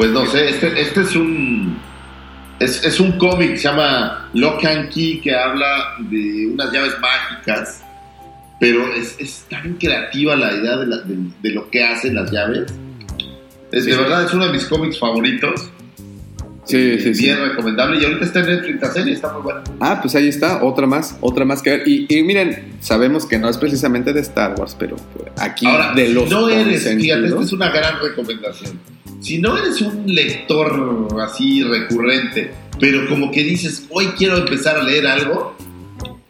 Pues 0.00 0.12
no 0.12 0.24
sé, 0.24 0.48
este, 0.48 0.80
este 0.80 1.02
es 1.02 1.14
un. 1.14 1.76
Es, 2.58 2.82
es 2.84 2.98
un 3.00 3.12
cómic, 3.18 3.56
se 3.56 3.64
llama 3.68 4.30
Lock 4.32 4.64
and 4.64 4.88
Key, 4.88 5.20
que 5.20 5.34
habla 5.34 5.94
de 5.98 6.46
unas 6.46 6.72
llaves 6.72 6.94
mágicas. 7.00 7.82
Pero 8.58 8.94
es, 8.94 9.14
es 9.18 9.44
tan 9.50 9.74
creativa 9.74 10.34
la 10.36 10.54
idea 10.54 10.78
de, 10.78 10.86
la- 10.86 10.96
de- 11.02 11.30
de 11.42 11.50
lo 11.50 11.68
que 11.70 11.84
hacen 11.84 12.14
las 12.14 12.30
llaves. 12.30 12.72
Es, 13.72 13.84
Sí, 13.84 13.90
de 13.90 13.96
verdad 13.98 14.24
es 14.24 14.32
uno 14.32 14.46
de 14.46 14.52
mis 14.52 14.64
cómics 14.64 14.98
favoritos. 14.98 15.70
Sí, 16.70 16.98
sí, 17.00 17.14
sí. 17.14 17.24
Bien 17.24 17.38
recomendable. 17.40 18.00
Y 18.00 18.04
ahorita 18.04 18.24
está 18.24 18.40
en 18.40 18.46
Netflix 18.46 18.80
la 18.80 18.90
serie, 18.92 19.14
está 19.14 19.32
muy 19.32 19.42
buena. 19.42 19.62
Ah, 19.80 19.98
pues 20.00 20.14
ahí 20.14 20.28
está, 20.28 20.62
otra 20.64 20.86
más, 20.86 21.16
otra 21.20 21.44
más 21.44 21.62
que 21.62 21.70
ver. 21.70 21.88
Y, 21.88 22.06
y 22.08 22.22
miren, 22.22 22.74
sabemos 22.80 23.26
que 23.26 23.38
no 23.38 23.48
es 23.48 23.58
precisamente 23.58 24.12
de 24.12 24.20
Star 24.20 24.54
Wars, 24.58 24.76
pero 24.78 24.96
aquí 25.38 25.66
Ahora, 25.66 25.92
de 25.94 26.06
si 26.06 26.12
los 26.12 26.30
no 26.30 26.48
eres, 26.48 26.82
fíjate, 26.84 27.26
esta 27.26 27.40
es 27.40 27.52
una 27.52 27.70
gran 27.70 28.00
recomendación. 28.00 28.78
Si 29.20 29.38
no 29.38 29.56
eres 29.58 29.80
un 29.82 30.04
lector 30.14 31.08
así 31.20 31.62
recurrente, 31.62 32.50
pero 32.78 33.06
como 33.08 33.30
que 33.30 33.42
dices, 33.42 33.84
hoy 33.90 34.06
quiero 34.16 34.38
empezar 34.38 34.78
a 34.78 34.82
leer 34.82 35.06
algo, 35.06 35.54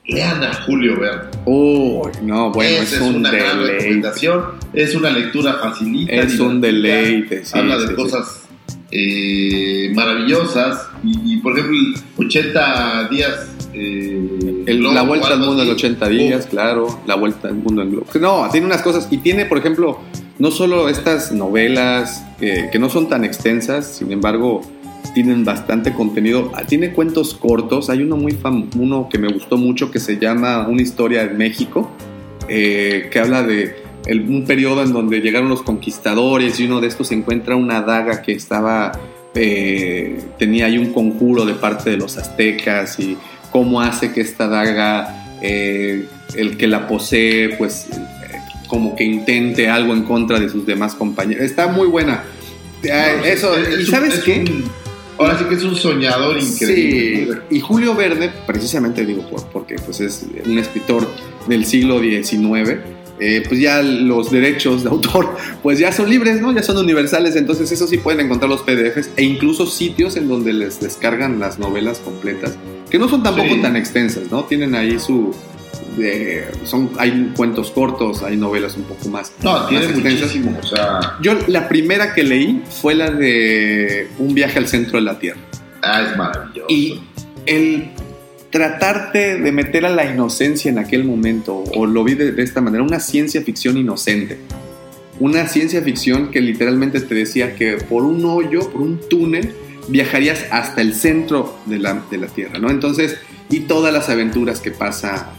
lean 0.06 0.42
a 0.42 0.52
Julio 0.64 0.98
Verne. 0.98 1.30
Uy, 1.44 2.10
no, 2.22 2.50
bueno, 2.50 2.82
Esa 2.82 2.96
es 2.96 3.00
un 3.02 3.16
una 3.16 3.30
gran 3.30 3.58
deleite. 3.58 3.78
recomendación, 3.78 4.42
es 4.72 4.94
una 4.96 5.10
lectura 5.10 5.54
facilita. 5.54 6.12
Es 6.12 6.40
un 6.40 6.60
deleite, 6.60 7.44
sí, 7.44 7.56
habla 7.56 7.78
de 7.78 7.88
sí. 7.88 7.94
cosas 7.94 8.39
eh, 8.92 9.90
maravillosas 9.94 10.88
y, 11.04 11.34
y, 11.34 11.36
por 11.38 11.52
ejemplo, 11.58 11.76
el 12.18 12.26
80 12.26 13.08
días, 13.08 13.48
eh, 13.72 14.62
El- 14.66 14.78
globo 14.78 14.94
la 14.94 15.02
vuelta 15.02 15.28
al 15.28 15.38
mundo 15.40 15.62
en 15.62 15.68
así. 15.70 15.76
80 15.86 16.08
días, 16.08 16.46
claro. 16.46 17.00
La 17.06 17.14
vuelta 17.14 17.48
al 17.48 17.54
mundo 17.54 17.82
en 17.82 17.90
globo. 17.90 18.06
No, 18.20 18.48
tiene 18.50 18.66
unas 18.66 18.82
cosas. 18.82 19.08
Y 19.10 19.18
tiene, 19.18 19.44
por 19.46 19.58
ejemplo, 19.58 19.98
no 20.38 20.50
solo 20.50 20.88
estas 20.88 21.32
novelas 21.32 22.24
que, 22.38 22.68
que 22.72 22.78
no 22.78 22.88
son 22.90 23.08
tan 23.08 23.24
extensas, 23.24 23.86
sin 23.86 24.10
embargo, 24.12 24.60
tienen 25.14 25.44
bastante 25.44 25.92
contenido. 25.92 26.50
Ah, 26.54 26.64
Tiene 26.66 26.92
cuentos 26.92 27.34
cortos. 27.34 27.90
Hay 27.90 28.02
uno 28.02 28.16
muy 28.16 28.32
fam 28.32 28.68
uno 28.78 29.08
que 29.10 29.18
me 29.18 29.28
gustó 29.32 29.56
mucho 29.56 29.90
que 29.90 29.98
se 29.98 30.18
llama 30.18 30.66
Una 30.68 30.82
historia 30.82 31.22
en 31.22 31.36
México, 31.36 31.90
eh, 32.48 33.08
que 33.10 33.18
habla 33.18 33.42
de 33.42 33.76
el- 34.06 34.20
un 34.22 34.44
periodo 34.46 34.82
en 34.82 34.92
donde 34.92 35.20
llegaron 35.20 35.48
los 35.48 35.62
conquistadores 35.62 36.58
y 36.60 36.64
uno 36.64 36.80
de 36.80 36.88
estos 36.88 37.10
encuentra 37.12 37.56
una 37.56 37.80
daga 37.82 38.22
que 38.22 38.32
estaba 38.32 38.92
eh, 39.34 40.20
tenía 40.38 40.66
ahí 40.66 40.76
un 40.76 40.92
conjuro 40.92 41.44
de 41.44 41.54
parte 41.54 41.90
de 41.90 41.96
los 41.96 42.16
aztecas 42.18 42.98
y 42.98 43.16
cómo 43.52 43.80
hace 43.80 44.12
que 44.12 44.20
esta 44.22 44.48
daga 44.48 45.38
eh, 45.40 46.06
el 46.34 46.56
que 46.56 46.66
la 46.66 46.88
posee 46.88 47.50
pues 47.56 47.86
eh, 47.92 47.96
como 48.66 48.96
que 48.96 49.04
intente 49.04 49.68
algo 49.68 49.92
en 49.92 50.02
contra 50.02 50.40
de 50.40 50.48
sus 50.48 50.66
demás 50.66 50.94
compañeros. 50.96 51.44
Está 51.44 51.68
muy 51.68 51.86
buena. 51.86 52.24
No, 52.82 53.24
eso 53.24 53.56
es- 53.56 53.68
es 53.68 53.80
y 53.88 53.90
sabes 53.90 54.14
es 54.14 54.24
qué 54.24 54.40
un- 54.40 54.64
ahora 55.18 55.38
sí 55.38 55.44
que 55.44 55.54
es 55.54 55.62
un 55.62 55.76
soñador 55.76 56.36
increíble. 56.40 57.34
Sí, 57.48 57.56
y 57.56 57.60
Julio 57.60 57.94
Verne, 57.94 58.30
precisamente 58.46 59.04
digo, 59.06 59.22
por- 59.30 59.46
porque 59.48 59.76
pues 59.76 60.00
es 60.00 60.26
un 60.44 60.58
escritor 60.58 61.08
del 61.46 61.64
siglo 61.66 62.00
XIX, 62.00 62.78
eh, 63.20 63.42
pues 63.46 63.60
ya 63.60 63.82
los 63.82 64.30
derechos 64.30 64.82
de 64.82 64.90
autor 64.90 65.36
pues 65.62 65.78
ya 65.78 65.92
son 65.92 66.08
libres, 66.10 66.40
¿no? 66.40 66.52
Ya 66.52 66.62
son 66.62 66.76
universales, 66.78 67.36
entonces 67.36 67.70
eso 67.70 67.86
sí 67.86 67.98
pueden 67.98 68.20
encontrar 68.26 68.48
los 68.50 68.62
PDFs 68.62 69.10
e 69.16 69.22
incluso 69.24 69.66
sitios 69.66 70.16
en 70.16 70.28
donde 70.28 70.52
les 70.52 70.80
descargan 70.80 71.38
las 71.38 71.58
novelas 71.58 71.98
completas, 71.98 72.56
que 72.90 72.98
no 72.98 73.08
son 73.08 73.22
tampoco 73.22 73.54
Sí. 73.54 73.60
tan 73.62 73.76
extensas, 73.76 74.30
¿no? 74.30 74.44
Tienen 74.44 74.74
ahí 74.74 74.98
su... 74.98 75.34
son, 76.64 76.90
hay 76.98 77.32
cuentos 77.36 77.70
cortos, 77.70 78.22
hay 78.22 78.36
novelas 78.36 78.76
un 78.76 78.84
poco 78.84 79.08
más. 79.08 79.32
No, 79.42 79.66
tiene 79.66 79.84
más 79.86 79.94
extensas. 79.94 80.20
muchísimo. 80.34 80.58
O 80.62 80.66
sea, 80.66 81.00
Yo 81.20 81.34
la 81.48 81.68
primera 81.68 82.14
que 82.14 82.22
leí 82.24 82.62
fue 82.80 82.94
la 82.94 83.10
de 83.10 84.08
Un 84.18 84.34
viaje 84.34 84.58
al 84.58 84.66
centro 84.66 84.98
de 84.98 85.04
la 85.04 85.18
Tierra. 85.18 85.40
ah, 85.82 86.02
es 86.10 86.16
maravilloso. 86.16 86.66
Y 86.68 87.00
el 87.46 87.90
tratarte 88.50 89.38
de 89.38 89.52
meter 89.52 89.86
a 89.86 89.90
la 89.90 90.04
inocencia 90.04 90.70
en 90.70 90.78
aquel 90.78 91.04
momento, 91.04 91.64
o 91.74 91.86
lo 91.86 92.04
vi 92.04 92.14
de, 92.14 92.32
de 92.32 92.42
esta 92.42 92.60
manera, 92.60 92.82
una 92.82 93.00
ciencia 93.00 93.42
ficción 93.42 93.76
inocente. 93.76 94.38
Una 95.20 95.46
ciencia 95.46 95.82
ficción 95.82 96.30
que 96.30 96.40
literalmente 96.40 97.00
te 97.00 97.14
decía 97.14 97.54
que 97.54 97.76
por 97.76 98.04
un 98.04 98.24
hoyo, 98.24 98.70
por 98.70 98.80
un 98.80 98.98
túnel, 99.08 99.54
viajarías 99.88 100.46
hasta 100.50 100.80
el 100.80 100.94
centro 100.94 101.58
de 101.66 101.78
la, 101.78 102.02
de 102.10 102.18
la 102.18 102.26
Tierra, 102.26 102.58
¿no? 102.58 102.70
Entonces, 102.70 103.18
y 103.50 103.60
todas 103.60 103.92
las 103.92 104.08
aventuras 104.08 104.60
que 104.60 104.70
pasa, 104.70 105.30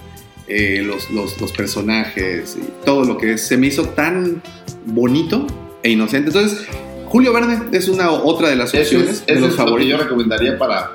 eh, 0.48 0.82
los, 0.86 1.10
los, 1.12 1.40
los 1.42 1.52
personajes, 1.52 2.58
y 2.60 2.86
todo 2.86 3.06
lo 3.06 3.18
que 3.18 3.34
es, 3.34 3.42
se 3.48 3.58
me 3.58 3.68
hizo 3.68 3.90
tan 3.90 4.42
bonito 4.86 5.48
e 5.82 5.92
inocente. 5.92 6.30
Entonces, 6.30 6.68
Julio 7.08 7.34
Verne 7.34 7.60
es 7.72 7.88
una 7.90 8.12
otra 8.12 8.50
de 8.50 8.56
las 8.56 8.74
opciones 8.74 9.24
es, 9.26 9.26
de 9.26 9.42
los 9.42 9.54
es 9.54 9.58
lo 9.58 9.76
que 9.78 9.88
yo 9.88 9.98
recomendaría 9.98 10.58
para, 10.58 10.92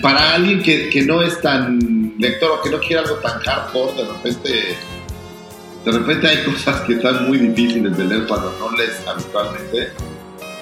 para 0.00 0.34
alguien 0.34 0.62
que, 0.62 0.88
que 0.88 1.02
no 1.02 1.22
es 1.22 1.40
tan 1.40 2.14
lector 2.18 2.50
o 2.58 2.62
que 2.62 2.70
no 2.70 2.78
quiere 2.80 2.98
algo 2.98 3.16
tan 3.16 3.38
hardcore. 3.40 4.02
De 4.02 4.08
repente, 4.12 4.76
de 5.84 5.92
repente 5.92 6.26
hay 6.26 6.44
cosas 6.44 6.80
que 6.82 6.94
están 6.94 7.28
muy 7.28 7.38
difíciles 7.38 7.96
de 7.96 8.04
leer 8.04 8.26
cuando 8.26 8.56
no 8.58 8.76
lees 8.76 9.00
habitualmente. 9.06 9.88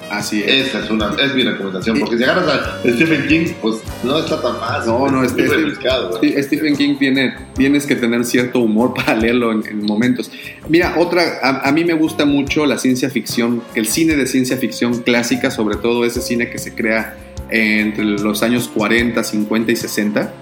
Así 0.09 0.41
es. 0.41 0.67
Esa 0.67 0.85
es, 0.85 0.89
una, 0.89 1.13
es 1.21 1.35
mi 1.35 1.43
recomendación. 1.43 1.99
Porque 1.99 2.17
si 2.17 2.23
agarras 2.23 2.47
a 2.47 2.79
Stephen 2.81 3.27
King, 3.27 3.53
pues 3.61 3.81
no 4.03 4.19
está 4.19 4.41
tan 4.41 4.57
fácil. 4.57 4.93
No, 4.93 5.09
no, 5.09 5.23
es 5.23 5.31
este-. 5.31 5.75
Sí, 6.21 6.43
Stephen 6.43 6.77
King 6.77 6.95
tiene, 6.97 7.35
tienes 7.55 7.85
que 7.85 7.95
tener 7.95 8.23
cierto 8.23 8.59
humor 8.59 8.93
para 8.95 9.15
leerlo 9.15 9.51
en, 9.51 9.67
en 9.67 9.85
momentos. 9.85 10.31
Mira, 10.69 10.95
otra, 10.97 11.39
a, 11.41 11.67
a 11.67 11.71
mí 11.73 11.83
me 11.83 11.93
gusta 11.93 12.23
mucho 12.25 12.65
la 12.65 12.77
ciencia 12.77 13.09
ficción, 13.09 13.61
el 13.75 13.85
cine 13.85 14.15
de 14.15 14.27
ciencia 14.27 14.55
ficción 14.55 15.01
clásica, 15.01 15.51
sobre 15.51 15.75
todo 15.75 16.05
ese 16.05 16.21
cine 16.21 16.49
que 16.49 16.57
se 16.57 16.73
crea 16.73 17.17
entre 17.49 18.03
los 18.05 18.43
años 18.43 18.69
40, 18.73 19.23
50 19.23 19.71
y 19.71 19.75
60. 19.75 20.33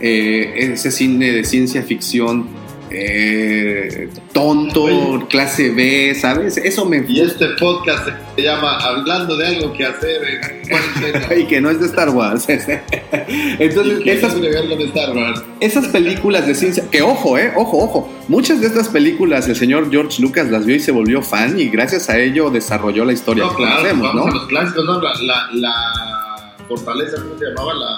Eh, 0.00 0.72
ese 0.72 0.90
cine 0.90 1.32
de 1.32 1.44
ciencia 1.44 1.82
ficción 1.82 2.48
eh, 2.96 4.08
tonto, 4.32 4.84
Oye. 4.84 5.26
clase 5.28 5.70
B, 5.70 6.14
¿sabes? 6.14 6.56
Eso 6.58 6.84
me 6.84 7.04
Y 7.08 7.20
este 7.20 7.46
podcast 7.58 8.08
se 8.36 8.42
llama 8.42 8.78
Hablando 8.78 9.36
de 9.36 9.46
algo 9.48 9.72
que 9.72 9.84
hacer 9.84 10.20
en 10.22 10.68
cuarentena. 10.68 11.34
y 11.40 11.44
que 11.46 11.60
no 11.60 11.70
es 11.70 11.80
de 11.80 11.86
Star 11.86 12.10
Wars. 12.10 12.46
Entonces, 13.58 14.00
esas 14.04 14.40
de 14.40 14.84
Star 14.84 15.16
Wars. 15.16 15.42
esas 15.60 15.88
películas 15.88 16.46
de 16.46 16.54
ciencia, 16.54 16.84
que 16.90 17.02
ojo, 17.02 17.36
eh, 17.36 17.52
ojo, 17.56 17.78
ojo, 17.78 18.12
muchas 18.28 18.60
de 18.60 18.68
estas 18.68 18.88
películas 18.88 19.48
el 19.48 19.56
señor 19.56 19.90
George 19.90 20.22
Lucas 20.22 20.48
las 20.50 20.64
vio 20.64 20.76
y 20.76 20.80
se 20.80 20.92
volvió 20.92 21.20
fan 21.22 21.58
y 21.58 21.68
gracias 21.68 22.08
a 22.10 22.18
ello 22.18 22.50
desarrolló 22.50 23.04
la 23.04 23.12
historia 23.12 23.44
No, 23.44 23.50
que 23.50 23.56
claro, 23.56 23.76
conocemos, 23.76 24.06
vamos 24.06 24.26
a 24.26 24.28
¿no? 24.28 24.34
los 24.36 24.46
clásicos, 24.46 24.84
¿no? 24.84 25.00
La, 25.00 25.12
la, 25.20 25.48
la 25.54 26.33
fortaleza, 26.68 27.16
¿cómo 27.22 27.38
se 27.38 27.44
llamaba? 27.46 27.74
La... 27.74 27.96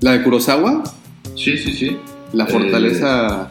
La 0.00 0.12
de 0.12 0.22
Kurosawa, 0.22 0.82
Sí, 1.34 1.56
sí, 1.56 1.72
sí. 1.72 1.96
la 2.32 2.44
Eh, 2.44 2.48
fortaleza, 2.48 3.50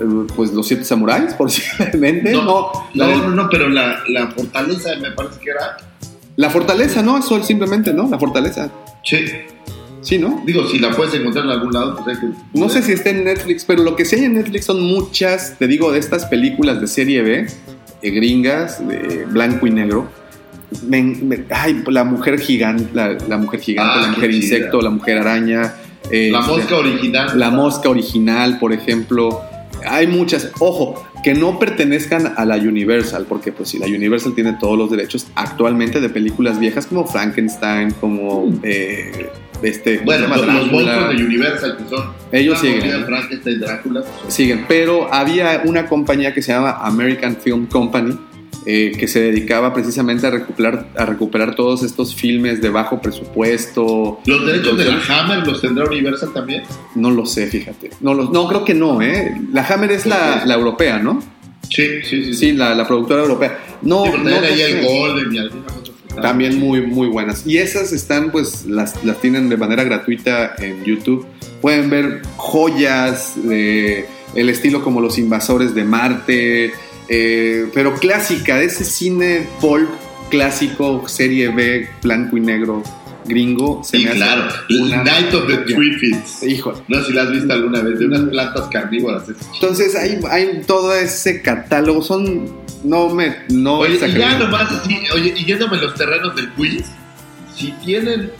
eh, 0.00 0.04
pues 0.36 0.52
los 0.52 0.66
siete 0.66 0.84
samuráis, 0.84 1.34
posiblemente, 1.34 2.32
no, 2.34 2.42
No, 2.44 2.72
la, 2.94 3.06
No, 3.06 3.10
de- 3.12 3.16
no, 3.28 3.30
no, 3.34 3.48
pero 3.50 3.68
la, 3.68 4.00
la 4.08 4.28
fortaleza 4.30 4.90
me 5.00 5.10
parece 5.12 5.40
que 5.40 5.50
era... 5.50 5.76
la 6.36 6.50
fortaleza, 6.50 7.02
¿no? 7.02 7.18
Eso 7.18 7.42
simplemente, 7.42 7.92
¿no? 7.92 8.08
La 8.08 8.18
fortaleza, 8.18 8.70
Sí, 9.04 9.24
sí, 10.02 10.18
¿no? 10.18 10.42
digo, 10.44 10.66
si 10.68 10.78
la 10.78 10.90
puedes 10.90 11.14
encontrar 11.14 11.46
en 11.46 11.50
algún 11.52 11.72
lado, 11.72 11.96
pues 11.96 12.16
hay 12.16 12.20
que... 12.28 12.34
No 12.58 12.68
sé 12.68 12.82
si 12.82 12.92
está 12.92 13.10
en 13.10 13.24
Netflix, 13.24 13.64
pero 13.64 13.82
lo 13.82 13.96
que 13.96 14.04
sí 14.04 14.16
hay 14.16 14.24
en 14.24 14.34
Netflix 14.34 14.66
son 14.66 14.82
muchas, 14.82 15.56
te 15.58 15.66
digo, 15.66 15.90
de 15.92 15.98
estas 15.98 16.26
películas 16.26 16.80
de 16.80 16.86
serie 16.86 17.22
B, 17.22 17.46
eh, 18.02 18.10
gringas, 18.10 18.86
de 18.86 19.24
blanco 19.26 19.66
y 19.66 19.70
negro. 19.70 20.08
Me- 20.86 21.02
me- 21.02 21.44
ay, 21.50 21.82
la 21.88 22.04
mujer 22.04 22.38
gigante, 22.38 22.88
la, 22.94 23.16
la 23.28 23.36
mujer 23.38 23.60
gigante, 23.60 23.92
Ah, 23.98 24.02
la 24.02 24.08
mujer 24.08 24.30
chida. 24.30 24.42
insecto, 24.42 24.80
la 24.80 24.90
mujer 24.90 25.18
araña. 25.18 25.74
eh, 26.10 26.30
La 26.32 26.40
este, 26.40 26.52
mosca 26.52 26.76
original. 26.76 27.38
la 27.38 27.50
mosca 27.50 27.88
original, 27.88 28.58
por 28.58 28.72
ejemplo. 28.72 29.40
Hay 29.88 30.06
muchas, 30.06 30.50
ojo, 30.58 31.06
que 31.24 31.34
no 31.34 31.58
pertenezcan 31.58 32.34
a 32.36 32.44
la 32.44 32.56
Universal, 32.56 33.26
porque 33.28 33.50
pues 33.52 33.70
si 33.70 33.78
la 33.78 33.86
Universal 33.86 34.34
tiene 34.34 34.54
todos 34.60 34.76
los 34.78 34.90
derechos 34.90 35.26
actualmente 35.34 36.00
de 36.00 36.08
películas 36.10 36.58
viejas 36.58 36.86
como 36.86 37.06
Frankenstein, 37.06 37.92
como 38.00 38.52
eh, 38.62 39.30
este, 39.62 39.96
¿cómo 39.98 40.06
Bueno, 40.06 40.28
los, 40.28 40.46
los 40.46 40.72
monstruos 40.72 41.16
de 41.16 41.24
Universal, 41.24 41.76
que 41.78 41.96
son... 41.96 42.04
Ellos 42.32 42.58
siguen. 42.60 43.04
Frankenstein, 43.04 43.60
Drácula. 43.60 44.02
pues, 44.22 44.34
siguen, 44.34 44.64
pero 44.68 45.12
había 45.12 45.62
una 45.64 45.86
compañía 45.86 46.32
que 46.34 46.42
se 46.42 46.52
llama 46.52 46.78
American 46.82 47.36
Film 47.36 47.66
Company 47.66 48.18
eh, 48.72 48.92
que 48.96 49.08
se 49.08 49.20
dedicaba 49.20 49.74
precisamente 49.74 50.26
a 50.26 50.30
recuperar, 50.30 50.86
a 50.96 51.04
recuperar 51.04 51.56
todos 51.56 51.82
estos 51.82 52.14
filmes 52.14 52.60
de 52.60 52.68
bajo 52.68 53.00
presupuesto. 53.00 54.20
Los 54.26 54.46
derechos 54.46 54.78
de 54.78 54.84
la 54.84 55.00
Hammer 55.08 55.44
los 55.46 55.60
tendrá 55.60 55.86
Universal 55.86 56.32
también. 56.32 56.62
No 56.94 57.10
lo 57.10 57.26
sé, 57.26 57.46
fíjate. 57.48 57.90
No, 58.00 58.14
lo- 58.14 58.30
no 58.30 58.46
creo 58.48 58.64
que 58.64 58.74
no, 58.74 59.02
¿eh? 59.02 59.34
La 59.52 59.66
Hammer 59.66 59.90
es 59.90 60.06
la, 60.06 60.44
la 60.46 60.54
europea, 60.54 60.98
¿no? 61.00 61.20
Sí, 61.68 61.84
sí, 62.04 62.24
sí. 62.26 62.34
Sí, 62.34 62.52
la, 62.52 62.74
la 62.74 62.86
productora 62.86 63.22
europea. 63.22 63.58
No, 63.82 64.04
Sí, 64.04 64.12
no 64.22 64.30
el 64.30 64.84
Golden 64.86 65.34
y 65.34 66.20
También 66.20 66.58
muy, 66.58 66.80
muy 66.82 67.08
buenas. 67.08 67.46
Y 67.46 67.58
esas 67.58 67.92
están, 67.92 68.30
pues, 68.30 68.66
las, 68.66 69.04
las 69.04 69.20
tienen 69.20 69.48
de 69.48 69.56
manera 69.56 69.82
gratuita 69.84 70.54
en 70.58 70.84
YouTube. 70.84 71.26
Pueden 71.60 71.90
ver 71.90 72.22
joyas 72.36 73.34
de 73.42 74.06
el 74.34 74.48
estilo 74.48 74.82
como 74.84 75.00
Los 75.00 75.18
Invasores 75.18 75.74
de 75.74 75.84
Marte, 75.84 76.72
eh, 77.10 77.66
pero 77.74 77.94
clásica, 77.94 78.56
de 78.56 78.66
ese 78.66 78.84
cine 78.84 79.48
pulp 79.60 79.90
clásico, 80.30 81.06
serie 81.08 81.48
B, 81.48 81.88
blanco 82.02 82.36
y 82.36 82.40
negro, 82.40 82.82
gringo. 83.26 83.82
Se 83.84 83.98
Sí, 83.98 84.04
me 84.04 84.10
hace 84.10 84.18
claro. 84.18 84.48
una 84.80 85.02
Night 85.02 85.34
of 85.34 85.46
the. 85.48 85.56
Triffids. 85.74 86.42
Híjole. 86.44 86.78
No 86.88 87.00
sé 87.00 87.06
si 87.08 87.12
la 87.12 87.22
has 87.22 87.32
visto 87.32 87.52
alguna 87.52 87.82
vez, 87.82 87.98
de 87.98 88.06
unas 88.06 88.22
plantas 88.30 88.68
carnívoras. 88.70 89.28
es 89.28 89.36
Entonces 89.54 89.96
hay, 89.96 90.20
hay 90.30 90.62
todo 90.66 90.94
ese 90.94 91.42
catálogo, 91.42 92.00
son, 92.00 92.48
no 92.84 93.08
me, 93.14 93.38
no 93.50 93.78
Oye, 93.80 93.96
y 94.06 94.12
ya 94.18 94.38
nomás 94.38 94.70
así, 94.72 94.96
oye, 95.12 95.34
y 95.36 95.44
yéndome 95.44 95.78
los 95.78 95.94
terrenos 95.94 96.34
del 96.36 96.48
quiz, 96.50 96.84
si 97.56 97.72
tienen 97.84 98.30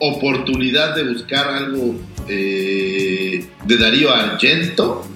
oportunidad 0.00 0.94
de 0.96 1.04
buscar 1.12 1.46
algo 1.48 1.94
eh, 2.26 3.44
de 3.66 3.76
Darío 3.76 4.14
Argento, 4.14 5.06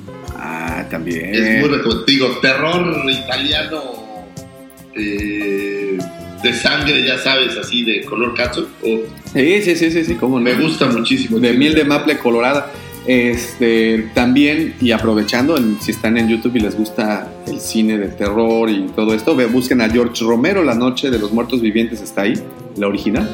Ah, 0.46 0.86
también. 0.90 1.34
es 1.34 1.60
muy. 1.66 1.78
Digo, 2.06 2.26
terror 2.42 2.94
italiano 3.10 3.80
eh, 4.94 5.98
de 6.42 6.52
sangre, 6.52 7.02
ya 7.06 7.18
sabes, 7.18 7.56
así 7.56 7.82
de 7.84 8.04
color 8.04 8.34
catsup. 8.34 8.68
o- 8.82 9.00
Sí, 9.32 9.62
sí, 9.62 9.74
sí, 9.74 9.90
sí, 9.90 10.04
sí, 10.04 10.14
cómo 10.16 10.38
no. 10.38 10.44
me 10.44 10.54
gusta 10.54 10.86
muchísimo. 10.86 11.38
de 11.38 11.52
miel 11.54 11.74
de 11.74 11.84
maple 11.84 12.18
colorada. 12.18 12.70
Este, 13.06 14.10
también, 14.14 14.74
y 14.80 14.90
aprovechando, 14.92 15.58
si 15.80 15.90
están 15.90 16.16
en 16.16 16.26
YouTube 16.28 16.56
y 16.56 16.60
les 16.60 16.74
gusta 16.74 17.30
el 17.46 17.60
cine 17.60 17.98
de 17.98 18.08
terror 18.08 18.70
y 18.70 18.86
todo 18.96 19.12
esto, 19.14 19.36
ve- 19.36 19.44
busquen 19.46 19.80
a 19.82 19.90
George 19.90 20.24
Romero, 20.24 20.62
La 20.62 20.74
Noche 20.74 21.10
de 21.10 21.18
los 21.18 21.30
Muertos 21.32 21.60
Vivientes 21.60 22.00
está 22.00 22.22
ahí, 22.22 22.34
la 22.76 22.86
original. 22.88 23.28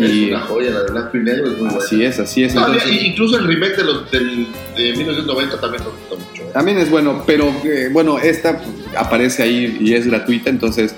Es 0.00 0.10
Y 0.10 0.30
una 0.30 0.40
joya, 0.40 0.70
la 0.70 0.80
de 0.84 0.90
blanco 0.92 1.16
y 1.18 1.20
negro 1.20 1.44
es 1.50 1.58
muy 1.58 1.66
buena. 1.68 1.78
así 1.84 2.02
es, 2.02 2.18
así 2.18 2.42
es. 2.44 2.54
No, 2.54 2.66
Entonces- 2.66 2.90
y- 2.90 3.06
incluso 3.08 3.36
el 3.38 3.46
remake 3.46 3.76
de, 3.76 3.84
los, 3.84 4.10
del, 4.10 4.46
de 4.76 4.96
1990 4.96 5.60
también 5.60 5.82
me 5.84 5.90
gustó 5.90 6.16
mucho. 6.16 6.41
También 6.52 6.78
es 6.78 6.90
bueno, 6.90 7.22
pero 7.26 7.52
eh, 7.64 7.88
bueno, 7.92 8.18
esta 8.18 8.60
aparece 8.96 9.42
ahí 9.42 9.78
y 9.80 9.94
es 9.94 10.06
gratuita, 10.06 10.50
entonces 10.50 10.94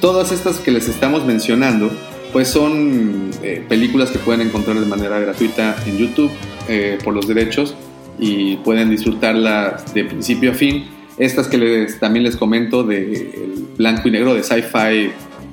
todas 0.00 0.32
estas 0.32 0.58
que 0.58 0.70
les 0.70 0.88
estamos 0.88 1.24
mencionando, 1.24 1.90
pues 2.32 2.48
son 2.48 3.30
eh, 3.42 3.64
películas 3.68 4.10
que 4.10 4.18
pueden 4.18 4.42
encontrar 4.42 4.78
de 4.78 4.86
manera 4.86 5.18
gratuita 5.18 5.74
en 5.86 5.96
YouTube 5.96 6.30
eh, 6.68 6.98
por 7.02 7.14
los 7.14 7.26
derechos 7.26 7.74
y 8.18 8.56
pueden 8.56 8.90
disfrutarlas 8.90 9.94
de 9.94 10.04
principio 10.04 10.50
a 10.50 10.54
fin. 10.54 10.86
Estas 11.16 11.48
que 11.48 11.56
les, 11.56 11.98
también 11.98 12.24
les 12.24 12.36
comento 12.36 12.84
de 12.84 13.66
blanco 13.76 14.08
y 14.08 14.10
negro 14.10 14.34
de 14.34 14.42
sci-fi 14.42 15.10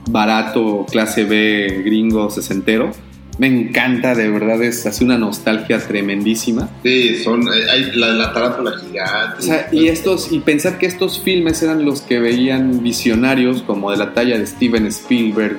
barato, 0.10 0.86
clase 0.90 1.24
B, 1.24 1.82
gringo, 1.84 2.30
sesentero. 2.30 2.92
Me 3.38 3.48
encanta, 3.48 4.16
de 4.16 4.30
verdad, 4.30 4.64
es 4.64 4.86
así 4.86 5.04
una 5.04 5.18
nostalgia 5.18 5.80
tremendísima. 5.80 6.70
Sí, 6.84 7.18
son, 7.18 7.42
eh, 7.44 7.70
hay 7.70 7.92
la, 7.94 8.08
la 8.10 8.34
tarántula 8.34 8.72
gigante. 8.80 9.38
O 9.40 9.42
sea, 9.42 9.68
y 9.72 9.88
estos, 9.88 10.32
y 10.32 10.40
pensar 10.40 10.78
que 10.78 10.86
estos 10.86 11.20
filmes 11.20 11.62
eran 11.62 11.84
los 11.84 12.02
que 12.02 12.20
veían 12.20 12.82
visionarios 12.82 13.62
como 13.64 13.92
de 13.92 13.98
la 13.98 14.14
talla 14.14 14.38
de 14.38 14.46
Steven 14.46 14.86
Spielberg, 14.88 15.58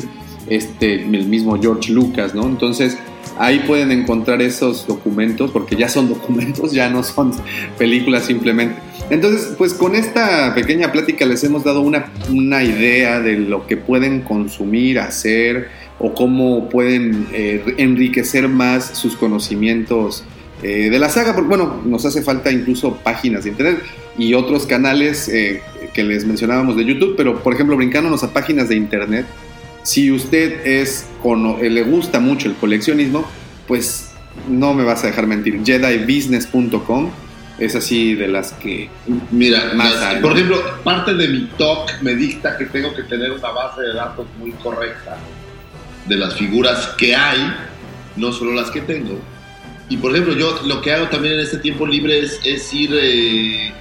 este, 0.48 1.02
el 1.02 1.26
mismo 1.26 1.60
George 1.60 1.92
Lucas, 1.92 2.34
¿no? 2.34 2.46
Entonces, 2.46 2.96
ahí 3.38 3.58
pueden 3.66 3.90
encontrar 3.90 4.40
esos 4.40 4.86
documentos, 4.86 5.50
porque 5.50 5.76
ya 5.76 5.88
son 5.88 6.08
documentos, 6.14 6.72
ya 6.72 6.88
no 6.88 7.02
son 7.02 7.32
películas 7.76 8.24
simplemente. 8.24 8.76
Entonces, 9.10 9.54
pues 9.56 9.74
con 9.74 9.94
esta 9.94 10.54
pequeña 10.54 10.90
plática 10.90 11.26
les 11.26 11.44
hemos 11.44 11.62
dado 11.62 11.80
una, 11.80 12.10
una 12.30 12.64
idea 12.64 13.20
de 13.20 13.38
lo 13.38 13.66
que 13.66 13.76
pueden 13.76 14.22
consumir, 14.22 14.98
hacer, 14.98 15.68
o 15.98 16.12
cómo 16.14 16.68
pueden 16.68 17.26
eh, 17.32 17.74
enriquecer 17.78 18.48
más 18.48 18.98
sus 18.98 19.16
conocimientos 19.16 20.24
eh, 20.62 20.88
de 20.90 20.98
la 20.98 21.08
saga, 21.08 21.34
porque 21.34 21.48
bueno, 21.48 21.80
nos 21.84 22.04
hace 22.04 22.22
falta 22.22 22.50
incluso 22.50 22.96
páginas 22.96 23.44
de 23.44 23.50
internet 23.50 23.82
y 24.18 24.34
otros 24.34 24.66
canales 24.66 25.28
eh, 25.28 25.62
que 25.94 26.02
les 26.02 26.24
mencionábamos 26.24 26.76
de 26.76 26.84
YouTube, 26.84 27.14
pero 27.16 27.42
por 27.42 27.54
ejemplo, 27.54 27.76
brincándonos 27.76 28.22
a 28.24 28.32
páginas 28.32 28.68
de 28.68 28.76
internet, 28.76 29.26
si 29.82 30.10
usted 30.10 30.66
es 30.66 31.06
cono- 31.22 31.58
eh, 31.60 31.70
le 31.70 31.82
gusta 31.82 32.20
mucho 32.20 32.48
el 32.48 32.54
coleccionismo, 32.56 33.24
pues 33.68 34.10
no 34.48 34.74
me 34.74 34.84
vas 34.84 35.02
a 35.04 35.06
dejar 35.08 35.26
mentir, 35.26 35.60
JediBusiness.com 35.62 37.10
es 37.58 37.74
así 37.74 38.14
de 38.14 38.28
las 38.28 38.52
que 38.52 38.90
Mira, 39.30 39.72
Más 39.74 39.94
las- 39.94 40.14
por 40.16 40.32
ejemplo, 40.32 40.58
parte 40.84 41.14
de 41.14 41.28
mi 41.28 41.48
talk 41.56 41.90
me 42.02 42.14
dicta 42.14 42.56
que 42.58 42.66
tengo 42.66 42.94
que 42.94 43.02
tener 43.04 43.30
una 43.32 43.48
base 43.50 43.80
de 43.80 43.94
datos 43.94 44.26
muy 44.38 44.50
correcta 44.52 45.16
de 46.08 46.16
las 46.16 46.34
figuras 46.34 46.88
que 46.98 47.14
hay, 47.14 47.52
no 48.16 48.32
solo 48.32 48.52
las 48.52 48.70
que 48.70 48.80
tengo. 48.80 49.18
Y 49.88 49.96
por 49.98 50.10
ejemplo, 50.12 50.34
yo 50.34 50.60
lo 50.66 50.80
que 50.80 50.92
hago 50.92 51.06
también 51.08 51.34
en 51.34 51.40
este 51.40 51.58
tiempo 51.58 51.86
libre 51.86 52.18
es, 52.20 52.40
es 52.44 52.72
ir, 52.74 52.90
eh, 52.94 53.72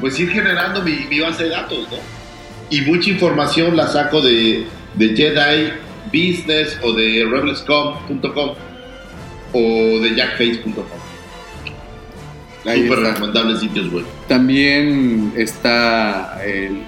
pues 0.00 0.18
ir 0.20 0.30
generando 0.30 0.82
mi, 0.82 0.92
mi 1.10 1.20
base 1.20 1.44
de 1.44 1.50
datos, 1.50 1.86
¿no? 1.90 1.96
Y 2.70 2.82
mucha 2.82 3.10
información 3.10 3.76
la 3.76 3.86
saco 3.88 4.20
de, 4.20 4.66
de 4.94 5.08
Jedi 5.16 5.72
Business 6.06 6.78
o 6.82 6.92
de 6.92 7.26
rebelscom.com 7.30 8.54
o 9.52 9.60
de 10.00 10.14
jackface.com. 10.16 10.84
Súper 12.84 12.98
recomendables 13.00 13.60
sitios, 13.60 13.90
güey. 13.90 14.04
También 14.28 15.32
está 15.36 16.38
el- 16.44 16.82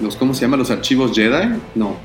los, 0.00 0.16
¿cómo 0.16 0.32
se 0.34 0.42
llama? 0.42 0.56
Los 0.56 0.70
archivos 0.70 1.12
Jedi, 1.14 1.48
no, 1.74 1.96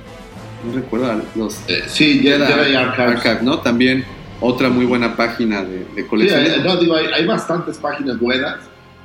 no 0.65 0.73
recuerdo, 0.73 1.21
los 1.35 1.55
Eh, 1.67 1.83
sí, 1.87 2.19
Jedi, 2.21 2.45
Jedi 2.45 2.75
Archives. 2.75 3.15
Archive, 3.25 3.39
¿no? 3.43 3.59
También 3.59 4.03
otra 4.39 4.69
muy 4.69 4.85
buena 4.85 5.15
página 5.15 5.63
de, 5.63 5.79
de 5.79 5.85
Sí, 5.95 6.03
coleccionismo. 6.03 6.55
hay, 6.55 6.63
no, 6.63 6.77
digo, 6.77 6.95
hay, 6.95 7.05
hay 7.13 7.25
bastantes 7.25 7.77
páginas 7.77 8.19
buenas. 8.19 8.57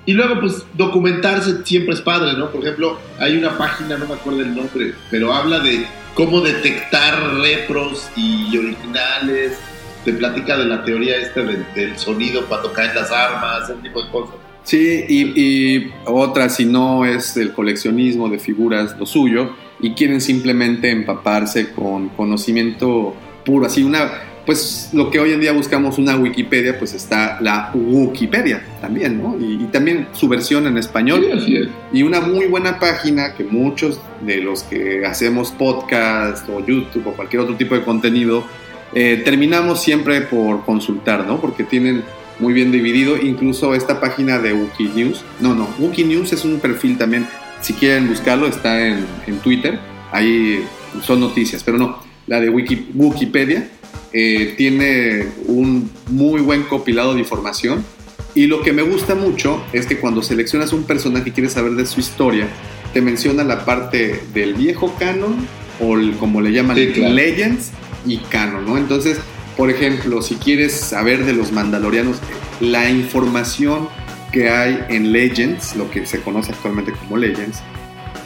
Y 0.04 0.14
luego, 0.14 0.40
pues, 0.40 0.64
documentarse 0.74 1.64
siempre 1.64 1.94
es 1.94 2.00
padre, 2.00 2.32
¿no? 2.36 2.50
Por 2.50 2.62
ejemplo, 2.62 2.98
hay 3.20 3.36
una 3.36 3.56
página, 3.56 3.96
no 3.98 4.06
me 4.06 4.14
acuerdo 4.14 4.40
el 4.40 4.54
nombre, 4.54 4.94
pero 5.10 5.32
habla 5.32 5.60
de 5.60 5.86
cómo 6.14 6.40
detectar 6.40 7.36
repros 7.36 8.08
y 8.16 8.56
originales. 8.56 9.58
Te 10.04 10.12
platica 10.12 10.56
de 10.56 10.64
la 10.64 10.84
teoría 10.84 11.16
esta 11.18 11.42
del, 11.42 11.64
del 11.76 11.96
sonido 11.96 12.44
cuando 12.46 12.72
caen 12.72 12.92
las 12.96 13.12
armas, 13.12 13.70
ese 13.70 13.74
tipo 13.80 14.02
de 14.02 14.10
cosas. 14.10 14.34
Sí, 14.64 15.04
y, 15.08 15.40
y 15.40 15.92
otra, 16.06 16.48
si 16.48 16.64
no 16.64 17.04
es 17.04 17.36
el 17.36 17.52
coleccionismo 17.52 18.28
de 18.28 18.40
figuras 18.40 18.96
lo 18.98 19.06
suyo 19.06 19.54
y 19.82 19.92
quieren 19.92 20.20
simplemente 20.20 20.90
empaparse 20.90 21.72
con 21.72 22.08
conocimiento 22.10 23.14
puro, 23.44 23.66
así 23.66 23.82
una, 23.82 24.10
pues 24.46 24.90
lo 24.92 25.10
que 25.10 25.20
hoy 25.20 25.32
en 25.32 25.40
día 25.40 25.52
buscamos 25.52 25.98
una 25.98 26.16
Wikipedia, 26.16 26.78
pues 26.78 26.94
está 26.94 27.38
la 27.40 27.70
Wikipedia 27.74 28.64
también, 28.80 29.20
¿no? 29.20 29.36
Y, 29.38 29.64
y 29.64 29.68
también 29.72 30.06
su 30.12 30.28
versión 30.28 30.66
en 30.66 30.78
español. 30.78 31.24
Sí, 31.24 31.32
así 31.32 31.56
es. 31.56 31.68
Y 31.92 32.02
una 32.04 32.20
muy 32.20 32.46
buena 32.46 32.78
página 32.78 33.34
que 33.34 33.44
muchos 33.44 34.00
de 34.24 34.38
los 34.38 34.62
que 34.62 35.04
hacemos 35.04 35.50
podcast 35.50 36.48
o 36.48 36.64
YouTube 36.64 37.08
o 37.08 37.12
cualquier 37.12 37.42
otro 37.42 37.56
tipo 37.56 37.74
de 37.74 37.82
contenido, 37.82 38.44
eh, 38.94 39.22
terminamos 39.24 39.82
siempre 39.82 40.20
por 40.20 40.64
consultar, 40.64 41.26
¿no? 41.26 41.40
Porque 41.40 41.64
tienen 41.64 42.04
muy 42.38 42.52
bien 42.52 42.72
dividido, 42.72 43.16
incluso 43.16 43.74
esta 43.74 44.00
página 44.00 44.38
de 44.38 44.52
Wikinews. 44.52 45.24
No, 45.40 45.54
no, 45.54 45.68
Wikinews 45.78 46.32
es 46.32 46.44
un 46.44 46.60
perfil 46.60 46.98
también, 46.98 47.26
si 47.62 47.72
quieren 47.74 48.08
buscarlo, 48.08 48.46
está 48.46 48.86
en, 48.86 49.04
en 49.26 49.38
Twitter, 49.38 49.78
ahí 50.12 50.62
son 51.02 51.20
noticias, 51.20 51.62
pero 51.64 51.78
no, 51.78 51.98
la 52.26 52.40
de 52.40 52.50
Wiki- 52.50 52.88
Wikipedia 52.94 53.68
eh, 54.12 54.54
tiene 54.58 55.26
un 55.46 55.90
muy 56.10 56.40
buen 56.42 56.64
compilado 56.64 57.14
de 57.14 57.20
información 57.20 57.84
y 58.34 58.46
lo 58.46 58.62
que 58.62 58.72
me 58.72 58.82
gusta 58.82 59.14
mucho 59.14 59.62
es 59.72 59.86
que 59.86 59.98
cuando 59.98 60.22
seleccionas 60.22 60.72
un 60.72 60.84
personaje 60.84 61.30
y 61.30 61.32
quieres 61.32 61.52
saber 61.52 61.72
de 61.72 61.86
su 61.86 62.00
historia, 62.00 62.46
te 62.92 63.00
menciona 63.00 63.42
la 63.44 63.64
parte 63.64 64.20
del 64.34 64.54
viejo 64.54 64.94
canon 64.98 65.36
o 65.80 65.96
el- 65.96 66.12
como 66.16 66.40
le 66.42 66.52
llaman 66.52 66.76
Sí, 66.76 66.88
claro. 66.88 67.14
Legends 67.14 67.70
y 68.06 68.18
canon, 68.18 68.64
¿no? 68.66 68.76
Entonces, 68.76 69.18
por 69.56 69.70
ejemplo, 69.70 70.20
si 70.22 70.34
quieres 70.36 70.72
saber 70.72 71.24
de 71.24 71.32
los 71.34 71.52
mandalorianos, 71.52 72.16
la 72.60 72.88
información 72.90 73.88
que 74.32 74.48
hay 74.48 74.84
en 74.88 75.12
Legends, 75.12 75.76
lo 75.76 75.90
que 75.90 76.06
se 76.06 76.20
conoce 76.20 76.52
actualmente 76.52 76.92
como 76.92 77.16
Legends, 77.16 77.62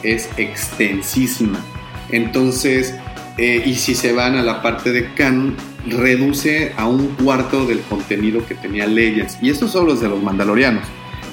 es 0.03 0.29
extensísima. 0.37 1.63
Entonces, 2.09 2.95
eh, 3.37 3.61
y 3.65 3.75
si 3.75 3.93
se 3.93 4.13
van 4.13 4.35
a 4.35 4.41
la 4.41 4.61
parte 4.61 4.91
de 4.91 5.13
canon, 5.13 5.55
reduce 5.85 6.73
a 6.77 6.87
un 6.87 7.07
cuarto 7.21 7.65
del 7.65 7.81
contenido 7.81 8.45
que 8.45 8.55
tenía 8.55 8.87
Legends. 8.87 9.37
Y 9.41 9.49
estos 9.49 9.71
son 9.71 9.85
los 9.85 10.01
de 10.01 10.09
los 10.09 10.21
mandalorianos. 10.23 10.83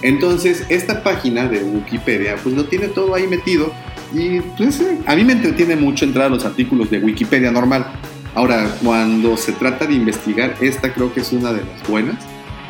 Entonces, 0.03 0.67
esta 0.69 1.03
página 1.03 1.47
de 1.49 1.63
Wikipedia, 1.63 2.37
pues 2.43 2.55
lo 2.55 2.67
tiene 2.67 2.89
todo 2.89 3.15
ahí 3.15 3.27
metido. 3.27 3.73
Y 4.13 4.41
pues 4.41 4.81
eh, 4.81 4.99
a 5.07 5.17
mí 5.17 5.25
me 5.25 5.33
entretiene 5.33 5.77
mucho 5.77 6.05
entrar 6.05 6.27
a 6.27 6.29
los 6.29 6.45
artículos 6.45 6.91
de 6.91 6.99
Wikipedia 6.99 7.51
normal. 7.51 7.87
Ahora, 8.35 8.69
cuando 8.83 9.37
se 9.37 9.53
trata 9.53 9.87
de 9.87 9.95
investigar, 9.95 10.57
esta 10.61 10.93
creo 10.93 11.15
que 11.15 11.21
es 11.21 11.33
una 11.33 11.53
de 11.53 11.65
las 11.65 11.89
buenas. 11.89 12.17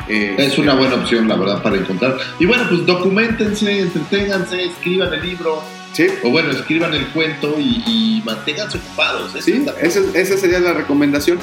Eh, 0.07 0.35
Es 0.37 0.57
una 0.57 0.73
buena 0.75 0.95
opción, 0.95 1.27
la 1.27 1.35
verdad, 1.35 1.61
para 1.63 1.77
encontrar. 1.77 2.17
Y 2.39 2.45
bueno, 2.45 2.63
pues 2.69 2.85
documentense, 2.85 3.79
entreténganse, 3.81 4.65
escriban 4.65 5.13
el 5.13 5.21
libro, 5.21 5.61
Sí, 5.93 6.07
o 6.25 6.29
bueno, 6.29 6.51
escriban 6.51 6.93
el 6.93 7.07
cuento 7.07 7.55
y, 7.57 7.81
y 7.87 8.21
manténganse 8.25 8.77
ocupados. 8.79 9.31
Sí, 9.41 9.65
esa, 9.81 9.99
esa 10.13 10.37
sería 10.37 10.59
la 10.59 10.73
recomendación. 10.73 11.39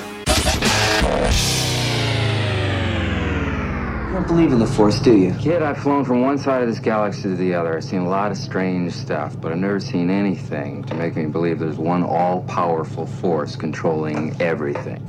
You 4.09 4.19
don't 4.19 4.27
believe 4.29 4.53
in 4.53 4.59
the 4.59 4.67
Force, 4.67 5.01
do 5.01 5.17
you? 5.17 5.33
Kid, 5.41 5.63
I've 5.63 5.79
flown 5.79 6.05
from 6.05 6.21
one 6.21 6.37
side 6.37 6.61
of 6.63 6.69
this 6.69 6.81
galaxy 6.81 7.23
to 7.23 7.35
the 7.35 7.55
other. 7.55 7.75
I've 7.79 7.85
seen 7.85 8.01
a 8.03 8.09
lot 8.09 8.31
of 8.31 8.37
strange 8.37 8.93
stuff, 8.93 9.35
but 9.41 9.53
I've 9.53 9.59
never 9.59 9.81
seen 9.81 10.11
anything 10.11 10.85
to 10.85 10.95
make 10.95 11.17
me 11.17 11.25
believe 11.27 11.59
there's 11.59 11.79
one 11.79 12.03
all 12.03 12.43
powerful 12.43 13.07
force 13.07 13.57
controlling 13.57 14.37
everything. 14.39 15.01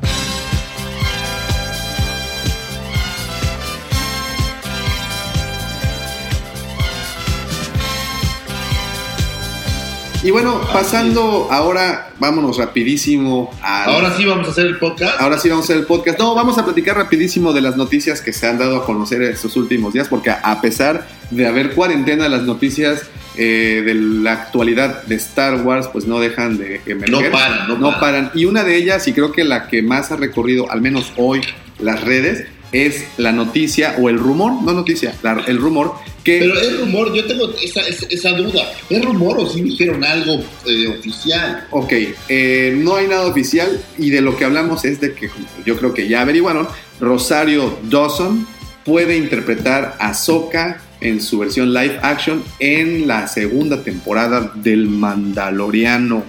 Y 10.23 10.31
bueno, 10.31 10.61
pasando 10.71 11.49
ahora, 11.51 12.13
vámonos 12.17 12.57
rapidísimo 12.57 13.51
a... 13.61 13.83
Ahora 13.83 14.15
sí 14.15 14.23
vamos 14.23 14.47
a 14.47 14.51
hacer 14.51 14.67
el 14.67 14.77
podcast. 14.77 15.19
Ahora 15.19 15.37
sí 15.37 15.49
vamos 15.49 15.65
a 15.65 15.65
hacer 15.65 15.77
el 15.81 15.85
podcast. 15.85 16.17
No, 16.17 16.33
vamos 16.33 16.57
a 16.57 16.63
platicar 16.63 16.95
rapidísimo 16.95 17.51
de 17.51 17.59
las 17.59 17.75
noticias 17.75 18.21
que 18.21 18.31
se 18.31 18.47
han 18.47 18.57
dado 18.57 18.77
a 18.77 18.85
conocer 18.85 19.21
estos 19.21 19.57
últimos 19.57 19.93
días, 19.93 20.07
porque 20.07 20.29
a 20.29 20.61
pesar 20.61 21.05
de 21.29 21.45
haber 21.45 21.73
cuarentena, 21.73 22.29
las 22.29 22.43
noticias 22.43 23.01
eh, 23.35 23.83
de 23.85 23.95
la 23.95 24.31
actualidad 24.31 25.03
de 25.03 25.15
Star 25.15 25.59
Wars, 25.65 25.89
pues 25.91 26.05
no 26.05 26.21
dejan 26.21 26.57
de 26.57 26.79
emerger. 26.85 27.09
No 27.09 27.29
paran, 27.29 27.81
no 27.81 27.99
paran. 27.99 28.31
Y 28.33 28.45
una 28.45 28.63
de 28.63 28.77
ellas, 28.77 29.05
y 29.09 29.11
creo 29.11 29.33
que 29.33 29.43
la 29.43 29.67
que 29.67 29.81
más 29.81 30.13
ha 30.13 30.15
recorrido, 30.15 30.71
al 30.71 30.79
menos 30.79 31.11
hoy, 31.17 31.41
las 31.79 32.01
redes, 32.01 32.47
es 32.73 33.05
la 33.17 33.31
noticia 33.31 33.95
o 33.99 34.09
el 34.09 34.17
rumor, 34.19 34.61
no 34.63 34.73
noticia, 34.73 35.15
la- 35.23 35.43
el 35.47 35.57
rumor 35.57 35.93
que 36.23 36.39
Pero 36.39 36.59
es 36.59 36.79
rumor, 36.79 37.13
yo 37.13 37.25
tengo 37.25 37.49
esa, 37.61 37.81
esa, 37.81 38.05
esa 38.09 38.31
duda. 38.31 38.63
¿Es 38.89 39.03
rumor 39.03 39.37
o 39.39 39.49
si 39.49 39.61
dijeron 39.61 40.03
algo 40.03 40.41
eh, 40.65 40.87
oficial? 40.99 41.67
Ok, 41.71 41.93
eh, 42.29 42.73
no 42.77 42.95
hay 42.95 43.07
nada 43.07 43.27
oficial 43.27 43.81
y 43.97 44.09
de 44.09 44.21
lo 44.21 44.35
que 44.37 44.45
hablamos 44.45 44.85
es 44.85 44.99
de 45.01 45.13
que 45.13 45.29
yo 45.65 45.77
creo 45.77 45.93
que 45.93 46.07
ya 46.07 46.21
averiguaron, 46.21 46.67
Rosario 46.99 47.77
Dawson 47.89 48.47
puede 48.85 49.17
interpretar 49.17 49.95
a 49.99 50.09
Ahsoka 50.09 50.81
en 51.01 51.21
su 51.21 51.39
versión 51.39 51.73
live 51.73 51.99
action 52.01 52.41
en 52.59 53.05
la 53.07 53.27
segunda 53.27 53.83
temporada 53.83 54.51
del 54.55 54.87
Mandaloriano. 54.87 56.23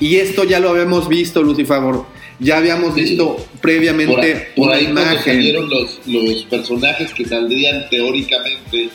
Y 0.00 0.16
esto 0.16 0.44
ya 0.44 0.58
lo 0.60 0.70
habíamos 0.70 1.08
visto, 1.08 1.42
Lucy 1.42 1.64
Favor. 1.64 2.06
Ya 2.40 2.58
habíamos 2.58 2.94
Sí. 2.94 3.02
visto 3.02 3.36
Por, 3.36 3.60
previamente 3.60 4.48
por 4.56 4.68
una 4.68 4.76
ahí 4.76 4.86
imagen. 4.86 5.22
salieron 5.24 5.70
los, 5.70 6.00
los 6.06 6.44
personajes 6.44 7.12
que 7.14 7.24
saldrían 7.24 7.88
teóricamente 7.90 8.90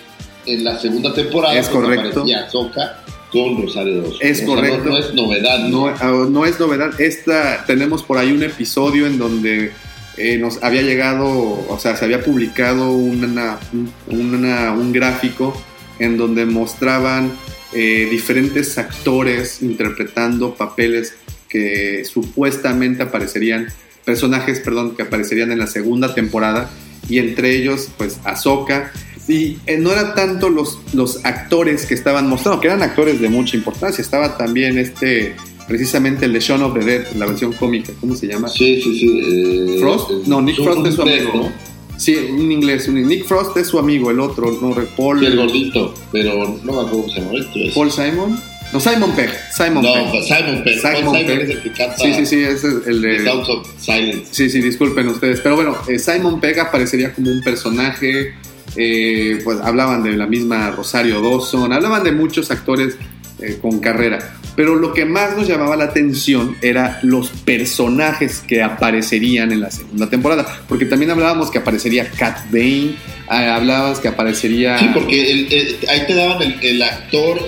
en 0.45 0.63
la 0.63 0.77
segunda 0.79 1.13
temporada, 1.13 1.57
Es 1.57 1.69
pues 1.69 1.83
correcto. 1.83 2.25
Ahsoka 2.45 3.03
con 3.31 3.61
Rosario 3.61 4.01
Dawson. 4.01 4.17
Es 4.21 4.37
O 4.37 4.39
sea, 4.39 4.45
no- 4.47 4.55
correcto. 4.55 4.89
No, 4.89 4.97
es 4.97 5.13
novedad. 5.13 5.59
No, 5.69 5.87
ah, 5.87 6.27
no 6.29 6.45
es 6.45 6.59
novedad. 6.59 6.99
Esta, 6.99 7.63
tenemos 7.65 8.03
por 8.03 8.17
ahí 8.17 8.31
un 8.31 8.43
episodio 8.43 9.05
en 9.07 9.17
donde 9.19 9.71
eh, 10.17 10.37
nos 10.37 10.61
había 10.63 10.81
llegado, 10.81 11.27
o 11.29 11.77
sea, 11.79 11.95
se 11.95 12.03
había 12.03 12.21
publicado 12.23 12.91
una, 12.91 13.57
un- 13.71 13.93
una- 14.07 14.73
un 14.73 14.91
gráfico 14.91 15.53
en 15.99 16.17
donde 16.17 16.45
mostraban 16.45 17.31
eh, 17.71 18.07
diferentes 18.09 18.77
actores 18.79 19.61
interpretando 19.61 20.55
papeles 20.55 21.13
que 21.49 22.05
supuestamente 22.05 23.03
aparecerían, 23.03 23.67
personajes, 24.05 24.59
perdón, 24.59 24.95
que 24.95 25.01
aparecerían 25.03 25.51
en 25.51 25.59
la 25.59 25.67
segunda 25.67 26.13
temporada 26.15 26.69
y 27.09 27.17
entre 27.17 27.55
ellos, 27.57 27.89
pues, 27.97 28.19
Ahsoka. 28.23 28.91
Y 29.27 29.57
eh, 29.67 29.77
no 29.77 29.91
era 29.91 30.15
tanto 30.15 30.49
los, 30.49 30.79
los 30.93 31.23
actores 31.25 31.85
que 31.85 31.93
estaban 31.93 32.27
mostrando, 32.27 32.61
que 32.61 32.67
eran 32.67 32.81
actores 32.81 33.19
de 33.21 33.29
mucha 33.29 33.55
importancia. 33.57 34.01
Estaba 34.01 34.37
también 34.37 34.77
este, 34.79 35.35
precisamente 35.67 36.25
el 36.25 36.33
de 36.33 36.39
Shaun 36.39 36.63
of 36.63 36.73
the 36.73 36.83
Dead, 36.83 37.05
la 37.15 37.27
versión 37.27 37.53
cómica, 37.53 37.91
¿cómo 37.99 38.15
se 38.15 38.25
llama? 38.27 38.47
Sí, 38.49 38.81
sí, 38.81 38.99
sí. 38.99 39.21
eh, 39.23 39.77
¿Frost? 39.79 40.09
No, 40.25 40.41
Nick 40.41 40.55
Frost 40.63 40.85
es 40.87 40.95
su 40.95 41.01
amigo. 41.03 41.31
¿no? 41.35 41.51
Sí, 41.97 42.15
un 42.31 42.51
inglés. 42.51 42.87
un- 42.87 43.05
Nick 43.07 43.25
Frost 43.25 43.55
es 43.57 43.67
su 43.67 43.77
amigo, 43.77 44.09
el 44.09 44.19
otro, 44.19 44.57
no, 44.61 44.73
Paul, 44.97 45.19
Sí, 45.19 45.25
el 45.27 45.35
gordito, 45.37 45.93
pero 46.11 46.57
no 46.63 46.71
me 46.73 46.79
acuerdo 46.79 46.89
cómo 47.03 47.09
se 47.09 47.19
llama 47.21 47.33
esto. 47.37 47.59
es- 47.59 47.73
Paul 47.75 47.91
Simon. 47.91 48.39
No, 48.71 48.79
Simon 48.79 49.11
Pegg. 49.15 49.31
Simon 49.51 49.83
no, 49.83 49.93
Pegg. 49.93 50.23
Simon 50.25 50.63
Pegg. 50.63 50.79
Simon 50.79 50.95
Simon 50.97 51.13
Pegg. 51.25 51.41
es 51.41 51.49
el 51.49 51.61
que 51.63 51.71
canta 51.71 51.97
Sí, 51.97 52.13
sí, 52.13 52.25
sí, 52.25 52.35
ese 52.43 52.67
es 52.67 52.87
el 52.87 53.01
de... 53.01 53.23
Sounds 53.25 53.49
of 53.49 53.67
Silence. 53.79 54.25
Sí, 54.31 54.49
sí, 54.49 54.61
disculpen 54.61 55.07
ustedes. 55.07 55.39
Pero 55.41 55.55
bueno, 55.55 55.75
eh, 55.87 55.97
Simon 55.97 56.39
Pegg 56.39 56.59
aparecería 56.59 57.13
como 57.13 57.31
un 57.31 57.41
personaje. 57.41 58.33
eh, 58.75 59.39
pues 59.43 59.57
hablaban 59.63 60.03
de 60.03 60.11
la 60.15 60.27
misma 60.27 60.69
Rosario 60.71 61.19
Dawson, 61.21 61.73
hablaban 61.73 62.03
de 62.03 62.11
muchos 62.11 62.51
actores 62.51 62.95
eh, 63.41 63.57
con 63.61 63.79
carrera. 63.79 64.35
Pero 64.55 64.75
lo 64.75 64.93
que 64.93 65.05
más 65.05 65.35
nos 65.35 65.47
llamaba 65.47 65.75
la 65.75 65.85
atención 65.85 66.55
era 66.61 66.99
los 67.01 67.29
personajes 67.29 68.43
que 68.47 68.61
aparecerían 68.61 69.51
en 69.51 69.61
la 69.61 69.71
segunda 69.71 70.09
temporada. 70.09 70.45
Porque 70.67 70.85
también 70.85 71.09
hablábamos 71.11 71.49
que 71.49 71.57
aparecería 71.59 72.09
Cat 72.11 72.51
Bane, 72.51 72.95
ah, 73.27 73.55
hablabas 73.55 73.99
que 73.99 74.09
aparecería. 74.09 74.77
Sí, 74.77 74.89
porque 74.93 75.31
el- 75.31 75.53
el- 75.53 75.89
ahí 75.89 76.01
te 76.05 76.13
daban 76.13 76.41
el, 76.41 76.55
el 76.61 76.81
actor 76.83 77.39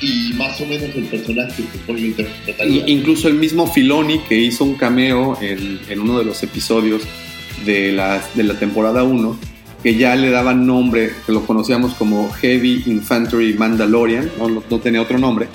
y 0.00 0.32
más 0.34 0.60
o 0.60 0.66
menos 0.66 0.94
el 0.94 1.04
personaje 1.04 1.62
que 1.86 1.92
interpretaría. 1.92 2.86
I- 2.86 2.92
Incluso 2.92 3.28
el 3.28 3.34
mismo 3.34 3.66
Filoni 3.66 4.18
que 4.28 4.36
hizo 4.38 4.64
un 4.64 4.74
cameo 4.74 5.38
en, 5.40 5.80
en 5.88 6.00
uno 6.00 6.18
de 6.18 6.24
los 6.24 6.42
episodios 6.42 7.02
de 7.64 7.92
la, 7.92 8.22
de 8.34 8.42
la 8.44 8.58
temporada 8.58 9.02
1, 9.04 9.38
que 9.82 9.94
ya 9.96 10.14
le 10.16 10.30
daban 10.30 10.66
nombre, 10.66 11.12
que 11.24 11.32
lo 11.32 11.46
conocíamos 11.46 11.94
como 11.94 12.30
Heavy 12.30 12.82
Infantry 12.86 13.54
Mandalorian, 13.54 14.30
no, 14.38 14.48
no- 14.48 14.62
no 14.68 14.78
tenía 14.80 15.00
otro 15.02 15.18
nombre. 15.18 15.48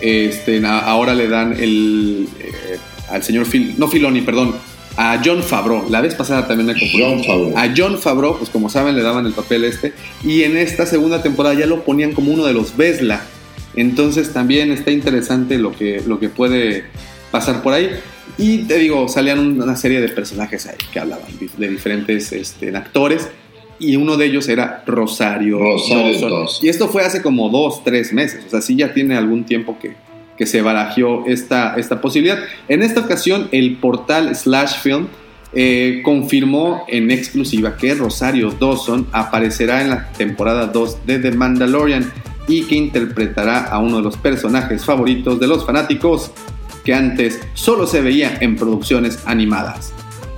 Este, 0.00 0.64
ahora 0.66 1.14
le 1.14 1.28
dan 1.28 1.52
el, 1.52 2.26
eh, 2.40 2.78
al 3.10 3.22
señor 3.22 3.46
Phil, 3.46 3.74
no 3.78 3.88
Filoni, 3.88 4.20
perdón, 4.22 4.54
a 4.96 5.20
John 5.24 5.42
Favreau. 5.42 5.88
La 5.90 6.00
vez 6.00 6.14
pasada 6.14 6.46
también 6.48 6.66
me 6.66 6.72
confundí. 6.78 7.24
John. 7.26 7.52
A 7.56 7.72
John 7.76 7.98
Favreau, 7.98 8.36
pues 8.38 8.50
como 8.50 8.68
saben, 8.68 8.94
le 8.96 9.02
daban 9.02 9.26
el 9.26 9.32
papel 9.32 9.64
este. 9.64 9.92
Y 10.24 10.42
en 10.42 10.56
esta 10.56 10.86
segunda 10.86 11.22
temporada 11.22 11.54
ya 11.54 11.66
lo 11.66 11.84
ponían 11.84 12.12
como 12.12 12.32
uno 12.32 12.44
de 12.44 12.52
los 12.52 12.76
Vesla. 12.76 13.22
Entonces 13.74 14.32
también 14.32 14.70
está 14.70 14.90
interesante 14.90 15.58
lo 15.58 15.72
que, 15.72 16.02
lo 16.06 16.18
que 16.18 16.28
puede 16.28 16.84
pasar 17.30 17.62
por 17.62 17.74
ahí. 17.74 17.90
Y 18.38 18.58
te 18.64 18.78
digo, 18.78 19.08
salían 19.08 19.60
una 19.60 19.76
serie 19.76 20.00
de 20.00 20.08
personajes 20.08 20.66
ahí 20.66 20.76
que 20.92 20.98
hablaban 20.98 21.26
de 21.56 21.68
diferentes 21.68 22.32
este, 22.32 22.74
actores. 22.76 23.28
Y 23.78 23.96
uno 23.96 24.16
de 24.16 24.26
ellos 24.26 24.48
era 24.48 24.84
Rosario, 24.86 25.58
Rosario 25.58 26.12
Dawson. 26.12 26.30
Dawson. 26.30 26.66
Y 26.66 26.68
esto 26.68 26.88
fue 26.88 27.04
hace 27.04 27.20
como 27.20 27.48
dos, 27.48 27.82
tres 27.82 28.12
meses. 28.12 28.44
O 28.46 28.50
sea, 28.50 28.60
sí 28.60 28.76
ya 28.76 28.94
tiene 28.94 29.16
algún 29.16 29.44
tiempo 29.44 29.76
que, 29.80 29.94
que 30.36 30.46
se 30.46 30.62
barajeó 30.62 31.24
esta, 31.26 31.74
esta 31.76 32.00
posibilidad. 32.00 32.38
En 32.68 32.82
esta 32.82 33.00
ocasión, 33.00 33.48
el 33.50 33.76
portal 33.76 34.34
Slash 34.36 34.80
Film 34.80 35.08
eh, 35.54 36.00
confirmó 36.02 36.84
en 36.88 37.10
exclusiva 37.10 37.76
que 37.76 37.94
Rosario 37.94 38.52
Dawson 38.52 39.06
aparecerá 39.12 39.82
en 39.82 39.90
la 39.90 40.10
temporada 40.12 40.66
2 40.66 41.04
de 41.04 41.18
The 41.18 41.32
Mandalorian 41.32 42.10
y 42.58 42.62
que 42.64 42.74
interpretará 42.74 43.64
a 43.66 43.78
uno 43.78 43.96
de 43.98 44.02
los 44.02 44.16
personajes 44.16 44.84
favoritos 44.84 45.40
de 45.40 45.46
los 45.46 45.64
fanáticos 45.64 46.30
que 46.84 46.92
antes 46.94 47.40
solo 47.54 47.86
se 47.86 48.00
veía 48.00 48.38
en 48.40 48.56
producciones 48.56 49.20
animadas. 49.24 49.92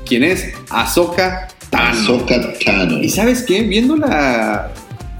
¿Quién 0.06 0.22
es? 0.24 0.52
Ahsoka 0.70 1.48
Tano. 1.70 1.88
Ahsoka 1.90 2.52
Tano. 2.64 2.98
¿Y 3.02 3.08
sabes 3.08 3.42
qué? 3.42 3.62
Viéndola, 3.62 4.70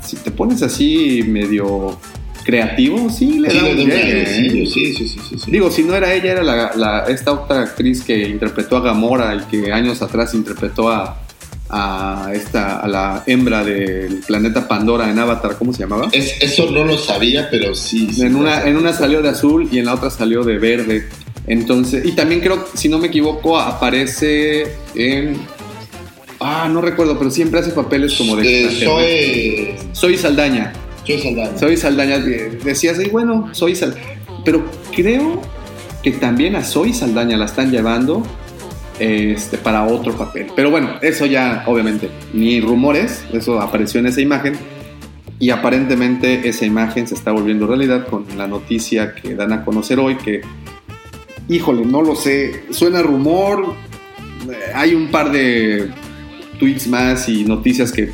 si 0.02 0.16
te 0.16 0.30
pones 0.30 0.62
así 0.62 1.24
medio 1.26 1.98
creativo, 2.44 3.08
sí 3.08 3.38
le 3.40 3.50
Sí, 3.50 3.56
da 3.56 3.64
un 3.64 3.76
llegue, 3.76 4.26
sí, 4.26 4.66
sí, 4.66 4.94
sí, 4.94 5.08
sí, 5.08 5.38
sí. 5.38 5.50
Digo, 5.50 5.70
si 5.70 5.82
no 5.82 5.94
era 5.94 6.12
ella, 6.12 6.32
era 6.32 6.42
la, 6.42 6.72
la- 6.76 7.04
esta 7.08 7.32
otra 7.32 7.62
actriz 7.62 8.02
que 8.02 8.28
interpretó 8.28 8.76
a 8.76 8.80
Gamora 8.82 9.34
y 9.34 9.40
que 9.50 9.72
años 9.72 10.02
atrás 10.02 10.34
interpretó 10.34 10.90
a, 10.90 11.16
a 11.70 12.31
esta 12.35 12.81
a 12.81 12.86
la 12.89 13.23
hembra 13.27 13.65
del 13.65 14.16
planeta 14.27 14.69
Pandora 14.69 15.11
en 15.11 15.19
Avatar, 15.19 15.57
¿cómo 15.59 15.73
se 15.73 15.81
llamaba? 15.81 16.09
Es- 16.12 16.36
eso 16.41 16.70
no 16.70 16.85
lo 16.85 16.99
sabía, 16.99 17.49
pero 17.51 17.74
sí. 17.74 18.09
sí 18.12 18.23
En 18.23 18.36
una, 18.36 18.62
en 18.65 18.77
una 18.77 18.93
salió 18.93 19.23
de 19.23 19.31
azul 19.31 19.69
y 19.73 19.78
en 19.78 19.86
la 19.86 19.95
otra 19.95 20.11
salió 20.11 20.43
de 20.45 20.59
verde. 20.59 21.09
Entonces, 21.47 22.05
y 22.07 22.12
también 22.12 22.41
creo, 22.41 22.66
si 22.74 22.89
no 22.89 22.99
me 22.99 23.09
equivoco, 23.09 23.59
aparece 23.59 24.74
en. 24.95 25.36
Ah, 26.41 26.69
no 26.70 26.81
recuerdo, 26.81 27.19
pero 27.19 27.31
siempre 27.31 27.61
hace 27.61 27.70
papeles 27.70 28.15
como 28.15 28.36
de. 28.36 28.65
Eh, 28.65 28.70
soy, 28.85 29.86
Soy 29.93 30.16
Saldaña. 30.19 30.73
soy 31.07 31.19
Saldaña. 31.20 31.59
Soy 31.59 31.77
Saldaña. 31.77 32.17
eh, 32.17 32.59
Decías, 32.62 32.99
y 33.01 33.09
bueno, 33.09 33.49
soy 33.52 33.75
Saldaña. 33.75 34.02
Pero 34.44 34.65
creo 34.94 35.41
que 36.02 36.12
también 36.12 36.57
a 36.57 36.65
Soy 36.65 36.93
Saldaña 36.93 37.36
la 37.39 37.47
están 37.47 37.70
llevando 37.70 38.23
este, 38.98 39.58
para 39.58 39.84
otro 39.84 40.16
papel. 40.16 40.47
Pero 40.55 40.70
bueno, 40.70 40.98
eso 41.02 41.26
ya, 41.26 41.64
obviamente, 41.66 42.10
ni 42.32 42.60
rumores, 42.60 43.24
eso 43.32 43.60
apareció 43.60 44.00
en 44.00 44.06
esa 44.06 44.20
imagen. 44.20 44.55
Y 45.39 45.50
aparentemente 45.50 46.48
esa 46.48 46.64
imagen 46.64 47.06
se 47.08 47.14
está 47.14 47.32
volviendo 47.32 47.66
realidad 47.66 48.06
con 48.06 48.24
la 48.36 48.47
noticia 48.47 49.14
que 49.14 49.34
dan 49.34 49.52
a 49.52 49.64
conocer 49.64 49.98
hoy 49.98 50.16
que, 50.16 50.42
híjole, 51.48 51.84
no 51.84 52.02
lo 52.02 52.14
sé, 52.14 52.64
suena 52.70 53.02
rumor, 53.02 53.74
eh, 54.48 54.73
hay 54.74 54.94
un 54.94 55.08
par 55.10 55.32
de 55.32 55.90
tweets 56.58 56.86
más 56.86 57.28
y 57.28 57.44
noticias 57.44 57.90
que 57.90 58.12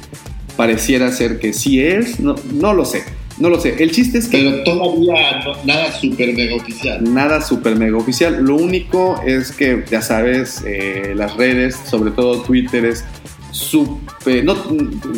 pareciera 0.57 1.12
ser 1.12 1.39
que 1.39 1.52
sí 1.52 1.81
es, 1.81 2.20
no, 2.20 2.34
no 2.55 2.73
lo 2.73 2.84
sé, 2.84 3.05
no 3.41 3.49
lo 3.49 3.59
sé. 3.60 3.83
El 3.83 3.91
chiste 3.91 4.19
es 4.19 4.28
que 4.28 4.39
Pero 4.39 4.62
todavía 4.65 5.41
no- 5.44 5.65
nada 5.65 5.91
super 5.93 6.33
mega 6.35 6.55
oficial. 6.57 7.02
nada 7.12 7.41
super 7.41 7.75
mega 7.77 7.97
oficial. 7.97 8.44
Lo 8.44 8.55
único 8.57 9.20
es 9.27 9.51
que, 9.52 9.85
ya 9.91 10.02
sabes, 10.02 10.62
eh, 10.67 11.15
las 11.17 11.36
redes, 11.36 11.77
sobre 11.91 12.10
todo 12.12 12.43
Twitter, 12.43 12.85
es 12.85 13.05
súper. 13.51 14.44
No, 14.44 14.55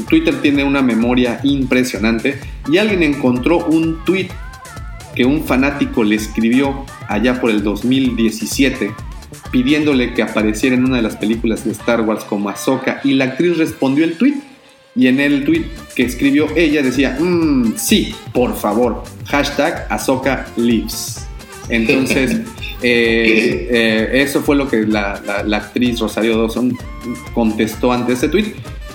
Twitter 0.09 0.35
tiene 0.41 0.65
una 0.65 0.83
memoria 0.83 1.41
impresionante 1.43 2.39
y 2.71 2.79
alguien 2.79 3.03
encontró 3.03 3.65
un 3.67 4.05
tweet 4.05 4.29
que 5.15 5.25
un 5.27 5.45
fanático 5.45 6.05
le 6.05 6.15
escribió 6.17 6.87
allá 7.09 7.41
por 7.41 7.51
el 7.51 7.63
2017 7.63 8.95
pidiéndole 9.51 10.15
que 10.15 10.23
apareciera 10.23 10.75
en 10.77 10.85
una 10.87 10.97
de 10.97 11.03
las 11.03 11.17
películas 11.17 11.65
de 11.65 11.73
Star 11.73 12.01
Wars 12.03 12.25
como 12.25 12.49
Ahsoka 12.49 13.01
y 13.05 13.13
la 13.15 13.25
actriz 13.25 13.59
respondió 13.59 14.05
el 14.05 14.17
tweet 14.17 14.35
y 14.95 15.07
en 15.07 15.21
el 15.21 15.45
tweet 15.45 15.65
que 15.95 16.05
escribió 16.05 16.47
ella 16.57 16.83
decía, 16.83 17.17
"Mm, 17.19 17.75
sí, 17.77 18.15
por 18.33 18.57
favor, 18.57 19.03
hashtag 19.27 19.87
lives. 20.57 21.27
Entonces, 21.69 22.41
eh, 22.83 23.69
eh, 23.71 24.11
eso 24.23 24.43
fue 24.43 24.57
lo 24.57 24.69
que 24.69 24.87
la, 24.87 25.21
la- 25.25 25.43
la 25.45 25.57
actriz 25.59 25.99
Rosario 26.01 26.37
Dawson 26.39 26.77
contestó 27.35 27.93
ante 27.93 28.13
ese 28.15 28.29
tweet. 28.29 28.55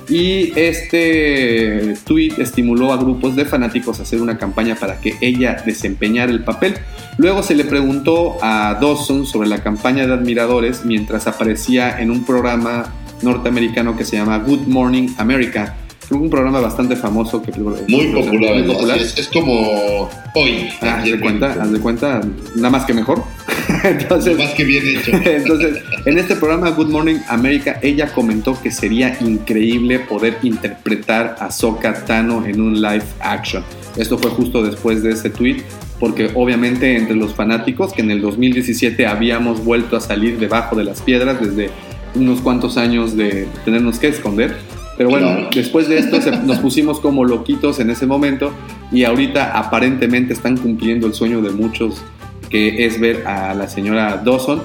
Y 0.10 0.54
este 0.58 1.96
tweet 2.06 2.34
estimuló 2.38 2.94
a 2.94 2.98
grupos 2.98 3.36
de 3.36 3.44
fanáticos 3.44 4.00
a 4.00 4.04
hacer 4.04 4.22
una 4.22 4.38
campaña 4.38 4.76
para 4.76 5.02
que 5.02 5.16
ella 5.20 5.62
desempeñara 5.66 6.32
el 6.32 6.46
papel. 6.46 6.76
Luego 7.18 7.44
se 7.44 7.56
le 7.56 7.66
preguntó 7.66 8.38
a 8.42 8.78
Dawson 8.80 9.26
sobre 9.26 9.50
la 9.50 9.62
campaña 9.64 10.08
de 10.08 10.14
admiradores 10.14 10.86
mientras 10.86 11.28
aparecía 11.28 12.00
en 12.00 12.10
un 12.12 12.24
programa 12.24 12.94
norteamericano 13.22 13.98
que 13.98 14.06
se 14.06 14.16
llama 14.16 14.38
Good 14.38 14.68
Morning 14.68 15.10
America. 15.18 15.76
Un 16.10 16.30
programa 16.30 16.62
bastante 16.62 16.96
famoso 16.96 17.42
que 17.42 17.52
muy 17.60 18.08
popular, 18.14 18.56
muy 18.56 18.64
popular. 18.64 18.98
Es, 18.98 19.18
es, 19.18 19.28
como 19.28 20.10
hoy. 20.36 20.70
Ah, 20.82 21.00
haz 21.00 21.04
de 21.06 21.20
cuenta, 21.20 21.58
haz 21.62 21.72
de 21.72 21.80
cuenta, 21.80 22.22
nada 22.56 22.70
más 22.70 22.86
que 22.86 22.94
mejor. 22.94 23.24
entonces, 23.84 24.38
más 24.38 24.52
que 24.52 24.64
bien 24.64 24.84
hecho. 24.88 25.12
entonces, 25.26 25.84
en 26.06 26.18
este 26.18 26.36
programa 26.36 26.70
Good 26.70 26.90
Morning 26.90 27.18
America, 27.28 27.80
ella 27.82 28.14
comentó 28.14 28.60
que 28.62 28.72
sería 28.72 29.18
increíble 29.20 30.00
poder 30.00 30.38
interpretar 30.44 31.36
a 31.40 31.52
Sokka 31.52 32.06
Tano 32.06 32.46
en 32.46 32.62
un 32.62 32.82
live 32.82 33.04
action. 33.20 33.64
Esto 33.98 34.18
fue 34.18 34.32
justo 34.32 34.64
después 34.64 35.04
de 35.04 35.12
ese 35.12 35.30
tweet 35.30 35.64
porque 36.00 36.32
obviamente 36.36 36.96
entre 36.96 37.16
los 37.16 37.34
fanáticos 37.34 37.94
que 37.94 38.02
en 38.02 38.12
el 38.12 38.22
2017 38.22 39.08
habíamos 39.08 39.64
vuelto 39.64 39.98
a 39.98 40.02
salir 40.02 40.38
debajo 40.38 40.76
de 40.76 40.84
las 40.84 41.02
piedras 41.02 41.42
desde 41.42 41.70
unos 42.16 42.42
cuantos 42.42 42.78
años 42.78 43.16
de 43.16 43.48
tenernos 43.66 44.00
que 44.00 44.08
esconder. 44.08 44.58
Pero 44.98 45.10
bueno, 45.10 45.50
después 45.54 45.88
de 45.88 46.00
esto 46.00 46.20
nos 46.44 46.58
pusimos 46.58 47.00
como 47.00 47.24
loquitos 47.24 47.80
en 47.80 47.92
ese 47.92 48.08
momento 48.08 48.52
y 48.92 49.04
ahorita 49.04 49.58
aparentemente 49.58 50.34
están 50.34 50.58
cumpliendo 50.58 51.06
el 51.06 51.14
sueño 51.14 51.42
de 51.42 51.52
muchos 51.52 52.04
que 52.50 52.86
es 52.86 53.00
ver 53.00 53.28
a 53.28 53.54
la 53.54 53.68
señora 53.68 54.22
Dawson 54.24 54.64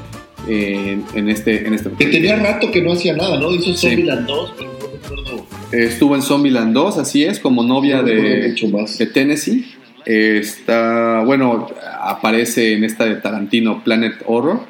en, 0.49 1.29
este 1.29 1.67
en 1.67 1.75
este 1.75 1.91
que 1.91 2.07
tenía 2.07 2.37
rato 2.37 2.71
que 2.71 2.81
no 2.81 2.93
hacía 2.93 3.15
nada, 3.15 3.39
¿no? 3.39 3.55
Hizo 3.55 3.75
Zombieland 3.75 4.27
2, 4.27 4.55
pero 4.57 4.71
no 4.73 4.87
recuerdo. 4.87 5.47
Estuvo 5.73 6.15
en 6.17 6.23
Zombieland 6.23 6.75
2, 6.75 6.99
así 6.99 7.25
es, 7.25 7.39
como 7.39 7.63
novia 7.63 8.03
de, 8.03 8.55
de 8.55 9.07
Tennessee. 9.07 9.67
Está, 10.05 11.23
bueno, 11.25 11.69
aparece 12.01 12.75
en 12.75 12.85
esta 12.85 13.05
de 13.05 13.17
Tarantino, 13.17 13.85
Planet 13.85 14.15
Horror. 14.27 14.61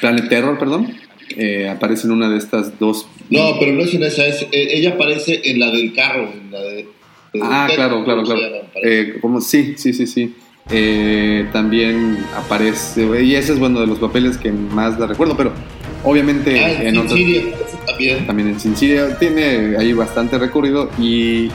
Planet 0.00 0.28
Terror, 0.28 0.58
perdón. 0.58 0.94
Eh, 1.36 1.68
aparece 1.68 2.06
en 2.06 2.12
una 2.12 2.28
de 2.28 2.38
estas 2.38 2.78
dos. 2.78 3.06
No, 3.28 3.56
pero 3.58 3.72
no 3.72 3.82
es 3.82 3.94
en 3.94 4.02
esa, 4.02 4.26
es, 4.26 4.42
eh, 4.42 4.48
ella 4.72 4.90
aparece 4.90 5.40
en 5.44 5.60
la 5.60 5.70
del 5.70 5.92
carro, 5.92 6.28
en 6.32 6.50
la 6.50 6.60
de. 6.60 6.86
ah, 7.42 7.68
claro, 7.74 8.04
claro, 8.04 8.22
claro. 8.24 8.40
Eh, 8.82 9.18
como, 9.20 9.40
sí, 9.40 9.74
sí, 9.76 9.92
sí, 9.92 10.06
sí. 10.06 10.34
también 11.52 12.18
aparece, 12.36 13.22
y 13.22 13.34
ese 13.34 13.52
es 13.52 13.58
bueno 13.58 13.80
de 13.80 13.86
los 13.86 13.98
papeles 13.98 14.38
que 14.38 14.50
más 14.50 14.98
la 14.98 15.06
recuerdo, 15.06 15.36
pero 15.36 15.52
obviamente 16.04 16.58
ah, 16.60 16.82
en, 16.82 16.96
otros, 16.98 17.18
también. 17.86 18.26
también 18.26 18.48
en 18.48 18.60
Sin 18.60 18.74
tiene 18.74 19.76
ahí 19.78 19.92
bastante 19.92 20.38
recorrido 20.38 20.90
y 20.98 21.50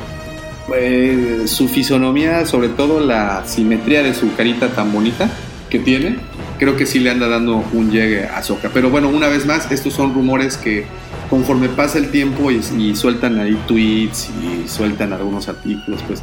eh, 0.74 1.44
su 1.46 1.68
fisonomía, 1.68 2.46
sobre 2.46 2.70
todo 2.70 3.00
la 3.00 3.46
simetría 3.46 4.02
de 4.02 4.16
su 4.16 4.34
carita 4.36 4.70
tan 4.70 4.92
bonita 4.92 5.30
que 5.70 5.78
tiene, 5.78 6.16
creo 6.60 6.76
que 6.76 6.86
sí 6.86 7.00
le 7.00 7.10
anda 7.10 7.28
dando 7.28 7.64
un 7.74 7.92
llegue 7.92 8.26
a 8.26 8.42
Soca. 8.44 8.70
Pero 8.74 8.90
bueno, 8.90 9.10
una 9.10 9.28
vez 9.28 9.46
más, 9.46 9.72
estos 9.72 9.94
son 9.94 10.14
rumores 10.14 10.58
que 10.58 10.86
conforme 11.30 11.70
pasa 11.70 11.98
el 11.98 12.10
tiempo 12.12 12.52
y, 12.52 12.96
sueltan 12.96 13.40
ahí 13.40 13.58
tweets 13.68 14.30
y 14.42 14.68
sueltan 14.68 15.14
algunos 15.14 15.48
artículos, 15.48 16.02
pues 16.08 16.22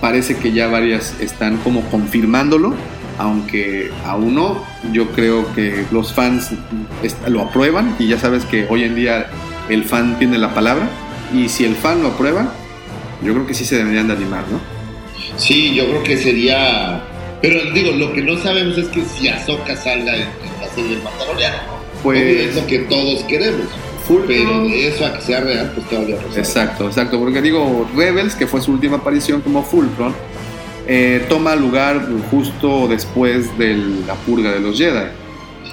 parece 0.00 0.36
que 0.36 0.52
ya 0.52 0.66
varias 0.66 1.14
están 1.20 1.56
como 1.58 1.82
confirmándolo, 1.90 2.74
aunque 3.18 3.90
aún 4.04 4.34
no. 4.34 4.64
Yo 4.92 5.10
creo 5.12 5.52
que 5.54 5.84
los 5.90 6.12
fans 6.12 6.50
lo 7.26 7.42
aprueban 7.42 7.96
y 7.98 8.08
ya 8.08 8.18
sabes 8.18 8.44
que 8.44 8.66
hoy 8.68 8.84
en 8.84 8.94
día 8.94 9.26
el 9.68 9.84
fan 9.84 10.18
tiene 10.18 10.38
la 10.38 10.54
palabra 10.54 10.88
y 11.32 11.48
si 11.48 11.64
el 11.64 11.74
fan 11.74 12.02
lo 12.02 12.08
aprueba, 12.08 12.52
yo 13.22 13.32
creo 13.32 13.46
que 13.46 13.54
sí 13.54 13.64
se 13.64 13.76
deberían 13.76 14.06
de 14.08 14.14
animar, 14.14 14.44
¿no? 14.50 14.60
Sí, 15.36 15.74
yo 15.74 15.86
creo 15.86 16.02
que 16.02 16.16
sería. 16.16 17.02
Pero 17.44 17.70
digo, 17.72 17.92
lo 17.92 18.10
que 18.14 18.22
no 18.22 18.38
sabemos 18.38 18.78
es 18.78 18.88
que 18.88 19.04
si 19.04 19.28
Ahsoka 19.28 19.76
salga 19.76 20.16
en, 20.16 20.28
la 20.62 20.68
serie 20.74 20.92
del 20.92 21.02
Mandaloriano. 21.02 21.58
Pues. 22.02 22.48
Es 22.48 22.56
lo 22.56 22.66
que 22.66 22.78
todos 22.80 23.22
queremos. 23.24 23.66
pero 24.26 24.64
eso 24.66 25.04
a 25.04 25.14
que 25.14 25.20
sea 25.20 25.40
real, 25.40 25.70
pues 25.74 25.86
todavía 25.90 26.16
no 26.16 26.36
Exacto, 26.36 26.86
exacto. 26.86 27.18
Porque 27.18 27.42
digo, 27.42 27.86
Rebels, 27.94 28.34
que 28.34 28.46
fue 28.46 28.62
su 28.62 28.72
última 28.72 28.96
aparición 28.96 29.42
como 29.42 29.62
Fulcron, 29.62 30.14
eh, 30.86 31.26
toma 31.28 31.54
lugar 31.54 32.08
justo 32.30 32.88
después 32.88 33.56
de 33.58 33.76
la 34.06 34.14
purga 34.14 34.52
de 34.52 34.60
los 34.60 34.78
Jedi. 34.78 35.08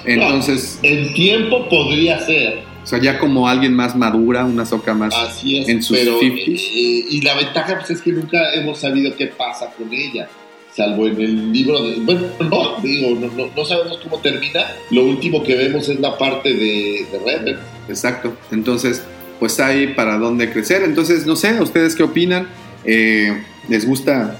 Entonces. 0.04 0.78
el 0.82 1.14
tiempo 1.14 1.70
podría 1.70 2.18
ser 2.20 2.64
o 2.82 2.86
sea, 2.86 3.00
ya 3.00 3.18
como 3.18 3.48
alguien 3.48 3.74
más 3.74 3.94
madura, 3.94 4.44
una 4.44 4.66
soca 4.66 4.92
más 4.92 5.14
en 5.44 5.82
sus 5.82 5.96
pero, 5.96 6.18
50 6.18 6.50
eh, 6.50 7.04
y 7.10 7.20
la 7.20 7.34
ventaja 7.34 7.78
pues, 7.78 7.90
es 7.90 8.02
que 8.02 8.10
nunca 8.10 8.52
hemos 8.54 8.80
sabido 8.80 9.14
qué 9.16 9.28
pasa 9.28 9.72
con 9.78 9.92
ella. 9.92 10.28
Salvo 10.74 11.06
en 11.06 11.20
el 11.20 11.52
libro 11.52 11.82
de. 11.82 11.96
Bueno, 12.00 12.22
no, 12.40 12.80
digo, 12.82 13.18
no, 13.54 13.64
sabemos 13.64 13.98
cómo 14.02 14.18
termina. 14.20 14.60
Lo 14.90 15.04
último 15.04 15.42
que 15.42 15.54
vemos 15.54 15.88
es 15.88 16.00
la 16.00 16.16
parte 16.16 16.52
de, 16.52 17.06
de 17.10 17.56
Exacto. 17.88 18.34
Entonces, 18.50 19.02
pues 19.38 19.60
hay 19.60 19.88
para 19.88 20.16
dónde 20.18 20.50
crecer. 20.50 20.82
Entonces, 20.82 21.26
no 21.26 21.36
sé, 21.36 21.60
¿ustedes 21.60 21.94
qué 21.94 22.02
opinan? 22.02 22.48
Eh, 22.84 23.42
¿Les 23.68 23.86
gusta 23.86 24.38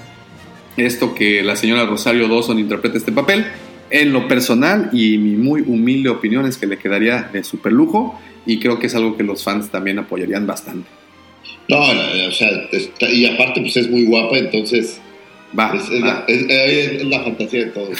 esto 0.75 1.13
que 1.13 1.43
la 1.43 1.55
señora 1.55 1.85
Rosario 1.85 2.27
Dawson 2.27 2.57
interprete 2.57 2.97
este 2.97 3.11
papel? 3.11 3.45
En 3.89 4.11
lo 4.11 4.27
personal 4.27 4.89
y 4.91 5.19
mi 5.19 5.35
muy 5.35 5.61
humilde 5.61 6.09
opinión 6.09 6.47
es 6.47 6.57
que 6.57 6.65
le 6.65 6.79
quedaría 6.79 7.29
de 7.31 7.43
super 7.43 7.71
lujo 7.71 8.19
y 8.45 8.59
creo 8.59 8.79
que 8.79 8.87
es 8.87 8.95
algo 8.95 9.15
que 9.15 9.23
los 9.23 9.43
fans 9.43 9.69
también 9.69 9.99
apoyarían 9.99 10.47
bastante. 10.47 10.89
No, 11.69 11.79
o 11.79 12.31
sea, 12.31 12.49
y 13.11 13.25
aparte 13.25 13.61
pues 13.61 13.77
es 13.77 13.89
muy 13.89 14.05
guapa, 14.05 14.37
entonces 14.37 14.99
va, 15.57 15.73
es, 16.27 17.03
La, 17.05 17.23
fantasía 17.23 17.65
de 17.65 17.71
todos. 17.71 17.97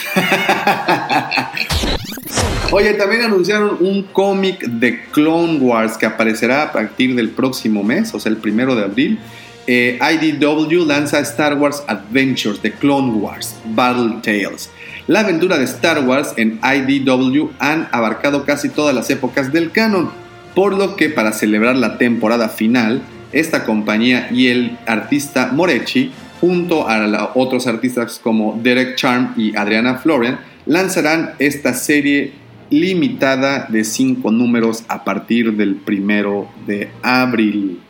Oye, 2.72 2.94
también 2.94 3.22
anunciaron 3.22 3.76
un 3.80 4.02
cómic 4.04 4.60
de 4.64 5.04
Clone 5.12 5.58
Wars 5.58 5.96
que 5.96 6.06
aparecerá 6.06 6.62
a 6.62 6.72
partir 6.72 7.14
del 7.14 7.30
próximo 7.30 7.82
mes, 7.82 8.12
o 8.14 8.20
sea, 8.20 8.30
el 8.30 8.38
primero 8.38 8.74
de 8.74 8.84
abril. 8.84 9.18
Eh, 9.66 9.98
IDW 9.98 10.84
lanza 10.84 11.20
Star 11.20 11.56
Wars 11.56 11.82
Adventures 11.86 12.60
de 12.60 12.72
Clone 12.72 13.12
Wars 13.12 13.56
Battle 13.64 14.16
Tales. 14.22 14.70
La 15.06 15.20
aventura 15.20 15.58
de 15.58 15.64
Star 15.64 16.04
Wars 16.04 16.34
en 16.36 16.60
IDW 16.62 17.50
han 17.58 17.88
abarcado 17.92 18.44
casi 18.44 18.68
todas 18.68 18.94
las 18.94 19.08
épocas 19.10 19.52
del 19.52 19.70
canon 19.70 20.10
por 20.54 20.74
lo 20.74 20.96
que 20.96 21.10
para 21.10 21.32
celebrar 21.32 21.76
la 21.76 21.98
temporada 21.98 22.48
final, 22.48 23.02
esta 23.32 23.64
compañía 23.64 24.28
y 24.30 24.48
el 24.48 24.78
artista 24.86 25.50
Morechi, 25.52 26.12
junto 26.44 26.86
a 26.86 27.32
otros 27.36 27.66
artistas 27.66 28.20
como 28.22 28.60
Derek 28.62 28.96
Charm 28.96 29.32
y 29.34 29.56
Adriana 29.56 29.96
Florian, 29.96 30.40
lanzarán 30.66 31.36
esta 31.38 31.72
serie 31.72 32.32
limitada 32.68 33.66
de 33.70 33.82
cinco 33.82 34.30
números 34.30 34.84
a 34.88 35.04
partir 35.04 35.54
del 35.54 35.76
primero 35.76 36.50
de 36.66 36.90
abril. 37.00 37.80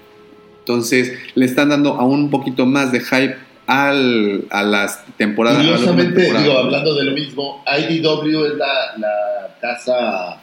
Entonces 0.60 1.18
le 1.34 1.47
están 1.47 1.70
dando 1.70 1.94
aún 1.94 2.20
un 2.20 2.31
poquito 2.31 2.65
más 2.65 2.92
de 2.92 3.00
hype 3.00 3.34
al, 3.66 4.47
a 4.50 4.62
las 4.62 5.05
temporadas. 5.16 5.58
Curiosamente, 5.58 6.23
digo, 6.23 6.57
hablando 6.57 6.94
de 6.94 7.05
lo 7.07 7.12
mismo, 7.12 7.65
IDW 7.66 8.44
es 8.44 8.55
la, 8.57 8.97
la 8.99 9.57
casa 9.60 10.41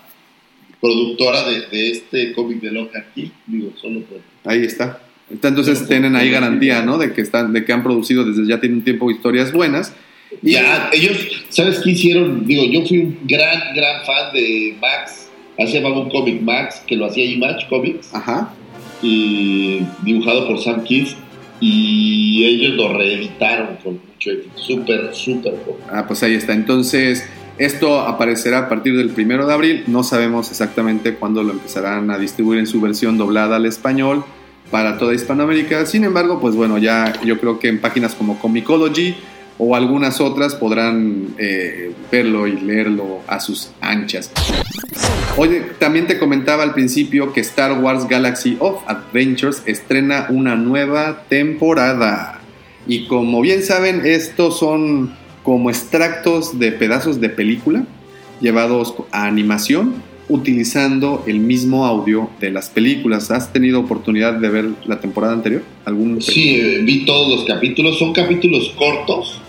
productora 0.82 1.46
de, 1.46 1.92
este 1.92 2.34
cómic 2.34 2.60
de 2.60 2.72
Loca 2.74 3.00
aquí, 3.00 3.32
digo, 3.48 3.72
solo 3.80 4.02
por... 4.02 4.20
Ahí 4.52 4.66
está. 4.66 5.00
Entonces 5.32 5.88
tienen 5.88 6.16
ahí 6.16 6.30
garantía, 6.30 6.84
¿no? 6.84 6.98
De 6.98 7.14
que 7.14 7.22
están, 7.22 7.54
de 7.54 7.64
que 7.66 7.74
han 7.74 7.84
producido 7.84 8.26
desde 8.26 8.48
ya 8.48 8.60
tienen 8.60 8.84
tiempo 8.84 9.10
historias 9.10 9.52
buenas. 9.52 9.94
Y 10.42 10.52
ya, 10.54 10.90
ellos, 10.94 11.18
¿sabes 11.50 11.80
qué 11.80 11.92
hicieron? 11.92 12.46
Digo, 12.46 12.64
yo 12.66 12.86
fui 12.88 13.00
un 13.00 13.18
gran, 13.24 13.76
gran 13.76 14.06
fan 14.06 14.34
de 14.34 14.76
Max. 14.82 15.30
Así 15.60 15.74
llamaba 15.74 16.02
un 16.02 16.10
cómic 16.10 16.42
Max, 16.42 16.82
que 16.88 16.96
lo 16.96 17.06
hacía 17.06 17.26
Image 17.26 17.68
Comics. 17.70 18.14
Ajá. 18.14 18.54
Y 19.02 19.82
dibujado 20.04 20.48
por 20.48 20.60
Sam 20.60 20.84
Kiss. 20.84 21.16
Y 21.60 22.44
ellos 22.46 22.74
lo 22.74 22.94
reeditaron 22.98 23.76
con 23.84 23.94
mucho 23.94 24.32
éxito. 24.32 24.58
Súper, 24.58 25.14
súper. 25.14 25.54
Ah, 25.92 26.06
pues 26.08 26.24
ahí 26.24 26.34
está. 26.34 26.54
Entonces, 26.54 27.28
esto 27.58 28.00
aparecerá 28.00 28.60
a 28.60 28.70
partir 28.70 28.98
del 28.98 29.10
primero 29.10 29.46
de 29.46 29.54
abril. 29.54 29.84
No 29.88 30.04
sabemos 30.04 30.50
exactamente 30.50 31.16
cuándo 31.16 31.44
lo 31.44 31.52
empezarán 31.52 32.10
a 32.10 32.18
distribuir 32.18 32.60
en 32.60 32.68
su 32.68 32.82
versión 32.82 33.18
doblada 33.18 33.58
al 33.58 33.66
español 33.66 34.24
para 34.72 34.98
toda 34.98 35.14
Hispanoamérica. 35.14 35.86
Sin 35.86 36.04
embargo, 36.04 36.40
pues 36.40 36.56
bueno, 36.56 36.78
ya 36.78 37.14
yo 37.24 37.40
creo 37.40 37.60
que 37.60 37.68
en 37.68 37.80
páginas 37.80 38.16
como 38.16 38.40
Comicology 38.40 39.16
o 39.58 39.76
algunas 39.76 40.20
otras 40.22 40.56
podrán 40.56 41.36
eh, 41.38 41.92
verlo 42.12 42.48
y 42.48 42.60
leerlo 42.60 43.20
a 43.28 43.40
sus 43.40 43.72
anchas. 43.82 44.32
Oye, 45.38 45.62
también 45.78 46.08
te 46.08 46.18
comentaba 46.18 46.64
al 46.64 46.74
principio 46.74 47.32
que 47.32 47.42
Star 47.42 47.80
Wars 47.80 48.08
Galaxy 48.08 48.58
of 48.60 48.82
Adventures 48.88 49.62
estrena 49.66 50.28
una 50.30 50.56
nueva 50.56 51.24
temporada. 51.30 52.40
Y 52.88 53.06
como 53.08 53.42
bien 53.42 53.62
saben, 53.62 54.06
estos 54.06 54.58
son 54.58 55.16
como 55.44 55.70
extractos 55.70 56.58
de 56.58 56.72
pedazos 56.72 57.22
de 57.22 57.30
película 57.30 57.84
llevados 58.42 58.96
a 59.12 59.26
animación 59.26 60.04
utilizando 60.30 61.24
el 61.28 61.40
mismo 61.40 61.86
audio 61.86 62.30
de 62.40 62.52
las 62.52 62.70
películas. 62.70 63.32
¿Has 63.32 63.52
tenido 63.52 63.80
oportunidad 63.80 64.34
de 64.34 64.50
ver 64.50 64.70
la 64.86 65.00
temporada 65.00 65.34
anterior? 65.34 65.64
¿Algún 65.86 66.22
sí, 66.22 66.56
eh, 66.56 66.82
vi 66.84 67.06
todos 67.06 67.30
los 67.30 67.46
capítulos. 67.46 67.98
Son 68.00 68.14
capítulos 68.14 68.74
cortos. 68.78 69.42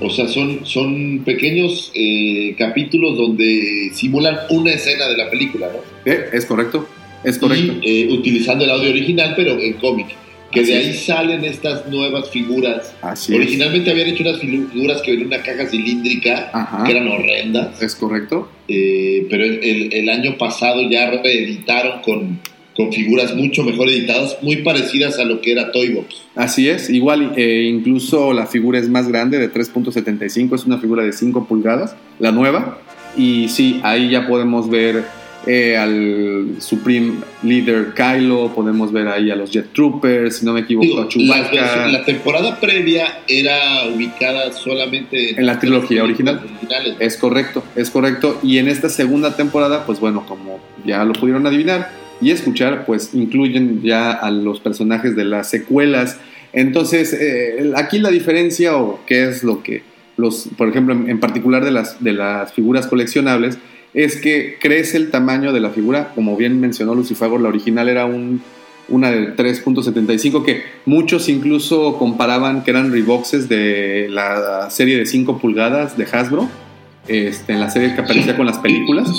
O 0.00 0.10
sea, 0.10 0.28
son, 0.28 0.64
son 0.64 1.22
pequeños 1.24 1.90
eh, 1.94 2.54
capítulos 2.56 3.16
donde 3.16 3.90
simulan 3.92 4.38
una 4.50 4.72
escena 4.72 5.08
de 5.08 5.16
la 5.16 5.28
película, 5.28 5.68
¿no? 5.72 6.10
Eh, 6.10 6.26
es 6.32 6.46
correcto. 6.46 6.86
Es 7.24 7.38
correcto. 7.38 7.74
Y 7.82 8.02
eh, 8.02 8.12
utilizando 8.12 8.64
el 8.64 8.70
audio 8.70 8.90
original, 8.90 9.34
pero 9.36 9.58
en 9.58 9.72
cómic. 9.74 10.06
Que 10.50 10.60
Así 10.60 10.70
de 10.72 10.78
ahí 10.78 10.88
es. 10.90 11.04
salen 11.04 11.44
estas 11.44 11.86
nuevas 11.88 12.30
figuras. 12.30 12.94
Así 13.02 13.32
es. 13.34 13.38
Originalmente 13.38 13.90
habían 13.90 14.08
hecho 14.08 14.22
unas 14.22 14.40
figuras 14.40 15.02
que 15.02 15.10
venían 15.10 15.30
en 15.32 15.34
una 15.38 15.42
caja 15.44 15.66
cilíndrica, 15.66 16.50
Ajá. 16.54 16.84
que 16.84 16.92
eran 16.92 17.06
horrendas. 17.08 17.82
Es 17.82 17.94
correcto. 17.94 18.48
Eh, 18.66 19.26
pero 19.28 19.44
el, 19.44 19.62
el- 19.62 19.92
el 19.92 20.08
año 20.08 20.38
pasado 20.38 20.80
ya 20.90 21.10
reeditaron 21.10 22.00
con, 22.02 22.38
con 22.74 22.92
figuras 22.92 23.34
mucho 23.34 23.62
mejor 23.62 23.88
editadas, 23.90 24.38
muy 24.40 24.56
parecidas 24.62 25.18
a 25.18 25.24
lo 25.24 25.40
que 25.42 25.52
era 25.52 25.70
Toy 25.70 25.88
Box. 25.92 26.22
Así 26.34 26.68
es, 26.68 26.88
igual 26.88 27.32
eh, 27.36 27.64
incluso 27.70 28.32
la 28.32 28.46
figura 28.46 28.78
es 28.78 28.88
más 28.88 29.06
grande, 29.08 29.38
de 29.38 29.52
3.75, 29.52 30.54
es 30.54 30.64
una 30.64 30.78
figura 30.78 31.02
de 31.02 31.12
5 31.12 31.46
pulgadas, 31.46 31.94
la 32.18 32.32
nueva. 32.32 32.78
Y 33.16 33.48
sí, 33.48 33.80
ahí 33.82 34.10
ya 34.10 34.26
podemos 34.28 34.70
ver 34.70 35.02
eh, 35.50 35.76
al 35.78 36.56
Supreme 36.60 37.14
Leader 37.42 37.94
Kylo, 37.94 38.52
podemos 38.54 38.92
ver 38.92 39.08
ahí 39.08 39.30
a 39.30 39.34
los 39.36 39.50
Jet 39.50 39.72
Troopers, 39.72 40.36
si 40.36 40.44
no 40.44 40.52
me 40.52 40.60
equivoco, 40.60 40.86
Digo, 40.86 41.00
a 41.00 41.08
Chewbacca. 41.08 41.50
versiones- 41.50 41.92
la 41.92 42.04
temporada 42.04 42.60
previa 42.60 43.20
era 43.26 43.86
ubicada 43.92 44.52
solamente 44.52 45.30
En 45.40 45.46
la 45.46 45.58
trilogía 45.58 46.04
original. 46.04 46.42
originales. 46.44 46.96
Es 47.00 47.16
correcto, 47.16 47.64
es 47.76 47.88
correcto. 47.90 48.38
Y 48.42 48.58
en 48.58 48.68
esta 48.68 48.88
segunda 48.90 49.34
temporada, 49.36 49.86
pues 49.86 49.98
bueno, 50.00 50.26
como 50.28 50.60
ya 50.84 51.02
lo 51.04 51.14
pudieron 51.14 51.46
adivinar 51.46 51.90
y 52.20 52.30
escuchar, 52.30 52.84
pues 52.84 53.14
incluyen 53.14 53.80
ya 53.82 54.12
a 54.12 54.30
los 54.30 54.60
personajes 54.60 55.16
de 55.16 55.24
las 55.24 55.48
secuelas. 55.48 56.18
Entonces, 56.52 57.12
eh, 57.14 57.72
aquí 57.76 57.98
la 57.98 58.10
diferencia 58.10 58.76
o 58.76 59.00
qué 59.06 59.28
es 59.28 59.42
lo 59.44 59.62
que 59.62 59.82
los, 60.18 60.48
por 60.58 60.68
ejemplo, 60.68 60.92
en, 60.94 61.08
en 61.08 61.20
particular 61.20 61.64
de 61.64 61.70
las, 61.70 62.02
de 62.02 62.12
las 62.12 62.52
figuras 62.52 62.86
coleccionables, 62.86 63.56
es 63.94 64.16
que 64.16 64.58
crece 64.60 64.96
el 64.96 65.10
tamaño 65.10 65.52
de 65.52 65.60
la 65.60 65.70
figura. 65.70 66.12
Como 66.14 66.36
bien 66.36 66.60
mencionó 66.60 66.94
Lucifago, 66.94 67.38
la 67.38 67.48
original 67.48 67.88
era 67.88 68.06
un, 68.06 68.42
una 68.88 69.10
de 69.10 69.36
3.75 69.36 70.44
que 70.44 70.62
muchos 70.86 71.28
incluso 71.28 71.96
comparaban 71.98 72.64
que 72.64 72.70
eran 72.70 72.92
reboxes 72.92 73.48
de 73.48 74.08
la 74.10 74.70
serie 74.70 74.96
de 74.96 75.06
5 75.06 75.38
pulgadas 75.38 75.96
de 75.96 76.04
Hasbro, 76.04 76.48
este, 77.06 77.52
en 77.52 77.60
la 77.60 77.70
serie 77.70 77.94
que 77.94 78.00
aparecía 78.00 78.36
con 78.36 78.46
las 78.46 78.58
películas. 78.58 79.10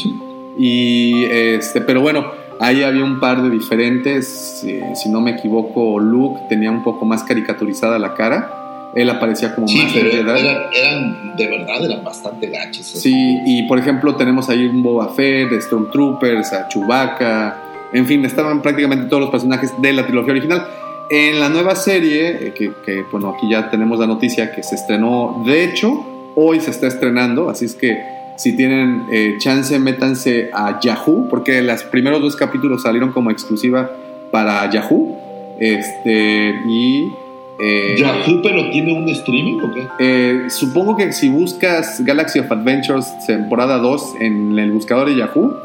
Y 0.57 1.23
este, 1.25 1.81
pero 1.81 2.01
bueno, 2.01 2.31
ahí 2.59 2.83
había 2.83 3.03
un 3.03 3.19
par 3.19 3.41
de 3.41 3.49
diferentes. 3.49 4.64
eh, 4.65 4.83
si 4.95 5.09
no 5.09 5.22
me 5.22 5.31
equivoco, 5.31 5.99
Luke 5.99 6.41
tenía 6.49 6.72
un 6.72 6.83
poco 6.83 7.06
más 7.06 7.23
caricaturizada 7.23 7.98
la 7.98 8.14
cara. 8.14 8.58
Él 8.95 9.09
aparecía 9.09 9.53
como 9.53 9.68
Sí, 9.68 9.77
más 9.84 9.93
pero 9.93 10.09
eran, 10.11 10.61
eran- 10.74 11.35
de 11.38 11.48
verdad, 11.48 11.85
eran 11.85 12.03
bastante 12.03 12.48
gachos. 12.48 12.85
Sí, 12.88 13.40
y 13.45 13.64
por 13.68 13.77
ejemplo 13.80 14.16
tenemos 14.16 14.50
ahí 14.50 14.66
un 14.66 14.82
Boba 14.82 15.09
Fett, 15.14 15.51
Stormtroopers, 15.61 16.51
a 16.53 16.68
Chewbacca, 16.68 17.58
en 17.93 18.06
fin, 18.06 18.26
estaban 18.26 18.61
prácticamente 18.61 19.06
todos 19.06 19.22
los 19.22 19.30
personajes 19.30 19.72
de 19.82 19.93
la 19.93 20.06
trilogía 20.06 20.32
original. 20.32 20.68
En 21.11 21.40
la 21.40 21.50
nueva 21.50 21.76
serie, 21.76 22.30
eh, 22.30 22.53
que, 22.56 22.72
que, 22.85 23.03
bueno, 23.11 23.30
aquí 23.30 23.50
ya 23.50 23.69
tenemos 23.72 24.00
la 24.00 24.06
noticia 24.08 24.51
que 24.51 24.61
se 24.64 24.76
estrenó, 24.76 25.42
de 25.45 25.64
hecho, 25.64 26.06
hoy 26.35 26.59
se 26.59 26.69
está 26.72 26.88
estrenando, 26.88 27.50
así 27.50 27.66
es 27.66 27.74
que 27.76 28.00
si 28.38 28.56
tienen 28.56 29.06
eh, 29.11 29.35
chance, 29.40 29.77
métanse 29.80 30.50
a 30.53 30.80
Yahoo, 30.80 31.27
porque 31.30 31.61
los 31.61 31.84
primeros 31.84 32.22
dos 32.22 32.35
capítulos 32.35 32.84
salieron 32.84 33.11
como 33.11 33.32
exclusiva 33.32 33.90
para 34.32 34.69
Yahoo, 34.69 35.18
este, 35.59 36.56
y... 36.68 37.11
eh, 37.59 37.95
Yahoo, 37.97 38.41
pero 38.41 38.69
tiene 38.69 38.93
un 38.93 39.07
streaming 39.09 39.59
o 39.61 39.71
qué? 39.73 39.88
eh, 39.99 40.49
supongo 40.49 40.95
que 40.95 41.11
si 41.13 41.29
buscas 41.29 42.03
Galaxy 42.03 42.39
of 42.39 42.51
Adventures 42.51 43.07
temporada 43.25 43.77
2 43.77 44.15
en 44.19 44.57
el 44.57 44.71
buscador 44.71 45.09
de 45.09 45.17
Yahoo, 45.17 45.55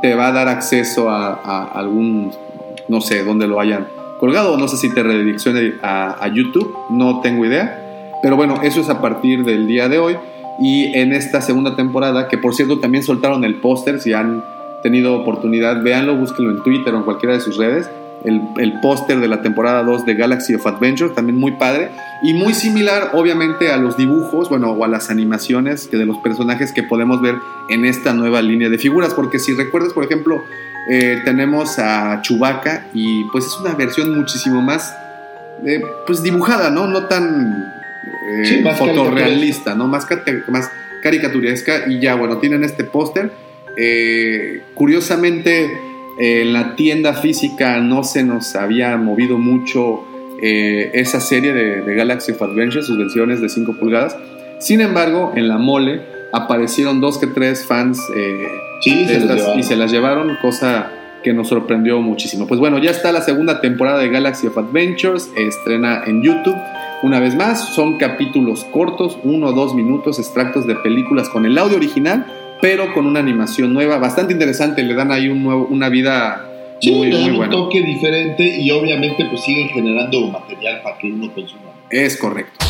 te 0.00 0.14
va 0.14 0.28
a 0.28 0.32
dar 0.32 0.48
acceso 0.48 1.10
a, 1.10 1.34
a 1.34 1.64
algún, 1.78 2.32
no 2.88 3.00
sé, 3.00 3.22
dónde 3.24 3.46
lo 3.46 3.60
hayan 3.60 3.86
colgado, 4.18 4.56
no 4.56 4.68
sé 4.68 4.76
si 4.76 4.94
te 4.94 5.02
redireccione 5.02 5.74
a, 5.82 6.24
a 6.24 6.28
YouTube, 6.28 6.76
no 6.90 7.20
tengo 7.20 7.44
idea. 7.44 7.78
Pero 8.22 8.36
bueno, 8.36 8.60
eso 8.62 8.80
es 8.80 8.88
a 8.88 9.00
partir 9.00 9.44
del 9.44 9.66
día 9.66 9.88
de 9.88 9.98
hoy. 9.98 10.16
Y 10.60 10.96
en 10.96 11.12
esta 11.12 11.40
segunda 11.40 11.74
temporada, 11.74 12.28
que 12.28 12.38
por 12.38 12.54
cierto 12.54 12.78
también 12.78 13.02
soltaron 13.02 13.42
el 13.44 13.56
póster, 13.56 14.00
si 14.00 14.12
han 14.12 14.44
tenido 14.82 15.14
oportunidad, 15.14 15.82
véanlo, 15.82 16.14
búsquenlo 16.14 16.52
en 16.52 16.62
Twitter 16.62 16.94
o 16.94 16.98
en 16.98 17.02
cualquiera 17.02 17.34
de 17.34 17.40
sus 17.40 17.56
redes. 17.56 17.90
El, 18.24 18.40
el 18.58 18.80
póster 18.80 19.18
de 19.18 19.28
la 19.28 19.42
temporada 19.42 19.82
2 19.82 20.06
de 20.06 20.14
Galaxy 20.14 20.54
of 20.54 20.66
Adventure, 20.66 21.12
también 21.14 21.38
muy 21.38 21.52
padre. 21.52 21.90
Y 22.22 22.34
muy 22.34 22.54
similar, 22.54 23.10
obviamente, 23.14 23.70
a 23.70 23.76
los 23.76 23.96
dibujos, 23.96 24.48
bueno, 24.48 24.70
o 24.72 24.84
a 24.84 24.88
las 24.88 25.10
animaciones 25.10 25.88
que 25.88 25.96
de 25.96 26.06
los 26.06 26.18
personajes 26.18 26.72
que 26.72 26.82
podemos 26.82 27.20
ver 27.20 27.36
en 27.68 27.84
esta 27.84 28.14
nueva 28.14 28.42
línea 28.42 28.68
de 28.68 28.78
figuras. 28.78 29.12
Porque 29.14 29.38
si 29.38 29.54
recuerdas, 29.54 29.92
por 29.92 30.04
ejemplo, 30.04 30.44
eh, 30.88 31.20
tenemos 31.24 31.78
a 31.78 32.20
Chewbacca 32.22 32.86
y 32.94 33.24
pues 33.24 33.46
es 33.46 33.58
una 33.60 33.74
versión 33.74 34.16
muchísimo 34.16 34.62
más, 34.62 34.94
eh, 35.66 35.82
pues 36.06 36.22
dibujada, 36.22 36.70
¿no? 36.70 36.86
No 36.86 37.06
tan 37.06 37.72
eh, 38.28 38.44
Sí, 38.44 38.60
más 38.60 38.78
fotorrealista, 38.78 39.74
¿no? 39.74 39.86
Más, 39.86 40.06
más 40.48 40.70
caricaturesca 41.02 41.88
y 41.88 42.00
ya, 42.00 42.14
bueno, 42.14 42.38
tienen 42.38 42.64
este 42.64 42.84
póster. 42.84 43.32
Eh, 43.76 44.62
curiosamente, 44.74 45.70
eh, 46.18 46.42
en 46.42 46.52
la 46.52 46.76
tienda 46.76 47.14
física 47.14 47.78
no 47.78 48.04
se 48.04 48.24
nos 48.24 48.54
había 48.54 48.96
movido 48.96 49.38
mucho 49.38 50.04
eh, 50.40 50.90
esa 50.94 51.20
serie 51.20 51.52
de, 51.52 51.82
de 51.82 51.94
Galaxy 51.94 52.32
of 52.32 52.42
Adventure, 52.42 52.82
sus 52.82 52.98
versiones 52.98 53.40
de 53.40 53.48
5 53.48 53.74
pulgadas. 53.78 54.16
Sin 54.58 54.80
embargo, 54.80 55.32
en 55.34 55.48
la 55.48 55.58
mole 55.58 56.02
aparecieron 56.32 57.00
dos 57.00 57.18
que 57.18 57.26
tres 57.26 57.66
fans 57.66 58.00
eh, 58.16 58.46
Sí, 58.80 59.04
se 59.06 59.16
estas 59.16 59.56
y 59.56 59.62
se 59.62 59.76
las 59.76 59.92
llevaron, 59.92 60.36
cosa 60.42 60.90
que 61.22 61.32
nos 61.32 61.48
sorprendió 61.48 62.00
muchísimo. 62.00 62.48
Pues 62.48 62.58
bueno, 62.58 62.78
ya 62.78 62.90
está 62.90 63.12
la 63.12 63.20
segunda 63.20 63.60
temporada 63.60 64.00
de 64.00 64.08
Galaxy 64.08 64.48
of 64.48 64.58
Adventures, 64.58 65.30
estrena 65.36 66.02
en 66.04 66.22
YouTube. 66.22 66.56
Una 67.04 67.20
vez 67.20 67.36
más, 67.36 67.74
son 67.74 67.98
capítulos 67.98 68.64
cortos, 68.72 69.18
uno 69.22 69.48
o 69.48 69.52
dos 69.52 69.74
minutos, 69.74 70.18
extractos 70.18 70.66
de 70.66 70.74
películas 70.74 71.28
con 71.28 71.46
el 71.46 71.56
audio 71.58 71.76
original, 71.76 72.26
pero 72.62 72.94
con 72.94 73.04
una 73.06 73.20
animación 73.20 73.74
nueva, 73.74 73.98
bastante 73.98 74.32
interesante. 74.32 74.82
Le 74.82 74.94
dan 74.94 75.12
ahí 75.12 75.28
un 75.28 75.42
nuevo, 75.42 75.66
una 75.70 75.90
vida 75.90 76.48
Sí, 76.80 76.90
muy, 76.92 77.08
le 77.08 77.12
dan 77.14 77.22
muy 77.22 77.30
un 77.32 77.36
buena. 77.36 77.52
toque 77.52 77.82
diferente 77.82 78.56
y 78.58 78.70
obviamente 78.70 79.26
pues 79.26 79.42
siguen 79.42 79.68
generando 79.68 80.28
material 80.28 80.80
para 80.82 80.96
que 80.96 81.08
uno 81.08 81.30
consuma. 81.34 81.62
Es 81.90 82.16
correcto. 82.16 82.64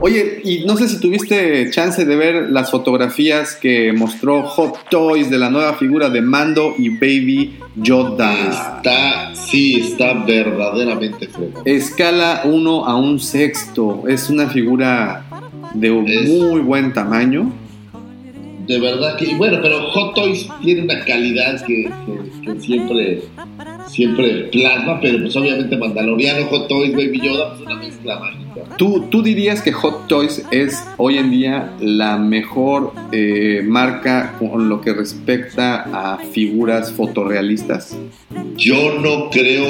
Oye, 0.00 0.40
y 0.44 0.64
no 0.66 0.76
sé 0.76 0.88
si 0.88 1.00
tuviste 1.00 1.70
chance 1.70 2.04
de 2.04 2.16
ver 2.16 2.50
las 2.50 2.70
fotografías 2.70 3.54
que 3.54 3.92
mostró 3.94 4.42
Hot 4.42 4.88
Toys 4.90 5.30
de 5.30 5.38
la 5.38 5.48
nueva 5.48 5.74
figura 5.74 6.10
de 6.10 6.20
Mando 6.20 6.74
y 6.76 6.90
Baby 6.90 7.58
Yoda. 7.76 8.34
Está, 8.48 9.34
sí, 9.34 9.80
está 9.80 10.12
verdaderamente 10.24 11.28
fregón. 11.28 11.62
Escala 11.64 12.42
1 12.44 12.84
a 12.86 12.96
un 12.96 13.18
sexto. 13.20 14.04
Es 14.08 14.28
una 14.28 14.48
figura 14.48 15.24
de 15.74 15.90
un 15.90 16.06
Es- 16.08 16.28
muy 16.28 16.60
buen 16.60 16.92
tamaño. 16.92 17.50
De 18.66 18.80
verdad 18.80 19.16
que, 19.16 19.34
bueno, 19.36 19.58
pero 19.62 19.90
Hot 19.90 20.14
Toys 20.14 20.48
tiene 20.62 20.82
una 20.82 21.04
calidad 21.04 21.64
que, 21.64 21.84
que- 22.06 22.52
que 22.54 22.60
siempre, 22.60 23.22
siempre 23.96 24.48
plasma, 24.52 25.00
pero 25.00 25.18
pues 25.22 25.34
obviamente 25.34 25.76
Mandaloriano, 25.76 26.46
Hot 26.48 26.68
Toys, 26.68 26.92
Baby 26.92 27.20
Yoda, 27.22 27.54
pues 27.54 27.62
una 27.62 27.76
mezcla 27.76 28.18
mágica. 28.18 28.76
¿Tú, 28.76 29.06
tú 29.10 29.22
dirías 29.22 29.62
que 29.62 29.72
Hot 29.72 30.06
Toys 30.06 30.44
es 30.50 30.84
hoy 30.98 31.16
en 31.16 31.30
día 31.30 31.72
la 31.80 32.18
mejor 32.18 32.92
eh, 33.10 33.62
marca 33.64 34.36
con 34.38 34.68
lo 34.68 34.82
que 34.82 34.92
respecta 34.92 36.12
a 36.14 36.18
figuras 36.18 36.92
fotorrealistas? 36.92 37.96
Yo 38.56 38.98
no 39.00 39.30
creo, 39.30 39.66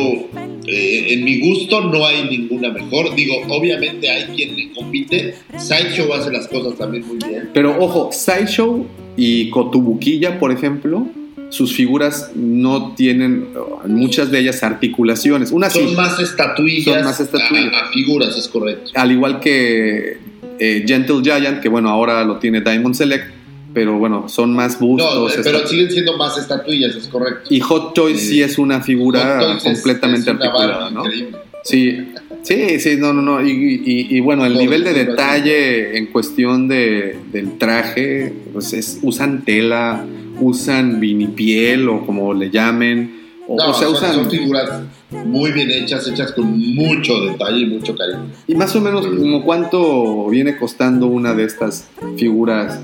eh, 0.66 1.14
en 1.14 1.24
mi 1.24 1.40
gusto 1.40 1.82
no 1.82 2.04
hay 2.04 2.28
ninguna 2.28 2.70
mejor. 2.70 3.14
Digo, 3.14 3.34
obviamente 3.48 4.10
hay 4.10 4.24
quien 4.34 4.56
le 4.56 4.72
compite. 4.72 5.34
Sideshow 5.56 6.12
hace 6.12 6.32
las 6.32 6.48
cosas 6.48 6.76
también 6.76 7.06
muy 7.06 7.18
bien. 7.18 7.50
Pero 7.54 7.76
ojo, 7.78 8.10
Sideshow 8.12 8.86
y 9.16 9.50
Kotobukiya, 9.50 10.40
por 10.40 10.50
ejemplo, 10.50 11.06
sus 11.50 11.74
figuras 11.74 12.32
no 12.34 12.94
tienen, 12.96 13.48
muchas 13.86 14.30
de 14.30 14.40
ellas, 14.40 14.62
articulaciones. 14.62 15.52
Una 15.52 15.70
sí, 15.70 15.80
Son 15.80 15.94
más 15.94 16.18
estatuillas, 16.20 16.94
Son 16.96 17.04
más 17.04 17.20
estatuillas. 17.20 17.72
A, 17.72 17.86
a 17.86 17.92
figuras, 17.92 18.36
es 18.36 18.48
correcto. 18.48 18.90
al 18.94 19.12
igual 19.12 19.40
que 19.40 20.18
eh, 20.58 20.84
Gentle 20.86 21.20
Giant, 21.22 21.60
que 21.60 21.68
bueno, 21.68 21.88
ahora 21.90 22.24
lo 22.24 22.38
tiene 22.38 22.60
Diamond 22.62 22.94
Select, 22.94 23.26
pero 23.74 23.98
bueno, 23.98 24.28
son 24.28 24.54
más 24.54 24.80
No, 24.80 24.86
bustos. 24.86 25.36
eh, 25.36 25.40
pero 25.44 25.66
siguen 25.66 25.90
siendo 25.90 26.16
más 26.16 26.36
estatuillas, 26.38 26.94
es 26.96 27.08
correcto. 27.08 27.42
Y 27.50 27.60
Hot 27.60 27.94
Toys 27.94 28.18
Sí. 28.20 28.26
sí 28.28 28.42
es 28.42 28.58
una 28.58 28.80
figura 28.80 29.54
es- 29.56 29.62
completamente 29.62 30.30
es 30.30 30.36
articulada, 30.36 30.90
¿no? 30.90 31.04
increíble. 31.04 31.36
Sí, 31.62 31.98
sí, 32.42 32.78
sí, 32.80 32.96
no, 32.96 33.12
no, 33.12 33.20
no. 33.22 33.44
Y, 33.46 33.50
y- 33.50 34.16
y 34.16 34.20
bueno, 34.20 34.46
el 34.46 34.56
nivel 34.56 34.82
de 34.84 34.94
detalle 34.94 35.98
en 35.98 36.06
cuestión 36.06 36.68
de, 36.68 37.18
del 37.32 37.58
traje, 37.58 38.32
pues 38.52 38.72
es, 38.72 38.98
usan 39.02 39.44
tela, 39.44 40.04
usan 40.40 41.00
vinipiel 41.00 41.88
o 41.88 42.04
como 42.04 42.34
le 42.34 42.50
llamen. 42.50 43.24
O, 43.48 43.56
No, 43.56 43.70
o 43.70 43.74
sea, 43.74 43.88
usan. 43.88 44.12
son 44.14 44.30
figuras 44.30 44.68
muy 45.10 45.52
bien 45.52 45.70
hechas, 45.70 46.06
hechas 46.08 46.32
con 46.32 46.58
mucho 46.74 47.20
detalle 47.26 47.60
y 47.60 47.66
mucho 47.66 47.94
cariño. 47.94 48.26
Y 48.48 48.56
más 48.56 48.74
o 48.74 48.80
menos, 48.80 49.06
como 49.06 49.44
cuánto 49.44 50.28
viene 50.28 50.56
costando 50.56 51.06
una 51.06 51.32
de 51.32 51.44
estas 51.44 51.88
figuras 52.16 52.80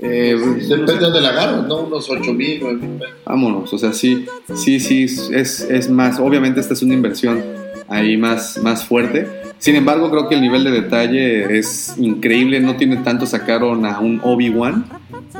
Eh, 0.00 0.36
Depende 0.68 1.10
de 1.10 1.20
la 1.20 1.28
agarras, 1.30 1.66
¿no? 1.66 1.80
Unos 1.82 2.08
8 2.08 2.32
mil, 2.32 2.58
9 2.62 2.78
mil 2.78 2.90
pesos. 2.98 3.14
Vámonos, 3.26 3.72
o 3.72 3.78
sea, 3.78 3.92
sí, 3.92 4.24
sí, 4.54 4.80
sí, 4.80 5.04
es, 5.04 5.60
es 5.60 5.90
más, 5.90 6.18
obviamente 6.18 6.60
esta 6.60 6.74
es 6.74 6.82
una 6.82 6.94
inversión 6.94 7.42
ahí 7.88 8.16
más, 8.16 8.58
más 8.62 8.84
fuerte. 8.84 9.26
Sin 9.58 9.74
embargo, 9.74 10.10
creo 10.10 10.28
que 10.28 10.34
el 10.34 10.42
nivel 10.42 10.64
de 10.64 10.70
detalle 10.70 11.58
es 11.58 11.94
increíble, 11.98 12.60
no 12.60 12.76
tiene 12.76 12.98
tanto, 12.98 13.26
sacaron 13.26 13.86
a 13.86 14.00
un 14.00 14.20
Obi-Wan 14.22 14.84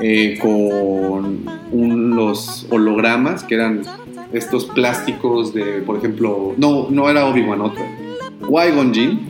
eh, 0.00 0.38
con 0.40 1.40
un- 1.70 2.16
los 2.16 2.66
hologramas, 2.70 3.44
que 3.44 3.54
eran 3.54 3.82
estos 4.32 4.64
plásticos 4.66 5.54
de, 5.54 5.82
por 5.84 5.98
ejemplo, 5.98 6.54
no, 6.56 6.88
no 6.90 7.08
era 7.10 7.26
Obi-Wan, 7.26 7.60
otro, 7.60 7.84
Qui-Gon 8.42 8.92
Jinn, 8.94 9.20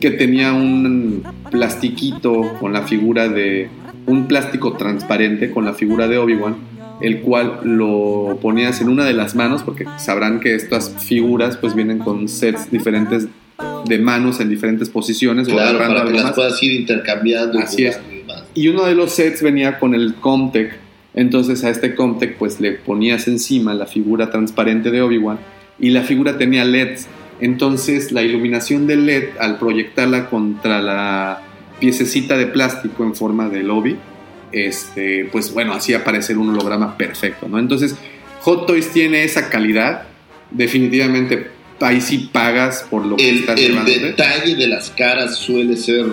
que 0.00 0.10
tenía 0.10 0.52
un 0.52 1.22
plastiquito 1.50 2.52
con 2.60 2.72
la 2.72 2.82
figura 2.82 3.28
de, 3.28 3.68
un 4.06 4.26
plástico 4.26 4.74
transparente 4.74 5.50
con 5.50 5.64
la 5.64 5.72
figura 5.72 6.06
de 6.08 6.18
Obi-Wan, 6.18 6.56
el 7.00 7.20
cual 7.22 7.60
lo 7.64 8.38
ponías 8.40 8.80
en 8.80 8.88
una 8.88 9.04
de 9.04 9.14
las 9.14 9.34
manos, 9.34 9.62
porque 9.62 9.86
sabrán 9.96 10.40
que 10.40 10.54
estas 10.54 10.94
figuras 11.02 11.56
pues 11.56 11.74
vienen 11.74 11.98
con 11.98 12.28
sets 12.28 12.70
diferentes 12.70 13.26
de 13.86 13.98
manos 13.98 14.40
en 14.40 14.48
diferentes 14.48 14.88
posiciones 14.88 15.46
o 15.48 15.52
Claro, 15.52 15.70
agarrando 15.78 15.94
para 15.94 16.00
que 16.04 16.08
algo 16.08 16.16
las 16.18 16.24
más. 16.26 16.34
puedas 16.34 16.62
ir 16.62 16.72
intercambiando. 16.80 17.58
y 17.58 17.62
Así 17.62 17.84
es. 17.86 18.00
y 18.54 18.68
uno 18.68 18.84
de 18.84 18.94
los 18.94 19.12
sets 19.12 19.42
venía 19.42 19.78
con 19.78 19.94
el 19.94 20.14
Comtech. 20.16 20.76
Entonces 21.14 21.62
a 21.64 21.70
este 21.70 21.94
Comtech 21.94 22.36
pues 22.36 22.60
le 22.60 22.72
ponías 22.72 23.28
encima 23.28 23.72
la 23.74 23.86
figura 23.86 24.30
transparente 24.30 24.90
de 24.90 25.00
Obi-Wan 25.02 25.38
y 25.78 25.90
la 25.90 26.02
figura 26.02 26.38
tenía 26.38 26.64
LEDs. 26.64 27.06
Entonces 27.40 28.10
la 28.10 28.22
iluminación 28.22 28.86
del 28.86 29.06
LED 29.06 29.24
al 29.38 29.58
proyectarla 29.58 30.28
contra 30.30 30.80
la 30.80 31.40
piececita 31.78 32.36
de 32.38 32.46
plástico 32.46 33.04
en 33.04 33.14
forma 33.14 33.48
de 33.48 33.68
Obi, 33.68 33.96
este, 34.52 35.28
pues 35.30 35.52
bueno, 35.52 35.74
hacía 35.74 35.98
aparecer 35.98 36.38
un 36.38 36.48
holograma 36.50 36.96
perfecto, 36.96 37.48
¿no? 37.48 37.58
Entonces 37.58 37.96
Hot 38.42 38.66
Toys 38.66 38.90
tiene 38.90 39.24
esa 39.24 39.50
calidad. 39.50 40.02
Definitivamente 40.50 41.48
ahí 41.80 42.00
sí 42.00 42.28
pagas 42.32 42.86
por 42.90 43.04
lo 43.04 43.16
que 43.16 43.28
El, 43.28 43.38
estás 43.40 43.60
el 43.60 43.68
llevándote. 43.72 43.98
detalle 44.00 44.54
de 44.56 44.66
las 44.68 44.90
caras 44.90 45.36
suele 45.36 45.76
ser 45.76 46.06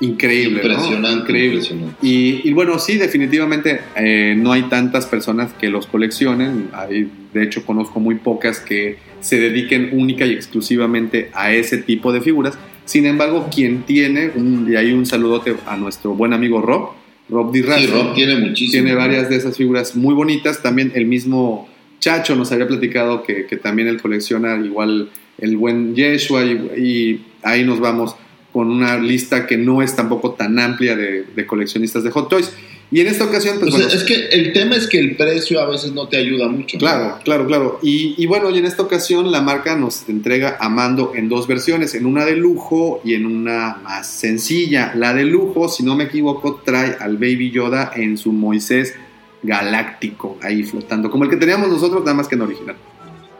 Increíble, 0.00 0.60
¿no? 0.64 0.68
impresionante. 0.72 1.20
Increíble. 1.20 1.54
impresionante. 1.60 1.96
Y, 2.06 2.40
y 2.48 2.52
bueno, 2.52 2.78
sí, 2.80 2.96
definitivamente 2.98 3.80
eh, 3.96 4.34
no 4.36 4.50
hay 4.52 4.62
tantas 4.64 5.06
personas 5.06 5.52
que 5.52 5.68
los 5.68 5.86
coleccionen. 5.86 6.70
Hay, 6.72 7.08
de 7.32 7.42
hecho, 7.44 7.64
conozco 7.64 8.00
muy 8.00 8.16
pocas 8.16 8.58
que 8.58 8.96
se 9.20 9.38
dediquen 9.38 9.90
única 9.92 10.26
y 10.26 10.32
exclusivamente 10.32 11.30
a 11.34 11.52
ese 11.52 11.78
tipo 11.78 12.12
de 12.12 12.20
figuras. 12.20 12.58
Sin 12.84 13.06
embargo, 13.06 13.48
quien 13.54 13.84
tiene, 13.84 14.32
un- 14.34 14.66
y 14.68 14.74
hay 14.74 14.90
un 14.92 15.06
saludote 15.06 15.54
a 15.66 15.76
nuestro 15.76 16.14
buen 16.14 16.32
amigo 16.32 16.60
Rob, 16.60 16.90
Rob 17.28 17.52
Di 17.52 17.62
Sí, 17.62 17.86
Rob 17.86 18.12
tiene 18.14 18.36
muchísimo. 18.40 18.82
tiene 18.82 18.96
varias 18.96 19.28
de 19.30 19.36
esas 19.36 19.56
figuras 19.56 19.94
muy 19.94 20.14
bonitas. 20.14 20.60
También 20.62 20.90
el 20.96 21.06
mismo 21.06 21.68
Chacho 22.02 22.34
nos 22.34 22.50
había 22.50 22.66
platicado 22.66 23.22
que, 23.22 23.46
que 23.46 23.56
también 23.56 23.86
él 23.86 24.02
colecciona 24.02 24.56
igual 24.56 25.08
el 25.38 25.56
buen 25.56 25.94
Yeshua 25.94 26.44
y, 26.44 26.50
y 26.76 27.26
ahí 27.44 27.64
nos 27.64 27.78
vamos 27.78 28.16
con 28.52 28.70
una 28.70 28.98
lista 28.98 29.46
que 29.46 29.56
no 29.56 29.82
es 29.82 29.94
tampoco 29.94 30.32
tan 30.32 30.58
amplia 30.58 30.96
de, 30.96 31.22
de 31.22 31.46
coleccionistas 31.46 32.02
de 32.02 32.10
Hot 32.10 32.28
Toys. 32.28 32.52
Y 32.90 33.00
en 33.00 33.06
esta 33.06 33.24
ocasión, 33.24 33.58
pues 33.58 33.72
O 33.72 33.78
sea, 33.78 33.86
bueno, 33.86 34.00
es 34.00 34.04
que 34.04 34.26
el 34.26 34.52
tema 34.52 34.76
es 34.76 34.86
que 34.88 34.98
el 34.98 35.16
precio 35.16 35.62
a 35.62 35.70
veces 35.70 35.92
no 35.92 36.08
te 36.08 36.18
ayuda 36.18 36.48
mucho. 36.48 36.76
¿no? 36.76 36.80
Claro, 36.80 37.18
claro, 37.24 37.46
claro. 37.46 37.78
Y, 37.82 38.14
y 38.18 38.26
bueno, 38.26 38.50
y 38.50 38.58
en 38.58 38.66
esta 38.66 38.82
ocasión 38.82 39.30
la 39.30 39.40
marca 39.40 39.76
nos 39.76 40.06
entrega 40.08 40.58
a 40.60 40.68
mando 40.68 41.12
en 41.14 41.28
dos 41.30 41.46
versiones, 41.46 41.94
en 41.94 42.04
una 42.04 42.26
de 42.26 42.36
lujo 42.36 43.00
y 43.02 43.14
en 43.14 43.24
una 43.24 43.78
más 43.82 44.10
sencilla. 44.10 44.92
La 44.94 45.14
de 45.14 45.24
lujo, 45.24 45.68
si 45.68 45.84
no 45.84 45.96
me 45.96 46.04
equivoco, 46.04 46.60
trae 46.62 46.96
al 47.00 47.16
Baby 47.16 47.52
Yoda 47.52 47.92
en 47.94 48.18
su 48.18 48.32
Moisés 48.32 48.94
galáctico, 49.42 50.38
ahí 50.42 50.62
flotando, 50.62 51.10
como 51.10 51.24
el 51.24 51.30
que 51.30 51.36
teníamos 51.36 51.68
nosotros, 51.68 52.02
nada 52.02 52.14
más 52.14 52.28
que 52.28 52.34
en 52.36 52.42
original. 52.42 52.76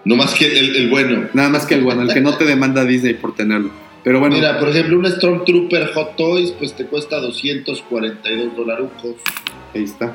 No 0.04 0.16
más 0.16 0.34
que 0.34 0.46
el, 0.46 0.74
el 0.76 0.90
bueno. 0.90 1.28
Nada 1.32 1.48
más 1.48 1.64
que 1.64 1.74
el 1.74 1.82
bueno, 1.84 2.02
el 2.02 2.12
que 2.12 2.20
no 2.20 2.36
te 2.36 2.44
demanda 2.44 2.84
Disney 2.84 3.14
por 3.14 3.34
tenerlo. 3.36 3.70
Pero 4.02 4.18
bueno, 4.18 4.34
Mira, 4.34 4.58
por 4.58 4.68
ejemplo, 4.68 4.98
un 4.98 5.06
Stormtrooper 5.06 5.92
Hot 5.94 6.16
Toys, 6.16 6.50
pues 6.58 6.72
te 6.74 6.86
cuesta 6.86 7.20
242 7.20 8.56
dolarucos. 8.56 9.14
ahí 9.74 9.84
está. 9.84 10.12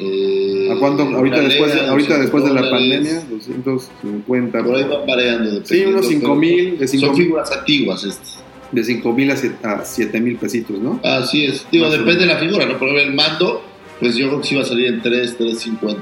Eh, 0.00 0.68
¿A 0.72 0.78
cuánto? 0.80 1.02
Ahorita 1.04 1.40
después, 1.42 1.72
ahorita 1.76 2.18
200 2.18 2.20
después 2.20 2.44
de 2.44 2.52
la 2.54 2.70
pandemia, 2.70 3.22
250. 3.30 4.64
Por 4.64 4.74
ahí 4.74 4.82
van 4.84 5.06
variando. 5.06 5.64
Sí, 5.64 5.84
unos 5.84 6.08
5 6.08 6.20
pero 6.22 6.34
mil, 6.34 6.78
de 6.78 6.88
5 6.88 7.06
Son 7.06 7.16
figuras 7.16 7.52
antiguas 7.52 8.02
estas. 8.04 8.38
de 8.72 8.84
cinco 8.84 9.12
mil 9.12 9.30
a 9.30 9.36
7 9.84 10.20
mil 10.20 10.36
pesitos, 10.36 10.78
¿no? 10.78 11.00
Así 11.04 11.44
es. 11.44 11.66
Digo, 11.70 11.84
Más 11.86 11.92
depende 11.98 12.20
de 12.20 12.26
la 12.26 12.38
figura, 12.38 12.66
¿no? 12.66 12.78
Por 12.78 12.88
ejemplo, 12.88 13.10
el 13.10 13.14
mando, 13.14 13.62
pues 14.00 14.16
yo 14.16 14.28
creo 14.28 14.40
que 14.40 14.48
sí 14.48 14.54
va 14.56 14.62
a 14.62 14.64
salir 14.64 14.86
en 14.86 15.02
3, 15.02 15.38
3.50. 15.38 15.96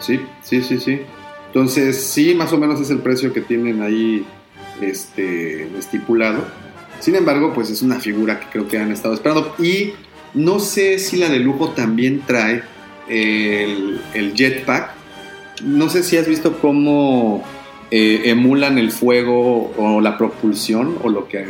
Sí, 0.00 0.20
sí, 0.42 0.62
sí, 0.62 0.78
sí. 0.78 0.98
Entonces, 1.46 2.02
sí, 2.02 2.34
más 2.34 2.52
o 2.52 2.58
menos 2.58 2.80
es 2.80 2.90
el 2.90 2.98
precio 2.98 3.32
que 3.32 3.40
tienen 3.40 3.80
ahí 3.80 4.26
este, 4.80 5.68
estipulado. 5.78 6.44
Sin 6.98 7.14
embargo, 7.14 7.52
pues 7.54 7.70
es 7.70 7.82
una 7.82 8.00
figura 8.00 8.40
que 8.40 8.46
creo 8.46 8.68
que 8.68 8.78
han 8.78 8.90
estado 8.90 9.14
esperando. 9.14 9.54
Y 9.58 9.92
no 10.34 10.58
sé 10.58 10.98
si 10.98 11.16
la 11.16 11.28
de 11.28 11.38
lujo 11.38 11.70
también 11.70 12.22
trae 12.26 12.62
el, 13.08 14.00
jetpack. 14.34 14.90
No 15.62 15.88
sé 15.88 16.02
si 16.02 16.16
has 16.16 16.26
visto 16.26 16.58
cómo 16.58 17.44
eh, 17.90 18.22
emulan 18.24 18.78
el 18.78 18.90
fuego 18.90 19.72
o 19.76 20.00
la 20.00 20.18
propulsión, 20.18 20.96
o 21.02 21.08
lo 21.08 21.28
que 21.28 21.46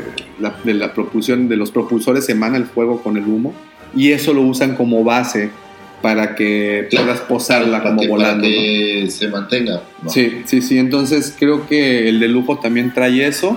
de 0.64 0.74
la 0.74 0.92
propulsión 0.92 1.48
de 1.48 1.56
los 1.56 1.70
propulsores 1.70 2.28
emana 2.28 2.56
el 2.56 2.66
fuego 2.66 3.02
con 3.02 3.16
el 3.16 3.24
humo. 3.24 3.54
Y 3.94 4.12
eso 4.12 4.34
lo 4.34 4.42
usan 4.42 4.74
como 4.74 5.04
base 5.04 5.50
para 6.02 6.34
que 6.34 6.88
Claro. 6.90 7.06
puedas 7.06 7.20
posarla 7.22 7.78
Para 7.78 7.90
como 7.90 8.02
que- 8.02 8.08
volando. 8.08 8.42
Para 8.44 8.54
¿no? 8.54 8.60
que 8.62 9.06
se 9.10 9.28
mantenga. 9.28 9.82
¿no? 10.02 10.10
Sí, 10.10 10.42
sí, 10.44 10.60
sí. 10.60 10.78
Entonces 10.78 11.34
creo 11.38 11.66
que 11.66 12.08
el 12.08 12.20
de 12.20 12.28
lujo 12.28 12.58
también 12.58 12.92
trae 12.92 13.26
eso. 13.26 13.56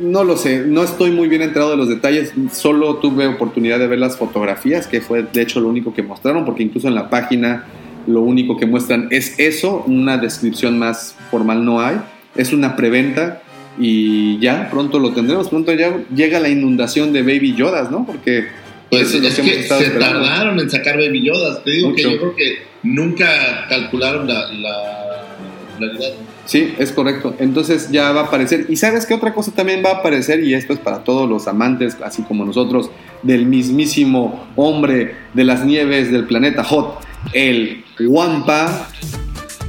No 0.00 0.24
lo 0.24 0.36
sé, 0.36 0.64
no 0.66 0.82
estoy 0.82 1.10
muy 1.10 1.28
bien 1.28 1.42
enterado 1.42 1.72
de 1.72 1.76
los 1.76 1.88
detalles. 1.88 2.32
Solo 2.52 2.96
tuve 2.96 3.26
oportunidad 3.26 3.78
de 3.78 3.86
ver 3.86 3.98
las 3.98 4.16
fotografías, 4.16 4.86
que 4.86 5.00
fue 5.02 5.22
de 5.30 5.42
hecho 5.42 5.60
lo 5.60 5.68
único 5.68 5.92
que 5.92 6.02
mostraron, 6.02 6.44
porque 6.46 6.62
incluso 6.62 6.88
en 6.88 6.94
la 6.94 7.10
página 7.10 7.64
lo 8.06 8.20
único 8.22 8.56
que 8.56 8.64
muestran 8.64 9.08
es 9.10 9.38
eso. 9.38 9.84
Una 9.86 10.16
descripción 10.16 10.78
más 10.78 11.16
formal 11.30 11.64
no 11.66 11.80
hay. 11.82 11.96
Es 12.34 12.52
una 12.54 12.76
preventa 12.76 13.42
y 13.78 14.38
ya 14.38 14.68
pronto 14.70 14.98
lo 14.98 15.12
tendremos. 15.12 15.48
Pronto 15.50 15.72
ya 15.74 15.94
llega 16.14 16.40
la 16.40 16.48
inundación 16.48 17.12
de 17.12 17.22
Baby 17.22 17.54
Yodas, 17.54 17.90
¿no? 17.90 18.06
Porque 18.06 18.44
Pues 18.90 19.14
es 19.14 19.34
que 19.36 19.42
que 19.42 19.62
se 19.62 19.84
esperando. 19.84 20.20
tardaron 20.24 20.58
en 20.60 20.70
sacar 20.70 20.96
Baby 20.96 21.24
Yodas. 21.26 21.62
Te 21.62 21.70
digo 21.70 21.94
que 21.94 22.02
yo 22.02 22.18
creo 22.18 22.36
que 22.36 22.58
nunca 22.82 23.66
calcularon 23.68 24.26
la, 24.26 24.50
la 24.52 25.24
popularidad. 25.70 26.14
Sí, 26.44 26.74
es 26.78 26.90
correcto. 26.90 27.36
Entonces 27.38 27.90
ya 27.92 28.10
va 28.10 28.22
a 28.22 28.24
aparecer. 28.24 28.66
Y 28.68 28.76
sabes 28.76 29.06
qué 29.06 29.14
otra 29.14 29.32
cosa 29.32 29.52
también 29.52 29.82
va 29.84 29.90
a 29.90 29.94
aparecer, 29.96 30.42
y 30.42 30.54
esto 30.54 30.72
es 30.72 30.80
para 30.80 31.04
todos 31.04 31.28
los 31.28 31.46
amantes, 31.46 31.96
así 32.02 32.22
como 32.22 32.44
nosotros, 32.44 32.90
del 33.22 33.46
mismísimo 33.46 34.48
hombre 34.56 35.14
de 35.32 35.44
las 35.44 35.64
nieves 35.64 36.10
del 36.10 36.24
planeta 36.24 36.64
Hot, 36.64 36.98
el 37.32 37.84
Wampa 38.00 38.88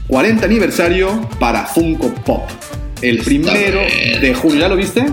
40 0.07 0.43
aniversario 0.43 1.29
para 1.39 1.65
Funko 1.65 2.13
Pop. 2.25 2.49
El 3.01 3.19
primero 3.19 3.79
de 3.79 4.33
junio. 4.33 4.59
¿Ya 4.59 4.67
lo 4.67 4.75
viste? 4.75 5.05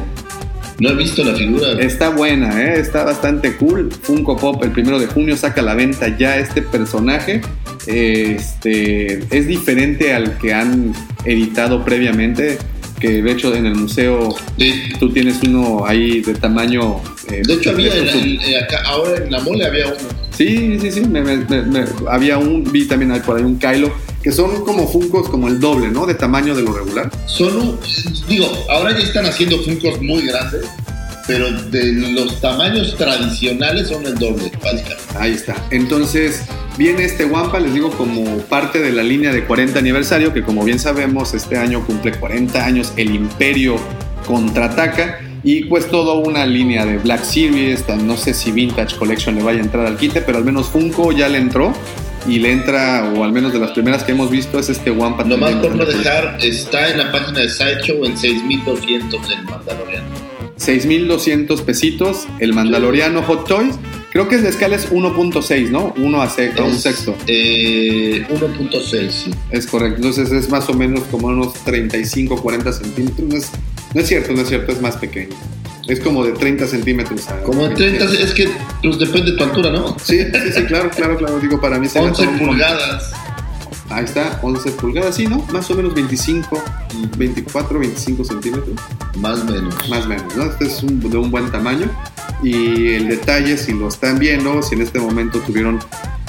No 0.80 0.90
he 0.90 0.94
visto 0.94 1.24
la 1.24 1.34
figura. 1.34 1.72
Está 1.80 2.10
buena, 2.10 2.62
¿eh? 2.62 2.78
está 2.78 3.02
bastante 3.04 3.56
cool. 3.56 3.90
Funko 4.02 4.36
Pop 4.36 4.62
el 4.62 4.70
primero 4.70 4.98
de 5.00 5.06
junio 5.06 5.36
saca 5.36 5.60
a 5.60 5.64
la 5.64 5.74
venta 5.74 6.16
ya 6.16 6.36
este 6.38 6.62
personaje. 6.62 7.40
Este 7.86 9.18
es 9.36 9.46
diferente 9.46 10.14
al 10.14 10.38
que 10.38 10.52
han 10.54 10.92
editado 11.24 11.84
previamente. 11.84 12.58
Que 13.00 13.22
de 13.22 13.30
hecho 13.30 13.54
en 13.54 13.64
el 13.66 13.76
museo 13.76 14.34
Sí. 14.58 14.90
tú 14.98 15.10
tienes 15.12 15.40
uno 15.46 15.86
ahí 15.86 16.20
de 16.20 16.34
tamaño. 16.34 16.96
eh, 17.30 17.42
De 17.46 17.54
hecho, 17.54 17.70
había 17.70 17.94
en- 17.94 18.40
eh, 18.40 18.56
acá- 18.60 18.82
ahora 18.86 19.22
en 19.24 19.30
la 19.30 19.38
mole 19.40 19.64
había 19.64 19.86
uno. 19.86 20.27
Sí, 20.38 20.78
sí, 20.80 20.92
sí. 20.92 21.00
me- 21.00 21.20
me- 21.22 21.84
había 22.08 22.38
un, 22.38 22.62
vi 22.70 22.86
también 22.86 23.20
por 23.22 23.36
ahí 23.36 23.42
un 23.42 23.58
Kylo. 23.58 23.92
Que 24.22 24.30
son 24.32 24.64
como 24.64 24.86
Funkos 24.88 25.28
como 25.28 25.48
el 25.48 25.58
doble, 25.60 25.88
¿no? 25.88 26.06
De 26.06 26.14
tamaño 26.14 26.54
de 26.54 26.62
lo 26.62 26.72
regular. 26.72 27.10
Son 27.26 27.56
un- 27.56 27.78
digo, 28.28 28.46
ahora 28.70 28.92
ya 28.92 28.98
están 29.04 29.26
haciendo 29.26 29.58
funcos 29.62 30.00
muy 30.02 30.22
grandes, 30.22 30.64
pero 31.26 31.50
de 31.70 31.92
los 32.12 32.40
tamaños 32.40 32.96
tradicionales 32.96 33.88
son 33.88 34.04
el 34.06 34.14
doble, 34.16 34.50
básicamente. 34.62 35.02
Ahí 35.18 35.32
está. 35.32 35.54
Entonces, 35.70 36.42
viene 36.76 37.04
este 37.04 37.24
Wampa, 37.24 37.58
les 37.60 37.74
digo, 37.74 37.90
como 37.90 38.24
parte 38.42 38.80
de 38.80 38.92
la 38.92 39.02
línea 39.02 39.32
de 39.32 39.44
40 39.44 39.78
aniversario, 39.78 40.32
que 40.32 40.42
como 40.42 40.64
bien 40.64 40.78
sabemos, 40.78 41.34
este 41.34 41.56
año 41.56 41.84
cumple 41.86 42.12
40 42.12 42.64
años, 42.64 42.92
el 42.96 43.14
Imperio 43.14 43.76
contraataca. 44.26 45.20
Y 45.42 45.64
pues 45.64 45.88
toda 45.88 46.14
una 46.14 46.44
línea 46.46 46.84
de 46.84 46.98
Black 46.98 47.22
Series, 47.22 47.84
no 48.04 48.16
sé 48.16 48.34
si 48.34 48.50
Vintage 48.50 48.96
Collection 48.96 49.34
le 49.34 49.42
vaya 49.42 49.60
a 49.60 49.62
entrar 49.62 49.86
al 49.86 49.96
quite, 49.96 50.20
pero 50.20 50.38
al 50.38 50.44
menos 50.44 50.68
Funko 50.68 51.12
ya 51.12 51.28
le 51.28 51.38
entró. 51.38 51.72
Y 52.26 52.40
le 52.40 52.52
entra, 52.52 53.10
o 53.16 53.24
al 53.24 53.32
menos 53.32 53.52
de 53.52 53.58
las 53.58 53.70
primeras 53.70 54.02
que 54.02 54.12
hemos 54.12 54.30
visto, 54.30 54.58
es 54.58 54.68
este 54.68 54.90
Wampa. 54.90 55.24
Nomás 55.24 55.52
también. 55.52 55.72
por 55.72 55.86
no 55.86 55.90
dejar, 55.90 56.36
está 56.42 56.90
en 56.90 56.98
la 56.98 57.12
página 57.12 57.40
de 57.40 57.48
Sideshow 57.48 58.04
en 58.04 58.18
6200 58.18 59.30
el 59.30 59.44
Mandaloriano. 59.44 60.06
6.200 60.58 61.62
pesitos, 61.62 62.26
el 62.40 62.52
Mandaloriano 62.52 63.22
Hot 63.22 63.46
Toys. 63.46 63.76
Creo 64.18 64.28
que 64.28 64.38
la 64.38 64.48
escala 64.48 64.74
es 64.74 64.90
1.6, 64.90 65.70
¿no? 65.70 65.94
1 65.96 66.20
a, 66.22 66.28
se- 66.28 66.50
a 66.58 66.64
un 66.64 66.72
Es, 66.72 66.82
sexto. 66.82 67.14
eh, 67.28 68.26
1.6, 68.28 69.10
sí. 69.12 69.30
Es 69.52 69.64
correcto. 69.68 69.98
Entonces 69.98 70.32
es 70.32 70.48
más 70.50 70.68
o 70.68 70.74
menos 70.74 71.04
como 71.08 71.28
unos 71.28 71.54
35, 71.62 72.42
40 72.42 72.72
centímetros. 72.72 73.28
No 73.28 73.36
es, 73.36 73.50
no 73.94 74.00
es 74.00 74.08
cierto, 74.08 74.32
no 74.32 74.40
es 74.40 74.48
cierto, 74.48 74.72
es 74.72 74.80
más 74.82 74.96
pequeño. 74.96 75.36
Es 75.86 76.00
como 76.00 76.24
de 76.24 76.32
30 76.32 76.66
centímetros. 76.66 77.26
Como 77.46 77.68
de 77.68 77.76
30, 77.76 78.06
es 78.06 78.34
que 78.34 78.48
pues 78.82 78.98
depende 78.98 79.30
de 79.30 79.36
tu 79.38 79.44
altura, 79.44 79.70
¿no? 79.70 79.96
Sí, 80.02 80.18
sí, 80.18 80.52
sí, 80.52 80.62
claro, 80.64 80.90
claro, 80.90 81.16
claro. 81.16 81.38
Digo, 81.38 81.60
para 81.60 81.78
mí 81.78 81.86
se 81.88 82.00
me 82.00 82.06
11 82.08 82.16
toma 82.24 82.30
un 82.32 82.36
montón. 82.38 82.48
pulgadas. 82.56 83.12
Ahí 83.88 84.04
está, 84.04 84.40
11 84.42 84.72
pulgadas, 84.72 85.14
sí, 85.14 85.28
¿no? 85.28 85.46
Más 85.52 85.70
o 85.70 85.76
menos 85.76 85.94
25, 85.94 86.60
24, 87.16 87.78
25 87.78 88.24
centímetros. 88.24 88.74
Más 89.20 89.38
o 89.42 89.44
menos. 89.44 89.74
Más 89.88 90.06
o 90.06 90.08
menos, 90.08 90.34
¿no? 90.36 90.42
Este 90.42 90.64
es 90.66 90.82
un- 90.82 90.98
de 91.08 91.16
un 91.16 91.30
buen 91.30 91.52
tamaño. 91.52 91.88
Y 92.42 92.94
el 92.94 93.08
detalle, 93.08 93.56
si 93.56 93.72
lo 93.72 93.88
están 93.88 94.18
viendo, 94.18 94.62
si 94.62 94.74
en 94.74 94.82
este 94.82 94.98
momento 94.98 95.40
tuvieron... 95.40 95.80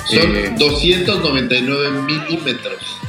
Son 0.06 0.36
eh, 0.36 0.56
299 0.58 2.02
milímetros. 2.02 3.00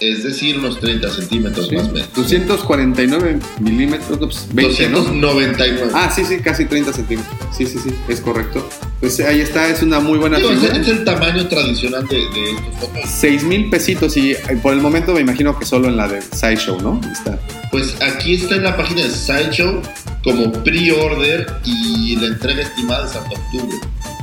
Es 0.00 0.24
decir, 0.24 0.58
unos 0.58 0.80
30 0.80 1.08
centímetros 1.08 1.68
sí, 1.68 1.76
más 1.76 1.88
o 1.88 1.92
menos. 1.92 2.12
249 2.14 3.38
milímetros, 3.60 4.20
no, 4.20 4.26
pues 4.28 4.48
20, 4.52 4.88
¿no? 4.90 4.98
299. 4.98 5.92
Ah, 5.94 6.12
sí, 6.14 6.24
sí, 6.24 6.40
casi 6.40 6.66
30 6.66 6.92
centímetros. 6.92 7.34
Sí, 7.56 7.64
sí, 7.64 7.78
sí, 7.78 7.94
es 8.08 8.20
correcto. 8.20 8.68
Pues 9.00 9.18
ahí 9.20 9.40
está, 9.40 9.68
es 9.68 9.82
una 9.82 10.00
muy 10.00 10.18
buena 10.18 10.38
Digo, 10.38 10.50
es, 10.50 10.60
figura. 10.60 10.80
es 10.80 10.88
el 10.88 11.04
tamaño 11.04 11.46
tradicional 11.48 12.06
de, 12.08 12.16
de 12.16 12.50
estos 12.50 12.74
fotos. 12.80 13.02
6 13.06 13.44
mil 13.44 13.70
pesitos 13.70 14.16
y 14.16 14.32
eh, 14.32 14.38
por 14.62 14.74
el 14.74 14.80
momento 14.80 15.14
me 15.14 15.20
imagino 15.20 15.58
que 15.58 15.64
solo 15.64 15.88
en 15.88 15.96
la 15.96 16.08
de 16.08 16.20
Sideshow, 16.20 16.80
¿no? 16.82 17.00
Está. 17.10 17.38
Pues 17.70 17.96
aquí 18.02 18.34
está 18.34 18.56
en 18.56 18.64
la 18.64 18.76
página 18.76 19.02
de 19.02 19.10
Sideshow 19.10 19.80
como 20.24 20.50
pre-order 20.64 21.46
y 21.64 22.16
la 22.16 22.28
entrega 22.28 22.62
estimada 22.62 23.04
es 23.06 23.14
hasta 23.14 23.30
octubre. 23.30 23.76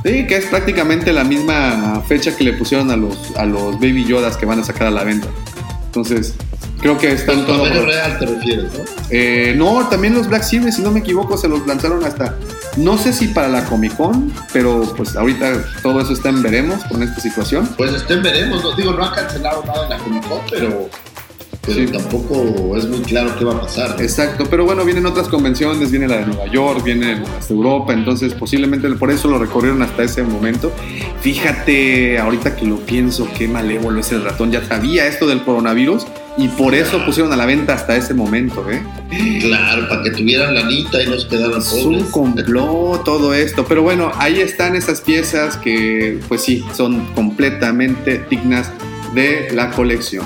Sí, 0.04 0.26
que 0.26 0.36
es 0.36 0.46
prácticamente 0.46 1.12
la 1.12 1.22
misma 1.24 2.02
fecha 2.08 2.36
que 2.36 2.42
le 2.42 2.52
pusieron 2.54 2.90
a 2.90 2.96
los, 2.96 3.16
a 3.36 3.46
los 3.46 3.76
Baby 3.76 4.04
Yodas 4.04 4.36
que 4.36 4.44
van 4.46 4.58
a 4.58 4.64
sacar 4.64 4.88
a 4.88 4.90
la 4.90 5.04
venta. 5.04 5.28
Entonces, 5.86 6.34
creo 6.80 6.98
que 6.98 7.12
están 7.12 7.40
En 7.40 7.46
todo. 7.46 7.62
tamaño 7.62 7.84
real 7.86 8.18
te 8.18 8.26
refieres, 8.26 8.64
¿no? 8.72 8.80
Eh, 9.10 9.54
no, 9.56 9.86
también 9.88 10.14
los 10.14 10.26
Black 10.26 10.42
Series, 10.42 10.74
si 10.76 10.82
no 10.82 10.90
me 10.90 11.00
equivoco, 11.00 11.36
se 11.38 11.46
los 11.48 11.64
lanzaron 11.66 12.04
hasta. 12.04 12.34
No 12.76 12.96
sé 12.98 13.12
si 13.12 13.28
para 13.28 13.48
la 13.48 13.64
Comic 13.66 13.94
Con, 13.96 14.32
pero 14.52 14.94
pues 14.96 15.14
ahorita 15.14 15.62
todo 15.82 16.00
eso 16.00 16.14
está 16.14 16.30
en 16.30 16.42
veremos 16.42 16.82
con 16.84 17.02
esta 17.02 17.20
situación. 17.20 17.68
Pues 17.76 17.92
estén 17.92 18.22
veremos. 18.22 18.64
¿no? 18.64 18.74
Digo, 18.74 18.92
no 18.92 19.04
han 19.04 19.14
cancelado 19.14 19.62
nada 19.66 19.84
en 19.84 19.90
la 19.90 19.98
Comic 19.98 20.26
Con, 20.26 20.40
pero, 20.50 20.88
pero 21.64 21.78
Sí. 21.78 21.86
tampoco 21.92 22.76
es 22.76 22.86
muy 22.88 23.00
claro 23.00 23.34
qué 23.38 23.44
va 23.44 23.52
a 23.54 23.60
pasar. 23.60 23.90
¿no? 23.96 24.02
Exacto, 24.02 24.44
pero 24.50 24.64
bueno, 24.64 24.84
vienen 24.84 25.06
otras 25.06 25.28
convenciones, 25.28 25.90
viene 25.90 26.08
la 26.08 26.18
de 26.18 26.26
Nueva 26.26 26.46
York, 26.46 26.82
viene 26.84 27.22
hasta 27.38 27.54
Europa, 27.54 27.92
entonces 27.92 28.34
posiblemente 28.34 28.88
por 28.90 29.10
eso 29.10 29.28
lo 29.28 29.38
recorrieron 29.38 29.80
hasta 29.82 30.02
ese 30.02 30.22
momento. 30.24 30.72
Fíjate, 31.20 32.18
ahorita 32.18 32.56
que 32.56 32.66
lo 32.66 32.76
pienso, 32.80 33.28
qué 33.38 33.46
malévolo 33.48 34.00
es 34.00 34.10
el 34.12 34.22
ratón, 34.24 34.50
ya 34.50 34.64
sabía 34.64 35.06
esto 35.06 35.26
del 35.26 35.42
coronavirus 35.44 36.04
y 36.36 36.48
por 36.48 36.74
eso 36.74 37.04
pusieron 37.04 37.32
a 37.32 37.36
la 37.36 37.46
venta 37.46 37.74
hasta 37.74 37.94
ese 37.96 38.12
momento, 38.12 38.64
¿eh? 38.70 38.82
Claro, 39.40 39.88
para 39.88 40.02
que 40.02 40.10
tuvieran 40.10 40.54
lanita 40.54 41.00
y 41.02 41.06
no 41.08 41.18
se 41.18 41.28
quedaran 41.28 41.58
Es 41.60 41.72
un 41.72 41.94
pobres. 41.94 42.10
complot 42.10 43.04
todo 43.04 43.34
esto, 43.34 43.64
pero 43.68 43.82
bueno, 43.82 44.10
ahí 44.18 44.40
están 44.40 44.74
esas 44.74 45.00
piezas 45.00 45.56
que 45.58 46.18
pues 46.28 46.42
sí, 46.42 46.64
son 46.74 47.06
completamente 47.14 48.24
dignas 48.28 48.70
de 49.14 49.48
la 49.54 49.70
colección. 49.70 50.24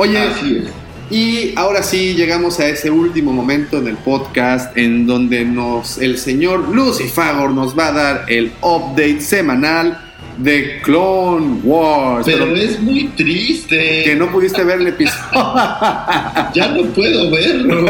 Oye, 0.00 0.16
Así 0.16 0.58
es. 0.58 0.70
y 1.10 1.52
ahora 1.56 1.82
sí 1.82 2.14
llegamos 2.14 2.60
a 2.60 2.68
ese 2.68 2.88
último 2.88 3.32
momento 3.32 3.78
en 3.78 3.88
el 3.88 3.96
podcast 3.96 4.76
en 4.78 5.08
donde 5.08 5.44
nos 5.44 5.98
el 5.98 6.18
señor 6.18 6.68
Lucifagor 6.68 7.50
nos 7.50 7.76
va 7.76 7.88
a 7.88 7.92
dar 7.92 8.24
el 8.28 8.52
update 8.62 9.20
semanal 9.20 9.98
de 10.36 10.80
Clone 10.82 11.62
Wars. 11.64 12.26
Pero 12.26 12.54
es 12.54 12.78
muy 12.78 13.08
triste. 13.08 14.04
que 14.04 14.14
no 14.14 14.30
pudiste 14.30 14.62
ver 14.62 14.78
el 14.80 14.86
episodio. 14.86 15.18
Ya 16.54 16.68
no 16.68 16.84
puedo 16.92 17.28
verlo. 17.32 17.86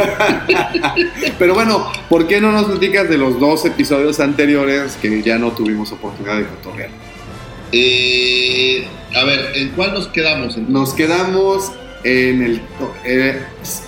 Pero 1.38 1.52
bueno, 1.52 1.92
¿por 2.08 2.26
qué 2.26 2.40
no 2.40 2.52
nos 2.52 2.64
platicas 2.64 3.10
de 3.10 3.18
los 3.18 3.38
dos 3.38 3.66
episodios 3.66 4.18
anteriores 4.18 4.96
que 4.96 5.22
ya 5.22 5.36
no 5.36 5.52
tuvimos 5.52 5.92
oportunidad 5.92 6.38
de 6.38 6.46
cotorrear? 6.46 6.88
Eh, 7.70 8.88
a 9.14 9.24
ver, 9.24 9.52
¿en 9.56 9.68
cuál 9.72 9.92
nos 9.92 10.08
quedamos? 10.08 10.56
entonces? 10.56 10.70
Nos 10.70 10.94
quedamos 10.94 11.72
en 12.04 12.42
el... 12.42 12.60
eh, 13.04 13.40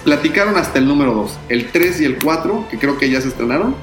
platicaron 0.05 0.57
hasta 0.57 0.79
el 0.79 0.87
número 0.87 1.15
2. 1.15 1.39
El 1.49 1.67
3 1.71 2.01
y 2.01 2.05
el 2.05 2.17
4, 2.23 2.67
que 2.71 2.79
creo 2.79 2.99
que 2.99 3.09
ya 3.11 3.21
se 3.21 3.29
estrenaron, 3.29 3.75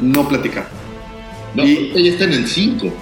no 0.00 0.28
platicaron. 0.28 0.68
No, 1.54 1.66
y- 1.66 1.92
ella 1.94 2.10
está 2.12 2.24
en 2.24 2.32
el 2.34 2.46
5. 2.46 2.92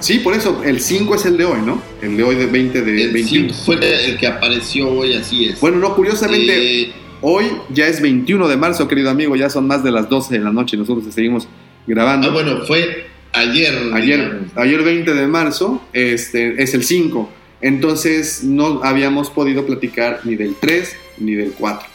Sí, 0.00 0.18
por 0.18 0.34
eso, 0.34 0.62
el 0.64 0.80
5 0.80 1.14
es 1.14 1.26
el 1.26 1.36
de 1.36 1.44
hoy, 1.44 1.60
¿no? 1.64 1.80
El 2.02 2.16
de 2.16 2.24
hoy 2.24 2.34
de 2.34 2.46
20 2.46 2.82
de 2.82 3.02
El 3.04 3.12
21. 3.12 3.52
5 3.54 3.64
fue 3.64 4.06
el 4.10 4.16
que 4.18 4.26
apareció 4.26 4.88
hoy, 4.90 5.14
así 5.14 5.46
es. 5.46 5.60
Bueno, 5.60 5.78
no, 5.78 5.94
curiosamente, 5.94 6.82
Eh, 6.82 6.92
hoy 7.20 7.44
ya 7.72 7.86
es 7.86 8.00
21 8.02 8.48
de 8.48 8.56
marzo, 8.56 8.88
querido 8.88 9.10
amigo, 9.10 9.36
ya 9.36 9.48
son 9.48 9.68
más 9.68 9.84
de 9.84 9.92
las 9.92 10.08
12 10.08 10.34
de 10.38 10.44
la 10.44 10.50
noche 10.52 10.76
nosotros 10.76 11.04
seguimos 11.14 11.46
grabando. 11.86 12.28
ah, 12.28 12.32
bueno, 12.32 12.62
fue 12.66 13.06
ayer. 13.32 13.90
Ayer, 13.94 14.18
digamos. 14.18 14.50
ayer 14.56 14.82
20 14.82 15.14
de 15.14 15.26
marzo 15.28 15.80
este, 15.92 16.60
es 16.60 16.74
el 16.74 16.82
5. 16.82 17.30
Entonces 17.62 18.42
no 18.44 18.80
habíamos 18.82 19.30
podido 19.30 19.64
platicar 19.64 20.20
ni 20.24 20.34
del 20.36 20.54
3 20.60 20.96
ni 21.18 21.32
del 21.34 21.52
4. 21.52 21.88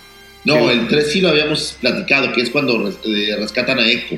No, 0.45 0.69
el 0.71 0.87
3 0.87 1.11
sí 1.11 1.19
lo 1.21 1.29
habíamos 1.29 1.75
platicado, 1.81 2.31
que 2.31 2.41
es 2.41 2.49
cuando 2.49 2.87
eh, 2.89 3.35
rescatan 3.37 3.79
a 3.79 3.85
Echo. 3.87 4.15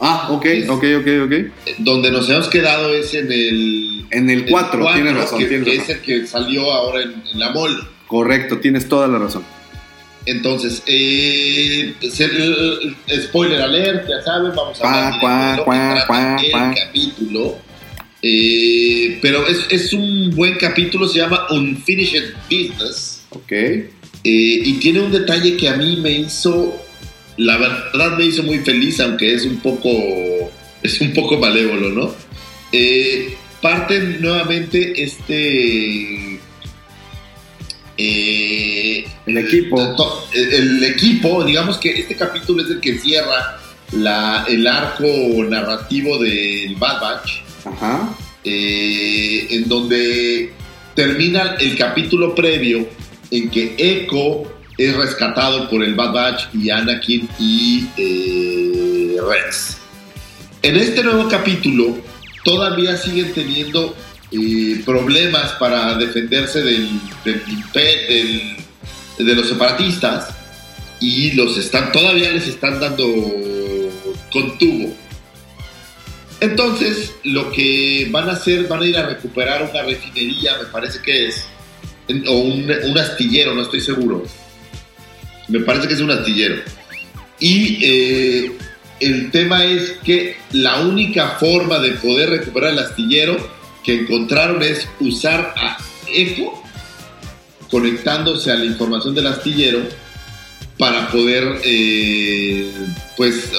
Ah, 0.00 0.28
ok, 0.30 0.44
Es- 0.46 0.68
ok, 0.68 0.84
ok, 1.00 1.06
ok. 1.26 1.32
Eh, 1.32 1.50
Donde 1.78 2.10
nos 2.10 2.28
hemos 2.30 2.48
quedado 2.48 2.92
es 2.94 3.12
en 3.14 3.30
el. 3.32 4.06
En 4.10 4.28
el 4.30 4.46
4, 4.46 4.80
cuatro, 4.80 4.94
tienes 5.02 5.14
razón, 5.20 5.38
que, 5.38 5.46
tienes 5.46 5.64
que 5.68 5.76
razón. 5.78 5.90
es 5.90 5.96
el 5.96 6.02
que 6.04 6.26
salió 6.26 6.70
ahora 6.72 7.02
en, 7.02 7.22
en 7.32 7.38
la 7.38 7.50
mall. 7.50 7.88
Correcto, 8.06 8.58
tienes 8.58 8.88
toda 8.88 9.08
la 9.08 9.18
razón. 9.18 9.42
Entonces, 10.26 10.82
eh, 10.86 11.94
el- 12.00 13.22
spoiler 13.22 13.60
alert, 13.62 14.08
ya 14.08 14.22
saben, 14.22 14.52
vamos 14.54 14.80
a 14.80 15.08
hablar 15.16 15.64
Cuá, 16.04 16.36
el 16.42 16.74
capítulo. 16.76 17.58
Eh, 18.22 19.18
pero 19.20 19.46
es, 19.48 19.66
es 19.70 19.92
un 19.92 20.30
buen 20.30 20.56
capítulo, 20.56 21.08
se 21.08 21.18
llama 21.18 21.46
Unfinished 21.50 22.34
Business. 22.48 23.24
Ok. 23.30 23.50
eh, 23.52 23.88
y 24.24 24.74
tiene 24.74 25.00
un 25.00 25.10
detalle 25.10 25.56
que 25.56 25.68
a 25.68 25.76
mí 25.76 25.96
me 25.96 26.12
hizo, 26.12 26.80
la 27.38 27.56
verdad 27.58 28.16
me 28.16 28.26
hizo 28.26 28.42
muy 28.44 28.58
feliz, 28.60 29.00
aunque 29.00 29.34
es 29.34 29.44
un 29.44 29.56
poco, 29.60 29.90
es 30.82 31.00
un 31.00 31.12
poco 31.12 31.38
malévolo, 31.38 31.90
¿no? 31.90 32.14
Eh, 32.70 33.34
parte 33.60 33.98
nuevamente 34.20 35.02
este... 35.02 36.38
eh, 37.98 39.04
El 39.26 39.38
equipo. 39.38 40.26
el, 40.34 40.52
el 40.54 40.84
equipo, 40.84 41.44
digamos 41.44 41.78
que 41.78 41.90
este 41.90 42.14
capítulo 42.16 42.62
es 42.64 42.70
el 42.70 42.80
que 42.80 42.98
cierra 42.98 43.58
la, 43.92 44.44
el 44.48 44.66
arco 44.66 45.06
narrativo 45.48 46.18
del 46.18 46.74
Bad 46.76 47.00
Batch, 47.00 47.30
Ajá. 47.64 48.14
eh, 48.44 49.46
en 49.50 49.68
donde 49.68 50.52
termina 50.94 51.56
el 51.60 51.76
capítulo 51.76 52.34
previo 52.34 52.88
en 53.30 53.50
que 53.50 53.74
Echo 53.78 54.42
es 54.76 54.96
rescatado 54.96 55.68
por 55.68 55.82
el 55.82 55.94
Bad 55.94 56.12
Batch 56.12 56.44
y 56.54 56.70
Anakin 56.70 57.28
y 57.38 57.86
eh, 57.96 59.16
Rex. 59.28 59.78
En 60.62 60.76
este 60.76 61.02
nuevo 61.02 61.28
capítulo 61.28 61.96
todavía 62.44 62.96
siguen 62.96 63.32
teniendo 63.32 63.94
eh, 64.30 64.82
problemas 64.84 65.52
para 65.52 65.94
defenderse 65.96 66.62
del, 66.62 66.88
del 67.24 67.42
de 69.18 69.34
los 69.34 69.48
separatistas 69.48 70.34
y 71.00 71.32
los 71.32 71.58
están 71.58 71.92
todavía 71.92 72.30
les 72.30 72.48
están 72.48 72.80
dando 72.80 73.04
con 74.32 74.58
tubo. 74.58 74.94
Entonces, 76.42 77.14
lo 77.22 77.52
que 77.52 78.08
van 78.10 78.28
a 78.28 78.32
hacer, 78.32 78.66
van 78.66 78.82
a 78.82 78.86
ir 78.86 78.98
a 78.98 79.06
recuperar 79.06 79.62
una 79.62 79.82
refinería, 79.82 80.58
me 80.58 80.64
parece 80.64 81.00
que 81.00 81.28
es, 81.28 81.46
o 82.26 82.32
un, 82.32 82.98
astillero, 82.98 83.54
no 83.54 83.62
estoy 83.62 83.80
seguro. 83.80 84.24
Me 85.46 85.60
parece 85.60 85.86
que 85.86 85.94
es 85.94 86.00
un 86.00 86.10
astillero. 86.10 86.56
Y 87.38 87.78
eh, 87.84 88.52
el 88.98 89.30
tema 89.30 89.64
es 89.64 89.92
que 90.04 90.36
la 90.50 90.80
única 90.80 91.36
forma 91.38 91.78
de 91.78 91.92
poder 91.92 92.30
recuperar 92.30 92.72
el 92.72 92.80
astillero 92.80 93.36
que 93.84 94.00
encontraron 94.00 94.64
es 94.64 94.88
usar 94.98 95.54
a 95.56 95.78
Echo 96.12 96.60
conectándose 97.70 98.50
a 98.50 98.56
la 98.56 98.64
información 98.64 99.14
del 99.14 99.28
astillero 99.28 99.78
para 100.78 101.08
poder 101.10 101.60
eh, 101.64 102.70
pues 103.16 103.50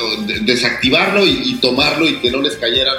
desactivarlo 0.41 1.25
y, 1.25 1.41
y 1.45 1.55
tomarlo 1.55 2.07
y 2.07 2.15
que 2.15 2.31
no 2.31 2.41
les 2.41 2.55
cayeran 2.55 2.95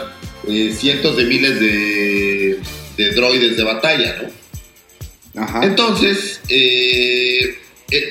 eh, 0.48 0.74
cientos 0.76 1.16
de 1.16 1.24
miles 1.24 1.60
de, 1.60 2.58
de 2.96 3.10
droides 3.14 3.56
de 3.56 3.64
batalla, 3.64 4.22
¿no? 4.22 5.42
Ajá. 5.42 5.64
Entonces, 5.64 6.40
eh, 6.48 7.58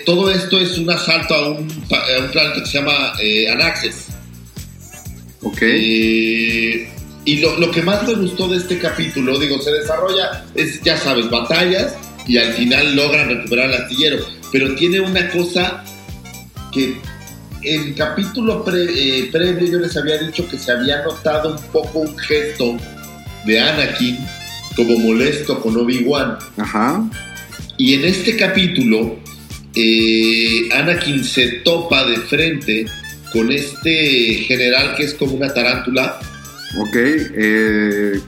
todo 0.05 0.29
esto 0.29 0.59
es 0.59 0.77
un 0.77 0.89
asalto 0.89 1.33
a 1.33 1.49
un, 1.49 1.69
a 1.89 2.19
un 2.23 2.31
planeta 2.31 2.61
que 2.61 2.65
se 2.65 2.77
llama 2.79 3.13
Anaxes. 3.51 4.07
ok. 5.41 5.61
Y 7.25 7.37
lo, 7.37 7.57
lo 7.57 7.71
que 7.71 7.81
más 7.81 8.05
me 8.05 8.15
gustó 8.15 8.49
de 8.49 8.57
este 8.57 8.77
capítulo, 8.79 9.39
digo, 9.39 9.57
se 9.61 9.71
desarrolla, 9.71 10.45
es, 10.55 10.81
ya 10.81 10.97
sabes, 10.97 11.29
batallas 11.29 11.95
y 12.27 12.37
al 12.37 12.51
final 12.53 12.95
logran 12.95 13.29
recuperar 13.29 13.69
el 13.69 13.75
astillero. 13.75 14.25
Pero 14.51 14.75
tiene 14.75 14.99
una 14.99 15.29
cosa 15.29 15.83
que 16.73 16.97
en 17.61 17.81
el 17.89 17.95
capítulo 17.95 18.63
pre- 18.65 18.83
eh, 19.19 19.29
previo 19.31 19.67
yo 19.71 19.79
les 19.79 19.95
había 19.95 20.17
dicho 20.17 20.47
que 20.49 20.57
se 20.57 20.71
había 20.71 21.01
notado 21.03 21.53
un 21.55 21.61
poco 21.71 21.99
un 21.99 22.17
gesto 22.17 22.77
de 23.45 23.59
Anakin 23.59 24.17
como 24.75 24.97
molesto 24.99 25.61
con 25.61 25.77
Obi-Wan. 25.77 26.37
Ajá. 26.57 27.03
Y 27.77 27.93
en 27.93 28.05
este 28.05 28.35
capítulo, 28.35 29.17
eh, 29.75 30.69
Anakin 30.73 31.23
se 31.23 31.47
topa 31.63 32.05
de 32.05 32.17
frente 32.17 32.85
con 33.31 33.51
este 33.51 34.35
general 34.47 34.95
que 34.95 35.03
es 35.05 35.13
como 35.13 35.33
una 35.33 35.53
tarántula. 35.53 36.19
Ok. 36.79 36.95
eh, 36.95 38.19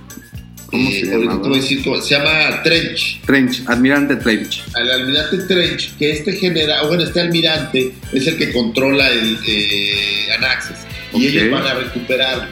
¿Cómo 0.75 0.89
eh, 0.89 2.01
se 2.01 2.15
llama? 2.15 2.61
se 2.61 2.69
Trench. 2.69 3.21
Trench, 3.25 3.63
Admirante 3.67 4.15
Trench. 4.17 4.63
Al 4.73 4.91
almirante 4.91 5.37
Trench, 5.37 5.95
que 5.97 6.11
este 6.11 6.33
general, 6.33 6.87
bueno, 6.87 7.03
este 7.03 7.21
almirante 7.21 7.93
es 8.11 8.27
el 8.27 8.37
que 8.37 8.51
controla 8.51 9.09
el 9.09 9.37
eh, 9.47 10.27
Anaxes. 10.37 10.77
Y 11.13 11.27
ellos 11.27 11.51
van 11.51 11.65
a 11.65 11.73
recuperarlo. 11.75 12.45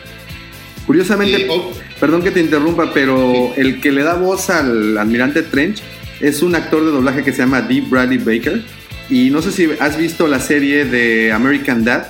Curiosamente, 0.88 1.44
Eh, 1.44 1.48
oh, 1.50 1.74
perdón 2.00 2.24
que 2.24 2.32
te 2.32 2.40
interrumpa, 2.40 2.94
pero 2.94 3.54
el 3.58 3.82
que 3.82 3.92
le 3.92 4.04
da 4.04 4.16
voz 4.16 4.50
al 4.50 4.98
Admirante 4.98 5.44
Trench 5.44 5.82
es 6.22 6.42
un 6.42 6.56
actor 6.56 6.86
de 6.86 6.92
doblaje 6.92 7.24
que 7.24 7.32
se 7.32 7.40
llama 7.40 7.62
Dee 7.62 7.82
Bradley 7.82 8.18
Baker. 8.18 8.62
Y 9.10 9.30
no 9.30 9.42
sé 9.42 9.52
si 9.52 9.70
has 9.80 9.98
visto 9.98 10.28
la 10.28 10.40
serie 10.40 10.86
de 10.86 11.32
American 11.32 11.84
Dad. 11.84 12.08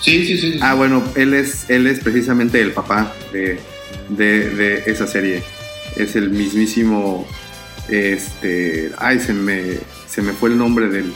sí, 0.00 0.24
sí, 0.24 0.38
sí. 0.38 0.52
sí. 0.52 0.58
Ah, 0.62 0.74
bueno, 0.74 1.02
él 1.16 1.34
es, 1.34 1.68
él 1.68 1.86
es 1.88 1.98
precisamente 1.98 2.60
el 2.60 2.70
papá 2.72 3.12
de, 3.32 3.58
de, 4.08 4.50
de 4.50 4.82
esa 4.86 5.06
serie. 5.06 5.42
Es 5.96 6.16
el 6.16 6.30
mismísimo. 6.30 7.26
Este. 7.88 8.90
Ay, 8.98 9.18
se 9.18 9.32
me, 9.32 9.78
se 10.08 10.22
me 10.22 10.32
fue 10.32 10.50
el 10.50 10.58
nombre 10.58 10.88
del, 10.88 11.12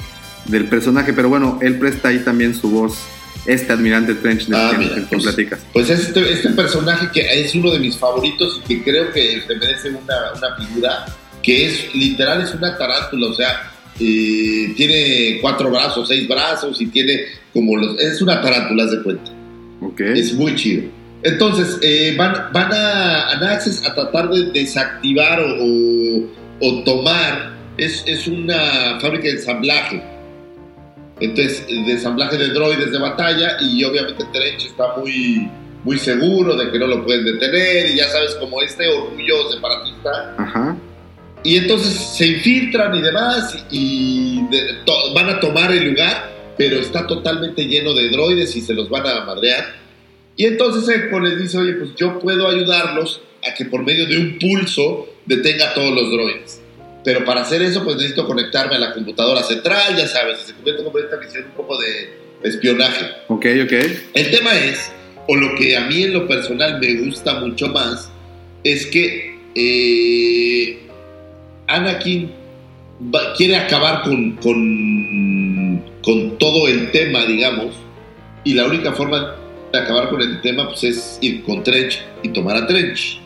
del 0.47 0.65
personaje, 0.69 1.13
pero 1.13 1.29
bueno, 1.29 1.59
él 1.63 1.79
presta 1.79 2.09
ahí 2.09 2.19
también 2.19 2.55
su 2.55 2.71
voz. 2.71 2.99
Este 3.47 3.73
admirante 3.73 4.15
Trench 4.15 4.47
del 4.47 4.57
Ah, 4.61 4.69
que, 4.73 4.79
mira, 4.79 4.95
del 4.95 5.05
que 5.05 5.11
pues, 5.17 5.23
platicas. 5.23 5.61
Pues 5.73 5.89
este, 5.89 6.33
este 6.33 6.51
personaje 6.51 7.09
que 7.13 7.41
es 7.41 7.55
uno 7.55 7.71
de 7.71 7.79
mis 7.79 7.97
favoritos 7.97 8.61
y 8.63 8.69
que 8.69 8.85
creo 8.85 9.11
que 9.11 9.43
se 9.47 9.55
merece 9.55 9.89
una, 9.89 10.33
una 10.37 10.57
figura, 10.57 11.07
que 11.43 11.67
es 11.67 11.95
literal, 11.95 12.43
es 12.43 12.53
una 12.53 12.77
tarántula, 12.77 13.29
o 13.29 13.35
sea, 13.35 13.73
eh, 14.01 14.75
tiene 14.77 15.39
cuatro 15.41 15.71
brazos, 15.71 16.09
seis 16.09 16.29
brazos 16.29 16.79
y 16.83 16.87
tiene 16.89 17.23
como 17.55 17.77
los... 17.77 17.99
Es 17.99 18.21
una 18.21 18.43
tarántula, 18.43 18.85
haz 18.85 18.91
de 18.91 19.03
cuenta. 19.03 19.33
Es 19.99 20.35
muy 20.35 20.55
chido. 20.55 20.91
Entonces, 21.23 21.79
eh, 21.83 22.15
van, 22.17 22.53
van 22.53 22.73
a, 22.73 23.31
a 23.31 23.37
Naxxes 23.41 23.85
a 23.85 23.95
tratar 23.95 24.29
de 24.31 24.51
desactivar 24.53 25.41
o, 25.41 25.47
o- 25.65 26.25
o 26.61 26.83
tomar. 26.85 27.57
Es, 27.77 28.03
es 28.07 28.27
una 28.27 28.99
fábrica 29.01 29.25
de 29.25 29.31
ensamblaje. 29.33 30.03
Entonces, 31.21 31.67
de 31.67 31.91
ensamblaje 31.93 32.37
de 32.37 32.49
droides 32.49 32.93
de 32.93 32.99
batalla. 32.99 33.57
Y 33.61 33.83
obviamente 33.85 34.25
Trench 34.33 34.67
está 34.67 34.97
muy, 34.97 35.49
muy 35.85 35.99
seguro 35.99 36.55
de 36.57 36.71
que 36.71 36.79
no 36.79 36.87
lo 36.87 37.05
pueden 37.05 37.25
detener. 37.25 37.91
Y 37.93 37.97
ya 37.99 38.09
sabes, 38.09 38.35
como 38.37 38.63
este 38.63 38.87
orgullo 38.89 39.51
separatista. 39.53 40.35
Ajá. 40.39 40.77
Y 41.45 41.57
entonces 41.57 41.93
se 41.95 42.27
infiltran 42.27 42.95
y 42.97 43.01
demás 43.01 43.57
y 43.71 44.43
de- 44.51 44.75
to- 44.85 45.15
van 45.15 45.29
a 45.31 45.41
tomar 45.41 45.71
el 45.73 45.85
lugar, 45.91 46.31
pero 46.57 46.79
está 46.81 47.07
totalmente 47.07 47.65
lleno 47.65 47.95
de 47.95 48.09
droides 48.11 48.55
y 48.57 48.61
se 48.61 48.75
los 48.75 48.89
van 48.89 49.07
a 49.07 49.25
madrear. 49.25 49.65
Y 50.39 50.47
entonces 50.47 50.89
Echo 50.89 51.21
les 51.21 51.39
dice, 51.39 51.59
oye, 51.59 51.75
pues 51.75 51.91
yo 51.97 52.19
puedo 52.19 52.49
ayudarlos 52.49 53.21
a 53.47 53.53
que 53.55 53.67
por 53.67 53.83
medio 53.85 54.07
de 54.07 54.17
un 54.17 54.39
pulso 54.39 55.07
detenga 55.27 55.71
a 55.71 55.75
todos 55.75 55.95
los 55.95 56.11
droides. 56.11 56.61
Pero 57.05 57.25
para 57.25 57.43
hacer 57.43 57.61
eso, 57.61 57.85
pues 57.85 57.97
necesito 57.97 58.27
conectarme 58.27 58.77
a 58.77 58.79
la 58.79 58.95
computadora 58.95 59.43
central, 59.43 59.97
ya 59.97 60.07
sabes, 60.07 60.39
se 60.39 60.55
convierte 60.55 60.85
como 60.85 60.99
esta 60.99 61.17
misión 61.19 61.45
un 61.45 61.51
poco 61.53 61.77
de 61.79 62.11
espionaje. 62.43 63.05
Ok, 63.29 63.47
ok. 63.65 63.73
El 64.15 64.31
tema 64.31 64.55
es, 64.59 64.91
o 65.27 65.35
lo 65.37 65.55
que 65.57 65.77
a 65.77 65.83
mí 65.83 66.03
en 66.05 66.13
lo 66.15 66.27
personal 66.29 66.79
me 66.81 66.95
gusta 66.95 67.41
mucho 67.41 67.69
más, 67.69 68.11
es 68.65 68.87
que 68.87 69.39
eh, 69.55 70.79
Anakin 71.67 72.31
va- 73.15 73.33
quiere 73.35 73.57
acabar 73.57 74.03
con, 74.03 74.33
con, 74.37 75.83
con 76.03 76.39
todo 76.39 76.69
el 76.69 76.91
tema, 76.91 77.25
digamos, 77.27 77.75
y 78.45 78.55
la 78.55 78.67
única 78.67 78.93
forma 78.93 79.35
acabar 79.73 80.09
con 80.09 80.21
el 80.21 80.41
tema 80.41 80.69
pues, 80.69 80.85
es 80.85 81.19
ir 81.21 81.43
con 81.45 81.63
Trench 81.63 82.03
y 82.23 82.29
tomar 82.31 82.57
a 82.57 82.67
Trench. 82.67 83.21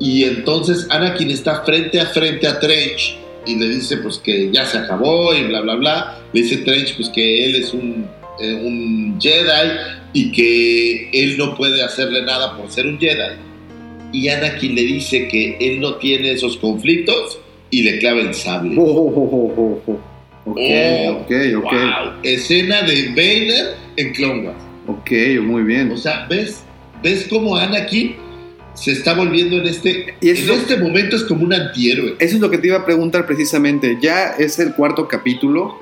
Y 0.00 0.24
entonces 0.24 0.86
Anakin 0.90 1.30
está 1.30 1.62
frente 1.64 2.00
a 2.00 2.06
frente 2.06 2.46
a 2.46 2.58
Trench 2.58 3.16
y 3.46 3.56
le 3.56 3.68
dice 3.68 3.98
pues 3.98 4.18
que 4.18 4.50
ya 4.50 4.64
se 4.64 4.78
acabó 4.78 5.34
y 5.34 5.44
bla 5.44 5.60
bla 5.60 5.74
bla. 5.76 6.18
Le 6.32 6.42
dice 6.42 6.58
Trench 6.58 6.96
pues 6.96 7.08
que 7.10 7.46
él 7.46 7.56
es 7.56 7.72
un, 7.72 8.06
eh, 8.40 8.54
un 8.54 9.18
Jedi 9.20 9.70
y 10.12 10.32
que 10.32 11.10
él 11.12 11.38
no 11.38 11.54
puede 11.56 11.82
hacerle 11.82 12.22
nada 12.22 12.56
por 12.56 12.70
ser 12.70 12.86
un 12.86 12.98
Jedi. 12.98 13.36
Y 14.12 14.28
Anakin 14.28 14.74
le 14.74 14.82
dice 14.82 15.28
que 15.28 15.56
él 15.60 15.80
no 15.80 15.96
tiene 15.96 16.32
esos 16.32 16.56
conflictos 16.56 17.38
y 17.70 17.82
le 17.82 17.98
clava 17.98 18.20
el 18.20 18.34
sable. 18.34 18.76
Oh, 18.78 18.84
oh, 18.84 19.52
oh, 19.56 19.82
oh. 19.86 20.14
Ok, 20.46 20.58
ok, 21.08 21.30
ok. 21.56 21.62
wow. 21.62 22.12
Escena 22.22 22.82
de 22.82 23.08
Vader 23.08 23.76
en 23.96 24.12
Clone 24.12 24.46
Wars. 24.46 24.63
Ok, 24.86 25.10
muy 25.42 25.62
bien. 25.62 25.90
O 25.92 25.96
sea, 25.96 26.26
¿ves? 26.28 26.62
¿Ves 27.02 27.26
cómo 27.28 27.56
Anakin 27.56 28.16
se 28.74 28.92
está 28.92 29.14
volviendo 29.14 29.56
en 29.58 29.66
este... 29.68 30.14
Y 30.20 30.30
en 30.30 30.50
este 30.50 30.76
momento 30.76 31.16
es 31.16 31.22
como 31.24 31.44
un 31.44 31.52
antihéroe. 31.54 32.16
Eso 32.18 32.34
es 32.36 32.40
lo 32.40 32.50
que 32.50 32.58
te 32.58 32.66
iba 32.68 32.78
a 32.78 32.84
preguntar 32.84 33.26
precisamente. 33.26 33.98
Ya 34.00 34.34
es 34.38 34.58
el 34.58 34.74
cuarto 34.74 35.06
capítulo. 35.08 35.78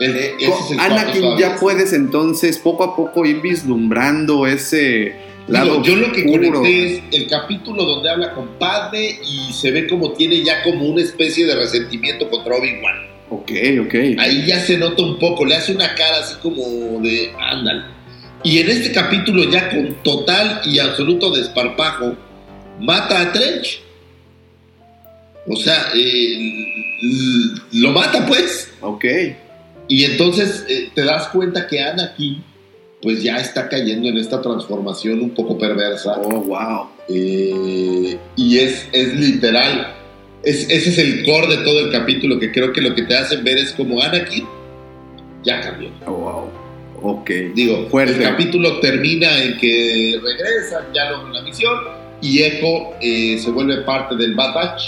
El- 0.00 0.16
Eh, 0.16 0.34
ese 0.38 0.50
es 0.50 0.70
el 0.72 0.78
Anakin, 0.80 1.20
cuarto 1.22 1.38
ya 1.40 1.56
puedes 1.56 1.92
entonces 1.92 2.58
poco 2.58 2.84
a 2.84 2.94
poco 2.96 3.26
ir 3.26 3.40
vislumbrando 3.40 4.46
ese 4.46 5.12
lado 5.48 5.82
yo 5.82 5.96
lo 5.96 6.12
que 6.12 6.24
conecté 6.24 6.86
es 6.94 7.02
el 7.10 7.26
capítulo 7.28 7.84
donde 7.84 8.08
habla 8.10 8.32
con 8.34 8.46
Padme 8.60 9.18
y 9.26 9.52
se 9.52 9.70
ve 9.72 9.88
como 9.88 10.12
tiene 10.12 10.44
ya 10.44 10.62
como 10.62 10.84
una 10.86 11.02
especie 11.02 11.46
de 11.46 11.56
resentimiento 11.56 12.28
contra 12.30 12.54
Obi-Wan. 12.54 13.08
Ok, 13.30 13.50
ok. 13.86 13.94
Ahí 14.18 14.44
ya 14.46 14.60
se 14.60 14.78
nota 14.78 15.02
un 15.02 15.18
poco, 15.18 15.44
le 15.44 15.56
hace 15.56 15.72
una 15.72 15.92
cara 15.96 16.18
así 16.20 16.36
como 16.42 17.00
de 17.02 17.32
ándale. 17.38 17.82
Y 18.42 18.58
en 18.58 18.70
este 18.70 18.92
capítulo 18.92 19.50
ya 19.50 19.68
con 19.70 19.94
total 20.02 20.60
y 20.64 20.78
absoluto 20.78 21.30
desparpajo, 21.30 22.16
mata 22.80 23.20
a 23.20 23.32
Trench. 23.32 23.82
O 25.46 25.56
sea, 25.56 25.88
eh, 25.94 27.54
lo 27.72 27.90
mata 27.92 28.26
pues. 28.26 28.70
Ok. 28.80 29.04
Y 29.88 30.04
entonces 30.04 30.64
eh, 30.68 30.90
te 30.94 31.02
das 31.04 31.28
cuenta 31.28 31.66
que 31.66 31.80
Anakin 31.80 32.44
pues 33.00 33.22
ya 33.22 33.38
está 33.38 33.68
cayendo 33.68 34.08
en 34.08 34.18
esta 34.18 34.42
transformación 34.42 35.20
un 35.20 35.30
poco 35.30 35.56
perversa. 35.56 36.18
Oh, 36.20 36.40
wow. 36.40 36.88
Eh, 37.08 38.18
y 38.36 38.58
es, 38.58 38.86
es 38.92 39.14
literal. 39.14 39.94
Es, 40.42 40.68
ese 40.68 40.90
es 40.90 40.98
el 40.98 41.24
core 41.24 41.56
de 41.56 41.64
todo 41.64 41.80
el 41.80 41.92
capítulo 41.92 42.38
que 42.38 42.52
creo 42.52 42.72
que 42.72 42.80
lo 42.80 42.94
que 42.94 43.02
te 43.02 43.16
hacen 43.16 43.42
ver 43.44 43.58
es 43.58 43.72
como 43.72 44.02
Anakin 44.02 44.46
ya 45.44 45.60
cambió. 45.60 45.90
Oh, 46.06 46.12
wow. 46.12 46.47
Ok. 47.02 47.30
Digo, 47.54 47.86
Fuerte. 47.90 48.16
el 48.16 48.22
capítulo 48.22 48.80
termina 48.80 49.42
en 49.42 49.56
que 49.58 50.20
regresan, 50.22 50.84
ya 50.94 51.10
logran 51.10 51.32
la 51.32 51.42
misión 51.42 51.76
y 52.20 52.42
Echo 52.42 52.94
eh, 53.00 53.38
se 53.38 53.50
vuelve 53.50 53.78
parte 53.82 54.16
del 54.16 54.34
Bad 54.34 54.54
Batch, 54.54 54.82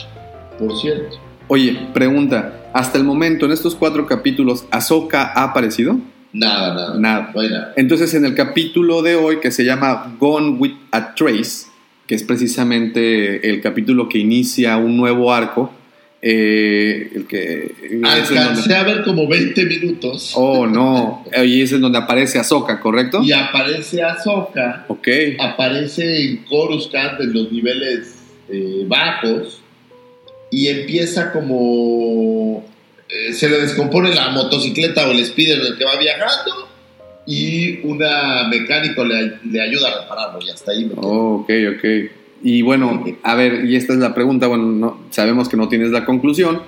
por 0.58 0.76
cierto. 0.78 1.18
Oye, 1.48 1.78
pregunta. 1.92 2.56
Hasta 2.72 2.98
el 2.98 3.04
momento, 3.04 3.46
en 3.46 3.52
estos 3.52 3.74
cuatro 3.74 4.06
capítulos, 4.06 4.64
¿Ahsoka 4.70 5.32
ha 5.34 5.44
aparecido? 5.44 5.98
Nada, 6.32 6.74
nada. 6.74 6.98
Nada. 6.98 7.30
No 7.34 7.40
hay 7.40 7.48
nada. 7.48 7.72
Entonces, 7.76 8.14
en 8.14 8.24
el 8.24 8.34
capítulo 8.34 9.02
de 9.02 9.16
hoy, 9.16 9.40
que 9.40 9.50
se 9.50 9.64
llama 9.64 10.16
Gone 10.20 10.50
with 10.50 10.74
a 10.92 11.14
Trace, 11.14 11.66
que 12.06 12.14
es 12.14 12.22
precisamente 12.22 13.50
el 13.50 13.60
capítulo 13.60 14.08
que 14.08 14.18
inicia 14.18 14.76
un 14.76 14.96
nuevo 14.96 15.32
arco, 15.32 15.72
eh, 16.22 17.10
el 17.14 17.26
que... 17.26 17.64
es 17.82 18.02
Alcancé 18.04 18.34
donde- 18.34 18.74
a 18.74 18.82
ver 18.84 19.02
como 19.04 19.26
20 19.26 19.64
minutos 19.64 20.32
Oh, 20.36 20.66
no. 20.66 21.24
Y 21.44 21.62
es 21.62 21.72
en 21.72 21.80
donde 21.80 21.98
aparece 21.98 22.38
Ahsoka, 22.38 22.78
¿correcto? 22.80 23.22
y 23.22 23.32
aparece 23.32 24.02
Ahsoka. 24.02 24.84
Ok. 24.88 25.08
aparece 25.38 26.22
en 26.24 26.36
Coruscant 26.44 27.20
en 27.20 27.32
los 27.32 27.50
niveles 27.50 28.14
eh, 28.50 28.84
bajos 28.86 29.60
y 30.50 30.68
empieza 30.68 31.32
como 31.32 32.64
eh, 33.08 33.32
se 33.32 33.48
le 33.48 33.60
descompone 33.60 34.14
la 34.14 34.28
motocicleta 34.30 35.08
o 35.08 35.12
el 35.12 35.24
speeder 35.24 35.58
en 35.60 35.66
el 35.68 35.78
que 35.78 35.84
va 35.84 35.96
viajando 35.96 36.68
y 37.26 37.80
una 37.86 38.48
mecánico 38.48 39.04
le, 39.04 39.38
le 39.50 39.60
ayuda 39.60 39.88
a 39.88 40.00
repararlo 40.02 40.40
y 40.44 40.50
hasta 40.50 40.72
ahí 40.72 40.84
me 40.84 40.90
quedo. 40.94 41.00
Oh, 41.02 41.34
ok, 41.36 41.50
ok. 41.76 42.10
Y 42.42 42.62
bueno, 42.62 43.04
a 43.22 43.34
ver, 43.34 43.64
y 43.66 43.76
esta 43.76 43.92
es 43.92 43.98
la 43.98 44.14
pregunta, 44.14 44.46
bueno, 44.46 44.64
no- 44.64 44.98
sabemos 45.10 45.48
que 45.48 45.56
no 45.56 45.68
tienes 45.68 45.90
la 45.90 46.04
conclusión. 46.04 46.62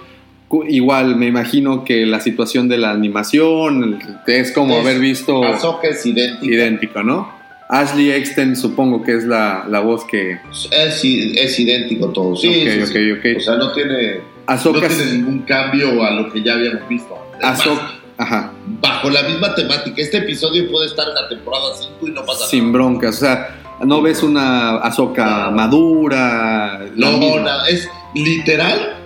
Igual 0.69 1.17
me 1.17 1.27
imagino 1.29 1.83
que 1.83 2.05
la 2.05 2.21
situación 2.21 2.69
de 2.69 2.77
la 2.77 2.91
animación 2.91 3.99
es 4.27 4.53
como 4.53 4.75
Es- 4.75 4.81
haber 4.85 5.01
visto 5.01 5.43
Ahsoka 5.45 5.89
es 5.89 6.05
idéntica. 6.05 6.45
idéntico, 6.55 7.03
¿no? 7.03 7.41
Ashley 7.71 8.11
Exten 8.11 8.55
supongo 8.55 9.03
que 9.03 9.15
es 9.17 9.25
la, 9.25 9.65
la 9.71 9.81
voz 9.81 10.05
que... 10.05 10.33
Es, 10.71 11.03
es 11.03 11.59
idéntico 11.59 12.09
todo. 12.09 12.37
Sí, 12.37 12.49
Ok, 12.49 12.55
sí, 12.71 12.81
ok, 12.83 12.89
sí. 12.93 13.13
ok. 13.13 13.37
O 13.39 13.41
sea, 13.41 13.57
no 13.57 13.73
tiene, 13.73 14.17
Ahsoka, 14.47 14.81
no 14.81 14.95
tiene 14.95 15.13
ningún 15.13 15.39
cambio 15.41 16.05
a 16.05 16.11
lo 16.11 16.31
que 16.31 16.43
ya 16.43 16.53
habíamos 16.53 16.87
visto. 16.87 17.17
Es 17.39 17.43
más, 17.43 17.61
Ahsoka- 17.67 17.91
ajá, 18.19 18.53
bajo 18.81 19.11
la 19.11 19.23
misma 19.23 19.55
temática. 19.55 20.01
Este 20.01 20.19
episodio 20.19 20.71
puede 20.71 20.87
estar 20.87 21.07
en 21.09 21.15
la 21.15 21.29
temporada 21.29 21.65
5 21.79 22.09
y 22.09 22.11
no 22.11 22.25
pasa 22.25 22.47
sin 22.47 22.65
nada. 22.67 22.73
broncas, 22.73 23.17
o 23.17 23.21
sea, 23.21 23.59
no 23.85 24.01
ves 24.03 24.23
una 24.23 24.77
Ahsoka 24.77 25.47
No. 25.47 25.53
madura, 25.53 26.87
No, 26.95 27.41
nada. 27.41 27.69
Es 27.69 27.89
literal. 28.15 28.97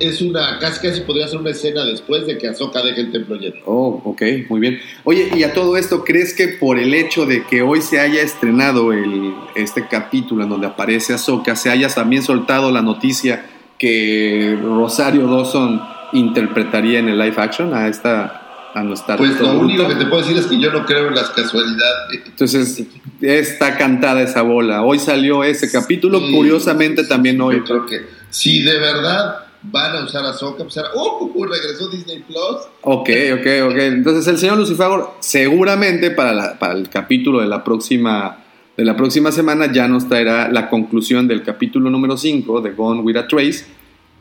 Es 0.00 0.20
una. 0.20 0.58
Casi 0.58 0.80
casi 0.84 1.02
podría 1.02 1.28
ser 1.28 1.38
una 1.38 1.50
escena 1.50 1.84
después 1.84 2.26
de 2.26 2.36
que 2.36 2.48
Ahsoka 2.48 2.82
deje 2.82 3.00
el 3.02 3.12
templo 3.12 3.36
lleno. 3.36 3.56
Oh, 3.64 4.02
ok, 4.04 4.22
muy 4.48 4.58
bien. 4.58 4.80
Oye, 5.04 5.30
y 5.36 5.44
a 5.44 5.52
todo 5.52 5.76
esto, 5.76 6.02
¿crees 6.02 6.34
que 6.34 6.48
por 6.48 6.80
el 6.80 6.94
hecho 6.94 7.26
de 7.26 7.44
que 7.44 7.62
hoy 7.62 7.80
se 7.80 8.00
haya 8.00 8.20
estrenado 8.22 8.92
el, 8.92 9.32
este 9.54 9.86
capítulo 9.86 10.42
en 10.42 10.48
donde 10.50 10.66
aparece 10.66 11.14
Ahsoka, 11.14 11.54
se 11.54 11.70
haya 11.70 11.88
también 11.88 12.22
soltado 12.24 12.72
la 12.72 12.82
noticia 12.82 13.46
que 13.78 14.58
Rosario 14.60 15.28
Dawson 15.28 15.80
interpretaría 16.12 16.98
en 16.98 17.08
el 17.08 17.18
live 17.18 17.34
action 17.36 17.72
a 17.74 17.86
esta 17.86 18.43
a 18.74 18.82
nuestra 18.82 19.16
Pues 19.16 19.40
lo 19.40 19.52
único 19.60 19.86
que 19.88 19.94
te 19.94 20.06
puedo 20.06 20.22
decir 20.22 20.36
es 20.36 20.46
que 20.46 20.58
yo 20.60 20.72
no 20.72 20.84
creo 20.84 21.08
en 21.08 21.14
las 21.14 21.30
casualidades. 21.30 22.22
Entonces, 22.26 22.84
está 23.20 23.78
cantada 23.78 24.20
esa 24.22 24.42
bola. 24.42 24.82
Hoy 24.82 24.98
salió 24.98 25.44
ese 25.44 25.70
capítulo, 25.70 26.18
Sí, 26.20 26.32
curiosamente 26.34 27.04
también 27.04 27.40
hoy. 27.40 27.56
Yo 27.58 27.64
creo 27.64 27.86
que 27.86 28.00
si 28.30 28.62
de 28.62 28.78
verdad 28.78 29.36
van 29.62 29.96
a 29.96 30.04
usar 30.04 30.24
a 30.24 30.30
Ahsoka, 30.30 30.64
pues 30.64 30.76
oh, 30.94 31.18
cucú, 31.20 31.44
regresó 31.44 31.88
Disney 31.88 32.18
Plus. 32.26 32.38
Ok, 32.82 33.08
ok, 33.34 33.46
ok. 33.70 33.76
Entonces 33.78 34.26
el 34.26 34.38
señor 34.38 34.58
Lucifer 34.58 34.88
seguramente 35.20 36.10
para, 36.10 36.32
la- 36.34 36.58
para 36.58 36.74
el 36.74 36.88
capítulo 36.88 37.40
de 37.40 37.46
la 37.46 37.64
próxima 37.64 38.38
de 38.76 38.84
la 38.84 38.96
próxima 38.96 39.30
semana 39.30 39.70
ya 39.72 39.86
nos 39.86 40.08
traerá 40.08 40.48
la 40.50 40.68
conclusión 40.68 41.28
del 41.28 41.44
capítulo 41.44 41.90
número 41.90 42.16
5 42.16 42.60
de 42.60 42.72
Gone 42.72 43.02
with 43.02 43.16
a 43.16 43.28
Trace 43.28 43.64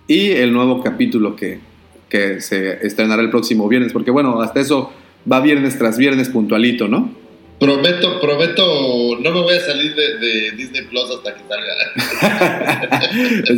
y 0.07 0.29
el 0.29 0.53
nuevo 0.53 0.83
capítulo 0.83 1.35
que, 1.35 1.59
que 2.13 2.39
se 2.41 2.85
estrenará 2.85 3.23
el 3.23 3.31
próximo 3.31 3.67
viernes, 3.67 3.91
porque 3.91 4.11
bueno, 4.11 4.39
hasta 4.39 4.59
eso 4.59 4.93
va 5.29 5.39
viernes 5.39 5.79
tras 5.79 5.97
viernes 5.97 6.29
puntualito, 6.29 6.87
¿no? 6.87 7.11
Prometo, 7.59 8.21
prometo, 8.21 9.17
no 9.19 9.31
me 9.31 9.41
voy 9.41 9.55
a 9.55 9.59
salir 9.59 9.95
de, 9.95 10.19
de 10.19 10.51
Disney 10.51 10.83
Plus 10.83 11.09
hasta 11.09 11.33
que 11.33 11.41
salga. 11.49 11.73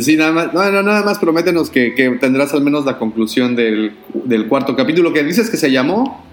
sí, 0.00 0.16
nada 0.16 0.32
más, 0.32 0.54
no, 0.54 0.72
no, 0.72 0.82
nada 0.82 1.04
más 1.04 1.18
prométenos 1.18 1.68
que, 1.68 1.94
que 1.94 2.12
tendrás 2.12 2.54
al 2.54 2.62
menos 2.62 2.86
la 2.86 2.96
conclusión 2.96 3.56
del, 3.56 3.92
del 4.24 4.46
cuarto 4.46 4.74
capítulo 4.74 5.12
que 5.12 5.22
dices 5.22 5.50
que 5.50 5.58
se 5.58 5.70
llamó. 5.70 6.24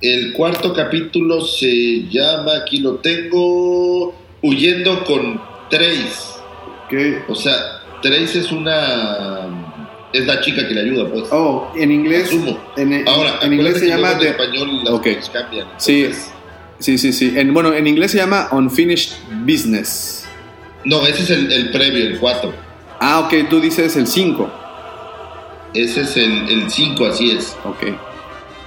El 0.00 0.32
cuarto 0.32 0.74
capítulo 0.74 1.40
se 1.40 2.08
llama, 2.08 2.56
aquí 2.62 2.78
lo 2.78 2.96
tengo, 2.96 4.12
Huyendo 4.42 5.04
con 5.04 5.40
Trace. 5.70 6.34
O 7.28 7.36
sea, 7.36 7.80
Trace 8.02 8.40
es 8.40 8.50
una. 8.50 9.63
Es 10.14 10.26
la 10.26 10.40
chica 10.40 10.66
que 10.66 10.72
le 10.74 10.80
ayuda, 10.82 11.10
pues. 11.10 11.24
Oh, 11.32 11.72
en 11.76 11.90
inglés. 11.90 12.30
En, 12.76 13.06
Ahora, 13.08 13.40
en 13.42 13.52
inglés 13.52 13.78
se 13.80 13.88
llama 13.88 14.16
The- 14.16 14.26
en 14.28 14.30
español 14.30 14.84
las 14.84 14.94
Ok. 14.94 15.08
cosas 15.16 15.30
cambian. 15.30 15.66
Sí, 15.76 16.08
sí, 16.78 16.96
sí, 16.98 17.12
sí. 17.12 17.32
En, 17.36 17.52
bueno, 17.52 17.72
en 17.74 17.86
inglés 17.86 18.12
se 18.12 18.18
llama 18.18 18.48
Unfinished 18.52 19.12
Business. 19.44 20.24
No, 20.84 21.04
ese 21.06 21.22
es 21.24 21.30
el, 21.30 21.50
el 21.52 21.70
previo, 21.70 22.04
el 22.06 22.18
4. 22.18 22.52
Ah, 23.00 23.20
ok, 23.26 23.48
tú 23.50 23.60
dices 23.60 23.96
el 23.96 24.06
5. 24.06 24.50
Ese 25.74 26.02
es 26.02 26.16
el 26.16 26.70
5, 26.70 27.06
así 27.06 27.32
es. 27.32 27.56
Ok, 27.64 27.82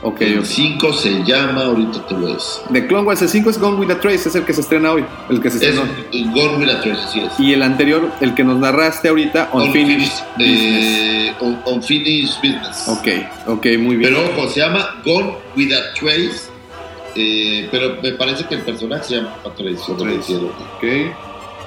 ok, 0.01 0.21
El 0.21 0.39
ok. 0.39 0.45
5 0.45 0.93
se 0.93 1.23
llama, 1.23 1.65
ahorita 1.65 2.05
te 2.07 2.13
lo 2.15 2.35
es. 2.35 2.61
The 2.71 2.85
Clone 2.87 3.05
Wars, 3.07 3.21
el 3.21 3.29
5 3.29 3.49
es 3.49 3.57
Gone 3.59 3.77
with 3.77 3.91
a 3.91 3.99
Trace, 3.99 4.29
es 4.29 4.35
el 4.35 4.43
que 4.45 4.53
se 4.53 4.61
estrena 4.61 4.91
hoy. 4.91 5.03
El 5.29 5.41
que 5.41 5.49
se 5.49 5.57
Es 5.57 5.63
estrenó. 5.63 5.91
Gone 6.33 6.57
with 6.57 6.69
a 6.69 6.81
Trace, 6.81 7.01
así 7.01 7.19
es. 7.21 7.39
Y 7.39 7.53
el 7.53 7.63
anterior, 7.63 8.11
el 8.21 8.33
que 8.35 8.43
nos 8.43 8.57
narraste 8.59 9.09
ahorita, 9.09 9.49
Unfinished 9.53 10.11
Business. 10.37 10.99
eh, 10.99 11.33
un- 11.41 11.59
Unfinished 11.65 12.35
Business. 12.43 12.87
Ok, 12.87 13.07
ok, 13.47 13.65
muy 13.79 13.95
bien. 13.97 14.13
Pero 14.13 14.25
ojo, 14.33 14.47
se 14.49 14.59
llama 14.59 15.01
Gone 15.05 15.33
with 15.55 15.71
a 15.73 15.93
Trace. 15.93 16.49
eh, 17.19 17.67
pero 17.71 17.97
me 18.03 18.11
parece 18.11 18.45
que 18.45 18.53
el 18.55 18.61
personaje 18.61 19.03
se 19.03 19.15
llama 19.15 19.33
lo 20.05 20.11
entiendo. 20.11 20.53
Ok, 20.77 20.83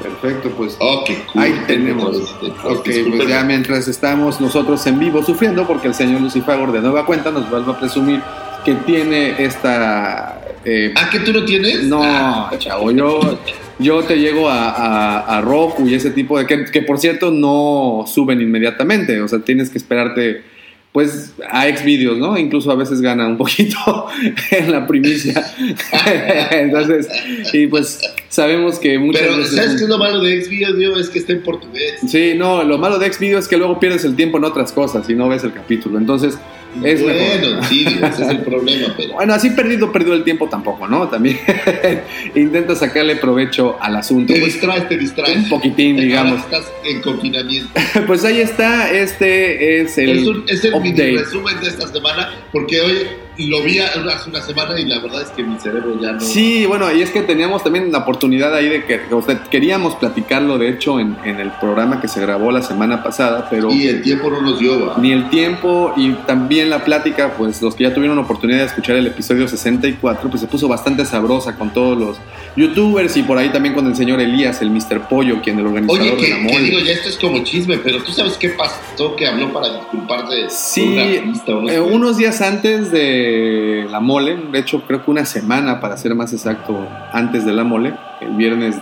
perfecto, 0.03 0.51
pues. 0.57 0.77
Cool. 0.77 1.43
Ahí 1.43 1.55
tenemos. 1.67 2.17
Eh, 2.43 2.53
Ok, 2.65 2.85
discúlpenme. 2.87 3.17
pues 3.19 3.29
ya 3.29 3.45
mientras 3.45 3.89
estamos 3.89 4.41
nosotros 4.41 4.87
en 4.87 4.99
vivo 4.99 5.23
sufriendo, 5.23 5.67
porque 5.67 5.89
el 5.89 5.95
señor 5.95 6.21
Lucifagor 6.21 6.73
de 6.73 6.81
nueva 6.81 7.05
cuenta 7.07 7.31
nos 7.31 7.49
vuelve 7.51 7.73
a 7.73 7.79
presumir 7.79 8.21
que 8.65 8.75
tiene 8.75 9.43
esta. 9.43 10.41
eh, 10.65 10.93
Ah, 10.97 11.09
que 11.11 11.21
tú 11.21 11.33
no 11.33 11.45
tienes? 11.45 11.85
no, 11.85 12.01
Ah, 12.03 12.51
chavo, 12.59 12.91
yo, 12.93 13.39
yo 13.79 14.03
te 14.05 14.17
llego 14.19 14.49
a, 14.49 14.71
a, 14.71 15.39
a 15.39 15.41
Roku 15.41 15.87
y 15.87 15.95
ese 15.95 16.11
tipo 16.11 16.39
de. 16.39 16.47
Que, 16.47 16.65
que 16.67 16.83
por 16.83 16.99
cierto 16.99 17.31
no 17.31 18.05
suben 18.07 18.41
inmediatamente, 18.41 19.21
o 19.23 19.29
sea, 19.29 19.39
tienes 19.41 19.71
que 19.71 19.79
esperarte. 19.79 20.43
Pues 20.93 21.35
a 21.49 21.69
Xvideos, 21.69 22.19
¿no? 22.19 22.37
Incluso 22.37 22.71
a 22.73 22.75
veces 22.75 23.01
gana 23.01 23.27
un 23.29 23.37
poquito 23.37 24.07
en 24.51 24.73
la 24.73 24.89
primicia. 24.89 25.45
Entonces, 26.51 27.09
y 27.53 27.69
pues 27.69 28.01
sabemos 28.29 28.81
que 28.81 28.99
muchas 28.99 29.23
Pero, 29.23 29.37
veces. 29.37 29.55
¿sabes 29.55 29.77
qué 29.77 29.85
es 29.85 29.89
lo 29.89 29.99
malo 29.99 30.21
de 30.21 30.43
Xvideo? 30.43 30.99
Es 30.99 31.09
que 31.09 31.21
está 31.21 31.33
en 31.33 31.43
portugués. 31.43 31.95
Sí, 32.09 32.35
no, 32.37 32.65
lo 32.65 32.77
malo 32.79 32.99
de 32.99 33.13
Xvideo 33.13 33.39
es 33.39 33.47
que 33.47 33.57
luego 33.57 33.79
pierdes 33.79 34.05
el 34.05 34.17
tiempo 34.17 34.39
en 34.39 34.45
otras 34.45 34.73
cosas 34.73 35.09
y 35.09 35.15
no 35.15 35.29
ves 35.29 35.45
el 35.45 35.53
capítulo. 35.53 35.97
Entonces, 35.97 36.37
es 36.85 37.03
bueno, 37.03 37.19
mejor. 37.49 37.65
sí, 37.67 37.85
ese 37.87 38.23
es 38.23 38.29
el 38.29 38.39
problema, 38.43 38.95
pero. 38.97 39.15
Bueno, 39.15 39.35
así 39.35 39.51
perdido, 39.51 39.93
perdido 39.93 40.15
el 40.15 40.25
tiempo 40.25 40.49
tampoco, 40.49 40.87
¿no? 40.89 41.09
También 41.09 41.39
intenta 42.35 42.75
sacarle 42.77 43.17
provecho 43.17 43.77
al 43.81 43.97
asunto. 43.97 44.33
Te 44.33 44.41
Pues, 44.41 44.53
distraes, 44.55 44.89
te 44.89 44.97
distraes. 44.97 45.37
un 45.37 45.49
poquitín, 45.49 45.97
digamos. 45.97 46.41
Estás 46.41 46.71
en 46.85 47.01
confinamiento. 47.03 47.71
pues 48.07 48.25
ahí 48.25 48.41
está, 48.41 48.91
este 48.93 49.81
es 49.81 49.99
el 49.99 50.11
es, 50.11 50.27
un, 50.27 50.45
es 50.49 50.65
el 50.65 50.81
mini 50.81 51.17
resumen 51.17 51.61
de 51.61 51.69
esta 51.69 51.89
semana, 51.89 52.31
porque 52.53 52.81
hoy 52.81 53.07
lo 53.39 53.63
vi 53.63 53.79
hace 53.79 53.99
una 54.29 54.43
semana 54.43 54.79
y 54.79 54.85
la 54.85 54.99
verdad 55.01 55.23
es 55.23 55.29
que 55.31 55.43
mi 55.43 55.59
cerebro 55.59 55.99
ya 56.01 56.13
no. 56.13 56.21
Sí, 56.21 56.67
bueno, 56.67 56.93
y 56.93 57.01
es 57.03 57.11
que 57.11 57.23
teníamos 57.23 57.65
también 57.65 57.91
la 57.91 57.99
oportunidad 57.99 58.55
ahí 58.55 58.69
de 58.69 58.85
que, 58.85 59.01
o 59.13 59.23
sea, 59.23 59.43
queríamos 59.45 59.95
platicarlo, 59.97 60.59
de 60.59 60.69
hecho, 60.69 61.01
en, 61.01 61.17
en 61.25 61.41
el 61.41 61.51
programa 61.53 62.01
que 62.01 62.09
se 62.09 62.21
grabó 62.21 62.53
la 62.53 62.63
semana 62.63 63.03
pasada, 63.03 63.49
pero... 63.51 63.71
Y 63.73 63.87
el 63.89 64.03
tiempo 64.03 64.31
no 64.31 64.43
nos 64.43 64.59
dio, 64.59 64.87
¿va? 64.89 64.97
ni 64.99 65.13
el 65.13 65.31
tiempo 65.31 65.93
y 65.97 66.13
también 66.27 66.69
la 66.71 66.85
plática, 66.85 67.35
pues 67.39 67.63
los 67.63 67.75
que 67.75 67.85
ya 67.85 67.95
tuvieron 67.95 68.19
oportunidad 68.19 68.59
de 68.61 68.67
escuchar 68.67 68.97
el 68.97 69.07
episodio 69.07 69.49
64, 69.49 70.29
pues 70.29 70.41
se 70.41 70.47
puso 70.47 70.69
bastante 70.69 71.05
sabrosa 71.07 71.57
con 71.57 71.73
todos 71.73 71.99
los 71.99 72.17
youtubers 72.57 73.17
y 73.17 73.23
por 73.23 73.39
ahí 73.39 73.49
también 73.51 73.75
con 73.75 73.87
el 73.87 73.97
señor 73.97 74.21
Elías, 74.21 74.61
el 74.61 74.71
Mr. 74.71 75.09
Pollo, 75.09 75.41
quien 75.43 75.59
el 75.59 75.67
organizador 75.67 76.01
Oye, 76.03 76.11
de 76.11 76.17
que, 76.17 76.29
la 76.31 76.39
mole. 76.39 76.61
digo, 76.65 76.79
ya 76.81 76.93
esto 76.93 77.09
es 77.09 77.17
como 77.17 77.43
chisme, 77.45 77.79
pero 77.79 78.03
tú 78.03 78.13
sabes 78.13 78.37
qué 78.37 78.51
pasó 78.51 79.15
que 79.17 79.27
habló 79.27 79.53
para 79.53 79.69
disculparse 79.79 80.47
Sí, 80.49 80.81
con 80.83 80.93
un 80.93 80.99
artista 80.99 81.53
o 81.53 81.61
no 81.63 81.69
eh, 81.69 81.73
sé. 81.73 81.81
unos 81.81 82.17
días 82.17 82.41
antes 82.41 82.91
de 82.91 83.20
la 83.91 84.01
mole, 84.01 84.37
de 84.53 84.59
hecho 84.59 84.83
creo 84.87 85.05
que 85.05 85.11
una 85.11 85.25
semana 85.25 85.81
para 85.81 85.97
ser 85.97 86.15
más 86.15 86.33
exacto 86.33 86.87
antes 87.13 87.45
de 87.45 87.53
la 87.53 87.65
mole, 87.65 87.95
el 88.21 88.37
viernes, 88.37 88.77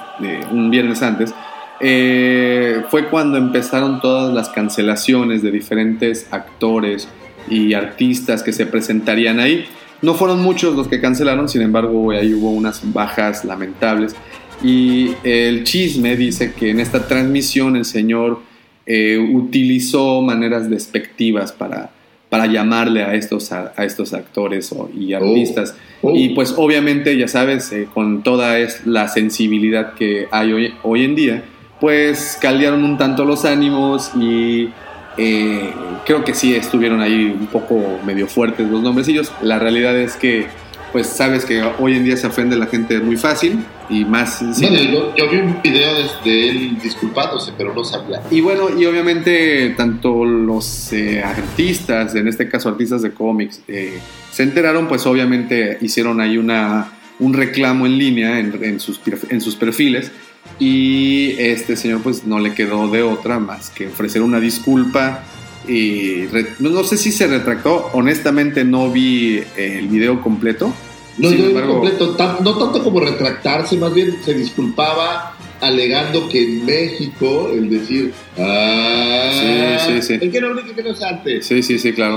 un 0.50 0.70
viernes 0.70 1.02
antes, 1.02 1.34
eh, 1.80 2.82
fue 2.88 3.08
cuando 3.08 3.38
empezaron 3.38 4.00
todas 4.00 4.32
las 4.34 4.48
cancelaciones 4.48 5.42
de 5.42 5.50
diferentes 5.50 6.26
actores 6.32 7.08
y 7.48 7.74
artistas 7.74 8.42
que 8.42 8.52
se 8.52 8.66
presentarían 8.66 9.38
ahí. 9.38 9.64
No 10.02 10.14
fueron 10.14 10.42
muchos 10.42 10.76
los 10.76 10.88
que 10.88 11.00
cancelaron, 11.00 11.48
sin 11.48 11.62
embargo 11.62 12.10
ahí 12.10 12.34
hubo 12.34 12.50
unas 12.50 12.80
bajas 12.92 13.44
lamentables. 13.44 14.14
Y 14.62 15.12
el 15.22 15.64
chisme 15.64 16.16
dice 16.16 16.52
que 16.52 16.70
en 16.70 16.80
esta 16.80 17.06
transmisión 17.06 17.76
el 17.76 17.84
señor 17.84 18.40
eh, 18.86 19.18
utilizó 19.18 20.20
maneras 20.22 20.68
despectivas 20.68 21.52
para, 21.52 21.90
para 22.28 22.46
llamarle 22.46 23.02
a 23.04 23.14
estos, 23.14 23.52
a, 23.52 23.72
a 23.76 23.84
estos 23.84 24.12
actores 24.12 24.70
o- 24.72 24.90
y 24.94 25.14
artistas. 25.14 25.74
Oh. 26.02 26.12
Y 26.14 26.30
pues 26.30 26.54
obviamente, 26.56 27.16
ya 27.16 27.26
sabes, 27.28 27.72
eh, 27.72 27.88
con 27.92 28.22
toda 28.22 28.58
es 28.58 28.86
la 28.86 29.08
sensibilidad 29.08 29.94
que 29.94 30.26
hay 30.30 30.52
hoy, 30.52 30.74
hoy 30.82 31.04
en 31.04 31.14
día, 31.14 31.42
pues 31.80 32.38
caldearon 32.40 32.84
un 32.84 32.98
tanto 32.98 33.24
los 33.24 33.44
ánimos 33.44 34.10
y 34.20 34.68
eh, 35.16 35.70
creo 36.06 36.24
que 36.24 36.34
sí 36.34 36.54
estuvieron 36.54 37.00
ahí 37.00 37.34
un 37.40 37.46
poco 37.46 37.98
medio 38.04 38.26
fuertes 38.26 38.68
los 38.68 38.82
nombrecillos. 38.82 39.32
La 39.42 39.58
realidad 39.58 39.96
es 39.98 40.16
que 40.16 40.46
pues 40.92 41.06
sabes 41.06 41.44
que 41.44 41.62
hoy 41.78 41.96
en 41.96 42.04
día 42.04 42.16
se 42.16 42.26
ofende 42.26 42.56
la 42.56 42.66
gente 42.66 42.98
muy 43.00 43.16
fácil 43.16 43.64
y 43.88 44.04
más... 44.04 44.38
sí. 44.38 44.66
Bueno, 44.66 44.82
yo, 44.90 45.16
yo 45.16 45.30
vi 45.30 45.38
un 45.38 45.60
video 45.62 45.92
de, 46.24 46.48
él 46.48 46.78
disculpándose, 46.82 47.52
pero 47.56 47.74
no 47.74 47.84
sabía. 47.84 48.22
Y 48.30 48.40
bueno, 48.40 48.68
y 48.76 48.84
obviamente 48.86 49.74
tanto 49.76 50.24
los 50.24 50.92
eh, 50.92 51.22
artistas, 51.22 52.14
en 52.14 52.28
este 52.28 52.48
caso 52.48 52.68
artistas 52.68 53.02
de 53.02 53.12
cómics, 53.12 53.62
eh, 53.68 53.98
se 54.30 54.42
enteraron, 54.42 54.88
pues 54.88 55.06
obviamente 55.06 55.78
hicieron 55.80 56.20
ahí 56.20 56.38
una, 56.38 56.92
un 57.18 57.34
reclamo 57.34 57.86
en 57.86 57.98
línea 57.98 58.38
en, 58.38 58.58
en 58.62 58.80
sus, 58.80 59.00
en 59.28 59.40
sus 59.40 59.56
perfiles 59.56 60.10
y 60.58 61.34
este 61.38 61.76
señor 61.76 62.02
pues 62.02 62.24
no 62.24 62.38
le 62.38 62.54
quedó 62.54 62.88
de 62.88 63.02
otra 63.02 63.38
más 63.38 63.70
que 63.70 63.88
ofrecer 63.88 64.22
una 64.22 64.40
disculpa 64.40 65.22
y 65.68 66.26
re- 66.26 66.54
no, 66.58 66.70
no 66.70 66.84
sé 66.84 66.96
si 66.96 67.12
se 67.12 67.26
retractó, 67.26 67.90
honestamente 67.92 68.64
no 68.64 68.90
vi 68.90 69.38
eh, 69.56 69.76
el 69.80 69.88
video 69.88 70.20
completo. 70.22 70.72
No, 71.18 71.30
Sin 71.30 71.44
embargo- 71.46 71.80
completo, 71.80 72.14
tan- 72.16 72.36
no 72.44 72.56
tanto 72.56 72.82
como 72.82 73.00
retractarse, 73.00 73.76
más 73.76 73.92
bien 73.92 74.16
se 74.24 74.34
disculpaba 74.34 75.34
alegando 75.60 76.28
que 76.28 76.40
en 76.44 76.64
México 76.64 77.50
el 77.52 77.68
decir 77.68 78.12
ah, 78.38 79.80
Sí, 79.86 79.92
sí, 79.94 80.02
sí. 80.02 80.18
el 80.24 80.30
que 80.30 80.40
no 80.40 80.54
brinque 80.54 80.72
que 80.74 80.82
no 80.84 80.94
salte 80.94 81.42
Sí, 81.42 81.62
sí, 81.62 81.78
sí, 81.78 81.92
claro. 81.92 82.16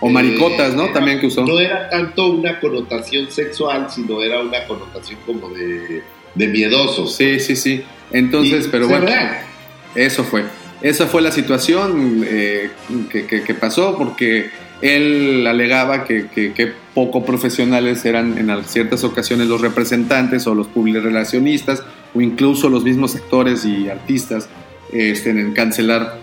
O 0.00 0.10
maricotas, 0.10 0.74
¿no? 0.74 0.86
Eh, 0.86 0.90
También 0.92 1.18
que 1.20 1.28
usó. 1.28 1.46
no 1.46 1.58
era 1.58 1.88
tanto 1.88 2.30
una 2.32 2.60
connotación 2.60 3.30
sexual 3.30 3.86
sino 3.90 4.22
era 4.22 4.40
una 4.42 4.66
connotación 4.66 5.18
como 5.24 5.48
de, 5.48 6.02
de 6.34 6.48
miedoso 6.48 7.06
Sí, 7.06 7.40
sí, 7.40 7.56
sí. 7.56 7.82
Entonces, 8.12 8.66
Y 8.66 8.68
pero 8.68 8.86
bueno. 8.88 9.06
real. 9.06 9.38
Eso 9.94 10.22
fue. 10.24 10.44
Esa 10.84 11.06
fue 11.06 11.22
la 11.22 11.32
situación 11.32 12.22
eh, 12.26 12.68
que, 13.10 13.26
que- 13.26 13.42
que 13.42 13.54
pasó 13.54 13.96
porque 13.96 14.50
él 14.82 15.46
alegaba 15.46 16.04
que, 16.04 16.26
poco 16.94 17.24
profesionales 17.24 18.04
eran 18.04 18.36
en 18.38 18.64
ciertas 18.66 19.02
ocasiones 19.02 19.48
los 19.48 19.60
representantes 19.62 20.46
o 20.46 20.54
los 20.54 20.66
publirelacionistas 20.68 21.82
o 22.14 22.20
incluso 22.20 22.68
los 22.68 22.84
mismos 22.84 23.16
actores 23.16 23.64
y 23.64 23.88
artistas 23.88 24.48
este, 24.92 25.30
en 25.30 25.52
cancelar 25.54 26.18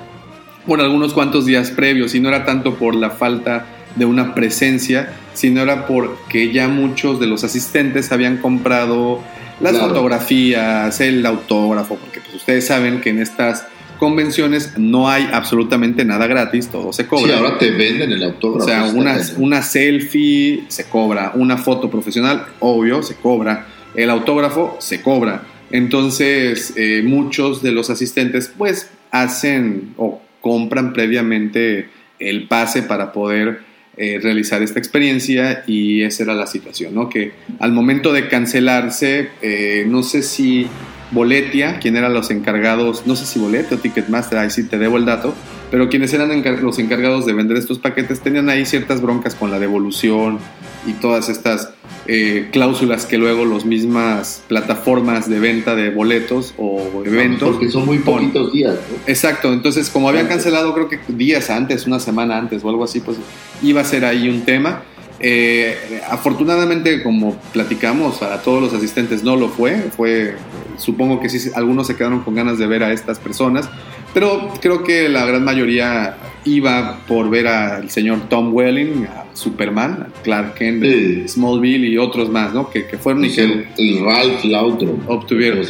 por 0.67 0.80
algunos 0.80 1.14
cuantos 1.14 1.45
días 1.48 1.72
previos 1.72 2.14
y 2.14 2.19
no 2.19 2.30
era 2.30 2.45
tanto 2.45 2.75
por 2.75 2.93
la 2.95 3.09
falta 3.09 3.65
de 3.95 4.06
una 4.06 4.35
presencia, 4.35 5.11
sino 5.33 5.61
era 5.61 5.88
porque 5.88 6.51
ya 6.53 6.67
muchos 6.67 7.19
de 7.19 7.25
los 7.27 7.43
asistentes 7.43 8.11
habían 8.11 8.38
comprado 8.38 9.19
las 9.59 9.73
Claro. 9.73 9.90
fotografías, 9.90 11.01
el 11.01 11.25
autógrafo, 11.25 11.95
porque 11.95 12.19
pues 12.22 12.35
ustedes 12.35 12.65
saben 12.67 13.01
que 13.01 13.09
en 13.09 13.19
estas 13.19 13.65
convenciones 14.02 14.80
no 14.80 15.08
hay 15.08 15.30
absolutamente 15.32 16.04
nada 16.04 16.26
gratis, 16.26 16.70
todo 16.70 16.92
se 16.92 17.06
cobra. 17.06 17.34
Sí, 17.36 17.40
ahora 17.40 17.60
te 17.60 17.70
venden 17.70 18.12
el 18.12 18.24
o 18.24 18.26
autógrafo. 18.26 18.68
sea, 18.68 18.88
está 18.88 18.98
una, 18.98 19.20
una 19.38 19.62
selfie 19.62 20.64
se 20.70 20.86
cobra, 20.86 21.34
una 21.36 21.56
foto 21.56 21.92
profesional, 21.92 22.48
obvio, 22.62 23.04
se 23.04 23.14
cobra, 23.14 23.68
el 23.94 24.10
autógrafo 24.10 24.76
se 24.80 25.04
cobra. 25.04 25.44
Entonces, 25.70 26.74
eh, 26.78 27.04
muchos 27.06 27.62
de 27.62 27.74
los 27.74 27.92
asistentes 27.92 28.52
pues 28.58 28.90
hacen 29.12 29.94
o 29.98 30.20
compran 30.42 30.94
previamente 30.94 31.88
el 32.18 32.48
pase 32.48 32.82
para 32.82 33.14
poder 33.14 33.60
eh, 33.98 34.20
realizar 34.20 34.64
esta 34.64 34.80
experiencia 34.80 35.64
y 35.68 36.02
esa 36.02 36.24
era 36.24 36.34
la 36.34 36.48
situación, 36.48 36.96
¿no? 36.96 37.08
Que 37.08 37.34
al 37.60 37.72
momento 37.72 38.14
de 38.14 38.28
cancelarse, 38.28 39.30
eh, 39.44 39.86
no 39.88 40.02
sé 40.02 40.24
si 40.24 40.66
Boletia, 41.11 41.80
quien 41.80 41.98
eran 41.98 42.14
los 42.14 42.31
encargados, 42.31 43.03
no 43.06 43.15
sé 43.15 43.25
si 43.25 43.40
Boletia 43.40 43.77
o 43.77 43.80
Ticketmaster, 43.80 44.38
ahí 44.38 44.49
sí 44.49 44.64
te 44.64 44.77
debo 44.77 44.98
el 44.98 45.06
dato, 45.06 45.33
pero 45.69 45.90
quienes 45.90 46.14
eran 46.14 46.31
encar- 46.31 46.61
los 46.61 46.80
encargados 46.80 47.25
de 47.25 47.33
vender 47.33 47.57
estos 47.57 47.80
paquetes 47.80 48.22
tenían 48.22 48.49
ahí 48.49 48.65
ciertas 48.65 49.01
broncas 49.01 49.35
con 49.35 49.51
la 49.51 49.59
devolución 49.59 50.40
y 50.88 50.93
todas 50.93 51.30
estas 51.30 51.72
eh, 52.07 52.49
cláusulas 52.51 53.06
que 53.06 53.17
luego 53.17 53.45
las 53.45 53.65
mismas 53.65 54.41
plataformas 54.48 55.30
de 55.30 55.40
venta 55.40 55.75
de 55.75 55.91
boletos 55.91 56.53
o 56.57 57.03
eventos 57.06 57.49
Porque 57.49 57.69
son 57.69 57.85
muy 57.85 57.99
poquitos 57.99 58.51
días, 58.53 58.73
¿no? 58.73 58.98
Exacto, 59.06 59.53
entonces 59.53 59.90
como 59.90 60.09
habían 60.09 60.27
cancelado 60.27 60.73
creo 60.73 60.90
que 60.90 60.99
días 61.09 61.49
antes, 61.49 61.85
una 61.85 61.99
semana 61.99 62.38
antes 62.38 62.64
o 62.64 62.69
algo 62.69 62.83
así, 62.83 63.01
pues 63.01 63.17
iba 63.61 63.81
a 63.81 63.83
ser 63.83 64.06
ahí 64.06 64.30
un 64.30 64.41
tema. 64.41 64.83
Eh, 65.23 66.01
afortunadamente, 66.09 67.03
como 67.03 67.35
platicamos, 67.53 68.17
para 68.17 68.41
todos 68.41 68.59
los 68.59 68.73
asistentes 68.73 69.23
no 69.23 69.35
lo 69.35 69.49
fue, 69.49 69.75
fue, 69.95 70.33
supongo 70.77 71.19
que 71.19 71.30
sí, 71.30 71.51
algunos 71.56 71.88
se 71.88 71.95
quedaron 71.95 72.22
con 72.22 72.35
ganas 72.35 72.58
de 72.58 72.67
ver 72.67 72.83
a 72.83 72.91
estas 72.91 73.19
personas, 73.19 73.69
pero 74.14 74.49
creo 74.61 74.83
que 74.83 75.09
la 75.09 75.25
gran 75.25 75.43
mayoría 75.43 76.17
iba 76.43 76.99
por 77.07 77.30
ver 77.30 77.48
al 77.48 77.90
señor 77.90 78.27
Tom 78.30 78.53
Welling, 78.53 79.06
a 79.06 79.25
Superman, 79.33 80.07
a 80.09 80.22
Clark 80.23 80.56
Kent, 80.56 80.83
Sí. 80.83 81.27
Smallville 81.27 81.88
y 81.88 81.98
otros 81.98 82.30
más, 82.30 82.53
¿no? 82.53 82.69
Que, 82.69 82.88
que 82.88 82.98
fueron 82.98 83.23
y 83.25 83.30
que 83.30 83.43
el, 83.43 84.03
Ralph 84.03 84.43
Lautron. 84.45 85.03
obtuvieron. 85.07 85.61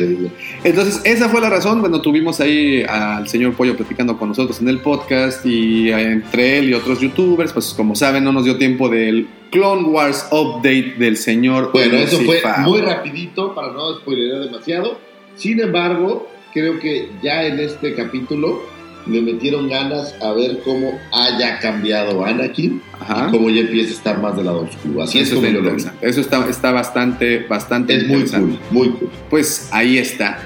Entonces, 0.63 1.01
esa 1.03 1.29
fue 1.29 1.41
la 1.41 1.49
razón. 1.49 1.81
Bueno, 1.81 2.01
tuvimos 2.01 2.39
ahí 2.39 2.83
al 2.87 3.27
señor 3.27 3.53
Pollo 3.53 3.75
platicando 3.75 4.17
con 4.17 4.29
nosotros 4.29 4.61
en 4.61 4.69
el 4.69 4.79
podcast 4.79 5.45
y 5.45 5.91
entre 5.91 6.59
él 6.59 6.69
y 6.69 6.73
otros 6.73 7.01
youtubers, 7.01 7.51
pues 7.51 7.73
como 7.75 7.95
saben, 7.95 8.23
no 8.23 8.31
nos 8.31 8.45
dio 8.45 8.57
tiempo 8.57 8.87
del 8.87 9.27
Clone 9.51 9.89
Wars 9.89 10.27
update 10.31 10.95
del 10.97 11.17
señor. 11.17 11.71
Bueno, 11.73 11.97
eso 11.97 12.17
fue 12.21 12.41
muy 12.59 12.79
rapidito 12.79 13.53
para 13.53 13.73
no 13.73 13.97
spoilerar 13.99 14.45
demasiado. 14.45 14.97
Sin 15.35 15.59
embargo, 15.59 16.31
creo 16.53 16.80
que 16.80 17.09
ya 17.21 17.45
en 17.45 17.59
este 17.59 17.95
capítulo 17.95 18.61
le 19.07 19.21
metieron 19.21 19.67
ganas 19.69 20.15
a 20.21 20.31
ver 20.33 20.59
cómo 20.63 20.91
haya 21.11 21.59
cambiado 21.59 22.23
Anakin 22.23 22.81
Ajá. 22.99 23.27
y 23.27 23.31
cómo 23.31 23.49
ya 23.49 23.61
empieza 23.61 23.89
a 23.89 23.93
estar 23.93 24.21
más 24.21 24.35
del 24.35 24.45
lado 24.45 24.61
oscuro. 24.61 25.01
Así 25.03 25.19
es 25.19 25.27
Eso 25.27 25.35
como 25.35 25.47
está 25.47 25.59
yo 25.59 25.63
lo. 25.71 26.07
Eso 26.07 26.21
está, 26.21 26.47
está 26.49 26.71
bastante, 26.71 27.39
bastante 27.47 27.95
Es 27.95 28.07
muy 28.07 28.23
cool, 28.25 28.59
muy 28.69 28.89
cool. 28.91 29.09
Pues 29.30 29.69
ahí 29.71 29.97
está. 29.97 30.39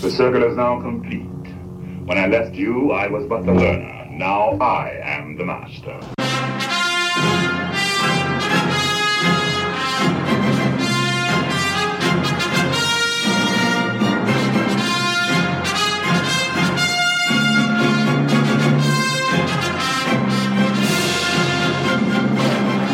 The 0.00 0.10
circle 0.10 0.46
is 0.48 0.56
now 0.56 0.80
complete. 0.80 1.26
When 2.06 2.16
I 2.18 2.28
left 2.28 2.54
you, 2.54 2.92
I 2.92 3.08
was 3.08 3.26
but 3.28 3.44
the 3.44 3.52
learner. 3.52 4.06
Now 4.10 4.56
I 4.60 4.90
am 5.04 5.36
the 5.36 5.44
master. 5.44 6.17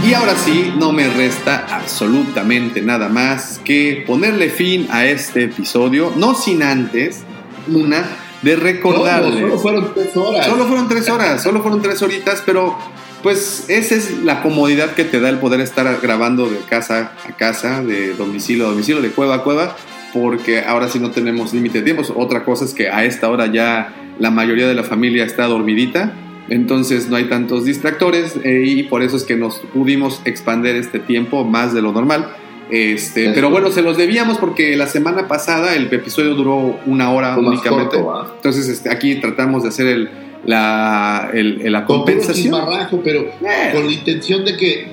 Y 0.04 0.12
ahora 0.12 0.36
sí, 0.36 0.74
no 0.78 0.92
me 0.92 1.08
resta 1.08 1.66
absolutamente 1.70 2.82
nada 2.82 3.08
más 3.08 3.58
que 3.64 4.04
ponerle 4.06 4.50
fin 4.50 4.86
a 4.90 5.06
este 5.06 5.44
episodio, 5.44 6.12
no 6.14 6.34
sin 6.34 6.62
antes 6.62 7.22
una 7.68 8.04
de 8.42 8.56
recordarles. 8.56 9.40
No, 9.40 9.58
solo 9.58 9.58
fueron 9.58 9.94
tres 9.94 10.16
horas. 10.16 10.46
Solo 10.46 10.66
fueron 10.66 10.88
tres 10.88 11.08
horas, 11.08 11.42
solo 11.42 11.62
fueron 11.62 11.80
tres 11.80 12.02
horitas, 12.02 12.42
pero 12.44 12.76
pues 13.22 13.64
esa 13.68 13.94
es 13.94 14.18
la 14.18 14.42
comodidad 14.42 14.92
que 14.92 15.04
te 15.04 15.20
da 15.20 15.30
el 15.30 15.38
poder 15.38 15.60
estar 15.60 15.98
grabando 16.02 16.50
de 16.50 16.58
casa 16.58 17.12
a 17.26 17.32
casa, 17.34 17.82
de 17.82 18.12
domicilio 18.12 18.66
a 18.66 18.68
domicilio, 18.68 19.00
de 19.00 19.08
cueva 19.08 19.36
a 19.36 19.42
cueva, 19.42 19.74
porque 20.12 20.60
ahora 20.60 20.90
sí 20.90 20.98
no 20.98 21.12
tenemos 21.12 21.54
límite 21.54 21.78
de 21.78 21.84
tiempos. 21.84 22.12
Otra 22.14 22.44
cosa 22.44 22.66
es 22.66 22.74
que 22.74 22.90
a 22.90 23.06
esta 23.06 23.30
hora 23.30 23.46
ya 23.46 23.94
la 24.18 24.30
mayoría 24.30 24.68
de 24.68 24.74
la 24.74 24.84
familia 24.84 25.24
está 25.24 25.46
dormidita, 25.46 26.12
entonces 26.48 27.08
no 27.08 27.16
hay 27.16 27.24
tantos 27.24 27.64
distractores 27.64 28.36
eh, 28.44 28.64
y 28.66 28.82
por 28.84 29.02
eso 29.02 29.16
es 29.16 29.24
que 29.24 29.36
nos 29.36 29.56
pudimos 29.72 30.20
expandir 30.24 30.76
este 30.76 30.98
tiempo 30.98 31.44
más 31.44 31.72
de 31.74 31.82
lo 31.82 31.92
normal. 31.92 32.28
Este, 32.70 33.30
pero 33.34 33.50
bueno, 33.50 33.70
se 33.70 33.82
los 33.82 33.96
debíamos 33.96 34.38
porque 34.38 34.74
la 34.76 34.86
semana 34.86 35.28
pasada 35.28 35.74
el 35.76 35.92
episodio 35.92 36.34
duró 36.34 36.78
una 36.86 37.10
hora 37.12 37.36
únicamente. 37.38 37.98
Entonces 38.36 38.68
este, 38.68 38.90
aquí 38.90 39.16
tratamos 39.16 39.62
de 39.62 39.68
hacer 39.68 39.86
el, 39.86 40.08
la, 40.46 41.30
el- 41.32 41.70
la 41.70 41.84
Con 41.84 41.98
compensación. 41.98 42.34
chismarrajo, 42.54 43.00
pero 43.04 43.20
Eh. 43.20 43.70
con 43.72 43.86
la 43.86 43.92
intención 43.92 44.44
de 44.44 44.56
que 44.56 44.88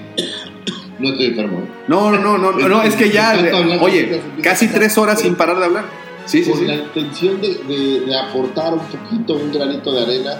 no 1.00 1.10
estoy 1.10 1.28
enfermo. 1.28 1.62
No, 1.88 2.12
no, 2.12 2.20
no, 2.20 2.38
no, 2.52 2.68
no, 2.68 2.84
es 2.84 2.96
que 2.96 3.10
ya, 3.10 3.34
oye, 3.82 4.22
casi 4.44 4.68
tres 4.68 4.98
horas 4.98 5.22
sin 5.22 5.36
parar 5.36 5.58
de 5.58 5.66
hablar. 5.66 5.86
Sí, 6.26 6.44
sí, 6.44 6.52
con 6.52 6.60
sí. 6.60 6.66
la 6.68 6.76
intención 6.76 7.42
de, 7.42 7.56
de- 7.68 8.02
de 8.06 8.18
aportar 8.20 8.74
un 8.74 8.80
poquito, 8.82 9.34
un 9.36 9.52
granito 9.52 9.92
de 9.92 10.02
arena 10.04 10.32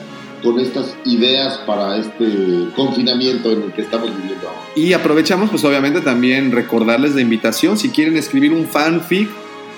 con 0.42 0.60
estas 0.60 0.96
ideas 1.06 1.60
para 1.66 1.98
este 1.98 2.68
confinamiento 2.76 3.52
en 3.52 3.64
el 3.64 3.72
que 3.74 3.82
estamos 3.82 4.16
viviendo 4.16 4.48
ahora. 4.48 4.62
Y 4.76 4.94
aprovechamos, 4.94 5.50
pues 5.50 5.64
obviamente 5.64 6.02
también 6.02 6.52
recordarles 6.52 7.16
la 7.16 7.22
invitación, 7.22 7.78
si 7.78 7.90
quieren 7.90 8.18
escribir 8.18 8.54
un 8.54 8.66
fanfic, 8.66 9.30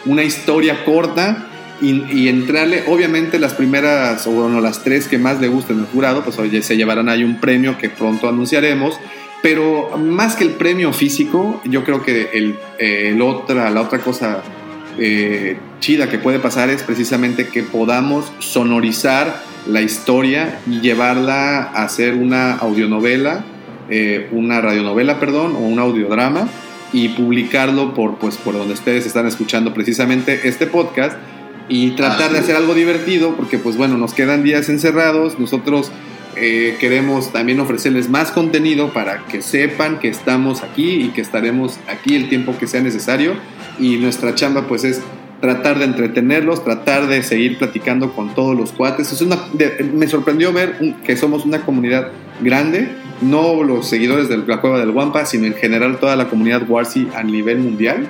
una 0.06 0.24
historia 0.24 0.83
corta 0.85 1.48
y, 1.82 2.03
y 2.11 2.30
entrarle, 2.30 2.83
obviamente 2.88 3.40
las 3.40 3.53
primeras, 3.53 4.25
o 4.27 4.32
bueno, 4.32 4.61
las 4.61 4.83
tres 4.83 5.08
que 5.08 5.17
más 5.17 5.40
le 5.40 5.48
gusten 5.48 5.80
al 5.80 5.88
jurado, 5.88 6.24
pues 6.24 6.38
oye, 6.40 6.61
se 6.61 6.77
llevarán 6.77 7.09
ahí 7.09 7.24
un 7.24 7.40
premio 7.40 7.77
que 7.77 7.90
pronto 7.90 8.27
anunciaremos. 8.27 9.00
Pero 9.42 9.98
más 9.98 10.38
que 10.38 10.45
el 10.45 10.51
premio 10.51 10.93
físico, 10.93 11.61
yo 11.66 11.83
creo 11.83 12.01
que 12.01 12.30
el, 12.32 12.56
eh, 12.80 13.09
el 13.14 13.22
otra, 13.22 13.69
la 13.72 13.82
otra 13.82 14.00
cosa 14.00 14.42
eh, 14.98 15.58
chida 15.82 16.09
que 16.09 16.17
puede 16.17 16.40
pasar 16.40 16.69
es 16.69 16.83
precisamente 16.83 17.48
que 17.48 17.61
podamos 17.64 18.32
sonorizar 18.40 19.43
la 19.67 19.82
historia 19.82 20.59
y 20.67 20.82
llevarla 20.82 21.64
a 21.64 21.83
hacer 21.83 22.16
una 22.16 22.53
audionovela 22.53 23.43
eh, 23.90 24.30
una 24.32 24.61
radionovela, 24.61 25.19
perdón, 25.19 25.56
o 25.56 25.59
un 25.59 25.77
audiodrama 25.77 26.48
y 26.93 27.09
publicarlo 27.09 27.93
por, 27.93 28.16
pues, 28.16 28.38
por 28.38 28.58
donde 28.58 28.74
ustedes 28.75 29.06
están 29.06 29.27
escuchando 29.27 29.74
precisamente 29.74 30.48
este 30.48 30.67
podcast 30.67 31.17
y 31.67 31.92
tratar 31.92 32.32
de 32.32 32.40
hacer 32.40 32.56
algo 32.56 32.75
divertido 32.75 33.35
porque 33.35 33.58
pues 33.58 33.77
bueno, 33.77 33.98
nos 33.98 34.14
quedan 34.14 34.43
días 34.43 34.69
encerrados, 34.69 35.38
nosotros 35.38 35.92
eh, 36.35 36.77
queremos 36.80 37.32
también 37.33 37.59
ofrecerles 37.59 38.09
más 38.09 38.32
contenido 38.32 38.93
para 38.93 39.25
que 39.27 39.42
sepan 39.42 40.00
que 40.00 40.08
estamos 40.08 40.64
aquí 40.64 41.01
y 41.01 41.09
que 41.09 41.22
estaremos 41.22 41.77
aquí 41.90 42.16
el 42.16 42.30
tiempo 42.30 42.56
que 42.58 42.67
sea 42.67 42.82
necesario. 42.82 43.33
Y 43.80 43.98
nuestra 43.98 44.33
chamba 44.33 44.67
pues 44.67 44.85
es 44.85 45.01
tratar 45.43 45.77
de 45.77 45.83
entretenerlos, 45.83 46.63
tratar 46.63 47.07
de 47.07 47.22
seguir 47.22 47.57
platicando 47.57 48.13
con 48.13 48.33
todos 48.33 48.55
los 48.57 48.72
cuates. 48.72 49.11
Es 49.11 49.19
una, 49.22 49.38
de- 49.51 49.83
me 49.93 50.07
sorprendió 50.07 50.53
ver 50.53 50.77
que 51.05 51.17
somos 51.17 51.43
una 51.43 51.59
comunidad 51.65 52.11
grande, 52.39 52.88
no 53.22 53.61
los 53.61 53.89
seguidores 53.89 54.30
de 54.30 54.38
la 54.38 54.61
Cueva 54.61 54.80
del 54.80 54.91
Guampa, 54.91 55.25
sino 55.25 55.45
en 55.45 55.53
general 55.55 55.97
toda 55.99 56.15
la 56.15 56.30
comunidad 56.30 56.63
Warsi 56.69 57.09
a 57.13 57.23
nivel 57.23 57.57
mundial. 57.57 58.07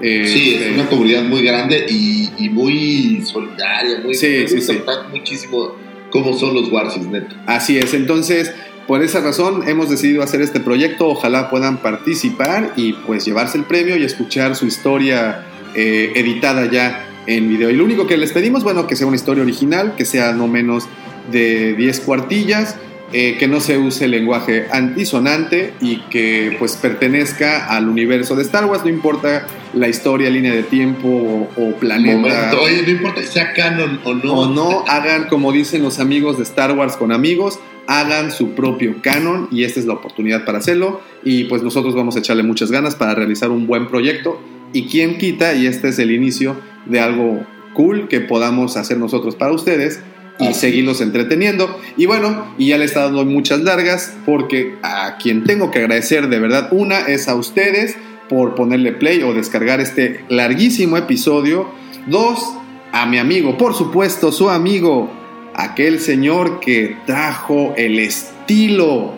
Eh, 0.00 0.26
Sí, 0.26 0.54
es 0.60 0.74
una 0.74 0.88
comunidad 0.88 1.22
muy 1.22 1.42
grande 1.42 1.86
y, 1.88 2.30
y 2.36 2.48
muy 2.48 3.22
solidaria, 3.24 4.00
muy, 4.04 4.14
Sí, 4.14 4.48
sí, 4.48 4.60
sí. 4.60 4.80
muchísimo 5.12 5.76
cómo 6.10 6.36
son 6.36 6.52
los 6.54 6.72
Warsis, 6.72 7.06
neto. 7.06 7.36
Así 7.46 7.78
es, 7.78 7.94
entonces 7.94 8.52
por 8.88 9.00
esa 9.04 9.20
razón 9.20 9.62
hemos 9.68 9.88
decidido 9.88 10.24
hacer 10.24 10.40
este 10.40 10.58
proyecto, 10.58 11.06
ojalá 11.06 11.48
puedan 11.48 11.76
participar 11.76 12.72
y 12.74 12.94
pues 12.94 13.24
llevarse 13.24 13.56
el 13.56 13.62
premio 13.64 13.96
y 13.96 14.02
escuchar 14.02 14.56
su 14.56 14.66
historia 14.66 15.46
eh, 15.74 16.12
editada 16.14 16.70
ya 16.70 17.06
en 17.26 17.48
video. 17.48 17.70
Y 17.70 17.74
lo 17.74 17.84
único 17.84 18.06
que 18.06 18.16
les 18.16 18.32
pedimos, 18.32 18.64
bueno, 18.64 18.86
que 18.86 18.96
sea 18.96 19.06
una 19.06 19.16
historia 19.16 19.42
original, 19.42 19.94
que 19.96 20.04
sea 20.04 20.32
no 20.32 20.48
menos 20.48 20.88
de 21.30 21.74
10 21.74 22.00
cuartillas, 22.00 22.76
eh, 23.14 23.36
que 23.38 23.46
no 23.46 23.60
se 23.60 23.76
use 23.76 24.08
lenguaje 24.08 24.68
antisonante 24.72 25.74
y 25.82 25.98
que 26.08 26.56
pues 26.58 26.76
pertenezca 26.76 27.66
al 27.66 27.86
universo 27.86 28.34
de 28.36 28.42
Star 28.42 28.64
Wars, 28.64 28.84
no 28.84 28.88
importa 28.88 29.46
la 29.74 29.86
historia, 29.88 30.30
línea 30.30 30.54
de 30.54 30.62
tiempo 30.62 31.08
o, 31.08 31.62
o 31.62 31.74
planeta. 31.74 32.16
Momento, 32.16 32.62
oye, 32.62 32.82
no 32.82 32.90
importa 32.90 33.20
si 33.20 33.28
sea 33.28 33.52
canon 33.52 34.00
o 34.04 34.14
no. 34.14 34.32
o 34.32 34.48
no 34.48 34.84
hagan 34.88 35.28
como 35.28 35.52
dicen 35.52 35.82
los 35.82 35.98
amigos 35.98 36.38
de 36.38 36.44
Star 36.44 36.72
Wars 36.72 36.96
con 36.96 37.12
amigos, 37.12 37.58
hagan 37.86 38.32
su 38.32 38.52
propio 38.52 38.94
canon 39.02 39.46
y 39.50 39.64
esta 39.64 39.78
es 39.78 39.84
la 39.84 39.92
oportunidad 39.92 40.46
para 40.46 40.58
hacerlo 40.58 41.02
y 41.22 41.44
pues 41.44 41.62
nosotros 41.62 41.94
vamos 41.94 42.16
a 42.16 42.20
echarle 42.20 42.42
muchas 42.42 42.70
ganas 42.70 42.94
para 42.94 43.14
realizar 43.14 43.50
un 43.50 43.66
buen 43.66 43.88
proyecto 43.88 44.40
y 44.72 44.86
quién 44.86 45.18
quita 45.18 45.54
y 45.54 45.66
este 45.66 45.88
es 45.88 45.98
el 45.98 46.10
inicio 46.10 46.56
de 46.86 47.00
algo 47.00 47.46
cool 47.74 48.08
que 48.08 48.20
podamos 48.20 48.76
hacer 48.76 48.98
nosotros 48.98 49.36
para 49.36 49.52
ustedes 49.52 50.00
y 50.38 50.48
Así 50.48 50.60
seguirlos 50.60 51.00
entreteniendo 51.00 51.78
y 51.96 52.06
bueno 52.06 52.54
y 52.58 52.68
ya 52.68 52.78
le 52.78 52.86
estado 52.86 53.06
dando 53.06 53.24
muchas 53.24 53.60
largas 53.60 54.14
porque 54.24 54.76
a 54.82 55.18
quien 55.18 55.44
tengo 55.44 55.70
que 55.70 55.80
agradecer 55.80 56.28
de 56.28 56.38
verdad 56.38 56.68
una 56.72 57.00
es 57.00 57.28
a 57.28 57.34
ustedes 57.34 57.96
por 58.28 58.54
ponerle 58.54 58.92
play 58.92 59.22
o 59.22 59.34
descargar 59.34 59.80
este 59.80 60.24
larguísimo 60.28 60.96
episodio 60.96 61.68
dos 62.06 62.56
a 62.92 63.06
mi 63.06 63.18
amigo, 63.18 63.56
por 63.56 63.74
supuesto, 63.74 64.30
su 64.30 64.50
amigo, 64.50 65.10
aquel 65.54 65.98
señor 65.98 66.60
que 66.60 66.96
trajo 67.06 67.72
el 67.76 67.98
estilo 67.98 69.14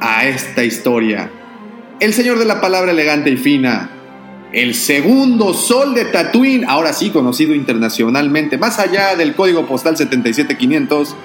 a 0.00 0.26
esta 0.26 0.64
historia. 0.64 1.30
El 1.98 2.12
señor 2.12 2.38
de 2.38 2.44
la 2.44 2.60
palabra 2.60 2.92
elegante 2.92 3.30
y 3.30 3.36
fina. 3.36 3.90
El 4.54 4.76
segundo 4.76 5.52
sol 5.52 5.94
de 5.94 6.04
Tatooine, 6.04 6.64
ahora 6.68 6.92
sí 6.92 7.10
conocido 7.10 7.56
internacionalmente, 7.56 8.56
más 8.56 8.78
allá 8.78 9.16
del 9.16 9.34
código 9.34 9.66
postal 9.66 9.96
77500. 9.96 11.16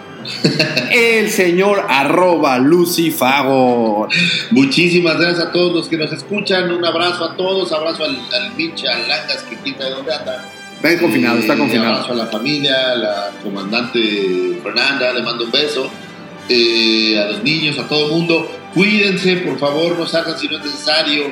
El 0.91 1.30
señor 1.30 1.85
arroba 1.88 2.58
Lucifagor. 2.58 4.09
Muchísimas 4.49 5.19
gracias 5.19 5.48
a 5.48 5.51
todos 5.51 5.74
los 5.75 5.88
que 5.88 5.98
nos 5.98 6.11
escuchan. 6.11 6.72
Un 6.72 6.83
abrazo 6.83 7.24
a 7.24 7.38
todos. 7.38 7.72
Abrazo 7.72 8.03
al, 8.03 8.16
al 8.16 8.51
al 8.51 9.08
Langas, 9.08 9.45
que 9.48 9.56
quita 9.58 9.85
de 9.85 9.91
donde 9.91 10.11
anda. 10.11 10.45
Está 10.82 10.99
confinado, 10.99 11.38
está 11.38 11.53
Eh, 11.53 11.58
confinado. 11.58 11.93
Abrazo 11.93 12.14
a 12.14 12.16
la 12.16 12.25
familia, 12.27 12.91
a 12.93 12.95
la 12.95 13.32
comandante 13.43 14.59
Fernanda, 14.64 15.14
le 15.14 15.22
mando 15.22 15.45
un 15.45 15.51
beso. 15.51 15.88
Eh, 16.49 17.16
a 17.19 17.27
los 17.32 17.43
niños, 17.43 17.77
a 17.77 17.88
todo 17.88 18.08
el 18.08 18.11
mundo. 18.11 18.51
Cuídense, 18.74 19.38
por 19.38 19.59
favor, 19.59 19.99
no 19.99 20.08
salgan 20.08 20.38
si 20.40 20.48
no 20.48 20.58
es 20.58 20.66
necesario. 20.66 21.25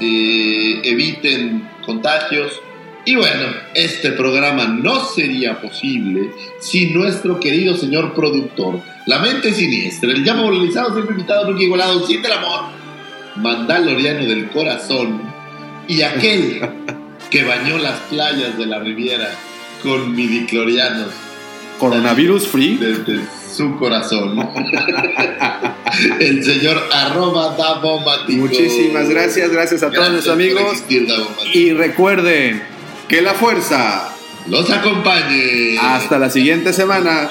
Eh, 0.00 0.80
eviten 0.84 1.68
contagios. 1.84 2.60
Y 3.04 3.16
bueno, 3.16 3.46
este 3.74 4.12
programa 4.12 4.64
no 4.64 5.04
sería 5.04 5.60
posible 5.60 6.30
sin 6.58 6.94
nuestro 6.94 7.40
querido 7.40 7.76
señor 7.76 8.14
productor, 8.14 8.80
la 9.06 9.18
mente 9.18 9.52
siniestra, 9.52 10.10
el 10.10 10.22
ya 10.22 10.34
movilizado, 10.34 10.92
siempre 10.92 11.14
invitado, 11.14 11.50
nunca 11.50 11.62
igualado, 11.62 12.06
siente 12.06 12.28
el 12.28 12.34
amor, 12.34 12.60
mandaloriano 13.36 14.26
del 14.26 14.48
corazón 14.50 15.22
y 15.88 16.02
aquel 16.02 16.60
que 17.30 17.44
bañó 17.44 17.78
las 17.78 17.98
playas 18.00 18.56
de 18.58 18.66
la 18.66 18.78
Riviera 18.80 19.30
con 19.82 20.14
midiclorianos 20.14 21.08
Coronavirus 21.78 22.46
free. 22.46 22.76
desde 22.76 23.20
su 23.56 23.76
corazón. 23.78 24.38
el 26.20 26.44
señor 26.44 26.88
arroba 26.92 27.54
Davomático. 27.56 28.40
Muchísimas 28.40 29.08
gracias, 29.08 29.50
gracias 29.50 29.82
a 29.82 29.90
todos 29.90 30.24
por 30.24 30.32
amigos. 30.32 30.72
existir. 30.72 31.06
Y 31.52 31.72
recuerden 31.72 32.62
que 33.08 33.22
la 33.22 33.34
fuerza. 33.34 34.06
Los 34.48 34.70
acompañe. 34.70 35.78
Hasta 35.78 36.18
la 36.18 36.30
siguiente 36.30 36.72
semana. 36.72 37.28